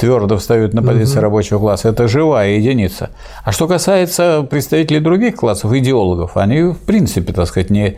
твердо 0.02 0.38
встают 0.40 0.74
на 0.74 0.82
позиции 0.82 1.18
угу. 1.18 1.22
рабочего 1.22 1.60
класса, 1.60 1.90
это 1.90 2.08
живая 2.08 2.56
единица. 2.56 3.12
А 3.44 3.52
что 3.52 3.68
касается 3.68 4.46
представителей 4.50 5.00
других 5.00 5.36
классов, 5.36 5.72
идеологов, 5.74 6.38
они 6.38 6.64
в 6.64 6.80
принципе, 6.80 7.32
так 7.34 7.48
сказать, 7.48 7.70
не... 7.70 7.98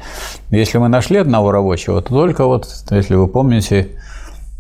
Если 0.50 0.78
мы 0.80 0.90
нашли 0.90 1.18
одного 1.18 1.52
рабочего, 1.52 2.02
то 2.02 2.10
только 2.10 2.46
вот, 2.46 2.68
если 2.92 3.16
вы 3.16 3.28
помните, 3.30 3.92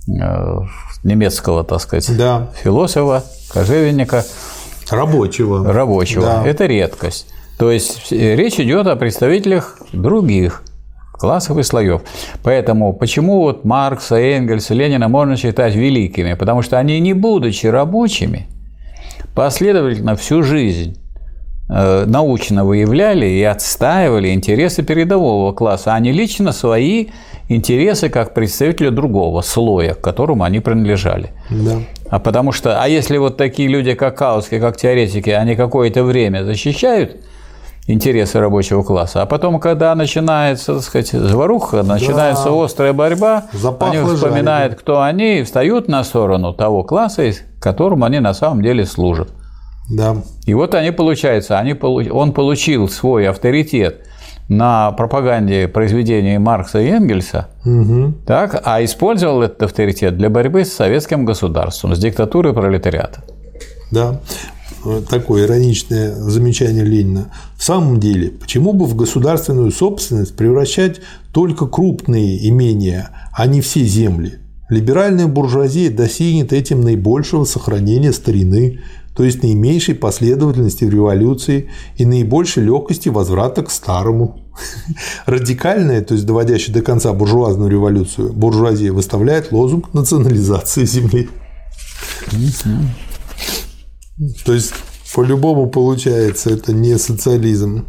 э, 0.07 0.57
немецкого, 1.03 1.65
так 1.65 1.81
сказать, 1.81 2.17
да. 2.17 2.47
философа, 2.63 3.25
кожевенника. 3.51 4.23
Рабочего. 4.89 5.73
Рабочего. 5.73 6.23
Да. 6.23 6.47
Это 6.47 6.65
редкость. 6.65 7.27
То 7.57 7.71
есть 7.71 8.09
речь 8.09 8.57
идет 8.57 8.87
о 8.87 8.95
представителях 8.95 9.79
других 9.91 10.63
классов 11.23 11.57
и 11.57 11.63
слоев. 11.63 12.01
Поэтому 12.43 12.91
почему 12.91 13.39
вот 13.43 13.63
Маркса, 13.63 14.15
Энгельса, 14.15 14.73
Ленина 14.73 15.07
можно 15.07 15.37
считать 15.37 15.73
великими? 15.73 16.33
Потому 16.33 16.61
что 16.61 16.77
они, 16.77 16.99
не 16.99 17.13
будучи 17.13 17.67
рабочими, 17.67 18.47
последовательно 19.33 20.17
всю 20.17 20.43
жизнь 20.43 20.97
э, 21.69 22.03
научно 22.05 22.65
выявляли 22.65 23.25
и 23.25 23.41
отстаивали 23.43 24.33
интересы 24.33 24.83
передового 24.83 25.53
класса, 25.53 25.93
а 25.93 25.99
не 26.01 26.11
лично 26.11 26.51
свои 26.51 27.05
интересы 27.47 28.09
как 28.09 28.33
представители 28.33 28.89
другого 28.89 29.41
слоя, 29.41 29.93
к 29.93 30.01
которому 30.01 30.43
они 30.43 30.59
принадлежали. 30.59 31.29
Да. 31.49 31.77
А 32.09 32.19
потому 32.19 32.51
что, 32.51 32.83
а 32.83 32.89
если 32.89 33.17
вот 33.17 33.37
такие 33.37 33.69
люди, 33.69 33.93
как 33.93 34.17
Каутский, 34.17 34.59
как 34.59 34.75
теоретики, 34.75 35.29
они 35.29 35.55
какое-то 35.55 36.03
время 36.03 36.43
защищают 36.43 37.15
интересы 37.87 38.39
рабочего 38.39 38.83
класса. 38.83 39.21
А 39.21 39.25
потом, 39.25 39.59
когда 39.59 39.93
начинается, 39.95 40.75
так 40.75 40.83
сказать, 40.83 41.09
заваруха, 41.09 41.83
начинается 41.83 42.45
да. 42.45 42.63
острая 42.63 42.93
борьба, 42.93 43.45
Запахло 43.53 43.99
они 43.99 44.15
вспоминают, 44.15 44.71
жареным. 44.71 44.79
кто 44.79 45.01
они, 45.01 45.39
и 45.39 45.43
встают 45.43 45.87
на 45.87 46.03
сторону 46.03 46.53
того 46.53 46.83
класса, 46.83 47.31
которому 47.59 48.05
они 48.05 48.19
на 48.19 48.33
самом 48.33 48.61
деле 48.61 48.85
служат. 48.85 49.29
Да. 49.89 50.15
И 50.45 50.53
вот 50.53 50.75
они, 50.75 50.91
получается, 50.91 51.59
они, 51.59 51.73
он 51.73 52.31
получил 52.31 52.87
свой 52.87 53.27
авторитет 53.27 54.05
на 54.47 54.91
пропаганде 54.91 55.67
произведений 55.67 56.37
Маркса 56.37 56.79
и 56.79 56.87
Энгельса, 56.87 57.47
угу. 57.65 58.13
так, 58.25 58.61
а 58.65 58.83
использовал 58.83 59.41
этот 59.41 59.63
авторитет 59.63 60.17
для 60.17 60.29
борьбы 60.29 60.63
с 60.63 60.73
советским 60.73 61.25
государством, 61.25 61.95
с 61.95 61.99
диктатурой 61.99 62.53
пролетариата. 62.53 63.23
Да 63.91 64.19
такое 65.09 65.45
ироничное 65.45 66.13
замечание 66.15 66.83
Ленина. 66.83 67.31
В 67.57 67.63
самом 67.63 67.99
деле, 67.99 68.29
почему 68.29 68.73
бы 68.73 68.85
в 68.85 68.95
государственную 68.95 69.71
собственность 69.71 70.35
превращать 70.35 71.01
только 71.31 71.67
крупные 71.67 72.47
имения, 72.49 73.09
а 73.33 73.45
не 73.47 73.61
все 73.61 73.83
земли? 73.83 74.39
Либеральная 74.69 75.27
буржуазия 75.27 75.91
достигнет 75.91 76.53
этим 76.53 76.81
наибольшего 76.81 77.43
сохранения 77.43 78.11
старины, 78.11 78.79
то 79.15 79.23
есть 79.23 79.43
наименьшей 79.43 79.93
последовательности 79.93 80.85
в 80.85 80.89
революции 80.89 81.69
и 81.97 82.05
наибольшей 82.05 82.63
легкости 82.63 83.09
возврата 83.09 83.61
к 83.63 83.69
старому. 83.69 84.41
Радикальная, 85.25 86.01
то 86.01 86.15
есть 86.15 86.25
доводящая 86.25 86.73
до 86.73 86.81
конца 86.81 87.13
буржуазную 87.13 87.69
революцию, 87.69 88.33
буржуазия 88.33 88.91
выставляет 88.91 89.51
лозунг 89.51 89.93
национализации 89.93 90.85
земли. 90.85 91.29
То 94.45 94.53
есть, 94.53 94.73
по-любому 95.15 95.69
получается, 95.69 96.51
это 96.51 96.73
не 96.73 96.97
социализм. 96.97 97.85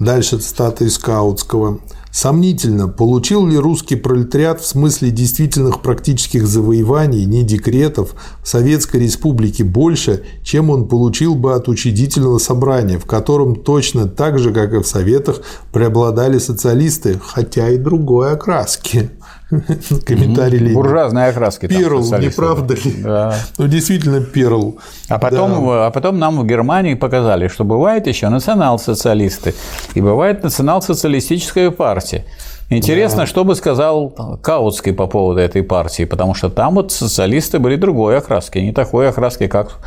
Дальше 0.00 0.38
цитата 0.38 0.84
из 0.84 0.98
Каутского. 0.98 1.80
Сомнительно, 2.10 2.88
получил 2.88 3.46
ли 3.46 3.56
русский 3.56 3.96
пролетариат 3.96 4.60
в 4.60 4.66
смысле 4.66 5.10
действительных 5.10 5.82
практических 5.82 6.46
завоеваний, 6.46 7.24
не 7.24 7.42
декретов, 7.42 8.14
в 8.42 8.48
Советской 8.48 8.98
Республике 8.98 9.64
больше, 9.64 10.24
чем 10.44 10.70
он 10.70 10.88
получил 10.88 11.34
бы 11.34 11.54
от 11.54 11.68
учредительного 11.68 12.38
собрания, 12.38 12.98
в 12.98 13.04
котором 13.04 13.56
точно 13.56 14.06
так 14.06 14.38
же, 14.38 14.52
как 14.52 14.74
и 14.74 14.78
в 14.78 14.86
Советах, 14.86 15.42
преобладали 15.72 16.38
социалисты, 16.38 17.20
хотя 17.20 17.70
и 17.70 17.78
другой 17.78 18.32
окраски. 18.32 19.10
Комментарий 20.06 20.58
Ленина. 20.58 20.74
Буржуазные 20.74 21.28
окраски. 21.28 21.66
Перл, 21.66 22.02
не 22.18 22.30
правда 22.30 22.74
ли? 22.74 23.02
Да. 23.02 23.34
Ну, 23.58 23.68
действительно, 23.68 24.20
перл. 24.20 24.78
А 25.08 25.18
потом, 25.18 25.66
да. 25.66 25.86
а 25.86 25.90
потом 25.90 26.18
нам 26.18 26.40
в 26.40 26.46
Германии 26.46 26.94
показали, 26.94 27.48
что 27.48 27.64
бывает 27.64 28.06
еще 28.06 28.28
национал-социалисты 28.28 29.54
и 29.94 30.00
бывает 30.00 30.42
национал-социалистическая 30.42 31.70
партия. 31.70 32.24
Интересно, 32.70 33.20
да. 33.20 33.26
что 33.26 33.44
бы 33.44 33.54
сказал 33.54 34.08
Каутский 34.42 34.92
по 34.94 35.06
поводу 35.06 35.40
этой 35.40 35.62
партии, 35.62 36.04
потому 36.04 36.34
что 36.34 36.48
там 36.48 36.74
вот 36.74 36.92
социалисты 36.92 37.58
были 37.58 37.76
другой 37.76 38.16
окраски, 38.16 38.58
не 38.58 38.72
такой 38.72 39.08
окраски, 39.08 39.46
как 39.46 39.80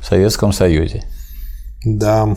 в 0.00 0.06
Советском 0.06 0.52
Союзе. 0.52 1.04
Да. 1.84 2.36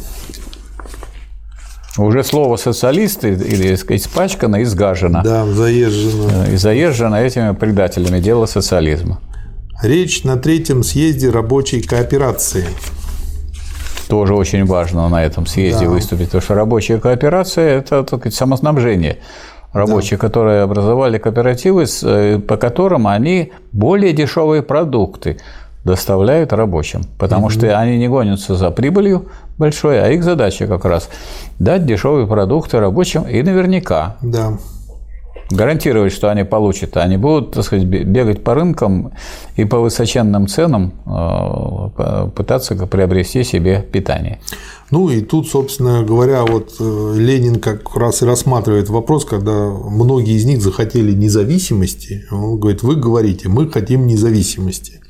Уже 1.97 2.23
слово 2.23 2.55
социалисты 2.55 3.33
или 3.33 3.75
испачкано 3.75 4.57
и 4.57 4.63
сгажено. 4.63 5.21
Да, 5.23 5.45
заезжено. 5.45 6.47
И 6.53 6.55
заезжено 6.55 7.15
этими 7.15 7.53
предателями 7.53 8.19
дела 8.19 8.45
социализма. 8.45 9.19
Речь 9.83 10.23
на 10.23 10.37
третьем 10.37 10.83
съезде 10.83 11.29
рабочей 11.29 11.81
кооперации. 11.81 12.65
Тоже 14.07 14.35
очень 14.35 14.65
важно 14.65 15.09
на 15.09 15.23
этом 15.23 15.45
съезде 15.45 15.85
да. 15.85 15.91
выступить, 15.91 16.27
потому 16.27 16.41
что 16.41 16.55
рабочая 16.55 16.99
кооперация– 16.99 17.77
это 17.79 18.03
так 18.03 18.19
сказать, 18.19 18.35
самоснабжение 18.35 19.19
рабочих, 19.73 20.19
да. 20.19 20.27
которые 20.27 20.61
образовали 20.61 21.17
кооперативы, 21.17 21.85
э, 22.03 22.39
по 22.39 22.57
которым 22.57 23.07
они 23.07 23.51
более 23.71 24.13
дешевые 24.13 24.61
продукты 24.61 25.39
доставляют 25.83 26.53
рабочим, 26.53 27.01
потому 27.17 27.45
угу. 27.45 27.51
что 27.51 27.77
они 27.77 27.97
не 27.97 28.07
гонятся 28.07 28.55
за 28.55 28.69
прибылью 28.71 29.27
большой, 29.57 30.01
а 30.01 30.09
их 30.09 30.23
задача 30.23 30.67
как 30.67 30.85
раз 30.85 31.09
дать 31.59 31.85
дешевые 31.85 32.27
продукты 32.27 32.79
рабочим 32.79 33.23
и 33.23 33.41
наверняка 33.41 34.17
да. 34.21 34.57
гарантировать, 35.49 36.13
что 36.13 36.29
они 36.29 36.43
получат, 36.43 36.97
они 36.97 37.17
будут, 37.17 37.53
так 37.53 37.63
сказать, 37.63 37.85
бегать 37.85 38.43
по 38.43 38.53
рынкам 38.53 39.11
и 39.55 39.65
по 39.65 39.79
высоченным 39.79 40.47
ценам 40.47 40.93
э, 41.05 42.29
пытаться 42.35 42.75
приобрести 42.75 43.43
себе 43.43 43.81
питание. 43.91 44.39
Ну 44.91 45.09
и 45.09 45.21
тут, 45.21 45.47
собственно 45.47 46.03
говоря, 46.03 46.43
вот 46.45 46.75
э, 46.79 47.13
Ленин 47.15 47.59
как 47.59 47.95
раз 47.95 48.21
и 48.21 48.25
рассматривает 48.25 48.89
вопрос, 48.89 49.25
когда 49.25 49.51
многие 49.69 50.35
из 50.35 50.45
них 50.45 50.61
захотели 50.61 51.13
независимости. 51.13 52.25
Он 52.29 52.59
говорит, 52.59 52.83
вы 52.83 52.97
говорите, 52.97 53.49
мы 53.49 53.67
хотим 53.67 54.05
независимости. 54.05 55.01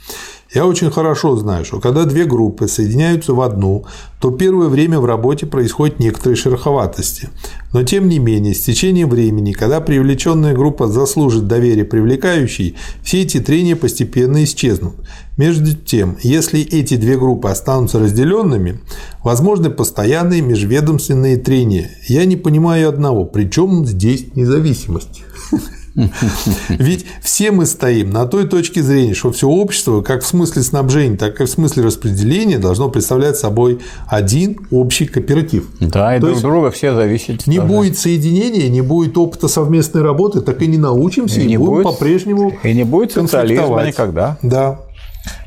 Я 0.53 0.67
очень 0.67 0.91
хорошо 0.91 1.38
знаю, 1.38 1.63
что 1.63 1.80
когда 1.80 2.03
две 2.03 2.25
группы 2.25 2.67
соединяются 2.67 3.33
в 3.33 3.39
одну, 3.39 3.85
то 4.19 4.31
первое 4.31 4.67
время 4.67 4.99
в 4.99 5.05
работе 5.05 5.45
происходят 5.45 5.99
некоторые 5.99 6.35
шероховатости. 6.35 7.30
Но 7.71 7.83
тем 7.83 8.09
не 8.09 8.19
менее, 8.19 8.53
с 8.53 8.59
течением 8.59 9.09
времени, 9.09 9.53
когда 9.53 9.80
привлеченная 9.80 10.53
группа 10.53 10.88
заслужит 10.88 11.47
доверие 11.47 11.85
привлекающей, 11.85 12.75
все 13.01 13.21
эти 13.21 13.39
трения 13.39 13.77
постепенно 13.77 14.43
исчезнут. 14.43 14.95
Между 15.38 15.73
тем, 15.73 16.17
если 16.21 16.59
эти 16.59 16.97
две 16.97 17.17
группы 17.17 17.47
останутся 17.47 17.99
разделенными, 17.99 18.81
возможны 19.23 19.69
постоянные 19.69 20.41
межведомственные 20.41 21.38
трения. 21.38 21.91
Я 22.09 22.25
не 22.25 22.35
понимаю 22.35 22.89
одного, 22.89 23.23
при 23.23 23.49
чем 23.49 23.85
здесь 23.85 24.35
независимость? 24.35 25.23
Ведь 26.69 27.05
все 27.21 27.51
мы 27.51 27.65
стоим 27.65 28.11
на 28.11 28.25
той 28.25 28.47
точке 28.47 28.81
зрения, 28.81 29.13
что 29.13 29.31
все 29.31 29.47
общество, 29.47 30.01
как 30.01 30.23
в 30.23 30.27
смысле 30.27 30.63
снабжения, 30.63 31.17
так 31.17 31.41
и 31.41 31.45
в 31.45 31.49
смысле 31.49 31.83
распределения, 31.83 32.57
должно 32.57 32.89
представлять 32.89 33.37
собой 33.37 33.79
один 34.07 34.57
общий 34.71 35.05
кооператив. 35.05 35.67
Да, 35.79 36.15
и 36.15 36.19
То 36.19 36.27
друг 36.27 36.41
друга 36.41 36.71
все 36.71 36.95
зависят. 36.95 37.47
Не 37.47 37.57
тоже. 37.57 37.67
будет 37.67 37.97
соединения, 37.97 38.69
не 38.69 38.81
будет 38.81 39.17
опыта 39.17 39.47
совместной 39.47 40.01
работы, 40.01 40.41
так 40.41 40.61
и 40.61 40.67
не 40.67 40.77
научимся, 40.77 41.41
и, 41.41 41.45
и 41.45 41.47
не 41.47 41.57
будем 41.57 41.83
по-прежнему 41.83 42.53
И 42.63 42.73
не 42.73 42.83
будет 42.83 43.11
социализма 43.11 43.85
никогда. 43.85 44.37
Да. 44.41 44.79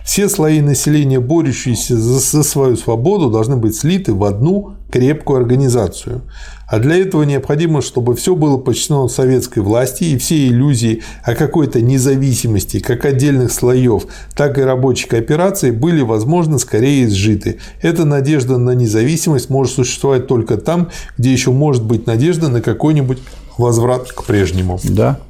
Все 0.04 0.28
слои 0.28 0.60
населения, 0.60 1.18
борющиеся 1.18 1.96
за 1.96 2.42
свою 2.42 2.76
свободу, 2.76 3.30
должны 3.30 3.56
быть 3.56 3.74
слиты 3.74 4.12
в 4.12 4.22
одну 4.24 4.74
крепкую 4.90 5.40
организацию. 5.40 6.22
А 6.66 6.78
для 6.78 6.96
этого 6.96 7.22
необходимо, 7.24 7.82
чтобы 7.82 8.14
все 8.14 8.34
было 8.34 8.56
подчинено 8.56 9.08
советской 9.08 9.60
власти 9.60 10.04
и 10.04 10.18
все 10.18 10.48
иллюзии 10.48 11.02
о 11.22 11.34
какой-то 11.34 11.80
независимости 11.80 12.80
как 12.80 13.04
отдельных 13.04 13.52
слоев, 13.52 14.06
так 14.34 14.58
и 14.58 14.62
рабочей 14.62 15.08
кооперации 15.08 15.70
были, 15.70 16.02
возможно, 16.02 16.58
скорее 16.58 17.08
сжиты. 17.08 17.58
Эта 17.82 18.04
надежда 18.04 18.58
на 18.58 18.70
независимость 18.70 19.50
может 19.50 19.74
существовать 19.74 20.26
только 20.26 20.56
там, 20.56 20.90
где 21.18 21.32
еще 21.32 21.50
может 21.50 21.84
быть 21.84 22.06
надежда 22.06 22.48
на 22.48 22.60
какой-нибудь 22.60 23.18
возврат 23.58 24.10
к 24.12 24.24
прежнему. 24.24 24.80
Да. 24.84 25.20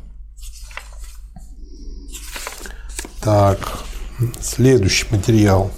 Так, 3.23 3.59
следующий 4.41 5.07
материал. 5.11 5.71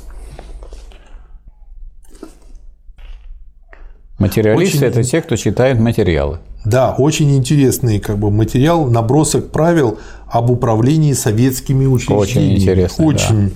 Материалисты 4.19 4.79
очень...– 4.79 4.87
это 4.89 5.03
те, 5.03 5.21
кто 5.21 5.37
читает 5.37 5.79
материалы. 5.79 6.39
Да, 6.65 6.95
очень 6.99 7.37
интересный 7.37 8.01
как 8.01 8.19
бы, 8.19 8.31
материал, 8.31 8.87
набросок 8.87 9.51
правил 9.51 9.99
об 10.27 10.51
управлении 10.51 11.13
советскими 11.13 11.87
учреждениями. 11.87 12.55
Очень 12.55 12.63
интересный, 12.63 13.07
Очень, 13.07 13.49
да. 13.51 13.55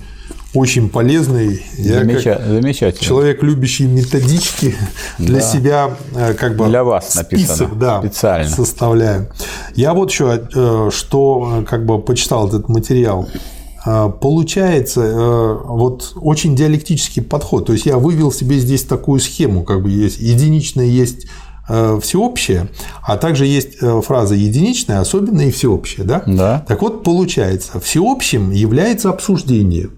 очень 0.53 0.89
полезный. 0.89 1.65
Замеча... 1.77 2.39
Я 2.41 2.47
Замечательно. 2.47 3.05
Человек, 3.05 3.43
любящий 3.43 3.85
методички, 3.87 4.75
для 5.17 5.39
да. 5.39 5.41
себя 5.41 5.91
э, 6.15 6.33
как 6.35 6.55
бы 6.55 6.67
для 6.67 6.83
вас 6.83 7.09
список, 7.09 7.31
написано 7.31 7.75
да, 7.75 7.99
специально. 7.99 8.49
составляю. 8.49 9.27
Я 9.75 9.93
вот 9.93 10.11
еще, 10.11 10.47
э, 10.53 10.89
что 10.93 11.63
э, 11.63 11.65
как 11.65 11.85
бы 11.85 11.99
почитал 11.99 12.47
этот 12.47 12.69
материал. 12.69 13.27
А, 13.83 14.09
получается 14.09 15.01
э, 15.01 15.57
вот 15.65 16.13
очень 16.15 16.55
диалектический 16.55 17.21
подход. 17.21 17.65
То 17.65 17.73
есть 17.73 17.85
я 17.85 17.97
вывел 17.97 18.31
себе 18.31 18.59
здесь 18.59 18.83
такую 18.83 19.19
схему, 19.19 19.63
как 19.63 19.81
бы 19.81 19.89
есть 19.89 20.19
единичное 20.19 20.85
есть 20.85 21.25
э, 21.67 21.99
всеобщее, 22.01 22.67
а 23.01 23.17
также 23.17 23.45
есть 23.47 23.77
э, 23.81 24.01
фраза 24.01 24.35
единичная, 24.35 24.99
особенная 24.99 25.47
и 25.47 25.51
всеобщее. 25.51 26.05
Да? 26.05 26.21
Да. 26.27 26.63
Так 26.67 26.81
вот, 26.81 27.03
получается, 27.03 27.79
всеобщим 27.79 28.51
является 28.51 29.09
обсуждение 29.09 29.89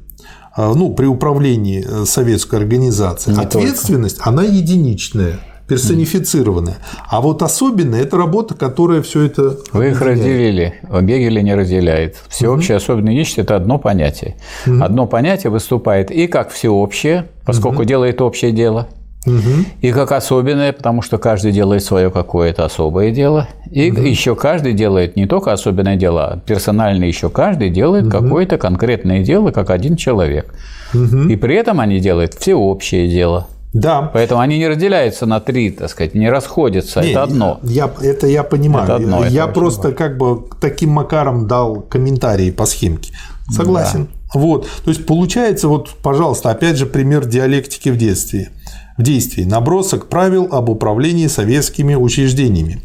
ну, 0.55 0.93
при 0.93 1.07
управлении 1.07 2.05
советской 2.05 2.59
организацией. 2.59 3.35
Не 3.35 3.43
Ответственность, 3.43 4.17
только. 4.17 4.29
она 4.29 4.43
единичная 4.43 5.39
персонифицированная. 5.67 6.77
А 7.09 7.21
вот 7.21 7.41
особенно 7.41 7.95
это 7.95 8.17
работа, 8.17 8.55
которая 8.55 9.01
все 9.01 9.23
это. 9.23 9.57
Вы 9.71 9.89
их 9.89 10.01
разделили. 10.01 10.75
Гегель 11.01 11.41
не 11.41 11.55
разделяет. 11.55 12.17
Всеобщее, 12.27 12.77
угу. 12.77 12.83
особенное 12.83 13.13
нечто– 13.13 13.41
это 13.43 13.55
одно 13.55 13.77
понятие. 13.77 14.35
Угу. 14.67 14.83
Одно 14.83 15.07
понятие 15.07 15.51
выступает 15.51 16.11
и 16.11 16.27
как 16.27 16.51
всеобщее, 16.51 17.27
поскольку 17.45 17.81
угу. 17.81 17.85
делает 17.85 18.21
общее 18.21 18.51
дело, 18.51 18.87
угу. 19.25 19.65
и 19.81 19.91
как 19.91 20.11
особенное, 20.11 20.73
потому 20.73 21.01
что 21.01 21.17
каждый 21.17 21.51
делает 21.51 21.83
свое 21.83 22.11
какое-то 22.11 22.65
особое 22.65 23.11
дело, 23.11 23.47
и 23.71 23.91
угу. 23.91 24.01
еще 24.01 24.35
каждый 24.35 24.73
делает 24.73 25.15
не 25.15 25.25
только 25.25 25.51
особенное 25.51 25.95
дело, 25.95 26.25
а 26.25 26.37
персонально 26.39 27.05
еще 27.05 27.29
каждый 27.29 27.69
делает 27.69 28.05
угу. 28.05 28.11
какое-то 28.11 28.57
конкретное 28.57 29.23
дело, 29.23 29.51
как 29.51 29.69
один 29.69 29.95
человек. 29.95 30.53
Угу. 30.93 31.29
И 31.29 31.35
при 31.35 31.55
этом 31.55 31.79
они 31.79 31.99
делают 31.99 32.33
всеобщее 32.33 33.07
дело. 33.07 33.47
Да. 33.73 34.03
Поэтому 34.13 34.39
они 34.39 34.59
не 34.59 34.67
разделяются 34.67 35.25
на 35.25 35.39
три, 35.39 35.71
так 35.71 35.89
сказать, 35.89 36.13
не 36.13 36.29
расходятся. 36.29 37.01
Не, 37.01 37.09
это 37.09 37.23
одно. 37.23 37.59
Я, 37.63 37.91
это 38.01 38.27
я 38.27 38.43
понимаю. 38.43 38.85
Это 38.85 38.95
одно, 38.95 39.25
я 39.25 39.45
это 39.45 39.53
просто 39.53 39.89
важно. 39.89 39.97
как 39.97 40.17
бы 40.17 40.43
таким 40.61 40.91
макаром 40.91 41.47
дал 41.47 41.81
комментарии 41.81 42.51
по 42.51 42.65
схемке. 42.65 43.13
Согласен. 43.49 44.07
Да. 44.33 44.39
Вот. 44.39 44.67
То 44.85 44.91
есть 44.91 45.05
получается, 45.05 45.67
вот, 45.67 45.89
пожалуйста, 46.01 46.51
опять 46.51 46.77
же 46.77 46.85
пример 46.85 47.25
диалектики 47.25 47.89
в 47.89 47.97
детстве. 47.97 48.49
В 48.97 49.01
действии. 49.01 49.43
Набросок 49.43 50.07
правил 50.07 50.47
об 50.51 50.69
управлении 50.69 51.25
советскими 51.25 51.95
учреждениями. 51.95 52.79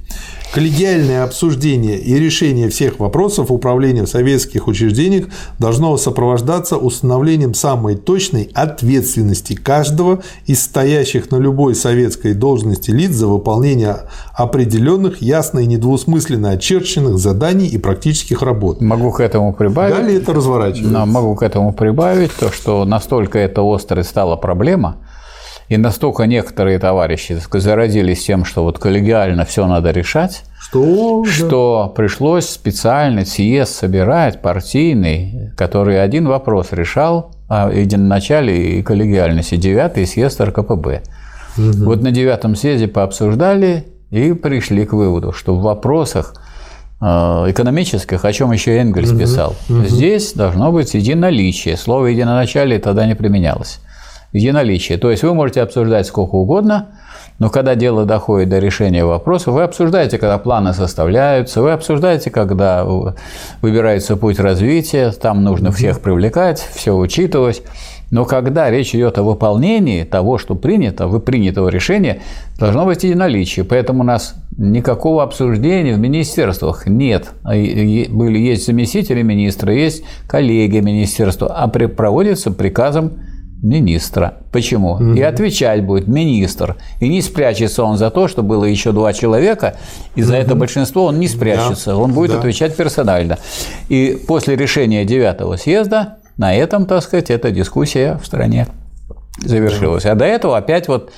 Коллегиальное 0.52 1.24
обсуждение 1.24 1.98
и 1.98 2.18
решение 2.18 2.70
всех 2.70 3.00
вопросов 3.00 3.50
управления 3.50 4.04
в 4.04 4.08
советских 4.08 4.66
учреждениях 4.66 5.26
должно 5.58 5.94
сопровождаться 5.98 6.78
установлением 6.78 7.52
самой 7.52 7.96
точной 7.96 8.50
ответственности 8.54 9.52
каждого 9.52 10.22
из 10.46 10.62
стоящих 10.62 11.30
на 11.30 11.36
любой 11.36 11.74
советской 11.74 12.32
должности 12.32 12.90
лиц 12.90 13.10
за 13.10 13.26
выполнение 13.26 13.98
определенных, 14.34 15.20
ясно 15.20 15.58
и 15.58 15.66
недвусмысленно 15.66 16.50
очерченных 16.50 17.18
заданий 17.18 17.66
и 17.66 17.76
практических 17.76 18.40
работ. 18.40 18.80
Могу 18.80 19.12
к 19.12 19.20
этому 19.20 19.52
прибавить. 19.52 19.96
Далее 19.96 20.16
это 20.16 20.32
разворачивается. 20.32 21.04
Могу 21.04 21.34
к 21.34 21.42
этому 21.42 21.74
прибавить 21.74 22.32
то, 22.34 22.50
что 22.50 22.86
настолько 22.86 23.38
это 23.38 23.62
острой 23.62 24.02
стала 24.02 24.36
проблема, 24.36 24.96
и 25.68 25.76
настолько 25.76 26.24
некоторые 26.24 26.78
товарищи 26.78 27.38
заразились 27.52 28.24
тем, 28.24 28.44
что 28.44 28.64
вот 28.64 28.78
коллегиально 28.78 29.44
все 29.44 29.66
надо 29.66 29.90
решать, 29.90 30.44
Что? 30.60 31.24
Что 31.24 31.92
пришлось 31.94 32.48
специальный 32.48 33.24
съезд 33.24 33.74
собирать, 33.74 34.42
партийный, 34.42 35.52
который 35.56 36.02
один 36.02 36.26
вопрос 36.26 36.68
решал 36.72 37.32
о 37.48 37.70
единоначале 37.70 38.78
и 38.78 38.82
коллегиальности. 38.82 39.56
Девятый 39.56 40.06
съезд 40.06 40.40
РКПБ. 40.40 41.02
Угу. 41.56 41.84
Вот 41.84 42.02
на 42.02 42.10
девятом 42.10 42.54
съезде 42.54 42.88
пообсуждали 42.88 43.86
и 44.10 44.32
пришли 44.32 44.84
к 44.84 44.92
выводу, 44.92 45.32
что 45.32 45.54
в 45.54 45.62
вопросах 45.62 46.34
э, 47.00 47.04
экономических, 47.04 48.24
о 48.24 48.32
чем 48.32 48.52
еще 48.52 48.76
Энгельс 48.76 49.10
угу. 49.10 49.20
писал, 49.20 49.56
угу. 49.68 49.84
здесь 49.84 50.34
должно 50.34 50.70
быть 50.70 50.92
единоналичие. 50.94 51.76
Слово 51.76 52.06
единоначалие 52.06 52.78
тогда 52.78 53.06
не 53.06 53.14
применялось. 53.14 53.80
Единаличие. 54.32 54.98
То 54.98 55.10
есть 55.10 55.22
вы 55.22 55.34
можете 55.34 55.62
обсуждать 55.62 56.06
сколько 56.06 56.34
угодно, 56.34 56.88
но 57.38 57.50
когда 57.50 57.74
дело 57.76 58.04
доходит 58.04 58.48
до 58.48 58.58
решения 58.58 59.04
вопроса, 59.04 59.52
вы 59.52 59.62
обсуждаете, 59.62 60.18
когда 60.18 60.38
планы 60.38 60.74
составляются, 60.74 61.62
вы 61.62 61.70
обсуждаете, 61.70 62.30
когда 62.30 62.84
выбирается 63.62 64.16
путь 64.16 64.40
развития, 64.40 65.12
там 65.12 65.44
нужно 65.44 65.70
всех 65.70 66.00
привлекать, 66.00 66.58
все 66.74 66.94
учитывать. 66.96 67.62
Но 68.10 68.24
когда 68.24 68.70
речь 68.70 68.94
идет 68.94 69.18
о 69.18 69.22
выполнении 69.22 70.04
того, 70.04 70.38
что 70.38 70.54
принято, 70.54 71.06
вы 71.06 71.20
принятого 71.20 71.68
решения, 71.68 72.22
должно 72.58 72.86
быть 72.86 73.04
единоличие. 73.04 73.64
Поэтому 73.64 74.00
у 74.00 74.04
нас 74.04 74.34
никакого 74.56 75.22
обсуждения 75.22 75.94
в 75.94 75.98
министерствах 75.98 76.86
нет. 76.86 77.28
А 77.44 77.50
были, 77.50 78.38
есть 78.38 78.66
заместители 78.66 79.22
министра, 79.22 79.74
есть 79.74 80.04
коллеги 80.26 80.78
министерства, 80.78 81.48
а 81.48 81.68
проводится 81.68 82.50
приказом 82.50 83.12
министра. 83.62 84.38
Почему? 84.52 84.98
Mm-hmm. 84.98 85.18
И 85.18 85.22
отвечать 85.22 85.84
будет 85.84 86.06
министр. 86.06 86.76
И 87.00 87.08
не 87.08 87.22
спрячется 87.22 87.82
он 87.84 87.96
за 87.96 88.10
то, 88.10 88.28
что 88.28 88.42
было 88.42 88.64
еще 88.64 88.92
два 88.92 89.12
человека, 89.12 89.76
и 90.14 90.22
за 90.22 90.36
mm-hmm. 90.36 90.42
это 90.42 90.54
большинство 90.54 91.04
он 91.04 91.18
не 91.18 91.28
спрячется. 91.28 91.90
Да. 91.90 91.96
Он 91.96 92.12
будет 92.12 92.32
да. 92.32 92.38
отвечать 92.38 92.76
персонально. 92.76 93.38
И 93.88 94.18
после 94.26 94.56
решения 94.56 95.04
девятого 95.04 95.56
съезда 95.56 96.18
на 96.36 96.54
этом, 96.54 96.86
так 96.86 97.02
сказать, 97.02 97.30
эта 97.30 97.50
дискуссия 97.50 98.18
в 98.22 98.26
стране 98.26 98.68
завершилась. 99.44 100.04
А 100.06 100.14
до 100.14 100.24
этого 100.24 100.56
опять 100.56 100.88
вот 100.88 101.10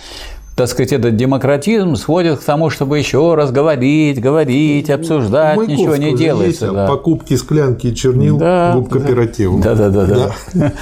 так 0.60 0.68
сказать, 0.68 0.92
этот 0.92 1.16
демократизм 1.16 1.96
сводит 1.96 2.40
к 2.40 2.44
тому, 2.44 2.68
чтобы 2.68 2.98
еще 2.98 3.34
раз 3.34 3.50
говорить, 3.50 4.20
говорить, 4.20 4.90
обсуждать, 4.90 5.56
ничего 5.66 5.96
не 5.96 6.14
делается. 6.14 6.66
Есть, 6.66 6.74
да. 6.74 6.86
Покупки 6.86 7.34
склянки 7.34 7.94
чернил 7.94 8.36
да, 8.36 8.76
в 8.76 8.86
кооперативу. 8.86 9.58
Да, 9.58 9.74
да, 9.74 9.88
да, 9.88 10.04
да. 10.04 10.34
да. 10.52 10.72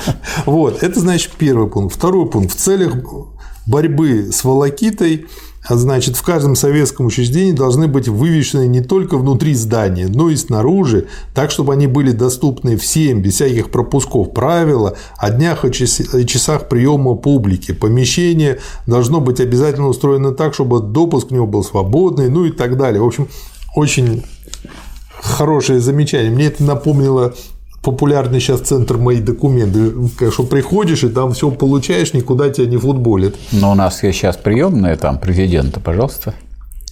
Вот, 0.46 0.82
это 0.82 0.98
значит 0.98 1.30
первый 1.38 1.70
пункт. 1.70 1.94
Второй 1.94 2.28
пункт. 2.28 2.50
В 2.50 2.56
целях 2.56 2.92
борьбы 3.66 4.32
с 4.32 4.42
волокитой 4.42 5.26
значит, 5.68 6.16
в 6.16 6.22
каждом 6.22 6.56
советском 6.56 7.06
учреждении 7.06 7.52
должны 7.52 7.88
быть 7.88 8.08
вывешены 8.08 8.66
не 8.66 8.80
только 8.80 9.18
внутри 9.18 9.54
здания, 9.54 10.08
но 10.08 10.30
и 10.30 10.36
снаружи, 10.36 11.08
так, 11.34 11.50
чтобы 11.50 11.72
они 11.72 11.86
были 11.86 12.12
доступны 12.12 12.76
всем, 12.76 13.20
без 13.20 13.34
всяких 13.34 13.70
пропусков. 13.70 14.32
Правила 14.32 14.96
о 15.16 15.30
днях 15.30 15.64
и 15.64 15.72
часах 16.26 16.68
приема 16.68 17.14
публики. 17.14 17.72
Помещение 17.72 18.60
должно 18.86 19.20
быть 19.20 19.40
обязательно 19.40 19.88
устроено 19.88 20.32
так, 20.32 20.54
чтобы 20.54 20.80
допуск 20.80 21.28
в 21.28 21.32
него 21.32 21.46
был 21.46 21.64
свободный, 21.64 22.28
ну 22.28 22.44
и 22.44 22.50
так 22.50 22.76
далее. 22.76 23.02
В 23.02 23.06
общем, 23.06 23.28
очень 23.74 24.24
хорошее 25.20 25.80
замечание. 25.80 26.30
Мне 26.30 26.46
это 26.46 26.62
напомнило 26.62 27.34
популярный 27.88 28.38
сейчас 28.38 28.60
центр 28.60 28.98
«Мои 28.98 29.20
документы», 29.20 30.30
что 30.30 30.42
приходишь 30.42 31.04
и 31.04 31.08
там 31.08 31.32
все 31.32 31.50
получаешь, 31.50 32.12
никуда 32.12 32.50
тебя 32.50 32.66
не 32.66 32.76
футболит. 32.76 33.34
Но 33.50 33.72
у 33.72 33.74
нас 33.74 33.98
сейчас 33.98 34.36
приемная 34.36 34.96
там 34.96 35.18
президента, 35.18 35.80
пожалуйста. 35.80 36.34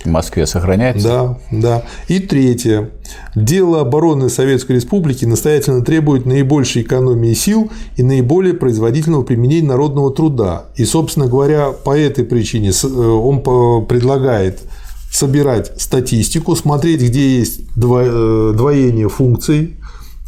В 0.02 0.08
Москве 0.08 0.47
сохраняется. 0.47 1.08
Да, 1.08 1.39
да. 1.50 1.83
И 2.08 2.18
третье. 2.18 2.91
Дело 3.34 3.81
обороны 3.81 4.31
Советской 4.31 4.76
Республики 4.76 5.26
настоятельно 5.26 5.84
требует 5.84 6.25
наибольшей 6.25 6.83
экономии 6.83 7.34
сил 7.34 7.70
и 7.97 8.02
наиболее 8.02 8.55
производительного 8.55 9.23
применения 9.23 9.68
народного 9.68 10.15
труда. 10.15 10.66
И, 10.76 10.84
собственно 10.86 11.26
говоря, 11.26 11.73
по 11.73 11.99
этой 11.99 12.25
причине 12.25 12.70
э, 12.70 12.86
он 12.86 13.42
предлагает 13.86 14.60
собирать 15.10 15.78
статистику, 15.81 16.57
смотреть, 16.57 17.02
где 17.02 17.39
есть 17.39 17.60
э, 17.76 18.52
двоение 18.57 19.08
функций, 19.08 19.76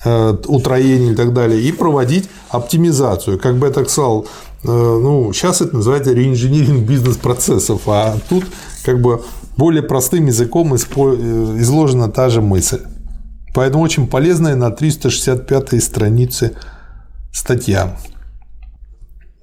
утроение 0.04 1.12
и 1.12 1.16
так 1.16 1.32
далее, 1.32 1.60
и 1.60 1.72
проводить 1.72 2.28
оптимизацию. 2.50 3.38
Как 3.38 3.56
бы 3.56 3.66
я 3.66 3.72
так 3.72 3.90
сказал, 3.90 4.26
э, 4.62 4.68
ну, 4.68 5.32
сейчас 5.32 5.60
это 5.60 5.76
называется 5.76 6.12
реинжиниринг 6.12 6.86
бизнес-процессов, 6.86 7.82
а 7.86 8.16
тут 8.28 8.44
как 8.84 9.00
бы 9.00 9.22
более 9.56 9.82
простым 9.82 10.26
языком 10.26 10.74
э, 10.74 10.76
изложена 10.76 12.08
та 12.08 12.28
же 12.28 12.40
мысль. 12.40 12.80
Поэтому 13.54 13.82
очень 13.82 14.06
полезная 14.06 14.54
на 14.54 14.70
365 14.70 15.82
странице 15.82 16.56
статья. 17.32 17.96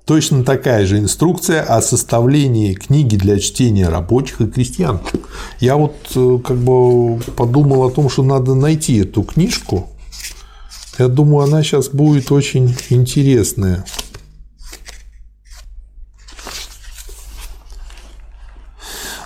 Точно 0.06 0.44
такая 0.44 0.86
же 0.86 1.00
инструкция 1.00 1.64
о 1.64 1.82
составлении 1.82 2.76
книги 2.76 3.18
для 3.18 3.40
чтения 3.40 3.90
рабочих 3.90 4.40
и 4.40 4.48
крестьян. 4.48 5.00
Я 5.60 5.78
вот 5.78 5.96
как 6.44 6.58
бы 6.58 7.20
подумал 7.36 7.84
о 7.84 7.92
том, 7.92 8.08
что 8.08 8.22
надо 8.22 8.54
найти 8.54 9.00
эту 9.00 9.24
книжку, 9.24 9.90
я 11.00 11.08
думаю, 11.08 11.46
она 11.46 11.64
сейчас 11.64 11.90
будет 11.90 12.32
очень 12.32 12.76
интересная. 12.90 13.86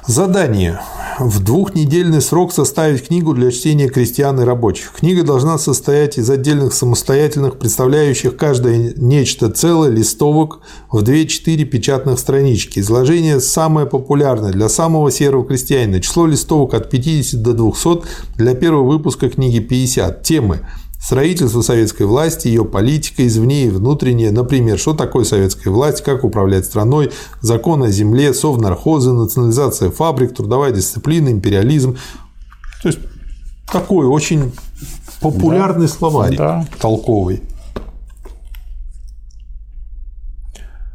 Задание. 0.10 0.80
В 1.20 1.44
двухнедельный 1.44 2.22
срок 2.22 2.52
составить 2.52 3.08
книгу 3.08 3.34
для 3.34 3.52
чтения 3.52 3.90
крестьян 3.90 4.40
и 4.40 4.44
рабочих. 4.44 4.94
Книга 4.94 5.22
должна 5.24 5.60
состоять 5.60 6.18
из 6.18 6.30
отдельных 6.30 6.74
самостоятельных, 6.74 7.60
представляющих 7.60 8.36
каждое 8.36 8.94
нечто 8.96 9.52
целое, 9.52 9.92
листовок 9.92 10.62
в 10.90 11.04
2-4 11.04 11.64
печатных 11.66 12.18
странички. 12.18 12.80
Изложение 12.80 13.40
самое 13.40 13.86
популярное 13.86 14.52
для 14.52 14.70
самого 14.70 15.12
серого 15.12 15.46
крестьянина. 15.46 16.00
Число 16.00 16.26
листовок 16.26 16.74
от 16.74 16.90
50 16.90 17.44
до 17.44 17.54
200, 17.54 18.02
для 18.38 18.56
первого 18.56 18.90
выпуска 18.90 19.30
книги 19.30 19.60
50. 19.60 20.24
Темы 20.24 20.62
Строительство 21.02 21.62
советской 21.62 22.04
власти, 22.04 22.50
ее 22.50 22.66
политика 22.66 23.26
извне 23.26 23.66
и 23.66 23.70
внутренняя, 23.70 24.32
например, 24.32 24.78
что 24.78 24.94
такое 24.94 25.24
советская 25.24 25.72
власть, 25.74 26.04
как 26.04 26.26
управлять 26.26 26.66
страной, 26.66 27.12
закон 27.40 27.84
о 27.84 27.90
земле, 27.90 28.34
совнархозы, 28.34 29.14
национализация 29.14 29.92
фабрик, 29.92 30.36
трудовая 30.36 30.72
дисциплина, 30.72 31.30
империализм. 31.30 31.98
То 32.84 32.90
есть 32.90 33.00
такой 33.72 34.08
очень 34.08 34.52
популярный 35.22 35.88
да, 35.88 35.94
словарь, 35.94 36.36
да. 36.36 36.68
толковый. 36.82 37.44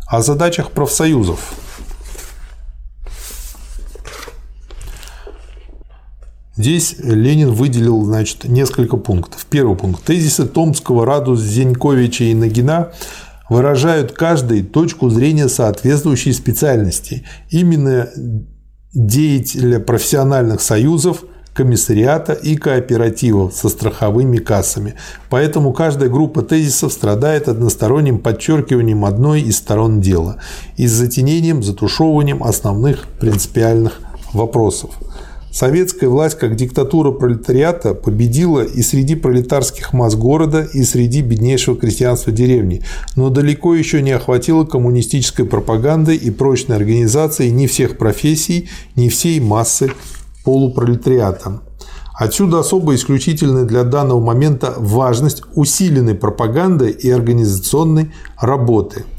О 0.07 0.20
задачах 0.20 0.70
профсоюзов. 0.70 1.55
Здесь 6.57 6.97
Ленин 6.99 7.50
выделил 7.52 8.05
значит, 8.05 8.44
несколько 8.44 8.97
пунктов. 8.97 9.44
Первый 9.50 9.76
пункт. 9.76 10.05
Тезисы 10.05 10.47
Томского, 10.47 11.05
Радус, 11.05 11.41
Зеньковича 11.41 12.24
и 12.24 12.34
Нагина 12.34 12.92
выражают 13.50 14.12
каждой 14.12 14.62
точку 14.62 15.10
зрения 15.10 15.49
соответствующей 15.49 16.33
специальности. 16.33 17.24
Именно 17.50 18.08
деятеля 18.92 19.81
профессиональных 19.81 20.60
союзов, 20.60 21.24
комиссариата 21.55 22.33
и 22.33 22.57
кооперативов 22.57 23.55
со 23.55 23.68
страховыми 23.68 24.39
кассами. 24.39 24.94
Поэтому 25.31 25.73
каждая 25.73 26.08
группа 26.08 26.42
тезисов 26.42 26.92
страдает 26.92 27.49
односторонним 27.49 28.18
подчеркиванием 28.18 29.05
одной 29.05 29.42
из 29.42 29.58
сторон 29.58 30.00
дела 30.00 30.39
и 30.76 30.86
затенением, 30.86 31.62
затушевыванием 31.62 32.42
основных 32.42 33.07
принципиальных 33.18 34.00
вопросов. 34.33 34.91
Советская 35.55 36.10
власть, 36.10 36.36
как 36.36 36.57
диктатура 36.57 37.12
пролетариата, 37.12 37.94
победила 37.94 38.65
и 38.65 38.83
среди 38.83 39.15
пролетарских 39.15 39.92
масс 39.92 40.16
города, 40.16 40.66
и 40.74 40.83
среди 40.83 41.23
беднейшего 41.23 41.76
крестьянства 41.76 42.33
деревни, 42.33 42.83
но 43.15 43.31
далеко 43.31 43.76
еще 43.76 44.02
не 44.02 44.10
охватила 44.10 44.65
коммунистической 44.65 45.44
пропагандой 45.44 46.16
и 46.16 46.33
прочной 46.33 46.74
организацией 46.74 47.52
ни 47.52 47.68
всех 47.68 47.99
профессий, 47.99 48.68
ни 48.97 49.08
всей 49.08 49.39
массы 49.39 49.92
полупролетариата. 50.42 51.60
Отсюда 52.18 52.58
особо 52.58 52.97
исключительная 52.97 53.65
для 53.65 53.84
данного 53.84 54.18
момента 54.18 54.74
важность 54.76 55.44
усиленной 55.55 56.16
пропаганды 56.16 56.91
и 56.91 57.08
организационной 57.10 58.10
работы– 58.41 59.05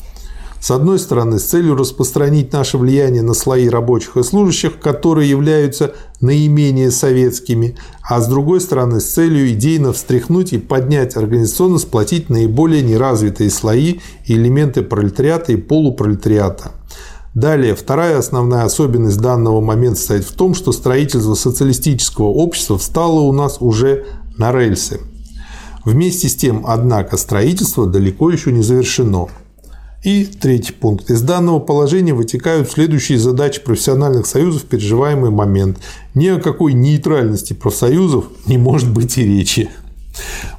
с 0.66 0.72
одной 0.72 0.98
стороны, 0.98 1.38
с 1.38 1.44
целью 1.44 1.76
распространить 1.76 2.52
наше 2.52 2.80
влияние 2.80 3.22
на 3.22 3.36
слои 3.36 3.70
рабочих 3.70 4.18
и 4.18 4.24
служащих, 4.24 4.80
которые 4.80 5.30
являются 5.30 5.94
наименее 6.22 6.90
советскими, 6.90 7.78
а 8.02 8.20
с 8.20 8.26
другой 8.26 8.60
стороны, 8.62 9.00
с 9.00 9.06
целью 9.06 9.52
идейно 9.52 9.94
встряхнуть 9.94 10.54
и 10.54 10.58
поднять 10.58 11.16
организационно, 11.18 11.78
сплотить 11.78 12.32
наиболее 12.32 12.82
неразвитые 12.82 13.52
слои 13.52 14.00
и 14.26 14.34
элементы 14.34 14.82
пролетариата 14.82 15.52
и 15.52 15.56
полупролетариата. 15.56 16.72
Далее, 17.36 17.76
вторая 17.76 18.18
основная 18.18 18.64
особенность 18.64 19.22
данного 19.22 19.62
момента 19.62 20.00
состоит 20.00 20.24
в 20.24 20.32
том, 20.32 20.56
что 20.56 20.72
строительство 20.72 21.36
социалистического 21.36 22.30
общества 22.30 22.80
встало 22.80 23.20
у 23.20 23.32
нас 23.34 23.58
уже 23.60 24.08
на 24.40 24.52
рельсы. 24.52 25.00
Вместе 25.84 26.28
с 26.28 26.36
тем, 26.36 26.66
однако, 26.66 27.18
строительство 27.18 27.86
далеко 27.86 28.32
еще 28.32 28.52
не 28.52 28.64
завершено. 28.64 29.28
И 30.06 30.24
третий 30.24 30.72
пункт. 30.72 31.10
Из 31.10 31.24
данного 31.24 31.58
положения 31.58 32.14
вытекают 32.14 32.70
следующие 32.70 33.18
задачи 33.18 33.60
профессиональных 33.60 34.28
союзов 34.28 34.62
в 34.62 34.66
переживаемый 34.68 35.32
момент. 35.32 35.80
Ни 36.14 36.28
о 36.28 36.40
какой 36.40 36.74
нейтральности 36.74 37.54
профсоюзов 37.54 38.26
не 38.46 38.60
может 38.60 38.94
быть 38.94 39.18
и 39.18 39.24
речи. 39.24 39.68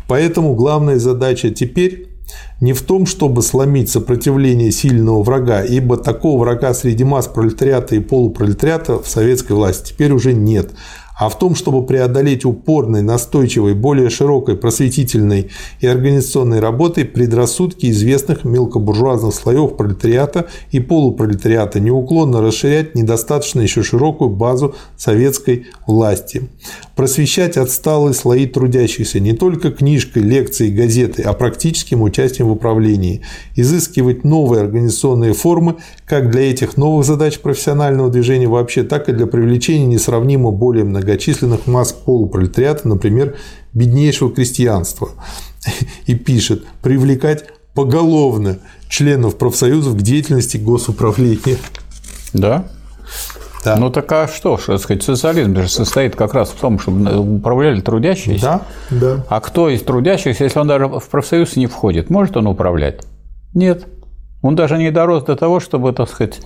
Поэтому 0.08 0.56
главная 0.56 0.98
задача 0.98 1.50
теперь 1.50 2.08
не 2.60 2.72
в 2.72 2.82
том, 2.82 3.06
чтобы 3.06 3.40
сломить 3.42 3.88
сопротивление 3.88 4.72
сильного 4.72 5.22
врага, 5.22 5.62
ибо 5.62 5.96
такого 5.96 6.40
врага 6.40 6.74
среди 6.74 7.04
масс 7.04 7.28
пролетариата 7.28 7.94
и 7.94 8.00
полупролетариата 8.00 9.00
в 9.00 9.06
советской 9.06 9.52
власти 9.52 9.92
теперь 9.92 10.10
уже 10.10 10.32
нет, 10.32 10.72
а 11.18 11.30
в 11.30 11.38
том, 11.38 11.54
чтобы 11.54 11.84
преодолеть 11.84 12.44
упорной, 12.44 13.00
настойчивой, 13.00 13.74
более 13.74 14.10
широкой 14.10 14.56
просветительной 14.56 15.50
и 15.80 15.86
организационной 15.86 16.60
работой 16.60 17.06
предрассудки 17.06 17.90
известных 17.90 18.44
мелкобуржуазных 18.44 19.34
слоев 19.34 19.76
пролетариата 19.76 20.46
и 20.72 20.80
полупролетариата, 20.80 21.80
неуклонно 21.80 22.42
расширять 22.42 22.94
недостаточно 22.94 23.62
еще 23.62 23.82
широкую 23.82 24.30
базу 24.30 24.74
советской 24.98 25.66
власти. 25.86 26.50
Просвещать 26.94 27.56
отсталые 27.56 28.12
слои 28.12 28.46
трудящихся 28.46 29.18
не 29.18 29.32
только 29.32 29.70
книжкой, 29.70 30.22
лекцией, 30.22 30.72
газетой, 30.72 31.24
а 31.24 31.32
практическим 31.32 32.02
участием 32.02 32.48
в 32.48 32.52
управлении. 32.52 33.22
Изыскивать 33.54 34.24
новые 34.24 34.62
организационные 34.62 35.32
формы 35.32 35.76
как 36.06 36.30
для 36.30 36.50
этих 36.50 36.76
новых 36.76 37.04
задач 37.04 37.40
профессионального 37.40 38.08
движения 38.10 38.46
вообще, 38.46 38.84
так 38.84 39.08
и 39.08 39.12
для 39.12 39.26
привлечения 39.26 39.86
несравнимо 39.86 40.52
более 40.52 40.84
многочисленных 40.84 41.66
масс 41.66 41.92
полупролетариата, 41.92 42.86
например, 42.88 43.36
беднейшего 43.74 44.32
крестьянства. 44.32 45.10
И 46.06 46.14
пишет, 46.14 46.64
привлекать 46.80 47.44
поголовно 47.74 48.58
членов 48.88 49.36
профсоюзов 49.36 49.96
к 49.96 50.02
деятельности 50.02 50.56
госуправления. 50.56 51.58
Да. 52.32 52.68
Да. 53.64 53.76
Ну 53.76 53.90
так 53.90 54.10
а 54.12 54.28
что 54.28 54.58
ж, 54.58 54.78
сказать, 54.78 55.02
социализм 55.02 55.56
же 55.56 55.68
состоит 55.68 56.14
как 56.14 56.34
раз 56.34 56.50
в 56.50 56.54
том, 56.54 56.78
чтобы 56.78 57.18
управляли 57.18 57.80
трудящиеся. 57.80 58.42
Да, 58.42 58.62
да. 58.90 59.26
А 59.28 59.40
кто 59.40 59.68
из 59.68 59.82
трудящихся, 59.82 60.44
если 60.44 60.60
он 60.60 60.68
даже 60.68 60.86
в 60.86 61.08
профсоюз 61.10 61.56
не 61.56 61.66
входит, 61.66 62.08
может 62.08 62.36
он 62.36 62.46
управлять? 62.46 63.00
Нет. 63.54 63.86
Он 64.42 64.54
даже 64.54 64.78
не 64.78 64.90
дорос 64.90 65.24
до 65.24 65.34
того, 65.34 65.60
чтобы, 65.60 65.92
так 65.92 66.08
сказать, 66.08 66.40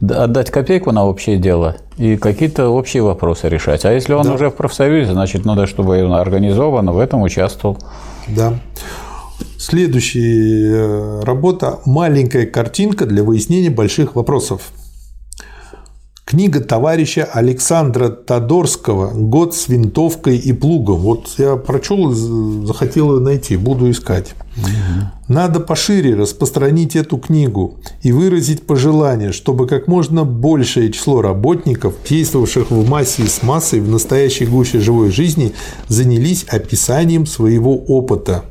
отдать 0.00 0.50
копейку 0.50 0.92
на 0.92 1.04
общее 1.04 1.36
дело 1.36 1.76
и 1.98 2.16
какие-то 2.16 2.68
общие 2.68 3.02
вопросы 3.02 3.48
решать. 3.48 3.84
А 3.84 3.92
если 3.92 4.12
он 4.14 4.24
да. 4.24 4.32
уже 4.32 4.50
в 4.50 4.54
профсоюзе, 4.54 5.12
значит, 5.12 5.44
надо, 5.44 5.66
чтобы 5.66 6.02
он 6.02 6.14
организованно 6.14 6.92
в 6.92 6.98
этом 6.98 7.22
участвовал. 7.22 7.78
Да. 8.28 8.54
Следующая 9.58 10.74
э, 10.74 11.20
работа– 11.24 11.80
маленькая 11.84 12.46
картинка 12.46 13.06
для 13.06 13.22
выяснения 13.22 13.70
больших 13.70 14.14
вопросов. 14.14 14.72
Книга 16.34 16.58
товарища 16.58 17.28
Александра 17.32 18.08
Тодорского 18.08 19.12
«Год 19.14 19.54
с 19.54 19.68
винтовкой 19.68 20.36
и 20.36 20.52
плугом». 20.52 20.98
Вот 20.98 21.28
я 21.38 21.54
прочел 21.54 22.10
захотел 22.10 23.14
ее 23.14 23.20
найти, 23.20 23.56
буду 23.56 23.88
искать. 23.88 24.34
Надо 25.28 25.60
пошире 25.60 26.16
распространить 26.16 26.96
эту 26.96 27.18
книгу 27.18 27.76
и 28.02 28.10
выразить 28.10 28.66
пожелание, 28.66 29.30
чтобы 29.30 29.68
как 29.68 29.86
можно 29.86 30.24
большее 30.24 30.90
число 30.90 31.22
работников, 31.22 31.94
действовавших 32.10 32.68
в 32.68 32.88
массе 32.88 33.22
и 33.22 33.28
с 33.28 33.44
массой 33.44 33.78
в 33.78 33.88
настоящей 33.88 34.46
гуще 34.46 34.80
живой 34.80 35.12
жизни, 35.12 35.52
занялись 35.86 36.42
описанием 36.48 37.26
своего 37.26 37.76
опыта. 37.76 38.42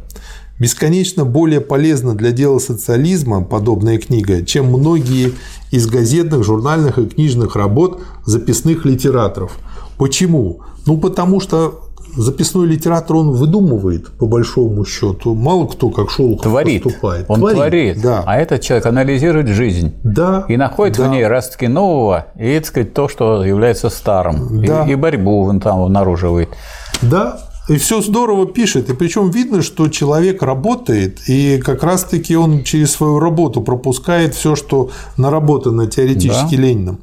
Бесконечно 0.59 1.25
более 1.25 1.61
полезна 1.61 2.14
для 2.14 2.32
дела 2.32 2.59
социализма 2.59 3.43
подобная 3.43 3.98
книга, 3.98 4.45
чем 4.45 4.67
многие 4.67 5.33
из 5.72 5.88
газетных, 5.88 6.43
журнальных 6.43 6.99
и 6.99 7.06
книжных 7.06 7.56
работ 7.56 8.01
записных 8.25 8.85
литераторов. 8.85 9.57
Почему? 9.98 10.61
Ну, 10.85 10.98
потому 10.98 11.40
что 11.40 11.83
записной 12.15 12.67
литератор, 12.67 13.15
он 13.15 13.32
выдумывает, 13.32 14.11
по 14.11 14.27
большому 14.27 14.85
счету. 14.85 15.33
Мало 15.33 15.67
кто, 15.67 15.90
как 15.90 16.09
Шолохов, 16.09 16.43
творит. 16.43 16.83
поступает. 16.83 17.25
Он 17.27 17.40
творит, 17.40 17.57
творит. 17.57 18.01
Да. 18.01 18.23
А 18.25 18.38
этот 18.38 18.61
человек 18.61 18.85
анализирует 18.85 19.48
жизнь. 19.48 19.93
Да. 20.03 20.45
И 20.48 20.57
находит 20.57 20.98
да. 20.98 21.07
в 21.07 21.11
ней 21.11 21.25
ростки 21.25 21.65
нового 21.65 22.27
и, 22.38 22.56
так 22.57 22.67
сказать, 22.67 22.93
то, 22.93 23.07
что 23.07 23.43
является 23.43 23.90
старым. 23.90 24.64
Да. 24.64 24.85
И, 24.85 24.91
и 24.91 24.95
борьбу 24.95 25.43
он 25.43 25.59
там 25.59 25.82
обнаруживает. 25.82 26.49
Да, 27.01 27.40
и 27.69 27.77
все 27.77 28.01
здорово 28.01 28.45
пишет. 28.45 28.90
И 28.90 28.93
причем 28.93 29.30
видно, 29.30 29.61
что 29.61 29.88
человек 29.88 30.42
работает, 30.43 31.22
и 31.27 31.59
как 31.64 31.83
раз-таки 31.83 32.35
он 32.35 32.64
через 32.64 32.92
свою 32.92 33.19
работу 33.19 33.61
пропускает 33.61 34.35
все, 34.35 34.56
что 34.56 34.92
наработано 35.17 35.88
теоретически 35.88 36.56
да. 36.56 36.61
Лениным. 36.61 37.00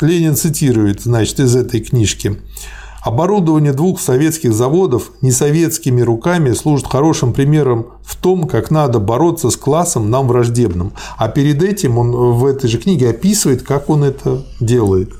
Ленин 0.00 0.36
цитирует, 0.36 1.02
значит, 1.02 1.40
из 1.40 1.56
этой 1.56 1.80
книжки. 1.80 2.38
Оборудование 3.02 3.72
двух 3.72 3.98
советских 4.00 4.52
заводов 4.52 5.10
несоветскими 5.22 6.02
руками 6.02 6.52
служит 6.52 6.86
хорошим 6.86 7.32
примером 7.32 7.86
в 8.04 8.14
том, 8.14 8.46
как 8.46 8.70
надо 8.70 9.00
бороться 9.00 9.50
с 9.50 9.56
классом 9.56 10.08
нам 10.08 10.28
враждебным. 10.28 10.92
А 11.16 11.28
перед 11.28 11.62
этим 11.62 11.98
он 11.98 12.12
в 12.12 12.46
этой 12.46 12.68
же 12.68 12.78
книге 12.78 13.10
описывает, 13.10 13.62
как 13.62 13.90
он 13.90 14.04
это 14.04 14.42
делает. 14.60 15.14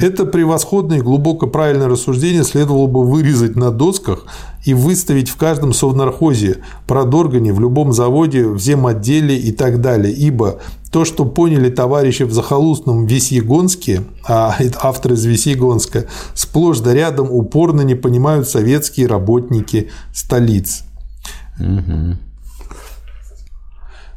Это 0.00 0.26
превосходное 0.26 0.98
и 0.98 1.02
глубоко 1.02 1.46
правильное 1.46 1.88
рассуждение 1.88 2.44
следовало 2.44 2.86
бы 2.86 3.04
вырезать 3.04 3.56
на 3.56 3.70
досках 3.70 4.26
и 4.64 4.74
выставить 4.74 5.28
в 5.28 5.36
каждом 5.36 5.72
совнархозе, 5.72 6.58
продоргане, 6.86 7.52
в 7.52 7.60
любом 7.60 7.92
заводе, 7.92 8.46
в 8.46 8.58
земотделе 8.58 9.36
и 9.36 9.52
так 9.52 9.80
далее. 9.80 10.12
Ибо 10.12 10.60
то, 10.90 11.04
что 11.04 11.24
поняли 11.24 11.70
товарищи 11.70 12.22
в 12.22 12.32
захолустном 12.32 13.06
Весьегонске, 13.06 14.02
а 14.26 14.56
автор 14.82 15.12
из 15.12 15.24
Весьегонска, 15.24 16.06
сплошь 16.34 16.80
да 16.80 16.94
рядом 16.94 17.30
упорно 17.30 17.82
не 17.82 17.94
понимают 17.94 18.48
советские 18.48 19.06
работники 19.06 19.90
столиц. 20.12 20.84
Угу. 21.58 22.16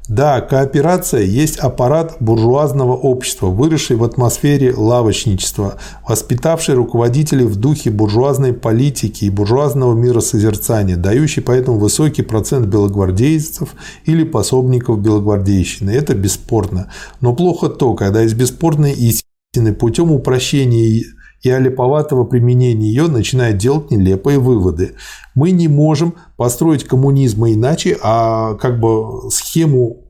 Да, 0.07 0.39
кооперация 0.39 1.23
есть 1.23 1.57
аппарат 1.57 2.15
буржуазного 2.21 2.93
общества, 2.93 3.47
выросший 3.47 3.97
в 3.97 4.05
атмосфере 4.05 4.73
лавочничества, 4.73 5.75
воспитавший 6.07 6.75
руководителей 6.75 7.43
в 7.43 7.57
духе 7.57 7.91
буржуазной 7.91 8.53
политики 8.53 9.25
и 9.25 9.29
буржуазного 9.29 9.95
миросозерцания, 9.95 10.95
дающий 10.95 11.41
поэтому 11.41 11.77
высокий 11.77 12.21
процент 12.21 12.67
белогвардейцев 12.67 13.75
или 14.05 14.23
пособников 14.23 15.01
белогвардейщины. 15.01 15.91
Это 15.91 16.15
бесспорно. 16.15 16.89
Но 17.19 17.35
плохо 17.35 17.67
то, 17.67 17.93
когда 17.93 18.23
из 18.23 18.33
бесспорной 18.33 18.93
истины 18.93 19.73
путем 19.73 20.11
упрощения 20.13 21.03
и 21.41 21.49
олиповатого 21.49 22.23
применения 22.23 22.87
ее 22.87 23.07
начинает 23.07 23.57
делать 23.57 23.91
нелепые 23.91 24.39
выводы. 24.39 24.95
Мы 25.35 25.51
не 25.51 25.67
можем 25.67 26.15
построить 26.35 26.83
коммунизм 26.83 27.45
иначе, 27.45 27.97
а 28.01 28.55
как 28.55 28.79
бы 28.79 29.29
схему 29.31 30.03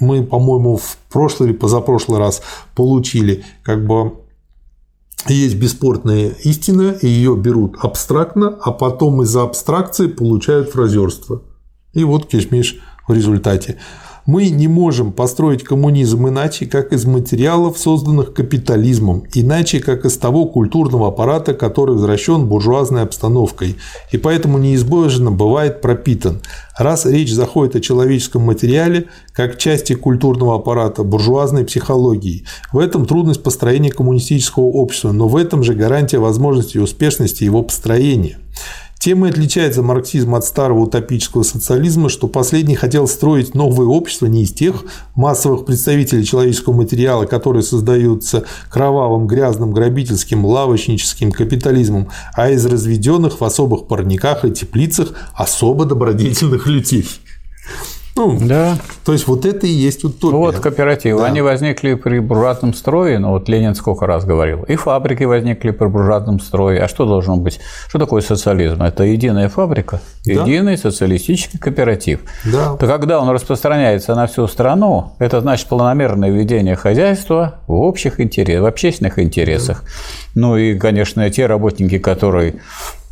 мы, 0.00 0.24
по-моему, 0.24 0.76
в 0.76 0.96
прошлый 1.10 1.50
или 1.50 1.56
позапрошлый 1.56 2.18
раз 2.18 2.42
получили, 2.74 3.44
как 3.62 3.86
бы 3.86 4.14
есть 5.28 5.56
бесспорная 5.56 6.30
истина, 6.44 6.94
и 7.00 7.06
ее 7.06 7.36
берут 7.36 7.76
абстрактно, 7.80 8.58
а 8.60 8.72
потом 8.72 9.22
из-за 9.22 9.42
абстракции 9.42 10.06
получают 10.06 10.70
фразерство. 10.70 11.42
И 11.92 12.04
вот 12.04 12.26
кишмиш 12.26 12.80
в 13.06 13.12
результате. 13.12 13.78
Мы 14.26 14.48
не 14.48 14.68
можем 14.68 15.12
построить 15.12 15.64
коммунизм 15.64 16.26
иначе, 16.28 16.64
как 16.64 16.94
из 16.94 17.04
материалов, 17.04 17.76
созданных 17.76 18.32
капитализмом, 18.32 19.24
иначе, 19.34 19.80
как 19.80 20.06
из 20.06 20.16
того 20.16 20.46
культурного 20.46 21.08
аппарата, 21.08 21.52
который 21.52 21.94
возвращен 21.94 22.46
буржуазной 22.46 23.02
обстановкой, 23.02 23.76
и 24.12 24.16
поэтому 24.16 24.56
неизбежно 24.56 25.30
бывает 25.30 25.82
пропитан. 25.82 26.40
Раз 26.78 27.04
речь 27.04 27.32
заходит 27.34 27.76
о 27.76 27.80
человеческом 27.80 28.42
материале, 28.42 29.08
как 29.34 29.58
части 29.58 29.92
культурного 29.92 30.56
аппарата 30.56 31.02
буржуазной 31.02 31.66
психологии, 31.66 32.46
в 32.72 32.78
этом 32.78 33.04
трудность 33.04 33.42
построения 33.42 33.90
коммунистического 33.90 34.64
общества, 34.64 35.12
но 35.12 35.28
в 35.28 35.36
этом 35.36 35.62
же 35.62 35.74
гарантия 35.74 36.18
возможности 36.18 36.78
и 36.78 36.80
успешности 36.80 37.44
его 37.44 37.62
построения. 37.62 38.38
Тем 38.98 39.26
и 39.26 39.28
отличается 39.28 39.82
марксизм 39.82 40.34
от 40.34 40.44
старого 40.44 40.80
утопического 40.80 41.42
социализма, 41.42 42.08
что 42.08 42.26
последний 42.26 42.74
хотел 42.74 43.06
строить 43.06 43.54
новое 43.54 43.86
общество 43.86 44.26
не 44.26 44.44
из 44.44 44.52
тех 44.52 44.84
массовых 45.14 45.66
представителей 45.66 46.24
человеческого 46.24 46.74
материала, 46.74 47.26
которые 47.26 47.62
создаются 47.62 48.44
кровавым, 48.70 49.26
грязным, 49.26 49.72
грабительским, 49.72 50.44
лавочническим 50.44 51.32
капитализмом, 51.32 52.08
а 52.34 52.50
из 52.50 52.64
разведенных 52.64 53.40
в 53.40 53.44
особых 53.44 53.86
парниках 53.86 54.44
и 54.44 54.50
теплицах 54.50 55.12
особо 55.34 55.84
добродетельных 55.84 56.66
людей. 56.66 57.06
Ну, 58.16 58.38
да. 58.40 58.76
То 59.04 59.12
есть 59.12 59.26
вот 59.26 59.44
это 59.44 59.66
и 59.66 59.70
есть 59.70 60.04
утопия. 60.04 60.36
Вот 60.36 60.58
кооперативы. 60.60 61.18
Да. 61.18 61.26
Они 61.26 61.40
возникли 61.40 61.94
при 61.94 62.20
буржуазном 62.20 62.72
строе, 62.72 63.18
но 63.18 63.30
вот 63.30 63.48
Ленин 63.48 63.74
сколько 63.74 64.06
раз 64.06 64.24
говорил. 64.24 64.62
И 64.64 64.76
фабрики 64.76 65.24
возникли 65.24 65.72
при 65.72 65.88
буржуазном 65.88 66.38
строе. 66.38 66.80
А 66.80 66.88
что 66.88 67.06
должно 67.06 67.36
быть? 67.36 67.58
Что 67.88 67.98
такое 67.98 68.22
социализм? 68.22 68.82
Это 68.82 69.02
единая 69.02 69.48
фабрика, 69.48 70.00
да. 70.24 70.32
единый 70.32 70.78
социалистический 70.78 71.58
кооператив. 71.58 72.20
Да. 72.44 72.76
То 72.76 72.86
когда 72.86 73.20
он 73.20 73.28
распространяется 73.30 74.14
на 74.14 74.26
всю 74.28 74.46
страну, 74.46 75.14
это 75.18 75.40
значит 75.40 75.66
планомерное 75.66 76.30
ведение 76.30 76.76
хозяйства 76.76 77.56
в 77.66 77.72
общих 77.72 78.20
интересах, 78.20 78.62
в 78.62 78.66
общественных 78.66 79.18
интересах. 79.18 79.82
Да. 79.82 79.88
Ну 80.36 80.56
и, 80.56 80.78
конечно, 80.78 81.28
те 81.30 81.46
работники, 81.46 81.98
которые 81.98 82.60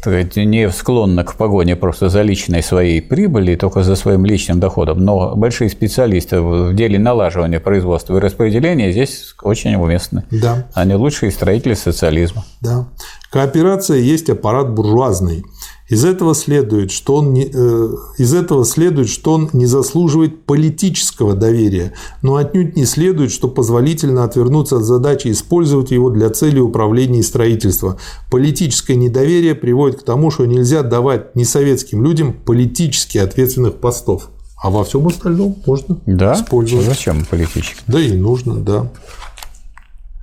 сказать, 0.02 0.34
не 0.34 0.68
склонна 0.70 1.22
к 1.22 1.36
погоне 1.36 1.76
просто 1.76 2.08
за 2.08 2.22
личной 2.22 2.60
своей 2.60 3.00
прибыли, 3.00 3.54
только 3.54 3.84
за 3.84 3.94
своим 3.94 4.26
личным 4.26 4.58
доходом, 4.58 4.98
но 4.98 5.36
большие 5.36 5.70
специалисты 5.70 6.40
в 6.40 6.74
деле 6.74 6.98
налаживания 6.98 7.60
производства 7.60 8.16
и 8.16 8.20
распределения 8.20 8.90
здесь 8.90 9.36
очень 9.42 9.76
уместны. 9.76 10.24
Да. 10.32 10.66
Они 10.74 10.94
лучшие 10.94 11.30
строители 11.30 11.74
социализма. 11.74 12.44
Да. 12.60 12.88
Кооперация 13.30 13.98
есть 13.98 14.28
аппарат 14.28 14.74
буржуазный. 14.74 15.44
Из 15.92 16.06
этого 16.06 16.34
следует, 16.34 16.90
что 16.90 17.16
он 17.16 17.34
не, 17.34 17.50
э, 17.52 17.88
из 18.16 18.32
этого 18.32 18.64
следует, 18.64 19.10
что 19.10 19.34
он 19.34 19.50
не 19.52 19.66
заслуживает 19.66 20.46
политического 20.46 21.34
доверия, 21.34 21.92
но 22.22 22.36
отнюдь 22.36 22.76
не 22.76 22.86
следует, 22.86 23.30
что 23.30 23.46
позволительно 23.46 24.24
отвернуться 24.24 24.78
от 24.78 24.84
задачи 24.84 25.30
использовать 25.30 25.90
его 25.90 26.08
для 26.08 26.30
цели 26.30 26.60
управления 26.60 27.18
и 27.18 27.22
строительства. 27.22 27.98
Политическое 28.30 28.96
недоверие 28.96 29.54
приводит 29.54 30.00
к 30.00 30.02
тому, 30.02 30.30
что 30.30 30.46
нельзя 30.46 30.82
давать 30.82 31.36
несоветским 31.36 32.02
людям 32.02 32.32
политически 32.32 33.18
ответственных 33.18 33.74
постов. 33.74 34.30
А 34.62 34.70
во 34.70 34.84
всем 34.84 35.06
остальном 35.08 35.56
можно 35.66 35.98
да? 36.06 36.32
использовать. 36.32 36.86
Зачем 36.86 37.26
политически? 37.26 37.82
Да 37.86 38.00
и 38.00 38.12
нужно, 38.12 38.54
да. 38.54 38.90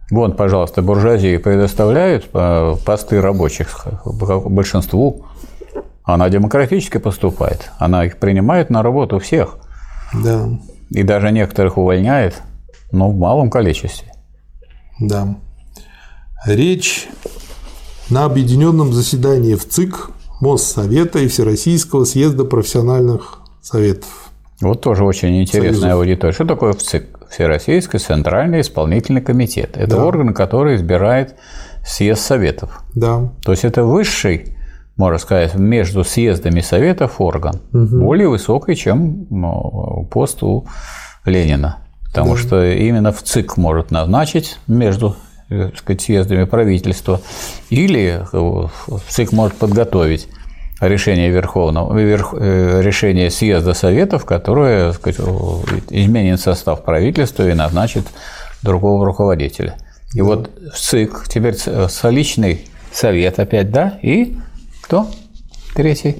Вон, 0.09 0.31
пожалуйста, 0.31 0.81
буржуазии 0.81 1.37
предоставляют 1.37 2.25
э, 2.33 2.75
посты 2.83 3.21
рабочих 3.21 3.85
большинству 4.03 5.27
она 6.13 6.29
демократически 6.29 6.97
поступает. 6.97 7.71
Она 7.77 8.05
их 8.05 8.17
принимает 8.17 8.69
на 8.69 8.83
работу 8.83 9.19
всех. 9.19 9.57
Да. 10.13 10.49
И 10.89 11.03
даже 11.03 11.31
некоторых 11.31 11.77
увольняет, 11.77 12.41
но 12.91 13.09
в 13.09 13.15
малом 13.15 13.49
количестве. 13.49 14.11
Да. 14.99 15.35
Речь 16.45 17.07
на 18.09 18.25
объединенном 18.25 18.93
заседании 18.93 19.55
в 19.55 19.67
ЦИК, 19.67 20.11
Моссовета 20.41 21.19
и 21.19 21.27
Всероссийского 21.27 22.05
съезда 22.05 22.45
профессиональных 22.45 23.39
советов. 23.61 24.31
Вот 24.61 24.81
тоже 24.81 25.05
очень 25.05 25.41
интересная 25.41 25.73
Союзов. 25.73 25.91
аудитория. 25.91 26.33
Что 26.33 26.45
такое 26.45 26.73
ВЦИК? 26.73 27.19
Всероссийский 27.29 27.99
Центральный 27.99 28.61
исполнительный 28.61 29.21
комитет. 29.21 29.77
Это 29.77 29.97
да. 29.97 30.05
орган, 30.05 30.33
который 30.33 30.75
избирает 30.75 31.35
съезд 31.85 32.21
советов. 32.21 32.83
Да. 32.95 33.31
То 33.43 33.51
есть 33.51 33.63
это 33.63 33.83
высший 33.83 34.55
можно 34.99 35.17
сказать, 35.17 35.55
между 35.55 36.03
съездами 36.03 36.59
советов 36.59 37.21
орган 37.21 37.61
угу. 37.71 37.85
более 37.85 38.27
высокий, 38.27 38.75
чем 38.75 39.27
ну, 39.29 40.05
пост 40.11 40.43
у 40.43 40.67
Ленина. 41.23 41.77
Потому 42.07 42.35
да. 42.35 42.41
что 42.41 42.65
именно 42.65 43.13
в 43.13 43.23
ЦИК 43.23 43.55
может 43.55 43.91
назначить 43.91 44.59
между 44.67 45.15
так 45.47 45.77
сказать, 45.77 46.01
съездами 46.01 46.43
правительства, 46.43 47.21
или 47.69 48.21
ЦИК 49.07 49.31
может 49.31 49.55
подготовить 49.55 50.27
решение 50.81 51.29
Верховного, 51.29 51.97
верх, 51.97 52.33
э, 52.37 52.81
решение 52.81 53.31
съезда 53.31 53.73
Советов, 53.73 54.25
которое 54.25 54.91
сказать, 54.91 55.19
изменит 55.89 56.41
состав 56.41 56.83
правительства 56.83 57.49
и 57.49 57.53
назначит 57.53 58.05
другого 58.63 59.05
руководителя. 59.05 59.77
И 60.13 60.19
да. 60.19 60.23
вот 60.25 60.51
в 60.73 60.77
ЦИК 60.77 61.23
теперь 61.29 61.55
столичный 61.55 62.65
совет 62.91 63.39
опять, 63.39 63.71
да, 63.71 63.97
и 64.01 64.37
кто? 64.89 65.07
Третий? 65.75 66.17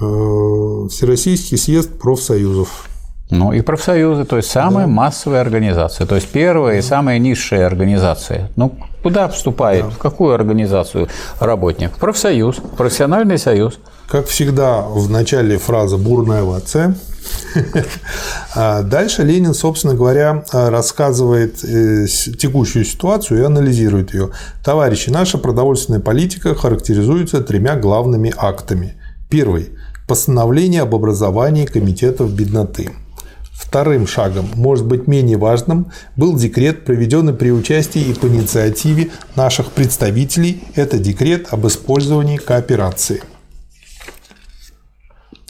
Э, 0.00 0.88
Всероссийский 0.88 1.58
съезд 1.58 1.98
профсоюзов. 1.98 2.88
Ну 3.28 3.52
и 3.52 3.60
профсоюзы, 3.60 4.24
то 4.24 4.38
есть 4.38 4.50
самая 4.50 4.86
да. 4.86 4.90
массовая 4.90 5.42
организация, 5.42 6.06
то 6.06 6.14
есть 6.14 6.28
первая 6.28 6.72
да. 6.72 6.78
и 6.78 6.82
самая 6.82 7.18
низшая 7.18 7.66
организация. 7.66 8.50
Ну, 8.56 8.72
куда 9.02 9.28
вступает, 9.28 9.84
да. 9.84 9.90
в 9.90 9.98
какую 9.98 10.32
организацию 10.32 11.08
работник? 11.40 11.90
Профсоюз, 11.98 12.56
профессиональный 12.78 13.36
союз. 13.36 13.78
Как 14.08 14.28
всегда, 14.28 14.80
в 14.80 15.10
начале 15.10 15.58
фраза 15.58 15.98
«бурная 15.98 16.40
овация». 16.40 16.96
А 18.54 18.82
дальше 18.82 19.22
Ленин, 19.22 19.54
собственно 19.54 19.94
говоря, 19.94 20.44
рассказывает 20.52 21.64
э, 21.64 22.06
текущую 22.06 22.84
ситуацию 22.84 23.40
и 23.40 23.44
анализирует 23.44 24.14
ее. 24.14 24.30
Товарищи, 24.64 25.10
наша 25.10 25.38
продовольственная 25.38 26.00
политика 26.00 26.54
характеризуется 26.54 27.40
тремя 27.40 27.76
главными 27.76 28.32
актами. 28.36 28.94
Первый– 29.28 29.70
постановление 30.08 30.82
об 30.82 30.94
образовании 30.94 31.66
комитетов 31.66 32.32
бедноты. 32.32 32.90
Вторым 33.52 34.06
шагом, 34.06 34.48
может 34.54 34.86
быть 34.86 35.06
менее 35.06 35.36
важным, 35.36 35.92
был 36.16 36.36
декрет, 36.36 36.84
проведенный 36.84 37.34
при 37.34 37.50
участии 37.50 38.00
и 38.00 38.14
по 38.14 38.26
инициативе 38.26 39.10
наших 39.36 39.72
представителей. 39.72 40.62
Это 40.74 40.98
декрет 40.98 41.48
об 41.50 41.66
использовании 41.66 42.38
кооперации. 42.38 43.22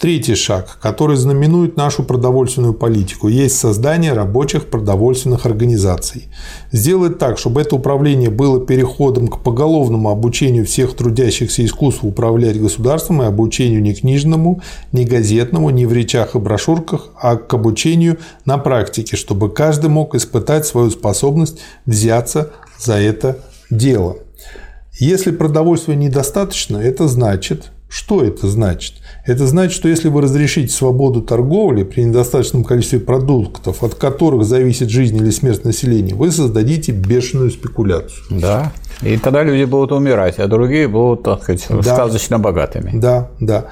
Третий 0.01 0.36
шаг, 0.36 0.78
который 0.81 1.17
знаменует 1.17 1.77
нашу 1.77 2.05
продовольственную 2.05 2.73
политику, 2.73 3.27
есть 3.27 3.59
создание 3.59 4.12
рабочих 4.12 4.67
продовольственных 4.67 5.44
организаций. 5.44 6.28
Сделать 6.70 7.18
так, 7.18 7.36
чтобы 7.36 7.62
это 7.62 7.75
управление 7.75 8.31
было 8.31 8.65
переходом 8.65 9.27
к 9.27 9.43
поголовному 9.43 10.10
обучению 10.10 10.67
всех 10.67 10.94
трудящихся 10.94 11.65
искусству 11.65 12.10
управлять 12.10 12.60
государством 12.60 13.23
и 13.23 13.27
обучению 13.27 13.83
не 13.83 13.93
книжному, 13.93 14.62
не 14.93 15.05
газетному, 15.05 15.70
не 15.70 15.85
в 15.85 15.93
речах 15.93 16.36
и 16.36 16.39
брошюрках, 16.39 17.09
а 17.20 17.35
к 17.35 17.52
обучению 17.52 18.18
на 18.44 18.57
практике, 18.57 19.17
чтобы 19.17 19.51
каждый 19.51 19.91
мог 19.91 20.15
испытать 20.15 20.65
свою 20.65 20.91
способность 20.91 21.59
взяться 21.86 22.52
за 22.78 23.01
это 23.01 23.39
дело. 23.68 24.18
Если 25.01 25.33
продовольствия 25.33 25.97
недостаточно, 25.97 26.77
это 26.77 27.09
значит, 27.09 27.73
что 27.89 28.23
это 28.23 28.47
значит? 28.47 28.98
Это 29.28 29.47
значит, 29.47 29.74
что 29.74 29.89
если 29.89 30.08
вы 30.08 30.23
разрешите 30.23 30.73
свободу 30.73 31.20
торговли 31.20 31.82
при 31.82 32.00
недостаточном 32.00 32.65
количестве 32.65 32.98
продуктов, 32.98 33.84
от 33.84 33.94
которых 33.94 34.44
зависит 34.44 34.89
жизнь 34.89 35.18
или 35.18 35.28
смерть 35.28 35.65
населения, 35.65 36.15
вы 36.15 36.31
создадите 36.32 36.92
бешеную 36.92 37.50
спекуляцию. 37.50 38.24
Да. 38.31 38.73
И 39.02 39.18
тогда 39.18 39.42
люди 39.42 39.65
будут 39.65 39.92
умирать, 39.92 40.39
а 40.39 40.47
другие 40.47 40.89
будут, 40.89 41.24
так 41.24 41.42
сказать, 41.42 41.66
да. 41.68 41.82
сказочно 41.82 42.39
богатыми. 42.39 42.98
Да, 42.98 43.28
да. 43.39 43.66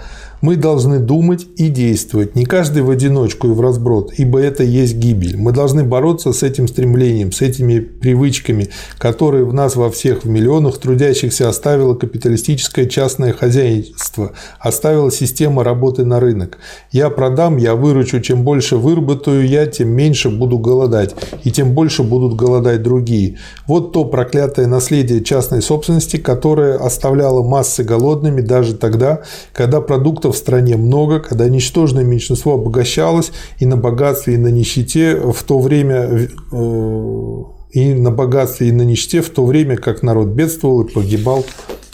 Мы 0.46 0.54
должны 0.54 1.00
думать 1.00 1.44
и 1.56 1.66
действовать, 1.66 2.36
не 2.36 2.44
каждый 2.44 2.82
в 2.82 2.90
одиночку 2.90 3.48
и 3.48 3.50
в 3.50 3.60
разброд, 3.60 4.12
ибо 4.16 4.38
это 4.38 4.62
есть 4.62 4.94
гибель. 4.94 5.36
Мы 5.36 5.50
должны 5.50 5.82
бороться 5.82 6.32
с 6.32 6.44
этим 6.44 6.68
стремлением, 6.68 7.32
с 7.32 7.42
этими 7.42 7.80
привычками, 7.80 8.68
которые 8.96 9.44
в 9.44 9.52
нас 9.52 9.74
во 9.74 9.90
всех 9.90 10.22
в 10.22 10.28
миллионах 10.28 10.78
трудящихся 10.78 11.48
оставило 11.48 11.96
капиталистическое 11.96 12.86
частное 12.86 13.32
хозяйство, 13.32 14.34
оставила 14.60 15.10
система 15.10 15.64
работы 15.64 16.04
на 16.04 16.20
рынок. 16.20 16.58
Я 16.92 17.10
продам, 17.10 17.56
я 17.56 17.74
выручу, 17.74 18.20
чем 18.20 18.44
больше 18.44 18.76
выработаю 18.76 19.44
я, 19.48 19.66
тем 19.66 19.88
меньше 19.88 20.30
буду 20.30 20.60
голодать, 20.60 21.16
и 21.42 21.50
тем 21.50 21.72
больше 21.72 22.04
будут 22.04 22.36
голодать 22.36 22.84
другие. 22.84 23.38
Вот 23.66 23.90
то 23.90 24.04
проклятое 24.04 24.68
наследие 24.68 25.24
частной 25.24 25.60
собственности, 25.60 26.18
которое 26.18 26.76
оставляло 26.76 27.42
массы 27.42 27.82
голодными 27.82 28.42
даже 28.42 28.76
тогда, 28.76 29.22
когда 29.52 29.80
продукты 29.80 30.35
в 30.36 30.38
стране 30.38 30.76
много, 30.76 31.20
когда 31.20 31.48
ничтожное 31.48 32.04
меньшинство 32.04 32.54
обогащалось 32.54 33.32
и 33.58 33.66
на 33.66 33.76
богатстве, 33.76 34.34
и 34.34 34.38
на 34.38 34.48
нищете 34.48 35.16
в 35.16 35.42
то 35.42 35.58
время 35.58 36.28
э, 36.52 37.42
и 37.70 37.94
на 37.94 38.10
богатстве, 38.10 38.68
и 38.68 38.72
на 38.72 38.82
нищете 38.82 39.20
в 39.20 39.30
то 39.30 39.44
время, 39.44 39.76
как 39.76 40.02
народ 40.02 40.28
бедствовал 40.28 40.82
и 40.82 40.92
погибал 40.92 41.44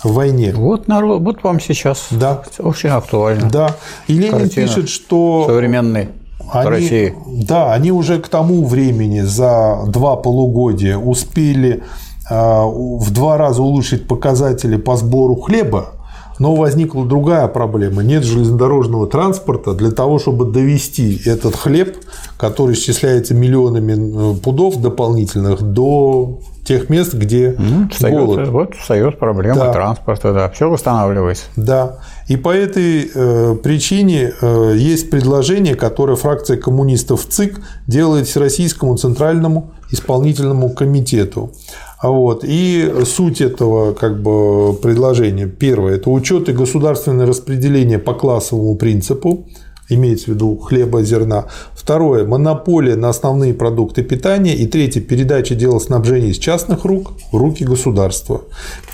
в 0.04 0.12
войне. 0.12 0.52
Вот 0.54 0.88
народ, 0.88 1.22
вот 1.22 1.42
вам 1.42 1.60
сейчас. 1.60 2.08
Да. 2.10 2.42
Очень 2.58 2.90
актуально. 2.90 3.48
Да. 3.50 3.76
И 4.08 4.14
Ленин 4.14 4.48
пишет, 4.48 4.88
что 4.88 5.44
современный 5.46 6.08
они, 6.50 6.70
России. 6.70 7.14
Да, 7.26 7.72
они 7.72 7.92
уже 7.92 8.18
к 8.18 8.28
тому 8.28 8.64
времени 8.64 9.20
за 9.20 9.84
два 9.86 10.16
полугодия 10.16 10.96
успели 10.98 11.82
э, 12.30 12.34
в 12.34 13.10
два 13.10 13.36
раза 13.36 13.62
улучшить 13.62 14.06
показатели 14.06 14.76
по 14.76 14.96
сбору 14.96 15.36
хлеба 15.36 16.01
но 16.38 16.54
возникла 16.54 17.04
другая 17.04 17.48
проблема. 17.48 18.02
Нет 18.02 18.24
железнодорожного 18.24 19.06
транспорта 19.06 19.74
для 19.74 19.90
того, 19.90 20.18
чтобы 20.18 20.46
довести 20.46 21.20
этот 21.24 21.56
хлеб, 21.56 21.96
который 22.36 22.74
исчисляется 22.74 23.34
миллионами 23.34 24.32
э, 24.32 24.40
пудов 24.40 24.80
дополнительных, 24.80 25.62
до 25.62 26.40
тех 26.78 26.90
мест, 26.90 27.14
где 27.14 27.54
Ну, 27.58 27.88
встает, 27.90 28.24
голод. 28.26 28.48
вот 28.48 28.74
встает 28.74 29.18
проблема 29.18 29.56
Да. 29.66 29.72
транспорта, 29.72 30.32
да, 30.32 30.48
все 30.50 30.70
восстанавливается. 30.70 31.44
Да. 31.56 31.98
И 32.28 32.36
по 32.36 32.50
этой 32.50 33.10
э, 33.14 33.56
причине 33.62 34.32
э, 34.40 34.74
есть 34.76 35.10
предложение, 35.10 35.74
которое 35.74 36.16
фракция 36.16 36.56
коммунистов 36.56 37.26
ЦИК 37.28 37.60
делает 37.86 38.26
Всероссийскому 38.26 38.96
Центральному 38.96 39.70
исполнительному 39.90 40.70
комитету. 40.70 41.52
А 42.00 42.08
Вот. 42.10 42.44
И 42.44 42.92
суть 43.04 43.40
этого 43.40 43.92
как 43.92 44.22
бы, 44.22 44.74
предложения. 44.74 45.46
Первое– 45.46 45.94
это 45.96 46.10
учет 46.10 46.48
и 46.48 46.52
государственное 46.52 47.26
распределение 47.26 47.98
по 47.98 48.14
классовому 48.14 48.74
принципу, 48.76 49.46
имеется 49.88 50.26
в 50.26 50.28
виду 50.28 50.56
хлеба, 50.56 51.02
зерна. 51.02 51.46
Второе– 51.74 52.24
монополия 52.26 52.96
на 52.96 53.08
основные 53.08 53.54
продукты 53.54 54.02
питания. 54.02 54.54
И 54.54 54.66
третье– 54.66 55.00
передача 55.02 55.54
дела 55.54 55.78
снабжения 55.78 56.28
из 56.28 56.38
частных 56.38 56.84
рук 56.84 57.12
в 57.30 57.36
руки 57.36 57.64
государства. 57.64 58.42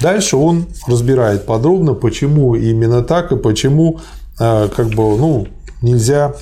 Дальше 0.00 0.36
он 0.36 0.66
разбирает 0.86 1.46
подробно, 1.46 1.94
почему 1.94 2.54
именно 2.54 3.02
так 3.02 3.32
и 3.32 3.36
почему 3.36 4.00
э, 4.40 4.68
как 4.74 4.88
бы, 4.88 5.16
ну, 5.16 5.46
нельзя 5.82 6.34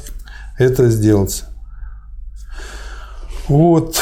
это 0.58 0.88
сделать. 0.88 1.44
Вот. 3.48 4.00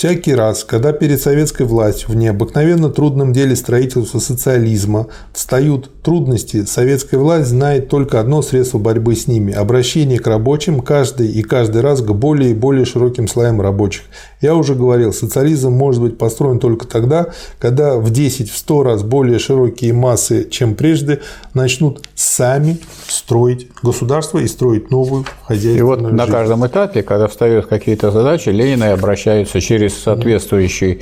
Всякий 0.00 0.34
раз, 0.34 0.64
когда 0.64 0.92
перед 0.92 1.20
советской 1.20 1.66
властью 1.66 2.08
в 2.08 2.16
необыкновенно 2.16 2.88
трудном 2.88 3.34
деле 3.34 3.54
строительства 3.54 4.18
социализма 4.18 5.08
встают 5.34 5.90
трудности, 6.02 6.64
советская 6.64 7.20
власть 7.20 7.48
знает 7.48 7.90
только 7.90 8.18
одно 8.18 8.40
средство 8.40 8.78
борьбы 8.78 9.14
с 9.14 9.26
ними– 9.26 9.52
обращение 9.54 10.18
к 10.18 10.26
рабочим 10.26 10.80
каждый 10.80 11.30
и 11.30 11.42
каждый 11.42 11.82
раз 11.82 12.00
к 12.00 12.10
более 12.12 12.52
и 12.52 12.54
более 12.54 12.86
широким 12.86 13.28
слоям 13.28 13.60
рабочих. 13.60 14.04
Я 14.40 14.54
уже 14.54 14.74
говорил, 14.74 15.12
социализм 15.12 15.72
может 15.72 16.00
быть 16.00 16.18
построен 16.18 16.58
только 16.58 16.86
тогда, 16.86 17.28
когда 17.58 17.96
в 17.96 18.10
10-100 18.10 18.82
раз 18.82 19.02
более 19.02 19.38
широкие 19.38 19.92
массы, 19.92 20.48
чем 20.50 20.74
прежде, 20.74 21.20
начнут 21.52 22.02
сами 22.14 22.78
строить 23.06 23.68
государство 23.82 24.38
и 24.38 24.46
строить 24.46 24.90
новую 24.90 25.26
хозяйственную 25.42 25.78
И 25.78 25.82
вот 25.82 26.00
на 26.00 26.24
жизнь. 26.24 26.32
каждом 26.32 26.66
этапе, 26.66 27.02
когда 27.02 27.28
встают 27.28 27.66
какие-то 27.66 28.10
задачи, 28.10 28.48
Ленины 28.48 28.84
обращаются 28.84 29.60
через 29.60 29.96
соответствующий 29.96 31.00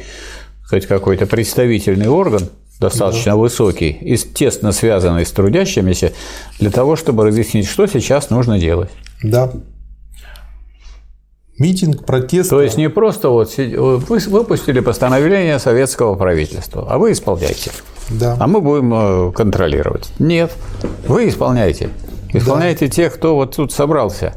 сказать, 0.69 0.87
какой-то 0.87 1.27
представительный 1.27 2.09
орган, 2.09 2.43
достаточно 2.79 3.37
высокий 3.37 3.91
и 3.91 4.17
тесно 4.17 4.73
связанный 4.73 5.25
с 5.25 5.33
трудящимися, 5.33 6.13
для 6.59 6.71
того, 6.71 6.95
чтобы 6.97 7.25
разъяснить, 7.25 7.67
что 7.67 7.87
сейчас 7.87 8.31
нужно 8.31 8.59
делать. 8.59 8.91
Да. 9.23 9.51
Митинг 11.59 12.05
протеста. 12.05 12.51
То 12.57 12.63
есть 12.63 12.77
не 12.77 12.89
просто 12.89 13.31
вот 13.31 13.57
вы 13.57 13.99
выпустили 14.19 14.81
постановление 14.81 15.59
советского 15.59 16.15
правительства, 16.15 16.87
а 16.89 16.99
вы 16.99 17.13
исполняйте, 17.13 17.73
Да. 18.11 18.37
а 18.39 18.47
мы 18.47 18.61
будем 18.61 18.95
э, 18.95 19.33
контролировать. 19.33 20.11
Нет, 20.19 20.53
вы 21.07 21.29
исполняйте. 21.29 21.91
Исполняйте 22.33 22.89
тех, 22.89 23.15
кто 23.15 23.35
вот 23.35 23.57
тут 23.57 23.73
собрался. 23.73 24.35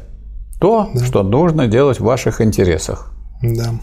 То, 0.60 0.90
что 1.04 1.22
нужно 1.22 1.68
делать 1.68 2.00
в 2.00 2.04
ваших 2.04 2.40
интересах. 2.40 3.12
Да. 3.42 3.74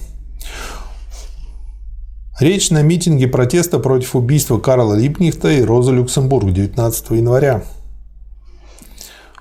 Речь 2.40 2.72
на 2.72 2.82
митинге 2.82 3.28
протеста 3.28 3.80
против 3.80 4.16
убийства 4.16 4.58
Карла 4.60 4.94
Липнихта 4.96 5.50
и 5.50 5.62
Розы 5.62 5.92
Люксембург 5.92 6.52
19 6.52 7.10
января. 7.12 7.64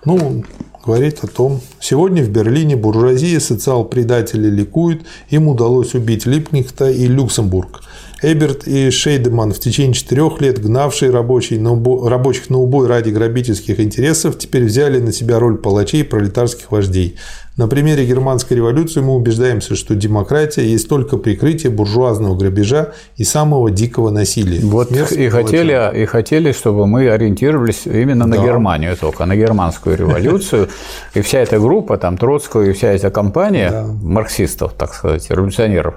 Ну, 0.05 0.44
говорит 0.84 1.23
о 1.23 1.26
том, 1.26 1.60
сегодня 1.81 2.23
в 2.23 2.31
Берлине 2.31 2.76
буржуазия, 2.76 3.40
социал-предатели 3.40 4.48
ликуют, 4.48 5.02
им 5.28 5.48
удалось 5.48 5.94
убить 5.94 6.26
Липнихта 6.26 6.90
и 6.90 7.07
Люксембург. 7.07 7.82
Эберт 8.20 8.66
и 8.66 8.90
Шейдеман, 8.90 9.52
в 9.52 9.60
течение 9.60 9.94
четырех 9.94 10.40
лет 10.40 10.60
гнавшие 10.60 11.12
рабочие 11.12 11.60
на 11.60 11.73
убо- 11.73 12.08
рабочих 12.08 12.50
на 12.50 12.58
убой 12.58 12.89
ради 12.89 13.10
грабительских 13.10 13.78
интересов, 13.78 14.39
теперь 14.39 14.65
взяли 14.65 14.98
на 14.98 15.12
себя 15.12 15.39
роль 15.39 15.58
палачей 15.58 16.00
и 16.00 16.05
пролетарских 16.05 16.73
вождей. 16.73 17.16
На 17.58 17.66
примере 17.66 18.06
германской 18.06 18.56
революции 18.56 19.00
мы 19.00 19.16
убеждаемся, 19.16 19.74
что 19.74 19.96
демократия 19.96 20.64
есть 20.64 20.88
только 20.88 21.16
прикрытие 21.16 21.72
буржуазного 21.72 22.36
грабежа 22.36 22.92
и 23.16 23.24
самого 23.24 23.68
дикого 23.68 24.10
насилия. 24.10 24.60
Вот 24.60 24.90
Смерть 24.90 25.10
и 25.10 25.28
хотели, 25.28 26.02
и 26.02 26.04
хотели, 26.04 26.52
чтобы 26.52 26.86
мы 26.86 27.10
ориентировались 27.10 27.82
именно 27.86 28.28
на 28.28 28.36
Да. 28.36 28.44
Германию 28.44 28.96
только, 28.96 29.26
на 29.26 29.34
германскую 29.34 29.96
революцию. 29.96 30.68
И 31.14 31.20
вся 31.20 31.40
эта 31.40 31.58
группа, 31.58 31.98
там 31.98 32.16
Троцкого 32.16 32.62
и 32.62 32.72
вся 32.72 32.92
эта 32.92 33.10
компания 33.10 33.70
Да. 33.72 33.86
марксистов, 34.04 34.74
так 34.74 34.94
сказать, 34.94 35.28
революционеров, 35.28 35.94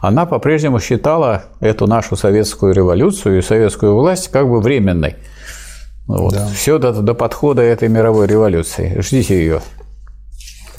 она 0.00 0.24
по-прежнему 0.24 0.80
считала 0.80 1.44
эту 1.60 1.86
нашу 1.86 2.16
советскую 2.16 2.72
революцию 2.72 3.36
и 3.36 3.42
советскую 3.42 3.94
власть 3.96 4.28
как 4.28 4.48
бы 4.48 4.62
временной. 4.62 5.16
Вот. 6.06 6.32
Да. 6.32 6.48
Все 6.56 6.78
до, 6.78 6.90
до 6.92 7.12
подхода 7.12 7.60
этой 7.60 7.90
мировой 7.90 8.26
революции. 8.26 8.98
Ждите 8.98 9.36
ее. 9.36 9.60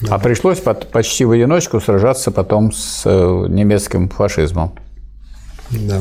А 0.08 0.18
пришлось 0.18 0.60
под- 0.60 0.90
почти 0.90 1.24
в 1.24 1.30
одиночку 1.30 1.80
сражаться 1.80 2.30
потом 2.30 2.72
с 2.72 3.02
э, 3.04 3.46
немецким 3.48 4.08
фашизмом. 4.08 4.74
Да. 5.70 6.00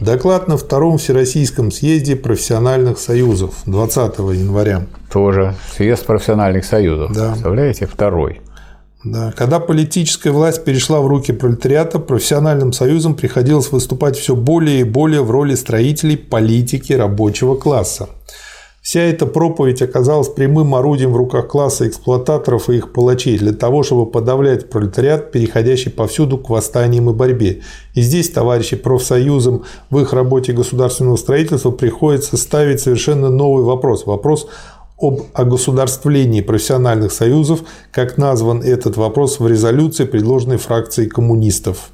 Доклад 0.00 0.48
на 0.48 0.56
втором 0.56 0.98
Всероссийском 0.98 1.70
съезде 1.70 2.16
профессиональных 2.16 2.98
союзов 2.98 3.54
20 3.66 4.18
января. 4.18 4.86
Тоже 5.10 5.54
съезд 5.76 6.04
профессиональных 6.06 6.64
союзов. 6.64 7.12
Да. 7.12 7.30
Представляете, 7.30 7.86
второй. 7.86 8.40
Да. 9.04 9.32
Когда 9.36 9.58
политическая 9.60 10.30
власть 10.30 10.64
перешла 10.64 11.00
в 11.00 11.06
руки 11.06 11.32
пролетариата, 11.32 11.98
профессиональным 11.98 12.72
союзам 12.72 13.14
приходилось 13.14 13.70
выступать 13.72 14.16
все 14.16 14.36
более 14.36 14.80
и 14.80 14.84
более 14.84 15.22
в 15.22 15.30
роли 15.30 15.54
строителей 15.54 16.16
политики 16.16 16.92
рабочего 16.92 17.54
класса. 17.56 18.08
Вся 18.82 19.02
эта 19.02 19.26
проповедь 19.26 19.80
оказалась 19.80 20.28
прямым 20.28 20.74
орудием 20.74 21.12
в 21.12 21.16
руках 21.16 21.46
класса 21.46 21.86
эксплуататоров 21.86 22.68
и 22.68 22.78
их 22.78 22.92
палачей 22.92 23.38
для 23.38 23.52
того, 23.52 23.84
чтобы 23.84 24.10
подавлять 24.10 24.70
пролетариат, 24.70 25.30
переходящий 25.30 25.88
повсюду 25.88 26.36
к 26.36 26.50
восстаниям 26.50 27.08
и 27.08 27.12
борьбе. 27.12 27.60
И 27.94 28.02
здесь 28.02 28.30
товарищи 28.30 28.74
профсоюзам 28.74 29.62
в 29.88 30.00
их 30.00 30.12
работе 30.12 30.52
государственного 30.52 31.14
строительства 31.14 31.70
приходится 31.70 32.36
ставить 32.36 32.80
совершенно 32.80 33.30
новый 33.30 33.62
вопрос. 33.62 34.04
Вопрос 34.04 34.48
об 34.98 35.20
огосударствлении 35.32 36.40
профессиональных 36.40 37.12
союзов, 37.12 37.60
как 37.92 38.18
назван 38.18 38.62
этот 38.62 38.96
вопрос 38.96 39.38
в 39.38 39.46
резолюции, 39.46 40.06
предложенной 40.06 40.56
фракцией 40.56 41.08
коммунистов. 41.08 41.91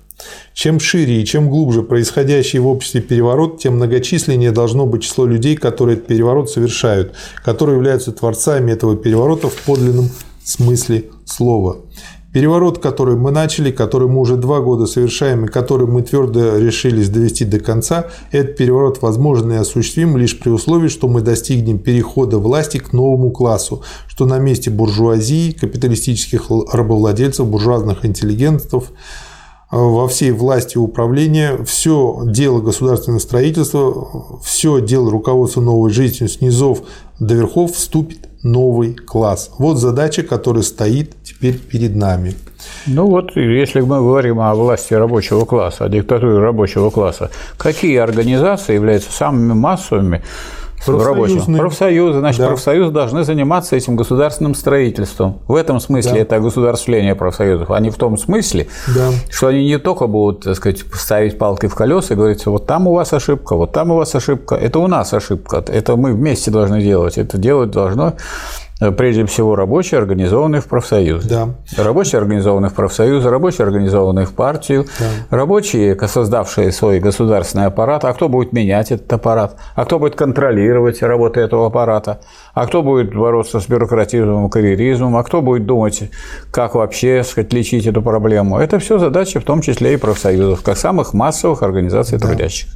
Чем 0.53 0.81
шире 0.81 1.23
и 1.23 1.25
чем 1.25 1.49
глубже 1.49 1.83
происходящий 1.83 2.59
в 2.59 2.67
обществе 2.67 3.01
переворот, 3.01 3.61
тем 3.61 3.77
многочисленнее 3.77 4.51
должно 4.51 4.87
быть 4.87 5.03
число 5.03 5.27
людей, 5.27 5.57
которые 5.57 5.97
этот 5.97 6.09
переворот 6.09 6.51
совершают, 6.51 7.15
которые 7.45 7.77
являются 7.77 8.13
творцами 8.13 8.73
этого 8.73 8.97
переворота 8.97 9.49
в 9.49 9.55
подлинном 9.63 10.11
смысле 10.43 11.05
слова. 11.25 11.77
Переворот, 12.33 12.79
который 12.79 13.17
мы 13.17 13.31
начали, 13.31 13.71
который 13.71 14.07
мы 14.07 14.21
уже 14.21 14.37
два 14.37 14.61
года 14.61 14.87
совершаем 14.87 15.47
и 15.47 15.49
который 15.49 15.87
мы 15.87 16.03
твердо 16.03 16.59
решились 16.59 17.09
довести 17.09 17.47
до 17.47 17.59
конца, 17.59 18.09
этот 18.33 18.57
переворот 18.57 19.01
возможен 19.01 19.51
и 19.53 19.57
осуществим 19.57 20.19
лишь 20.19 20.39
при 20.39 20.51
условии, 20.51 20.89
что 20.89 21.09
мы 21.09 21.23
достигнем 21.23 21.79
перехода 21.79 22.37
власти 22.39 22.79
к 22.79 22.93
новому 22.93 23.31
классу, 23.31 23.83
что 24.09 24.27
на 24.27 24.39
месте 24.39 24.71
буржуазии, 24.71 25.53
капиталистических 25.53 26.51
рабовладельцев, 26.71 27.47
буржуазных 27.47 28.05
интеллигентов, 28.05 28.91
во 29.71 30.09
всей 30.09 30.31
власти 30.31 30.79
управления, 30.79 31.59
все 31.65 32.21
дело 32.25 32.61
государственного 32.61 33.21
строительства, 33.21 34.41
все 34.43 34.81
дело 34.81 35.11
руководства 35.11 35.61
новой 35.61 35.91
жизнью 35.91 36.29
с 36.29 36.41
низов 36.41 36.83
до 37.19 37.35
верхов 37.35 37.73
вступит 37.73 38.29
новый 38.43 38.95
класс. 38.95 39.51
Вот 39.59 39.77
задача, 39.77 40.23
которая 40.23 40.63
стоит 40.63 41.15
теперь 41.23 41.59
перед 41.59 41.97
нами. 41.97 42.35
Ну 42.87 43.07
вот, 43.07 43.37
если 43.37 43.81
мы 43.81 43.99
говорим 43.99 44.41
о 44.41 44.55
власти 44.55 44.95
рабочего 44.95 45.45
класса, 45.45 45.85
о 45.85 45.89
диктатуре 45.89 46.39
рабочего 46.39 46.91
класса, 46.91 47.31
какие 47.57 47.97
организации 47.99 48.75
являются 48.75 49.13
самыми 49.13 49.53
массовыми 49.53 50.23
рабочих? 50.87 51.45
Профсоюзы. 51.45 52.19
Значит, 52.21 52.41
Да. 52.41 52.47
профсоюзы 52.49 52.91
должны 52.91 53.25
заниматься 53.25 53.77
этим 53.77 53.97
государственным 53.97 54.55
строительством. 54.55 55.39
В 55.49 55.55
этом 55.55 55.81
смысле 55.81 56.13
Да. 56.13 56.19
это 56.19 56.37
огосударствление 56.37 57.15
профсоюзов, 57.15 57.71
а 57.71 57.81
не 57.81 57.91
в 57.91 57.97
том 57.97 58.17
смысле, 58.17 58.69
Да. 58.95 59.11
что 59.31 59.49
они 59.49 59.65
не 59.65 59.79
только 59.79 60.07
будут, 60.07 60.45
так 60.45 60.57
сказать, 60.57 60.85
ставить 60.93 61.39
палки 61.39 61.67
в 61.67 61.75
колеса 61.75 62.15
и 62.15 62.17
говорить, 62.17 62.45
вот 62.47 62.67
там 62.67 62.87
у 62.89 62.95
вас 62.95 63.13
ошибка, 63.13 63.57
вот 63.57 63.73
там 63.73 63.91
у 63.91 63.97
вас 63.97 64.15
ошибка, 64.15 64.55
это 64.55 64.79
у 64.79 64.87
нас 64.87 65.13
ошибка, 65.13 65.65
это 65.67 65.97
мы 65.97 66.13
вместе 66.13 66.51
должны 66.51 66.81
делать, 66.81 67.19
это 67.19 67.39
делать 67.39 67.71
должно 67.71 68.15
прежде 68.97 69.27
всего 69.27 69.57
рабочие, 69.57 69.99
организованные 69.99 70.61
в 70.61 70.67
профсоюзы. 70.67 71.29
Да. 71.29 71.49
Рабочие, 71.77 72.19
организованные 72.19 72.71
в 72.71 72.75
профсоюзы, 72.75 73.29
рабочие, 73.29 73.65
организованные 73.65 74.27
в 74.27 74.33
партию, 74.33 74.87
да. 74.99 75.37
рабочие, 75.37 75.99
создавшие 76.07 76.73
свой 76.73 77.01
государственный 77.01 77.67
аппарат. 77.67 78.05
А 78.05 78.13
кто 78.13 78.29
будет 78.29 78.53
менять 78.53 78.93
этот 78.93 79.13
аппарат? 79.13 79.57
А 79.75 79.85
кто 79.85 79.99
будет 79.99 80.15
контролировать 80.15 81.03
работу 81.03 81.41
этого 81.41 81.67
аппарата? 81.67 82.21
А 82.55 82.67
кто 82.67 82.83
будет 82.83 83.15
бороться 83.15 83.61
с 83.61 83.69
бюрократизмом 83.69 84.49
карьеризмом? 84.51 85.17
А 85.17 85.25
кто 85.25 85.43
будет 85.43 85.67
думать, 85.67 86.11
как 86.51 86.75
вообще 86.75 87.25
сказать, 87.25 87.53
лечить 87.53 87.87
эту 87.87 88.03
проблему? 88.03 88.59
Это 88.59 88.79
все 88.79 88.99
задачи, 88.99 89.39
в 89.39 89.45
том 89.45 89.61
числе 89.61 89.95
и 89.95 89.97
профсоюзов, 89.97 90.63
как 90.63 90.77
самых 90.77 91.15
массовых 91.15 91.63
организаций 91.63 92.19
да. 92.19 92.29
трудящих. 92.29 92.69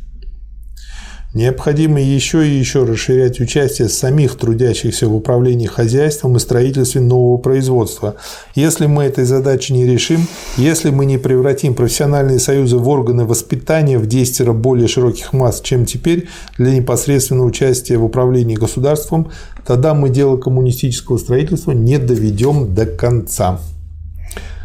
Необходимо 1.34 1.98
еще 1.98 2.46
и 2.46 2.58
еще 2.58 2.84
расширять 2.84 3.40
участие 3.40 3.88
самих 3.88 4.36
трудящихся 4.36 5.08
в 5.08 5.14
управлении 5.16 5.66
хозяйством 5.66 6.36
и 6.36 6.38
строительстве 6.38 7.00
нового 7.00 7.38
производства. 7.38 8.16
Если 8.54 8.84
мы 8.84 9.04
этой 9.04 9.24
задачи 9.24 9.72
не 9.72 9.86
решим, 9.86 10.26
если 10.58 10.90
мы 10.90 11.06
не 11.06 11.16
превратим 11.16 11.74
профессиональные 11.74 12.38
союзы 12.38 12.76
в 12.76 12.86
органы 12.86 13.24
воспитания 13.24 13.98
в 13.98 14.06
10 14.06 14.40
раз 14.42 14.56
более 14.56 14.88
широких 14.88 15.32
масс, 15.32 15.62
чем 15.62 15.86
теперь, 15.86 16.28
для 16.58 16.76
непосредственного 16.76 17.46
участия 17.46 17.96
в 17.96 18.04
управлении 18.04 18.54
государством, 18.54 19.30
тогда 19.66 19.94
мы 19.94 20.10
дело 20.10 20.36
коммунистического 20.36 21.16
строительства 21.16 21.72
не 21.72 21.96
доведем 21.96 22.74
до 22.74 22.84
конца. 22.84 23.58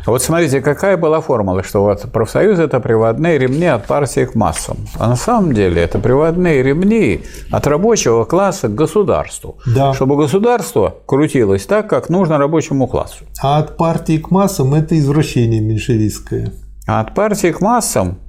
Вот 0.08 0.24
смотрите, 0.24 0.62
какая 0.62 0.96
была 0.96 1.20
формула, 1.20 1.64
что 1.64 1.84
вот 1.84 2.10
профсоюзы– 2.14 2.64
это 2.64 2.80
приводные 2.80 3.38
ремни 3.38 3.66
от 3.66 3.86
партии 3.86 4.24
к 4.24 4.36
массам. 4.36 4.78
А 4.98 5.10
на 5.10 5.18
самом 5.18 5.54
деле 5.54 5.82
это 5.82 6.00
приводные 6.00 6.64
ремни 6.64 7.24
от 7.52 7.68
рабочего 7.68 8.24
класса 8.24 8.70
к 8.70 8.74
государству. 8.74 9.58
Да. 9.66 9.94
Чтобы 9.94 10.16
государство 10.16 10.96
крутилось 11.06 11.66
так, 11.66 11.90
как 11.90 12.08
нужно 12.08 12.38
рабочему 12.38 12.88
классу. 12.88 13.26
А 13.44 13.60
от 13.60 13.76
партии 13.76 14.18
к 14.18 14.32
массам– 14.32 14.74
это 14.76 14.98
извращение 14.98 15.60
меньшевистское. 15.60 16.54
А 16.88 17.02
от 17.02 17.14
партии 17.14 17.52
к 17.52 17.60
массам 17.60 18.20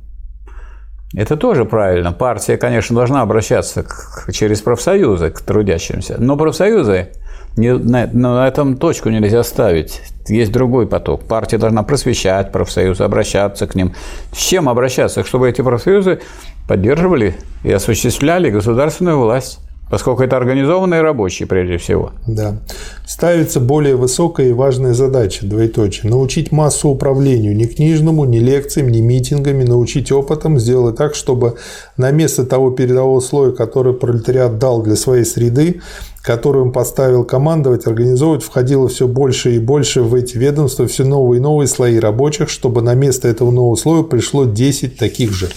это 1.14 1.36
тоже 1.36 1.64
правильно. 1.64 2.10
Партия, 2.10 2.56
конечно, 2.56 2.96
должна 2.96 3.22
обращаться 3.22 3.84
к, 3.84 4.32
через 4.32 4.62
профсоюзы 4.62 5.30
к 5.30 5.40
трудящимся, 5.42 6.16
но 6.18 6.36
профсоюзы 6.36 7.12
на, 7.58 8.06
на 8.06 8.48
этом 8.48 8.76
точку 8.76 9.10
нельзя 9.10 9.42
ставить. 9.42 10.00
Есть 10.28 10.52
другой 10.52 10.86
поток. 10.86 11.24
Партия 11.24 11.58
должна 11.58 11.82
просвещать 11.82 12.52
профсоюзы, 12.52 13.02
обращаться 13.02 13.66
к 13.66 13.74
ним. 13.74 13.94
С 14.32 14.38
чем 14.38 14.68
обращаться? 14.68 15.24
Чтобы 15.24 15.48
эти 15.48 15.62
профсоюзы 15.62 16.20
поддерживали 16.68 17.36
и 17.64 17.72
осуществляли 17.72 18.50
государственную 18.50 19.18
власть. 19.18 19.60
Поскольку 19.90 20.22
это 20.22 20.36
организованные 20.36 21.00
рабочие, 21.00 21.48
прежде 21.48 21.78
всего. 21.78 22.12
Да. 22.26 22.58
Ставится 23.06 23.58
более 23.58 23.96
высокая 23.96 24.48
и 24.48 24.52
важная 24.52 24.92
задача, 24.92 25.46
двоеточие. 25.46 26.10
Научить 26.10 26.52
массу 26.52 26.90
управлению, 26.90 27.56
ни 27.56 27.64
книжному, 27.64 28.26
ни 28.26 28.38
лекциям, 28.38 28.90
ни 28.90 29.00
митингами, 29.00 29.64
научить 29.64 30.12
опытом, 30.12 30.58
сделать 30.58 30.96
так, 30.96 31.14
чтобы 31.14 31.54
на 31.96 32.10
место 32.10 32.44
того 32.44 32.70
передового 32.70 33.20
слоя, 33.20 33.52
который 33.52 33.94
пролетариат 33.94 34.58
дал 34.58 34.82
для 34.82 34.94
своей 34.94 35.24
среды, 35.24 35.80
который 36.28 36.60
он 36.60 36.72
поставил 36.72 37.24
командовать, 37.24 37.86
организовывать, 37.86 38.42
входило 38.42 38.86
все 38.86 39.08
больше 39.08 39.56
и 39.56 39.58
больше 39.58 40.02
в 40.02 40.14
эти 40.14 40.36
ведомства, 40.36 40.86
все 40.86 41.02
новые 41.02 41.38
и 41.38 41.42
новые 41.42 41.66
слои 41.66 41.98
рабочих, 41.98 42.50
чтобы 42.50 42.82
на 42.82 42.92
место 42.92 43.28
этого 43.28 43.50
нового 43.50 43.76
слоя 43.76 44.02
пришло 44.02 44.44
10 44.44 44.98
таких 44.98 45.32
же. 45.32 45.48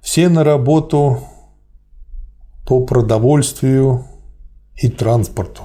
Все 0.00 0.28
на 0.28 0.42
работу 0.42 1.20
по 2.66 2.84
продовольствию 2.84 4.04
и 4.74 4.88
транспорту. 4.88 5.62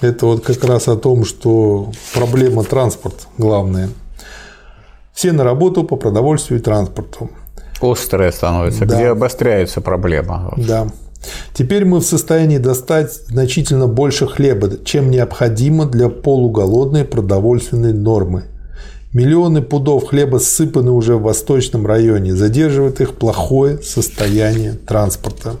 Это 0.00 0.26
вот 0.26 0.44
как 0.44 0.64
раз 0.64 0.88
о 0.88 0.96
том, 0.96 1.24
что 1.24 1.92
проблема 2.12 2.64
транспорт 2.64 3.28
главная. 3.38 3.88
Все 5.12 5.30
на 5.30 5.44
работу 5.44 5.84
по 5.84 5.94
продовольствию 5.94 6.58
и 6.58 6.62
транспорту. 6.62 7.30
Острая 7.80 8.30
становится, 8.32 8.84
да. 8.84 8.94
где 8.94 9.06
обостряется 9.08 9.80
проблема. 9.80 10.52
Да. 10.56 10.88
Теперь 11.52 11.84
мы 11.84 12.00
в 12.00 12.04
состоянии 12.04 12.58
достать 12.58 13.12
значительно 13.12 13.86
больше 13.86 14.26
хлеба, 14.26 14.70
чем 14.84 15.10
необходимо 15.10 15.86
для 15.86 16.08
полуголодной 16.08 17.04
продовольственной 17.04 17.92
нормы. 17.92 18.44
Миллионы 19.12 19.60
пудов 19.60 20.08
хлеба 20.08 20.38
ссыпаны 20.38 20.92
уже 20.92 21.16
в 21.16 21.22
восточном 21.22 21.84
районе, 21.86 22.34
задерживает 22.34 23.00
их 23.00 23.14
плохое 23.14 23.78
состояние 23.82 24.72
транспорта. 24.72 25.56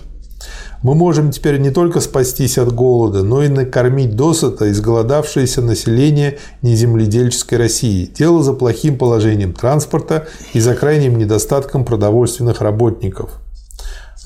Мы 0.82 0.94
можем 0.94 1.30
теперь 1.30 1.60
не 1.60 1.70
только 1.70 2.00
спастись 2.00 2.56
от 2.56 2.72
голода, 2.72 3.22
но 3.22 3.42
и 3.42 3.48
накормить 3.48 4.16
досыта 4.16 4.70
изголодавшееся 4.70 5.60
население 5.60 6.38
неземледельческой 6.62 7.58
России. 7.58 8.10
Дело 8.16 8.42
за 8.42 8.54
плохим 8.54 8.96
положением 8.96 9.52
транспорта 9.52 10.26
и 10.54 10.60
за 10.60 10.74
крайним 10.74 11.18
недостатком 11.18 11.84
продовольственных 11.84 12.62
работников– 12.62 13.39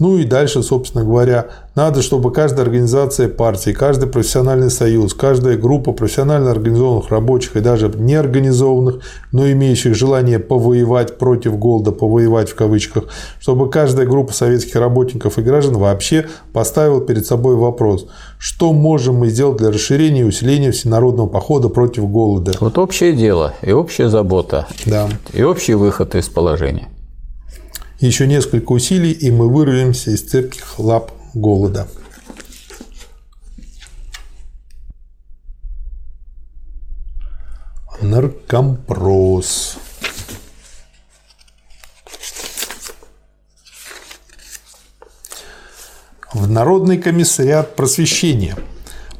ну 0.00 0.18
и 0.18 0.24
дальше, 0.24 0.62
собственно 0.64 1.05
говоря, 1.05 1.47
надо, 1.76 2.02
чтобы 2.02 2.32
каждая 2.32 2.64
организация 2.64 3.28
партии, 3.28 3.70
каждый 3.70 4.08
профессиональный 4.08 4.70
союз, 4.70 5.14
каждая 5.14 5.56
группа 5.56 5.92
профессионально 5.92 6.50
организованных 6.50 7.10
рабочих 7.10 7.55
и 7.56 7.60
даже 7.60 7.89
неорганизованных, 7.89 9.00
но 9.31 9.48
имеющих 9.50 9.94
желание 9.94 10.40
повоевать 10.40 11.16
против 11.16 11.56
голода, 11.58 11.92
повоевать 11.92 12.50
в 12.50 12.56
кавычках, 12.56 13.05
чтобы 13.39 13.70
каждая 13.70 14.06
группа 14.06 14.32
советских 14.32 14.74
работников 14.76 15.39
и 15.39 15.42
граждан 15.42 15.76
вообще 15.76 16.26
поставила 16.52 17.00
перед 17.00 17.24
собой 17.24 17.55
вопрос, 17.55 18.08
что 18.39 18.73
можем 18.73 19.16
мы 19.16 19.28
сделать 19.28 19.58
для 19.58 19.70
расширения 19.70 20.23
и 20.23 20.24
усиления 20.24 20.73
всенародного 20.73 21.28
похода 21.28 21.68
против 21.68 22.08
голода. 22.08 22.52
Вот 22.58 22.78
общее 22.78 23.12
дело 23.12 23.55
и 23.62 23.70
общая 23.70 24.08
забота, 24.08 24.66
да. 24.86 25.08
и 25.32 25.44
общий 25.44 25.74
выход 25.74 26.16
из 26.16 26.28
положения. 26.28 26.89
Еще 28.00 28.26
несколько 28.26 28.73
усилий, 28.73 29.12
и 29.12 29.31
мы 29.31 29.48
вырвемся 29.48 30.10
из 30.10 30.23
цепких 30.23 30.78
лап 30.78 31.12
голода. 31.32 31.89
Наркомпрос. 38.02 39.78
В 46.32 46.50
Народный 46.50 46.98
комиссариат 46.98 47.76
просвещения– 47.76 48.56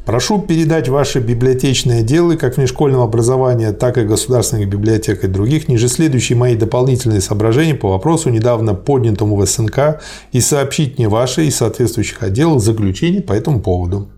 Прошу 0.05 0.39
передать 0.39 0.89
ваше 0.91 1.21
библиотечное 1.21 2.03
дело 2.03 2.37
как 2.37 2.59
внешкольного 2.59 3.05
образования, 3.05 3.73
так 3.73 3.97
и 3.97 4.05
государственных 4.05 4.69
библиотек 4.69 5.25
и 5.25 5.29
других 5.29 5.67
ниже 5.69 5.89
следующие 5.89 6.37
мои 6.37 6.57
дополнительные 6.57 7.23
соображения 7.23 7.75
по 7.75 7.89
вопросу, 7.89 8.29
недавно 8.29 8.75
поднятому 8.75 9.37
в 9.37 9.47
СНК, 9.47 10.03
и 10.33 10.41
сообщить 10.41 10.99
мне 10.99 11.09
ваши 11.09 11.47
и 11.47 11.51
соответствующих 11.51 12.23
отделов 12.23 12.63
заключение 12.63 13.23
по 13.23 13.33
этому 13.33 13.61
поводу. 13.61 14.09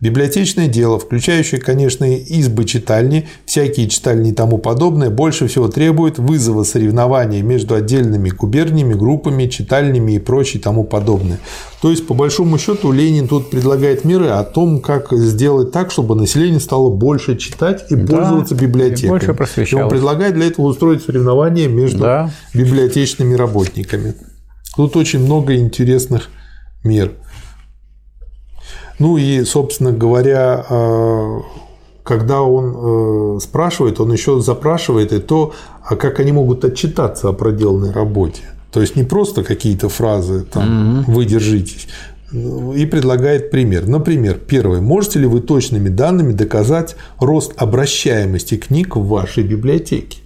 Библиотечное 0.00 0.66
дело, 0.66 0.98
включающее, 0.98 1.60
конечно, 1.60 2.04
избы 2.04 2.64
читальни, 2.64 3.28
всякие 3.44 3.86
читальни 3.86 4.30
и 4.30 4.32
тому 4.32 4.56
подобное, 4.56 5.10
больше 5.10 5.46
всего 5.46 5.68
требует 5.68 6.18
вызова 6.18 6.64
соревнования 6.64 7.42
между 7.42 7.74
отдельными 7.74 8.30
губерниями, 8.30 8.94
группами, 8.94 9.46
читальнями 9.46 10.12
и 10.12 10.18
прочее 10.18 10.62
тому 10.62 10.84
подобное. 10.84 11.38
То 11.82 11.90
есть, 11.90 12.06
по 12.06 12.14
большому 12.14 12.56
счету, 12.56 12.92
Ленин 12.92 13.28
тут 13.28 13.50
предлагает 13.50 14.06
меры 14.06 14.28
о 14.28 14.42
том, 14.42 14.80
как 14.80 15.12
сделать 15.12 15.70
так, 15.70 15.90
чтобы 15.90 16.14
население 16.14 16.60
стало 16.60 16.88
больше 16.88 17.36
читать 17.36 17.84
и 17.90 17.94
да, 17.94 18.16
пользоваться 18.16 18.54
библиотекой. 18.54 19.18
И. 19.18 19.64
И 19.64 19.74
он 19.82 19.90
предлагает 19.90 20.32
для 20.32 20.46
этого 20.46 20.66
устроить 20.66 21.02
соревнования 21.02 21.68
между 21.68 21.98
да. 21.98 22.30
библиотечными 22.54 23.34
работниками. 23.34 24.14
Тут 24.74 24.96
очень 24.96 25.20
много 25.20 25.56
интересных 25.56 26.30
мер. 26.84 27.12
Ну 29.00 29.16
и, 29.16 29.44
собственно 29.44 29.92
говоря, 29.92 30.64
э, 30.68 31.40
когда 32.04 32.42
он 32.42 33.36
э, 33.36 33.40
спрашивает, 33.40 33.98
он 33.98 34.12
еще 34.12 34.40
запрашивает 34.40 35.12
и 35.12 35.18
то, 35.18 35.54
а 35.82 35.96
как 35.96 36.20
они 36.20 36.32
могут 36.32 36.64
отчитаться 36.64 37.30
о 37.30 37.32
проделанной 37.32 37.92
работе. 37.92 38.42
То 38.70 38.82
есть 38.82 38.96
не 38.96 39.02
просто 39.02 39.42
какие-то 39.42 39.88
фразы 39.88 40.42
там 40.42 41.00
угу. 41.00 41.12
вы 41.12 41.24
держитесь, 41.24 41.88
и 42.30 42.86
предлагает 42.86 43.50
пример. 43.50 43.88
Например, 43.88 44.34
первый. 44.34 44.82
Можете 44.82 45.18
ли 45.20 45.26
вы 45.26 45.40
точными 45.40 45.88
данными 45.88 46.32
доказать 46.32 46.94
рост 47.18 47.52
обращаемости 47.56 48.56
книг 48.58 48.96
в 48.96 49.06
вашей 49.06 49.44
библиотеке? 49.44 50.18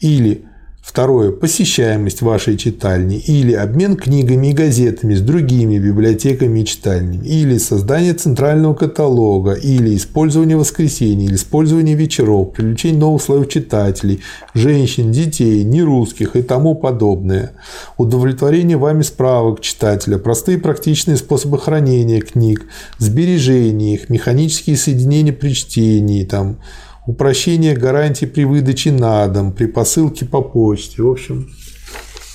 Или 0.00 0.44
Второе. 0.82 1.30
Посещаемость 1.30 2.22
вашей 2.22 2.58
читальни 2.58 3.16
или 3.16 3.52
обмен 3.52 3.96
книгами 3.96 4.48
и 4.48 4.52
газетами 4.52 5.14
с 5.14 5.20
другими 5.20 5.78
библиотеками 5.78 6.58
и 6.58 6.66
читальнями. 6.66 7.24
Или 7.24 7.58
создание 7.58 8.14
центрального 8.14 8.74
каталога. 8.74 9.52
Или 9.52 9.94
использование 9.94 10.56
воскресений. 10.56 11.26
Или 11.26 11.36
использование 11.36 11.94
вечеров. 11.94 12.52
Привлечение 12.52 12.98
новых 12.98 13.22
слоев 13.22 13.48
читателей. 13.48 14.22
Женщин, 14.54 15.12
детей, 15.12 15.62
нерусских 15.62 16.34
и 16.34 16.42
тому 16.42 16.74
подобное. 16.74 17.52
Удовлетворение 17.96 18.76
вами 18.76 19.02
справок 19.02 19.60
читателя. 19.60 20.18
Простые 20.18 20.58
практичные 20.58 21.16
способы 21.16 21.58
хранения 21.58 22.20
книг. 22.20 22.66
Сбережения 22.98 23.94
их. 23.94 24.10
Механические 24.10 24.76
соединения 24.76 25.32
при 25.32 25.54
чтении. 25.54 26.24
Там, 26.24 26.58
упрощение 27.06 27.76
гарантий 27.76 28.26
при 28.26 28.44
выдаче 28.44 28.92
на 28.92 29.26
дом, 29.28 29.52
при 29.52 29.66
посылке 29.66 30.24
по 30.24 30.42
почте. 30.42 31.02
В 31.02 31.10
общем, 31.10 31.50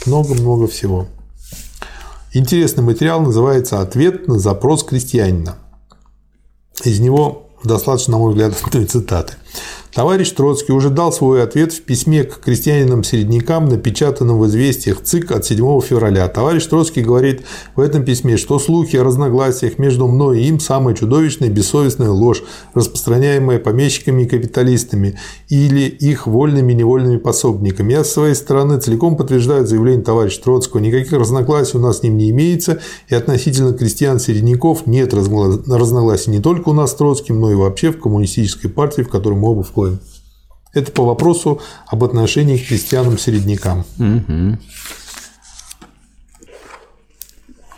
много-много 0.06 0.68
всего. 0.68 1.08
Интересный 2.34 2.84
материал 2.84 3.22
называется 3.22 3.82
«Ответ 3.82 4.28
на 4.28 4.38
запрос 4.38 4.84
крестьянина». 4.84 5.56
Из 6.84 7.00
него 7.00 7.50
достаточно, 7.64 8.14
на 8.14 8.18
мой 8.20 8.32
взгляд, 8.34 8.54
одной 8.66 8.86
цитаты. 8.86 9.34
Товарищ 9.94 10.30
Троцкий 10.32 10.74
уже 10.74 10.90
дал 10.90 11.12
свой 11.12 11.42
ответ 11.42 11.74
в 11.74 11.82
письме 11.82 12.24
к 12.24 12.40
крестьянинам-середнякам, 12.40 13.68
напечатанном 13.68 14.38
в 14.38 14.46
известиях 14.46 15.02
ЦИК 15.02 15.32
от 15.32 15.46
7 15.46 15.82
февраля. 15.82 16.28
Товарищ 16.28 16.66
Троцкий 16.66 17.02
говорит 17.02 17.42
в 17.76 17.80
этом 17.80 18.06
письме, 18.06 18.38
что 18.38 18.60
слухи 18.60 18.96
о 18.98 19.04
разногласиях 19.04 19.80
между 19.80 20.08
мной 20.08 20.42
и 20.42 20.48
им– 20.48 20.60
самая 20.62 20.94
чудовищная 20.94 21.50
и 21.50 21.52
бессовестная 21.52 22.12
ложь, 22.12 22.44
распространяемая 22.76 23.58
помещиками 23.60 24.24
и 24.24 24.26
капиталистами 24.28 25.18
или 25.50 25.82
их 25.82 26.28
вольными 26.28 26.74
и 26.74 26.76
невольными 26.76 27.18
пособниками. 27.18 27.94
Я, 27.94 28.04
с 28.04 28.12
своей 28.12 28.36
стороны, 28.36 28.80
целиком 28.80 29.18
подтверждаю 29.18 29.66
заявление 29.66 30.04
товарища 30.04 30.44
Троцкого. 30.44 30.82
Никаких 30.82 31.14
разногласий 31.14 31.78
у 31.78 31.82
нас 31.82 32.00
с 32.00 32.04
ним 32.04 32.18
не 32.18 32.30
имеется, 32.30 32.80
и 33.08 33.16
относительно 33.16 33.74
крестьян-середняков 33.74 34.86
нет 34.86 35.14
разногласий 35.14 36.32
не 36.32 36.40
только 36.40 36.70
у 36.70 36.74
нас 36.74 36.92
с 36.92 36.96
Троцким, 36.96 37.40
но 37.40 37.52
и 37.52 37.56
вообще 37.56 37.92
в 37.92 38.00
коммунистической 38.00 38.70
партии, 38.70 39.02
в 39.02 39.10
которой 39.10 39.36
мы 39.36 39.47
оба 39.48 39.64
входим. 39.64 40.00
Это 40.74 40.92
по 40.92 41.04
вопросу 41.04 41.60
об 41.88 42.04
отношении 42.04 42.58
к 42.58 42.68
крестьянам-середнякам. 42.68 43.84
Угу. 43.98 44.58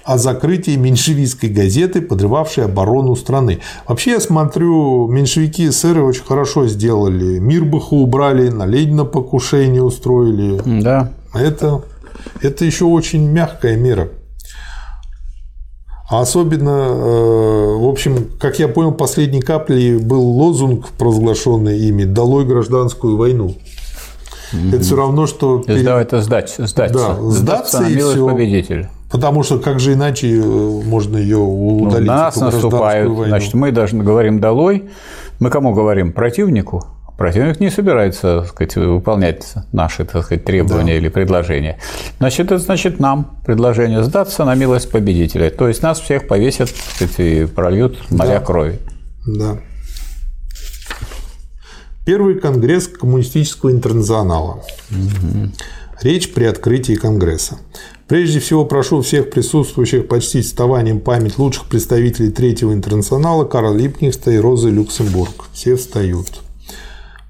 О 0.03 0.17
закрытии 0.17 0.75
меньшевистской 0.75 1.49
газеты, 1.49 2.01
подрывавшей 2.01 2.65
оборону 2.65 3.15
страны. 3.15 3.59
Вообще, 3.87 4.11
я 4.11 4.19
смотрю, 4.19 5.07
меньшевики 5.07 5.65
и 5.65 5.67
очень 5.67 6.23
хорошо 6.23 6.67
сделали. 6.67 7.37
Мирбаха 7.37 7.93
убрали, 7.93 8.49
на 8.49 8.65
Ленина 8.65 9.05
покушение 9.05 9.83
устроили. 9.83 10.81
Да. 10.81 11.13
Это, 11.33 11.83
это 12.41 12.65
еще 12.65 12.85
очень 12.85 13.29
мягкая 13.29 13.77
мера. 13.77 14.09
А 16.09 16.21
особенно, 16.21 16.69
э, 16.69 17.75
в 17.77 17.87
общем, 17.87 18.29
как 18.39 18.57
я 18.57 18.67
понял, 18.67 18.91
последней 18.91 19.41
каплей 19.41 19.97
был 19.97 20.21
лозунг, 20.21 20.89
провозглашенный 20.97 21.77
ими 21.77 22.03
«Долой 22.03 22.45
гражданскую 22.45 23.15
войну». 23.15 23.55
Mm-hmm. 24.51 24.69
Это 24.69 24.79
все 24.79 24.95
равно, 24.95 25.27
что... 25.27 25.59
Перед... 25.59 25.85
Да, 25.85 26.01
это 26.01 26.21
сдать, 26.21 26.55
сдаться. 26.57 26.93
Да, 26.93 27.13
сдаться, 27.29 27.77
сдаться 27.77 27.83
и 27.87 27.97
все. 27.97 28.27
победитель. 28.27 28.89
Потому 29.11 29.43
что 29.43 29.59
как 29.59 29.79
же 29.79 29.93
иначе 29.93 30.39
э, 30.39 30.41
можно 30.41 31.17
ее 31.17 31.37
ну, 31.37 31.83
удалить? 31.83 32.07
Ну, 32.07 32.13
нас 32.13 32.35
наступают, 32.35 33.09
войну? 33.11 33.25
значит, 33.25 33.53
мы 33.53 33.71
даже 33.71 33.95
говорим 33.95 34.39
«долой». 34.39 34.89
Мы 35.39 35.49
кому 35.51 35.73
говорим? 35.73 36.11
Противнику? 36.11 36.85
Противник 37.19 37.59
не 37.59 37.69
собирается 37.69 38.39
так 38.39 38.47
сказать, 38.47 38.75
выполнять 38.77 39.53
наши 39.73 40.05
так 40.05 40.23
сказать, 40.23 40.45
требования 40.45 40.93
да. 40.93 40.99
или 40.99 41.09
предложения. 41.09 41.77
Значит, 42.17 42.45
это 42.45 42.59
значит 42.59 43.01
нам 43.01 43.41
предложение 43.45 44.03
сдаться 44.03 44.45
на 44.45 44.55
милость 44.55 44.89
победителя. 44.89 45.49
То 45.49 45.67
есть 45.67 45.83
нас 45.83 45.99
всех 45.99 46.29
повесят 46.29 46.69
так 46.69 46.95
сказать, 46.95 47.19
и 47.19 47.45
прольют 47.45 48.09
моря 48.09 48.39
да. 48.39 48.39
крови. 48.39 48.79
Да. 49.27 49.57
Первый 52.05 52.39
конгресс 52.39 52.87
коммунистического 52.87 53.71
интернационала. 53.73 54.63
Угу. 54.89 55.51
Речь 56.01 56.31
при 56.33 56.45
открытии 56.45 56.95
конгресса. 56.95 57.57
Прежде 58.07 58.39
всего 58.39 58.63
прошу 58.63 59.01
всех 59.01 59.29
присутствующих 59.29 60.07
почтить 60.07 60.45
вставанием 60.45 61.01
память 61.01 61.37
лучших 61.37 61.65
представителей 61.65 62.31
Третьего 62.31 62.71
интернационала 62.71 63.43
Карла 63.43 63.75
Липкнехта 63.75 64.31
и 64.31 64.37
Розы 64.37 64.69
Люксембург. 64.69 65.49
Все 65.51 65.75
встают. 65.75 66.43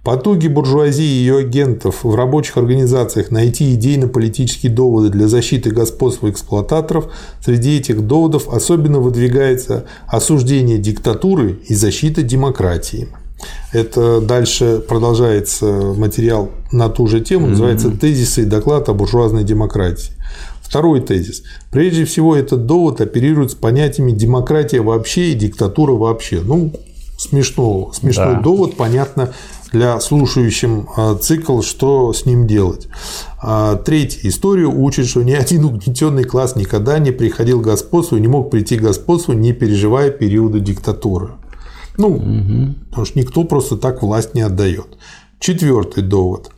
Потуги 0.03 0.47
буржуазии 0.47 1.03
и 1.03 1.19
ее 1.19 1.37
агентов 1.39 2.03
в 2.03 2.15
рабочих 2.15 2.55
организациях 2.57 3.31
найти 3.31 3.73
идейно-политические 3.75 4.71
доводы 4.71 5.09
для 5.09 5.27
защиты 5.27 5.71
господства 5.71 6.29
эксплуататоров, 6.29 7.11
среди 7.43 7.77
этих 7.77 8.07
доводов 8.07 8.47
особенно 8.47 8.99
выдвигается 8.99 9.85
осуждение 10.07 10.77
диктатуры 10.77 11.59
и 11.67 11.75
защита 11.75 12.23
демократии. 12.23 13.09
Это 13.73 14.21
дальше 14.21 14.83
продолжается 14.87 15.65
материал 15.65 16.49
на 16.71 16.89
ту 16.89 17.07
же 17.07 17.19
тему, 17.21 17.47
называется 17.47 17.91
«Тезисы 17.91 18.43
и 18.43 18.45
доклад 18.45 18.89
о 18.89 18.93
буржуазной 18.93 19.43
демократии». 19.43 20.13
Второй 20.61 21.01
тезис. 21.01 21.43
Прежде 21.71 22.05
всего, 22.05 22.35
этот 22.35 22.67
довод 22.67 23.01
оперирует 23.01 23.51
с 23.51 23.55
понятиями 23.55 24.11
демократия 24.11 24.81
вообще 24.81 25.31
и 25.31 25.33
диктатура 25.33 25.93
вообще. 25.93 26.41
Ну, 26.43 26.71
смешно, 27.19 27.91
смешной 27.93 28.35
да. 28.35 28.39
довод, 28.39 28.77
понятно, 28.77 29.33
для 29.73 29.99
слушающим 29.99 30.87
а, 30.95 31.15
цикл, 31.15 31.61
что 31.61 32.13
с 32.13 32.25
ним 32.25 32.47
делать. 32.47 32.87
А, 33.41 33.75
третье. 33.75 34.29
Историю 34.29 34.71
учит, 34.81 35.07
что 35.07 35.21
ни 35.21 35.33
один 35.33 35.65
угнетенный 35.65 36.23
класс 36.23 36.55
никогда 36.55 36.97
не 36.97 37.11
приходил 37.11 37.59
к 37.59 37.65
господству 37.65 38.17
не 38.17 38.27
мог 38.27 38.49
прийти 38.49 38.77
к 38.77 38.81
господству, 38.81 39.33
не 39.33 39.51
переживая 39.51 40.11
периода 40.11 40.59
диктатуры. 40.59 41.31
Ну, 41.97 42.15
угу. 42.15 42.75
потому 42.89 43.05
что 43.05 43.19
никто 43.19 43.43
просто 43.43 43.75
так 43.75 44.01
власть 44.01 44.33
не 44.33 44.41
отдает. 44.41 44.97
Четвертый 45.39 46.03
довод. 46.03 46.51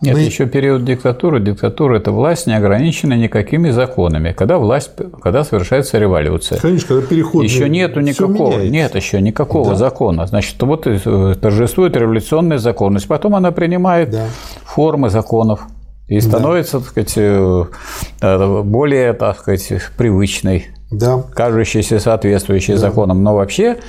Нет, 0.00 0.14
Мы... 0.14 0.20
еще 0.20 0.46
период 0.46 0.84
диктатуры. 0.84 1.40
Диктатура– 1.40 1.96
это 1.98 2.12
власть, 2.12 2.46
не 2.46 2.56
ограниченная 2.56 3.16
никакими 3.16 3.70
законами. 3.70 4.32
Когда 4.32 4.58
власть, 4.58 4.92
когда 5.20 5.42
совершается 5.42 5.98
революция. 5.98 6.58
Конечно, 6.60 6.88
когда 6.88 7.06
переход. 7.06 7.42
Еще 7.42 7.68
нету 7.68 8.00
никакого, 8.00 8.60
нет 8.60 8.94
еще 8.94 9.20
никакого 9.20 9.70
да. 9.70 9.76
закона. 9.76 10.26
Значит, 10.26 10.62
вот 10.62 10.84
торжествует 11.40 11.96
революционная 11.96 12.58
законность. 12.58 13.08
Потом 13.08 13.34
она 13.34 13.50
принимает 13.50 14.10
да. 14.10 14.26
формы 14.64 15.10
законов 15.10 15.62
и 16.06 16.20
становится, 16.20 16.78
да. 16.78 16.84
так 16.84 16.88
сказать, 16.90 17.12
э, 17.16 17.64
э, 18.22 18.62
более, 18.62 19.12
так 19.14 19.40
сказать, 19.40 19.68
привычной, 19.96 20.68
да. 20.92 21.22
кажущейся 21.34 21.98
соответствующей 21.98 22.74
да. 22.74 22.78
законам. 22.78 23.24
Но 23.24 23.34
вообще 23.34 23.76
Э, 23.76 23.80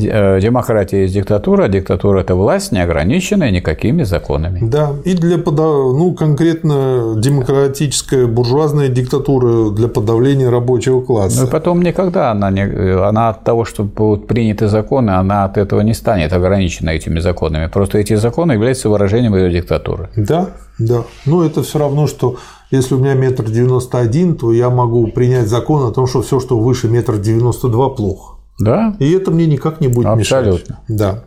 демократия 0.00 1.02
есть 1.02 1.14
диктатура, 1.14 1.64
а 1.64 1.68
диктатура– 1.68 2.20
это 2.20 2.34
власть, 2.34 2.72
не 2.72 2.82
ограниченная 2.82 3.50
никакими 3.50 4.02
законами. 4.02 4.60
Да, 4.62 4.92
и 5.04 5.14
для 5.14 5.36
ну, 5.36 6.14
конкретно 6.14 7.14
демократическая 7.16 8.26
буржуазная 8.26 8.88
диктатура 8.88 9.70
для 9.70 9.88
подавления 9.88 10.48
рабочего 10.48 11.00
класса. 11.00 11.40
Ну 11.40 11.46
и 11.46 11.50
потом 11.50 11.82
никогда 11.82 12.30
она, 12.30 12.50
не, 12.50 12.62
она 12.62 13.30
от 13.30 13.44
того, 13.44 13.64
что 13.64 13.84
будут 13.84 14.26
приняты 14.26 14.68
законы, 14.68 15.10
она 15.10 15.44
от 15.44 15.56
этого 15.56 15.80
не 15.80 15.94
станет 15.94 16.32
ограничена 16.32 16.90
этими 16.90 17.18
законами. 17.20 17.66
Просто 17.66 17.98
эти 17.98 18.14
законы 18.14 18.52
являются 18.52 18.88
выражением 18.88 19.34
ее 19.36 19.50
диктатуры. 19.50 20.08
Да, 20.16 20.50
да. 20.78 21.04
Но 21.26 21.44
это 21.44 21.62
все 21.62 21.78
равно, 21.78 22.06
что 22.06 22.36
если 22.70 22.94
у 22.94 22.98
меня 22.98 23.14
метр 23.14 23.44
девяносто 23.44 23.98
один, 23.98 24.36
то 24.36 24.52
я 24.52 24.70
могу 24.70 25.06
принять 25.08 25.48
закон 25.48 25.88
о 25.88 25.92
том, 25.92 26.06
что 26.06 26.22
все, 26.22 26.38
что 26.38 26.58
выше 26.58 26.88
метр 26.88 27.18
девяносто 27.18 27.68
два, 27.68 27.88
плохо. 27.90 28.39
Да. 28.60 28.94
И 28.98 29.10
это 29.12 29.30
мне 29.30 29.46
никак 29.46 29.80
не 29.80 29.88
будет 29.88 30.06
Абсолютно. 30.06 30.78
мешать. 30.86 30.98
Да. 30.98 31.24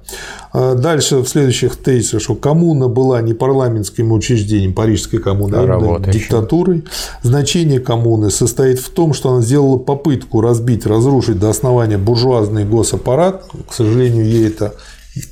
А 0.53 0.75
дальше 0.75 1.17
в 1.17 1.27
следующих 1.27 1.75
тезисах, 1.75 2.21
что 2.21 2.35
коммуна 2.35 2.87
была 2.87 3.21
не 3.21 3.33
парламентским 3.33 4.11
учреждением, 4.11 4.73
Парижской 4.73 5.19
коммуны, 5.19 5.55
а 5.55 5.63
именно 5.63 5.99
диктатурой. 5.99 6.83
Значение 7.23 7.79
коммуны 7.79 8.29
состоит 8.29 8.79
в 8.79 8.89
том, 8.89 9.13
что 9.13 9.31
она 9.31 9.41
сделала 9.41 9.77
попытку 9.77 10.41
разбить, 10.41 10.85
разрушить 10.85 11.39
до 11.39 11.49
основания 11.49 11.97
буржуазный 11.97 12.65
госаппарат. 12.65 13.45
К 13.67 13.73
сожалению, 13.73 14.25
ей 14.25 14.47
это 14.47 14.75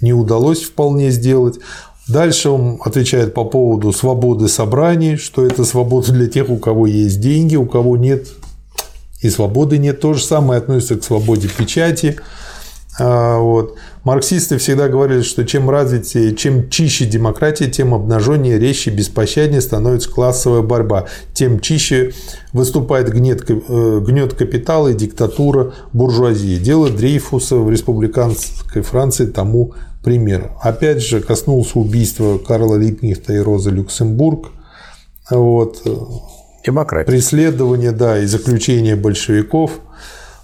не 0.02 0.14
удалось 0.14 0.64
вполне 0.64 1.12
сделать. 1.12 1.60
Дальше 2.08 2.50
он 2.50 2.80
отвечает 2.84 3.36
по 3.36 3.46
поводу 3.46 3.94
свободы 3.94 4.48
собраний, 4.48 5.18
что 5.18 5.46
это 5.46 5.64
свобода 5.66 6.12
для 6.12 6.28
тех, 6.28 6.50
у 6.50 6.58
кого 6.58 6.88
есть 6.88 7.22
деньги, 7.22 7.56
у 7.56 7.68
кого 7.68 7.96
нет 7.96 8.28
и 9.22 9.30
свободы 9.30 9.78
нет. 9.78 10.00
То 10.00 10.14
же 10.14 10.24
самое 10.24 10.60
относится 10.60 10.98
к 10.98 11.04
свободе 11.04 11.48
печати. 11.48 12.18
А, 13.00 13.38
вот. 13.40 13.78
Марксисты 14.04 14.58
всегда 14.58 14.88
говорили, 14.88 15.22
что 15.22 15.46
чем 15.46 15.70
развитие, 15.70 16.36
чем 16.36 16.70
чище 16.70 17.06
демократия, 17.06 17.68
тем 17.68 17.94
обнаженнее, 17.94 18.58
резче, 18.58 18.90
беспощаднее 18.90 19.62
становится 19.62 20.10
классовая 20.10 20.62
борьба, 20.62 21.06
тем 21.34 21.60
чище 21.60 22.14
выступает 22.52 23.10
гнет, 23.10 23.48
э, 23.48 24.00
гнет 24.06 24.34
капитала 24.34 24.90
и 24.90 24.96
диктатура 24.96 25.74
буржуазии. 25.94 26.58
Дело 26.58 26.90
Дрейфуса 26.90 27.58
в 27.58 27.70
республиканской 27.70 28.82
Франции 28.82 29.28
тому 29.28 29.74
пример. 30.04 30.52
Опять 30.62 31.02
же, 31.02 31.22
коснулся 31.22 31.78
убийства 31.78 32.40
Карла 32.40 32.76
Липкнехта 32.76 33.34
и 33.34 33.38
Розы 33.38 33.70
Люксембург. 33.70 34.50
вот, 35.30 35.84
Демократия. 36.66 37.12
преследование 37.12 37.92
да, 37.92 38.20
и 38.20 38.26
заключение 38.26 38.96
большевиков. 38.96 39.80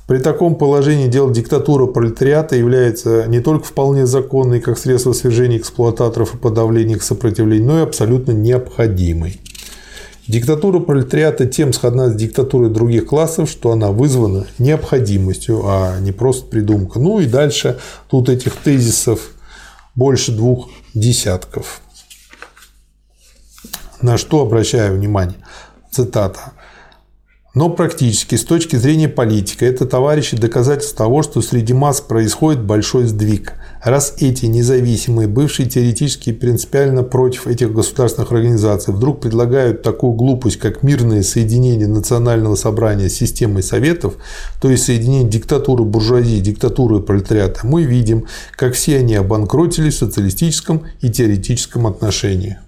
При 0.07 0.19
таком 0.19 0.55
положении 0.55 1.07
дел 1.07 1.29
диктатура 1.29 1.85
пролетариата 1.85 2.55
является 2.55 3.25
не 3.27 3.41
только 3.41 3.65
вполне 3.65 4.05
законной 4.05 4.61
как 4.61 4.77
средство 4.77 5.11
свержения 5.11 5.57
эксплуататоров 5.57 6.33
и 6.33 6.37
подавления 6.37 6.95
их 6.95 7.03
сопротивления, 7.03 7.65
но 7.65 7.79
и 7.79 7.83
абсолютно 7.83 8.31
необходимой. 8.31 9.41
Диктатура 10.27 10.79
пролетариата 10.79 11.45
тем 11.45 11.71
сходна 11.71 12.09
с 12.09 12.15
диктатурой 12.15 12.69
других 12.69 13.05
классов, 13.05 13.49
что 13.49 13.71
она 13.71 13.91
вызвана 13.91 14.45
необходимостью, 14.59 15.63
а 15.65 15.99
не 15.99 16.11
просто 16.11 16.47
придумка. 16.47 16.99
Ну 16.99 17.19
и 17.19 17.25
дальше 17.25 17.77
тут 18.09 18.27
этих 18.27 18.55
тезисов 18.55 19.31
больше 19.95 20.31
двух 20.33 20.69
десятков. 20.93 21.81
На 24.01 24.17
что 24.17 24.41
обращаю 24.41 24.95
внимание? 24.95 25.37
Цитата. 25.91 26.53
Но 27.57 27.71
практически, 27.71 28.35
с 28.35 28.43
точки 28.43 28.75
зрения 28.75 29.09
политика, 29.09 29.65
это, 29.65 29.87
товарищи, 29.87 30.37
доказательство 30.37 31.05
того, 31.05 31.23
что 31.23 31.41
среди 31.41 31.73
масс 31.73 32.01
происходит 32.01 32.61
большой 32.61 33.05
сдвиг. 33.05 33.53
Раз 33.83 34.13
эти 34.19 34.45
независимые, 34.45 35.27
бывшие 35.27 35.67
теоретически 35.67 36.33
принципиально 36.33 37.01
против 37.01 37.47
этих 37.47 37.73
государственных 37.73 38.31
организаций, 38.31 38.93
вдруг 38.93 39.21
предлагают 39.21 39.81
такую 39.81 40.13
глупость, 40.13 40.57
как 40.57 40.83
мирное 40.83 41.23
соединение 41.23 41.87
национального 41.87 42.53
собрания 42.53 43.09
с 43.09 43.15
системой 43.15 43.63
советов, 43.63 44.17
то 44.61 44.69
есть 44.69 44.83
соединение 44.83 45.27
диктатуры 45.27 45.83
буржуазии, 45.83 46.39
диктатуры 46.39 46.99
пролетариата, 46.99 47.61
мы 47.63 47.85
видим, 47.85 48.27
как 48.55 48.75
все 48.75 48.97
они 48.97 49.15
обанкротились 49.15 49.95
в 49.95 49.97
социалистическом 49.97 50.83
и 51.01 51.09
теоретическом 51.09 51.87
отношении. 51.87 52.59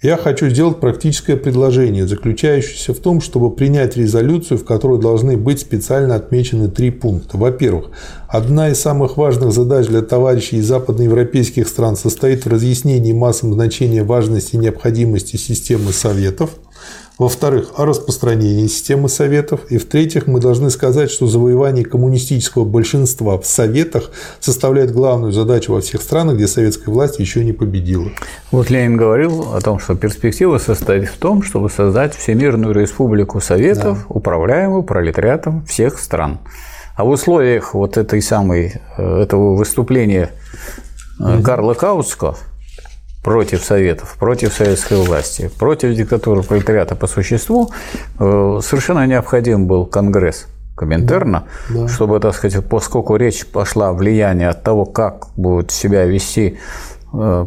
Я 0.00 0.16
хочу 0.16 0.48
сделать 0.48 0.78
практическое 0.78 1.36
предложение, 1.36 2.06
заключающееся 2.06 2.94
в 2.94 3.00
том, 3.00 3.20
чтобы 3.20 3.50
принять 3.50 3.96
резолюцию, 3.96 4.58
в 4.58 4.64
которой 4.64 5.00
должны 5.00 5.36
быть 5.36 5.58
специально 5.58 6.14
отмечены 6.14 6.68
три 6.68 6.92
пункта. 6.92 7.36
Во-первых, 7.36 7.90
одна 8.28 8.68
из 8.68 8.78
самых 8.78 9.16
важных 9.16 9.50
задач 9.50 9.88
для 9.88 10.02
товарищей 10.02 10.58
из 10.58 10.66
западноевропейских 10.66 11.66
стран 11.66 11.96
состоит 11.96 12.44
в 12.44 12.48
разъяснении 12.48 13.12
массам 13.12 13.52
значения 13.52 14.04
важности 14.04 14.54
и 14.54 14.58
необходимости 14.58 15.36
системы 15.36 15.92
советов– 15.92 16.50
во-вторых, 17.18 17.72
о 17.76 17.84
распространении 17.84 18.68
системы 18.68 19.08
советов. 19.08 19.60
И 19.70 19.78
в-третьих, 19.78 20.28
мы 20.28 20.40
должны 20.40 20.70
сказать, 20.70 21.10
что 21.10 21.26
завоевание 21.26 21.84
коммунистического 21.84 22.64
большинства 22.64 23.36
в 23.38 23.44
советах 23.44 24.12
составляет 24.38 24.92
главную 24.92 25.32
задачу 25.32 25.72
во 25.72 25.80
всех 25.80 26.00
странах, 26.00 26.36
где 26.36 26.46
советская 26.46 26.94
власть 26.94 27.18
еще 27.18 27.44
не 27.44 27.52
победила. 27.52 28.08
Вот 28.52 28.70
Ленин 28.70 28.96
говорил 28.96 29.52
о 29.52 29.60
том, 29.60 29.80
что 29.80 29.96
перспектива 29.96 30.58
состоит 30.58 31.08
в 31.08 31.18
том, 31.18 31.42
чтобы 31.42 31.70
создать 31.70 32.14
Всемирную 32.14 32.72
республику 32.72 33.40
советов, 33.40 33.98
да. 33.98 34.14
управляемую 34.14 34.84
пролетариатом 34.84 35.66
всех 35.66 35.98
стран. 35.98 36.38
А 36.96 37.04
в 37.04 37.08
условиях 37.08 37.74
вот 37.74 37.96
этой 37.96 38.22
самой, 38.22 38.80
э, 38.96 39.22
этого 39.22 39.56
выступления 39.56 40.30
угу. 41.18 41.42
Карла 41.42 41.74
Каутского 41.74 42.36
против 43.28 43.62
Советов, 43.62 44.16
против 44.18 44.54
советской 44.54 44.96
власти, 44.96 45.50
против 45.58 45.94
диктатуры 45.94 46.42
пролетариата 46.42 46.96
по 46.96 47.06
существу, 47.06 47.70
э, 48.18 48.60
совершенно 48.62 49.06
необходим 49.06 49.66
был 49.66 49.84
Конгресс 49.84 50.46
Коминтерна, 50.74 51.44
да, 51.68 51.80
да. 51.82 51.88
чтобы, 51.88 52.20
так 52.20 52.34
сказать, 52.34 52.64
поскольку 52.64 53.16
речь 53.16 53.44
пошла 53.44 53.92
влияние 53.92 54.48
от 54.48 54.62
того, 54.62 54.86
как 54.86 55.26
будут 55.36 55.70
себя 55.72 56.06
вести 56.06 56.58
э, 57.12 57.46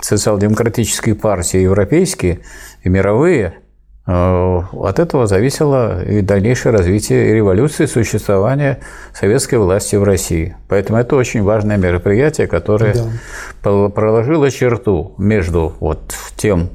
социал-демократические 0.00 1.14
партии 1.14 1.58
европейские 1.58 2.40
и 2.82 2.88
мировые– 2.88 3.58
от 4.08 4.98
этого 4.98 5.26
зависело 5.26 6.02
и 6.02 6.22
дальнейшее 6.22 6.72
развитие 6.72 7.34
революции, 7.34 7.84
существования 7.84 8.78
советской 9.12 9.56
власти 9.56 9.96
в 9.96 10.02
России. 10.02 10.56
Поэтому 10.68 10.98
это 10.98 11.14
очень 11.14 11.42
важное 11.42 11.76
мероприятие, 11.76 12.46
которое 12.46 12.94
да. 13.62 13.88
проложило 13.90 14.50
черту 14.50 15.14
между 15.18 15.74
вот 15.80 16.14
тем 16.36 16.70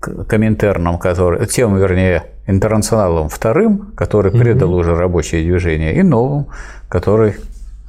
Коминтерном, 0.00 0.98
который, 0.98 1.46
тем, 1.46 1.76
вернее, 1.78 2.24
интернационалом 2.46 3.28
вторым, 3.28 3.92
который 3.96 4.32
угу. 4.32 4.38
предал 4.38 4.74
уже 4.74 4.94
рабочее 4.96 5.42
движение, 5.42 5.94
и 5.94 6.02
новым, 6.02 6.48
который 6.88 7.36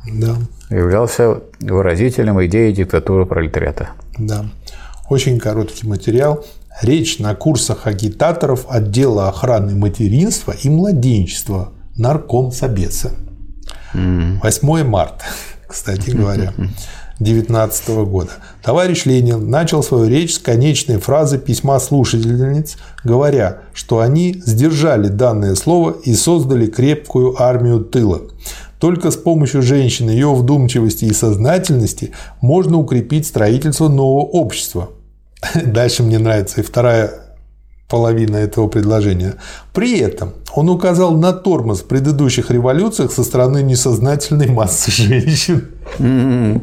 да. 0.08 0.36
являлся 0.70 1.42
выразителем 1.60 2.44
идеи 2.46 2.72
диктатуры 2.72 3.26
пролетариата. 3.26 3.90
Да. 4.18 4.46
Очень 5.10 5.40
короткий 5.40 5.88
материал. 5.88 6.46
Речь 6.82 7.20
на 7.20 7.36
курсах 7.36 7.88
агитаторов 7.88 8.66
отдела 8.68 9.30
охраны 9.30 9.76
материнства 9.76 10.52
и 10.52 10.70
младенчества 10.70 11.72
нарком 11.96 12.52
Собеса. 12.52 13.12
8 13.94 14.84
марта, 14.84 15.24
кстати 15.68 16.10
говоря. 16.10 16.54
2019 17.20 17.88
года. 18.10 18.32
Товарищ 18.62 19.06
Ленин 19.06 19.50
начал 19.50 19.82
свою 19.82 20.08
речь 20.10 20.36
с 20.36 20.38
конечной 20.38 20.98
фразы 20.98 21.38
письма 21.38 21.80
слушательниц, 21.80 22.76
говоря, 23.06 23.62
что 23.74 24.00
они 24.00 24.42
сдержали 24.46 25.08
данное 25.08 25.56
слово 25.56 25.92
и 25.92 26.14
создали 26.14 26.68
крепкую 26.68 27.42
армию 27.42 27.80
тыла. 27.80 28.22
Только 28.80 29.12
с 29.12 29.16
помощью 29.16 29.62
женщины, 29.62 30.10
ее 30.12 30.34
вдумчивости 30.34 31.06
и 31.06 31.14
сознательности 31.14 32.12
можно 32.42 32.78
укрепить 32.78 33.26
строительство 33.26 33.88
нового 33.88 34.26
общества. 34.26 34.90
Дальше 35.66 36.04
мне 36.04 36.20
нравится 36.20 36.62
и 36.62 36.64
вторая 36.64 37.12
половина 37.88 38.38
этого 38.38 38.68
предложения. 38.68 39.36
При 39.74 40.00
этом 40.00 40.34
он 40.54 40.70
указал 40.70 41.16
на 41.18 41.34
тормоз 41.34 41.82
в 41.82 41.86
предыдущих 41.86 42.50
революциях 42.52 43.12
со 43.12 43.24
стороны 43.24 43.62
несознательной 43.62 44.48
массы 44.48 44.92
женщин. 44.92 45.70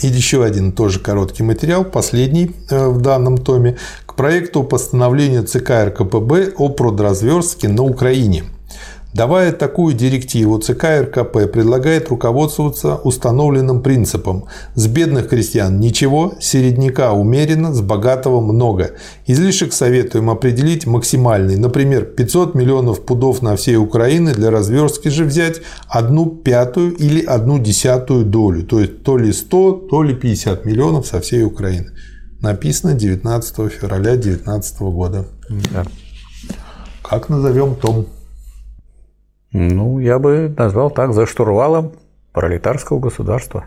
И 0.00 0.08
еще 0.08 0.44
один 0.44 0.72
тоже 0.72 0.98
короткий 0.98 1.44
материал, 1.44 1.84
последний 1.84 2.56
э, 2.70 2.88
в 2.88 3.00
данном 3.00 3.38
томе, 3.38 3.76
к 4.04 4.14
проекту 4.14 4.64
постановления 4.64 5.42
ЦК 5.42 5.70
РКПБ 5.86 6.54
о 6.56 6.70
продразверстке 6.70 7.68
на 7.68 7.84
Украине– 7.84 8.42
Давая 9.14 9.52
такую 9.52 9.94
директиву, 9.94 10.58
ЦК 10.58 11.02
РКП 11.02 11.52
предлагает 11.52 12.08
руководствоваться 12.08 12.96
установленным 12.96 13.82
принципом 13.82 14.46
«с 14.74 14.86
бедных 14.86 15.28
крестьян 15.28 15.78
ничего, 15.78 16.32
середняка 16.40 17.12
умеренно, 17.12 17.74
с 17.74 17.82
богатого 17.82 18.40
много». 18.40 18.92
Излишек 19.26 19.74
советуем 19.74 20.30
определить 20.30 20.86
максимальный, 20.86 21.56
например, 21.56 22.06
500 22.06 22.54
миллионов 22.54 23.04
пудов 23.04 23.42
на 23.42 23.54
всей 23.56 23.76
Украине, 23.76 24.32
для 24.32 24.50
разверстки 24.50 25.08
же 25.08 25.24
взять 25.24 25.60
одну 25.88 26.30
пятую 26.30 26.94
или 26.94 27.22
одну 27.22 27.58
десятую 27.58 28.24
долю, 28.24 28.64
то 28.64 28.80
есть 28.80 29.02
то 29.02 29.18
ли 29.18 29.30
100, 29.30 29.88
то 29.90 30.02
ли 30.02 30.14
50 30.14 30.64
миллионов 30.64 31.06
со 31.06 31.20
всей 31.20 31.44
Украины. 31.44 31.90
Написано 32.40 32.94
19 32.94 33.70
февраля 33.70 34.14
2019 34.14 34.80
года. 34.80 35.26
Да. 35.70 35.84
Как 37.02 37.28
назовем 37.28 37.74
том? 37.74 38.06
Ну, 39.52 39.98
я 39.98 40.18
бы 40.18 40.52
назвал 40.56 40.90
так, 40.90 41.12
за 41.12 41.26
штурвалом 41.26 41.92
пролетарского 42.32 42.98
государства. 42.98 43.64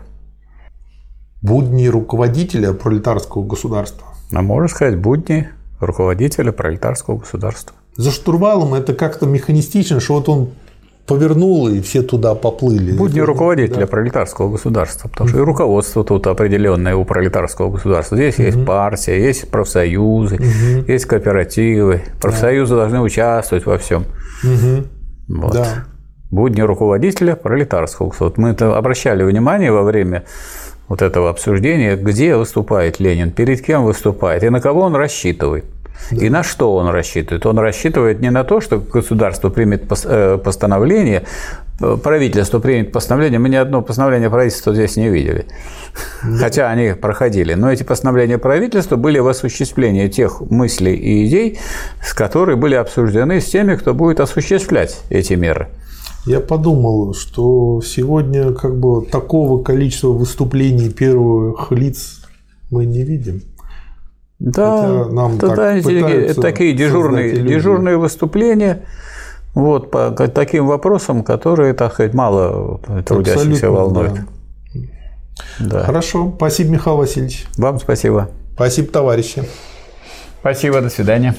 Будни 1.42 1.86
руководителя 1.86 2.72
пролетарского 2.72 3.44
государства. 3.44 4.08
А 4.32 4.42
можно 4.42 4.68
сказать, 4.68 4.98
будни 4.98 5.48
руководителя 5.80 6.50
пролетарского 6.50 7.18
государства. 7.18 7.76
За 7.96 8.10
штурвалом 8.10 8.74
это 8.74 8.94
как-то 8.94 9.26
механистично, 9.26 10.00
что 10.00 10.14
вот 10.14 10.28
он 10.28 10.50
повернул, 11.06 11.68
и 11.68 11.80
все 11.80 12.02
туда 12.02 12.34
поплыли. 12.34 12.92
Будни 12.96 13.20
руководителя 13.20 13.80
да. 13.80 13.86
пролетарского 13.86 14.50
государства, 14.50 15.08
потому 15.08 15.28
что 15.28 15.38
и 15.38 15.42
руководство 15.42 16.04
тут 16.04 16.26
определенное 16.26 16.96
у 16.96 17.04
пролетарского 17.04 17.70
государства. 17.70 18.16
Здесь 18.16 18.34
угу. 18.34 18.42
есть 18.42 18.64
партия, 18.66 19.24
есть 19.24 19.48
профсоюзы, 19.48 20.36
угу. 20.36 20.90
есть 20.90 21.06
кооперативы. 21.06 22.02
Профсоюзы 22.20 22.74
да. 22.74 22.80
должны 22.82 23.00
участвовать 23.00 23.66
во 23.66 23.78
всем. 23.78 24.04
Угу. 24.42 24.84
Вот. 25.28 25.52
Да. 25.52 25.84
Будни 26.30 26.60
руководителя 26.60 27.36
пролетарского 27.36 28.12
Вот 28.18 28.36
мы 28.36 28.50
это 28.50 28.76
обращали 28.76 29.22
внимание 29.22 29.70
во 29.70 29.82
время 29.82 30.24
вот 30.88 31.02
этого 31.02 31.30
обсуждения, 31.30 31.96
где 31.96 32.36
выступает 32.36 33.00
Ленин, 33.00 33.30
перед 33.30 33.62
кем 33.62 33.84
выступает 33.84 34.44
и 34.44 34.50
на 34.50 34.60
кого 34.60 34.82
он 34.82 34.94
рассчитывает. 34.94 35.64
Да. 36.10 36.24
И 36.24 36.28
на 36.28 36.42
что 36.42 36.74
он 36.74 36.88
рассчитывает? 36.88 37.46
Он 37.46 37.58
рассчитывает 37.58 38.20
не 38.20 38.30
на 38.30 38.44
то, 38.44 38.60
что 38.60 38.78
государство 38.78 39.50
примет 39.50 39.84
э, 40.04 40.38
постановление, 40.38 41.24
э, 41.80 41.96
правительство 42.02 42.58
примет 42.60 42.92
постановление. 42.92 43.38
Мы 43.38 43.48
ни 43.48 43.56
одно 43.56 43.82
постановление 43.82 44.30
правительства 44.30 44.74
здесь 44.74 44.96
не 44.96 45.08
видели. 45.08 45.46
Да. 46.22 46.38
Хотя 46.38 46.70
они 46.70 46.94
проходили. 46.94 47.54
Но 47.54 47.72
эти 47.72 47.82
постановления 47.82 48.38
правительства 48.38 48.96
были 48.96 49.18
в 49.18 49.28
осуществлении 49.28 50.08
тех 50.08 50.40
мыслей 50.40 50.94
и 50.94 51.26
идей, 51.26 51.58
с 52.02 52.14
которые 52.14 52.56
были 52.56 52.74
обсуждены 52.74 53.40
с 53.40 53.46
теми, 53.46 53.76
кто 53.76 53.94
будет 53.94 54.20
осуществлять 54.20 55.00
эти 55.10 55.34
меры. 55.34 55.68
Я 56.26 56.40
подумал, 56.40 57.14
что 57.14 57.80
сегодня 57.82 58.52
как 58.52 58.76
бы 58.78 59.06
такого 59.06 59.62
количества 59.62 60.08
выступлений 60.08 60.90
первых 60.90 61.70
лиц 61.70 62.20
мы 62.70 62.84
не 62.84 63.04
видим. 63.04 63.42
Да, 64.38 64.76
Хотя 65.02 65.12
нам 65.14 65.38
тогда 65.38 65.56
так 65.56 65.76
эти- 65.76 65.84
пытаются 66.00 66.40
такие 66.42 66.72
дежурные, 66.74 67.32
дежурные 67.36 67.96
выступления 67.96 68.82
вот, 69.54 69.90
по 69.90 70.10
таким 70.10 70.66
вопросам, 70.66 71.22
которые, 71.24 71.72
так 71.72 71.94
сказать, 71.94 72.12
мало 72.12 72.80
трудящихся 73.06 73.48
Абсолютно, 73.48 73.70
волнуют. 73.70 74.14
да. 74.14 74.20
Да. 75.58 75.84
Хорошо. 75.84 76.32
Спасибо, 76.36 76.70
Михаил 76.70 76.96
Васильевич. 76.98 77.46
Вам 77.56 77.78
спасибо. 77.78 78.28
Спасибо, 78.54 78.88
товарищи. 78.88 79.42
Спасибо, 80.40 80.80
до 80.80 80.88
свидания. 80.90 81.34